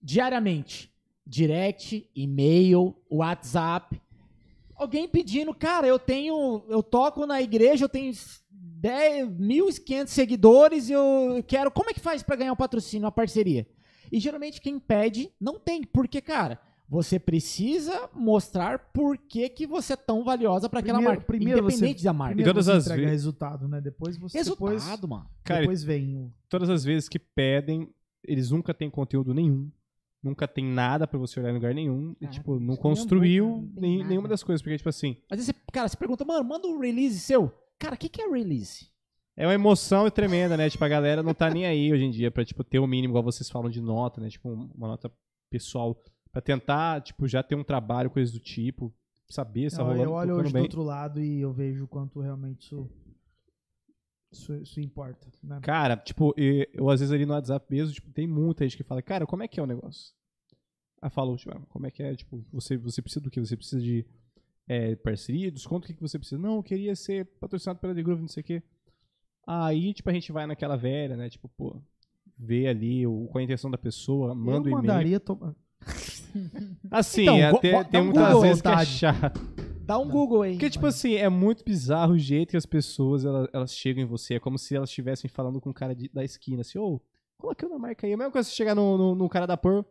diariamente 0.00 0.92
direct, 1.26 2.08
e-mail, 2.14 2.96
WhatsApp, 3.08 4.00
alguém 4.74 5.08
pedindo, 5.08 5.54
cara, 5.54 5.86
eu 5.86 5.98
tenho, 5.98 6.64
eu 6.68 6.82
toco 6.82 7.26
na 7.26 7.40
igreja, 7.40 7.84
eu 7.84 7.88
tenho 7.88 8.12
10, 8.50 9.28
1.500 9.28 10.06
seguidores, 10.08 10.90
eu 10.90 11.42
quero, 11.46 11.70
como 11.70 11.90
é 11.90 11.94
que 11.94 12.00
faz 12.00 12.22
pra 12.22 12.36
ganhar 12.36 12.52
um 12.52 12.56
patrocínio, 12.56 13.04
uma 13.04 13.12
parceria? 13.12 13.66
E 14.10 14.18
geralmente 14.18 14.60
quem 14.60 14.78
pede 14.78 15.32
não 15.40 15.58
tem, 15.58 15.84
porque, 15.84 16.20
cara, 16.20 16.60
você 16.92 17.18
precisa 17.18 18.10
mostrar 18.14 18.78
por 18.92 19.16
que, 19.16 19.48
que 19.48 19.66
você 19.66 19.94
é 19.94 19.96
tão 19.96 20.22
valiosa 20.22 20.68
pra 20.68 20.80
aquela 20.80 21.00
marca, 21.00 21.24
primeiro 21.24 21.64
independente 21.64 22.00
você- 22.00 22.04
da 22.04 22.12
marca. 22.12 22.34
Primeiro 22.34 22.50
todas 22.52 22.66
você 22.66 22.72
as 22.72 22.84
entrega 22.84 23.04
ve- 23.06 23.10
resultado, 23.10 23.66
né? 23.66 23.80
Depois 23.80 24.18
você 24.18 24.36
Resultado, 24.36 24.76
depois, 24.76 25.00
mano. 25.08 25.30
Cara, 25.42 25.60
depois 25.60 25.82
vem 25.82 26.16
o... 26.18 26.30
todas 26.50 26.68
as 26.68 26.84
vezes 26.84 27.08
que 27.08 27.18
pedem, 27.18 27.88
eles 28.22 28.50
nunca 28.50 28.74
têm 28.74 28.90
conteúdo 28.90 29.32
nenhum. 29.32 29.70
nunca 30.22 30.46
tem 30.46 30.64
nada 30.64 31.06
pra 31.06 31.18
você 31.18 31.40
olhar 31.40 31.50
em 31.50 31.54
lugar 31.54 31.74
nenhum. 31.74 32.14
E, 32.20 32.26
Ah, 32.26 32.28
tipo, 32.28 32.60
não 32.60 32.74
isso 32.74 32.82
construiu 32.82 33.68
nem 33.74 33.96
um 33.96 34.02
não 34.02 34.08
nenhuma 34.08 34.28
das 34.28 34.42
coisas. 34.42 34.60
Porque, 34.62 34.76
tipo 34.76 34.88
assim, 34.88 35.16
Às 35.30 35.38
vezes, 35.38 35.46
você, 35.46 35.54
cara, 35.72 35.88
você 35.88 35.96
pergunta, 35.96 36.24
mano, 36.24 36.44
manda 36.48 36.68
um 36.68 36.78
release 36.78 37.18
seu. 37.18 37.50
Cara, 37.78 37.94
o 37.94 37.98
que, 37.98 38.08
que 38.08 38.20
é 38.22 38.28
release? 38.28 38.92
é 39.34 39.46
uma 39.46 39.54
emoção 39.54 40.08
tremenda, 40.10 40.56
né? 40.58 40.68
Tipo, 40.68 40.84
a 40.84 40.88
galera 40.88 41.22
não 41.22 41.32
tá 41.34 41.48
nem 41.50 41.64
aí 41.66 41.90
hoje 41.92 42.04
em 42.04 42.10
dia 42.10 42.30
pra, 42.30 42.44
tipo, 42.44 42.62
ter 42.62 42.78
o 42.78 42.86
mínimo, 42.86 43.12
igual 43.12 43.24
vocês 43.24 43.48
falam 43.50 43.70
de 43.70 43.80
nota, 43.80 44.20
né? 44.20 44.28
Tipo, 44.28 44.50
uma 44.52 44.88
nota 44.88 45.10
pessoal. 45.50 46.00
Pra 46.32 46.40
tentar, 46.40 47.02
tipo, 47.02 47.28
já 47.28 47.42
ter 47.42 47.54
um 47.54 47.62
trabalho, 47.62 48.10
coisas 48.10 48.32
do 48.32 48.40
tipo. 48.40 48.92
Saber 49.28 49.70
se 49.70 49.76
tá 49.76 49.82
rolando, 49.82 50.02
eu 50.02 50.12
olho 50.12 50.34
hoje 50.36 50.52
bem. 50.52 50.62
do 50.62 50.64
outro 50.64 50.82
lado 50.82 51.20
e 51.20 51.40
eu 51.40 51.52
vejo 51.52 51.84
o 51.84 51.88
quanto 51.88 52.20
realmente 52.20 52.66
isso, 52.66 52.90
isso, 54.30 54.54
isso 54.56 54.80
importa. 54.80 55.26
Né? 55.42 55.58
Cara, 55.62 55.96
tipo, 55.96 56.34
e- 56.36 56.68
eu 56.72 56.88
às 56.90 57.00
vezes 57.00 57.14
ali 57.14 57.24
no 57.24 57.32
WhatsApp 57.32 57.66
mesmo, 57.70 57.94
tipo, 57.94 58.10
tem 58.10 58.26
muita 58.26 58.64
gente 58.64 58.76
que 58.76 58.82
fala, 58.82 59.00
cara, 59.00 59.26
como 59.26 59.42
é 59.42 59.48
que 59.48 59.58
é 59.58 59.62
o 59.62 59.66
negócio? 59.66 60.12
Aí 61.00 61.08
falou, 61.10 61.36
tipo, 61.36 61.58
como 61.68 61.86
é 61.86 61.90
que 61.90 62.02
é? 62.02 62.14
Tipo, 62.14 62.44
você, 62.52 62.76
você 62.76 63.00
precisa 63.00 63.20
do 63.22 63.30
quê? 63.30 63.40
Você 63.40 63.56
precisa 63.56 63.80
de 63.82 64.06
é, 64.68 64.94
parceria, 64.96 65.50
desconto, 65.50 65.84
o 65.84 65.88
que, 65.88 65.94
que 65.94 66.00
você 66.00 66.18
precisa? 66.18 66.40
Não, 66.40 66.56
eu 66.56 66.62
queria 66.62 66.94
ser 66.94 67.24
patrocinado 67.40 67.78
pela 67.80 67.94
The 67.94 68.02
Groove, 68.02 68.20
não 68.22 68.28
sei 68.28 68.42
o 68.42 68.44
quê. 68.44 68.62
Aí, 69.46 69.92
tipo, 69.94 70.08
a 70.10 70.12
gente 70.12 70.30
vai 70.30 70.46
naquela 70.46 70.76
velha, 70.76 71.16
né? 71.16 71.28
Tipo, 71.28 71.48
pô, 71.48 71.82
vê 72.38 72.68
ali 72.68 73.06
o, 73.06 73.26
com 73.28 73.38
a 73.38 73.42
intenção 73.42 73.70
da 73.70 73.78
pessoa, 73.78 74.34
manda 74.34 74.50
o 74.50 74.56
eu 74.68 74.72
e-mail. 74.72 74.76
mandaria 74.76 75.18
tomar. 75.20 75.54
Assim, 76.90 77.22
Então, 77.22 77.36
é, 77.36 77.52
tem, 77.58 77.84
tem 77.84 78.00
um 78.00 78.04
muitas 78.04 78.24
Google, 78.26 78.40
vezes 78.42 78.62
que 78.62 78.68
é 78.68 78.70
vontade. 78.70 78.90
chato. 78.90 79.40
Dá 79.84 79.98
um 79.98 80.08
Google 80.08 80.42
aí. 80.42 80.52
Porque, 80.52 80.70
tipo 80.70 80.86
assim, 80.86 81.14
é 81.14 81.28
muito 81.28 81.64
bizarro 81.64 82.12
o 82.14 82.18
jeito 82.18 82.50
que 82.50 82.56
as 82.56 82.66
pessoas 82.66 83.24
elas, 83.24 83.48
elas 83.52 83.74
chegam 83.74 84.02
em 84.02 84.06
você. 84.06 84.34
É 84.34 84.40
como 84.40 84.58
se 84.58 84.74
elas 84.76 84.88
estivessem 84.88 85.28
falando 85.28 85.60
com 85.60 85.70
o 85.70 85.74
cara 85.74 85.94
de- 85.94 86.08
da 86.08 86.24
esquina, 86.24 86.60
assim, 86.62 86.78
ô, 86.78 87.00
coloca 87.36 87.64
eu 87.66 87.70
na 87.70 87.78
marca 87.78 88.06
aí. 88.06 88.12
É 88.12 88.14
a 88.14 88.16
mesma 88.18 88.30
coisa 88.32 88.48
você 88.48 88.54
chegar 88.54 88.74
no, 88.74 88.96
no, 88.96 89.14
no 89.14 89.28
cara 89.28 89.46
da 89.46 89.56
Por, 89.56 89.84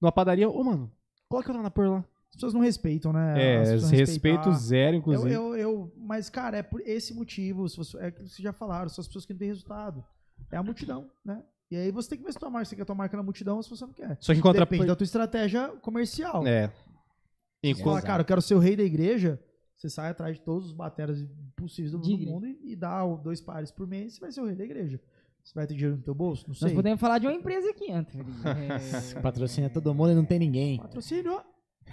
numa 0.00 0.10
padaria, 0.12 0.48
ô, 0.48 0.64
mano, 0.64 0.90
coloca 1.28 1.50
eu 1.52 1.62
na 1.62 1.70
Por 1.70 1.88
lá. 1.88 2.04
As 2.30 2.34
pessoas 2.34 2.52
não 2.52 2.60
respeitam, 2.60 3.12
né? 3.12 3.62
É, 3.62 3.64
respeito 3.96 4.52
zero, 4.52 4.96
Eu, 4.96 4.98
inclusive. 4.98 5.32
eu, 5.32 5.56
eu, 5.56 5.92
mas, 5.96 6.28
cara, 6.28 6.58
é 6.58 6.62
por 6.62 6.80
esse 6.82 7.14
motivo. 7.14 7.66
Se 7.68 7.76
você, 7.76 7.96
é 7.98 8.10
que 8.10 8.18
vocês 8.20 8.36
já 8.38 8.52
falaram, 8.52 8.88
são 8.90 9.00
as 9.00 9.06
pessoas 9.06 9.24
que 9.24 9.32
não 9.32 9.38
têm 9.38 9.48
resultado. 9.48 10.04
É 10.52 10.56
a 10.56 10.62
multidão, 10.62 11.10
né? 11.24 11.42
E 11.70 11.76
aí 11.76 11.90
você 11.90 12.10
tem 12.10 12.18
que 12.18 12.24
ver 12.24 12.32
se 12.32 12.38
tua 12.38 12.48
marca, 12.48 12.64
você 12.64 12.76
quer 12.76 12.84
tua 12.84 12.94
marca 12.94 13.16
na 13.16 13.22
multidão 13.22 13.56
ou 13.56 13.62
se 13.62 13.68
você 13.68 13.84
não 13.84 13.92
quer. 13.92 14.16
Só 14.20 14.34
que 14.34 14.40
contra 14.40 14.64
Depende 14.64 14.86
da 14.86 14.96
tua 14.96 15.04
estratégia 15.04 15.68
comercial. 15.82 16.46
É. 16.46 16.68
Você 16.68 17.70
Enquanto, 17.70 17.84
fala, 17.84 18.02
cara, 18.02 18.20
eu 18.22 18.24
quero 18.24 18.40
ser 18.40 18.54
o 18.54 18.58
rei 18.58 18.74
da 18.74 18.82
igreja, 18.82 19.38
você 19.76 19.90
sai 19.90 20.10
atrás 20.10 20.36
de 20.36 20.42
todos 20.42 20.66
os 20.66 20.72
bateras 20.72 21.18
possíveis 21.54 21.92
do, 21.92 22.00
Digre. 22.00 22.26
mundo 22.26 22.46
e, 22.46 22.72
e 22.72 22.76
dá 22.76 23.04
dois 23.16 23.40
pares 23.40 23.70
por 23.70 23.86
mês, 23.86 24.14
você 24.14 24.20
vai 24.20 24.32
ser 24.32 24.40
o 24.40 24.46
rei 24.46 24.54
da 24.54 24.64
igreja. 24.64 25.00
Você 25.44 25.54
vai 25.54 25.66
ter 25.66 25.74
dinheiro 25.74 25.96
no 25.96 26.02
teu 26.02 26.14
bolso? 26.14 26.44
Não 26.46 26.54
sei. 26.54 26.68
Nós 26.68 26.76
podemos 26.76 27.00
falar 27.00 27.18
de 27.18 27.26
uma 27.26 27.32
empresa 27.32 27.70
aqui, 27.70 27.90
Anthony. 27.90 28.24
É... 29.16 29.20
Patrocina 29.20 29.68
todo 29.68 29.94
mundo 29.94 30.12
e 30.12 30.14
não 30.14 30.24
tem 30.24 30.38
ninguém. 30.38 30.78
Patrocínio. 30.78 31.40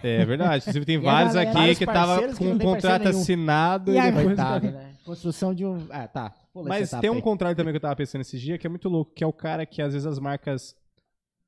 é 0.03 0.25
verdade. 0.25 0.63
Inclusive, 0.63 0.85
tem 0.85 0.99
vários 0.99 1.35
aqui 1.35 1.53
vários 1.53 1.77
que 1.77 1.85
tava 1.85 2.35
com 2.35 2.51
um 2.51 2.59
contrato 2.59 3.07
assinado 3.07 3.93
E 3.93 3.97
e, 3.97 4.01
depois... 4.01 4.25
Coitado, 4.25 4.71
né? 4.71 4.93
Construção 5.03 5.53
de 5.53 5.65
um. 5.65 5.85
Ah, 5.89 6.07
tá. 6.07 6.33
Mas 6.63 6.87
etapa 6.89 7.01
tem 7.01 7.09
um 7.09 7.15
aí. 7.15 7.21
contrário 7.21 7.57
também 7.57 7.73
que 7.73 7.77
eu 7.77 7.81
tava 7.81 7.95
pensando 7.95 8.21
esses 8.21 8.39
dias, 8.39 8.57
que 8.57 8.65
é 8.65 8.69
muito 8.69 8.87
louco, 8.87 9.13
que 9.13 9.23
é 9.23 9.27
o 9.27 9.33
cara 9.33 9.65
que 9.65 9.81
às 9.81 9.93
vezes 9.93 10.05
as 10.05 10.19
marcas 10.19 10.75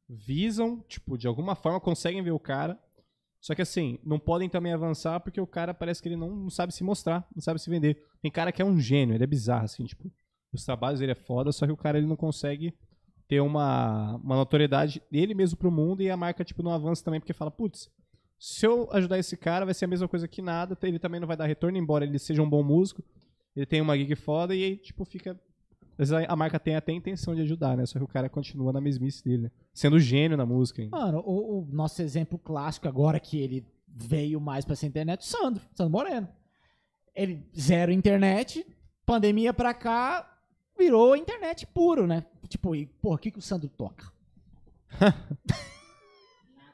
visam, 0.09 0.83
tipo, 0.87 1.17
de 1.17 1.27
alguma 1.27 1.55
forma 1.55 1.79
conseguem 1.79 2.21
ver 2.21 2.31
o 2.31 2.39
cara, 2.39 2.79
só 3.39 3.53
que 3.53 3.61
assim, 3.61 3.99
não 4.03 4.19
podem 4.19 4.49
também 4.49 4.73
avançar 4.73 5.19
porque 5.19 5.39
o 5.39 5.47
cara 5.47 5.73
parece 5.73 6.01
que 6.01 6.09
ele 6.09 6.15
não, 6.15 6.35
não 6.35 6.49
sabe 6.49 6.73
se 6.73 6.83
mostrar, 6.83 7.27
não 7.35 7.41
sabe 7.41 7.61
se 7.61 7.69
vender. 7.69 8.03
Tem 8.21 8.31
cara 8.31 8.51
que 8.51 8.61
é 8.61 8.65
um 8.65 8.79
gênio, 8.79 9.15
ele 9.15 9.23
é 9.23 9.27
bizarro, 9.27 9.65
assim, 9.65 9.85
tipo, 9.85 10.11
os 10.51 10.65
trabalhos 10.65 10.99
dele 10.99 11.11
é 11.11 11.15
foda, 11.15 11.51
só 11.51 11.65
que 11.65 11.71
o 11.71 11.77
cara 11.77 11.97
ele 11.97 12.07
não 12.07 12.15
consegue 12.15 12.73
ter 13.27 13.41
uma, 13.41 14.15
uma 14.17 14.35
notoriedade 14.35 15.01
dele 15.11 15.33
mesmo 15.33 15.57
pro 15.57 15.71
mundo 15.71 16.01
e 16.01 16.09
a 16.09 16.17
marca, 16.17 16.43
tipo, 16.43 16.63
não 16.63 16.71
avança 16.71 17.03
também 17.03 17.19
porque 17.19 17.33
fala, 17.33 17.51
putz, 17.51 17.89
se 18.39 18.65
eu 18.65 18.87
ajudar 18.91 19.19
esse 19.19 19.35
cara 19.35 19.65
vai 19.65 19.73
ser 19.73 19.85
a 19.85 19.87
mesma 19.87 20.07
coisa 20.07 20.27
que 20.27 20.41
nada, 20.41 20.77
ele 20.83 20.99
também 20.99 21.19
não 21.19 21.27
vai 21.27 21.35
dar 21.35 21.45
retorno, 21.45 21.77
embora 21.77 22.05
ele 22.05 22.19
seja 22.19 22.41
um 22.41 22.49
bom 22.49 22.63
músico, 22.63 23.03
ele 23.57 23.65
tem 23.65 23.81
uma 23.81 23.97
gig 23.97 24.15
foda 24.15 24.55
e 24.55 24.63
aí, 24.63 24.77
tipo, 24.77 25.03
fica. 25.03 25.31
Às 25.99 26.09
vezes 26.09 26.25
a- 26.29 26.35
marca 26.35 26.59
tem 26.59 26.75
até 26.75 26.91
a 26.91 26.95
intenção 26.95 27.33
de 27.35 27.41
ajudar, 27.41 27.75
né? 27.75 27.85
Só 27.85 27.97
que 27.97 28.05
o 28.05 28.07
cara 28.07 28.29
continua 28.29 28.71
na 28.71 28.79
mesmice 28.79 29.23
dele, 29.23 29.43
né? 29.43 29.51
Sendo 29.73 29.99
gênio 29.99 30.37
na 30.37 30.45
música. 30.45 30.81
hein? 30.81 30.89
Mano, 30.91 31.23
o, 31.25 31.61
o 31.61 31.67
nosso 31.71 32.01
exemplo 32.03 32.37
clássico 32.37 32.87
agora 32.87 33.19
que 33.19 33.39
ele 33.39 33.65
veio 33.87 34.39
mais 34.39 34.63
pra 34.63 34.73
essa 34.73 34.85
internet, 34.85 35.21
o 35.21 35.25
Sandro, 35.25 35.63
Sandro 35.73 35.91
Moreno. 35.91 36.27
Ele 37.15 37.43
zero 37.59 37.91
internet, 37.91 38.63
pandemia 39.05 39.51
pra 39.53 39.73
cá, 39.73 40.39
virou 40.77 41.15
internet 41.15 41.65
puro, 41.65 42.05
né? 42.05 42.23
Tipo, 42.47 42.75
e, 42.75 42.85
porra, 42.85 43.15
o 43.15 43.17
que, 43.17 43.31
que 43.31 43.39
o 43.39 43.41
Sandro 43.41 43.67
toca? 43.67 44.11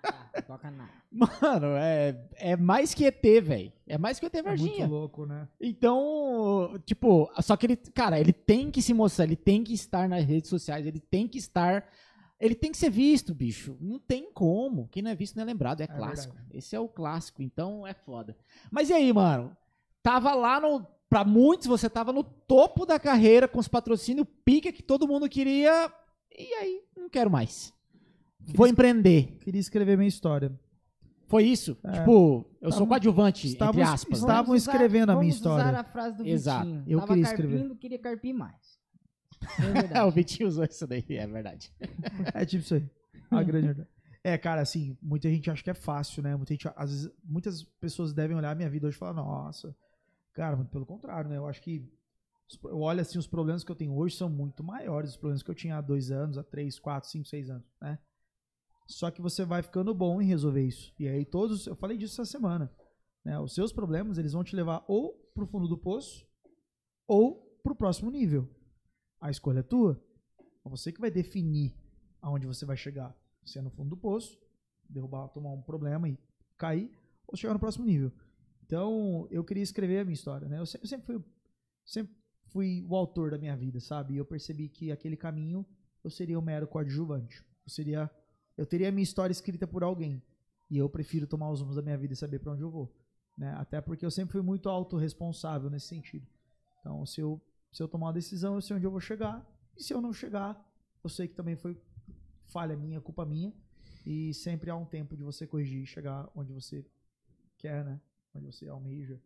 Nada, 0.04 0.42
toca 0.46 0.70
nada. 0.72 0.92
Mano, 1.14 1.68
é, 1.77 2.19
é 2.38 2.57
mais 2.57 2.94
que 2.95 3.06
ET, 3.06 3.22
velho. 3.44 3.72
É 3.85 3.98
mais 3.99 4.19
que 4.19 4.26
ET 4.26 4.34
É 4.34 4.41
Varginha. 4.41 4.80
muito 4.80 4.91
louco, 4.91 5.26
né? 5.27 5.48
Então, 5.61 6.73
tipo, 6.85 7.31
só 7.41 7.56
que 7.56 7.68
ele, 7.68 7.76
cara, 7.76 8.19
ele 8.19 8.34
tem 8.34 8.72
que 8.72 8.81
se 8.81 8.94
mostrar, 8.95 9.26
ele 9.26 9.35
tem 9.35 9.64
que 9.64 9.73
estar 9.73 10.10
nas 10.10 10.26
redes 10.26 10.49
sociais, 10.49 10.88
ele 10.88 10.99
tem 10.99 11.27
que 11.27 11.38
estar. 11.38 11.88
Ele 12.40 12.56
tem 12.56 12.72
que 12.72 12.77
ser 12.77 12.90
visto, 12.90 13.34
bicho. 13.34 13.77
Não 13.80 13.99
tem 13.99 14.31
como. 14.34 14.90
Quem 14.90 15.03
não 15.03 15.11
é 15.11 15.15
visto 15.15 15.35
não 15.35 15.44
é 15.44 15.45
lembrado, 15.45 15.81
é, 15.81 15.88
clássico. 15.88 16.35
Esse 16.52 16.76
é 16.76 16.80
o 16.80 16.90
clássico, 16.90 17.41
então 17.44 17.85
é 17.85 17.94
foda. 17.94 18.35
Mas 18.72 18.90
e 18.90 18.94
aí, 18.94 19.14
mano? 19.14 19.56
Tava 20.02 20.34
lá 20.34 20.60
no. 20.60 20.85
Pra 21.07 21.23
muitos, 21.23 21.68
você 21.68 21.88
tava 21.88 22.11
no 22.11 22.23
topo 22.23 22.88
da 22.88 22.99
carreira 22.99 23.48
com 23.48 23.60
os 23.60 23.68
patrocínios 23.68 24.26
pica 24.44 24.72
que 24.72 24.81
todo 24.81 25.07
mundo 25.07 25.30
queria. 25.30 25.94
E 26.35 26.53
aí, 26.56 26.81
não 26.98 27.07
quero 27.07 27.30
mais. 27.30 27.72
Vou 28.40 28.65
empreender. 28.68 29.38
Queria 29.40 29.61
escrever 29.61 29.95
minha 29.95 30.10
história. 30.10 30.52
Foi 31.34 31.44
isso? 31.46 31.76
É. 31.84 31.92
Tipo, 31.94 32.46
eu 32.62 32.70
sou 32.72 32.84
Estavam- 32.84 32.88
coadjuvante, 32.90 33.48
entre 33.48 33.82
aspas. 33.82 34.20
estavam-? 34.20 34.46
Vamos 34.46 34.62
usar- 34.64 34.72
escrevendo 34.72 35.10
a 35.10 35.14
minha 35.16 35.22
vamos 35.24 35.36
história. 35.36 35.66
usar 35.70 35.80
a 35.80 35.84
frase 35.84 36.18
do 36.18 36.28
Exato. 36.28 36.66
Vitinho. 36.68 36.84
Eu 36.88 37.00
Tava 37.00 37.08
queria 37.14 37.24
escrever. 37.24 37.54
carpindo, 37.58 37.76
queria 37.76 38.00
carpir 38.00 38.34
mais. 38.36 38.80
É 40.00 40.04
o 40.04 40.12
Vitinho 40.12 40.48
usou 40.48 40.64
isso 40.64 40.86
daí, 40.88 41.04
é 41.10 41.26
verdade. 41.28 41.74
É 42.34 42.46
tipo 42.46 42.64
isso 42.64 42.76
aí. 42.76 42.90
A 43.32 43.42
grande 43.44 43.66
verdade. 43.68 43.90
É, 44.24 44.38
cara, 44.38 44.62
assim, 44.62 44.96
muita 45.02 45.28
gente 45.30 45.50
acha 45.52 45.62
que 45.64 45.70
é 45.70 45.74
fácil, 45.74 46.22
né? 46.24 46.36
Muita 46.36 46.54
gente, 46.54 46.66
às 46.78 46.90
vezes, 46.92 47.12
muitas 47.24 47.64
pessoas 47.82 48.14
devem 48.14 48.38
olhar 48.38 48.52
a 48.52 48.56
minha 48.56 48.70
vida 48.70 48.88
hoje 48.88 48.96
e 48.96 49.00
falar, 49.00 49.14
nossa, 49.14 49.76
cara, 50.34 50.56
muito 50.56 50.70
pelo 50.70 50.86
contrário, 50.86 51.30
né? 51.30 51.38
Eu 51.38 51.46
acho 51.48 51.62
que 51.62 51.84
eu 52.66 52.80
olho 52.80 53.02
assim, 53.02 53.18
os 53.18 53.26
problemas 53.28 53.64
que 53.64 53.72
eu 53.72 53.76
tenho 53.76 53.94
hoje 53.98 54.16
são 54.16 54.30
muito 54.30 54.64
maiores 54.64 55.10
dos 55.10 55.18
problemas 55.18 55.42
que 55.44 55.50
eu 55.50 55.56
tinha 55.56 55.78
há 55.78 55.82
dois 55.82 56.12
anos, 56.12 56.38
há 56.38 56.44
três, 56.44 56.78
quatro, 56.80 57.10
cinco, 57.10 57.28
seis 57.28 57.50
anos, 57.50 57.66
né? 57.82 57.98
Só 58.88 59.10
que 59.10 59.22
você 59.22 59.46
vai 59.46 59.62
ficando 59.62 59.94
bom 59.94 60.22
em 60.22 60.26
resolver 60.26 60.66
isso. 60.66 60.94
E 61.00 61.08
aí 61.08 61.26
todos, 61.26 61.68
eu 61.68 61.76
falei 61.76 61.98
disso 61.98 62.22
essa 62.22 62.30
semana, 62.30 62.72
né? 63.24 63.40
Os 63.40 63.54
seus 63.54 63.72
problemas, 63.72 64.18
eles 64.18 64.34
vão 64.34 64.44
te 64.44 64.56
levar 64.56 64.84
ou 64.88 65.14
pro 65.34 65.48
fundo 65.48 65.68
do 65.68 65.78
poço 65.78 66.28
ou 67.08 67.60
pro 67.64 67.76
próximo 67.76 68.12
nível. 68.12 68.50
A 69.20 69.30
escolha 69.30 69.60
é 69.60 69.64
tua. 69.64 70.02
É 70.66 70.70
você 70.70 70.92
que 70.92 71.00
vai 71.00 71.10
definir 71.10 71.76
aonde 72.22 72.48
você 72.48 72.66
vai 72.66 72.78
chegar. 72.78 73.16
Se 73.44 73.60
é 73.60 73.62
no 73.62 73.70
fundo 73.70 73.90
do 73.90 73.98
poço, 73.98 74.38
derrubar, 74.90 75.28
tomar 75.30 75.52
um 75.52 75.62
problema 75.62 76.08
e 76.08 76.18
cair, 76.58 76.92
ou 77.28 77.36
chegar 77.36 77.54
no 77.54 77.60
próximo 77.60 77.86
nível. 77.86 78.12
Então, 78.66 79.28
eu 79.30 79.44
queria 79.44 79.64
escrever 79.64 80.00
a 80.00 80.06
minha 80.06 80.14
história, 80.14 80.48
né? 80.48 80.60
Eu 80.60 80.66
sempre, 80.66 80.88
sempre 80.88 81.06
fui, 81.06 81.24
sempre 81.86 82.16
fui 82.48 82.86
o 82.88 82.96
autor 82.96 83.32
da 83.32 83.38
minha 83.38 83.56
vida, 83.56 83.80
sabe? 83.80 84.14
E 84.14 84.18
eu 84.18 84.26
percebi 84.26 84.70
que 84.70 84.92
aquele 84.92 85.18
caminho 85.18 85.66
eu 86.04 86.10
seria 86.10 86.40
um 86.40 86.42
mero 86.42 86.68
coadjuvante. 86.68 87.44
Eu 87.66 87.70
seria, 87.70 88.10
eu 88.58 88.66
teria 88.66 88.90
a 88.90 88.92
minha 88.92 89.04
história 89.04 89.32
escrita 89.32 89.68
por 89.68 89.84
alguém. 89.84 90.22
E 90.70 90.78
eu 90.78 90.90
prefiro 90.90 91.28
tomar 91.28 91.52
os 91.52 91.62
rumos 91.62 91.76
da 91.76 91.82
minha 91.82 91.98
vida 91.98 92.14
e 92.14 92.18
saber 92.18 92.40
para 92.40 92.54
onde 92.54 92.62
eu 92.62 92.72
vou, 92.72 92.96
né? 93.38 93.54
Até 93.58 93.82
porque 93.82 94.06
eu 94.06 94.12
sempre 94.12 94.32
fui 94.32 94.42
muito 94.42 94.70
autorresponsável 94.70 95.70
nesse 95.70 95.88
sentido. 95.88 96.28
Então, 96.80 97.06
se 97.06 97.22
eu 97.22 97.42
se 97.74 97.82
eu 97.82 97.88
tomar 97.88 98.08
uma 98.08 98.14
decisão, 98.14 98.54
eu 98.54 98.62
sei 98.62 98.76
onde 98.76 98.86
eu 98.86 98.92
vou 98.92 99.00
chegar. 99.00 99.44
E 99.76 99.82
se 99.82 99.92
eu 99.92 100.00
não 100.00 100.14
chegar, 100.14 100.64
eu 101.04 101.10
sei 101.10 101.28
que 101.28 101.34
também 101.34 101.56
foi 101.56 101.76
falha 102.46 102.78
minha, 102.78 103.02
culpa 103.02 103.26
minha. 103.26 103.52
E 104.06 104.32
sempre 104.36 104.70
há 104.70 104.76
um 104.76 104.86
tempo 104.86 105.18
de 105.18 105.24
você 105.24 105.48
corrigir 105.48 105.82
e 105.82 105.86
chegar 105.88 106.30
onde 106.36 106.54
você 106.54 106.86
quer, 107.58 107.84
né? 107.84 108.00
Onde 108.36 108.46
você 108.46 108.68
almeja. 108.68 109.20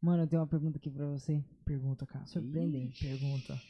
Mano, 0.00 0.24
eu 0.24 0.26
tenho 0.26 0.42
uma 0.42 0.48
pergunta 0.48 0.76
aqui 0.76 0.90
pra 0.90 1.06
você. 1.06 1.42
Pergunta, 1.64 2.04
cara. 2.04 2.26
Surpreendente. 2.26 3.06
Pergunta. 3.06 3.60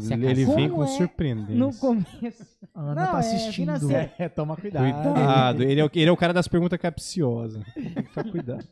Se 0.00 0.12
ele 0.14 0.44
vem 0.44 0.68
com 0.68 0.82
é 0.82 0.86
surpreendência. 0.86 1.54
No 1.54 1.74
começo. 1.74 2.46
A 2.74 2.80
Ana 2.80 2.94
Não, 2.94 3.12
tá 3.12 3.16
é 3.16 3.20
assistindo. 3.20 3.52
financeiro. 3.54 4.12
É, 4.18 4.28
toma 4.28 4.56
cuidado. 4.60 4.82
Cuidado, 4.82 5.62
ele 5.62 5.80
é, 5.80 5.84
o, 5.84 5.90
ele 5.94 6.08
é 6.08 6.12
o 6.12 6.16
cara 6.16 6.32
das 6.32 6.48
perguntas 6.48 6.78
capciosas. 6.78 7.62
Tem 7.72 7.94
que 7.94 8.02
ficar 8.02 8.24
cuidado. 8.30 8.66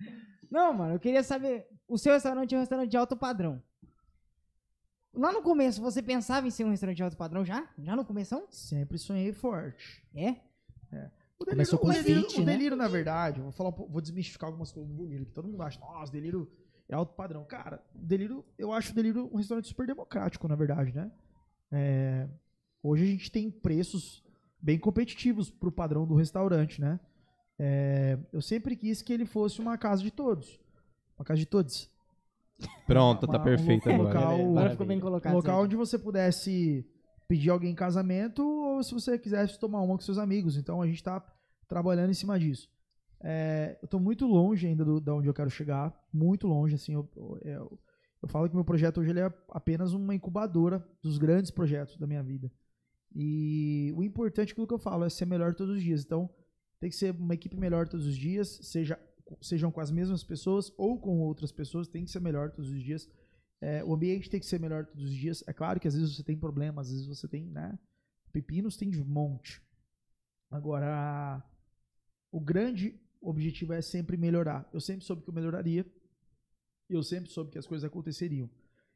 Não, 0.50 0.72
mano, 0.72 0.94
eu 0.94 1.00
queria 1.00 1.22
saber. 1.22 1.66
O 1.88 1.98
seu 1.98 2.12
restaurante 2.12 2.54
é 2.54 2.58
um 2.58 2.60
restaurante 2.60 2.90
de 2.90 2.96
alto 2.96 3.16
padrão. 3.16 3.62
Lá 5.12 5.32
no 5.32 5.42
começo, 5.42 5.80
você 5.80 6.00
pensava 6.02 6.46
em 6.46 6.50
ser 6.50 6.64
um 6.64 6.70
restaurante 6.70 6.96
de 6.96 7.02
alto 7.02 7.16
padrão 7.16 7.44
já? 7.44 7.68
Já 7.78 7.96
no 7.96 8.04
começo? 8.04 8.40
Sempre 8.48 8.96
sonhei 8.96 9.32
forte. 9.32 10.02
É? 10.14 10.36
O 11.38 11.44
Começou 11.44 11.78
com 11.78 11.88
o 11.88 11.92
delírio, 11.92 12.22
fit, 12.22 12.40
o 12.40 12.44
né? 12.44 12.52
delírio, 12.52 12.76
na 12.76 12.86
verdade, 12.86 13.40
vou 13.40 13.50
falar, 13.50 13.70
vou 13.70 14.00
desmistificar 14.00 14.48
algumas 14.48 14.70
coisas 14.70 14.92
do 14.92 14.96
delírio, 14.96 15.24
que 15.24 15.32
todo 15.32 15.48
mundo 15.48 15.62
acha, 15.62 15.80
nossa, 15.80 16.12
delírio 16.12 16.50
é 16.90 16.94
alto 16.94 17.14
padrão. 17.14 17.44
Cara, 17.44 17.82
o 17.94 17.98
delírio, 18.04 18.44
eu 18.58 18.72
acho 18.72 18.92
o 18.92 18.94
delírio 18.94 19.30
um 19.32 19.36
restaurante 19.36 19.68
super 19.68 19.86
democrático, 19.86 20.46
na 20.48 20.54
verdade, 20.56 20.92
né? 20.94 21.10
É, 21.72 22.28
hoje 22.82 23.04
a 23.04 23.06
gente 23.06 23.30
tem 23.30 23.50
preços 23.50 24.22
bem 24.60 24.78
competitivos 24.78 25.50
pro 25.50 25.70
padrão 25.72 26.06
do 26.06 26.14
restaurante, 26.14 26.80
né? 26.80 26.98
É, 27.58 28.18
eu 28.32 28.42
sempre 28.42 28.74
quis 28.76 29.02
que 29.02 29.12
ele 29.12 29.24
fosse 29.26 29.60
uma 29.60 29.76
casa 29.78 30.02
de 30.02 30.10
todos. 30.10 30.58
Uma 31.18 31.24
casa 31.24 31.38
de 31.38 31.46
todos. 31.46 31.90
Pronto, 32.86 33.24
Uma- 33.26 33.32
tá 33.34 33.38
um 33.40 33.44
perfeito 33.44 33.88
local- 33.88 34.00
agora. 34.00 34.08
local- 34.18 34.32
Agora 34.32 34.48
Maravilha. 34.52 34.70
ficou 34.72 34.86
bem 34.86 34.98
Um 34.98 35.00
colocado. 35.00 35.32
local 35.34 35.50
isso 35.54 35.58
aí. 35.60 35.64
onde 35.64 35.76
você 35.76 35.98
pudesse 35.98 36.86
pedir 37.28 37.50
alguém 37.50 37.70
em 37.70 37.74
casamento 37.74 38.42
ou 38.42 38.82
se 38.82 38.92
você 38.92 39.18
quisesse 39.18 39.58
tomar 39.58 39.80
uma 39.82 39.94
com 39.96 40.02
seus 40.02 40.18
amigos. 40.18 40.56
Então 40.56 40.82
a 40.82 40.86
gente 40.86 41.02
tá 41.02 41.24
trabalhando 41.68 42.10
em 42.10 42.14
cima 42.14 42.38
disso. 42.38 42.68
É, 43.22 43.78
eu 43.82 43.88
tô 43.88 43.98
muito 43.98 44.26
longe 44.26 44.66
ainda 44.66 44.84
do, 44.84 45.00
da 45.00 45.14
onde 45.14 45.28
eu 45.28 45.34
quero 45.34 45.50
chegar. 45.50 45.94
Muito 46.12 46.46
longe, 46.46 46.74
assim. 46.74 46.94
Eu, 46.94 47.08
eu, 47.42 47.78
eu 48.22 48.28
falo 48.28 48.48
que 48.48 48.54
meu 48.54 48.64
projeto 48.64 49.00
hoje 49.00 49.10
ele 49.10 49.20
é 49.20 49.32
apenas 49.50 49.92
uma 49.92 50.14
incubadora 50.14 50.86
dos 51.02 51.18
grandes 51.18 51.50
projetos 51.50 51.96
da 51.96 52.06
minha 52.06 52.22
vida. 52.22 52.50
E 53.14 53.92
o 53.96 54.02
importante, 54.02 54.52
aquilo 54.52 54.66
que 54.66 54.74
eu 54.74 54.78
falo, 54.78 55.04
é 55.04 55.10
ser 55.10 55.26
melhor 55.26 55.54
todos 55.54 55.76
os 55.76 55.82
dias. 55.82 56.04
Então, 56.04 56.30
tem 56.78 56.88
que 56.88 56.96
ser 56.96 57.14
uma 57.14 57.34
equipe 57.34 57.56
melhor 57.56 57.88
todos 57.88 58.06
os 58.06 58.16
dias, 58.16 58.60
seja, 58.62 58.98
sejam 59.40 59.70
com 59.70 59.80
as 59.80 59.90
mesmas 59.90 60.24
pessoas 60.24 60.72
ou 60.78 60.98
com 60.98 61.20
outras 61.20 61.52
pessoas, 61.52 61.88
tem 61.88 62.04
que 62.04 62.10
ser 62.10 62.20
melhor 62.20 62.50
todos 62.50 62.70
os 62.70 62.82
dias. 62.82 63.08
É, 63.60 63.84
o 63.84 63.92
ambiente 63.92 64.30
tem 64.30 64.40
que 64.40 64.46
ser 64.46 64.58
melhor 64.58 64.86
todos 64.86 65.04
os 65.04 65.14
dias. 65.14 65.44
É 65.46 65.52
claro 65.52 65.78
que 65.78 65.86
às 65.86 65.94
vezes 65.94 66.16
você 66.16 66.22
tem 66.22 66.38
problemas, 66.38 66.86
às 66.86 66.92
vezes 66.92 67.06
você 67.06 67.28
tem, 67.28 67.46
né? 67.46 67.78
Pepinos 68.32 68.76
tem 68.76 68.88
de 68.88 69.04
monte. 69.04 69.60
Agora, 70.50 71.44
o 72.32 72.40
grande 72.40 72.98
objetivo 73.20 73.72
é 73.72 73.82
sempre 73.82 74.16
melhorar. 74.16 74.68
Eu 74.72 74.80
sempre 74.80 75.04
soube 75.04 75.22
que 75.22 75.28
eu 75.30 75.34
melhoraria. 75.34 75.84
Eu 76.88 77.02
sempre 77.02 77.30
soube 77.30 77.50
que 77.50 77.58
as 77.58 77.66
coisas 77.66 77.84
aconteceriam. 77.88 78.48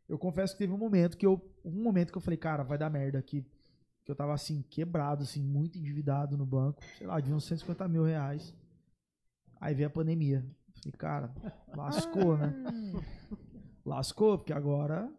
Eu 0.08 0.18
confesso 0.18 0.52
que 0.54 0.58
teve 0.58 0.72
um 0.72 0.78
momento 0.78 1.16
que 1.16 1.24
eu, 1.26 1.40
um 1.64 1.82
momento 1.82 2.10
que 2.12 2.18
eu 2.18 2.22
falei, 2.22 2.36
cara, 2.36 2.62
vai 2.62 2.76
dar 2.78 2.90
merda 2.90 3.18
aqui. 3.18 3.44
Que 4.04 4.10
eu 4.10 4.16
tava 4.16 4.34
assim, 4.34 4.62
quebrado, 4.62 5.22
assim, 5.22 5.42
muito 5.42 5.78
endividado 5.78 6.36
no 6.36 6.44
banco. 6.44 6.82
Sei 6.98 7.06
lá, 7.06 7.20
de 7.20 7.32
uns 7.32 7.44
150 7.44 7.88
mil 7.88 8.04
reais. 8.04 8.54
Aí 9.60 9.74
veio 9.74 9.88
a 9.88 9.90
pandemia. 9.90 10.44
Falei, 10.74 10.92
cara, 10.98 11.34
lascou, 11.74 12.36
né? 12.36 12.52
Lascou, 13.84 14.38
porque 14.38 14.52
agora 14.52 15.10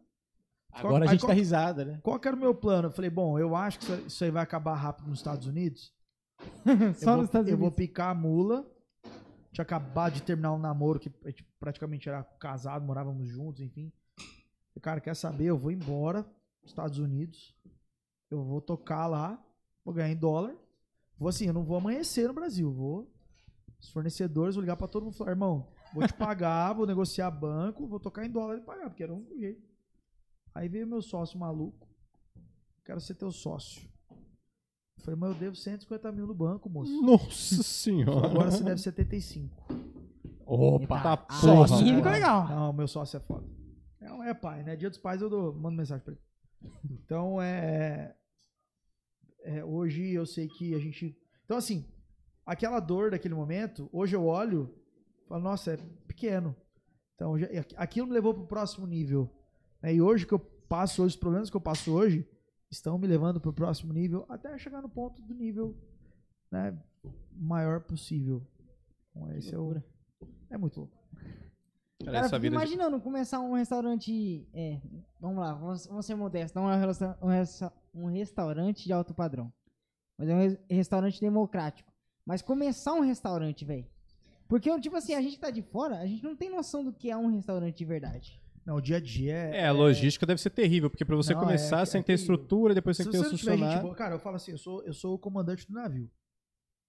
Agora 0.72 1.06
a 1.06 1.08
Aí 1.08 1.12
gente 1.14 1.22
qual- 1.22 1.30
dá 1.30 1.34
risada, 1.36 1.86
né? 1.86 2.00
qual 2.04 2.20
que 2.20 2.28
era 2.28 2.36
o 2.36 2.40
meu 2.40 2.54
plano? 2.54 2.88
Eu 2.90 2.92
falei, 2.92 3.10
bom, 3.10 3.40
eu 3.40 3.56
acho 3.56 3.80
que 3.80 3.86
isso- 4.08 4.24
aí 4.24 4.30
vai 4.32 4.44
acabar 4.44 4.74
rápido 4.76 5.08
nos 5.08 5.20
Estados 5.20 5.48
Unidos. 5.48 5.94
Só 7.00 7.12
eu, 7.12 7.18
nos 7.18 7.18
vou, 7.18 7.24
Estados 7.26 7.50
eu 7.52 7.58
vou 7.58 7.68
Unidos. 7.68 7.78
picar 7.78 8.10
a 8.10 8.16
mula. 8.16 8.70
Tinha 9.56 9.64
acabado 9.64 10.16
de 10.16 10.22
terminar 10.22 10.52
um 10.52 10.60
namoro 10.60 11.00
que 11.00 11.10
a 11.24 11.30
gente 11.30 11.42
praticamente 11.58 12.10
era 12.10 12.22
casado, 12.22 12.86
morávamos 12.86 13.26
juntos, 13.30 13.62
enfim. 13.62 13.90
Falei, 14.18 14.82
Cara, 14.82 15.00
quer 15.00 15.16
saber? 15.16 15.46
Eu 15.46 15.58
vou 15.58 15.72
embora 15.72 16.24
dos 16.62 16.72
Estados 16.72 17.00
Unidos. 17.00 17.56
Eu 18.30 18.44
vou 18.44 18.60
tocar 18.60 19.08
lá, 19.08 19.42
vou 19.86 19.94
ganhar 19.94 20.12
em 20.12 20.18
dólar. 20.18 20.54
Vou 21.18 21.30
assim, 21.30 21.48
eu 21.48 21.54
não 21.54 21.64
vou 21.64 21.78
amanhecer 21.78 22.28
no 22.28 22.34
Brasil. 22.34 22.70
Vou. 22.70 23.10
Os 23.80 23.90
fornecedores, 23.92 24.56
vou 24.56 24.62
ligar 24.62 24.76
pra 24.76 24.90
todo 24.90 25.04
mundo 25.04 25.14
e 25.14 25.18
falar, 25.18 25.32
irmão, 25.32 25.72
vou 25.94 26.06
te 26.06 26.14
pagar, 26.14 26.74
vou 26.74 26.86
negociar 26.86 27.32
banco, 27.32 27.88
vou 27.88 27.98
tocar 28.00 28.26
em 28.26 28.30
dólar 28.30 28.58
e 28.58 28.62
pagar, 28.62 28.90
porque 28.90 29.04
era 29.04 29.14
único 29.14 29.40
jeito. 29.40 29.66
Aí 30.54 30.68
veio 30.68 30.86
meu 30.86 31.02
sócio 31.02 31.40
maluco. 31.40 31.88
Quero 32.84 33.00
ser 33.00 33.16
teu 33.16 33.32
sócio. 33.32 33.90
Eu 35.12 35.18
falei, 35.18 35.20
mas 35.20 35.30
eu 35.32 35.36
devo 35.36 35.56
150 35.56 36.12
mil 36.12 36.26
no 36.26 36.34
banco, 36.34 36.68
moço. 36.70 37.02
Nossa 37.02 37.62
senhora. 37.62 38.28
Agora 38.28 38.50
você 38.52 38.64
deve 38.64 38.82
75. 38.82 39.56
Opa! 40.46 41.02
Tá 41.02 41.18
porra. 41.18 41.68
ficou 41.68 41.94
mano. 41.94 42.10
legal. 42.12 42.48
Não, 42.50 42.74
meu 42.74 42.88
sócio 42.88 43.18
é 43.18 43.20
foda. 43.20 43.46
É, 44.02 44.30
é 44.30 44.34
pai, 44.34 44.64
né? 44.64 44.76
Dia 44.76 44.90
dos 44.90 44.98
pais 45.00 45.22
eu 45.22 45.30
dou, 45.30 45.54
mando 45.54 45.78
mensagem 45.78 46.04
pra 46.04 46.14
ele. 46.14 46.22
Então 46.90 47.40
é, 47.42 48.16
é. 49.44 49.64
Hoje 49.64 50.12
eu 50.12 50.26
sei 50.26 50.48
que 50.48 50.74
a 50.74 50.80
gente. 50.80 51.16
Então, 51.46 51.58
assim, 51.58 51.86
aquela 52.46 52.80
dor 52.80 53.12
daquele 53.12 53.36
momento, 53.36 53.88
hoje 53.94 54.16
eu 54.16 54.26
olho 54.26 54.74
e 55.24 55.28
falo, 55.28 55.44
nossa, 55.44 55.74
é 55.74 55.78
pequeno. 56.08 56.56
Então, 57.14 57.38
já- 57.38 57.48
aquilo 57.78 58.08
me 58.08 58.14
levou 58.14 58.34
pro 58.34 58.48
próximo 58.48 58.88
nível. 58.88 59.30
né? 59.82 59.94
E 59.94 60.02
hoje 60.02 60.26
que 60.26 60.34
eu 60.34 60.40
passo 60.40 61.04
hoje, 61.04 61.16
os 61.16 61.20
problemas 61.20 61.50
que 61.50 61.56
eu 61.56 61.62
passo 61.62 61.92
hoje 61.92 62.28
estão 62.72 62.98
me 62.98 63.08
levando 63.08 63.40
pro 63.40 63.54
próximo 63.54 63.94
nível 63.94 64.26
até 64.30 64.58
chegar 64.58 64.82
no 64.82 64.90
ponto 64.90 65.22
do 65.22 65.34
nível 65.34 65.76
né, 66.52 66.78
maior 67.34 67.82
possível. 67.82 68.46
Então, 69.12 69.32
esse 69.36 69.54
é 69.54 69.58
o. 69.58 69.82
É 70.50 70.58
muito 70.58 70.80
louco. 70.82 70.98
Cara, 72.04 72.22
Cara, 72.22 72.40
vida 72.40 72.50
de- 72.50 72.56
imaginando 72.56 73.00
começar 73.00 73.40
um 73.40 73.54
restaurante. 73.54 74.48
É, 74.54 74.80
vamos 75.20 75.38
lá, 75.38 75.54
vamos, 75.54 75.86
vamos 75.88 76.06
ser 76.06 76.16
modestos. 76.16 76.54
Não 76.54 76.70
é 76.70 76.76
um, 76.76 76.80
resta- 76.80 77.18
um 77.22 77.28
resta- 77.28 77.74
um 77.94 78.06
restaurante 78.08 78.84
de 78.84 78.94
alto 78.94 79.14
padrão. 79.14 79.52
Mas 80.18 80.30
é 80.30 80.34
um 80.36 80.40
res- 80.40 80.60
restaurante 80.70 81.20
democrático. 81.22 81.92
Mas 82.26 82.42
começar 82.42 82.94
um 82.94 83.02
restaurante, 83.02 83.64
velho. 83.66 83.86
Porque, 84.48 84.80
tipo 84.80 84.96
assim, 84.96 85.14
a 85.16 85.22
gente 85.22 85.36
que 85.36 85.40
tá 85.42 85.50
de 85.50 85.62
fora, 85.62 85.98
a 86.00 86.06
gente 86.06 86.24
não 86.24 86.36
tem 86.36 86.50
noção 86.50 86.84
do 86.84 86.94
que 86.94 87.10
é 87.10 87.18
um 87.18 87.28
restaurante 87.28 87.78
de 87.78 87.86
verdade. 87.86 88.40
Não, 88.66 88.78
o 88.78 88.82
dia 88.82 88.98
a 88.98 89.00
dia 89.00 89.34
é. 89.34 89.58
É, 89.58 89.68
a 89.68 89.72
logística 89.72 90.26
deve 90.26 90.42
ser 90.42 90.50
terrível, 90.50 90.90
porque 90.90 91.06
pra 91.06 91.16
você 91.16 91.34
Não, 91.34 91.42
começar 91.42 91.82
é- 91.82 91.86
sem 91.86 92.02
é 92.02 92.04
ter 92.04 92.14
estrutura, 92.14 92.74
depois 92.74 92.98
Se 92.98 93.04
tem 93.04 93.12
que 93.12 93.18
ter 93.18 93.24
você 93.24 93.30
o 93.30 93.32
não 93.32 93.38
tiver 93.38 93.58
gente 93.58 93.82
boa, 93.82 93.96
cara, 93.96 94.16
eu 94.16 94.20
falo 94.20 94.38
assim, 94.38 94.52
eu 94.52 94.58
sou, 94.58 94.84
eu 94.84 94.94
sou 94.94 95.14
o 95.14 95.20
comandante 95.20 95.68
do 95.68 95.74
navio. 95.74 96.10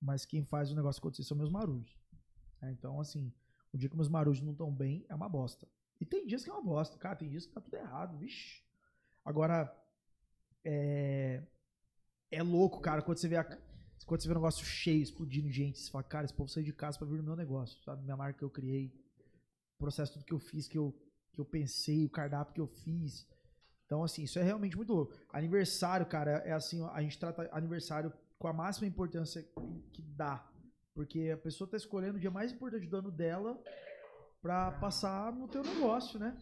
Mas 0.01 0.25
quem 0.25 0.45
faz 0.45 0.71
o 0.71 0.75
negócio 0.75 1.01
acontecer 1.01 1.25
são 1.25 1.37
meus 1.37 1.51
marujos. 1.51 1.95
É, 2.63 2.71
então, 2.71 2.99
assim, 3.01 3.31
o 3.73 3.77
dia 3.79 3.89
que 3.91 3.97
meus 3.97 4.09
marujos 4.09 4.43
não 4.43 4.53
estão 4.53 4.73
bem, 4.73 5.05
é 5.09 5.15
uma 5.15 5.29
bosta. 5.29 5.69
E 6.01 6.07
tem 6.07 6.27
dias 6.27 6.43
que 6.43 6.51
é 6.51 6.53
uma 6.53 6.63
bosta. 6.63 6.97
Cara, 6.99 7.17
tem 7.17 7.29
dias 7.29 7.47
que 7.47 7.53
tá 7.53 7.61
tudo 7.61 7.75
errado, 7.75 8.19
vixi. 8.19 8.63
Agora, 9.25 9.71
é. 10.65 11.43
É 12.31 12.43
louco, 12.43 12.81
cara, 12.81 13.03
quando 13.03 13.19
você 13.19 13.29
vê 13.29 13.37
a. 13.37 13.45
Quando 14.05 14.21
você 14.21 14.29
vê 14.29 14.35
um 14.35 14.37
negócio 14.39 14.65
cheio, 14.65 15.03
explodindo 15.03 15.51
gente, 15.51 15.79
você 15.79 15.91
fala, 15.91 16.05
cara, 16.05 16.25
esse 16.25 16.35
povo 16.35 16.49
saiu 16.49 16.65
de 16.65 16.73
casa 16.73 16.99
pra 16.99 17.07
vir 17.07 17.17
no 17.17 17.23
meu 17.25 17.37
negócio, 17.37 17.83
sabe? 17.83 18.03
Minha 18.05 18.17
marca 18.17 18.39
que 18.39 18.45
eu 18.45 18.51
criei, 18.51 18.87
o 18.87 19.79
processo 19.79 20.13
tudo 20.13 20.25
que 20.25 20.33
eu 20.35 20.39
fiz, 20.39 20.69
que 20.69 20.79
eu, 20.79 20.95
que 21.37 21.41
eu 21.41 21.45
pensei, 21.45 22.05
o 22.05 22.11
cardápio 22.11 22.55
que 22.55 22.61
eu 22.61 22.67
fiz. 22.67 23.27
Então, 23.85 24.03
assim, 24.03 24.25
isso 24.25 24.39
é 24.39 24.43
realmente 24.43 24.77
muito 24.77 24.93
louco. 24.93 25.15
Aniversário, 25.33 26.05
cara, 26.07 26.39
é 26.45 26.53
assim, 26.53 26.83
a 26.93 27.01
gente 27.03 27.19
trata 27.19 27.49
aniversário 27.53 28.13
com 28.39 28.49
a 28.49 28.53
máxima 28.53 28.89
importância 28.89 29.47
que 29.93 30.03
dá. 30.03 30.51
Porque 30.95 31.31
a 31.33 31.37
pessoa 31.37 31.69
tá 31.69 31.77
escolhendo 31.77 32.17
o 32.17 32.21
dia 32.21 32.31
mais 32.31 32.53
importante 32.53 32.87
do 32.87 32.97
ano 32.97 33.11
dela 33.11 33.63
pra 34.41 34.73
passar 34.73 35.33
no 35.33 35.47
teu 35.47 35.63
negócio, 35.63 36.19
né? 36.19 36.37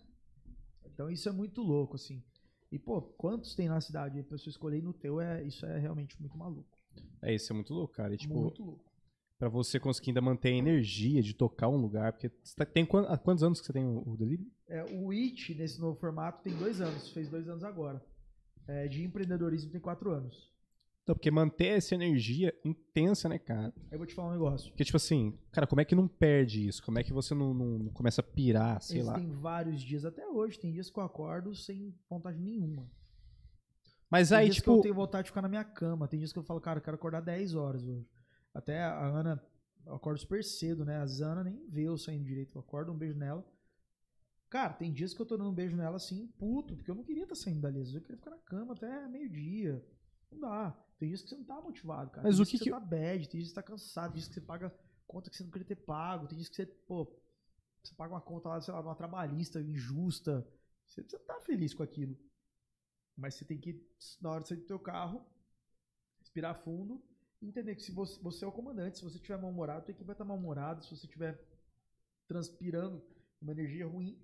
Então 0.85 1.11
isso 1.11 1.29
é 1.29 1.33
muito 1.33 1.61
louco, 1.61 1.97
assim. 1.97 2.23
E, 2.71 2.79
pô, 2.79 3.03
quantos 3.03 3.55
tem 3.55 3.69
na 3.69 3.81
cidade? 3.81 4.19
A 4.19 4.25
pessoa 4.25 4.51
escolher 4.51 4.83
no 4.83 4.93
teu, 4.93 5.21
é, 5.21 5.43
isso 5.43 5.66
é 5.66 5.79
realmente 5.79 6.19
muito 6.21 6.37
maluco. 6.39 6.79
É, 7.21 7.35
isso 7.35 7.53
é 7.53 7.55
muito 7.55 7.75
louco, 7.75 7.95
cara. 7.95 8.15
E, 8.15 8.16
tipo, 8.16 8.35
muito 8.35 8.62
louco. 8.62 8.94
Pra 9.39 9.48
você 9.48 9.78
conseguir 9.81 10.11
ainda 10.11 10.20
manter 10.20 10.48
a 10.48 10.56
energia 10.56 11.23
de 11.23 11.35
tocar 11.35 11.69
um 11.69 11.77
lugar, 11.77 12.12
porque 12.12 12.28
tá- 12.56 12.65
tem 12.65 12.86
há 13.09 13.19
quantos 13.19 13.43
anos 13.43 13.61
que 13.61 13.66
você 13.66 13.73
tem 13.73 13.85
o, 13.85 14.02
o 14.09 14.16
delivery? 14.16 14.51
É, 14.69 14.85
o 14.85 15.12
IT, 15.12 15.55
nesse 15.55 15.81
novo 15.81 15.98
formato, 15.98 16.43
tem 16.43 16.56
dois 16.56 16.81
anos. 16.81 17.11
Fez 17.11 17.28
dois 17.28 17.48
anos 17.48 17.65
agora. 17.65 18.05
É, 18.66 18.89
de 18.89 19.02
empreendedorismo 19.05 19.70
tem 19.70 19.81
quatro 19.81 20.11
anos. 20.11 20.52
Então, 21.02 21.15
porque 21.15 21.31
manter 21.31 21.66
essa 21.66 21.94
energia 21.94 22.55
intensa, 22.65 23.28
né, 23.28 23.39
cara? 23.39 23.74
Aí 23.77 23.93
eu 23.93 23.98
vou 23.98 24.06
te 24.06 24.15
falar 24.15 24.28
um 24.31 24.32
negócio. 24.32 24.70
Porque, 24.70 24.85
tipo 24.85 24.97
assim, 24.97 25.39
cara, 25.52 25.66
como 25.66 25.82
é 25.82 25.85
que 25.85 25.94
não 25.94 26.09
perde 26.09 26.66
isso? 26.66 26.82
Como 26.82 26.98
é 26.98 27.02
que 27.05 27.12
você 27.12 27.35
não, 27.35 27.52
não- 27.52 27.90
começa 27.90 28.23
a 28.23 28.24
pirar, 28.24 28.81
sei 28.81 29.02
lá? 29.02 29.19
Existem 29.19 29.36
vários 29.39 29.82
dias, 29.82 30.06
até 30.06 30.27
hoje, 30.27 30.59
tem 30.59 30.73
dias 30.73 30.89
que 30.89 30.98
eu 30.98 31.02
acordo 31.02 31.55
sem 31.55 31.94
vontade 32.09 32.40
nenhuma. 32.40 32.90
Mas 34.11 34.31
Tem 34.31 34.39
aí, 34.39 34.44
dias 34.47 34.56
que 34.56 34.62
tipo, 34.62 34.77
eu 34.77 34.81
tenho 34.81 34.94
vontade 34.94 35.24
de 35.24 35.31
ficar 35.31 35.43
na 35.43 35.48
minha 35.48 35.65
cama. 35.65 36.09
Tem 36.09 36.19
dias 36.19 36.32
que 36.32 36.39
eu 36.39 36.43
falo, 36.43 36.59
cara, 36.61 36.78
eu 36.78 36.82
quero 36.82 36.94
acordar 36.94 37.20
10 37.20 37.55
horas 37.55 37.85
hoje. 37.86 38.09
Até 38.55 38.82
a 38.82 39.05
Ana, 39.05 39.44
eu 39.85 39.94
acordo 39.94 40.18
super 40.20 40.43
cedo, 40.43 40.85
né? 40.85 40.97
A 40.98 41.06
Zana 41.06 41.43
nem 41.43 41.68
vê 41.68 41.82
eu 41.82 41.98
saindo 41.98 42.24
direito. 42.24 42.56
Eu 42.56 42.60
acordo, 42.60 42.93
um 42.93 42.97
beijo 42.97 43.18
nela. 43.18 43.44
Cara, 44.48 44.72
tem 44.72 44.93
dias 44.93 45.12
que 45.12 45.20
eu 45.20 45.26
tô 45.26 45.36
dando 45.36 45.51
um 45.51 45.55
beijo 45.55 45.76
nela 45.76 45.97
assim, 45.97 46.28
puto, 46.39 46.76
porque 46.76 46.90
eu 46.90 46.94
não 46.94 47.02
queria 47.02 47.24
estar 47.24 47.35
saindo 47.35 47.60
dali. 47.60 47.81
Às 47.81 47.86
vezes 47.89 47.94
eu 47.97 48.01
queria 48.01 48.16
ficar 48.16 48.31
na 48.31 48.39
cama 48.39 48.72
até 48.72 49.09
meio-dia. 49.09 49.85
Não 50.31 50.39
dá. 50.39 50.70
Tem 50.98 51.09
dias 51.09 51.22
que 51.22 51.28
você 51.28 51.36
não 51.36 51.44
tá 51.44 51.60
motivado, 51.60 52.10
cara. 52.10 52.22
Mas 52.22 52.36
tem 52.36 52.43
o 52.44 52.47
que 52.47 52.52
que, 52.52 52.59
que- 52.59 52.64
você 52.64 52.70
tá 52.70 52.81
bad, 52.81 53.28
tem 53.28 53.40
dias 53.40 53.48
que 53.48 53.48
você 53.48 53.55
tá 53.55 53.62
cansado, 53.62 54.12
tem 54.12 54.20
dias 54.20 54.28
que 54.28 54.35
você 54.35 54.40
paga 54.40 54.72
conta 55.06 55.28
que 55.28 55.36
você 55.36 55.43
não 55.44 55.51
queria 55.51 55.66
ter 55.66 55.76
pago, 55.76 56.26
tem 56.28 56.36
dias 56.39 56.48
que 56.48 56.56
você, 56.56 56.66
pô, 56.66 57.05
você 57.82 57.94
paga 57.94 58.14
uma 58.14 58.20
conta 58.20 58.48
lá, 58.48 58.60
sei 58.60 58.72
lá, 58.72 58.81
uma 58.81 58.94
trabalhista 58.94 59.60
injusta. 59.60 60.47
Você, 60.86 61.05
não 61.12 61.24
tá 61.26 61.40
feliz 61.40 61.74
com 61.74 61.82
aquilo. 61.82 62.16
Mas 63.16 63.35
você 63.35 63.44
tem 63.44 63.59
que, 63.59 63.85
na 64.20 64.31
hora 64.31 64.43
de 64.43 64.48
sair 64.48 64.59
do 64.59 64.66
teu 64.66 64.78
carro, 64.78 65.24
respirar 66.20 66.55
fundo 66.62 67.02
entender 67.49 67.75
que 67.75 67.83
se 67.83 67.93
você, 67.93 68.21
você 68.23 68.45
é 68.45 68.49
o 68.49 68.53
comandante, 68.53 68.99
se 68.99 69.05
você 69.05 69.19
tiver 69.19 69.37
mal-humorado, 69.39 69.85
tua 69.85 69.93
equipe 69.93 70.07
vai 70.07 70.15
estar 70.15 70.25
mal-humorada, 70.25 70.83
se 70.83 70.97
você 70.97 71.07
estiver 71.07 71.39
transpirando 72.28 73.02
uma 73.41 73.52
energia 73.52 73.86
ruim, 73.86 74.18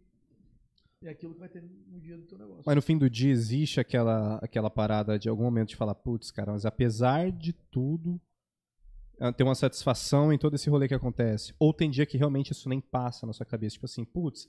é 1.02 1.10
aquilo 1.10 1.32
que 1.32 1.40
vai 1.40 1.48
ter 1.48 1.62
no 1.62 2.00
dia 2.00 2.16
do 2.16 2.24
teu 2.24 2.36
negócio. 2.36 2.62
mas 2.66 2.76
no 2.76 2.82
fim 2.82 2.98
do 2.98 3.08
dia 3.08 3.30
existe 3.30 3.80
aquela, 3.80 4.36
aquela 4.36 4.68
parada 4.68 5.18
de 5.18 5.28
algum 5.28 5.44
momento 5.44 5.70
de 5.70 5.76
falar, 5.76 5.94
putz, 5.94 6.30
cara, 6.30 6.52
mas 6.52 6.66
apesar 6.66 7.32
de 7.32 7.52
tudo, 7.52 8.20
ah, 9.20 9.32
tem 9.32 9.46
uma 9.46 9.54
satisfação 9.54 10.32
em 10.32 10.38
todo 10.38 10.56
esse 10.56 10.70
rolê 10.70 10.88
que 10.88 10.94
acontece. 10.94 11.54
Ou 11.58 11.74
tem 11.74 11.90
dia 11.90 12.06
que 12.06 12.16
realmente 12.16 12.52
isso 12.52 12.68
nem 12.70 12.80
passa 12.80 13.26
na 13.26 13.34
sua 13.34 13.44
cabeça. 13.44 13.74
Tipo 13.74 13.84
assim, 13.84 14.02
putz, 14.02 14.48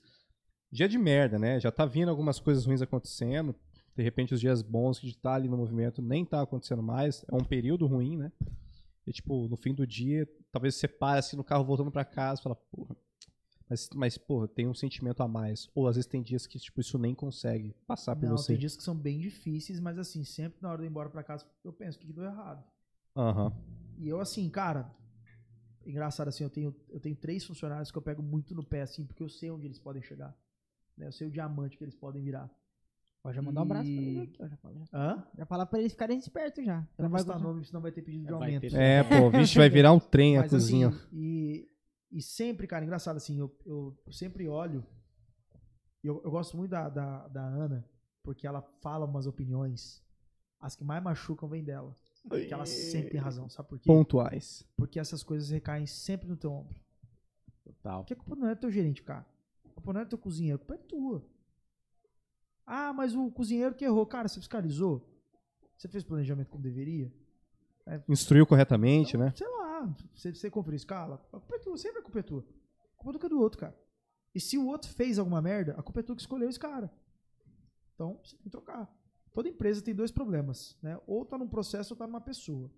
dia 0.72 0.88
de 0.88 0.98
merda, 0.98 1.38
né? 1.38 1.60
Já 1.60 1.70
tá 1.72 1.86
vindo 1.86 2.08
algumas 2.08 2.40
coisas 2.40 2.66
ruins 2.66 2.82
acontecendo. 2.82 3.54
De 3.96 4.02
repente, 4.02 4.34
os 4.34 4.40
dias 4.40 4.62
bons 4.62 4.98
que 4.98 5.14
tá 5.14 5.34
ali 5.34 5.50
no 5.50 5.58
movimento 5.58 6.02
nem 6.02 6.24
tá 6.24 6.42
acontecendo 6.42 6.82
mais. 6.82 7.26
É 7.30 7.36
um 7.36 7.44
período 7.44 7.86
ruim, 7.86 8.16
né? 8.16 8.32
E, 9.06 9.12
tipo, 9.12 9.48
no 9.48 9.58
fim 9.58 9.74
do 9.74 9.86
dia, 9.86 10.28
talvez 10.52 10.76
você 10.76 10.88
pare 10.88 11.20
assim 11.20 11.36
no 11.36 11.44
carro 11.44 11.64
voltando 11.66 11.92
pra 11.92 12.06
casa 12.06 12.40
e 12.40 12.44
fala, 12.44 12.56
porra. 12.56 12.96
Mas, 13.70 13.90
mas, 13.96 14.18
porra, 14.18 14.48
tem 14.48 14.68
um 14.68 14.74
sentimento 14.74 15.24
a 15.24 15.28
mais. 15.28 15.70
Ou 15.74 15.88
às 15.88 15.96
vezes 15.96 16.10
tem 16.10 16.22
dias 16.22 16.46
que, 16.46 16.60
tipo, 16.60 16.82
isso 16.82 16.98
nem 16.98 17.16
consegue 17.16 17.74
passar 17.88 18.16
por 18.16 18.28
Não, 18.28 18.38
você. 18.38 18.50
tem 18.50 18.58
dias 18.60 18.76
que 18.76 18.84
são 18.84 18.96
bem 18.96 19.18
difíceis, 19.20 19.80
mas 19.80 19.98
assim, 19.98 20.24
sempre 20.24 20.62
na 20.62 20.70
hora 20.70 20.80
de 20.80 20.86
ir 20.86 20.90
embora 20.90 21.10
pra 21.10 21.24
casa, 21.24 21.46
eu 21.64 21.72
penso, 21.72 21.98
o 21.98 22.02
que, 22.02 22.08
que 22.08 22.14
deu 22.14 22.26
errado? 22.26 22.64
Aham. 23.16 23.54
E 23.98 24.10
eu, 24.10 24.20
assim, 24.20 24.50
cara, 24.50 24.92
engraçado 25.86 26.28
assim, 26.28 26.44
eu 26.44 26.50
tenho, 26.50 26.76
eu 26.90 27.00
tenho 27.00 27.16
três 27.16 27.44
funcionários 27.46 27.92
que 27.92 27.98
eu 27.98 28.02
pego 28.02 28.22
muito 28.22 28.54
no 28.54 28.64
pé, 28.64 28.82
assim, 28.82 29.06
porque 29.06 29.24
eu 29.24 29.30
sei 29.30 29.50
onde 29.52 29.66
eles 29.68 29.80
podem 29.80 30.02
chegar. 30.02 30.36
né? 30.98 31.08
Eu 31.08 31.12
sei 31.12 31.28
o 31.28 31.32
diamante 31.32 31.78
que 31.78 31.84
eles 31.84 31.96
podem 31.96 32.22
virar. 32.22 32.50
Pode 33.24 33.36
já 33.36 33.42
mandar 33.42 33.60
um 33.62 33.64
abraço 33.64 33.84
pra 33.92 34.02
E- 34.02 34.08
ele 34.08 34.22
aqui, 34.22 34.44
ó. 34.44 34.48
Já, 34.48 34.58
fala, 34.58 34.76
já, 34.80 34.86
Hã? 34.94 35.28
já 35.38 35.46
falar 35.46 35.66
pra 35.68 35.80
eles 35.80 35.92
ficarem 35.92 36.18
espertos 36.18 36.66
já. 36.66 36.88
Eu 36.98 37.04
não 37.04 37.10
vai 37.12 37.24
gostar. 37.24 37.40
nome, 37.40 37.64
senão 37.66 37.80
vai 37.82 37.92
ter 37.92 38.02
pedido 38.02 38.26
de 38.26 38.34
aumento. 38.34 38.62
ter. 38.62 38.74
É, 38.76 39.04
pô, 39.04 39.30
vixe, 39.30 39.58
vai 39.58 39.70
virar 39.70 39.92
um 39.94 40.00
trem 40.00 40.38
a 40.38 40.42
Mas 40.42 40.52
cozinha. 40.52 40.88
assim, 40.88 41.08
e, 41.14 41.70
e 42.12 42.22
sempre, 42.22 42.66
cara, 42.66 42.84
engraçado 42.84 43.18
assim, 43.18 43.38
eu, 43.40 43.56
eu, 43.66 43.96
sempre 44.12 44.48
olho. 44.48 44.84
Eu, 46.04 46.20
eu 46.24 46.32
gosto 46.32 46.58
muito 46.58 46.72
da, 46.72 46.90
da, 46.90 47.28
da 47.28 47.44
Ana, 47.44 47.88
porque 48.24 48.48
ela 48.48 48.62
fala 48.82 49.06
umas 49.06 49.28
opiniões. 49.28 50.04
As 50.60 50.76
que 50.76 50.84
mais 50.84 51.04
machucam 51.04 51.48
vem 51.48 51.64
dela. 51.64 51.96
Porque 52.28 52.52
ela 52.54 52.66
sempre 52.66 53.12
tem 53.12 53.20
razão, 53.20 53.48
sabe 53.50 53.70
por 53.70 53.80
quê? 53.80 53.86
Pontuais. 53.88 54.64
Porque 54.76 55.00
essas 55.00 55.22
coisas 55.24 55.50
recaem 55.50 55.86
sempre 55.86 56.28
no 56.28 56.36
teu 56.38 56.52
ombro. 56.52 56.80
Total. 57.64 58.00
Porque 58.02 58.14
a 58.14 58.16
culpa 58.16 58.36
não 58.36 58.48
é 58.48 58.56
do 58.56 58.62
teu 58.62 58.72
gerente, 58.72 59.02
cara. 59.04 59.26
A 59.66 59.70
culpa 59.70 59.94
não 59.94 60.02
é 60.02 60.06
do 60.06 60.10
teu 60.10 60.18
cozinheiro, 60.20 60.56
a 60.56 60.60
culpa 60.60 60.74
é 60.76 60.78
tua. 60.78 61.24
Ah, 62.74 62.94
mas 62.94 63.14
o 63.14 63.30
cozinheiro 63.30 63.76
que 63.76 63.84
errou. 63.84 64.06
Cara, 64.06 64.30
você 64.30 64.40
fiscalizou? 64.40 65.06
Você 65.78 65.90
fez 65.90 66.06
planejamento 66.06 66.50
como 66.50 66.64
deveria? 66.64 67.12
Instruiu 68.08 68.48
corretamente, 68.48 69.18
Então, 69.18 69.26
né? 69.26 69.34
Sei 69.36 69.48
lá, 69.50 69.94
você, 70.16 70.34
você 70.34 70.50
conferiu 70.50 70.78
escala, 70.78 71.16
a 71.34 71.40
culpa 71.40 71.56
é 71.58 71.60
tua, 71.60 71.78
sempre 71.78 72.00
a 72.00 72.02
culpa 72.02 72.20
é 72.20 72.24
tua. 72.24 72.46
A 72.94 72.96
culpa 72.96 73.12
nunca 73.12 73.28
é 73.28 73.30
do 73.30 73.42
outro, 73.42 73.60
cara. 73.60 73.78
E 74.34 74.40
se 74.40 74.58
o 74.58 74.68
outro 74.68 74.90
fez 74.90 75.20
alguma 75.20 75.42
merda, 75.42 75.74
a 75.78 75.84
culpa 75.84 76.00
é 76.00 76.04
tua 76.04 76.16
que 76.16 76.22
escolheu 76.22 76.48
esse 76.48 76.58
cara. 76.58 76.90
Então, 77.94 78.22
você 78.24 78.38
tem 78.38 78.44
que 78.44 78.50
trocar. 78.50 78.90
Toda 79.34 79.50
empresa 79.50 79.82
tem 79.82 79.94
dois 79.94 80.10
problemas, 80.10 80.78
né? 80.82 80.98
Ou 81.06 81.26
tá 81.26 81.38
num 81.38 81.50
processo 81.50 81.94
ou 81.94 81.98
tá 81.98 82.08
numa 82.08 82.22
pessoa. 82.22 82.72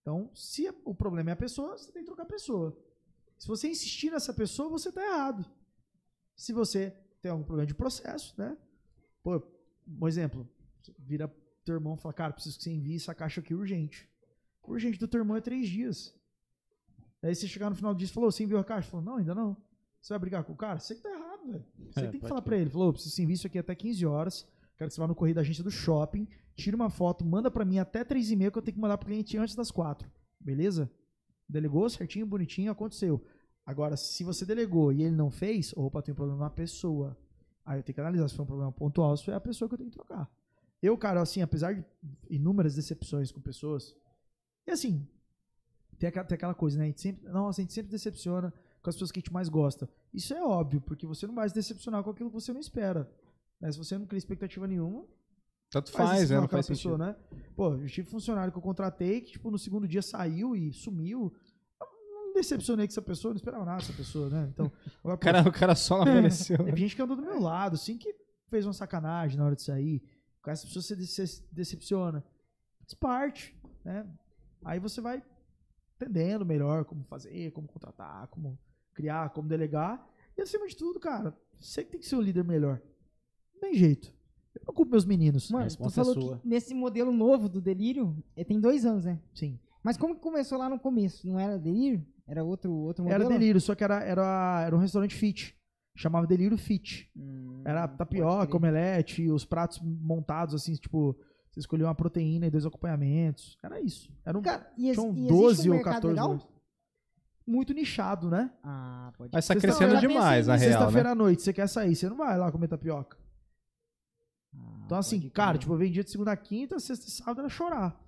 Então, 0.00 0.28
se 0.34 0.68
o 0.84 0.92
problema 0.92 1.30
é 1.30 1.34
a 1.34 1.36
pessoa, 1.36 1.78
você 1.78 1.92
tem 1.92 2.02
que 2.02 2.06
trocar 2.06 2.24
a 2.24 2.26
pessoa. 2.26 2.76
Se 3.38 3.46
você 3.46 3.68
insistir 3.68 4.10
nessa 4.10 4.34
pessoa, 4.34 4.68
você 4.68 4.90
tá 4.90 5.04
errado. 5.04 5.48
Se 6.34 6.52
você 6.52 6.96
tem 7.22 7.30
algum 7.30 7.44
problema 7.44 7.66
de 7.66 7.74
processo, 7.74 8.34
né? 8.36 8.56
Pô, 9.28 9.42
um 10.00 10.08
exemplo, 10.08 10.48
vira 10.98 11.28
teu 11.62 11.74
irmão 11.74 11.96
e 11.96 11.98
fala, 11.98 12.14
cara, 12.14 12.32
preciso 12.32 12.56
que 12.56 12.64
você 12.64 12.70
envie 12.70 12.96
essa 12.96 13.14
caixa 13.14 13.42
aqui 13.42 13.54
urgente. 13.54 14.08
Urgente 14.62 14.98
do 14.98 15.06
teu 15.06 15.20
irmão 15.20 15.36
é 15.36 15.40
três 15.42 15.68
dias. 15.68 16.14
Aí 17.22 17.34
você 17.34 17.46
chegar 17.46 17.68
no 17.68 17.76
final 17.76 17.92
do 17.92 17.98
dia 17.98 18.06
e 18.06 18.10
falou, 18.10 18.32
você 18.32 18.44
enviou 18.44 18.58
a 18.58 18.64
caixa? 18.64 18.88
Falou, 18.90 19.04
não, 19.04 19.16
ainda 19.16 19.34
não. 19.34 19.54
Você 20.00 20.14
vai 20.14 20.18
brigar 20.18 20.44
com 20.44 20.54
o 20.54 20.56
cara? 20.56 20.78
Você 20.78 20.94
que 20.94 21.02
tá 21.02 21.10
errado, 21.10 21.46
velho. 21.46 21.64
Você 21.90 22.00
É, 22.00 22.06
tem 22.10 22.20
que 22.20 22.26
falar 22.26 22.40
pra 22.40 22.56
ele. 22.56 22.70
Falou, 22.70 22.90
preciso 22.92 23.10
que 23.12 23.16
você 23.16 23.22
envie 23.22 23.34
isso 23.34 23.46
aqui 23.46 23.58
até 23.58 23.74
15 23.74 24.06
horas. 24.06 24.48
Quero 24.78 24.88
que 24.88 24.94
você 24.94 25.00
vá 25.00 25.06
no 25.08 25.14
correio 25.14 25.34
da 25.34 25.40
agência 25.42 25.64
do 25.64 25.70
shopping, 25.70 26.26
tira 26.54 26.76
uma 26.76 26.88
foto, 26.88 27.22
manda 27.24 27.50
pra 27.50 27.64
mim 27.64 27.78
até 27.78 28.04
3 28.04 28.30
e 28.30 28.36
meia 28.36 28.50
que 28.50 28.56
eu 28.56 28.62
tenho 28.62 28.76
que 28.76 28.80
mandar 28.80 28.96
pro 28.96 29.08
cliente 29.08 29.36
antes 29.36 29.54
das 29.54 29.70
4. 29.70 30.10
Beleza? 30.40 30.90
Delegou 31.48 31.88
certinho, 31.90 32.24
bonitinho, 32.24 32.70
aconteceu. 32.70 33.22
Agora, 33.66 33.96
se 33.96 34.24
você 34.24 34.46
delegou 34.46 34.92
e 34.92 35.02
ele 35.02 35.14
não 35.16 35.30
fez, 35.30 35.74
opa, 35.76 36.00
tem 36.00 36.12
um 36.12 36.16
problema 36.16 36.44
na 36.44 36.50
pessoa. 36.50 37.18
Aí 37.68 37.78
eu 37.78 37.82
tenho 37.82 37.94
que 37.94 38.00
analisar 38.00 38.28
se 38.28 38.34
foi 38.34 38.44
um 38.44 38.46
problema 38.46 38.72
pontual, 38.72 39.14
se 39.14 39.24
foi 39.26 39.34
a 39.34 39.40
pessoa 39.40 39.68
que 39.68 39.74
eu 39.74 39.78
tenho 39.78 39.90
que 39.90 39.96
trocar. 39.96 40.26
Eu, 40.82 40.96
cara, 40.96 41.20
assim, 41.20 41.42
apesar 41.42 41.74
de 41.74 41.84
inúmeras 42.30 42.74
decepções 42.74 43.30
com 43.30 43.40
pessoas, 43.42 43.94
e 44.66 44.70
assim, 44.70 45.06
tem 45.98 46.08
aquela, 46.08 46.24
tem 46.24 46.36
aquela 46.36 46.54
coisa, 46.54 46.78
né? 46.78 46.84
A 46.84 46.86
gente 46.86 47.00
sempre, 47.02 47.28
nossa, 47.28 47.60
a 47.60 47.62
gente 47.62 47.74
sempre 47.74 47.90
decepciona 47.90 48.54
com 48.82 48.88
as 48.88 48.96
pessoas 48.96 49.12
que 49.12 49.18
a 49.18 49.20
gente 49.20 49.32
mais 49.32 49.50
gosta. 49.50 49.86
Isso 50.14 50.32
é 50.32 50.42
óbvio, 50.42 50.80
porque 50.80 51.06
você 51.06 51.26
não 51.26 51.34
vai 51.34 51.46
se 51.46 51.54
decepcionar 51.54 52.02
com 52.02 52.08
aquilo 52.10 52.30
que 52.30 52.34
você 52.40 52.54
não 52.54 52.60
espera. 52.60 53.06
né? 53.60 53.70
Se 53.70 53.76
você 53.76 53.98
não 53.98 54.06
cria 54.06 54.18
expectativa 54.18 54.66
nenhuma, 54.66 55.04
Tanto 55.70 55.92
faz, 55.92 56.08
faz, 56.08 56.22
isso 56.22 56.32
né? 56.32 56.38
Não 56.38 56.44
aquela 56.46 56.62
faz 56.62 56.68
pessoa, 56.68 56.96
sentido. 56.96 57.38
né? 57.38 57.48
Pô, 57.54 57.74
eu 57.74 57.86
tive 57.86 58.08
funcionário 58.08 58.50
que 58.50 58.56
eu 58.56 58.62
contratei 58.62 59.20
que, 59.20 59.32
tipo, 59.32 59.50
no 59.50 59.58
segundo 59.58 59.86
dia 59.86 60.00
saiu 60.00 60.56
e 60.56 60.72
sumiu. 60.72 61.34
Decepcionei 62.38 62.86
com 62.86 62.92
essa 62.92 63.02
pessoa, 63.02 63.32
não 63.34 63.36
esperava 63.36 63.64
nada 63.64 63.78
dessa 63.78 63.92
pessoa, 63.92 64.28
né? 64.30 64.48
Então, 64.52 64.70
agora, 65.02 65.16
O 65.16 65.18
pô, 65.18 65.18
cara, 65.18 65.48
o 65.48 65.52
cara 65.52 65.74
só 65.74 66.04
não 66.04 66.12
apareceu. 66.12 66.56
Teve 66.58 66.76
gente 66.76 66.94
que 66.94 67.02
andou 67.02 67.16
do 67.16 67.22
meu 67.22 67.40
lado, 67.40 67.74
assim, 67.74 67.98
que 67.98 68.14
fez 68.48 68.64
uma 68.64 68.72
sacanagem 68.72 69.36
na 69.36 69.44
hora 69.44 69.56
de 69.56 69.62
sair. 69.62 70.02
Com 70.40 70.50
essa 70.50 70.64
pessoa 70.64 70.82
você 70.82 70.96
decepciona. 71.50 72.24
Faz 72.78 72.94
parte, 72.94 73.60
né? 73.84 74.06
Aí 74.64 74.78
você 74.78 75.00
vai 75.00 75.20
entendendo 75.96 76.46
melhor 76.46 76.84
como 76.84 77.02
fazer, 77.04 77.50
como 77.50 77.66
contratar, 77.66 78.28
como 78.28 78.56
criar, 78.94 79.30
como 79.30 79.48
delegar. 79.48 80.06
E 80.36 80.40
acima 80.40 80.68
de 80.68 80.76
tudo, 80.76 81.00
cara, 81.00 81.36
você 81.60 81.82
que 81.82 81.90
tem 81.90 82.00
que 82.00 82.06
ser 82.06 82.14
o 82.16 82.20
líder 82.20 82.44
melhor. 82.44 82.80
Não 83.54 83.60
tem 83.60 83.74
jeito. 83.74 84.14
Eu 84.54 84.62
não 84.64 84.72
culpo 84.74 84.92
meus 84.92 85.04
meninos. 85.04 85.50
Mano, 85.50 85.64
tu 85.64 85.70
resposta 85.70 86.00
é 86.00 86.04
falou 86.04 86.20
sua. 86.22 86.38
que 86.38 86.46
nesse 86.48 86.72
modelo 86.72 87.10
novo 87.10 87.48
do 87.48 87.60
Delírio, 87.60 88.16
eh, 88.36 88.44
tem 88.44 88.60
dois 88.60 88.84
anos, 88.86 89.04
né? 89.04 89.20
Sim. 89.34 89.58
Mas 89.82 89.96
como 89.96 90.14
que 90.14 90.20
começou 90.20 90.56
lá 90.56 90.68
no 90.68 90.78
começo? 90.78 91.26
Não 91.26 91.38
era 91.38 91.58
Delírio? 91.58 92.06
Era 92.28 92.44
outro, 92.44 92.70
outro 92.70 93.02
modelo? 93.04 93.24
Era 93.24 93.32
delírio, 93.32 93.60
só 93.60 93.74
que 93.74 93.82
era, 93.82 94.04
era, 94.04 94.62
era 94.66 94.76
um 94.76 94.78
restaurante 94.78 95.14
fit. 95.14 95.56
Chamava 95.96 96.28
Delírio 96.28 96.56
Fit. 96.56 97.10
Hum, 97.16 97.62
Era 97.64 97.88
tapioca, 97.88 98.56
omelete, 98.56 99.28
os 99.28 99.44
pratos 99.44 99.80
montados 99.82 100.54
assim, 100.54 100.74
tipo, 100.74 101.18
você 101.50 101.58
escolheu 101.58 101.88
uma 101.88 101.94
proteína 101.94 102.46
e 102.46 102.50
dois 102.50 102.64
acompanhamentos. 102.64 103.58
Era 103.60 103.80
isso. 103.80 104.08
Era 104.24 104.38
um, 104.38 104.42
Cara, 104.42 104.70
e, 104.78 104.92
tinham 104.92 105.08
e 105.12 105.26
existe 105.26 105.28
12 105.28 105.68
um 105.68 105.72
ou 105.72 105.76
mercado 105.76 105.94
14 105.94 106.14
legal? 106.14 106.52
Muito 107.44 107.72
nichado, 107.74 108.30
né? 108.30 108.52
Ah, 108.62 109.10
pode 109.18 109.30
Mas 109.32 109.46
tá 109.48 109.56
crescendo 109.56 109.98
demais, 109.98 110.46
na 110.46 110.54
real, 110.54 110.70
Sexta-feira 110.70 111.08
né? 111.08 111.12
à 111.12 111.14
noite, 111.16 111.42
você 111.42 111.52
quer 111.52 111.66
sair, 111.66 111.96
você 111.96 112.08
não 112.08 112.16
vai 112.16 112.38
lá 112.38 112.52
comer 112.52 112.68
tapioca. 112.68 113.16
Ah, 114.54 114.82
Então, 114.86 114.98
assim, 114.98 115.28
cara, 115.30 115.58
tipo, 115.58 115.72
eu 115.72 115.78
vendia 115.78 116.04
de 116.04 116.10
segunda 116.10 116.30
a 116.30 116.36
quinta, 116.36 116.78
sexta 116.78 117.08
e 117.08 117.10
sábado 117.10 117.40
era 117.40 117.48
chorar. 117.48 117.98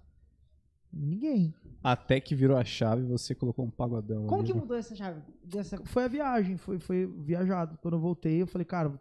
Ninguém. 0.93 1.55
Até 1.83 2.21
que 2.21 2.35
virou 2.35 2.57
a 2.57 2.65
chave 2.65 3.03
e 3.03 3.07
você 3.07 3.35
colocou 3.35 3.65
um 3.65 3.71
pagodão 3.71 4.27
Como 4.27 4.41
ali, 4.41 4.49
que 4.49 4.55
né? 4.55 4.61
mudou 4.61 4.77
essa 4.77 4.95
chave? 4.95 5.23
Dessa... 5.43 5.83
Foi 5.85 6.05
a 6.05 6.09
viagem, 6.09 6.57
foi, 6.57 6.79
foi 6.79 7.07
viajado. 7.07 7.79
Quando 7.81 7.95
eu 7.95 8.01
voltei, 8.01 8.43
eu 8.43 8.47
falei, 8.47 8.67
cara, 8.67 8.91
vou 8.91 9.01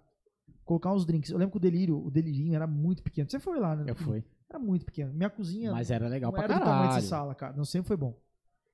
colocar 0.64 0.94
uns 0.94 1.06
drinks. 1.06 1.30
Eu 1.30 1.38
lembro 1.38 1.52
que 1.52 1.58
o 1.58 1.60
delírio, 1.60 2.06
o 2.06 2.10
delirinho 2.10 2.56
era 2.56 2.66
muito 2.66 3.04
pequeno. 3.04 3.30
Você 3.30 3.40
foi 3.40 3.60
lá, 3.60 3.76
né? 3.76 3.86
Eu 3.88 3.96
fui. 3.96 4.24
Era 4.50 4.58
muito 4.58 4.86
pequeno. 4.86 5.14
Minha 5.14 5.30
cozinha 5.30 5.72
Mas 5.72 5.92
era 5.92 6.08
legal 6.08 6.32
não 6.32 6.36
pra 6.36 6.46
era 6.46 6.54
do 6.56 6.60
tamanho 6.60 6.82
dessa 6.84 6.90
caralho. 6.92 7.08
sala, 7.08 7.36
cara. 7.36 7.54
Não 7.56 7.66
sempre 7.66 7.88
foi 7.88 7.98
bom. 7.98 8.18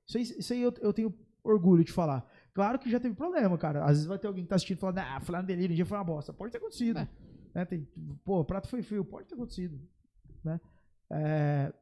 Isso 0.07 0.17
aí, 0.17 0.23
isso 0.23 0.53
aí 0.53 0.61
eu, 0.61 0.73
eu 0.81 0.93
tenho 0.93 1.13
orgulho 1.43 1.83
de 1.83 1.91
falar. 1.91 2.25
Claro 2.53 2.79
que 2.79 2.89
já 2.89 2.99
teve 2.99 3.15
problema, 3.15 3.57
cara. 3.57 3.83
Às 3.83 3.91
vezes 3.91 4.05
vai 4.05 4.17
ter 4.17 4.27
alguém 4.27 4.43
que 4.43 4.49
tá 4.49 4.55
assistindo 4.55 4.77
e 4.77 4.79
falando, 4.79 4.99
ah, 4.99 5.19
falar 5.19 5.41
no 5.41 5.47
delírio, 5.47 5.73
um 5.73 5.75
dia 5.75 5.85
foi 5.85 5.97
uma 5.97 6.03
bosta. 6.03 6.31
Pode 6.31 6.51
ter 6.51 6.59
acontecido. 6.59 6.99
É. 6.99 7.07
Né? 7.53 7.65
Tem, 7.65 7.87
pô, 8.23 8.39
o 8.39 8.45
prato 8.45 8.67
foi 8.67 8.81
frio, 8.81 9.03
pode 9.03 9.27
ter 9.27 9.35
acontecido. 9.35 9.79
Né? 10.43 10.61
É, 11.09 11.73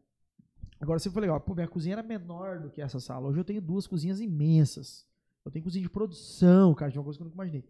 Agora 0.83 0.99
sempre 0.99 1.13
foi 1.13 1.21
legal. 1.21 1.39
Pô, 1.39 1.55
minha 1.55 1.65
cozinha 1.65 1.93
era 1.93 2.03
menor 2.03 2.59
do 2.59 2.69
que 2.69 2.81
essa 2.81 2.99
sala. 2.99 3.29
Hoje 3.29 3.39
eu 3.39 3.45
tenho 3.45 3.61
duas 3.61 3.87
cozinhas 3.87 4.19
imensas. 4.19 5.07
Eu 5.45 5.49
tenho 5.49 5.63
cozinha 5.63 5.81
de 5.81 5.89
produção, 5.89 6.75
cara, 6.75 6.91
de 6.91 6.97
uma 6.97 7.05
coisa 7.05 7.17
que 7.17 7.23
eu 7.23 7.25
nunca 7.25 7.37
imaginei. 7.37 7.63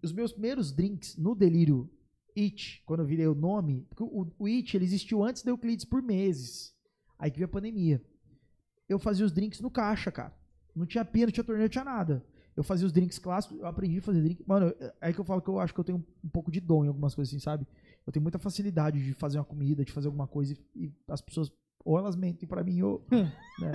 Os 0.00 0.12
meus 0.12 0.30
primeiros 0.30 0.70
drinks 0.70 1.16
no 1.16 1.34
Delírio 1.34 1.90
It, 2.38 2.80
quando 2.86 3.00
eu 3.00 3.06
virei 3.06 3.26
o 3.26 3.34
nome, 3.34 3.84
porque 3.88 4.04
o, 4.04 4.32
o 4.38 4.46
It 4.46 4.76
ele 4.76 4.84
existiu 4.84 5.24
antes 5.24 5.42
da 5.42 5.50
Euclides 5.50 5.84
por 5.84 6.00
meses. 6.00 6.72
Aí 7.18 7.28
que 7.28 7.38
veio 7.38 7.48
a 7.48 7.52
pandemia. 7.52 8.00
Eu 8.88 9.00
fazia 9.00 9.26
os 9.26 9.32
drinks 9.32 9.60
no 9.60 9.68
caixa, 9.68 10.12
cara. 10.12 10.32
Não 10.72 10.86
tinha 10.86 11.04
pia, 11.04 11.26
não 11.26 11.32
tinha 11.32 11.42
torneio, 11.42 11.64
não 11.64 11.68
tinha 11.68 11.84
nada. 11.84 12.24
Eu 12.56 12.62
fazia 12.62 12.86
os 12.86 12.92
drinks 12.92 13.18
clássicos, 13.18 13.58
eu 13.58 13.66
aprendi 13.66 13.98
a 13.98 14.02
fazer 14.02 14.22
drink. 14.22 14.44
Mano, 14.46 14.72
é 14.78 14.94
aí 15.00 15.12
que 15.12 15.18
eu 15.18 15.24
falo 15.24 15.42
que 15.42 15.50
eu 15.50 15.58
acho 15.58 15.74
que 15.74 15.80
eu 15.80 15.84
tenho 15.84 16.06
um 16.22 16.28
pouco 16.28 16.52
de 16.52 16.60
dom 16.60 16.84
em 16.84 16.88
algumas 16.88 17.16
coisas 17.16 17.34
assim, 17.34 17.42
sabe? 17.42 17.66
Eu 18.06 18.12
tenho 18.12 18.22
muita 18.22 18.38
facilidade 18.38 19.04
de 19.04 19.12
fazer 19.14 19.38
uma 19.38 19.44
comida, 19.44 19.84
de 19.84 19.90
fazer 19.90 20.06
alguma 20.06 20.28
coisa 20.28 20.54
e, 20.54 20.84
e 20.84 20.94
as 21.08 21.20
pessoas 21.20 21.50
ou 21.84 21.98
elas 21.98 22.16
mentem 22.16 22.48
pra 22.48 22.62
mim 22.62 22.82
ou, 22.82 23.04
né? 23.10 23.72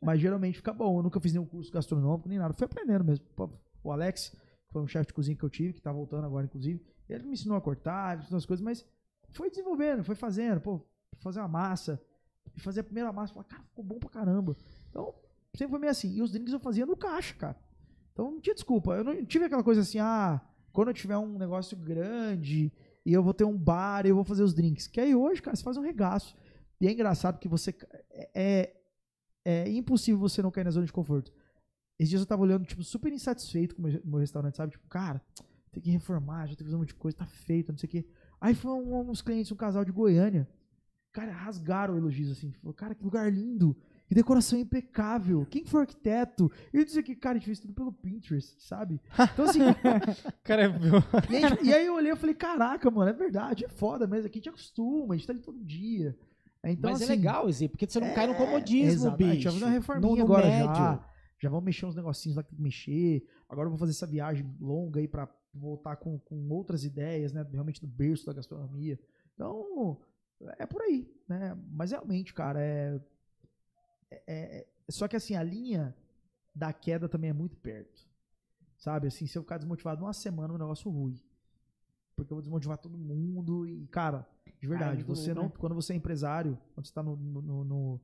Mas 0.00 0.20
geralmente 0.20 0.56
fica 0.56 0.72
bom. 0.72 0.98
Eu 0.98 1.02
nunca 1.02 1.20
fiz 1.20 1.32
nenhum 1.32 1.46
curso 1.46 1.72
gastronômico 1.72 2.28
nem 2.28 2.38
nada. 2.38 2.54
Fui 2.54 2.64
aprendendo 2.64 3.04
mesmo. 3.04 3.24
O 3.82 3.90
Alex, 3.90 4.30
que 4.30 4.72
foi 4.72 4.82
um 4.82 4.86
chefe 4.86 5.08
de 5.08 5.14
cozinha 5.14 5.36
que 5.36 5.44
eu 5.44 5.50
tive, 5.50 5.74
que 5.74 5.82
tá 5.82 5.92
voltando 5.92 6.24
agora 6.24 6.46
inclusive, 6.46 6.84
ele 7.08 7.24
me 7.24 7.32
ensinou 7.32 7.56
a 7.56 7.60
cortar, 7.60 8.18
ensinou 8.18 8.38
as 8.38 8.46
coisas, 8.46 8.64
mas 8.64 8.84
foi 9.30 9.50
desenvolvendo, 9.50 10.04
foi 10.04 10.14
fazendo, 10.14 10.60
pô, 10.60 10.80
fazer 11.18 11.40
uma 11.40 11.48
massa, 11.48 12.00
fazer 12.56 12.80
a 12.80 12.84
primeira 12.84 13.12
massa, 13.12 13.32
falar, 13.32 13.44
cara, 13.44 13.62
ficou 13.64 13.84
bom 13.84 13.98
pra 13.98 14.08
caramba. 14.08 14.56
Então, 14.90 15.14
sempre 15.54 15.70
foi 15.70 15.80
meio 15.80 15.90
assim. 15.90 16.12
E 16.14 16.22
os 16.22 16.32
drinks 16.32 16.52
eu 16.52 16.60
fazia 16.60 16.86
no 16.86 16.96
caixa, 16.96 17.34
cara. 17.34 17.56
Então 18.12 18.30
não 18.30 18.40
tinha 18.40 18.54
desculpa. 18.54 18.94
Eu 18.94 19.04
não 19.04 19.24
tive 19.24 19.44
aquela 19.44 19.62
coisa 19.62 19.80
assim, 19.80 19.98
ah, 19.98 20.40
quando 20.72 20.88
eu 20.88 20.94
tiver 20.94 21.18
um 21.18 21.38
negócio 21.38 21.76
grande 21.76 22.72
e 23.04 23.12
eu 23.12 23.22
vou 23.22 23.34
ter 23.34 23.44
um 23.44 23.56
bar 23.56 24.06
e 24.06 24.10
eu 24.10 24.14
vou 24.14 24.24
fazer 24.24 24.42
os 24.42 24.54
drinks. 24.54 24.86
Que 24.86 25.00
aí 25.00 25.14
hoje, 25.14 25.42
cara, 25.42 25.56
você 25.56 25.62
faz 25.62 25.76
um 25.76 25.82
regaço. 25.82 26.36
E 26.84 26.86
é 26.86 26.92
engraçado 26.92 27.38
que 27.38 27.48
você. 27.48 27.74
É, 28.34 28.74
é 29.42 29.70
impossível 29.70 30.18
você 30.20 30.42
não 30.42 30.50
cair 30.50 30.64
na 30.64 30.70
zona 30.70 30.84
de 30.84 30.92
conforto. 30.92 31.32
Esses 31.98 32.10
dias 32.10 32.20
eu 32.20 32.26
tava 32.26 32.42
olhando, 32.42 32.66
tipo, 32.66 32.82
super 32.82 33.10
insatisfeito 33.10 33.74
com 33.74 33.80
o 33.80 33.84
meu, 33.86 34.00
meu 34.04 34.18
restaurante, 34.20 34.56
sabe? 34.56 34.72
Tipo, 34.72 34.86
cara, 34.88 35.22
tem 35.72 35.82
que 35.82 35.90
reformar, 35.90 36.46
já 36.46 36.48
tem 36.48 36.58
que 36.58 36.64
fazer 36.64 36.76
um 36.76 36.80
monte 36.80 36.88
de 36.88 36.94
coisa, 36.96 37.16
tá 37.16 37.24
feito, 37.26 37.72
não 37.72 37.78
sei 37.78 37.86
o 37.86 37.90
quê. 37.90 38.06
Aí 38.38 38.54
foi 38.54 38.72
um- 38.72 39.08
uns 39.10 39.22
clientes, 39.22 39.50
um 39.50 39.56
casal 39.56 39.82
de 39.82 39.92
Goiânia. 39.92 40.46
Cara, 41.10 41.32
rasgaram 41.32 41.96
elogios 41.96 42.30
assim. 42.32 42.52
Falou, 42.52 42.74
cara, 42.74 42.94
que 42.94 43.02
lugar 43.02 43.32
lindo. 43.32 43.74
Que 44.06 44.14
decoração 44.14 44.58
impecável. 44.58 45.46
Quem 45.46 45.64
foi 45.64 45.80
o 45.80 45.82
arquiteto? 45.82 46.52
E 46.72 46.84
disse 46.84 47.02
que, 47.02 47.16
cara, 47.16 47.36
a 47.36 47.38
gente 47.38 47.46
fez 47.46 47.60
tudo 47.60 47.72
pelo 47.72 47.92
Pinterest, 47.92 48.60
sabe? 48.62 49.00
Então, 49.32 49.46
assim, 49.46 49.60
Cara, 50.44 50.68
viu? 50.68 50.94
e 51.30 51.36
aí, 51.36 51.66
e 51.68 51.72
aí 51.72 51.86
eu 51.86 51.94
olhei 51.94 52.12
e 52.12 52.16
falei, 52.16 52.34
caraca, 52.34 52.90
mano, 52.90 53.08
é 53.08 53.14
verdade, 53.14 53.64
é 53.64 53.68
foda 53.68 54.06
mesmo. 54.06 54.26
Aqui 54.26 54.38
a 54.38 54.40
gente 54.40 54.48
acostuma, 54.50 55.14
a 55.14 55.16
gente 55.16 55.26
tá 55.26 55.32
ali 55.32 55.40
todo 55.40 55.64
dia. 55.64 56.18
É, 56.64 56.72
Então, 56.72 56.90
Mas 56.90 57.02
assim, 57.02 57.12
é 57.12 57.16
legal, 57.16 57.50
Zé, 57.52 57.68
porque 57.68 57.86
você 57.86 58.00
não 58.00 58.14
cai 58.14 58.26
no 58.26 58.32
é, 58.32 58.36
comodismo, 58.36 58.90
exato. 59.08 59.16
Bicho. 59.16 59.30
vai 59.44 59.52
fazer 59.52 59.64
uma 59.64 59.70
reforminha 59.70 60.16
no, 60.16 60.22
agora 60.22 60.46
médio. 60.46 60.74
já. 60.74 61.10
Já 61.38 61.50
vamos 61.50 61.64
mexer 61.64 61.84
uns 61.84 61.94
negocinhos 61.94 62.36
lá 62.36 62.42
que 62.42 62.48
tem 62.48 62.56
que 62.56 62.62
mexer. 62.62 63.26
Agora 63.48 63.66
eu 63.66 63.70
vou 63.70 63.78
fazer 63.78 63.92
essa 63.92 64.06
viagem 64.06 64.46
longa 64.60 64.98
aí 65.00 65.06
pra 65.06 65.28
voltar 65.52 65.96
com, 65.96 66.18
com 66.20 66.48
outras 66.48 66.84
ideias, 66.84 67.32
né? 67.32 67.46
Realmente 67.52 67.80
do 67.80 67.86
berço 67.86 68.24
da 68.24 68.32
gastronomia. 68.32 68.98
Então, 69.34 70.00
é 70.58 70.64
por 70.64 70.80
aí, 70.82 71.12
né? 71.28 71.56
Mas 71.70 71.90
realmente, 71.90 72.32
cara, 72.32 72.60
é, 72.62 72.98
é- 74.10 74.22
é- 74.26 74.66
Só 74.88 75.06
que 75.08 75.16
assim, 75.16 75.34
a 75.34 75.42
linha 75.42 75.94
da 76.54 76.72
queda 76.72 77.08
também 77.08 77.30
é 77.30 77.34
muito 77.34 77.56
perto. 77.56 78.06
Sabe? 78.78 79.06
Assim, 79.08 79.26
se 79.26 79.36
eu 79.36 79.42
ficar 79.42 79.58
desmotivado 79.58 80.02
uma 80.04 80.12
semana, 80.12 80.52
é 80.54 80.56
um 80.56 80.58
negócio 80.58 80.90
ruim. 80.90 81.20
Porque 82.16 82.32
eu 82.32 82.36
vou 82.36 82.42
desmotivar 82.42 82.78
todo 82.78 82.96
mundo 82.98 83.66
e, 83.66 83.86
cara, 83.88 84.26
de 84.60 84.68
verdade, 84.68 85.02
você 85.04 85.34
não. 85.34 85.44
né? 85.44 85.52
Quando 85.58 85.74
você 85.74 85.92
é 85.92 85.96
empresário, 85.96 86.58
quando 86.74 86.86
você 86.86 86.92
tá 86.92 87.02
no, 87.02 87.16
no- 87.16 87.64
no- 87.64 88.00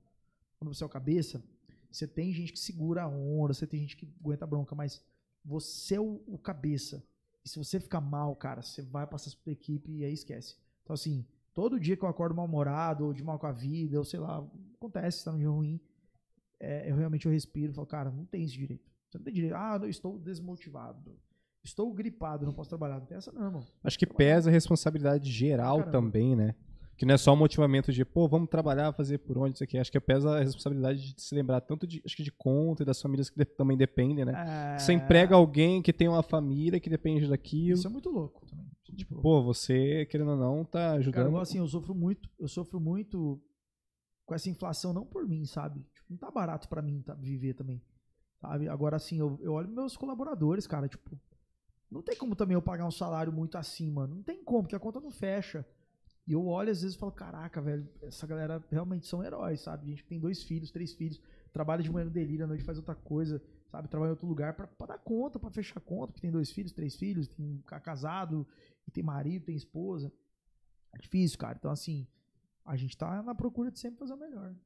Quando 0.59 0.75
você 0.75 0.83
é 0.85 0.87
o 0.87 0.91
cabeça, 0.91 1.43
você 1.91 2.07
tem 2.07 2.33
gente 2.33 2.53
que 2.53 2.59
segura 2.59 3.03
a 3.03 3.09
onda, 3.09 3.55
você 3.55 3.67
tem 3.67 3.81
gente 3.81 3.97
que 3.97 4.09
aguenta 4.21 4.45
a 4.45 4.49
bronca, 4.49 4.75
mas 4.75 5.03
você 5.45 5.97
é 5.97 6.01
o, 6.01 6.23
o 6.27 6.39
cabeça. 6.39 7.03
E 7.45 7.49
se 7.49 7.59
você 7.59 7.81
ficar 7.81 8.01
mal, 8.01 8.37
cara, 8.37 8.63
você 8.63 8.83
vai 8.83 9.07
passar 9.07 9.31
pra 9.43 9.53
equipe 9.53 9.91
e 9.91 10.05
aí 10.05 10.13
esquece. 10.13 10.57
Então, 10.83 10.95
assim, 10.95 11.25
todo 11.55 11.81
dia 11.81 11.97
que 11.97 12.05
eu 12.05 12.09
acordo 12.09 12.35
mal-humorado, 12.35 13.07
ou 13.07 13.13
de 13.15 13.25
mal 13.25 13.39
com 13.39 13.47
a 13.47 13.53
vida, 13.53 13.99
ou 13.99 14.05
sei 14.05 14.21
lá, 14.21 14.47
acontece, 14.77 15.25
tá 15.25 15.33
num 15.33 15.39
dia 15.39 15.49
ruim, 15.49 15.81
é, 16.59 16.91
eu 16.91 16.97
realmente 16.97 17.27
eu 17.27 17.33
respiro 17.33 17.73
e 17.73 17.75
falo, 17.75 17.87
cara, 17.87 18.11
não 18.11 18.25
tem 18.27 18.45
esse 18.45 18.53
direito. 18.53 18.91
Você 19.09 19.19
não 19.19 19.25
tem 19.25 19.35
direito. 19.35 19.55
Ah, 19.55 19.79
eu 19.83 19.89
estou 19.89 20.19
desmotivado. 20.19 21.19
Estou 21.65 21.93
gripado, 21.93 22.47
não 22.47 22.53
posso 22.53 22.71
trabalhar. 22.71 22.99
Não 22.99 23.07
tem 23.07 23.19
essa 23.19 23.31
não, 23.33 23.45
irmão. 23.45 23.67
Acho 23.85 23.99
que 23.99 24.07
pesa 24.07 24.49
a 24.49 24.53
responsabilidade 24.53 25.31
geral 25.31 25.79
Caramba. 25.79 25.93
também, 25.93 26.35
né? 26.35 26.55
Que 26.97 27.07
não 27.07 27.15
é 27.15 27.19
só 27.19 27.33
o 27.33 27.37
motivamento 27.37 27.91
de, 27.93 28.05
pô, 28.05 28.29
vamos 28.29 28.49
trabalhar, 28.51 28.93
fazer 28.93 29.19
por 29.19 29.39
onde, 29.39 29.55
isso 29.55 29.65
aqui. 29.65 29.79
Acho 29.79 29.91
que 29.91 29.99
pesa 30.01 30.37
a 30.37 30.41
responsabilidade 30.41 31.15
de 31.15 31.23
se 31.23 31.35
lembrar 31.35 31.61
tanto 31.63 31.87
de, 31.87 32.03
acho 32.05 32.15
que 32.17 32.23
de 32.23 32.31
conta 32.33 32.83
e 32.83 32.87
das 32.87 33.01
famílias 33.01 33.31
que 33.31 33.39
de- 33.39 33.45
também 33.47 33.77
dependem, 33.77 34.25
né? 34.25 34.75
É, 34.75 34.79
Você 34.79 34.93
emprega 34.93 35.35
alguém 35.35 35.81
que 35.81 35.93
tem 35.95 36.09
uma 36.09 36.23
família 36.23 36.79
que 36.79 36.91
depende 36.91 37.27
daquilo. 37.27 37.79
Isso 37.79 37.87
é 37.87 37.91
muito 37.91 38.11
louco 38.11 38.45
também. 38.47 38.67
Louco. 39.11 39.23
Pô, 39.23 39.43
você, 39.43 40.05
querendo 40.07 40.33
ou 40.33 40.37
não, 40.37 40.65
tá 40.65 40.79
Cara, 40.81 40.95
ajudando. 40.99 41.27
igual 41.29 41.43
assim, 41.43 41.59
eu 41.59 41.69
sofro 41.69 41.95
muito, 41.95 42.29
eu 42.39 42.49
sofro 42.49 42.79
muito 42.81 43.41
com 44.27 44.35
essa 44.35 44.51
inflação, 44.51 44.93
não 44.93 45.07
por 45.07 45.27
mim, 45.27 45.45
sabe? 45.47 45.81
Tipo, 45.95 46.07
não 46.11 46.19
tá 46.19 46.31
barato 46.31 46.69
pra 46.69 46.83
mim 46.83 47.01
tá, 47.01 47.15
viver 47.15 47.55
também. 47.55 47.81
Sabe? 48.41 48.69
Agora, 48.69 48.97
assim, 48.97 49.19
eu, 49.19 49.39
eu 49.43 49.53
olho 49.53 49.69
meus 49.71 49.97
colaboradores, 49.97 50.67
cara, 50.67 50.87
tipo, 50.89 51.11
não 51.91 52.03
tem 52.03 52.17
como 52.17 52.37
também 52.37 52.55
eu 52.55 52.63
pagar 52.63 52.87
um 52.87 52.91
salário 52.91 53.33
muito 53.33 53.57
acima. 53.59 54.07
Não 54.07 54.23
tem 54.23 54.43
como, 54.45 54.63
porque 54.63 54.77
a 54.77 54.81
conta 54.81 55.01
não 55.01 55.11
fecha. 55.11 55.67
E 56.27 56.33
eu 56.33 56.47
olho 56.47 56.71
às 56.71 56.83
vezes 56.83 56.97
e 56.97 56.99
falo, 56.99 57.11
caraca, 57.13 57.61
velho, 57.61 57.89
essa 58.03 58.27
galera 58.27 58.63
realmente 58.71 59.07
são 59.07 59.25
heróis, 59.25 59.61
sabe? 59.61 59.89
Gente 59.89 60.03
que 60.05 60.09
tem 60.09 60.21
dois 60.21 60.43
filhos, 60.45 60.71
três 60.71 60.95
filhos, 60.95 61.21
trabalha 61.53 61.83
de 61.83 61.91
manhã 61.91 62.05
no 62.05 62.11
delírio, 62.11 62.45
à 62.45 62.49
noite 62.49 62.63
faz 62.63 62.79
outra 62.79 62.95
coisa, 62.95 63.43
sabe? 63.69 63.89
Trabalha 63.89 64.11
em 64.11 64.13
outro 64.13 64.27
lugar 64.29 64.55
pra, 64.55 64.67
pra 64.69 64.87
dar 64.87 64.99
conta, 64.99 65.39
pra 65.41 65.51
fechar 65.51 65.79
a 65.79 65.81
conta, 65.83 66.09
porque 66.13 66.21
tem 66.21 66.31
dois 66.31 66.53
filhos, 66.53 66.71
três 66.73 66.95
filhos, 66.95 67.27
tem 67.27 67.45
um 67.45 67.59
ca- 67.63 67.81
casado, 67.81 68.47
e 68.87 68.91
tem 68.93 69.03
marido, 69.03 69.47
tem 69.47 69.57
esposa. 69.57 70.13
É 70.95 70.99
difícil, 70.99 71.39
cara. 71.39 71.57
Então, 71.59 71.71
assim, 71.73 72.07
a 72.65 72.77
gente 72.77 72.97
tá 72.97 73.23
na 73.23 73.35
procura 73.35 73.71
de 73.71 73.81
sempre 73.81 73.99
fazer 73.99 74.13
o 74.13 74.17
melhor. 74.19 74.51
né? 74.51 74.57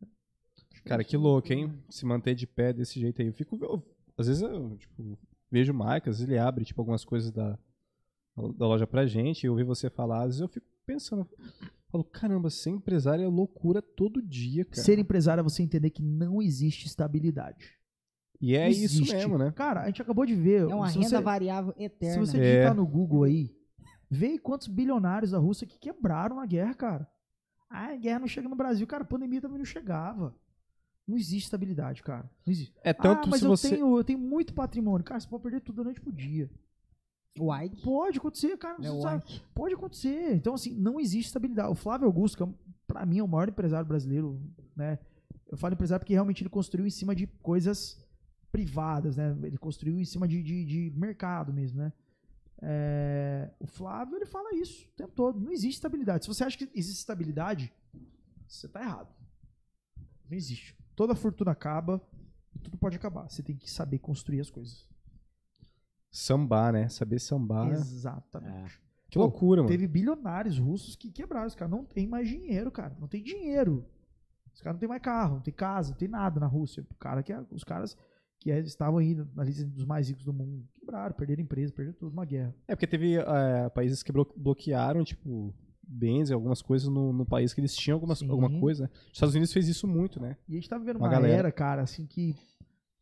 É 0.74 0.88
Cara, 0.88 1.02
que 1.04 1.16
louco, 1.16 1.50
hein? 1.52 1.72
Se 1.88 2.04
manter 2.04 2.34
de 2.34 2.46
pé 2.46 2.72
desse 2.74 3.00
jeito 3.00 3.22
aí. 3.22 3.28
Eu 3.28 3.32
fico. 3.32 3.56
eu- 3.64 3.82
às 4.18 4.26
vezes 4.26 4.42
eu 4.42 4.76
tipo, 4.76 5.18
vejo 5.55 5.73
vezes 6.18 6.20
ele 6.28 6.39
abre 6.39 6.65
tipo, 6.65 6.81
algumas 6.81 7.05
coisas 7.05 7.31
da, 7.31 7.57
da 8.57 8.66
loja 8.66 8.86
pra 8.86 9.07
gente. 9.07 9.44
E 9.44 9.47
eu 9.47 9.52
ouvi 9.52 9.62
você 9.62 9.89
falar, 9.89 10.20
às 10.23 10.26
vezes 10.26 10.41
eu 10.41 10.49
fico 10.49 10.66
pensando. 10.84 11.28
eu 11.31 11.70
Falo, 11.91 12.02
caramba, 12.05 12.50
ser 12.50 12.70
empresário 12.70 13.23
é 13.24 13.28
loucura 13.28 13.81
todo 13.81 14.20
dia, 14.20 14.65
cara. 14.65 14.83
Ser 14.83 14.99
empresário 14.99 15.41
é 15.41 15.44
você 15.44 15.62
entender 15.62 15.91
que 15.91 16.02
não 16.02 16.42
existe 16.42 16.86
estabilidade. 16.86 17.73
E 18.41 18.57
é 18.57 18.65
Não 18.65 18.68
isso 18.70 18.83
existe. 18.97 19.15
mesmo, 19.15 19.39
né? 19.39 19.52
Cara, 19.52 19.83
a 19.83 19.86
gente 19.86 20.02
acabou 20.02 20.26
de 20.26 20.34
ver. 20.34 20.62
É 20.68 20.74
uma 20.74 20.89
se 20.89 20.99
renda 20.99 21.08
você, 21.08 21.20
variável 21.23 21.73
se 21.76 21.84
eterna. 21.84 22.26
você 22.26 22.36
É. 22.36 22.41
digitar 22.41 22.74
no 22.74 22.84
Google 22.84 23.23
aí, 23.23 23.57
vê 24.10 24.39
quantos 24.41 24.66
bilionários 24.66 25.31
da 25.31 25.39
Rússia 25.39 25.66
que 25.68 25.78
quebraram 25.78 26.34
na 26.36 26.47
guerra, 26.47 26.74
cara. 26.74 27.08
Ah, 27.70 27.86
a 27.92 27.97
guerra 27.97 28.18
não 28.18 28.26
chega 28.28 28.49
no 28.49 28.57
Brasil. 28.57 28.86
Cara, 28.89 29.05
a 29.05 29.07
pandemia 29.07 29.41
também 29.41 29.58
não 29.58 29.65
chegava. 29.65 30.34
Não 31.07 31.16
existe 31.16 31.44
estabilidade, 31.44 32.02
cara. 32.02 32.31
Não 32.47 32.52
existe. 32.52 32.74
É 32.83 32.92
tanto 32.92 33.26
ah, 33.26 33.31
mas 33.31 33.41
se 33.41 33.47
eu, 33.47 33.50
você. 33.50 33.70
tenho, 33.70 33.99
eu 33.99 34.05
tenho 34.05 34.18
muito 34.18 34.55
patrimônio. 34.55 35.05
Cara, 35.05 35.20
você 35.20 35.28
pode 35.28 35.42
perder 35.42 35.60
tudo 35.60 35.76
da 35.76 35.84
noite 35.84 36.00
pro 36.00 36.12
dia. 36.12 36.50
O 37.39 37.55
Ike. 37.55 37.83
Pode 37.83 38.18
acontecer, 38.18 38.57
cara. 38.57 38.76
É 38.81 39.00
sabe. 39.00 39.42
Pode 39.55 39.74
acontecer. 39.74 40.34
Então, 40.34 40.55
assim, 40.55 40.74
não 40.74 40.99
existe 40.99 41.26
estabilidade. 41.26 41.70
O 41.70 41.74
Flávio 41.74 42.07
Augusto, 42.07 42.36
que 42.36 42.42
é, 42.42 42.55
pra 42.86 43.05
mim 43.05 43.18
é 43.18 43.23
o 43.23 43.28
maior 43.28 43.49
empresário 43.49 43.86
brasileiro, 43.86 44.41
né? 44.74 44.99
Eu 45.50 45.58
falo 45.58 45.74
empresário 45.74 46.00
porque 46.00 46.15
realmente 46.15 46.42
ele 46.42 46.50
construiu 46.50 46.86
em 46.86 46.91
cima 46.91 47.15
de 47.15 47.26
coisas 47.26 48.02
privadas, 48.50 49.16
né? 49.16 49.36
Ele 49.42 49.58
construiu 49.58 49.99
em 49.99 50.05
cima 50.05 50.26
de, 50.26 50.42
de, 50.42 50.65
de 50.65 50.92
mercado 50.97 51.52
mesmo, 51.52 51.78
né? 51.78 51.92
É, 52.62 53.50
o 53.58 53.66
Flávio, 53.66 54.16
ele 54.16 54.26
fala 54.26 54.55
isso 54.55 54.86
o 54.89 54.97
tempo 54.97 55.12
todo. 55.12 55.41
Não 55.41 55.52
existe 55.52 55.74
estabilidade. 55.74 56.24
Se 56.24 56.28
você 56.28 56.44
acha 56.44 56.57
que 56.57 56.70
existe 56.74 57.00
estabilidade, 57.00 57.73
você 58.47 58.68
tá 58.68 58.81
errado. 58.81 59.12
Não 60.31 60.36
existe. 60.36 60.76
Toda 60.97 61.14
fortuna 61.14 61.50
acaba 61.52 62.00
e 62.55 62.58
tudo 62.58 62.76
pode 62.76 62.97
acabar. 62.97 63.28
Você 63.28 63.42
tem 63.42 63.56
que 63.56 63.70
saber 63.70 63.98
construir 63.98 64.40
as 64.40 64.50
coisas. 64.50 64.86
Sambar, 66.10 66.73
né? 66.73 66.89
Saber 66.89 67.18
sambar. 67.18 67.73
Exatamente. 67.73 68.81
Que 69.10 69.18
loucura, 69.18 69.62
mano. 69.62 69.68
Teve 69.73 69.86
bilionários 69.86 70.58
russos 70.58 70.97
que 70.97 71.10
quebraram. 71.10 71.47
Os 71.47 71.55
caras 71.55 71.70
não 71.70 71.84
tem 71.84 72.06
mais 72.06 72.28
dinheiro, 72.28 72.70
cara. 72.70 72.97
Não 73.00 73.08
tem 73.08 73.23
dinheiro. 73.23 73.84
Os 74.52 74.60
caras 74.60 74.76
não 74.76 74.81
tem 74.81 74.89
mais 74.89 75.02
carro, 75.02 75.34
não 75.36 75.42
tem 75.42 75.52
casa, 75.52 75.90
não 75.90 75.97
tem 75.98 76.08
nada 76.08 76.39
na 76.39 76.47
Rússia. 76.47 76.86
O 76.90 76.94
cara 76.94 77.23
que 77.23 77.32
é- 77.32 77.44
os 77.50 77.64
caras 77.64 77.97
que 78.39 78.50
é- 78.52 78.60
estavam 78.60 78.98
aí 78.98 79.14
na 79.34 79.42
lista 79.42 79.64
dos 79.66 79.84
mais 79.84 80.08
ricos 80.08 80.24
do 80.24 80.32
mundo 80.32 80.64
quebraram, 80.74 81.14
perderam 81.14 81.42
empresa, 81.42 81.73
perderam 81.73 81.98
tudo, 81.98 82.12
uma 82.12 82.24
guerra. 82.24 82.55
É 82.68 82.74
porque 82.76 82.86
teve 82.86 83.16
é, 83.16 83.68
países 83.70 84.02
que 84.02 84.12
blo- 84.12 84.32
bloquearam, 84.36 85.02
tipo, 85.02 85.52
bens 85.86 86.30
e 86.30 86.32
algumas 86.32 86.60
coisas 86.62 86.88
no, 86.88 87.12
no 87.12 87.24
país 87.26 87.52
que 87.54 87.60
eles 87.60 87.74
tinham 87.76 87.96
algumas, 87.96 88.18
Sim. 88.18 88.30
alguma 88.30 88.50
coisa. 88.60 88.90
Os 89.06 89.12
Estados 89.12 89.34
Unidos 89.34 89.52
fez 89.52 89.68
isso 89.68 89.86
muito, 89.86 90.20
né? 90.20 90.36
E 90.48 90.52
a 90.52 90.54
gente 90.56 90.68
tá 90.68 90.78
vivendo 90.78 90.96
Uma 90.96 91.06
uma, 91.06 91.12
galera. 91.12 91.34
era, 91.34 91.52
cara, 91.52 91.82
assim 91.82 92.06
que 92.06 92.36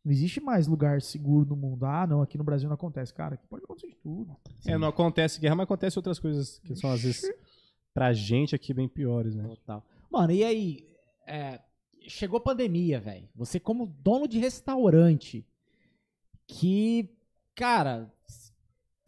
não 0.03 0.11
existe 0.11 0.41
mais 0.41 0.67
lugar 0.67 1.01
seguro 1.01 1.45
no 1.49 1.55
mundo. 1.55 1.85
Ah, 1.85 2.05
não, 2.05 2.21
aqui 2.21 2.37
no 2.37 2.43
Brasil 2.43 2.67
não 2.67 2.75
acontece. 2.75 3.13
Cara, 3.13 3.35
aqui 3.35 3.47
pode 3.47 3.63
acontecer 3.63 3.87
de 3.87 3.95
tudo. 3.95 4.35
É, 4.65 4.77
não 4.77 4.89
acontece 4.89 5.39
guerra, 5.39 5.55
mas 5.55 5.63
acontece 5.63 5.97
outras 5.97 6.19
coisas 6.19 6.59
que 6.59 6.75
são, 6.75 6.91
às 6.91 7.01
vezes, 7.03 7.31
pra 7.93 8.11
gente 8.13 8.53
aqui 8.53 8.73
bem 8.73 8.87
piores, 8.87 9.33
né? 9.35 9.43
Total. 9.47 9.83
Mano, 10.11 10.33
e 10.33 10.43
aí? 10.43 10.87
é, 11.25 11.59
chegou 12.07 12.37
a 12.37 12.41
pandemia, 12.41 12.99
velho. 12.99 13.29
Você, 13.35 13.59
como 13.59 13.87
dono 13.87 14.27
de 14.27 14.39
restaurante, 14.39 15.45
que, 16.47 17.09
cara. 17.55 18.11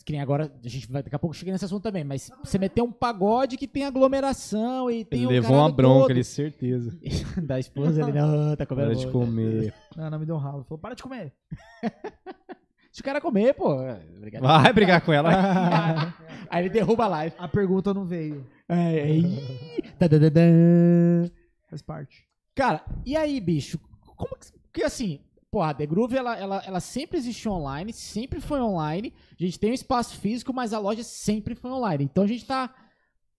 Que 0.06 0.12
nem 0.12 0.22
agora, 0.22 0.52
a 0.64 0.68
gente 0.68 0.88
vai 0.92 1.02
daqui 1.02 1.16
a 1.16 1.20
pouco 1.20 1.36
chegar 1.36 1.52
nesse 1.52 1.66
assunto 1.66 1.82
também, 1.82 2.04
mas 2.04 2.30
você 2.44 2.60
meteu 2.60 2.86
um 2.86 2.92
pagode 2.92 3.58
que 3.58 3.68
tem 3.68 3.86
aglomeração 3.86 4.92
e 4.92 5.04
tem 5.04 5.22
Ele 5.22 5.26
o 5.26 5.30
levou 5.32 5.58
uma 5.58 5.72
bronca 5.72 6.02
todo. 6.02 6.12
ali, 6.12 6.24
certeza. 6.24 6.96
da 7.42 7.60
esposa, 7.60 8.04
ele 8.04 8.12
não, 8.12 8.56
tá 8.56 8.68
comendo. 8.68 8.90
Hora 8.90 8.96
de 9.00 9.08
comer. 9.08 9.74
Não, 9.98 10.10
não 10.12 10.20
me 10.20 10.26
deu 10.26 10.36
um 10.36 10.38
ralo. 10.38 10.64
Falou, 10.66 10.78
para 10.78 10.94
de 10.94 11.02
comer. 11.02 11.34
Se 12.92 13.02
o 13.02 13.04
cara 13.04 13.20
comer, 13.20 13.54
pô. 13.56 13.82
é, 13.82 14.00
obrigado. 14.16 14.44
Vai 14.44 14.74
brigar 14.74 15.02
com 15.02 15.12
ela. 15.12 16.14
Aí 16.50 16.64
ele 16.64 16.70
derruba 16.70 17.06
a 17.06 17.08
live. 17.08 17.36
A 17.40 17.48
pergunta 17.48 17.94
não 17.94 18.06
veio. 18.06 18.46
É, 18.70 19.00
é, 19.00 19.16
ih, 19.18 19.82
tadadadã. 19.98 21.30
Faz 21.70 21.82
parte. 21.82 22.26
Cara, 22.54 22.86
e 23.06 23.18
aí, 23.18 23.40
bicho? 23.42 23.80
Como 24.16 24.36
que. 24.38 24.52
Porque 24.72 24.84
assim, 24.84 25.20
pô, 25.56 25.62
a 25.62 25.74
The 25.74 25.86
Groove, 25.86 26.18
ela, 26.18 26.38
ela, 26.38 26.64
ela 26.66 26.80
sempre 26.82 27.18
existiu 27.18 27.54
online, 27.54 27.94
sempre 27.94 28.42
foi 28.42 28.60
online. 28.60 29.14
A 29.40 29.42
gente 29.42 29.58
tem 29.58 29.72
um 29.72 29.74
espaço 29.74 30.18
físico, 30.20 30.54
mas 30.54 30.74
a 30.74 30.80
loja 30.80 31.02
sempre 31.02 31.56
foi 31.56 31.72
online. 31.72 32.04
Então 32.04 32.26
a 32.26 32.28
gente 32.28 32.46
tá. 32.46 32.76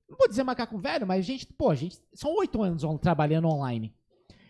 Não 0.09 0.17
vou 0.17 0.27
dizer 0.27 0.43
macaco 0.43 0.79
velho, 0.79 1.07
mas 1.07 1.19
a 1.19 1.23
gente, 1.23 1.47
pô, 1.47 1.69
a 1.69 1.75
gente. 1.75 1.99
São 2.15 2.35
oito 2.37 2.63
anos 2.63 2.83
trabalhando 3.03 3.49
online. 3.49 3.95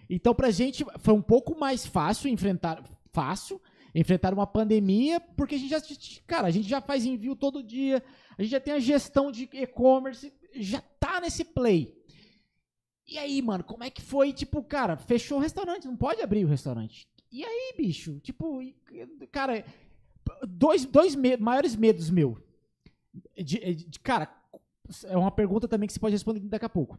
Então 0.09 0.33
pra 0.33 0.53
gente 0.53 0.87
foi 1.01 1.13
um 1.13 1.21
pouco 1.21 1.59
mais 1.59 1.85
fácil 1.85 2.31
enfrentar. 2.31 2.85
Fácil. 3.13 3.61
Enfrentar 3.93 4.33
uma 4.33 4.47
pandemia, 4.47 5.19
porque 5.19 5.57
a 5.57 5.59
gente 5.59 5.71
já. 5.71 5.81
Cara, 6.25 6.47
a 6.47 6.51
gente 6.53 6.69
já 6.69 6.81
faz 6.81 7.05
envio 7.05 7.35
todo 7.35 7.65
dia, 7.65 8.01
a 8.39 8.43
gente 8.43 8.53
já 8.53 8.61
tem 8.61 8.75
a 8.75 8.79
gestão 8.79 9.33
de 9.33 9.49
e-commerce, 9.53 10.33
já 10.55 10.81
tá 11.01 11.21
nesse 11.21 11.45
play. 11.45 12.01
E 13.09 13.19
aí, 13.19 13.43
mano, 13.43 13.65
como 13.65 13.83
é 13.83 13.91
que 13.91 14.03
foi? 14.03 14.33
Tipo, 14.33 14.63
cara, 14.63 14.97
fechou 14.97 15.39
o 15.39 15.41
restaurante, 15.41 15.89
não 15.89 15.97
pode 15.97 16.23
abrir 16.23 16.45
o 16.45 16.49
restaurante. 16.49 17.09
E 17.37 17.45
aí, 17.45 17.75
bicho? 17.77 18.19
Tipo, 18.21 18.61
cara, 19.31 19.63
dois, 20.49 20.87
dois 20.87 21.15
me- 21.15 21.37
maiores 21.37 21.77
medos 21.77 22.09
meu. 22.09 22.39
De, 23.37 23.75
de- 23.75 24.01
cara, 24.01 24.35
é 25.05 25.17
uma 25.19 25.31
pergunta 25.31 25.69
também 25.69 25.87
que 25.87 25.93
você 25.93 26.01
pode 26.01 26.15
responder 26.15 26.41
daqui 26.41 26.65
a 26.65 26.69
pouco. 26.71 26.99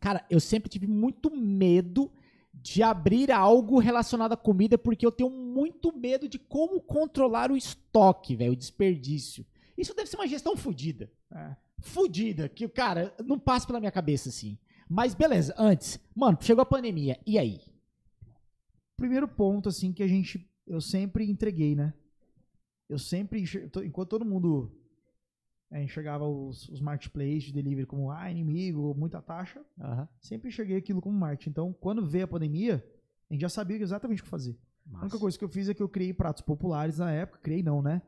Cara, 0.00 0.24
eu 0.30 0.40
sempre 0.40 0.70
tive 0.70 0.86
muito 0.86 1.30
medo 1.30 2.10
de 2.54 2.82
abrir 2.82 3.30
algo 3.30 3.78
relacionado 3.78 4.32
à 4.32 4.36
comida, 4.38 4.78
porque 4.78 5.04
eu 5.04 5.12
tenho 5.12 5.28
muito 5.28 5.94
medo 5.94 6.26
de 6.26 6.38
como 6.38 6.80
controlar 6.80 7.50
o 7.52 7.56
estoque, 7.56 8.34
velho, 8.36 8.52
o 8.52 8.56
desperdício. 8.56 9.44
Isso 9.76 9.94
deve 9.94 10.08
ser 10.08 10.16
uma 10.16 10.26
gestão 10.26 10.56
fodida. 10.56 11.10
É. 11.30 11.54
Fodida, 11.80 12.48
que, 12.48 12.66
cara, 12.68 13.14
não 13.24 13.38
passa 13.38 13.66
pela 13.66 13.80
minha 13.80 13.92
cabeça 13.92 14.30
assim. 14.30 14.56
Mas 14.88 15.14
beleza, 15.14 15.54
antes, 15.58 16.00
mano, 16.16 16.38
chegou 16.40 16.62
a 16.62 16.66
pandemia, 16.66 17.20
e 17.26 17.38
aí? 17.38 17.60
Primeiro 18.98 19.28
ponto, 19.28 19.68
assim, 19.68 19.92
que 19.92 20.02
a 20.02 20.08
gente. 20.08 20.44
Eu 20.66 20.80
sempre 20.80 21.30
entreguei, 21.30 21.76
né? 21.76 21.94
Eu 22.88 22.98
sempre. 22.98 23.44
Enquanto 23.84 24.08
todo 24.08 24.24
mundo 24.24 24.76
é, 25.70 25.82
enxergava 25.82 26.26
os, 26.26 26.68
os 26.68 26.80
marketplaces 26.80 27.44
de 27.44 27.52
delivery 27.52 27.86
como 27.86 28.10
ah, 28.10 28.28
inimigo, 28.28 28.92
muita 28.98 29.22
taxa, 29.22 29.64
sempre 30.20 30.48
enxerguei 30.48 30.76
aquilo 30.76 31.00
como 31.00 31.16
marketing. 31.16 31.50
Então, 31.50 31.72
quando 31.72 32.04
veio 32.04 32.24
a 32.24 32.28
pandemia, 32.28 32.84
a 33.30 33.32
gente 33.32 33.40
já 33.40 33.48
sabia 33.48 33.76
exatamente 33.76 34.20
o 34.20 34.24
que 34.24 34.30
fazer. 34.30 34.58
A 34.92 35.02
única 35.02 35.18
coisa 35.18 35.38
que 35.38 35.44
eu 35.44 35.48
fiz 35.48 35.68
é 35.68 35.74
que 35.74 35.82
eu 35.82 35.88
criei 35.88 36.12
pratos 36.12 36.42
populares 36.42 36.98
na 36.98 37.12
época, 37.12 37.38
criei 37.40 37.62
não, 37.62 37.80
né? 37.80 38.02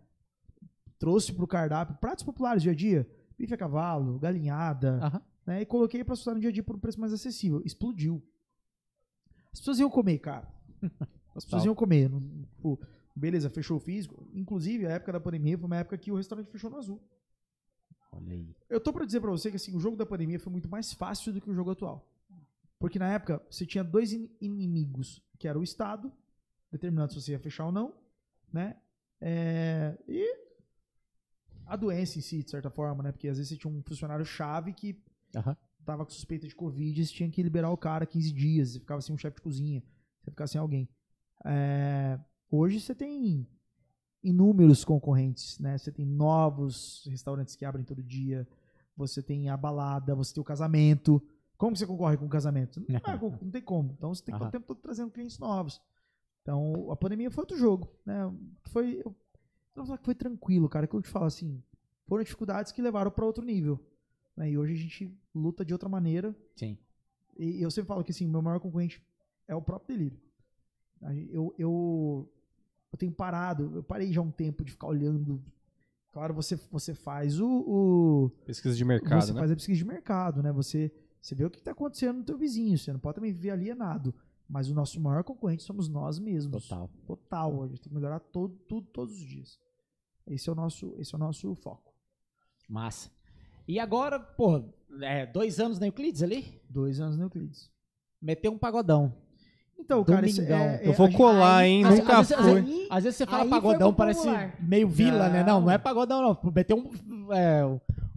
Trouxe 0.98 1.32
pro 1.32 1.46
cardápio 1.46 1.96
pratos 1.98 2.24
populares 2.24 2.64
dia 2.64 2.72
a 2.72 2.74
dia, 2.74 3.08
bife 3.38 3.54
a 3.54 3.56
cavalo, 3.56 4.18
galinhada, 4.18 4.98
né? 5.46 5.60
E 5.60 5.66
coloquei 5.66 6.02
pra 6.02 6.16
funcionar 6.16 6.34
no 6.34 6.40
dia 6.40 6.50
a 6.50 6.52
dia 6.52 6.64
por 6.64 6.74
um 6.74 6.80
preço 6.80 7.00
mais 7.00 7.12
acessível. 7.12 7.62
Explodiu. 7.64 8.20
As 9.52 9.60
pessoas 9.60 9.78
iam 9.78 9.90
comer, 9.90 10.18
cara. 10.18 10.59
As 11.34 11.44
pessoas 11.44 11.64
iam 11.64 11.74
comer. 11.74 12.08
não- 12.10 12.20
tipo, 12.54 12.80
beleza, 13.14 13.48
fechou 13.50 13.76
o 13.76 13.80
físico. 13.80 14.28
Inclusive, 14.34 14.86
a 14.86 14.90
época 14.90 15.12
da 15.12 15.20
pandemia 15.20 15.56
foi 15.56 15.66
uma 15.66 15.76
época 15.76 15.96
que 15.98 16.10
o 16.10 16.16
restaurante 16.16 16.50
fechou 16.50 16.70
no 16.70 16.76
azul. 16.76 17.00
Olha 18.12 18.32
aí. 18.32 18.54
Eu 18.68 18.80
tô 18.80 18.92
pra 18.92 19.04
dizer 19.04 19.20
pra 19.20 19.30
você 19.30 19.50
que 19.50 19.56
assim, 19.56 19.74
o 19.76 19.80
jogo 19.80 19.96
da 19.96 20.04
pandemia 20.04 20.38
foi 20.40 20.50
muito 20.52 20.68
mais 20.68 20.92
fácil 20.92 21.32
do 21.32 21.40
que 21.40 21.48
o 21.50 21.54
jogo 21.54 21.70
atual. 21.70 22.06
Porque 22.78 22.98
na 22.98 23.12
época 23.12 23.40
você 23.50 23.64
tinha 23.64 23.84
dois 23.84 24.12
in- 24.12 24.28
inimigos, 24.40 25.22
que 25.38 25.46
era 25.46 25.58
o 25.58 25.62
Estado, 25.62 26.12
determinando 26.72 27.12
se 27.12 27.20
você 27.20 27.32
ia 27.32 27.38
fechar 27.38 27.66
ou 27.66 27.72
não, 27.72 27.94
né? 28.52 28.76
É, 29.20 29.96
e 30.08 30.24
a 31.66 31.76
doença 31.76 32.18
em 32.18 32.22
si, 32.22 32.42
de 32.42 32.50
certa 32.50 32.70
forma, 32.70 33.02
né? 33.02 33.12
Porque 33.12 33.28
às 33.28 33.36
vezes 33.36 33.50
você 33.50 33.56
tinha 33.56 33.72
um 33.72 33.82
funcionário 33.82 34.24
chave 34.24 34.72
que 34.72 35.00
Aham. 35.36 35.56
tava 35.84 36.04
com 36.04 36.10
suspeita 36.10 36.48
de 36.48 36.54
Covid 36.54 37.00
e 37.00 37.06
você 37.06 37.12
tinha 37.12 37.30
que 37.30 37.42
liberar 37.42 37.70
o 37.70 37.76
cara 37.76 38.04
15 38.06 38.32
dias, 38.32 38.70
você 38.70 38.80
ficava 38.80 39.00
sem 39.00 39.14
um 39.14 39.18
chefe 39.18 39.36
de 39.36 39.42
cozinha, 39.42 39.82
você 40.22 40.30
ficava 40.30 40.48
sem 40.48 40.60
alguém. 40.60 40.88
É, 41.44 42.18
hoje 42.50 42.80
você 42.80 42.94
tem 42.94 43.46
inúmeros 44.22 44.84
concorrentes, 44.84 45.58
né? 45.58 45.78
Você 45.78 45.90
tem 45.90 46.04
novos 46.04 47.04
restaurantes 47.08 47.56
que 47.56 47.64
abrem 47.64 47.84
todo 47.84 48.02
dia, 48.02 48.46
você 48.96 49.22
tem 49.22 49.48
a 49.48 49.56
balada, 49.56 50.14
você 50.14 50.34
tem 50.34 50.40
o 50.40 50.44
casamento. 50.44 51.22
Como 51.56 51.76
você 51.76 51.86
concorre 51.86 52.16
com 52.16 52.26
o 52.26 52.28
casamento? 52.28 52.80
Não, 52.80 52.96
é, 52.96 53.00
não 53.44 53.50
tem 53.50 53.62
como. 53.62 53.92
Então 53.96 54.14
você 54.14 54.22
tem 54.22 54.32
que 54.32 54.36
estar 54.38 54.48
o 54.48 54.52
tempo 54.52 54.66
todo 54.66 54.80
trazendo 54.80 55.10
clientes 55.10 55.38
novos. 55.38 55.80
Então 56.42 56.90
a 56.90 56.96
pandemia 56.96 57.30
foi 57.30 57.42
outro 57.42 57.56
jogo, 57.56 57.88
né? 58.04 58.30
Foi, 58.64 59.00
eu 59.04 59.14
não 59.76 59.84
vou 59.84 59.86
falar 59.86 59.98
que 59.98 60.04
foi 60.04 60.14
tranquilo, 60.14 60.68
cara. 60.68 60.86
Que 60.86 60.94
eu 60.94 61.02
te 61.02 61.08
falo 61.08 61.26
assim, 61.26 61.62
foram 62.06 62.24
dificuldades 62.24 62.72
que 62.72 62.82
levaram 62.82 63.10
para 63.10 63.24
outro 63.24 63.44
nível. 63.44 63.78
né? 64.36 64.50
E 64.50 64.58
hoje 64.58 64.74
a 64.74 64.76
gente 64.76 65.18
luta 65.34 65.64
de 65.64 65.72
outra 65.72 65.88
maneira. 65.88 66.34
Sim. 66.56 66.76
E 67.38 67.62
eu 67.62 67.70
sempre 67.70 67.88
falo 67.88 68.04
que 68.04 68.10
assim, 68.10 68.26
meu 68.26 68.42
maior 68.42 68.60
concorrente 68.60 69.02
é 69.50 69.54
o 69.54 69.62
próprio 69.62 69.96
delírio. 69.96 70.18
Eu, 71.30 71.54
eu, 71.58 72.32
eu 72.92 72.98
tenho 72.98 73.12
parado, 73.12 73.70
eu 73.76 73.82
parei 73.82 74.12
já 74.12 74.20
há 74.20 74.24
um 74.24 74.30
tempo 74.30 74.64
de 74.64 74.72
ficar 74.72 74.86
olhando. 74.86 75.42
Claro, 76.12 76.34
você, 76.34 76.56
você 76.70 76.94
faz 76.94 77.40
o, 77.40 77.48
o- 77.48 78.30
Pesquisa 78.44 78.76
de 78.76 78.84
mercado, 78.84 79.22
você 79.22 79.32
né? 79.32 79.38
faz 79.40 79.50
a 79.50 79.54
pesquisa 79.56 79.78
de 79.78 79.84
mercado, 79.84 80.42
né? 80.42 80.52
Você, 80.52 80.92
você 81.20 81.34
vê 81.34 81.44
o 81.44 81.50
que 81.50 81.58
está 81.58 81.70
acontecendo 81.72 82.18
no 82.18 82.24
teu 82.24 82.36
vizinho. 82.36 82.76
Você 82.76 82.92
não 82.92 83.00
pode 83.00 83.14
também 83.16 83.32
viver 83.32 83.50
alienado. 83.50 84.14
Mas 84.48 84.68
o 84.68 84.74
nosso 84.74 85.00
maior 85.00 85.22
concorrente 85.22 85.62
somos 85.62 85.88
nós 85.88 86.18
mesmos. 86.18 86.66
Total. 86.68 86.90
Total. 87.06 87.62
A 87.62 87.68
gente 87.68 87.80
tem 87.82 87.88
que 87.88 87.94
melhorar 87.94 88.18
todo, 88.18 88.56
tudo 88.68 88.86
todos 88.88 89.14
os 89.14 89.20
dias. 89.24 89.58
Esse 90.26 90.48
é 90.48 90.52
o 90.52 90.56
nosso, 90.56 90.94
esse 90.98 91.14
é 91.14 91.16
o 91.16 91.20
nosso 91.20 91.54
foco. 91.54 91.94
Massa. 92.68 93.10
E 93.68 93.78
agora, 93.78 94.18
pô, 94.18 94.64
é, 95.00 95.24
dois 95.26 95.60
anos 95.60 95.78
na 95.78 95.86
Euclides 95.86 96.22
ali? 96.22 96.60
Dois 96.68 97.00
anos 97.00 97.16
no 97.16 97.24
Euclides. 97.24 97.70
Meteu 98.20 98.50
um 98.52 98.58
pagodão. 98.58 99.14
Então, 99.80 100.04
cara, 100.04 100.26
é, 100.26 100.30
é, 100.30 100.80
Eu 100.88 100.92
vou 100.92 101.06
gente- 101.08 101.16
colar, 101.16 101.64
hein? 101.66 101.84
Às- 101.84 101.98
Nunca 101.98 102.18
às 102.18 102.28
vezes- 102.28 102.44
foi. 102.44 102.60
Aí, 102.60 102.86
Às 102.90 103.04
vezes 103.04 103.16
você 103.16 103.26
fala 103.26 103.42
Aí 103.42 103.50
pagodão, 103.50 103.92
parece 103.92 104.28
meio 104.60 104.88
vila, 104.88 105.28
né? 105.28 105.42
Não, 105.42 105.54
Não. 105.54 105.60
não 105.66 105.70
é 105.72 105.78
pagodão, 105.78 106.22
não. 106.22 106.52
Meteu 106.52 106.76
um. 106.76 107.32
É, 107.32 107.64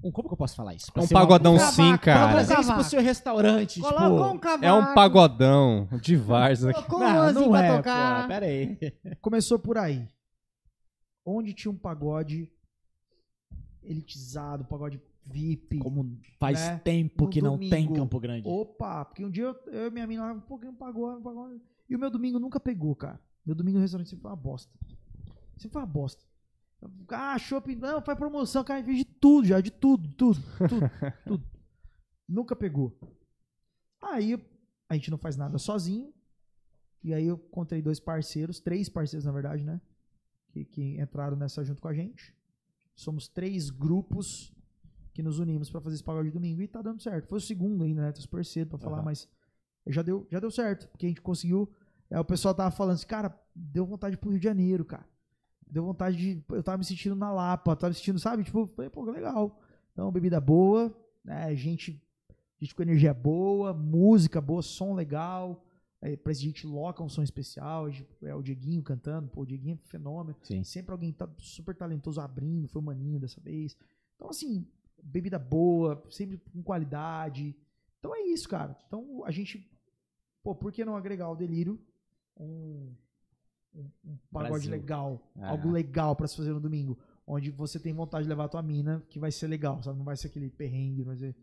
um 0.03 0.11
como 0.11 0.27
que 0.27 0.33
eu 0.33 0.37
posso 0.37 0.55
falar 0.55 0.73
isso? 0.75 0.91
Pra 0.91 1.01
É 1.01 1.05
um 1.05 1.09
pagodão 1.09 1.57
sim, 1.57 1.89
Pra 1.89 1.97
cara. 1.97 2.31
trazer 2.33 2.59
isso 2.59 2.73
pro 2.73 2.83
seu 2.83 3.01
restaurante. 3.01 3.79
um 3.79 3.83
tipo, 3.83 4.39
cavaco. 4.39 4.65
É 4.65 4.73
um 4.73 4.93
pagodão 4.93 5.87
de 6.01 6.15
Várzea 6.15 6.71
aqui. 6.71 6.83
Colocou 6.83 7.07
um 7.07 7.13
não, 7.13 7.33
não 7.33 7.49
pra 7.51 7.63
é, 7.65 7.77
tocar. 7.77 8.21
pô, 8.21 8.27
pera 8.27 8.45
aí. 8.45 8.77
Começou 9.21 9.57
por 9.57 9.77
aí. 9.77 10.07
Onde 11.25 11.53
tinha 11.53 11.71
um 11.71 11.77
pagode 11.77 12.49
elitizado, 13.83 14.63
pagode 14.65 15.01
VIP. 15.25 15.79
Como 15.79 16.19
faz 16.39 16.59
Né? 16.59 16.77
tempo 16.79 17.27
que 17.29 17.41
não 17.41 17.57
tem 17.57 17.69
domingo. 17.69 17.93
Campo 17.95 18.19
Grande. 18.19 18.47
Opa, 18.47 19.05
porque 19.05 19.25
um 19.25 19.29
dia 19.31 19.43
eu, 19.45 19.55
eu 19.71 19.87
e 19.87 19.91
minha 19.91 20.05
mina 20.07 20.23
lá, 20.25 20.33
um 20.33 20.39
pouquinho 20.41 20.73
pagode, 20.73 21.19
um 21.19 21.23
pagode. 21.23 21.61
E 21.89 21.95
o 21.95 21.99
meu 21.99 22.09
domingo 22.09 22.39
nunca 22.39 22.59
pegou, 22.59 22.95
cara. 22.95 23.19
Meu 23.45 23.55
domingo 23.55 23.77
no 23.77 23.81
restaurante 23.81 24.09
sempre 24.09 24.21
foi 24.23 24.31
uma 24.31 24.37
bosta. 24.37 24.71
Sempre 25.57 25.73
foi 25.73 25.81
uma 25.81 25.87
bosta. 25.87 26.23
Ah, 27.09 27.37
shopping, 27.39 27.75
não, 27.75 28.01
faz 28.01 28.17
promoção, 28.17 28.63
cara, 28.63 28.83
fez 28.83 28.97
de 28.97 29.05
tudo 29.05 29.47
já, 29.47 29.61
de 29.61 29.71
tudo, 29.71 30.09
tudo, 30.15 30.39
tudo, 30.67 30.91
tudo. 31.25 31.47
Nunca 32.27 32.55
pegou. 32.55 32.97
Aí 34.01 34.37
a 34.89 34.95
gente 34.95 35.09
não 35.09 35.17
faz 35.17 35.37
nada 35.37 35.57
sozinho. 35.57 36.13
E 37.03 37.13
aí 37.13 37.25
eu 37.25 37.35
encontrei 37.35 37.81
dois 37.81 37.99
parceiros, 37.99 38.59
três 38.59 38.87
parceiros 38.89 39.25
na 39.25 39.31
verdade, 39.31 39.63
né? 39.63 39.79
Que, 40.51 40.65
que 40.65 40.99
entraram 41.01 41.35
nessa 41.37 41.63
junto 41.63 41.81
com 41.81 41.87
a 41.87 41.93
gente. 41.93 42.33
Somos 42.95 43.27
três 43.27 43.69
grupos 43.69 44.52
que 45.13 45.21
nos 45.21 45.39
unimos 45.39 45.69
pra 45.69 45.79
fazer 45.79 45.95
esse 45.95 46.03
pagode 46.03 46.29
de 46.29 46.33
domingo 46.33 46.61
e 46.61 46.67
tá 46.67 46.81
dando 46.81 47.01
certo. 47.01 47.27
Foi 47.27 47.37
o 47.37 47.41
segundo 47.41 47.83
ainda, 47.83 48.01
né? 48.01 48.11
Tá 48.11 48.19
super 48.19 48.43
cedo 48.43 48.69
pra 48.69 48.79
falar, 48.79 48.97
Aham. 48.97 49.05
mas 49.05 49.29
já 49.87 50.01
deu, 50.01 50.25
já 50.31 50.39
deu 50.39 50.49
certo, 50.49 50.87
porque 50.89 51.05
a 51.05 51.09
gente 51.09 51.21
conseguiu. 51.21 51.69
é, 52.09 52.19
o 52.19 52.25
pessoal 52.25 52.53
tava 52.53 52.71
falando 52.71 52.95
assim, 52.95 53.07
cara, 53.07 53.37
deu 53.55 53.85
vontade 53.85 54.17
pro 54.17 54.29
Rio 54.29 54.39
de 54.39 54.43
Janeiro, 54.43 54.83
cara. 54.83 55.05
Deu 55.67 55.83
vontade 55.83 56.17
de. 56.17 56.43
Eu 56.49 56.61
tava 56.63 56.77
me 56.77 56.85
sentindo 56.85 57.15
na 57.15 57.31
Lapa, 57.31 57.75
tava 57.75 57.89
me 57.89 57.95
sentindo, 57.95 58.19
sabe? 58.19 58.43
Tipo, 58.43 58.67
falei, 58.67 58.89
pô, 58.89 59.03
legal. 59.05 59.59
Então, 59.91 60.11
bebida 60.11 60.39
boa, 60.39 60.95
né? 61.23 61.55
Gente, 61.55 62.01
gente 62.59 62.75
com 62.75 62.81
energia 62.81 63.13
boa, 63.13 63.73
música 63.73 64.39
boa, 64.41 64.61
som 64.61 64.93
legal. 64.93 65.63
Aí, 66.01 66.17
pra 66.17 66.33
gente 66.33 66.67
loca 66.67 67.01
um 67.01 67.07
som 67.09 67.23
especial. 67.23 67.87
É 68.21 68.35
o 68.35 68.41
Dieguinho 68.41 68.83
cantando, 68.83 69.29
pô, 69.29 69.41
o 69.41 69.45
Dieguinho 69.45 69.79
é 69.83 69.87
fenômeno. 69.87 70.37
Sim. 70.43 70.63
Sempre 70.63 70.91
alguém 70.91 71.11
tá 71.13 71.27
super 71.37 71.73
talentoso 71.75 72.19
abrindo, 72.19 72.67
foi 72.67 72.81
o 72.81 72.85
Maninho 72.85 73.19
dessa 73.19 73.39
vez. 73.39 73.75
Então, 74.15 74.29
assim, 74.29 74.67
bebida 75.03 75.37
boa, 75.37 76.03
sempre 76.09 76.37
com 76.51 76.63
qualidade. 76.63 77.55
Então 77.99 78.15
é 78.15 78.21
isso, 78.21 78.47
cara. 78.49 78.75
Então 78.87 79.23
a 79.25 79.31
gente, 79.31 79.69
pô, 80.41 80.55
por 80.55 80.71
que 80.71 80.83
não 80.85 80.95
agregar 80.95 81.25
ao 81.25 81.35
delírio 81.35 81.79
um, 82.39 82.93
um, 83.75 83.89
um 84.05 84.17
pagode 84.31 84.51
Brasil. 84.67 84.71
legal, 84.71 85.31
Ah. 85.39 85.49
algo 85.49 85.69
legal 85.71 86.15
pra 86.15 86.27
se 86.27 86.35
fazer 86.35 86.51
no 86.51 86.59
domingo, 86.59 86.97
onde 87.25 87.51
você 87.51 87.79
tem 87.79 87.93
vontade 87.93 88.23
de 88.23 88.29
levar 88.29 88.45
a 88.45 88.49
tua 88.49 88.61
mina, 88.61 89.03
que 89.09 89.19
vai 89.19 89.31
ser 89.31 89.47
legal, 89.47 89.81
sabe? 89.83 89.97
Não 89.97 90.05
vai 90.05 90.15
ser 90.17 90.27
aquele 90.27 90.49
perrengue, 90.49 91.03
vai 91.03 91.15
ser... 91.17 91.35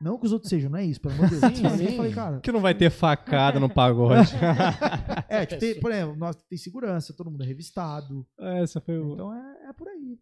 Não 0.00 0.16
que 0.16 0.26
os 0.26 0.32
outros 0.32 0.48
sejam, 0.48 0.70
não 0.70 0.78
é 0.78 0.84
isso, 0.84 1.00
pelo 1.00 1.14
amor 1.14 1.28
de 1.28 1.40
Deus. 1.40 1.56
Sim, 1.56 1.64
eu 1.64 1.70
sim. 1.90 1.96
falei, 1.96 2.12
cara, 2.12 2.40
Que 2.40 2.52
não 2.52 2.60
vai 2.60 2.72
ter 2.72 2.88
facada 2.88 3.58
no 3.58 3.68
pagode. 3.68 4.30
é, 5.28 5.44
tipo, 5.44 5.60
tem, 5.60 5.80
por 5.80 5.90
exemplo, 5.90 6.14
nós 6.16 6.36
tem 6.36 6.56
segurança, 6.56 7.12
todo 7.12 7.28
mundo 7.28 7.42
é 7.42 7.46
revistado. 7.46 8.24
Essa 8.38 8.80
foi 8.80 8.96
o. 8.96 9.14
Então 9.14 9.34
é, 9.34 9.68
é 9.68 9.72
por 9.72 9.88
aí. 9.88 10.16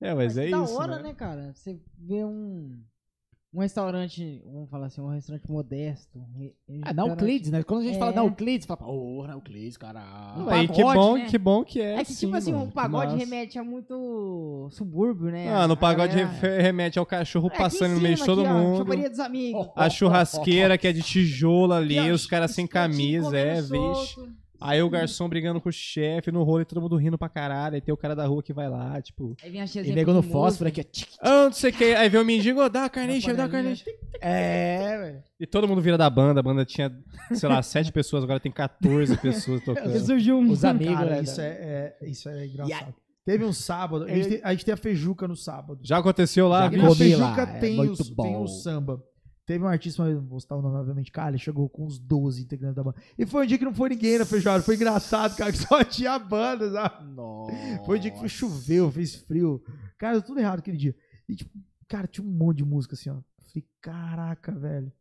É, 0.00 0.14
mas 0.14 0.36
é 0.38 0.48
da 0.48 0.62
isso. 0.62 0.74
hora, 0.78 0.96
né? 0.96 1.02
né, 1.04 1.14
cara? 1.14 1.52
Você 1.54 1.78
vê 1.98 2.24
um, 2.24 2.78
um 3.52 3.60
restaurante, 3.60 4.42
vamos 4.46 4.70
falar 4.70 4.86
assim, 4.86 5.00
um 5.00 5.08
restaurante 5.08 5.50
modesto. 5.50 6.18
um 6.20 6.38
re- 6.38 6.54
Ah, 6.68 6.72
na 6.72 7.02
restaurante- 7.02 7.10
Euclides, 7.20 7.50
né? 7.50 7.62
Quando 7.64 7.80
a 7.80 7.84
gente 7.84 7.96
É. 7.96 7.98
fala 7.98 8.12
na 8.12 8.22
Euclides, 8.22 8.66
fala, 8.66 8.86
ô, 8.86 9.26
na 9.26 9.32
Euclides, 9.32 9.76
caralho. 9.76 10.42
Um 10.42 10.66
que 10.68 10.82
bom, 10.84 11.16
né? 11.16 11.26
que 11.26 11.38
bom 11.38 11.64
que 11.64 11.80
é. 11.80 11.94
É 11.96 12.04
que, 12.04 12.12
sim, 12.12 12.26
tipo 12.26 12.36
assim, 12.36 12.52
mano, 12.52 12.66
um 12.66 12.70
pagode 12.70 13.12
massa. 13.12 13.16
remete 13.24 13.58
a 13.58 13.64
muito 13.64 14.68
subúrbio, 14.70 15.32
né? 15.32 15.48
Ah, 15.52 15.66
no 15.66 15.76
pagode 15.76 16.14
galera- 16.14 16.62
remete 16.62 16.96
ao 16.98 17.04
cachorro 17.06 17.50
É, 17.52 17.58
passando 17.58 17.94
no 17.94 18.00
meio 18.00 18.14
de 18.14 18.24
todo 18.24 18.42
aqui, 18.42 18.50
ó, 18.50 18.54
mundo. 18.54 18.76
Choperia 18.78 19.10
dos 19.10 19.18
amigos. 19.18 19.68
A 19.74 19.90
churrasqueira 19.90 20.78
que 20.78 20.86
é 20.86 20.92
de 20.92 21.02
tijolo 21.02 21.72
ali, 21.72 21.98
Aqui, 21.98 22.10
ó, 22.12 22.14
os 22.14 22.24
caras 22.26 22.52
sem 22.52 22.66
camisa, 22.68 23.36
é, 23.36 23.60
comendo 23.62 23.94
vixe. 23.94 24.20
Aí 24.60 24.82
o 24.82 24.90
garçom 24.90 25.28
brigando 25.28 25.60
com 25.60 25.68
o 25.68 25.72
chefe 25.72 26.32
no 26.32 26.42
rolo 26.42 26.62
e 26.62 26.64
todo 26.64 26.80
mundo 26.80 26.96
rindo 26.96 27.16
pra 27.16 27.28
caralho. 27.28 27.76
Aí 27.76 27.80
tem 27.80 27.92
o 27.94 27.96
cara 27.96 28.14
da 28.16 28.26
rua 28.26 28.42
que 28.42 28.52
vai 28.52 28.68
lá, 28.68 29.00
tipo. 29.00 29.36
Aí 29.42 29.50
vem 29.50 29.60
a 29.60 29.64
E 29.64 29.92
nego 29.92 30.12
no 30.12 30.22
fósforo 30.22 30.68
aqui, 30.68 30.80
ó. 30.80 30.84
tic, 30.90 31.08
Ah, 31.20 31.44
não 31.44 31.52
sei 31.52 31.70
o 31.70 31.72
que. 31.72 31.84
Aí 31.94 32.08
vem 32.08 32.20
o 32.20 32.24
mendigo, 32.24 32.60
"Ô, 32.60 32.68
dá 32.68 32.80
uma 32.80 32.88
carninha, 32.90 33.20
chefe, 33.20 33.36
dá 33.36 33.44
uma 33.44 33.48
panelinha. 33.48 33.76
carninha. 33.76 33.98
É, 34.20 34.98
velho. 34.98 35.22
E 35.38 35.46
todo 35.46 35.68
mundo 35.68 35.80
vira 35.80 35.96
da 35.96 36.10
banda. 36.10 36.40
A 36.40 36.42
banda 36.42 36.64
tinha, 36.64 36.92
sei 37.34 37.48
lá, 37.48 37.62
sete 37.62 37.92
pessoas, 37.92 38.24
agora 38.24 38.40
tem 38.40 38.50
14 38.50 39.16
pessoas 39.18 39.62
tocando. 39.64 39.98
surgiu 40.00 40.36
um... 40.38 40.50
Os 40.50 40.64
amigos, 40.64 40.94
Cara, 40.94 41.10
né? 41.10 41.22
isso 41.22 41.40
é, 41.40 41.94
é- 42.00 42.08
isso 42.08 42.28
é 42.28 42.46
engraçado. 42.46 42.94
Teve 43.24 43.44
um 43.44 43.52
sábado, 43.52 44.04
a 44.04 44.08
gente, 44.08 44.28
tem, 44.28 44.40
a 44.42 44.50
gente 44.52 44.64
tem 44.64 44.72
a 44.72 44.76
feijuca 44.76 45.28
no 45.28 45.36
sábado. 45.36 45.78
Já 45.82 45.98
aconteceu 45.98 46.48
lá? 46.48 46.62
Já 46.70 46.72
E 46.72 46.76
na 46.78 46.94
feijuca 46.94 47.24
lá, 47.26 47.42
é 47.42 47.58
tem, 47.60 47.76
muito 47.76 48.00
os, 48.00 48.08
tem 48.08 48.36
o 48.36 48.46
samba. 48.48 49.02
Teve 49.48 49.64
um 49.64 49.66
artista, 49.66 50.04
vou 50.20 50.38
citar 50.38 50.58
o 50.58 50.60
nome, 50.60 50.76
obviamente, 50.76 51.10
cara, 51.10 51.30
ele 51.30 51.38
chegou 51.38 51.70
com 51.70 51.86
uns 51.86 51.98
12 51.98 52.42
integrantes 52.42 52.76
da 52.76 52.84
banda. 52.84 52.98
E 53.16 53.24
foi 53.24 53.44
um 53.44 53.46
dia 53.46 53.56
que 53.56 53.64
não 53.64 53.72
foi 53.72 53.88
ninguém 53.88 54.18
na 54.18 54.26
feijoada, 54.26 54.62
foi 54.62 54.74
engraçado, 54.74 55.34
cara, 55.38 55.50
que 55.50 55.56
só 55.66 55.82
tinha 55.82 56.12
a 56.12 56.18
banda, 56.18 56.70
sabe? 56.70 57.10
Nossa. 57.14 57.52
Foi 57.86 57.96
um 57.96 58.00
dia 58.02 58.10
que 58.10 58.28
choveu, 58.28 58.92
fez 58.92 59.14
frio. 59.14 59.62
Cara, 59.96 60.20
tudo 60.20 60.38
errado 60.38 60.58
aquele 60.58 60.76
dia. 60.76 60.94
E, 61.26 61.34
tipo, 61.34 61.50
cara, 61.88 62.06
tinha 62.06 62.22
um 62.26 62.30
monte 62.30 62.58
de 62.58 62.64
música 62.66 62.94
assim, 62.94 63.08
ó. 63.08 63.14
Falei, 63.40 63.66
caraca, 63.80 64.52
velho. 64.52 64.92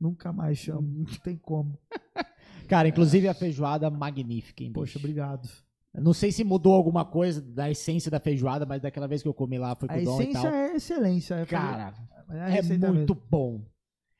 Nunca 0.00 0.32
mais 0.32 0.58
chamo, 0.58 0.82
não 0.82 1.04
tem 1.04 1.36
como. 1.36 1.78
Cara, 2.66 2.88
inclusive 2.88 3.28
a 3.28 3.34
feijoada 3.34 3.88
magnífica, 3.88 4.64
hein, 4.64 4.72
Poxa, 4.72 4.94
bicho? 4.94 4.98
obrigado. 4.98 5.48
Não 5.94 6.12
sei 6.12 6.32
se 6.32 6.42
mudou 6.42 6.74
alguma 6.74 7.04
coisa 7.04 7.40
da 7.40 7.70
essência 7.70 8.10
da 8.10 8.18
feijoada, 8.18 8.66
mas 8.66 8.82
daquela 8.82 9.06
vez 9.06 9.22
que 9.22 9.28
eu 9.28 9.34
comi 9.34 9.58
lá 9.58 9.76
foi 9.76 9.86
com 9.88 9.94
A 9.94 9.98
o 9.98 10.04
Dom 10.04 10.20
e 10.20 10.22
essência 10.24 10.42
tal. 10.42 10.52
é 10.52 10.74
excelência. 10.74 11.34
é 11.36 11.46
Cara, 11.46 11.94
a 12.28 12.48
é 12.48 12.50
receita 12.50 12.90
muito 12.92 13.14
mesmo. 13.14 13.28
bom. 13.30 13.60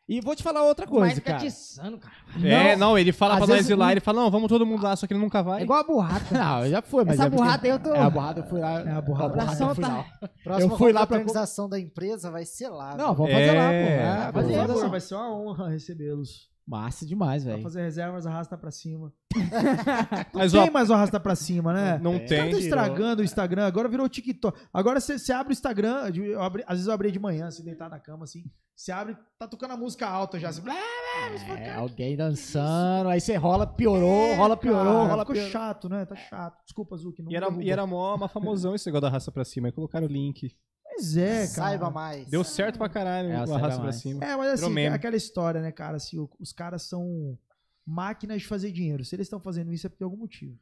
E 0.08 0.20
vou 0.20 0.34
te 0.34 0.42
falar 0.42 0.64
outra 0.64 0.84
Mas 0.84 0.94
coisa, 0.94 1.14
fica 1.14 1.30
cara. 1.32 1.36
atiçando, 1.42 1.96
cara. 1.96 2.12
É, 2.44 2.74
não, 2.76 2.98
ele 2.98 3.12
fala 3.12 3.34
Às 3.34 3.38
pra 3.38 3.46
nós 3.46 3.56
vezes 3.56 3.70
ir 3.70 3.74
lá, 3.76 3.92
ele 3.92 4.00
fala, 4.00 4.22
não, 4.22 4.30
vamos 4.30 4.48
todo 4.48 4.66
mundo 4.66 4.82
lá, 4.82 4.96
só 4.96 5.06
que 5.06 5.12
ele 5.14 5.20
nunca 5.20 5.42
vai. 5.42 5.60
É 5.60 5.62
igual 5.64 5.78
a 5.80 5.84
burrata. 5.84 6.26
Não, 6.34 6.68
já 6.68 6.82
foi, 6.82 7.04
mas 7.04 7.14
Essa 7.14 7.22
é 7.28 7.30
porque- 7.30 7.42
burrada 7.42 7.66
aí 7.66 7.70
eu 7.70 7.78
tô- 7.78 7.94
É, 7.94 8.00
a 8.00 8.10
burrada 8.10 8.40
eu 8.40 8.44
fui 8.44 8.60
lá. 8.60 8.80
É, 8.80 8.90
a 8.92 9.00
burrada. 9.00 9.34
eu 9.34 9.40
fui 9.40 9.40
Abração, 9.42 9.74
lá. 9.78 10.04
Próxima 10.44 10.72
Eu 10.72 10.76
fui 10.78 10.92
lá 10.92 11.06
pra- 11.06 11.18
organização 11.18 11.68
da 11.68 11.78
empresa 11.78 12.30
vai 12.32 12.44
ser 12.44 12.68
lá. 12.68 12.96
Não, 12.96 13.14
vamos 13.14 13.32
fazer 13.32 13.52
lá, 13.52 13.68
pô. 13.68 13.72
É, 13.72 13.94
É, 13.94 14.26
Por 14.26 14.32
fazer 14.42 14.52
redação. 14.60 14.90
vai 14.90 15.00
ser 15.00 15.14
uma 15.14 15.34
honra 15.34 15.68
recebê-los. 15.70 16.51
Massa 16.66 17.04
demais, 17.04 17.42
Pra 17.42 17.52
velho. 17.52 17.62
fazer 17.64 17.82
reservas, 17.82 18.26
arrasta 18.26 18.56
pra 18.56 18.70
cima. 18.70 19.12
Mas, 20.32 20.52
Tem 20.52 20.60
ó, 20.60 20.70
mais 20.70 20.90
o 20.90 20.94
arrasta 20.94 21.18
pra 21.18 21.34
cima, 21.34 21.72
né? 21.72 21.98
não 21.98 22.12
caras 22.12 22.28
tem. 22.28 22.50
tão 22.50 22.58
estragando 22.58 23.22
o 23.22 23.24
Instagram, 23.24 23.66
agora 23.66 23.88
virou 23.88 24.08
TikTok. 24.08 24.58
Agora 24.72 25.00
você 25.00 25.32
abre 25.32 25.52
o 25.52 25.54
Instagram, 25.54 26.08
eu 26.14 26.40
abri- 26.42 26.62
às 26.66 26.74
vezes 26.74 26.86
eu 26.86 26.92
abri 26.92 27.10
de 27.10 27.18
manhã, 27.18 27.50
se 27.50 27.64
deitar 27.64 27.90
na 27.90 27.98
cama 27.98 28.24
assim. 28.24 28.44
Você 28.76 28.90
abre, 28.92 29.16
tá 29.38 29.46
tocando 29.46 29.72
a 29.72 29.76
música 29.76 30.06
alta 30.08 30.38
já. 30.38 30.48
Assim, 30.48 30.62
blá, 30.62 30.74
É, 31.58 31.74
alguém 31.74 32.16
dançando, 32.16 33.08
aí 33.08 33.20
você 33.20 33.36
rola, 33.36 33.66
piorou, 33.66 34.34
rola, 34.34 34.56
piorou, 34.56 34.84
cara, 35.02 35.08
rola, 35.08 35.22
ficou 35.22 35.34
piorou. 35.34 35.50
chato, 35.50 35.88
né? 35.88 36.04
Tá 36.06 36.16
chato. 36.16 36.62
Desculpa, 36.64 36.96
Zuki. 36.96 37.22
Não 37.22 37.30
E 37.30 37.36
era, 37.36 37.46
derruba. 37.46 37.64
e 37.64 37.70
era 37.70 37.86
mó 37.86 38.14
uma 38.14 38.28
famosão 38.28 38.74
esse 38.74 38.86
negócio 38.86 39.02
da 39.02 39.08
raça 39.10 39.30
pra 39.30 39.44
cima. 39.44 39.68
Aí 39.68 39.72
colocaram 39.72 40.06
o 40.06 40.10
link. 40.10 40.56
Pois 40.94 41.16
é, 41.16 41.38
cara. 41.40 41.46
Saiba 41.48 41.90
mais. 41.90 42.28
Deu 42.28 42.44
certo 42.44 42.78
pra 42.78 42.88
caralho 42.88 43.28
É, 43.30 43.36
a 43.36 43.46
saiba 43.46 43.58
raça 43.66 43.80
pra 43.80 43.92
cima. 43.92 44.24
É, 44.24 44.36
mas 44.36 44.60
assim, 44.62 44.70
meme. 44.72 44.94
aquela 44.94 45.16
história, 45.16 45.60
né, 45.60 45.72
cara? 45.72 45.96
Assim, 45.96 46.18
o- 46.18 46.30
os 46.38 46.52
caras 46.52 46.82
são 46.82 47.38
máquinas 47.86 48.42
de 48.42 48.46
fazer 48.48 48.70
dinheiro. 48.72 49.04
Se 49.04 49.14
eles 49.16 49.26
estão 49.26 49.40
fazendo 49.40 49.72
isso 49.72 49.86
é 49.86 49.90
por 49.90 49.96
tem 49.98 50.04
algum 50.04 50.16
motivo. 50.18 50.58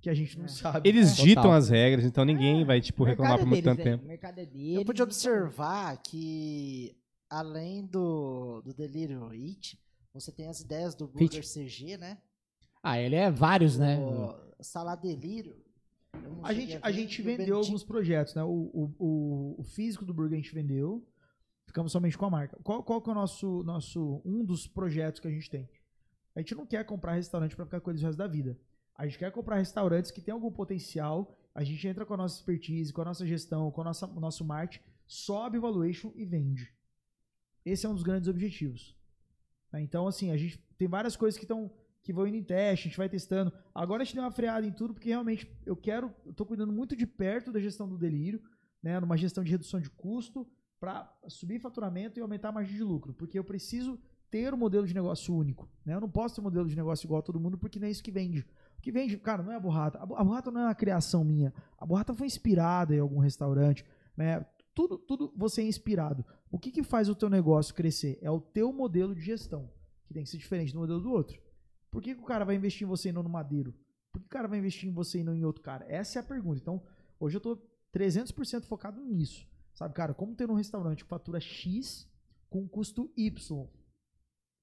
Que 0.00 0.08
a 0.10 0.14
gente 0.14 0.38
não 0.38 0.46
sabe. 0.48 0.88
Eles 0.88 1.10
Total. 1.10 1.26
ditam 1.26 1.52
as 1.52 1.68
regras, 1.68 2.04
então 2.04 2.24
ninguém 2.24 2.64
vai, 2.64 2.80
tipo, 2.80 3.02
O 3.02 3.06
reclamar 3.06 3.36
por 3.38 3.42
é 3.42 3.46
muito 3.46 3.64
deles, 3.64 3.76
tanto 3.78 3.84
tempo. 3.84 4.04
O 4.04 4.08
mercado 4.08 4.38
é. 4.38 4.48
Eu 4.52 4.84
pude 4.84 5.02
observar 5.02 5.96
que, 6.02 6.96
além 7.28 7.84
do, 7.86 8.62
do 8.62 8.72
Delírio 8.72 9.28
It, 9.30 9.76
você 10.14 10.30
tem 10.30 10.48
as 10.48 10.60
ideias 10.60 10.94
do 10.94 11.08
Burger 11.08 11.42
CG, 11.44 11.96
né? 11.96 12.18
Ah, 12.82 12.98
ele 13.00 13.16
é 13.16 13.28
vários, 13.30 13.76
né? 13.76 13.98
O 13.98 14.62
Sala 14.62 14.94
Delírio. 14.94 15.56
A 16.42 16.52
gente, 16.52 16.74
ver, 16.74 16.80
a 16.82 16.90
gente 16.90 17.22
vendeu 17.22 17.56
alguns 17.56 17.84
projetos, 17.84 18.34
né? 18.34 18.42
O, 18.42 18.94
o, 18.98 19.56
o, 19.58 19.62
físico 19.62 20.04
do 20.04 20.14
Burger 20.14 20.38
a 20.38 20.40
gente 20.40 20.54
vendeu. 20.54 21.06
Ficamos 21.66 21.92
somente 21.92 22.16
com 22.16 22.24
a 22.24 22.30
marca. 22.30 22.58
Qual, 22.62 22.82
qual 22.82 23.02
que 23.02 23.08
é 23.10 23.12
o 23.12 23.14
nosso, 23.14 23.62
nosso. 23.64 24.22
Um 24.24 24.44
dos 24.44 24.66
projetos 24.66 25.20
que 25.20 25.28
a 25.28 25.30
gente 25.30 25.50
tem? 25.50 25.68
A 26.34 26.40
gente 26.40 26.54
não 26.54 26.64
quer 26.64 26.84
comprar 26.84 27.14
restaurante 27.14 27.54
para 27.54 27.64
ficar 27.64 27.80
com 27.80 27.90
eles 27.90 28.02
o 28.02 28.06
resto 28.06 28.18
da 28.18 28.26
vida. 28.26 28.58
A 28.94 29.06
gente 29.06 29.18
quer 29.18 29.30
comprar 29.30 29.56
restaurantes 29.56 30.10
que 30.10 30.20
têm 30.20 30.32
algum 30.32 30.50
potencial. 30.50 31.36
A 31.54 31.64
gente 31.64 31.86
entra 31.86 32.06
com 32.06 32.14
a 32.14 32.16
nossa 32.16 32.36
expertise, 32.36 32.92
com 32.92 33.02
a 33.02 33.04
nossa 33.04 33.26
gestão, 33.26 33.70
com 33.70 33.80
a 33.80 33.84
nossa, 33.84 34.06
o 34.06 34.20
nosso 34.20 34.44
marketing, 34.44 34.84
sobe 35.06 35.58
o 35.58 35.60
valuation 35.60 36.12
e 36.14 36.24
vende. 36.24 36.72
Esse 37.64 37.86
é 37.86 37.88
um 37.88 37.94
dos 37.94 38.02
grandes 38.02 38.28
objetivos. 38.28 38.96
Né? 39.72 39.82
Então, 39.82 40.06
assim, 40.06 40.30
a 40.30 40.36
gente 40.36 40.58
tem 40.78 40.88
várias 40.88 41.16
coisas 41.16 41.36
que 41.38 41.44
estão 41.44 41.70
que 42.08 42.12
vão 42.14 42.26
indo 42.26 42.38
em 42.38 42.42
teste, 42.42 42.86
a 42.86 42.88
gente 42.88 42.96
vai 42.96 43.06
testando. 43.06 43.52
Agora 43.74 44.00
a 44.00 44.04
gente 44.06 44.14
deu 44.14 44.24
uma 44.24 44.30
freada 44.30 44.66
em 44.66 44.72
tudo, 44.72 44.94
porque 44.94 45.10
realmente 45.10 45.46
eu 45.66 45.76
quero, 45.76 46.10
eu 46.24 46.32
tô 46.32 46.46
cuidando 46.46 46.72
muito 46.72 46.96
de 46.96 47.06
perto 47.06 47.52
da 47.52 47.60
gestão 47.60 47.86
do 47.86 47.98
delírio, 47.98 48.40
né, 48.82 48.98
numa 48.98 49.14
gestão 49.14 49.44
de 49.44 49.50
redução 49.50 49.78
de 49.78 49.90
custo, 49.90 50.46
para 50.80 51.14
subir 51.26 51.60
faturamento 51.60 52.18
e 52.18 52.22
aumentar 52.22 52.48
a 52.48 52.52
margem 52.52 52.74
de 52.74 52.82
lucro, 52.82 53.12
porque 53.12 53.38
eu 53.38 53.44
preciso 53.44 53.98
ter 54.30 54.54
um 54.54 54.56
modelo 54.56 54.86
de 54.86 54.94
negócio 54.94 55.34
único, 55.34 55.68
né? 55.84 55.92
Eu 55.94 56.00
não 56.00 56.08
posso 56.08 56.34
ter 56.36 56.40
um 56.40 56.44
modelo 56.44 56.66
de 56.66 56.74
negócio 56.76 57.04
igual 57.06 57.18
a 57.18 57.22
todo 57.22 57.38
mundo, 57.38 57.58
porque 57.58 57.78
não 57.78 57.86
é 57.86 57.90
isso 57.90 58.02
que 58.02 58.10
vende. 58.10 58.40
O 58.78 58.80
que 58.80 58.90
vende, 58.90 59.18
cara, 59.18 59.42
não 59.42 59.52
é 59.52 59.56
a 59.56 59.60
burrata. 59.60 59.98
A 59.98 60.06
bu- 60.06 60.14
a 60.16 60.24
burrata 60.24 60.50
não 60.50 60.62
é 60.62 60.64
uma 60.64 60.74
criação 60.74 61.22
minha. 61.22 61.52
A 61.76 61.84
burrata 61.84 62.14
foi 62.14 62.26
inspirada 62.26 62.94
em 62.94 63.00
algum 63.00 63.18
restaurante, 63.18 63.84
né? 64.16 64.46
Tudo, 64.74 64.96
tudo 64.96 65.30
você 65.36 65.60
é 65.60 65.66
inspirado. 65.66 66.24
O 66.50 66.58
que, 66.58 66.70
que 66.70 66.82
faz 66.82 67.10
o 67.10 67.14
teu 67.14 67.28
negócio 67.28 67.74
crescer? 67.74 68.18
É 68.22 68.30
o 68.30 68.40
teu 68.40 68.72
modelo 68.72 69.14
de 69.14 69.20
gestão, 69.20 69.70
que 70.06 70.14
tem 70.14 70.22
que 70.22 70.30
ser 70.30 70.38
diferente 70.38 70.72
do 70.72 70.78
modelo 70.78 71.00
do 71.00 71.10
outro. 71.10 71.38
Por 71.90 72.02
que, 72.02 72.14
que 72.14 72.20
o 72.20 72.24
cara 72.24 72.44
vai 72.44 72.54
investir 72.56 72.86
em 72.86 72.88
você 72.88 73.08
e 73.08 73.12
não 73.12 73.22
no 73.22 73.28
Madeiro? 73.28 73.74
Por 74.12 74.20
que 74.20 74.26
o 74.26 74.30
cara 74.30 74.48
vai 74.48 74.58
investir 74.58 74.88
em 74.88 74.92
você 74.92 75.20
e 75.20 75.24
não 75.24 75.34
em 75.34 75.44
outro 75.44 75.62
cara? 75.62 75.84
Essa 75.88 76.18
é 76.18 76.20
a 76.20 76.24
pergunta. 76.24 76.60
Então, 76.60 76.82
hoje 77.18 77.36
eu 77.36 77.40
tô 77.40 77.56
300% 77.92 78.64
focado 78.64 79.00
nisso. 79.04 79.46
Sabe, 79.74 79.94
cara, 79.94 80.12
como 80.12 80.34
ter 80.34 80.50
um 80.50 80.54
restaurante 80.54 81.04
que 81.04 81.08
fatura 81.08 81.40
X 81.40 82.08
com 82.50 82.68
custo 82.68 83.10
Y? 83.16 83.66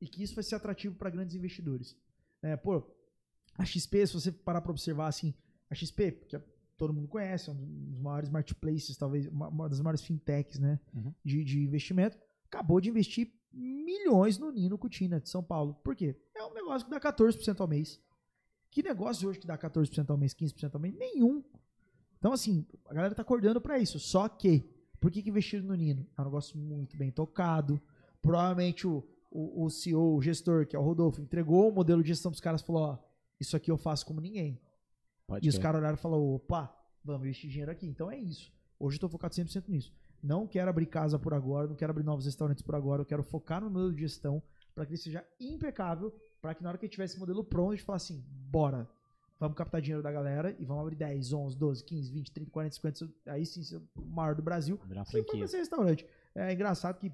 E 0.02 0.08
que 0.08 0.22
isso 0.22 0.36
vai 0.36 0.44
ser 0.44 0.56
atrativo 0.56 0.96
para 0.96 1.10
grandes 1.10 1.36
investidores. 1.36 1.96
É, 2.42 2.56
pô, 2.58 2.84
a 3.58 3.64
XP, 3.66 4.08
se 4.08 4.14
você 4.14 4.32
parar 4.32 4.62
para 4.62 4.72
observar 4.72 5.08
assim, 5.08 5.34
a 5.70 5.76
XP, 5.76 6.12
que 6.28 6.38
todo 6.78 6.94
mundo 6.94 7.08
conhece, 7.08 7.50
é 7.50 7.54
um 7.54 7.56
dos 7.90 8.00
maiores 8.00 8.30
marketplaces, 8.30 8.98
talvez 8.98 9.28
uma, 9.28 9.48
uma 9.48 9.70
das 9.70 9.80
maiores 9.80 10.02
fintechs, 10.04 10.60
né, 10.60 10.80
Uhum. 10.94 11.14
de, 11.24 11.44
de 11.44 11.64
investimento, 11.64 12.18
acabou 12.46 12.82
de 12.82 12.90
investir 12.90 13.32
milhões 13.54 14.38
no 14.38 14.52
Nino 14.52 14.78
Cutina 14.78 15.20
de 15.20 15.30
São 15.30 15.42
Paulo. 15.42 15.76
Por 15.76 15.96
quê? 15.96 16.20
Negócio 16.56 16.88
que 16.88 16.92
dá 16.92 17.00
14% 17.00 17.60
ao 17.60 17.68
mês. 17.68 18.00
Que 18.72 18.82
negócio 18.82 19.30
hoje 19.30 19.40
que 19.40 19.48
dá 19.48 19.58
14% 19.58 20.10
ao 20.10 20.18
mês, 20.18 20.34
15% 20.34 20.74
ao 20.74 20.80
mês? 20.82 20.96
Nenhum. 20.96 21.44
Então, 22.18 22.34
assim, 22.34 22.66
a 22.90 22.94
galera 22.94 23.14
tá 23.14 23.22
acordando 23.22 23.62
para 23.62 23.78
isso. 23.78 24.00
Só 24.00 24.28
que, 24.28 24.68
por 25.00 25.12
que, 25.12 25.22
que 25.22 25.30
investiram 25.30 25.66
no 25.66 25.76
Nino? 25.76 26.08
É 26.18 26.22
um 26.22 26.26
negócio 26.26 26.58
muito 26.58 26.98
bem 26.98 27.12
tocado. 27.12 27.80
Provavelmente 28.22 28.88
o, 28.88 29.08
o, 29.30 29.66
o 29.66 29.70
CEO, 29.70 30.16
o 30.16 30.22
gestor, 30.22 30.66
que 30.66 30.76
é 30.76 30.80
o 30.80 30.82
Rodolfo, 30.82 31.22
entregou 31.22 31.70
o 31.70 31.72
modelo 31.72 32.02
de 32.02 32.10
gestão 32.10 32.32
dos 32.32 32.40
caras 32.40 32.62
e 32.62 32.66
falou: 32.66 32.84
ó, 32.84 32.98
isso 33.40 33.56
aqui 33.56 33.70
eu 33.70 33.78
faço 33.78 34.06
como 34.06 34.20
ninguém. 34.20 34.60
Pode 35.28 35.46
E 35.46 35.50
os 35.50 35.58
caras 35.58 35.80
olharam 35.80 35.96
e 35.96 36.02
falaram: 36.02 36.34
opa, 36.34 36.76
vamos 37.04 37.22
investir 37.22 37.50
dinheiro 37.50 37.72
aqui. 37.72 37.88
Então 37.88 38.10
é 38.10 38.18
isso. 38.18 38.52
Hoje 38.80 38.98
eu 38.98 39.02
tô 39.02 39.10
focado 39.10 39.36
100% 39.36 39.68
nisso. 39.68 39.94
Não 40.22 40.48
quero 40.48 40.70
abrir 40.70 40.88
casa 40.88 41.20
por 41.20 41.34
agora, 41.34 41.68
não 41.68 41.76
quero 41.76 41.92
abrir 41.92 42.04
novos 42.04 42.26
restaurantes 42.26 42.64
por 42.64 42.76
agora. 42.76 43.02
Eu 43.02 43.06
quero 43.06 43.24
focar 43.24 43.62
no 43.62 43.70
modelo 43.70 43.94
de 43.94 44.02
gestão 44.02 44.42
para 44.74 44.86
que 44.86 44.92
ele 44.92 44.98
seja 44.98 45.26
impecável, 45.40 46.14
para 46.46 46.54
que 46.54 46.62
na 46.62 46.70
hora 46.70 46.78
que 46.78 46.86
a 46.86 46.88
gente 46.88 46.94
tiver 46.94 47.06
esse 47.06 47.18
modelo 47.18 47.44
pronto, 47.44 47.72
a 47.72 47.76
gente 47.76 47.84
fala 47.84 47.98
assim: 47.98 48.24
bora, 48.30 48.88
vamos 49.40 49.58
captar 49.58 49.82
dinheiro 49.82 50.04
da 50.04 50.12
galera 50.12 50.56
e 50.60 50.64
vamos 50.64 50.84
abrir 50.84 50.96
10, 50.96 51.34
11, 51.34 51.58
12, 51.58 51.84
15, 51.84 52.12
20, 52.12 52.32
30, 52.32 52.52
40, 52.52 52.76
50. 52.76 53.10
Aí 53.26 53.46
sim, 53.48 53.64
ser 53.64 53.82
o 53.96 54.06
maior 54.06 54.36
do 54.36 54.44
Brasil. 54.44 54.78
Foi 54.78 55.22
franquia. 55.24 55.40
pra 55.40 55.48
ser 55.48 55.58
restaurante. 55.58 56.06
É 56.36 56.54
engraçado 56.54 57.00
que, 57.00 57.12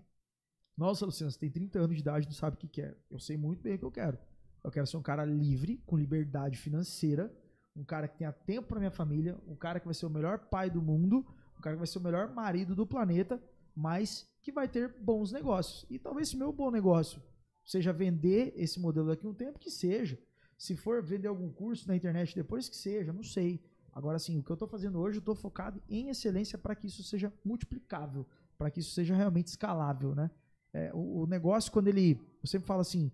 nossa, 0.75 1.05
Luciano, 1.05 1.31
você 1.31 1.39
tem 1.39 1.49
30 1.49 1.79
anos 1.79 1.95
de 1.95 2.01
idade 2.01 2.25
não 2.25 2.33
sabe 2.33 2.57
o 2.57 2.59
que 2.59 2.67
quer. 2.67 2.97
Eu 3.09 3.19
sei 3.19 3.37
muito 3.37 3.63
bem 3.63 3.75
o 3.75 3.79
que 3.79 3.85
eu 3.85 3.91
quero. 3.91 4.17
Eu 4.61 4.69
quero 4.69 4.85
ser 4.85 4.97
um 4.97 5.01
cara 5.01 5.23
livre, 5.23 5.81
com 5.85 5.97
liberdade 5.97 6.57
financeira, 6.57 7.33
um 7.73 7.85
cara 7.85 8.09
que 8.09 8.17
tenha 8.17 8.33
tempo 8.33 8.67
pra 8.67 8.79
minha 8.79 8.91
família, 8.91 9.37
um 9.47 9.55
cara 9.55 9.79
que 9.79 9.85
vai 9.85 9.93
ser 9.93 10.05
o 10.05 10.09
melhor 10.09 10.39
pai 10.39 10.69
do 10.69 10.81
mundo, 10.81 11.25
um 11.57 11.61
cara 11.61 11.77
que 11.77 11.79
vai 11.79 11.87
ser 11.87 11.99
o 11.99 12.01
melhor 12.01 12.33
marido 12.33 12.75
do 12.75 12.85
planeta, 12.85 13.41
mas 13.73 14.29
que 14.41 14.51
vai 14.51 14.67
ter 14.67 14.93
bons 14.99 15.31
negócios. 15.31 15.85
E 15.89 15.97
talvez 15.97 16.27
esse 16.27 16.37
meu 16.37 16.51
bom 16.51 16.69
negócio 16.69 17.21
seja 17.65 17.93
vender 17.93 18.53
esse 18.55 18.79
modelo 18.79 19.07
daqui 19.07 19.25
a 19.25 19.29
um 19.29 19.33
tempo, 19.33 19.59
que 19.59 19.69
seja. 19.69 20.19
Se 20.57 20.75
for 20.75 21.01
vender 21.01 21.27
algum 21.27 21.49
curso 21.51 21.87
na 21.87 21.95
internet 21.95 22.35
depois, 22.35 22.69
que 22.69 22.75
seja, 22.75 23.11
não 23.11 23.23
sei. 23.23 23.63
Agora, 23.91 24.19
sim, 24.19 24.37
o 24.37 24.43
que 24.43 24.51
eu 24.51 24.53
estou 24.53 24.67
fazendo 24.67 24.99
hoje, 24.99 25.17
eu 25.17 25.21
estou 25.21 25.35
focado 25.35 25.81
em 25.89 26.09
excelência 26.09 26.57
para 26.57 26.75
que 26.75 26.87
isso 26.87 27.03
seja 27.03 27.33
multiplicável, 27.43 28.25
para 28.57 28.69
que 28.69 28.79
isso 28.79 28.91
seja 28.91 29.15
realmente 29.15 29.47
escalável, 29.47 30.15
né? 30.15 30.29
É, 30.73 30.91
o, 30.93 31.23
o 31.23 31.27
negócio, 31.27 31.71
quando 31.71 31.87
ele... 31.87 32.19
Eu 32.41 32.47
sempre 32.47 32.67
falo 32.67 32.81
assim, 32.81 33.11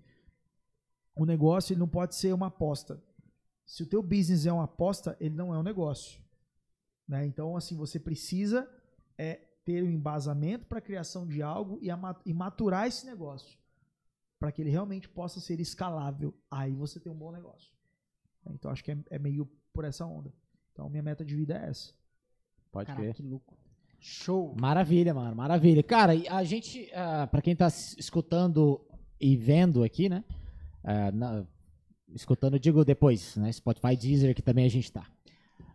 o 1.15 1.25
negócio 1.25 1.73
ele 1.73 1.79
não 1.79 1.87
pode 1.87 2.15
ser 2.15 2.33
uma 2.33 2.47
aposta. 2.47 3.01
Se 3.65 3.83
o 3.83 3.87
teu 3.87 4.03
business 4.03 4.45
é 4.45 4.51
uma 4.51 4.65
aposta, 4.65 5.17
ele 5.19 5.35
não 5.35 5.53
é 5.53 5.57
um 5.57 5.63
negócio. 5.63 6.21
Né? 7.07 7.25
Então, 7.25 7.57
assim, 7.57 7.75
você 7.75 7.99
precisa 7.99 8.69
é, 9.17 9.35
ter 9.65 9.83
um 9.83 9.89
embasamento 9.89 10.65
para 10.65 10.77
a 10.77 10.81
criação 10.81 11.25
de 11.25 11.41
algo 11.41 11.79
e, 11.81 11.89
ama- 11.89 12.21
e 12.25 12.33
maturar 12.33 12.87
esse 12.87 13.05
negócio 13.05 13.57
para 14.39 14.51
que 14.51 14.61
ele 14.61 14.69
realmente 14.69 15.07
possa 15.09 15.39
ser 15.39 15.59
escalável. 15.59 16.33
Aí 16.49 16.73
você 16.73 16.99
tem 16.99 17.11
um 17.11 17.15
bom 17.15 17.31
negócio. 17.31 17.71
Então, 18.51 18.71
acho 18.71 18.83
que 18.83 18.91
é, 18.91 18.97
é 19.09 19.19
meio 19.19 19.49
por 19.73 19.83
essa 19.83 20.05
onda. 20.05 20.31
Então, 20.71 20.89
minha 20.89 21.03
meta 21.03 21.25
de 21.25 21.35
vida 21.35 21.57
é 21.57 21.69
essa. 21.69 21.93
Pode 22.71 22.87
Caraca, 22.87 23.03
crer. 23.03 23.15
que 23.15 23.23
louco. 23.23 23.57
Show. 23.99 24.55
Maravilha, 24.59 25.13
mano, 25.13 25.35
maravilha. 25.35 25.81
Cara, 25.83 26.13
a 26.29 26.43
gente, 26.43 26.89
ah, 26.93 27.27
pra 27.27 27.41
quem 27.41 27.55
tá 27.55 27.67
escutando 27.67 28.79
e 29.19 29.35
vendo 29.35 29.83
aqui, 29.83 30.07
né? 30.07 30.23
ah, 30.83 31.11
na- 31.11 31.45
escutando, 32.13 32.57
digo 32.59 32.85
depois, 32.85 33.35
né? 33.35 33.51
Spotify, 33.51 33.95
Deezer, 33.97 34.33
que 34.35 34.41
também 34.41 34.65
a 34.65 34.69
gente 34.69 34.91
tá. 34.91 35.05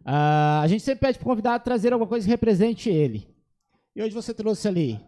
Ah, 0.04 0.60
a 0.62 0.68
gente 0.68 0.82
sempre 0.82 1.00
pede 1.06 1.18
pro 1.18 1.26
convidado 1.26 1.62
trazer 1.62 1.92
alguma 1.92 2.08
coisa 2.08 2.24
que 2.24 2.30
represente 2.30 2.88
ele. 2.88 3.28
E 3.94 4.02
hoje 4.02 4.14
você 4.14 4.32
trouxe 4.32 4.66
ali 4.66 4.98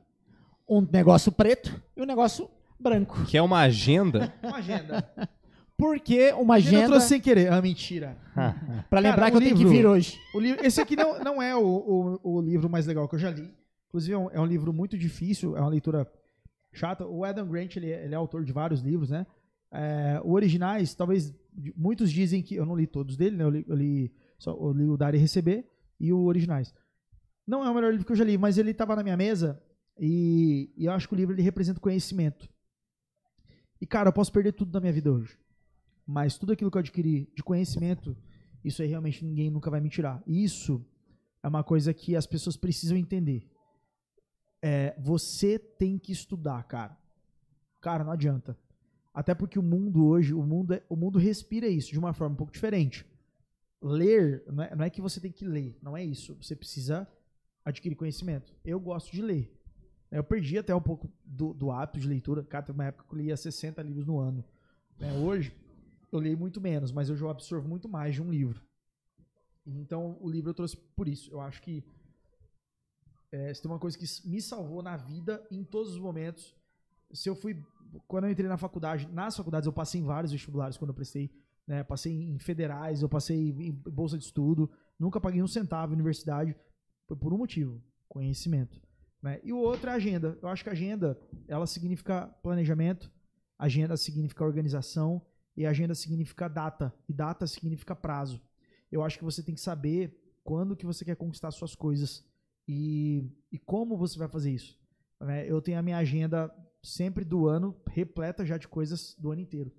um 0.69 0.81
negócio 0.83 1.33
preto 1.33 1.83
e 1.97 2.03
um 2.03 2.05
negócio 2.05 2.51
branco. 2.79 3.25
Que 3.25 3.37
é 3.39 3.43
uma 3.43 3.61
agenda. 3.61 4.33
Uma 4.43 4.57
agenda. 4.59 5.09
Por 5.77 5.99
que 5.99 6.31
uma 6.35 6.55
Agenda 6.55 6.83
eu 6.85 6.89
trouxe 6.89 7.09
sem 7.09 7.21
querer. 7.21 7.53
Ah, 7.53 7.61
mentira. 7.61 8.17
Pra 8.89 9.01
lembrar 9.01 9.17
Cara, 9.17 9.31
que 9.33 9.37
eu 9.39 9.41
tenho 9.41 9.57
que 9.57 9.65
livro- 9.65 9.77
vir 9.77 9.87
hoje. 9.87 10.17
O 10.33 10.39
livro, 10.39 10.65
esse 10.65 10.81
aqui 10.81 10.95
não, 10.95 11.19
não 11.19 11.43
é 11.43 11.55
o, 11.57 11.61
o, 12.23 12.37
o 12.37 12.41
livro 12.41 12.71
mais 12.71 12.87
legal 12.87 13.09
que 13.09 13.17
eu 13.17 13.19
já 13.19 13.31
li. 13.31 13.53
Inclusive, 13.89 14.13
é 14.15 14.19
um, 14.19 14.31
é 14.31 14.41
um 14.41 14.47
livro 14.47 14.73
muito 14.73 14.97
difícil, 14.97 15.57
é 15.57 15.61
uma 15.61 15.69
leitura 15.69 16.09
chata. 16.73 17.05
O 17.07 17.25
Adam 17.25 17.49
Grant, 17.49 17.75
ele, 17.77 17.91
é- 17.91 18.05
ele 18.05 18.15
é 18.15 18.17
autor 18.17 18.45
de 18.45 18.53
vários 18.53 18.83
livros, 18.83 19.11
né? 19.11 19.27
É, 19.73 20.21
o 20.23 20.31
Originais, 20.33 20.95
talvez, 20.95 21.35
muitos 21.77 22.13
dizem 22.13 22.41
que... 22.41 22.55
Eu 22.55 22.65
não 22.65 22.77
li 22.77 22.87
todos 22.87 23.17
dele, 23.17 23.37
né? 23.37 23.43
Eu 23.43 23.51
li, 23.51 23.65
eu 23.69 23.75
li, 23.75 24.13
só, 24.39 24.53
eu 24.53 24.73
li 24.73 24.85
o 24.85 24.97
Dar 24.97 25.13
e 25.15 25.19
Receber 25.19 25.65
e 25.99 26.13
o 26.13 26.21
Originais. 26.25 26.73
Não 27.45 27.65
é 27.65 27.69
o 27.71 27.75
melhor 27.75 27.91
livro 27.91 28.07
que 28.07 28.13
eu 28.13 28.17
já 28.17 28.25
li, 28.25 28.39
mas 28.39 28.59
ele 28.59 28.71
estava 28.71 28.95
na 28.95 29.03
minha 29.03 29.17
mesa 29.17 29.61
e, 29.99 30.73
e 30.77 30.85
eu 30.87 30.93
acho 30.93 31.09
que 31.09 31.15
o 31.15 31.17
livro 31.17 31.35
ele 31.35 31.43
representa 31.43 31.81
conhecimento. 31.81 32.49
E, 33.81 33.87
cara, 33.87 34.09
eu 34.09 34.13
posso 34.13 34.33
perder 34.33 34.53
tudo 34.53 34.73
na 34.73 34.81
minha 34.81 34.93
vida 34.93 35.13
hoje. 35.13 35.39
Mas 36.07 36.37
tudo 36.39 36.53
aquilo 36.53 36.71
que 36.71 36.77
eu 36.77 36.81
adquiri 36.81 37.31
de 37.35 37.43
conhecimento, 37.43 38.17
isso 38.65 38.83
aí 38.83 38.89
realmente 38.89 39.25
ninguém 39.25 39.51
nunca 39.51 39.71
vai 39.71 39.81
me 39.81 39.89
tirar. 39.89 40.23
E 40.27 40.45
Isso 40.45 40.85
é 41.43 41.49
uma 41.49 41.63
coisa 41.65 41.93
que 41.93 42.17
as 42.17 42.27
pessoas 42.27 42.57
precisam 42.57 42.97
entender. 42.97 43.49
É, 44.63 44.99
você 44.99 45.59
tem 45.59 45.99
que 45.99 46.13
estudar, 46.13 46.63
cara. 46.65 46.97
Cara, 47.81 48.03
não 48.03 48.13
adianta. 48.13 48.57
Até 49.13 49.35
porque 49.35 49.59
o 49.59 49.63
mundo 49.63 50.07
hoje, 50.07 50.33
o 50.33 50.43
mundo, 50.43 50.73
é- 50.75 50.83
o 50.89 50.97
mundo 50.97 51.19
respira 51.19 51.69
isso 51.69 51.93
de 51.93 51.99
uma 51.99 52.13
forma 52.15 52.33
um 52.35 52.37
pouco 52.37 52.53
diferente. 52.53 53.07
Ler, 53.81 54.43
não 54.47 54.65
é, 54.65 54.75
não 54.75 54.85
é 54.85 54.91
que 54.91 55.03
você 55.03 55.21
tem 55.21 55.31
que 55.31 55.45
ler, 55.45 55.79
não 55.83 55.95
é 55.97 56.03
isso. 56.03 56.35
Você 56.37 56.57
precisa 56.57 57.07
adquirir 57.65 57.95
conhecimento. 57.95 58.55
Eu 58.65 58.81
gosto 58.81 59.13
de 59.13 59.21
ler. 59.21 59.55
Eu 60.11 60.23
perdi 60.23 60.59
até 60.59 60.75
um 60.75 60.81
pouco 60.81 61.11
do, 61.25 61.53
do 61.53 61.71
hábito 61.71 61.99
de 61.99 62.09
leitura. 62.09 62.43
Cara, 62.45 62.65
teve 62.65 62.79
uma 62.79 62.85
época 62.85 63.05
que 63.09 63.15
eu 63.15 63.19
lia 63.19 63.37
60 63.37 63.83
livros 63.83 64.07
no 64.07 64.19
ano. 64.19 64.45
né? 64.99 65.13
Hoje, 65.15 65.53
eu 66.13 66.19
leio 66.21 66.39
muito 66.39 66.61
menos, 66.61 66.93
mas 66.93 67.09
eu 67.09 67.17
já 67.17 67.31
absorvo 67.31 67.69
muito 67.69 67.89
mais 67.89 68.15
de 68.15 68.23
um 68.23 68.31
livro. 68.31 68.63
Então, 69.67 70.17
o 70.21 70.29
livro 70.29 70.51
eu 70.51 70.55
trouxe 70.55 70.77
por 70.77 71.09
isso. 71.09 71.31
Eu 71.33 71.41
acho 71.41 71.61
que 71.63 71.83
é, 73.33 73.53
se 73.53 73.61
tem 73.61 73.69
uma 73.69 73.81
coisa 73.81 73.99
que 73.99 74.07
me 74.25 74.41
salvou 74.41 74.81
na 74.81 74.97
vida 74.97 75.45
em 75.51 75.65
todos 75.65 75.93
os 75.93 75.99
momentos. 75.99 76.55
Se 77.13 77.29
eu 77.29 77.35
fui. 77.35 77.61
Quando 78.07 78.25
eu 78.25 78.31
entrei 78.31 78.49
na 78.49 78.57
faculdade, 78.57 79.09
nas 79.13 79.37
faculdades 79.37 79.67
eu 79.67 79.73
passei 79.73 80.01
em 80.01 80.05
vários 80.05 80.31
vestibulares 80.31 80.77
quando 80.77 80.91
eu 80.91 80.95
prestei. 80.95 81.31
Né, 81.67 81.83
passei 81.83 82.13
em 82.13 82.39
federais, 82.39 83.01
eu 83.01 83.09
passei 83.09 83.51
em 83.51 83.73
bolsa 83.73 84.19
de 84.19 84.25
estudo, 84.25 84.71
nunca 84.99 85.19
paguei 85.19 85.43
um 85.43 85.47
centavo 85.47 85.93
em 85.93 85.97
universidade. 85.97 86.55
Foi 87.09 87.17
por 87.17 87.33
um 87.33 87.39
motivo: 87.39 87.83
conhecimento. 88.09 88.81
Né? 89.25 89.41
E 89.43 89.55
o 89.55 89.57
outro 89.57 89.89
é 89.89 89.93
a 89.95 89.97
agenda. 89.97 90.39
Eu 90.43 90.51
acho 90.51 90.63
que 90.63 90.69
a 90.69 90.73
agenda 90.73 91.19
ela 91.49 91.67
significa 91.67 92.27
planejamento, 92.43 93.11
agenda 93.59 93.97
significa 93.97 94.45
organização 94.45 95.23
e 95.57 95.65
agenda 95.65 95.95
significa 95.95 96.47
data 96.47 96.95
e 97.09 97.13
data 97.15 97.47
significa 97.47 97.97
prazo. 97.97 98.39
Eu 98.93 99.03
acho 99.03 99.17
que 99.17 99.25
você 99.25 99.43
tem 99.43 99.55
que 99.55 99.63
saber 99.63 100.15
quando 100.45 100.77
que 100.77 100.85
você 100.85 101.07
quer 101.07 101.17
conquistar 101.17 101.51
suas 101.53 101.75
coisas 101.75 102.23
e, 102.69 103.27
e 103.51 103.59
como 103.59 103.97
você 103.97 104.19
vai 104.19 104.29
fazer 104.29 104.51
isso. 104.51 104.79
né? 105.19 105.51
Eu 105.51 105.63
tenho 105.63 105.79
a 105.79 105.83
minha 105.83 105.97
agenda 105.97 106.55
sempre 106.83 107.25
do 107.25 107.49
ano 107.49 107.75
repleta 107.89 108.45
já 108.45 108.59
de 108.59 108.69
coisas 108.69 109.17
do 109.19 109.33
ano 109.33 109.41
inteiro. 109.41 109.73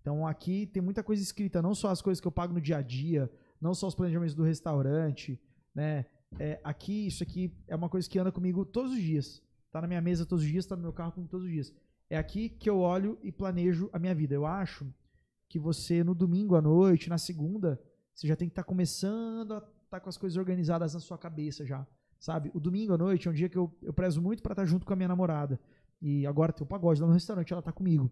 Então 0.00 0.26
aqui 0.26 0.64
tem 0.64 0.82
muita 0.82 1.02
coisa 1.02 1.22
escrita, 1.22 1.60
não 1.60 1.74
só 1.74 1.90
as 1.90 2.00
coisas 2.00 2.18
que 2.18 2.26
eu 2.26 2.32
pago 2.32 2.54
no 2.54 2.62
dia 2.62 2.78
a 2.78 2.82
dia, 2.82 3.30
não 3.60 3.74
só 3.74 3.88
os 3.88 3.94
planejamentos 3.94 4.34
do 4.34 4.42
restaurante, 4.42 5.38
né? 5.74 6.06
É, 6.38 6.60
aqui, 6.62 7.06
isso 7.06 7.22
aqui 7.22 7.52
é 7.66 7.74
uma 7.74 7.88
coisa 7.88 8.08
que 8.08 8.18
anda 8.18 8.32
comigo 8.32 8.64
todos 8.64 8.92
os 8.92 9.00
dias. 9.00 9.42
Tá 9.70 9.80
na 9.80 9.86
minha 9.86 10.00
mesa 10.00 10.26
todos 10.26 10.44
os 10.44 10.50
dias, 10.50 10.66
tá 10.66 10.76
no 10.76 10.82
meu 10.82 10.92
carro 10.92 11.12
comigo 11.12 11.30
todos 11.30 11.46
os 11.46 11.52
dias. 11.52 11.72
É 12.08 12.16
aqui 12.16 12.48
que 12.48 12.68
eu 12.68 12.78
olho 12.78 13.18
e 13.22 13.32
planejo 13.32 13.90
a 13.92 13.98
minha 13.98 14.14
vida. 14.14 14.34
Eu 14.34 14.46
acho 14.46 14.86
que 15.48 15.58
você, 15.58 16.04
no 16.04 16.14
domingo 16.14 16.56
à 16.56 16.62
noite, 16.62 17.08
na 17.08 17.18
segunda, 17.18 17.80
você 18.14 18.26
já 18.26 18.36
tem 18.36 18.48
que 18.48 18.52
estar 18.52 18.64
começando 18.64 19.54
a 19.54 19.68
estar 19.84 20.00
com 20.00 20.08
as 20.08 20.16
coisas 20.16 20.36
organizadas 20.36 20.94
na 20.94 21.00
sua 21.00 21.18
cabeça 21.18 21.64
já. 21.64 21.86
Sabe? 22.18 22.50
O 22.54 22.60
domingo 22.60 22.94
à 22.94 22.98
noite 22.98 23.28
é 23.28 23.30
um 23.30 23.34
dia 23.34 23.48
que 23.48 23.56
eu, 23.58 23.74
eu 23.82 23.92
prezo 23.92 24.20
muito 24.20 24.42
para 24.42 24.52
estar 24.52 24.64
junto 24.64 24.86
com 24.86 24.92
a 24.92 24.96
minha 24.96 25.08
namorada. 25.08 25.60
E 26.00 26.26
agora 26.26 26.52
tem 26.52 26.64
o 26.64 26.66
pagode 26.66 27.00
lá 27.00 27.06
no 27.06 27.12
restaurante, 27.12 27.52
ela 27.52 27.62
tá 27.62 27.72
comigo. 27.72 28.10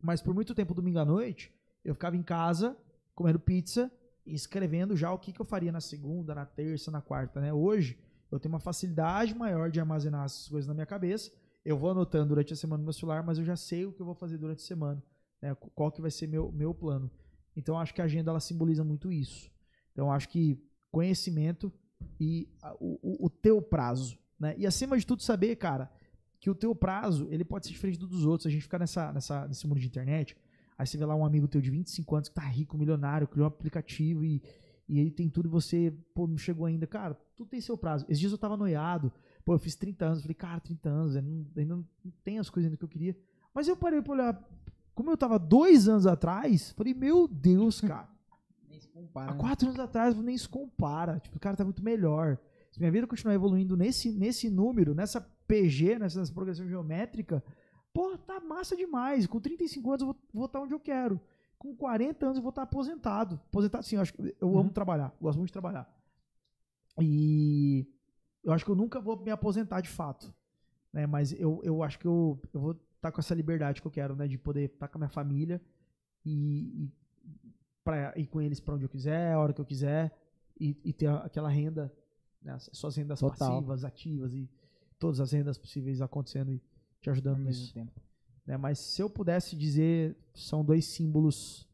Mas 0.00 0.22
por 0.22 0.34
muito 0.34 0.54
tempo, 0.54 0.74
domingo 0.74 0.98
à 0.98 1.04
noite, 1.04 1.52
eu 1.84 1.94
ficava 1.94 2.16
em 2.16 2.22
casa, 2.22 2.76
comendo 3.14 3.38
pizza 3.38 3.90
escrevendo 4.34 4.96
já 4.96 5.12
o 5.12 5.18
que, 5.18 5.32
que 5.32 5.40
eu 5.40 5.44
faria 5.44 5.72
na 5.72 5.80
segunda, 5.80 6.34
na 6.34 6.46
terça, 6.46 6.90
na 6.90 7.00
quarta, 7.00 7.40
né? 7.40 7.52
Hoje, 7.52 7.98
eu 8.30 8.38
tenho 8.38 8.52
uma 8.52 8.60
facilidade 8.60 9.34
maior 9.34 9.70
de 9.70 9.80
armazenar 9.80 10.24
essas 10.24 10.48
coisas 10.48 10.68
na 10.68 10.74
minha 10.74 10.86
cabeça. 10.86 11.32
Eu 11.64 11.76
vou 11.76 11.90
anotando 11.90 12.28
durante 12.28 12.52
a 12.52 12.56
semana 12.56 12.78
no 12.78 12.84
meu 12.84 12.92
celular, 12.92 13.22
mas 13.22 13.38
eu 13.38 13.44
já 13.44 13.56
sei 13.56 13.86
o 13.86 13.92
que 13.92 14.00
eu 14.00 14.06
vou 14.06 14.14
fazer 14.14 14.38
durante 14.38 14.62
a 14.62 14.66
semana, 14.66 15.02
né? 15.40 15.54
Qual 15.54 15.90
que 15.90 16.00
vai 16.00 16.10
ser 16.10 16.26
meu, 16.26 16.52
meu 16.52 16.74
plano. 16.74 17.10
Então, 17.56 17.78
acho 17.78 17.92
que 17.94 18.00
a 18.00 18.04
agenda, 18.04 18.30
ela 18.30 18.40
simboliza 18.40 18.84
muito 18.84 19.10
isso. 19.10 19.50
Então, 19.92 20.12
acho 20.12 20.28
que 20.28 20.62
conhecimento 20.90 21.72
e 22.20 22.48
o, 22.78 22.98
o, 23.02 23.26
o 23.26 23.30
teu 23.30 23.60
prazo, 23.60 24.18
né? 24.38 24.54
E 24.56 24.66
acima 24.66 24.96
de 24.96 25.06
tudo, 25.06 25.22
saber, 25.22 25.56
cara, 25.56 25.90
que 26.40 26.48
o 26.48 26.54
teu 26.54 26.74
prazo, 26.74 27.26
ele 27.30 27.44
pode 27.44 27.66
ser 27.66 27.72
diferente 27.72 27.98
do 27.98 28.06
dos 28.06 28.24
outros. 28.24 28.46
A 28.46 28.50
gente 28.50 28.62
fica 28.62 28.78
nessa, 28.78 29.12
nessa, 29.12 29.48
nesse 29.48 29.66
mundo 29.66 29.80
de 29.80 29.86
internet, 29.86 30.36
aí 30.78 30.86
você 30.86 30.96
vê 30.96 31.04
lá 31.04 31.14
um 31.14 31.24
amigo 31.24 31.48
teu 31.48 31.60
de 31.60 31.70
25 31.70 32.14
anos 32.14 32.28
que 32.28 32.34
tá 32.36 32.42
rico, 32.42 32.78
milionário, 32.78 33.26
criou 33.26 33.44
um 33.44 33.48
aplicativo 33.48 34.24
e, 34.24 34.40
e 34.88 35.00
ele 35.00 35.10
tem 35.10 35.28
tudo 35.28 35.48
e 35.48 35.50
você, 35.50 35.92
pô, 36.14 36.26
não 36.26 36.38
chegou 36.38 36.64
ainda. 36.64 36.86
Cara, 36.86 37.14
tudo 37.36 37.50
tem 37.50 37.60
seu 37.60 37.76
prazo. 37.76 38.04
Esses 38.08 38.20
dias 38.20 38.32
eu 38.32 38.38
tava 38.38 38.56
noiado, 38.56 39.12
pô, 39.44 39.54
eu 39.54 39.58
fiz 39.58 39.74
30 39.74 40.06
anos, 40.06 40.22
falei, 40.22 40.34
cara, 40.34 40.60
30 40.60 40.88
anos, 40.88 41.16
ainda 41.16 41.64
não 41.64 41.84
tem 42.22 42.38
as 42.38 42.48
coisas 42.48 42.68
ainda 42.68 42.78
que 42.78 42.84
eu 42.84 42.88
queria. 42.88 43.16
Mas 43.52 43.66
eu 43.66 43.76
parei 43.76 44.00
pra 44.00 44.12
olhar, 44.12 44.48
como 44.94 45.10
eu 45.10 45.16
tava 45.16 45.38
dois 45.38 45.88
anos 45.88 46.06
atrás, 46.06 46.70
falei, 46.72 46.94
meu 46.94 47.26
Deus, 47.26 47.80
cara. 47.80 48.08
Nem 48.68 48.80
se 48.80 48.88
compara, 48.88 49.32
Há 49.32 49.34
né? 49.34 49.40
quatro 49.40 49.66
anos 49.68 49.80
atrás 49.80 50.14
nem 50.14 50.36
se 50.36 50.48
compara. 50.48 51.18
Tipo, 51.18 51.38
o 51.38 51.40
cara 51.40 51.56
tá 51.56 51.64
muito 51.64 51.82
melhor. 51.82 52.38
Se 52.70 52.78
minha 52.78 52.92
vida 52.92 53.06
continuar 53.06 53.34
evoluindo 53.34 53.76
nesse, 53.76 54.12
nesse 54.12 54.50
número, 54.50 54.94
nessa 54.94 55.20
PG, 55.20 55.98
nessa, 55.98 56.20
nessa 56.20 56.32
progressão 56.32 56.68
geométrica, 56.68 57.42
pô, 57.92 58.16
tá 58.18 58.40
massa 58.40 58.76
demais. 58.76 59.26
Com 59.26 59.40
35 59.40 59.88
anos 59.90 60.00
eu 60.00 60.06
vou, 60.06 60.16
vou 60.32 60.46
estar 60.46 60.60
onde 60.60 60.74
eu 60.74 60.80
quero. 60.80 61.20
Com 61.58 61.74
40 61.74 62.26
anos 62.26 62.36
eu 62.36 62.42
vou 62.42 62.50
estar 62.50 62.62
aposentado. 62.62 63.40
Aposentado, 63.48 63.84
sim, 63.84 63.96
eu, 63.96 64.02
acho, 64.02 64.12
que 64.12 64.36
eu 64.40 64.58
amo 64.58 64.70
trabalhar. 64.70 65.14
Gosto 65.20 65.38
muito 65.38 65.48
de 65.48 65.54
trabalhar. 65.54 65.92
E 67.00 67.86
eu 68.44 68.52
acho 68.52 68.64
que 68.64 68.70
eu 68.70 68.76
nunca 68.76 69.00
vou 69.00 69.16
me 69.16 69.30
aposentar 69.30 69.80
de 69.80 69.88
fato. 69.88 70.32
Né? 70.92 71.06
Mas 71.06 71.32
eu, 71.32 71.60
eu 71.64 71.82
acho 71.82 71.98
que 71.98 72.06
eu, 72.06 72.40
eu 72.52 72.60
vou 72.60 72.80
estar 72.96 73.12
com 73.12 73.20
essa 73.20 73.34
liberdade 73.34 73.80
que 73.80 73.86
eu 73.86 73.92
quero, 73.92 74.14
né? 74.14 74.26
De 74.26 74.38
poder 74.38 74.70
estar 74.70 74.88
com 74.88 74.98
a 74.98 75.00
minha 75.00 75.08
família 75.08 75.60
e, 76.24 76.84
e 76.84 76.92
pra 77.82 78.12
ir 78.16 78.26
com 78.26 78.40
eles 78.40 78.60
para 78.60 78.74
onde 78.74 78.84
eu 78.84 78.88
quiser, 78.88 79.32
a 79.32 79.38
hora 79.38 79.52
que 79.52 79.60
eu 79.60 79.64
quiser, 79.64 80.12
e, 80.60 80.76
e 80.84 80.92
ter 80.92 81.08
aquela 81.08 81.48
renda, 81.48 81.92
né, 82.42 82.52
as 82.52 82.68
suas 82.72 82.96
rendas 82.96 83.20
Total. 83.20 83.38
passivas, 83.38 83.84
ativas 83.84 84.34
e 84.34 84.50
todas 84.98 85.20
as 85.20 85.32
rendas 85.32 85.56
possíveis 85.56 86.02
acontecendo 86.02 86.52
e 86.52 86.60
te 87.00 87.10
ajudando 87.10 87.38
nisso. 87.38 87.72
tempo. 87.72 88.00
né? 88.46 88.56
Mas 88.56 88.78
se 88.78 89.02
eu 89.02 89.08
pudesse 89.08 89.56
dizer, 89.56 90.16
são 90.34 90.64
dois 90.64 90.84
símbolos. 90.86 91.68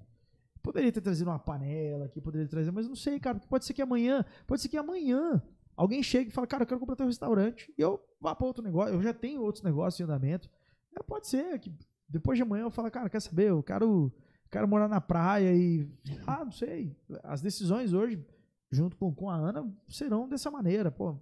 Poderia 0.62 0.90
ter 0.90 1.00
trazido 1.00 1.30
uma 1.30 1.38
panela 1.38 2.06
aqui, 2.06 2.20
poderia 2.20 2.48
trazer, 2.48 2.70
mas 2.70 2.88
não 2.88 2.96
sei, 2.96 3.20
cara, 3.20 3.36
porque 3.36 3.48
pode 3.48 3.64
ser 3.66 3.74
que 3.74 3.82
amanhã, 3.82 4.24
pode 4.46 4.62
ser 4.62 4.68
que 4.68 4.78
amanhã 4.78 5.42
alguém 5.76 6.02
chegue 6.02 6.30
e 6.30 6.32
fale, 6.32 6.46
cara, 6.46 6.62
eu 6.62 6.66
quero 6.66 6.80
comprar 6.80 6.96
teu 6.96 7.06
restaurante, 7.06 7.72
e 7.76 7.82
eu 7.82 8.02
vá 8.18 8.34
para 8.34 8.46
outro 8.46 8.62
negócio, 8.62 8.94
eu 8.94 9.02
já 9.02 9.12
tenho 9.12 9.42
outros 9.42 9.62
negócios 9.62 10.00
em 10.00 10.04
andamento. 10.04 10.48
É, 10.96 11.02
pode 11.02 11.26
ser 11.26 11.58
que 11.58 11.70
depois 12.08 12.38
de 12.38 12.42
amanhã 12.42 12.62
eu 12.62 12.70
falo, 12.70 12.90
cara, 12.90 13.10
quer 13.10 13.20
saber, 13.20 13.50
eu 13.50 13.62
quero, 13.62 14.12
quero 14.50 14.68
morar 14.68 14.88
na 14.88 15.00
praia 15.00 15.52
e. 15.54 15.86
Ah, 16.26 16.44
não 16.44 16.52
sei. 16.52 16.96
As 17.22 17.42
decisões 17.42 17.92
hoje, 17.92 18.24
junto 18.70 18.96
com, 18.96 19.12
com 19.14 19.28
a 19.28 19.36
Ana, 19.36 19.70
serão 19.88 20.28
dessa 20.28 20.50
maneira, 20.50 20.90
pô. 20.90 21.18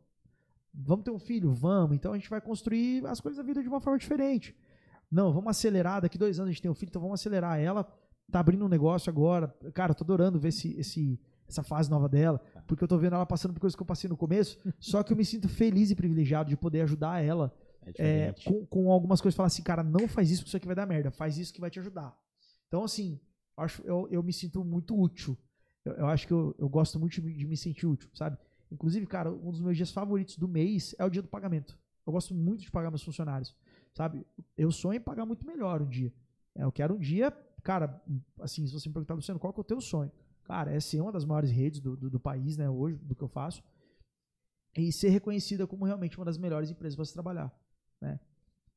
Vamos 0.74 1.04
ter 1.04 1.10
um 1.10 1.18
filho? 1.18 1.52
Vamos. 1.52 1.94
Então 1.94 2.12
a 2.12 2.16
gente 2.16 2.30
vai 2.30 2.40
construir 2.40 3.06
as 3.06 3.20
coisas 3.20 3.36
da 3.36 3.42
vida 3.42 3.62
de 3.62 3.68
uma 3.68 3.80
forma 3.80 3.98
diferente. 3.98 4.56
Não, 5.10 5.32
vamos 5.32 5.50
acelerar. 5.50 6.00
Daqui 6.00 6.16
dois 6.16 6.38
anos 6.38 6.48
a 6.48 6.52
gente 6.52 6.62
tem 6.62 6.70
um 6.70 6.74
filho, 6.74 6.88
então 6.88 7.02
vamos 7.02 7.20
acelerar. 7.20 7.60
Ela 7.60 7.84
tá 8.30 8.40
abrindo 8.40 8.64
um 8.64 8.68
negócio 8.68 9.10
agora. 9.10 9.54
Cara, 9.74 9.92
eu 9.92 9.94
tô 9.94 10.04
adorando 10.04 10.40
ver 10.40 10.48
esse, 10.48 10.74
esse, 10.78 11.20
essa 11.46 11.62
fase 11.62 11.90
nova 11.90 12.08
dela, 12.08 12.40
porque 12.66 12.82
eu 12.82 12.88
tô 12.88 12.96
vendo 12.96 13.14
ela 13.14 13.26
passando 13.26 13.52
por 13.52 13.60
coisas 13.60 13.76
que 13.76 13.82
eu 13.82 13.86
passei 13.86 14.08
no 14.08 14.16
começo. 14.16 14.58
só 14.80 15.02
que 15.02 15.12
eu 15.12 15.16
me 15.16 15.24
sinto 15.24 15.48
feliz 15.48 15.90
e 15.90 15.94
privilegiado 15.94 16.48
de 16.48 16.56
poder 16.56 16.80
ajudar 16.82 17.22
ela 17.22 17.54
É 17.98 18.28
é, 18.28 18.34
com, 18.44 18.64
com 18.66 18.90
algumas 18.90 19.20
coisas. 19.20 19.36
Falar 19.36 19.48
assim, 19.48 19.62
cara, 19.62 19.82
não 19.82 20.08
faz 20.08 20.30
isso, 20.30 20.40
porque 20.40 20.48
isso 20.48 20.56
aqui 20.56 20.66
vai 20.66 20.76
dar 20.76 20.86
merda. 20.86 21.10
Faz 21.10 21.36
isso 21.36 21.52
que 21.52 21.60
vai 21.60 21.70
te 21.70 21.78
ajudar. 21.78 22.16
Então, 22.68 22.82
assim, 22.82 23.20
acho, 23.58 23.82
eu, 23.82 24.08
eu 24.10 24.22
me 24.22 24.32
sinto 24.32 24.64
muito 24.64 24.98
útil. 24.98 25.36
Eu, 25.84 25.92
eu 25.92 26.06
acho 26.06 26.26
que 26.26 26.32
eu, 26.32 26.54
eu 26.58 26.68
gosto 26.70 26.98
muito 26.98 27.20
de 27.20 27.46
me 27.46 27.56
sentir 27.56 27.86
útil, 27.86 28.08
sabe? 28.14 28.38
Inclusive, 28.72 29.06
cara, 29.06 29.30
um 29.30 29.50
dos 29.50 29.60
meus 29.60 29.76
dias 29.76 29.90
favoritos 29.90 30.36
do 30.36 30.48
mês 30.48 30.94
é 30.98 31.04
o 31.04 31.10
dia 31.10 31.22
do 31.22 31.28
pagamento. 31.28 31.78
Eu 32.06 32.12
gosto 32.12 32.34
muito 32.34 32.62
de 32.62 32.70
pagar 32.70 32.90
meus 32.90 33.02
funcionários, 33.02 33.54
sabe? 33.94 34.26
Eu 34.56 34.72
sonho 34.72 34.96
em 34.96 35.00
pagar 35.00 35.26
muito 35.26 35.46
melhor 35.46 35.82
um 35.82 35.88
dia. 35.88 36.12
É, 36.54 36.64
eu 36.64 36.72
quero 36.72 36.94
um 36.94 36.98
dia, 36.98 37.30
cara, 37.62 38.02
assim, 38.40 38.66
se 38.66 38.72
você 38.72 38.88
me 38.88 38.92
perguntar, 38.92 39.14
Luciano, 39.14 39.38
qual 39.38 39.52
que 39.52 39.60
é 39.60 39.62
o 39.62 39.64
teu 39.64 39.80
sonho? 39.80 40.10
cara, 40.42 40.72
é 40.72 40.80
ser 40.80 41.00
uma 41.00 41.12
das 41.12 41.24
maiores 41.24 41.50
redes 41.50 41.80
do, 41.80 41.96
do, 41.96 42.10
do 42.10 42.20
país, 42.20 42.56
né, 42.56 42.68
hoje, 42.68 42.98
do 42.98 43.14
que 43.14 43.22
eu 43.22 43.28
faço, 43.28 43.62
e 44.76 44.92
ser 44.92 45.10
reconhecida 45.10 45.66
como 45.66 45.84
realmente 45.84 46.18
uma 46.18 46.24
das 46.24 46.38
melhores 46.38 46.70
empresas 46.70 46.96
para 46.96 47.04
se 47.04 47.12
trabalhar, 47.12 47.52
né? 48.00 48.18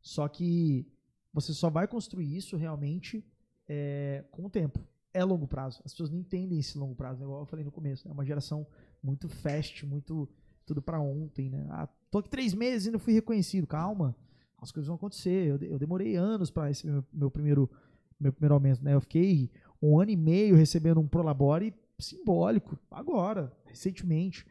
Só 0.02 0.28
que 0.28 0.86
você 1.34 1.54
só 1.54 1.70
vai 1.70 1.88
construir 1.88 2.36
isso 2.36 2.58
realmente 2.58 3.26
é, 3.68 4.24
com 4.32 4.46
o 4.46 4.50
tempo. 4.50 4.80
É 5.18 5.24
longo 5.24 5.48
prazo. 5.48 5.82
As 5.86 5.92
pessoas 5.94 6.10
não 6.10 6.20
entendem 6.20 6.60
esse 6.60 6.78
longo 6.78 6.96
prazo, 6.96 7.20
né? 7.20 7.26
igual 7.26 7.42
eu 7.42 7.46
falei 7.46 7.64
no 7.64 7.72
começo. 7.72 8.08
É 8.08 8.12
uma 8.12 8.26
geração 8.26 8.68
muito 9.02 9.30
fast, 9.30 9.86
muito 9.86 10.28
tudo 10.66 10.82
para 10.82 11.00
ontem, 11.00 11.50
né? 11.50 11.66
Ah, 11.70 11.88
tô 12.12 12.18
aqui 12.18 12.30
três 12.30 12.54
meses 12.54 12.88
e 12.88 12.92
não 12.92 13.00
fui 13.00 13.14
reconhecido. 13.14 13.66
Calma, 13.66 14.16
as 14.58 14.72
coisas 14.72 14.88
vão 14.88 14.96
acontecer. 14.96 15.48
Eu, 15.48 15.58
eu 15.58 15.80
demorei 15.80 16.16
anos 16.16 16.52
para 16.52 16.70
esse 16.70 16.86
meu, 16.86 17.04
meu 17.14 17.32
primeiro 17.32 17.70
meu 18.20 18.32
primeiro 18.34 18.54
aumento, 18.54 18.84
né? 18.84 18.94
Eu 18.94 19.02
fiquei 19.02 19.52
um 19.82 20.00
ano 20.00 20.10
e 20.12 20.16
meio 20.16 20.56
recebendo 20.56 21.00
um 21.02 21.08
prolabore 21.08 21.74
simbólico, 22.00 22.78
agora, 22.92 23.52
recentemente. 23.66 24.46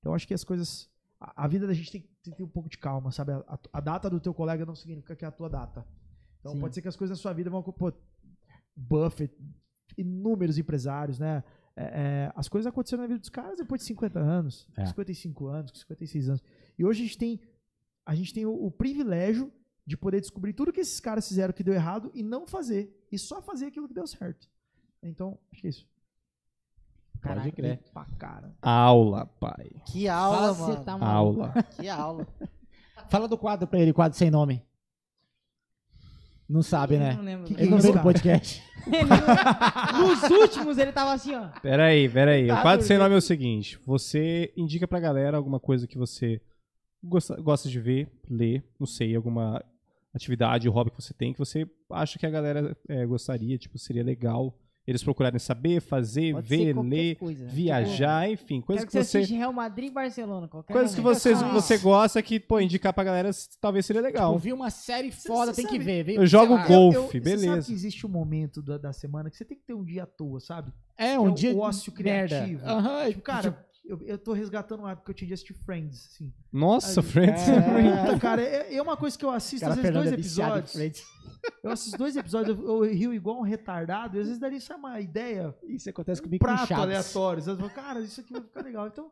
Então 0.00 0.14
acho 0.14 0.26
que 0.26 0.34
as 0.34 0.44
coisas, 0.44 0.88
a, 1.20 1.44
a 1.44 1.48
vida 1.48 1.66
da 1.66 1.74
gente 1.74 1.90
tem, 1.92 2.00
que- 2.00 2.08
tem 2.22 2.32
que 2.32 2.36
ter 2.38 2.44
um 2.44 2.48
pouco 2.48 2.68
de 2.68 2.78
calma, 2.78 3.10
sabe? 3.12 3.32
A, 3.32 3.58
a- 3.72 3.80
data 3.80 4.08
do 4.10 4.18
teu 4.20 4.32
colega 4.34 4.64
não 4.66 4.74
significa 4.74 5.14
que 5.16 5.24
é 5.24 5.28
a 5.28 5.32
tua 5.32 5.48
data. 5.48 5.84
Então 6.40 6.52
Sim. 6.52 6.60
pode 6.60 6.74
ser 6.74 6.82
que 6.82 6.88
as 6.88 6.96
coisas 6.96 7.16
na 7.18 7.20
sua 7.22 7.32
vida 7.32 7.50
vão, 7.50 7.62
pô, 7.62 7.92
Buffett, 8.76 9.34
inúmeros 9.96 10.58
empresários, 10.58 11.18
né? 11.18 11.42
É, 11.76 11.82
é, 11.84 12.32
as 12.34 12.48
coisas 12.48 12.66
aconteceram 12.66 13.02
na 13.02 13.06
vida 13.08 13.20
dos 13.20 13.28
caras 13.28 13.58
depois 13.58 13.80
de 13.80 13.86
50 13.86 14.18
anos, 14.18 14.66
É. 14.76 14.84
55 14.86 15.46
anos, 15.46 15.72
56 15.80 16.28
anos. 16.28 16.42
E 16.78 16.84
hoje 16.84 17.02
a 17.02 17.06
gente 17.06 17.18
tem, 17.18 17.40
a 18.04 18.14
gente 18.14 18.34
tem 18.34 18.44
o, 18.46 18.52
o 18.52 18.70
privilégio 18.70 19.52
de 19.86 19.96
poder 19.96 20.20
descobrir 20.20 20.52
tudo 20.52 20.72
que 20.72 20.80
esses 20.80 20.98
caras 21.00 21.26
fizeram 21.28 21.52
que 21.54 21.62
deu 21.64 21.72
errado 21.72 22.10
e 22.14 22.22
não 22.22 22.46
fazer. 22.46 23.06
E 23.10 23.18
só 23.18 23.40
fazer 23.40 23.66
aquilo 23.66 23.86
que 23.88 23.94
deu 23.94 24.06
certo. 24.06 24.48
Então, 25.02 25.38
acho 25.52 25.60
que 25.62 25.66
é 25.68 25.70
isso. 25.70 25.86
Pode 27.22 27.52
crer. 27.52 27.78
Pra 27.92 28.04
cara. 28.18 28.54
Aula, 28.62 29.26
pai. 29.26 29.70
Que 29.86 30.06
aula, 30.08 30.52
Você 30.52 30.72
mano. 30.72 30.84
tá. 30.84 30.92
Aula. 31.04 31.52
Que 31.76 31.88
aula. 31.88 32.26
Fala 33.08 33.26
do 33.26 33.36
quadro 33.38 33.66
pra 33.66 33.78
ele, 33.78 33.92
quadro 33.92 34.16
sem 34.18 34.30
nome. 34.30 34.62
Não 36.48 36.62
sabe, 36.62 36.94
Eu 36.94 37.00
né? 37.00 37.14
Não 37.14 37.22
lembro. 37.22 37.46
Que 37.46 37.54
que 37.54 37.60
Ele 37.62 37.70
não 37.70 37.78
veio 37.78 37.94
no 37.94 38.02
podcast. 38.02 38.62
Nos 39.98 40.30
últimos 40.30 40.78
ele 40.78 40.92
tava 40.92 41.12
assim, 41.12 41.34
ó. 41.34 41.48
Peraí, 41.60 42.08
peraí. 42.08 42.46
Tá 42.46 42.58
o 42.58 42.62
quadro 42.62 42.86
sem 42.86 42.96
nome 42.96 43.14
é 43.14 43.18
o 43.18 43.22
seguinte: 43.22 43.78
você 43.84 44.52
indica 44.56 44.88
pra 44.88 44.98
galera 44.98 45.36
alguma 45.36 45.60
coisa 45.60 45.86
que 45.86 45.98
você 45.98 46.40
gosta, 47.02 47.36
gosta 47.40 47.68
de 47.68 47.78
ver, 47.78 48.08
ler, 48.28 48.64
não 48.78 48.86
sei, 48.86 49.14
alguma 49.14 49.62
atividade, 50.14 50.68
hobby 50.68 50.90
que 50.90 51.02
você 51.02 51.12
tem, 51.12 51.32
que 51.32 51.38
você 51.38 51.68
acha 51.90 52.18
que 52.18 52.26
a 52.26 52.30
galera 52.30 52.76
é, 52.88 53.04
gostaria, 53.04 53.58
tipo, 53.58 53.78
seria 53.78 54.02
legal 54.02 54.58
eles 54.88 55.04
procurarem 55.04 55.38
saber, 55.38 55.80
fazer, 55.82 56.32
Pode 56.32 56.48
ver, 56.48 56.74
ler, 56.76 57.16
coisa. 57.16 57.46
viajar, 57.46 58.30
enfim, 58.30 58.54
Tipo, 58.56 58.66
coisas 58.68 58.84
que, 58.86 58.90
que 58.90 59.04
você. 59.04 59.18
assiste 59.18 59.34
Real 59.36 59.52
Madrid 59.52 59.90
e 59.90 59.92
Barcelona. 59.92 60.48
Qualquer 60.48 60.72
Coisas 60.72 60.94
que 60.94 61.00
você, 61.02 61.32
Ah. 61.34 61.52
você 61.52 61.76
gosta 61.76 62.22
que, 62.22 62.40
pô, 62.40 62.58
indicar 62.58 62.92
pra 62.94 63.04
galera 63.04 63.30
talvez 63.60 63.84
seria 63.84 64.00
legal. 64.00 64.32
Eu 64.32 64.38
vi 64.38 64.52
uma 64.52 64.70
série 64.70 65.10
foda, 65.12 65.52
você 65.52 65.60
tem 65.62 65.66
que 65.70 65.72
sabe- 65.76 65.84
ver. 65.84 66.02
Vem- 66.04 66.16
Eu 66.16 66.26
jogo 66.26 66.54
lá, 66.54 66.66
gol. 66.66 66.92
Golfe, 66.92 66.96
Eu- 66.96 67.10
Você 67.10 67.20
beleza. 67.20 67.46
sabe 67.56 67.64
que 67.66 67.72
existe 67.72 68.06
um 68.06 68.10
momento 68.10 68.62
da, 68.62 68.78
da 68.78 68.92
semana 68.92 69.28
que 69.28 69.36
você 69.36 69.44
tem 69.44 69.58
que 69.58 69.64
ter 69.64 69.74
um 69.74 69.84
dia 69.84 70.04
à 70.04 70.06
toa, 70.06 70.40
sabe? 70.40 70.72
É, 70.96 71.12
que 71.12 71.18
um 71.18 71.26
é 71.26 71.30
o 71.30 71.34
dia. 71.34 71.56
ócio 71.56 71.92
criativo. 71.92 72.64
Aham, 72.64 73.08
Tipo, 73.10 73.20
cara, 73.22 73.66
eu, 73.84 74.00
eu 74.06 74.18
tô 74.18 74.32
resgatando 74.32 74.80
uma 74.80 74.92
época 74.92 75.04
que 75.06 75.10
eu 75.10 75.14
tinha 75.14 75.28
de 75.28 75.34
assistir 75.34 75.54
Friends, 75.54 76.08
assim. 76.12 76.32
Nossa, 76.52 77.00
Aí, 77.00 77.06
Friends. 77.06 77.42
Puta, 77.44 78.18
cara, 78.18 78.42
é, 78.42 78.74
é 78.74 78.82
uma 78.82 78.96
coisa 78.96 79.18
que 79.18 79.24
eu 79.24 79.30
assisto, 79.30 79.60
cara 79.60 79.72
às 79.74 79.76
vezes, 79.76 79.86
Fernando 79.86 80.04
dois 80.04 80.12
é 80.12 80.20
episódios. 80.20 80.74
Eu 81.62 81.70
assisto 81.70 81.98
dois 81.98 82.16
episódios, 82.16 82.58
eu, 82.58 82.66
eu 82.84 82.92
rio 82.92 83.12
igual 83.14 83.38
um 83.38 83.42
retardado, 83.42 84.16
e 84.16 84.20
às 84.20 84.26
vezes 84.26 84.40
daria 84.40 84.58
isso 84.58 84.72
é 84.72 84.76
uma 84.76 85.00
ideia, 85.00 85.54
Isso 85.64 85.88
acontece 85.90 86.20
um 86.20 86.24
comigo 86.24 86.44
com 86.44 86.50
prato 86.52 86.68
Chaves. 86.68 86.84
aleatório. 86.84 87.42
Você 87.42 87.56
fala, 87.56 87.70
cara, 87.70 88.00
isso 88.00 88.20
aqui 88.20 88.32
vai 88.32 88.42
ficar 88.42 88.62
legal. 88.62 88.86
Então, 88.86 89.10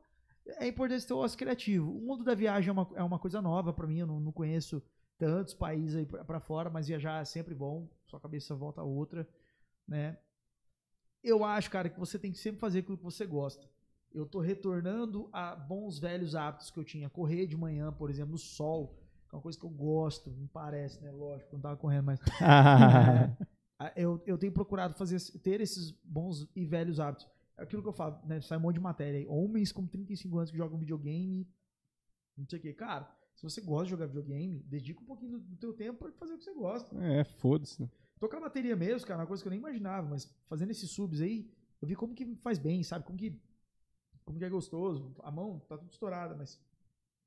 é 0.59 0.67
importante 0.67 1.07
ter 1.07 1.13
o 1.15 1.19
ócio 1.19 1.37
criativo. 1.39 1.91
O 1.91 2.01
mundo 2.01 2.25
da 2.25 2.35
viagem 2.35 2.71
é 2.71 2.73
uma, 2.73 2.89
é 2.95 3.03
uma 3.03 3.19
coisa 3.19 3.43
nova 3.43 3.73
pra 3.73 3.87
mim, 3.87 3.99
eu 3.99 4.07
não, 4.07 4.21
não 4.21 4.33
conheço 4.33 4.83
tantos 5.19 5.55
países 5.55 5.97
aí 5.97 6.07
pra 6.07 6.41
fora, 6.41 6.69
mas 6.71 6.89
viajar 6.89 7.23
é 7.23 7.25
sempre 7.25 7.55
bom, 7.55 7.89
sua 8.05 8.21
cabeça 8.21 8.55
volta 8.55 8.81
a 8.81 8.85
outra, 8.85 9.27
né? 9.89 10.19
Eu 11.23 11.45
acho, 11.45 11.71
cara, 11.71 11.89
que 11.89 11.99
você 11.99 12.19
tem 12.19 12.31
que 12.31 12.39
sempre 12.39 12.61
fazer 12.61 12.81
aquilo 12.81 12.99
que 12.99 13.03
você 13.05 13.27
gosta. 13.27 13.67
Eu 14.15 14.25
tô 14.27 14.41
retornando 14.41 15.29
a 15.33 15.57
bons 15.57 15.99
velhos 15.99 16.35
hábitos 16.35 16.71
que 16.71 16.79
eu 16.79 16.85
tinha. 16.85 17.11
Correr 17.11 17.47
de 17.47 17.57
manhã, 17.57 17.93
por 17.93 18.09
exemplo, 18.11 18.33
no 18.33 18.39
sol, 18.39 18.97
uma 19.37 19.43
coisa 19.43 19.59
que 19.59 19.65
eu 19.65 19.71
gosto, 19.71 20.31
não 20.31 20.47
parece, 20.47 21.03
né? 21.03 21.11
Lógico, 21.11 21.55
não 21.55 21.61
tava 21.61 21.77
correndo, 21.77 22.07
mas 22.07 22.21
ah, 22.41 23.93
eu, 23.95 24.23
eu 24.27 24.39
tenho 24.39 24.53
procurado 24.53 24.95
fazer, 24.95 25.21
ter 25.41 25.61
esses 25.61 25.91
bons 25.91 26.49
e 26.55 26.65
velhos 26.65 26.99
hábitos. 26.99 27.29
É 27.57 27.63
aquilo 27.63 27.83
que 27.83 27.89
eu 27.89 27.93
falo, 27.93 28.19
né? 28.27 28.41
Sai 28.41 28.59
um 28.59 28.63
monte 28.63 28.75
de 28.75 28.81
matéria 28.81 29.19
aí. 29.19 29.27
Homens 29.27 29.73
com 29.73 29.87
35 29.87 30.37
anos 30.39 30.51
que 30.51 30.57
jogam 30.57 30.79
videogame, 30.79 31.49
não 32.37 32.47
sei 32.49 32.59
o 32.59 32.63
que. 32.63 32.73
Cara, 32.73 33.11
se 33.35 33.43
você 33.43 33.61
gosta 33.61 33.85
de 33.85 33.91
jogar 33.91 34.07
videogame, 34.07 34.59
dedica 34.61 35.01
um 35.01 35.07
pouquinho 35.07 35.33
do, 35.33 35.41
do 35.41 35.57
teu 35.57 35.73
tempo 35.73 35.99
pra 35.99 36.13
fazer 36.13 36.35
o 36.35 36.39
que 36.39 36.45
você 36.45 36.55
gosta. 36.55 36.97
É, 37.05 37.25
foda-se. 37.25 37.91
Tocar 38.19 38.41
bateria 38.41 38.75
mesmo, 38.75 39.07
cara, 39.07 39.21
é 39.21 39.23
uma 39.23 39.27
coisa 39.27 39.43
que 39.43 39.49
eu 39.49 39.51
nem 39.51 39.59
imaginava, 39.59 40.09
mas 40.09 40.35
fazendo 40.49 40.71
esses 40.71 40.91
subs 40.91 41.21
aí, 41.21 41.51
eu 41.81 41.87
vi 41.87 41.95
como 41.95 42.15
que 42.15 42.35
faz 42.37 42.59
bem, 42.59 42.83
sabe? 42.83 43.05
Como 43.05 43.19
que, 43.19 43.39
como 44.25 44.39
que 44.39 44.45
é 44.45 44.49
gostoso. 44.49 45.15
A 45.23 45.31
mão 45.31 45.59
tá 45.69 45.77
tudo 45.77 45.91
estourada, 45.91 46.35
mas 46.35 46.59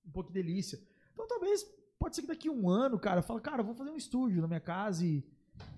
um 0.04 0.12
pouco 0.12 0.32
de 0.32 0.42
delícia. 0.42 0.80
Então 1.14 1.28
talvez, 1.28 1.64
pode 2.00 2.16
ser 2.16 2.22
que 2.22 2.28
daqui 2.30 2.48
a 2.48 2.52
um 2.52 2.70
ano, 2.70 2.98
cara, 2.98 3.20
eu 3.20 3.24
falo, 3.24 3.42
cara, 3.42 3.62
eu 3.62 3.66
vou 3.66 3.76
fazer 3.76 3.92
um 3.92 3.98
estúdio 3.98 4.42
na 4.42 4.48
minha 4.48 4.62
casa 4.62 5.06
e, 5.06 5.24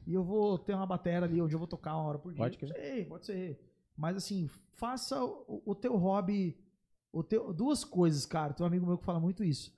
e 0.06 0.14
eu 0.14 0.24
vou 0.24 0.58
ter 0.58 0.76
uma 0.76 0.86
bateria 0.86 1.24
ali 1.24 1.42
onde 1.42 1.56
eu 1.56 1.60
vou 1.60 1.68
tocar 1.68 1.96
uma 1.96 2.04
hora 2.04 2.20
por 2.20 2.32
dia. 2.32 2.44
Pode 2.44 2.58
sei, 2.68 3.06
pode 3.06 3.26
ser. 3.26 3.60
Mas 3.98 4.16
assim, 4.16 4.48
faça 4.74 5.22
o, 5.24 5.62
o 5.66 5.76
teu 5.76 5.98
hobby, 5.98 6.58
o 7.12 7.24
teu, 7.24 7.52
duas 7.52 7.84
coisas, 7.84 8.26
cara. 8.26 8.54
Tem 8.54 8.64
um 8.64 8.68
amigo 8.68 8.86
meu 8.86 8.98
que 8.98 9.04
fala 9.04 9.20
muito 9.20 9.44
isso. 9.44 9.76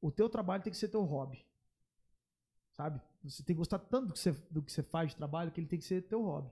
O 0.00 0.10
teu 0.10 0.28
trabalho 0.28 0.62
tem 0.62 0.72
que 0.72 0.78
ser 0.78 0.88
teu 0.88 1.02
hobby. 1.02 1.44
Sabe? 2.72 3.00
Você 3.22 3.42
tem 3.42 3.54
que 3.54 3.58
gostar 3.58 3.78
tanto 3.78 4.08
do 4.08 4.12
que 4.14 4.18
você, 4.18 4.32
do 4.50 4.62
que 4.62 4.72
você 4.72 4.82
faz 4.82 5.10
de 5.10 5.16
trabalho 5.16 5.52
que 5.52 5.60
ele 5.60 5.68
tem 5.68 5.78
que 5.78 5.84
ser 5.84 6.02
teu 6.02 6.22
hobby. 6.22 6.50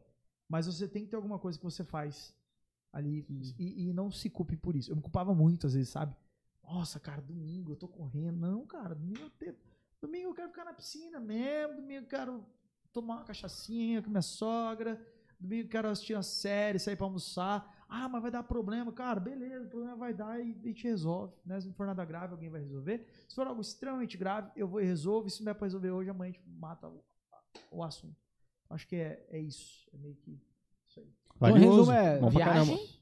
Mas 0.49 0.67
você 0.67 0.87
tem 0.87 1.05
que 1.05 1.11
ter 1.11 1.17
alguma 1.17 1.39
coisa 1.39 1.59
que 1.59 1.65
você 1.65 1.83
faz 1.83 2.35
ali 2.93 3.25
e, 3.59 3.89
e 3.89 3.93
não 3.93 4.11
se 4.11 4.29
culpe 4.29 4.57
por 4.57 4.77
isso. 4.77 4.91
Eu 4.91 4.97
me 4.97 5.03
culpava 5.03 5.35
muito 5.35 5.67
às 5.67 5.75
vezes, 5.75 5.89
sabe? 5.89 6.15
Nossa, 6.73 7.01
cara, 7.01 7.21
domingo 7.21 7.73
eu 7.73 7.77
tô 7.77 7.89
correndo. 7.89 8.39
Não, 8.39 8.65
cara, 8.67 8.95
domingo 8.95 9.21
eu, 9.23 9.31
te- 9.31 9.59
domingo 10.01 10.29
eu 10.31 10.35
quero 10.35 10.49
ficar 10.51 10.65
na 10.65 10.73
piscina 10.73 11.19
mesmo. 11.19 11.77
Domingo 11.77 12.05
eu 12.05 12.09
quero 12.09 12.47
tomar 12.93 13.17
uma 13.17 13.25
cachaçinha 13.25 14.01
com 14.03 14.09
minha 14.11 14.23
sogra. 14.23 15.01
Domingo 15.39 15.65
eu 15.67 15.69
quero 15.71 15.89
assistir 15.89 16.15
uma 16.15 16.23
série, 16.23 16.79
sair 16.79 16.97
pra 16.97 17.07
almoçar. 17.07 17.85
Ah, 17.89 18.09
mas 18.09 18.23
vai 18.23 18.31
dar 18.31 18.45
problema. 18.45 18.93
Cara, 18.93 19.19
beleza, 19.19 19.67
o 19.67 19.71
problema 19.71 19.97
vai 19.97 20.15
dar 20.15 20.39
e 20.39 20.53
a 20.63 20.67
gente 20.69 20.85
resolve. 20.85 21.35
Né? 21.45 21.61
Se 21.61 21.67
não 21.67 21.75
for 21.75 21.87
nada 21.87 22.05
grave, 22.05 22.33
alguém 22.35 22.49
vai 22.49 22.61
resolver. 22.61 23.05
Se 23.29 23.35
for 23.35 23.47
algo 23.49 23.61
extremamente 23.61 24.17
grave, 24.17 24.51
eu 24.55 24.69
vou 24.69 24.81
e 24.81 24.85
resolvo. 24.85 25.27
E 25.27 25.31
se 25.31 25.41
não 25.41 25.47
der 25.47 25.55
pra 25.55 25.67
resolver 25.67 25.91
hoje, 25.91 26.09
amanhã 26.11 26.31
a 26.31 26.33
gente 26.33 26.47
mata 26.49 26.89
o, 26.89 27.03
o 27.73 27.83
assunto. 27.83 28.17
Acho 28.69 28.87
que 28.87 28.95
é, 28.95 29.27
é 29.31 29.41
isso. 29.41 29.89
É 29.93 29.97
meio 29.99 30.15
que 30.15 30.41
isso 30.89 31.01
aí. 31.01 31.07
Então, 31.35 31.37
Valioso. 31.51 31.91
resumo, 31.91 31.93
é 31.93 32.19
Bom 32.21 32.31
viagem 32.31 32.77
caramba. 32.77 33.00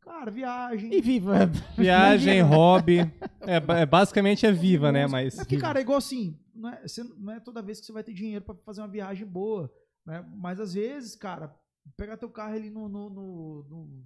Cara, 0.00 0.30
viagem. 0.30 0.92
e 0.92 1.00
viva. 1.00 1.46
Viagem, 1.76 2.40
hobby. 2.40 3.00
É, 3.40 3.56
é, 3.82 3.86
basicamente 3.86 4.46
é 4.46 4.52
viva, 4.52 4.90
né? 4.90 5.06
Mas. 5.06 5.38
É 5.38 5.44
que, 5.44 5.58
cara, 5.58 5.78
é 5.78 5.82
igual 5.82 5.98
assim, 5.98 6.38
não 6.54 6.70
é, 6.70 6.82
você- 6.86 7.04
não 7.04 7.32
é 7.32 7.40
toda 7.40 7.62
vez 7.62 7.78
que 7.80 7.86
você 7.86 7.92
vai 7.92 8.02
ter 8.02 8.12
dinheiro 8.14 8.44
pra 8.44 8.54
fazer 8.64 8.80
uma 8.80 8.88
viagem 8.88 9.26
boa, 9.26 9.70
né? 10.06 10.24
Mas 10.36 10.58
às 10.60 10.74
vezes, 10.74 11.14
cara, 11.14 11.54
pegar 11.96 12.16
teu 12.16 12.30
carro 12.30 12.54
ali 12.54 12.70
no. 12.70 12.88
no, 12.88 13.10
no- 13.10 13.62
no- 13.68 14.04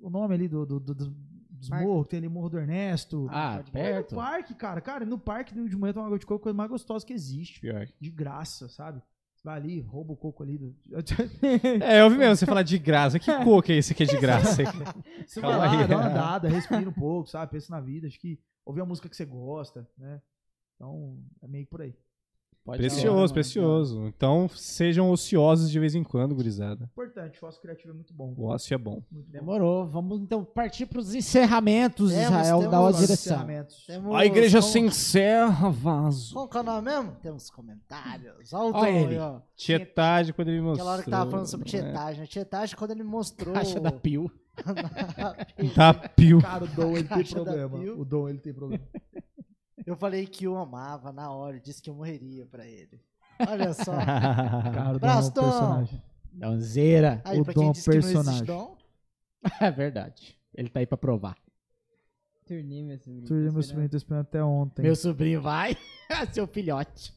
o 0.00 0.10
nome 0.10 0.34
ali 0.34 0.48
do, 0.48 0.64
do, 0.66 0.80
do- 0.80 0.94
do- 0.94 1.16
dos 1.50 1.70
morros, 1.70 2.06
tem 2.06 2.18
ali 2.18 2.28
Morro 2.28 2.48
do 2.50 2.58
Ernesto. 2.58 3.26
Ah, 3.30 3.62
no 3.64 3.72
perto. 3.72 4.14
parque, 4.14 4.54
cara. 4.54 4.80
Cara, 4.80 5.04
no 5.04 5.18
parque 5.18 5.54
de 5.54 5.76
manhã 5.76 5.92
tomar 5.92 6.06
água 6.06 6.18
de 6.18 6.24
coco 6.26 6.38
é 6.38 6.40
a 6.40 6.44
coisa 6.44 6.56
mais 6.56 6.70
gostosa 6.70 7.04
que 7.04 7.12
existe. 7.12 7.60
Pior. 7.60 7.86
De 8.00 8.10
graça, 8.10 8.68
sabe? 8.68 9.02
Vai 9.48 9.56
ali, 9.56 9.80
rouba 9.80 10.12
o 10.12 10.16
coco 10.16 10.42
ali. 10.42 10.58
Do... 10.58 10.76
É, 11.82 12.02
eu 12.02 12.10
vi 12.10 12.18
mesmo 12.18 12.36
você 12.36 12.44
falar 12.44 12.62
de 12.62 12.78
graça. 12.78 13.18
Que 13.18 13.32
coco 13.42 13.72
é 13.72 13.76
esse 13.76 13.94
aqui 13.94 14.02
é 14.02 14.06
de 14.06 14.18
graça? 14.18 14.62
Você 15.26 15.40
Calma 15.40 15.56
vai 15.56 15.68
lá, 15.68 15.80
aí. 15.80 15.88
dá 15.88 15.96
uma 15.96 16.06
andada, 16.06 16.48
respira 16.50 16.86
um 16.86 16.92
pouco, 16.92 17.30
sabe? 17.30 17.52
Pensa 17.52 17.74
na 17.74 17.80
vida. 17.80 18.06
Acho 18.06 18.20
que 18.20 18.38
ouvir 18.62 18.82
a 18.82 18.84
música 18.84 19.08
que 19.08 19.16
você 19.16 19.24
gosta, 19.24 19.88
né? 19.96 20.20
Então, 20.74 21.18
é 21.42 21.48
meio 21.48 21.64
que 21.64 21.70
por 21.70 21.80
aí. 21.80 21.94
Pode 22.68 22.80
Precioso, 22.80 23.28
ser. 23.28 23.32
precioso. 23.32 24.06
Então 24.08 24.46
sejam 24.54 25.10
ociosos 25.10 25.70
de 25.70 25.80
vez 25.80 25.94
em 25.94 26.04
quando, 26.04 26.34
gurizada. 26.34 26.84
Importante, 26.92 27.42
o 27.42 27.46
ócio 27.48 27.62
criativo 27.62 27.92
é 27.92 27.94
muito 27.94 28.12
bom. 28.12 28.34
O 28.36 28.44
ócio 28.44 28.74
é 28.74 28.76
bom. 28.76 29.00
Muito 29.10 29.26
bom. 29.26 29.32
Demorou. 29.32 29.86
Vamos 29.86 30.20
então 30.20 30.44
partir 30.44 30.84
para 30.84 30.98
os 30.98 31.14
encerramentos, 31.14 32.10
Temos, 32.10 32.24
Israel, 32.26 32.60
da 32.60 32.68
temos 32.68 32.98
direção. 32.98 33.46
Temos 33.86 34.14
A 34.14 34.26
igreja 34.26 34.60
como- 34.60 34.70
se 34.70 34.78
encerra, 34.80 35.70
vaso. 35.70 36.34
Como 36.34 36.46
que 36.46 36.56
é 36.58 36.60
o 36.60 36.62
nome 36.62 36.82
mesmo? 36.90 37.12
Temos 37.22 37.48
comentários. 37.48 38.52
Olha 38.52 38.70
o 38.70 38.76
Olha 38.76 38.90
ele. 38.90 39.14
aí, 39.14 39.18
ó. 39.18 39.40
Tietagem 39.56 40.34
quando 40.34 40.48
ele 40.48 40.60
mostrou. 40.60 40.74
Aquela 40.88 40.92
hora 40.92 41.02
que 41.04 41.10
tava 41.10 41.30
falando 41.30 41.46
sobre 41.46 41.64
né? 41.64 41.70
tietagem. 41.70 42.24
Tietagem 42.26 42.76
quando 42.76 42.90
ele 42.90 43.02
mostrou. 43.02 43.54
Caixa 43.54 43.80
da 43.80 43.90
Pio. 43.90 44.30
Tá 45.74 45.94
pio. 45.94 46.42
Cara, 46.42 46.64
o 46.64 46.66
Dom 46.66 46.96
ele 46.96 47.08
tem 47.08 47.22
da 47.22 47.30
problema. 47.30 47.78
O 47.96 48.04
Dom 48.04 48.28
ele 48.28 48.38
tem 48.38 48.52
problema. 48.52 48.84
Eu 49.88 49.96
falei 49.96 50.26
que 50.26 50.46
o 50.46 50.54
amava 50.54 51.10
na 51.10 51.30
hora 51.30 51.56
e 51.56 51.60
disse 51.60 51.80
que 51.80 51.88
eu 51.88 51.94
morreria 51.94 52.44
pra 52.44 52.66
ele. 52.66 53.00
Olha 53.48 53.72
só. 53.72 53.96
Cara, 53.96 54.96
o 54.96 54.98
Dom 54.98 55.06
é 55.06 55.16
um 55.16 55.30
personagem. 55.30 56.02
Donzeira. 56.30 57.22
Aí, 57.24 57.40
O 57.40 57.44
pra 57.44 57.54
Dom 57.54 57.72
personagem. 57.72 58.44
Dom, 58.44 58.76
É 59.58 59.70
verdade. 59.70 60.38
Ele 60.54 60.68
tá 60.68 60.80
aí 60.80 60.86
pra 60.86 60.98
provar. 60.98 61.38
Turnê, 62.44 62.82
meu 62.82 62.98
sobrinho. 62.98 63.24
Turnê, 63.24 63.50
meu 63.50 63.62
sobrinho, 63.62 63.88
tô 63.88 63.96
esperando 63.96 64.20
até 64.26 64.44
ontem. 64.44 64.82
Meu 64.82 64.94
sobrinho 64.94 65.40
vai. 65.40 65.74
Seu 66.34 66.46
filhote. 66.46 67.14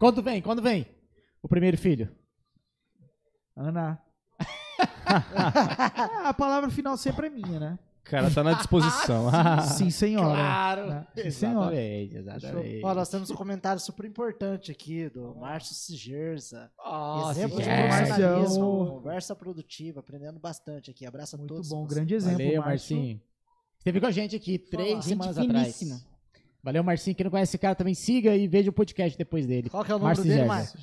quando 0.00 0.20
vem? 0.24 0.42
Quando 0.42 0.60
vem? 0.60 0.84
O 1.40 1.46
primeiro 1.46 1.78
filho. 1.78 2.10
Ana. 3.54 4.02
Ah, 5.06 6.28
a 6.30 6.34
palavra 6.34 6.70
final 6.70 6.96
sempre 6.96 7.28
é 7.28 7.30
minha, 7.30 7.60
né? 7.60 7.78
O 8.10 8.22
cara 8.22 8.30
tá 8.30 8.42
na 8.42 8.54
disposição. 8.54 9.30
Sim, 9.76 9.88
senhora. 9.90 10.34
Claro. 10.34 10.86
né? 10.88 11.06
Sim, 11.14 11.30
senhora. 11.30 11.76
Exatamente, 11.76 12.16
exatamente. 12.16 12.80
Ó, 12.84 12.94
nós 12.94 13.08
temos 13.08 13.30
um 13.30 13.34
comentário 13.36 13.80
super 13.80 14.04
importante 14.04 14.72
aqui 14.72 15.08
do 15.08 15.34
Márcio 15.36 15.74
Sigerza. 15.74 16.70
Nossa, 16.76 17.38
Exemplo 17.38 17.62
de 17.62 17.68
yes. 17.68 17.96
profissionalismo, 17.96 18.86
conversa 18.86 19.36
produtiva, 19.36 20.00
aprendendo 20.00 20.40
bastante 20.40 20.90
aqui. 20.90 21.06
Abraço 21.06 21.36
a 21.36 21.38
Muito 21.38 21.54
todos. 21.54 21.68
bom, 21.68 21.84
vocês. 21.84 21.94
grande 21.94 22.14
exemplo. 22.14 22.38
Valeu, 22.44 22.62
Márcio. 22.62 22.96
Marcinho. 22.96 23.20
Esteve 23.78 24.00
com 24.00 24.06
a 24.06 24.10
gente 24.10 24.34
aqui 24.36 24.58
três 24.58 24.88
Gente 25.04 25.06
semanas 25.06 25.36
finíssima. 25.38 25.94
atrás. 25.94 26.10
Valeu, 26.62 26.84
Marcinho. 26.84 27.16
Quem 27.16 27.24
não 27.24 27.30
conhece 27.30 27.50
esse 27.50 27.58
cara 27.58 27.74
também 27.74 27.94
siga 27.94 28.34
e 28.36 28.46
veja 28.48 28.70
o 28.70 28.72
podcast 28.72 29.16
depois 29.16 29.46
dele. 29.46 29.70
Qual 29.70 29.84
que 29.84 29.92
é 29.92 29.94
o 29.94 29.98
número 29.98 30.16
Márcio 30.18 30.24
dele. 30.34 30.44
Márcio? 30.48 30.78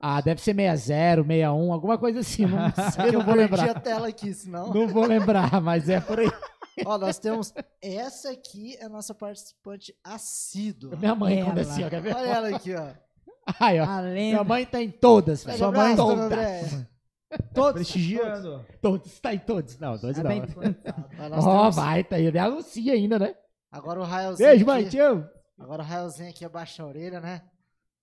Ah, 0.00 0.20
deve 0.20 0.40
ser 0.42 0.54
60, 0.54 1.22
61, 1.22 1.72
alguma 1.72 1.96
coisa 1.98 2.20
assim. 2.20 2.44
Não 2.44 2.70
sei, 2.92 3.08
Eu 3.08 3.12
não 3.14 3.24
vou 3.24 3.34
perdi 3.34 3.54
a 3.54 3.64
lembrar. 3.64 3.80
tela 3.80 4.08
aqui, 4.08 4.32
senão. 4.34 4.72
Não 4.72 4.86
vou 4.86 5.06
lembrar, 5.06 5.60
mas 5.60 5.88
é 5.88 5.98
por 6.00 6.20
aí. 6.20 6.30
Ó, 6.84 6.98
nós 6.98 7.18
temos. 7.18 7.54
Essa 7.80 8.30
aqui 8.30 8.76
é 8.76 8.84
a 8.84 8.88
nossa 8.88 9.14
participante 9.14 9.94
assídua. 10.04 10.96
Minha 10.96 11.14
mãe, 11.14 11.38
Ela. 11.40 11.46
quando 11.50 11.58
é 11.58 11.60
assim, 11.62 11.84
ó, 11.84 11.88
quer 11.90 12.00
ver? 12.02 12.14
Olha 12.14 12.26
ela 12.28 12.48
aqui, 12.56 12.74
ó. 12.74 12.88
Aí, 13.60 13.80
ó. 13.80 13.84
A 13.84 14.02
Minha 14.02 14.14
lenda. 14.14 14.44
mãe 14.44 14.66
tá 14.66 14.82
em 14.82 14.90
todas, 14.90 15.44
velho. 15.44 15.58
Sua 15.58 15.72
mãe, 15.72 15.94
dona 15.94 16.28
Todas. 16.28 16.86
Todos. 17.54 17.72
Prestigiando. 17.72 18.64
Todos. 18.82 19.20
Tá 19.20 19.34
em 19.34 19.38
todos. 19.38 19.78
Não, 19.78 19.98
todos 19.98 20.16
não. 20.18 20.24
tá 20.24 20.90
Ó, 21.18 21.28
nós 21.28 21.44
Ó, 21.46 21.58
temos- 21.60 21.76
vai, 21.76 22.04
tá 22.04 22.16
aí. 22.16 22.26
Ele 22.26 22.38
anuncia 22.38 22.92
ainda, 22.92 23.18
né? 23.18 23.34
Agora 23.70 24.00
o 24.00 24.04
Raelzinho. 24.04 24.48
Beijo, 24.48 24.66
mãe. 24.66 24.80
aqui- 24.82 24.90
Te 24.90 24.98
amo. 25.00 25.26
Agora 25.58 25.82
o 25.82 25.86
Raelzinho 25.86 26.28
aqui 26.30 26.44
abaixa 26.44 26.82
a 26.82 26.86
orelha, 26.86 27.20
né? 27.20 27.42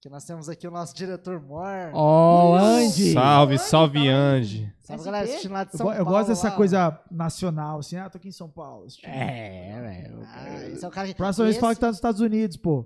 Que 0.04 0.10
nós 0.10 0.26
temos 0.26 0.50
aqui 0.50 0.68
o 0.68 0.72
nosso 0.72 0.94
diretor 0.94 1.42
Mor. 1.42 1.92
Ó, 1.94 2.58
Andy. 2.58 3.14
Salve, 3.14 3.58
salve, 3.58 4.10
Andy. 4.10 4.70
Salve, 4.82 5.06
galera, 5.06 5.24
assistindo 5.24 5.54
lá 5.54 5.64
de 5.64 5.72
Eu, 5.72 5.78
São 5.78 5.88
eu 5.94 6.04
Paulo. 6.04 6.12
gosto 6.12 6.28
dessa 6.28 6.50
lá, 6.50 6.56
coisa 6.58 7.02
nacional, 7.10 7.80
assim. 7.80 7.96
Ah, 7.96 8.10
tô 8.10 8.18
aqui 8.18 8.28
em 8.28 8.34
São 8.34 8.50
Paulo. 8.50 8.84
assistindo. 8.84 9.10
É, 9.10 9.80
velho. 9.82 10.22
Ah, 10.26 10.68
esse 10.68 10.84
é 10.84 10.88
o 10.90 10.92
cara 10.92 11.08
que. 11.08 11.16
Próxima 11.16 11.46
vez 11.46 11.56
esse, 11.56 11.62
fala 11.62 11.74
que 11.74 11.80
tá 11.80 11.88
nos 11.88 11.96
Estados 11.96 12.20
Unidos, 12.20 12.58
pô. 12.58 12.86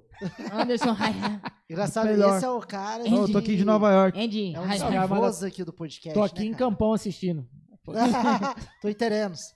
Anderson. 0.53 0.95
Engraçado, 1.67 2.05
melhor. 2.05 2.37
esse 2.37 2.45
é 2.45 2.51
o 2.51 2.59
cara. 2.59 3.03
Não, 3.03 3.23
eu 3.23 3.31
tô 3.31 3.39
aqui 3.39 3.55
de 3.55 3.65
Nova 3.65 3.91
York. 3.91 4.19
Andy 4.23 4.53
É 4.53 4.59
um 4.59 4.67
dos 4.67 4.83
pivôs 4.83 5.43
aqui 5.43 5.63
do 5.63 5.73
podcast. 5.73 6.13
Tô 6.13 6.21
aqui 6.21 6.41
né, 6.41 6.45
em 6.45 6.51
cara? 6.51 6.69
Campão 6.69 6.93
assistindo. 6.93 7.47
tô 8.79 8.89
em 8.89 8.93
Terenos. 8.93 9.55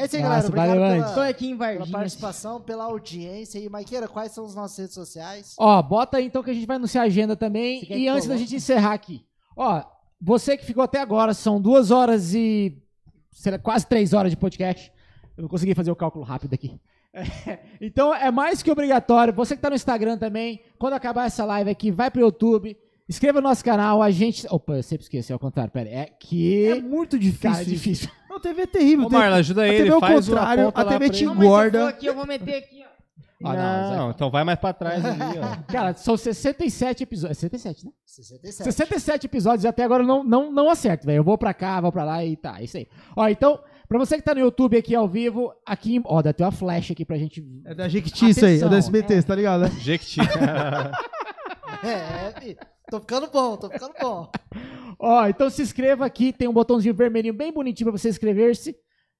É 0.00 0.06
isso 0.06 0.16
aí, 0.16 0.22
Nossa, 0.22 0.48
galera. 0.48 0.48
Obrigado 0.48 0.80
valeu, 0.80 1.14
pela, 1.14 1.28
aqui 1.28 1.50
em 1.50 1.56
pela 1.56 1.86
participação, 1.86 2.60
pela 2.60 2.84
audiência. 2.84 3.58
E, 3.58 3.68
Maiqueira, 3.68 4.08
quais 4.08 4.32
são 4.32 4.46
as 4.46 4.54
nossas 4.54 4.78
redes 4.78 4.94
sociais? 4.94 5.54
Ó, 5.58 5.82
bota 5.82 6.16
aí 6.16 6.26
então 6.26 6.42
que 6.42 6.50
a 6.50 6.54
gente 6.54 6.66
vai 6.66 6.76
anunciar 6.76 7.04
a 7.04 7.06
agenda 7.06 7.36
também. 7.36 7.80
Você 7.80 7.84
E 7.84 7.86
que 7.86 8.08
antes 8.08 8.26
da 8.26 8.36
gente 8.36 8.56
encerrar 8.56 8.94
aqui. 8.94 9.24
Ó, 9.54 9.82
você 10.20 10.56
que 10.56 10.64
ficou 10.64 10.82
até 10.82 11.00
agora, 11.00 11.34
são 11.34 11.60
duas 11.60 11.90
horas 11.90 12.32
e. 12.34 12.82
sei 13.30 13.52
lá, 13.52 13.58
quase 13.58 13.86
três 13.86 14.14
horas 14.14 14.30
de 14.30 14.36
podcast. 14.36 14.90
Eu 15.36 15.42
não 15.42 15.48
consegui 15.48 15.74
fazer 15.74 15.90
o 15.90 15.96
cálculo 15.96 16.24
rápido 16.24 16.54
aqui. 16.54 16.80
É, 17.12 17.58
então 17.80 18.14
é 18.14 18.30
mais 18.30 18.62
que 18.62 18.70
obrigatório. 18.70 19.34
Você 19.34 19.54
que 19.54 19.62
tá 19.62 19.68
no 19.68 19.76
Instagram 19.76 20.16
também, 20.16 20.62
quando 20.78 20.94
acabar 20.94 21.26
essa 21.26 21.44
live 21.44 21.70
aqui, 21.70 21.90
vai 21.90 22.10
pro 22.10 22.22
YouTube. 22.22 22.76
Inscreva 23.10 23.40
no 23.40 23.48
nosso 23.48 23.64
canal, 23.64 24.00
a 24.00 24.08
gente. 24.12 24.46
Opa, 24.48 24.74
eu 24.74 24.82
sempre 24.84 25.02
esqueci, 25.02 25.32
ao 25.32 25.38
contrário, 25.38 25.72
pera. 25.72 25.88
É 25.88 26.04
que. 26.04 26.68
É 26.68 26.80
muito 26.80 27.18
difícil. 27.18 27.50
Cara, 27.50 27.62
é 27.62 27.64
difícil. 27.64 28.08
Não, 28.28 28.36
a 28.36 28.40
TV 28.40 28.62
é 28.62 28.66
terrível. 28.68 29.06
Ô, 29.06 29.10
Marla, 29.10 29.38
ajuda 29.38 29.62
a 29.62 29.68
ele, 29.68 29.78
TV 29.78 29.88
é 29.88 29.96
o 29.96 29.98
faz 29.98 30.28
uma 30.28 30.38
contrário, 30.38 30.72
a 30.72 30.84
TV 30.84 31.10
te. 31.10 31.24
Não, 31.24 31.34
eu 31.34 31.42
engorda. 31.42 31.80
for 31.80 31.88
aqui, 31.88 32.06
eu 32.06 32.14
vou 32.14 32.24
meter 32.24 32.54
aqui, 32.54 32.84
ó. 32.86 32.90
Ah, 33.42 33.56
não, 33.56 33.96
Não, 33.96 34.10
então 34.10 34.30
vai 34.30 34.44
mais 34.44 34.60
pra 34.60 34.72
trás 34.72 35.04
ali, 35.04 35.38
ó. 35.40 35.56
Cara, 35.72 35.92
são 35.94 36.16
67 36.16 37.02
episódios. 37.02 37.38
É 37.38 37.40
67, 37.40 37.86
né? 37.86 37.92
67. 38.06 38.64
67 38.64 39.26
episódios 39.26 39.64
e 39.64 39.66
até 39.66 39.82
agora 39.82 40.04
eu 40.04 40.06
não, 40.06 40.22
não, 40.22 40.52
não 40.52 40.70
acerto, 40.70 41.04
velho. 41.04 41.16
Eu 41.16 41.24
vou 41.24 41.36
pra 41.36 41.52
cá, 41.52 41.80
vou 41.80 41.90
pra 41.90 42.04
lá 42.04 42.24
e 42.24 42.36
tá, 42.36 42.60
é 42.60 42.64
isso 42.64 42.76
aí. 42.76 42.86
Ó, 43.16 43.26
então, 43.26 43.58
pra 43.88 43.98
você 43.98 44.18
que 44.18 44.22
tá 44.22 44.34
no 44.34 44.40
YouTube 44.40 44.76
aqui 44.76 44.94
ao 44.94 45.08
vivo, 45.08 45.52
aqui, 45.66 46.00
ó, 46.04 46.22
dá 46.22 46.30
até 46.30 46.44
uma 46.44 46.52
flash 46.52 46.92
aqui 46.92 47.04
pra 47.04 47.16
gente. 47.16 47.44
É 47.64 47.74
da 47.74 47.88
Jequiti 47.88 48.28
isso 48.28 48.46
aí, 48.46 48.62
é 48.62 48.68
da 48.68 48.76
SBT, 48.76 49.14
é. 49.14 49.22
tá 49.22 49.34
ligado? 49.34 49.62
né? 49.62 49.70
Jequiti. 49.80 50.20
É, 51.82 52.40
fi. 52.40 52.56
Tô 52.90 53.00
ficando 53.00 53.28
bom, 53.28 53.56
tô 53.56 53.70
ficando 53.70 53.94
bom. 54.00 54.30
Ó, 54.98 55.26
então 55.26 55.48
se 55.48 55.62
inscreva 55.62 56.04
aqui, 56.04 56.32
tem 56.32 56.48
um 56.48 56.52
botãozinho 56.52 56.94
vermelhinho 56.94 57.32
bem 57.32 57.52
bonitinho 57.52 57.90
pra 57.90 57.98
você 57.98 58.08
inscrever-se. 58.08 58.76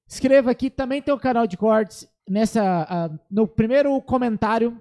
Inscreva 0.07 0.51
aqui, 0.51 0.69
também 0.69 1.01
tem 1.01 1.13
o 1.13 1.19
canal 1.19 1.47
de 1.47 1.57
cortes. 1.57 2.07
Nessa, 2.29 2.85
ah, 2.87 3.09
no 3.29 3.47
primeiro 3.47 3.99
comentário 4.01 4.79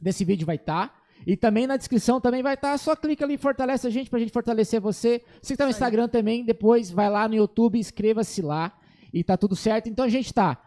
desse 0.00 0.24
vídeo 0.24 0.46
vai 0.46 0.56
estar. 0.56 0.92
E 1.26 1.36
também 1.36 1.66
na 1.66 1.76
descrição 1.76 2.20
também 2.20 2.42
vai 2.42 2.54
estar. 2.54 2.76
Só 2.78 2.96
clica 2.96 3.24
ali, 3.24 3.36
fortalece 3.36 3.86
a 3.86 3.90
gente 3.90 4.10
pra 4.10 4.18
gente 4.18 4.32
fortalecer 4.32 4.80
você. 4.80 5.22
Você 5.40 5.54
que 5.54 5.58
tá 5.58 5.64
no 5.64 5.70
Instagram 5.70 6.08
também, 6.08 6.44
depois 6.44 6.90
vai 6.90 7.08
lá 7.08 7.28
no 7.28 7.34
YouTube, 7.34 7.78
inscreva-se 7.78 8.42
lá 8.42 8.72
e 9.12 9.22
tá 9.22 9.36
tudo 9.36 9.54
certo. 9.54 9.88
Então 9.88 10.04
a 10.04 10.08
gente 10.08 10.32
tá 10.32 10.60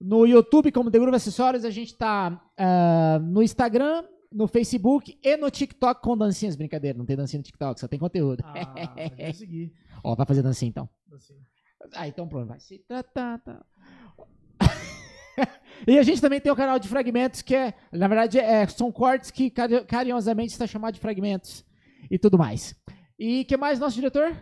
no 0.00 0.24
YouTube 0.24 0.72
como 0.72 0.90
The 0.90 0.98
Groove 0.98 1.16
Acessórios, 1.16 1.64
a 1.64 1.70
gente 1.70 1.96
tá 1.96 2.40
ah, 2.56 3.18
no 3.20 3.42
Instagram, 3.42 4.04
no 4.32 4.46
Facebook 4.46 5.18
e 5.22 5.36
no 5.36 5.50
TikTok 5.50 6.02
com 6.02 6.16
dancinhas. 6.16 6.56
Brincadeira, 6.56 6.96
não 6.96 7.06
tem 7.06 7.16
dancinha 7.16 7.38
no 7.38 7.44
TikTok, 7.44 7.80
só 7.80 7.88
tem 7.88 7.98
conteúdo. 7.98 8.42
Ah, 8.44 8.94
consegui. 9.16 9.72
Ó, 10.04 10.14
vai 10.14 10.26
fazer 10.26 10.42
dancinha 10.42 10.68
então. 10.68 10.88
Assim. 11.14 11.34
Ah, 11.94 12.06
então 12.08 12.28
pronto, 12.28 12.48
vai 12.48 12.60
se 12.60 12.78
tratar. 12.86 13.38
Tá. 13.38 13.64
e 15.86 15.98
a 15.98 16.02
gente 16.02 16.20
também 16.20 16.40
tem 16.40 16.50
o 16.52 16.56
canal 16.56 16.78
de 16.78 16.88
fragmentos, 16.88 17.42
que 17.42 17.54
é, 17.54 17.74
na 17.92 18.08
verdade, 18.08 18.38
é, 18.38 18.66
são 18.66 18.90
cortes 18.90 19.30
que 19.30 19.50
cari- 19.50 19.84
carinhosamente 19.84 20.52
está 20.52 20.66
chamado 20.66 20.94
de 20.94 21.00
fragmentos 21.00 21.64
e 22.10 22.18
tudo 22.18 22.36
mais. 22.38 22.74
E 23.18 23.44
que 23.44 23.56
mais, 23.56 23.78
nosso 23.78 23.94
diretor? 23.96 24.36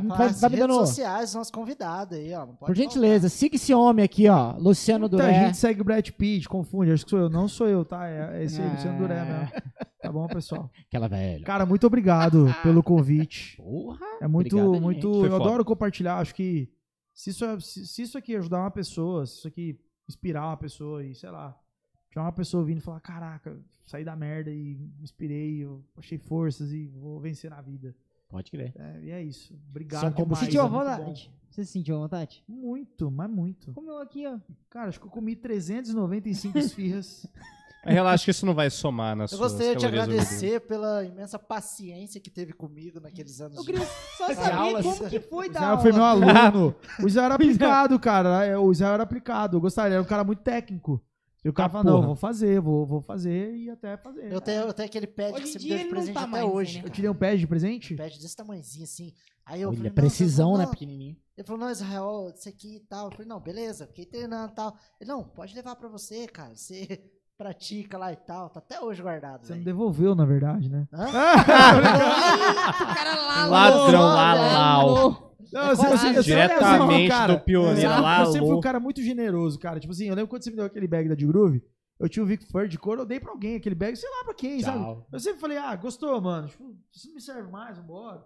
Vai, 0.00 0.16
vai, 0.18 0.26
As 0.28 0.40
vai 0.40 0.50
me 0.50 0.56
redes 0.56 0.74
dando. 0.76 0.86
sociais 0.86 1.24
dos 1.30 1.34
nossos 1.34 1.50
convidados 1.50 2.16
aí, 2.18 2.32
ó. 2.34 2.46
Não 2.46 2.54
pode 2.56 2.66
Por 2.72 2.76
gentileza, 2.76 3.28
siga 3.28 3.56
esse 3.56 3.72
homem 3.72 4.04
aqui, 4.04 4.28
ó. 4.28 4.56
Luciano 4.58 5.08
Muita 5.08 5.16
Duré. 5.16 5.46
gente 5.46 5.56
segue 5.56 5.80
o 5.80 5.84
Brad 5.84 6.08
Pitt, 6.10 6.48
confunde, 6.48 6.92
acho 6.92 7.04
que 7.04 7.10
sou 7.10 7.18
eu. 7.20 7.30
Não 7.30 7.46
sou 7.48 7.68
eu, 7.68 7.84
tá? 7.84 8.08
É 8.08 8.42
esse 8.44 8.60
aí, 8.60 8.68
Ah. 8.68 8.72
Luciano 8.72 8.98
Duré 8.98 9.24
mesmo. 9.24 9.62
Tá 10.00 10.12
bom, 10.12 10.26
pessoal? 10.26 10.70
Aquela 10.88 11.08
velha. 11.08 11.44
Cara, 11.44 11.64
muito 11.64 11.86
obrigado 11.86 12.46
pelo 12.62 12.82
convite. 12.82 13.56
Porra. 13.56 14.04
É 14.20 14.26
muito, 14.28 14.56
obrigado, 14.58 14.82
muito. 14.82 15.12
Foi 15.14 15.26
Eu 15.28 15.32
foda. 15.32 15.44
adoro 15.44 15.64
compartilhar. 15.64 16.18
Acho 16.18 16.34
que 16.34 16.68
se 17.14 17.30
isso, 17.30 17.44
é- 17.44 17.60
se, 17.60 17.86
se 17.86 18.02
isso 18.02 18.18
aqui 18.18 18.34
ajudar 18.36 18.60
uma 18.60 18.70
pessoa, 18.70 19.24
se 19.26 19.38
isso 19.38 19.48
aqui 19.48 19.78
inspirar 20.08 20.46
uma 20.48 20.56
pessoa 20.56 21.04
e, 21.04 21.14
sei 21.14 21.30
lá, 21.30 21.56
tiver 22.10 22.20
uma 22.20 22.32
pessoa 22.32 22.64
vindo 22.64 22.78
e 22.78 22.80
falar: 22.82 23.00
caraca, 23.00 23.56
saí 23.86 24.04
da 24.04 24.14
merda 24.16 24.50
e 24.50 24.74
me 24.76 25.02
inspirei, 25.02 25.64
eu 25.64 25.82
achei 25.96 26.18
forças 26.18 26.72
e 26.72 26.88
vou 26.88 27.18
vencer 27.20 27.50
na 27.50 27.60
vida. 27.62 27.94
Pode 28.34 28.50
crer. 28.50 28.74
É, 28.76 29.00
e 29.00 29.10
é 29.12 29.22
isso. 29.22 29.54
Obrigado. 29.70 30.00
São 30.00 30.10
demais, 30.10 30.24
combustíveis, 30.24 30.52
Sentiu 30.52 30.62
a 30.62 30.66
é 30.66 30.68
muito 30.68 30.98
vontade? 30.98 31.30
Você 31.48 31.64
sentiu 31.64 31.94
a 31.94 31.98
vontade? 32.00 32.44
Muito, 32.48 33.10
mas 33.12 33.30
muito. 33.30 33.72
Comeu 33.72 33.98
aqui, 33.98 34.26
ó. 34.26 34.40
Cara, 34.68 34.88
acho 34.88 34.98
que 34.98 35.06
eu 35.06 35.10
comi 35.10 35.36
395 35.36 36.58
esfirras. 36.58 37.24
Mas 37.84 37.94
relaxa 37.94 38.24
que 38.24 38.32
isso 38.32 38.44
não 38.44 38.52
vai 38.52 38.70
somar 38.70 39.14
nas 39.14 39.30
Eu 39.30 39.38
suas 39.38 39.52
gostaria 39.52 39.76
de 39.76 39.86
agradecer 39.86 40.58
pela 40.62 41.04
imensa 41.04 41.38
paciência 41.38 42.20
que 42.20 42.28
teve 42.28 42.52
comigo 42.52 42.98
naqueles 42.98 43.40
anos. 43.40 43.56
Eu 43.56 43.64
queria 43.64 43.86
só 44.18 44.26
De 44.26 44.34
saber 44.34 44.82
como 44.82 45.08
que 45.08 45.20
foi 45.20 45.46
O 45.48 45.52
da 45.52 45.60
Israel 45.60 45.78
foi 45.78 45.92
meu 45.92 46.02
aula. 46.02 46.26
aluno. 46.34 46.74
O 47.04 47.06
Israel 47.06 47.26
era 47.26 47.34
aplicado, 47.36 48.00
cara. 48.00 48.44
É, 48.44 48.58
O 48.58 48.72
Israel 48.72 48.94
era 48.94 49.04
aplicado. 49.04 49.58
Eu 49.58 49.60
gostaria, 49.60 49.90
ele 49.90 49.94
era 49.94 50.02
um 50.02 50.06
cara 50.08 50.24
muito 50.24 50.42
técnico. 50.42 51.00
E 51.44 51.48
o 51.48 51.52
cara 51.52 51.66
Ah, 51.66 51.70
falou, 51.70 51.84
não, 51.84 51.94
porra. 51.96 52.06
vou 52.06 52.16
fazer, 52.16 52.60
vou, 52.60 52.86
vou 52.86 53.00
fazer 53.02 53.54
e 53.54 53.68
até 53.68 53.96
fazer. 53.98 54.32
Eu 54.32 54.40
tenho, 54.40 54.62
eu 54.62 54.72
tenho 54.72 54.88
aquele 54.88 55.06
pad 55.06 55.32
Hoje 55.34 55.42
que 55.42 55.48
você 55.48 55.58
me 55.58 55.68
deu 55.68 55.76
de 55.78 55.84
não 55.84 55.90
presente 55.90 56.14
tá 56.14 56.20
até 56.22 56.30
mais, 56.30 56.44
hoje. 56.46 56.72
né, 56.74 56.78
Eu 56.78 56.82
cara. 56.84 56.94
tirei 56.94 57.10
um 57.10 57.14
pad 57.14 57.38
de 57.38 57.46
presente? 57.46 57.94
pad 57.96 58.18
desse 58.18 58.34
tamanhozinho 58.36 58.84
assim. 58.84 59.12
Aí 59.44 59.60
eu 59.60 59.68
falei, 59.68 59.80
Olha, 59.82 59.88
não, 59.90 59.94
precisão, 59.94 60.48
ele 60.50 60.58
né? 60.58 60.64
falou, 60.64 60.72
Pequenininho. 60.78 61.16
Ele 61.36 61.46
falou, 61.46 61.60
não, 61.60 61.70
Israel, 61.70 62.32
isso 62.34 62.48
aqui 62.48 62.76
e 62.76 62.80
tal. 62.80 63.06
Eu 63.06 63.10
falei, 63.12 63.26
não, 63.26 63.40
beleza, 63.40 63.86
fiquei 63.88 64.06
treinando 64.06 64.52
e 64.52 64.54
tal. 64.54 64.74
Ele, 65.00 65.10
não, 65.10 65.22
pode 65.22 65.54
levar 65.54 65.76
pra 65.76 65.88
você, 65.88 66.26
cara. 66.26 66.54
Você 66.56 67.04
pratica 67.36 67.98
lá 67.98 68.10
e 68.10 68.16
tal. 68.16 68.48
Tá 68.48 68.60
até 68.60 68.80
hoje 68.80 69.02
guardado. 69.02 69.44
Você 69.44 69.54
não 69.54 69.62
devolveu, 69.62 70.14
na 70.14 70.24
verdade, 70.24 70.70
né? 70.70 70.88
Hã? 70.92 71.04
Eita, 71.84 72.84
o 72.84 72.94
cara 72.94 73.14
lá, 73.16 73.46
Ladrão, 73.46 74.02
lá, 74.02 74.34
lalau. 74.34 75.33
Não, 75.52 75.68
eu 75.70 75.76
sei- 75.76 75.86
eu 75.86 75.90
eu 75.92 75.98
sei- 75.98 76.22
Diretamente 76.22 77.08
cara, 77.08 77.34
do 77.34 77.40
pioneiro 77.40 77.80
eu 77.80 77.88
sempre- 77.88 78.00
lá, 78.02 78.20
Eu 78.20 78.26
sempre 78.26 78.46
fui 78.48 78.56
um 78.56 78.60
cara 78.60 78.80
muito 78.80 79.02
generoso, 79.02 79.58
cara. 79.58 79.80
Tipo 79.80 79.92
assim, 79.92 80.06
eu 80.08 80.14
lembro 80.14 80.28
quando 80.28 80.42
você 80.44 80.50
me 80.50 80.56
deu 80.56 80.64
aquele 80.66 80.86
bag 80.86 81.08
da 81.08 81.14
D-Groove, 81.14 81.62
eu 82.00 82.08
tinha 82.08 82.22
o 82.22 82.26
Vic 82.26 82.44
Fur 82.50 82.66
de 82.68 82.78
couro, 82.78 83.02
eu 83.02 83.06
dei 83.06 83.20
pra 83.20 83.30
alguém 83.32 83.56
aquele 83.56 83.74
bag, 83.74 83.96
sei 83.96 84.08
lá 84.10 84.24
pra 84.24 84.34
quem, 84.34 84.60
sabe? 84.60 84.78
Tchau. 84.78 85.06
Eu 85.12 85.20
sempre 85.20 85.40
falei, 85.40 85.58
ah, 85.58 85.74
gostou, 85.76 86.20
mano. 86.20 86.48
Tipo, 86.48 86.74
isso 86.94 87.06
não 87.08 87.14
me 87.14 87.20
serve 87.20 87.50
mais, 87.50 87.76
vambora. 87.78 88.22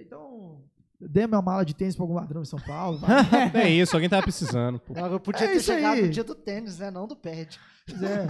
Então, 0.00 0.62
Dê 1.04 1.26
minha 1.26 1.42
mala 1.42 1.64
de 1.64 1.74
tênis 1.74 1.96
pra 1.96 2.04
algum 2.04 2.14
ladrão 2.14 2.42
em 2.42 2.44
São 2.44 2.60
Paulo. 2.60 3.00
É 3.54 3.68
isso, 3.68 3.96
alguém 3.96 4.08
tava 4.08 4.22
precisando. 4.22 4.78
pô. 4.78 4.94
Eu 4.96 5.18
podia 5.18 5.46
É 5.46 5.52
ter 5.54 5.60
chegado 5.60 5.94
aí. 5.96 6.02
no 6.02 6.08
dia 6.10 6.22
do 6.22 6.32
tênis, 6.34 6.78
né? 6.78 6.92
Não 6.92 7.08
do 7.08 7.16
pad. 7.16 7.58
Pois 7.88 8.02
é. 8.02 8.26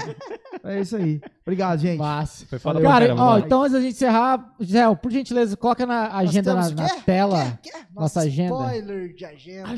É 0.64 0.80
isso 0.80 0.96
aí. 0.96 1.20
Obrigado, 1.42 1.78
gente. 1.80 1.98
Massa. 1.98 2.46
Foi 2.46 2.58
foda 2.58 2.80
Cara, 2.80 3.14
ó, 3.14 3.38
então 3.38 3.60
antes 3.62 3.72
da 3.72 3.80
gente 3.80 3.94
encerrar, 3.94 4.54
Zé, 4.62 4.94
por 4.94 5.10
gentileza, 5.12 5.56
coloca 5.56 5.84
na 5.84 6.16
agenda 6.16 6.54
na, 6.54 6.70
na 6.70 6.88
quer? 6.88 7.04
tela. 7.04 7.58
Quer? 7.62 7.72
Quer? 7.72 7.86
Nossa 7.94 8.20
agenda. 8.20 8.54
Spoiler 8.54 9.14
de 9.14 9.24
agenda. 9.24 9.68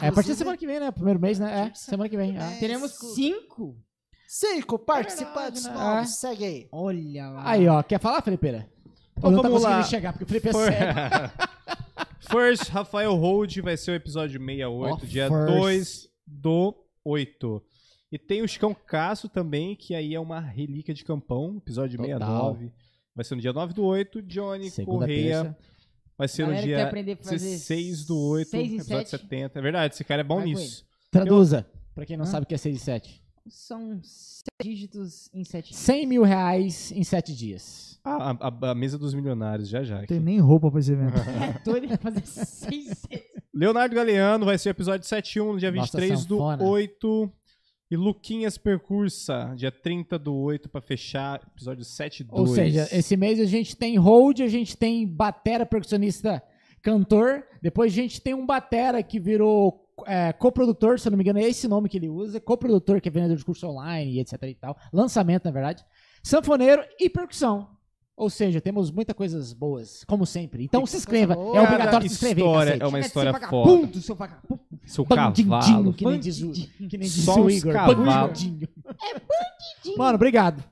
É, 0.00 0.08
a 0.08 0.12
partir 0.12 0.30
da 0.30 0.36
semana 0.36 0.56
que 0.56 0.66
vem, 0.66 0.80
né? 0.80 0.90
Primeiro 0.90 1.20
mês, 1.20 1.38
né? 1.38 1.68
É, 1.70 1.74
semana 1.74 2.08
que 2.08 2.16
vem. 2.16 2.36
é. 2.38 2.54
É. 2.54 2.58
Teremos 2.58 2.92
cinco. 3.14 3.76
Cinco 4.26 4.78
participantes 4.78 5.64
verdade, 5.64 5.84
né? 5.84 5.94
novos. 5.94 6.10
É. 6.10 6.14
Segue 6.14 6.44
aí. 6.44 6.68
Olha 6.72 7.28
lá. 7.28 7.42
Aí, 7.50 7.68
ó, 7.68 7.82
quer 7.82 8.00
falar, 8.00 8.22
Felipeira? 8.22 8.66
Então 9.18 9.30
Eu 9.30 9.36
não 9.36 9.42
tá 9.42 9.48
vamos 9.48 9.62
conseguindo 9.62 9.82
lá. 9.84 9.88
chegar, 9.90 10.12
porque 10.12 10.24
o 10.24 10.26
Felipe 10.26 10.48
é 10.48 10.52
For- 10.52 10.72
cego. 10.72 10.92
First, 12.30 12.68
Rafael 12.70 13.14
Hold 13.14 13.58
vai 13.58 13.76
ser 13.76 13.90
o 13.90 13.94
episódio 13.94 14.40
68, 14.40 14.72
Ó, 14.72 14.96
dia 15.06 15.28
first. 15.28 15.54
2 15.54 16.08
do 16.26 16.74
8. 17.04 17.62
E 18.12 18.18
tem 18.18 18.42
o 18.42 18.46
Chicão 18.48 18.74
Caço 18.74 19.26
também, 19.28 19.74
que 19.74 19.94
aí 19.94 20.14
é 20.14 20.20
uma 20.20 20.38
relíquia 20.38 20.92
de 20.94 21.02
campão, 21.02 21.56
episódio 21.56 21.96
Total. 21.98 22.18
69. 22.18 22.72
Vai 23.16 23.24
ser 23.24 23.34
no 23.34 23.40
dia 23.40 23.52
9 23.52 23.72
do 23.74 23.82
8. 23.84 24.20
Johnny 24.22 24.70
Segunda, 24.70 24.98
Correia 25.06 25.42
terça. 25.42 25.58
vai 26.18 26.28
ser 26.28 26.42
no 26.42 26.48
Galera 26.48 26.66
dia 26.66 26.86
aprender 26.86 27.12
a 27.12 27.16
fazer 27.16 27.38
16 27.38 28.04
do 28.04 28.18
8, 28.18 28.48
seis 28.50 28.70
e 28.72 28.74
episódio 28.76 29.08
sete. 29.08 29.22
70. 29.22 29.58
É 29.58 29.62
verdade, 29.62 29.94
esse 29.94 30.04
cara 30.04 30.20
é 30.20 30.24
bom 30.24 30.36
Vai 30.36 30.44
nisso. 30.46 30.84
Traduza, 31.10 31.66
pra 31.94 32.04
quem 32.06 32.16
não 32.16 32.24
Hã? 32.24 32.28
sabe 32.28 32.44
o 32.44 32.46
que 32.46 32.54
é 32.54 32.58
6 32.58 32.76
e 32.76 32.78
7. 32.78 33.22
São 33.48 33.98
sete 34.02 34.46
dígitos 34.62 35.28
em 35.34 35.42
sete 35.42 35.74
100 35.74 36.06
mil 36.06 36.22
reais 36.22 36.92
em 36.92 37.02
7 37.02 37.34
dias. 37.34 37.98
Ah, 38.04 38.30
a, 38.40 38.48
a- 38.48 38.70
a 38.70 38.74
mesa 38.74 38.96
dos 38.98 39.14
milionários, 39.14 39.68
já 39.68 39.82
já. 39.82 39.98
Não 39.98 40.06
tem 40.06 40.20
nem 40.20 40.38
roupa 40.38 40.70
pra 40.70 40.78
esse 40.80 40.92
evento. 40.92 41.14
É 41.58 41.58
doido 41.64 41.98
fazer 41.98 42.24
seis 42.26 42.98
sete. 42.98 43.24
Leonardo 43.54 43.94
Galeano 43.94 44.46
vai 44.46 44.56
ser 44.58 44.68
o 44.68 44.72
episódio 44.72 45.06
71, 45.06 45.52
no 45.54 45.58
dia 45.58 45.70
Nossa 45.70 45.98
23 45.98 46.24
do 46.24 46.36
sanfona. 46.38 46.62
8. 46.64 47.32
E 47.92 47.96
Luquinhas 47.96 48.56
Percursa, 48.56 49.52
dia 49.54 49.70
30 49.70 50.18
do 50.18 50.34
8, 50.34 50.66
pra 50.70 50.80
fechar, 50.80 51.42
episódio 51.54 51.84
72. 51.84 52.40
Ou 52.40 52.46
seja, 52.46 52.88
esse 52.90 53.18
mês 53.18 53.38
a 53.38 53.44
gente 53.44 53.76
tem 53.76 53.98
hold, 53.98 54.40
a 54.40 54.48
gente 54.48 54.78
tem 54.78 55.06
batera, 55.06 55.66
percussionista, 55.66 56.42
cantor. 56.80 57.44
Depois 57.60 57.92
a 57.92 57.94
gente 57.94 58.18
tem 58.18 58.32
um 58.32 58.46
batera 58.46 59.02
que 59.02 59.20
virou 59.20 59.94
é, 60.06 60.32
coprodutor, 60.32 60.98
se 60.98 61.06
eu 61.06 61.10
não 61.10 61.18
me 61.18 61.22
engano, 61.22 61.38
é 61.38 61.42
esse 61.42 61.68
nome 61.68 61.86
que 61.86 61.98
ele 61.98 62.08
usa. 62.08 62.40
Coprodutor, 62.40 62.98
que 62.98 63.10
é 63.10 63.12
vendedor 63.12 63.36
de 63.36 63.44
curso 63.44 63.68
online 63.68 64.12
e 64.12 64.20
etc 64.20 64.42
e 64.44 64.54
tal. 64.54 64.74
Lançamento, 64.90 65.44
na 65.44 65.50
verdade. 65.50 65.84
Sanfoneiro 66.22 66.82
e 66.98 67.10
percussão. 67.10 67.68
Ou 68.16 68.28
seja, 68.30 68.60
temos 68.60 68.90
muitas 68.90 69.16
coisas 69.16 69.52
boas, 69.52 70.04
como 70.06 70.26
sempre. 70.26 70.64
Então 70.64 70.84
se 70.86 70.96
inscreva. 70.96 71.32
É 71.34 71.60
obrigatório 71.60 72.06
se 72.08 72.14
inscrever. 72.14 72.44
história 72.44 72.76
é 72.78 72.86
uma 72.86 72.98
Quer 73.00 73.06
história 73.06 73.32
foda. 73.48 74.00
seu 74.00 74.14
vagabundo. 74.14 74.60
Seu 74.84 75.04
Bandidinho, 75.04 75.48
cavalo. 75.60 75.92
que 75.94 76.04
nem 76.04 76.20
diz 76.20 76.42
o, 76.42 76.46
Bandidinho. 76.48 76.88
que 76.90 76.98
nem 76.98 77.08
diz 77.08 77.24
Só 77.24 77.40
o 77.40 77.50
Igor. 77.50 77.72
cavalo. 77.72 78.04
Bandidinho. 78.04 78.68
Mano, 79.96 80.14
obrigado. 80.16 80.62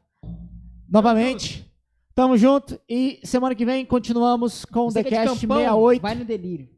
Novamente. 0.88 1.66
Tamo 2.14 2.36
junto. 2.36 2.78
E 2.88 3.18
semana 3.24 3.54
que 3.54 3.64
vem 3.64 3.84
continuamos 3.86 4.64
com 4.64 4.88
o 4.88 4.92
The 4.92 5.00
é 5.00 5.04
Cast 5.04 5.40
Campão, 5.46 5.56
68. 5.58 6.02
Vai 6.02 6.14
no 6.14 6.24
delírio. 6.24 6.68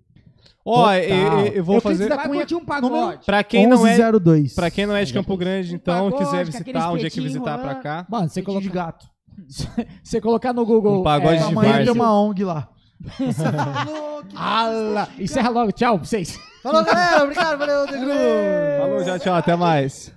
Ó, 0.64 0.76
Total. 0.76 0.94
eu, 1.00 1.16
eu- 1.16 1.46
eu 1.54 1.64
vou 1.64 1.74
Eu 1.76 1.80
fiz 1.80 1.90
fazer. 1.90 2.08
da 2.08 2.18
Cunha, 2.18 2.46
um 2.52 2.64
pagode. 2.64 3.26
Pra 3.26 3.42
quem, 3.42 3.66
não 3.66 3.84
é, 3.84 3.90
1102. 3.96 4.54
pra 4.54 4.70
quem 4.70 4.86
não 4.86 4.94
é 4.94 5.04
de 5.04 5.12
Campo 5.12 5.36
Grande, 5.36 5.72
Um 5.72 5.74
então, 5.76 6.04
pagode, 6.10 6.24
quiser 6.24 6.44
visitar, 6.44 6.92
um 6.92 6.96
dia 6.96 7.10
que 7.10 7.20
visitar 7.20 7.58
pra 7.58 7.74
cá. 7.76 8.06
Mano, 8.08 8.28
você 8.28 8.40
Peitinho 8.42 8.60
de 8.60 8.68
gato. 8.68 9.11
você 10.02 10.20
colocar 10.20 10.52
no 10.52 10.64
Google. 10.64 11.00
Um 11.00 11.02
pagode 11.02 11.34
é, 11.34 11.38
de 11.38 11.44
Amanhã 11.44 11.84
tem 11.84 11.90
uma 11.90 12.20
ONG 12.20 12.44
lá. 12.44 12.68
Ala, 14.36 15.08
encerra 15.18 15.48
logo. 15.48 15.72
Tchau 15.72 15.98
pra 15.98 16.06
vocês. 16.06 16.38
Falou, 16.62 16.84
galera. 16.84 17.24
Obrigado. 17.24 17.58
Valeu, 17.58 17.86
The 17.86 17.98
Gru. 17.98 18.12
Falou, 18.78 19.04
já, 19.04 19.18
tchau, 19.18 19.34
até 19.34 19.56
mais. 19.56 20.12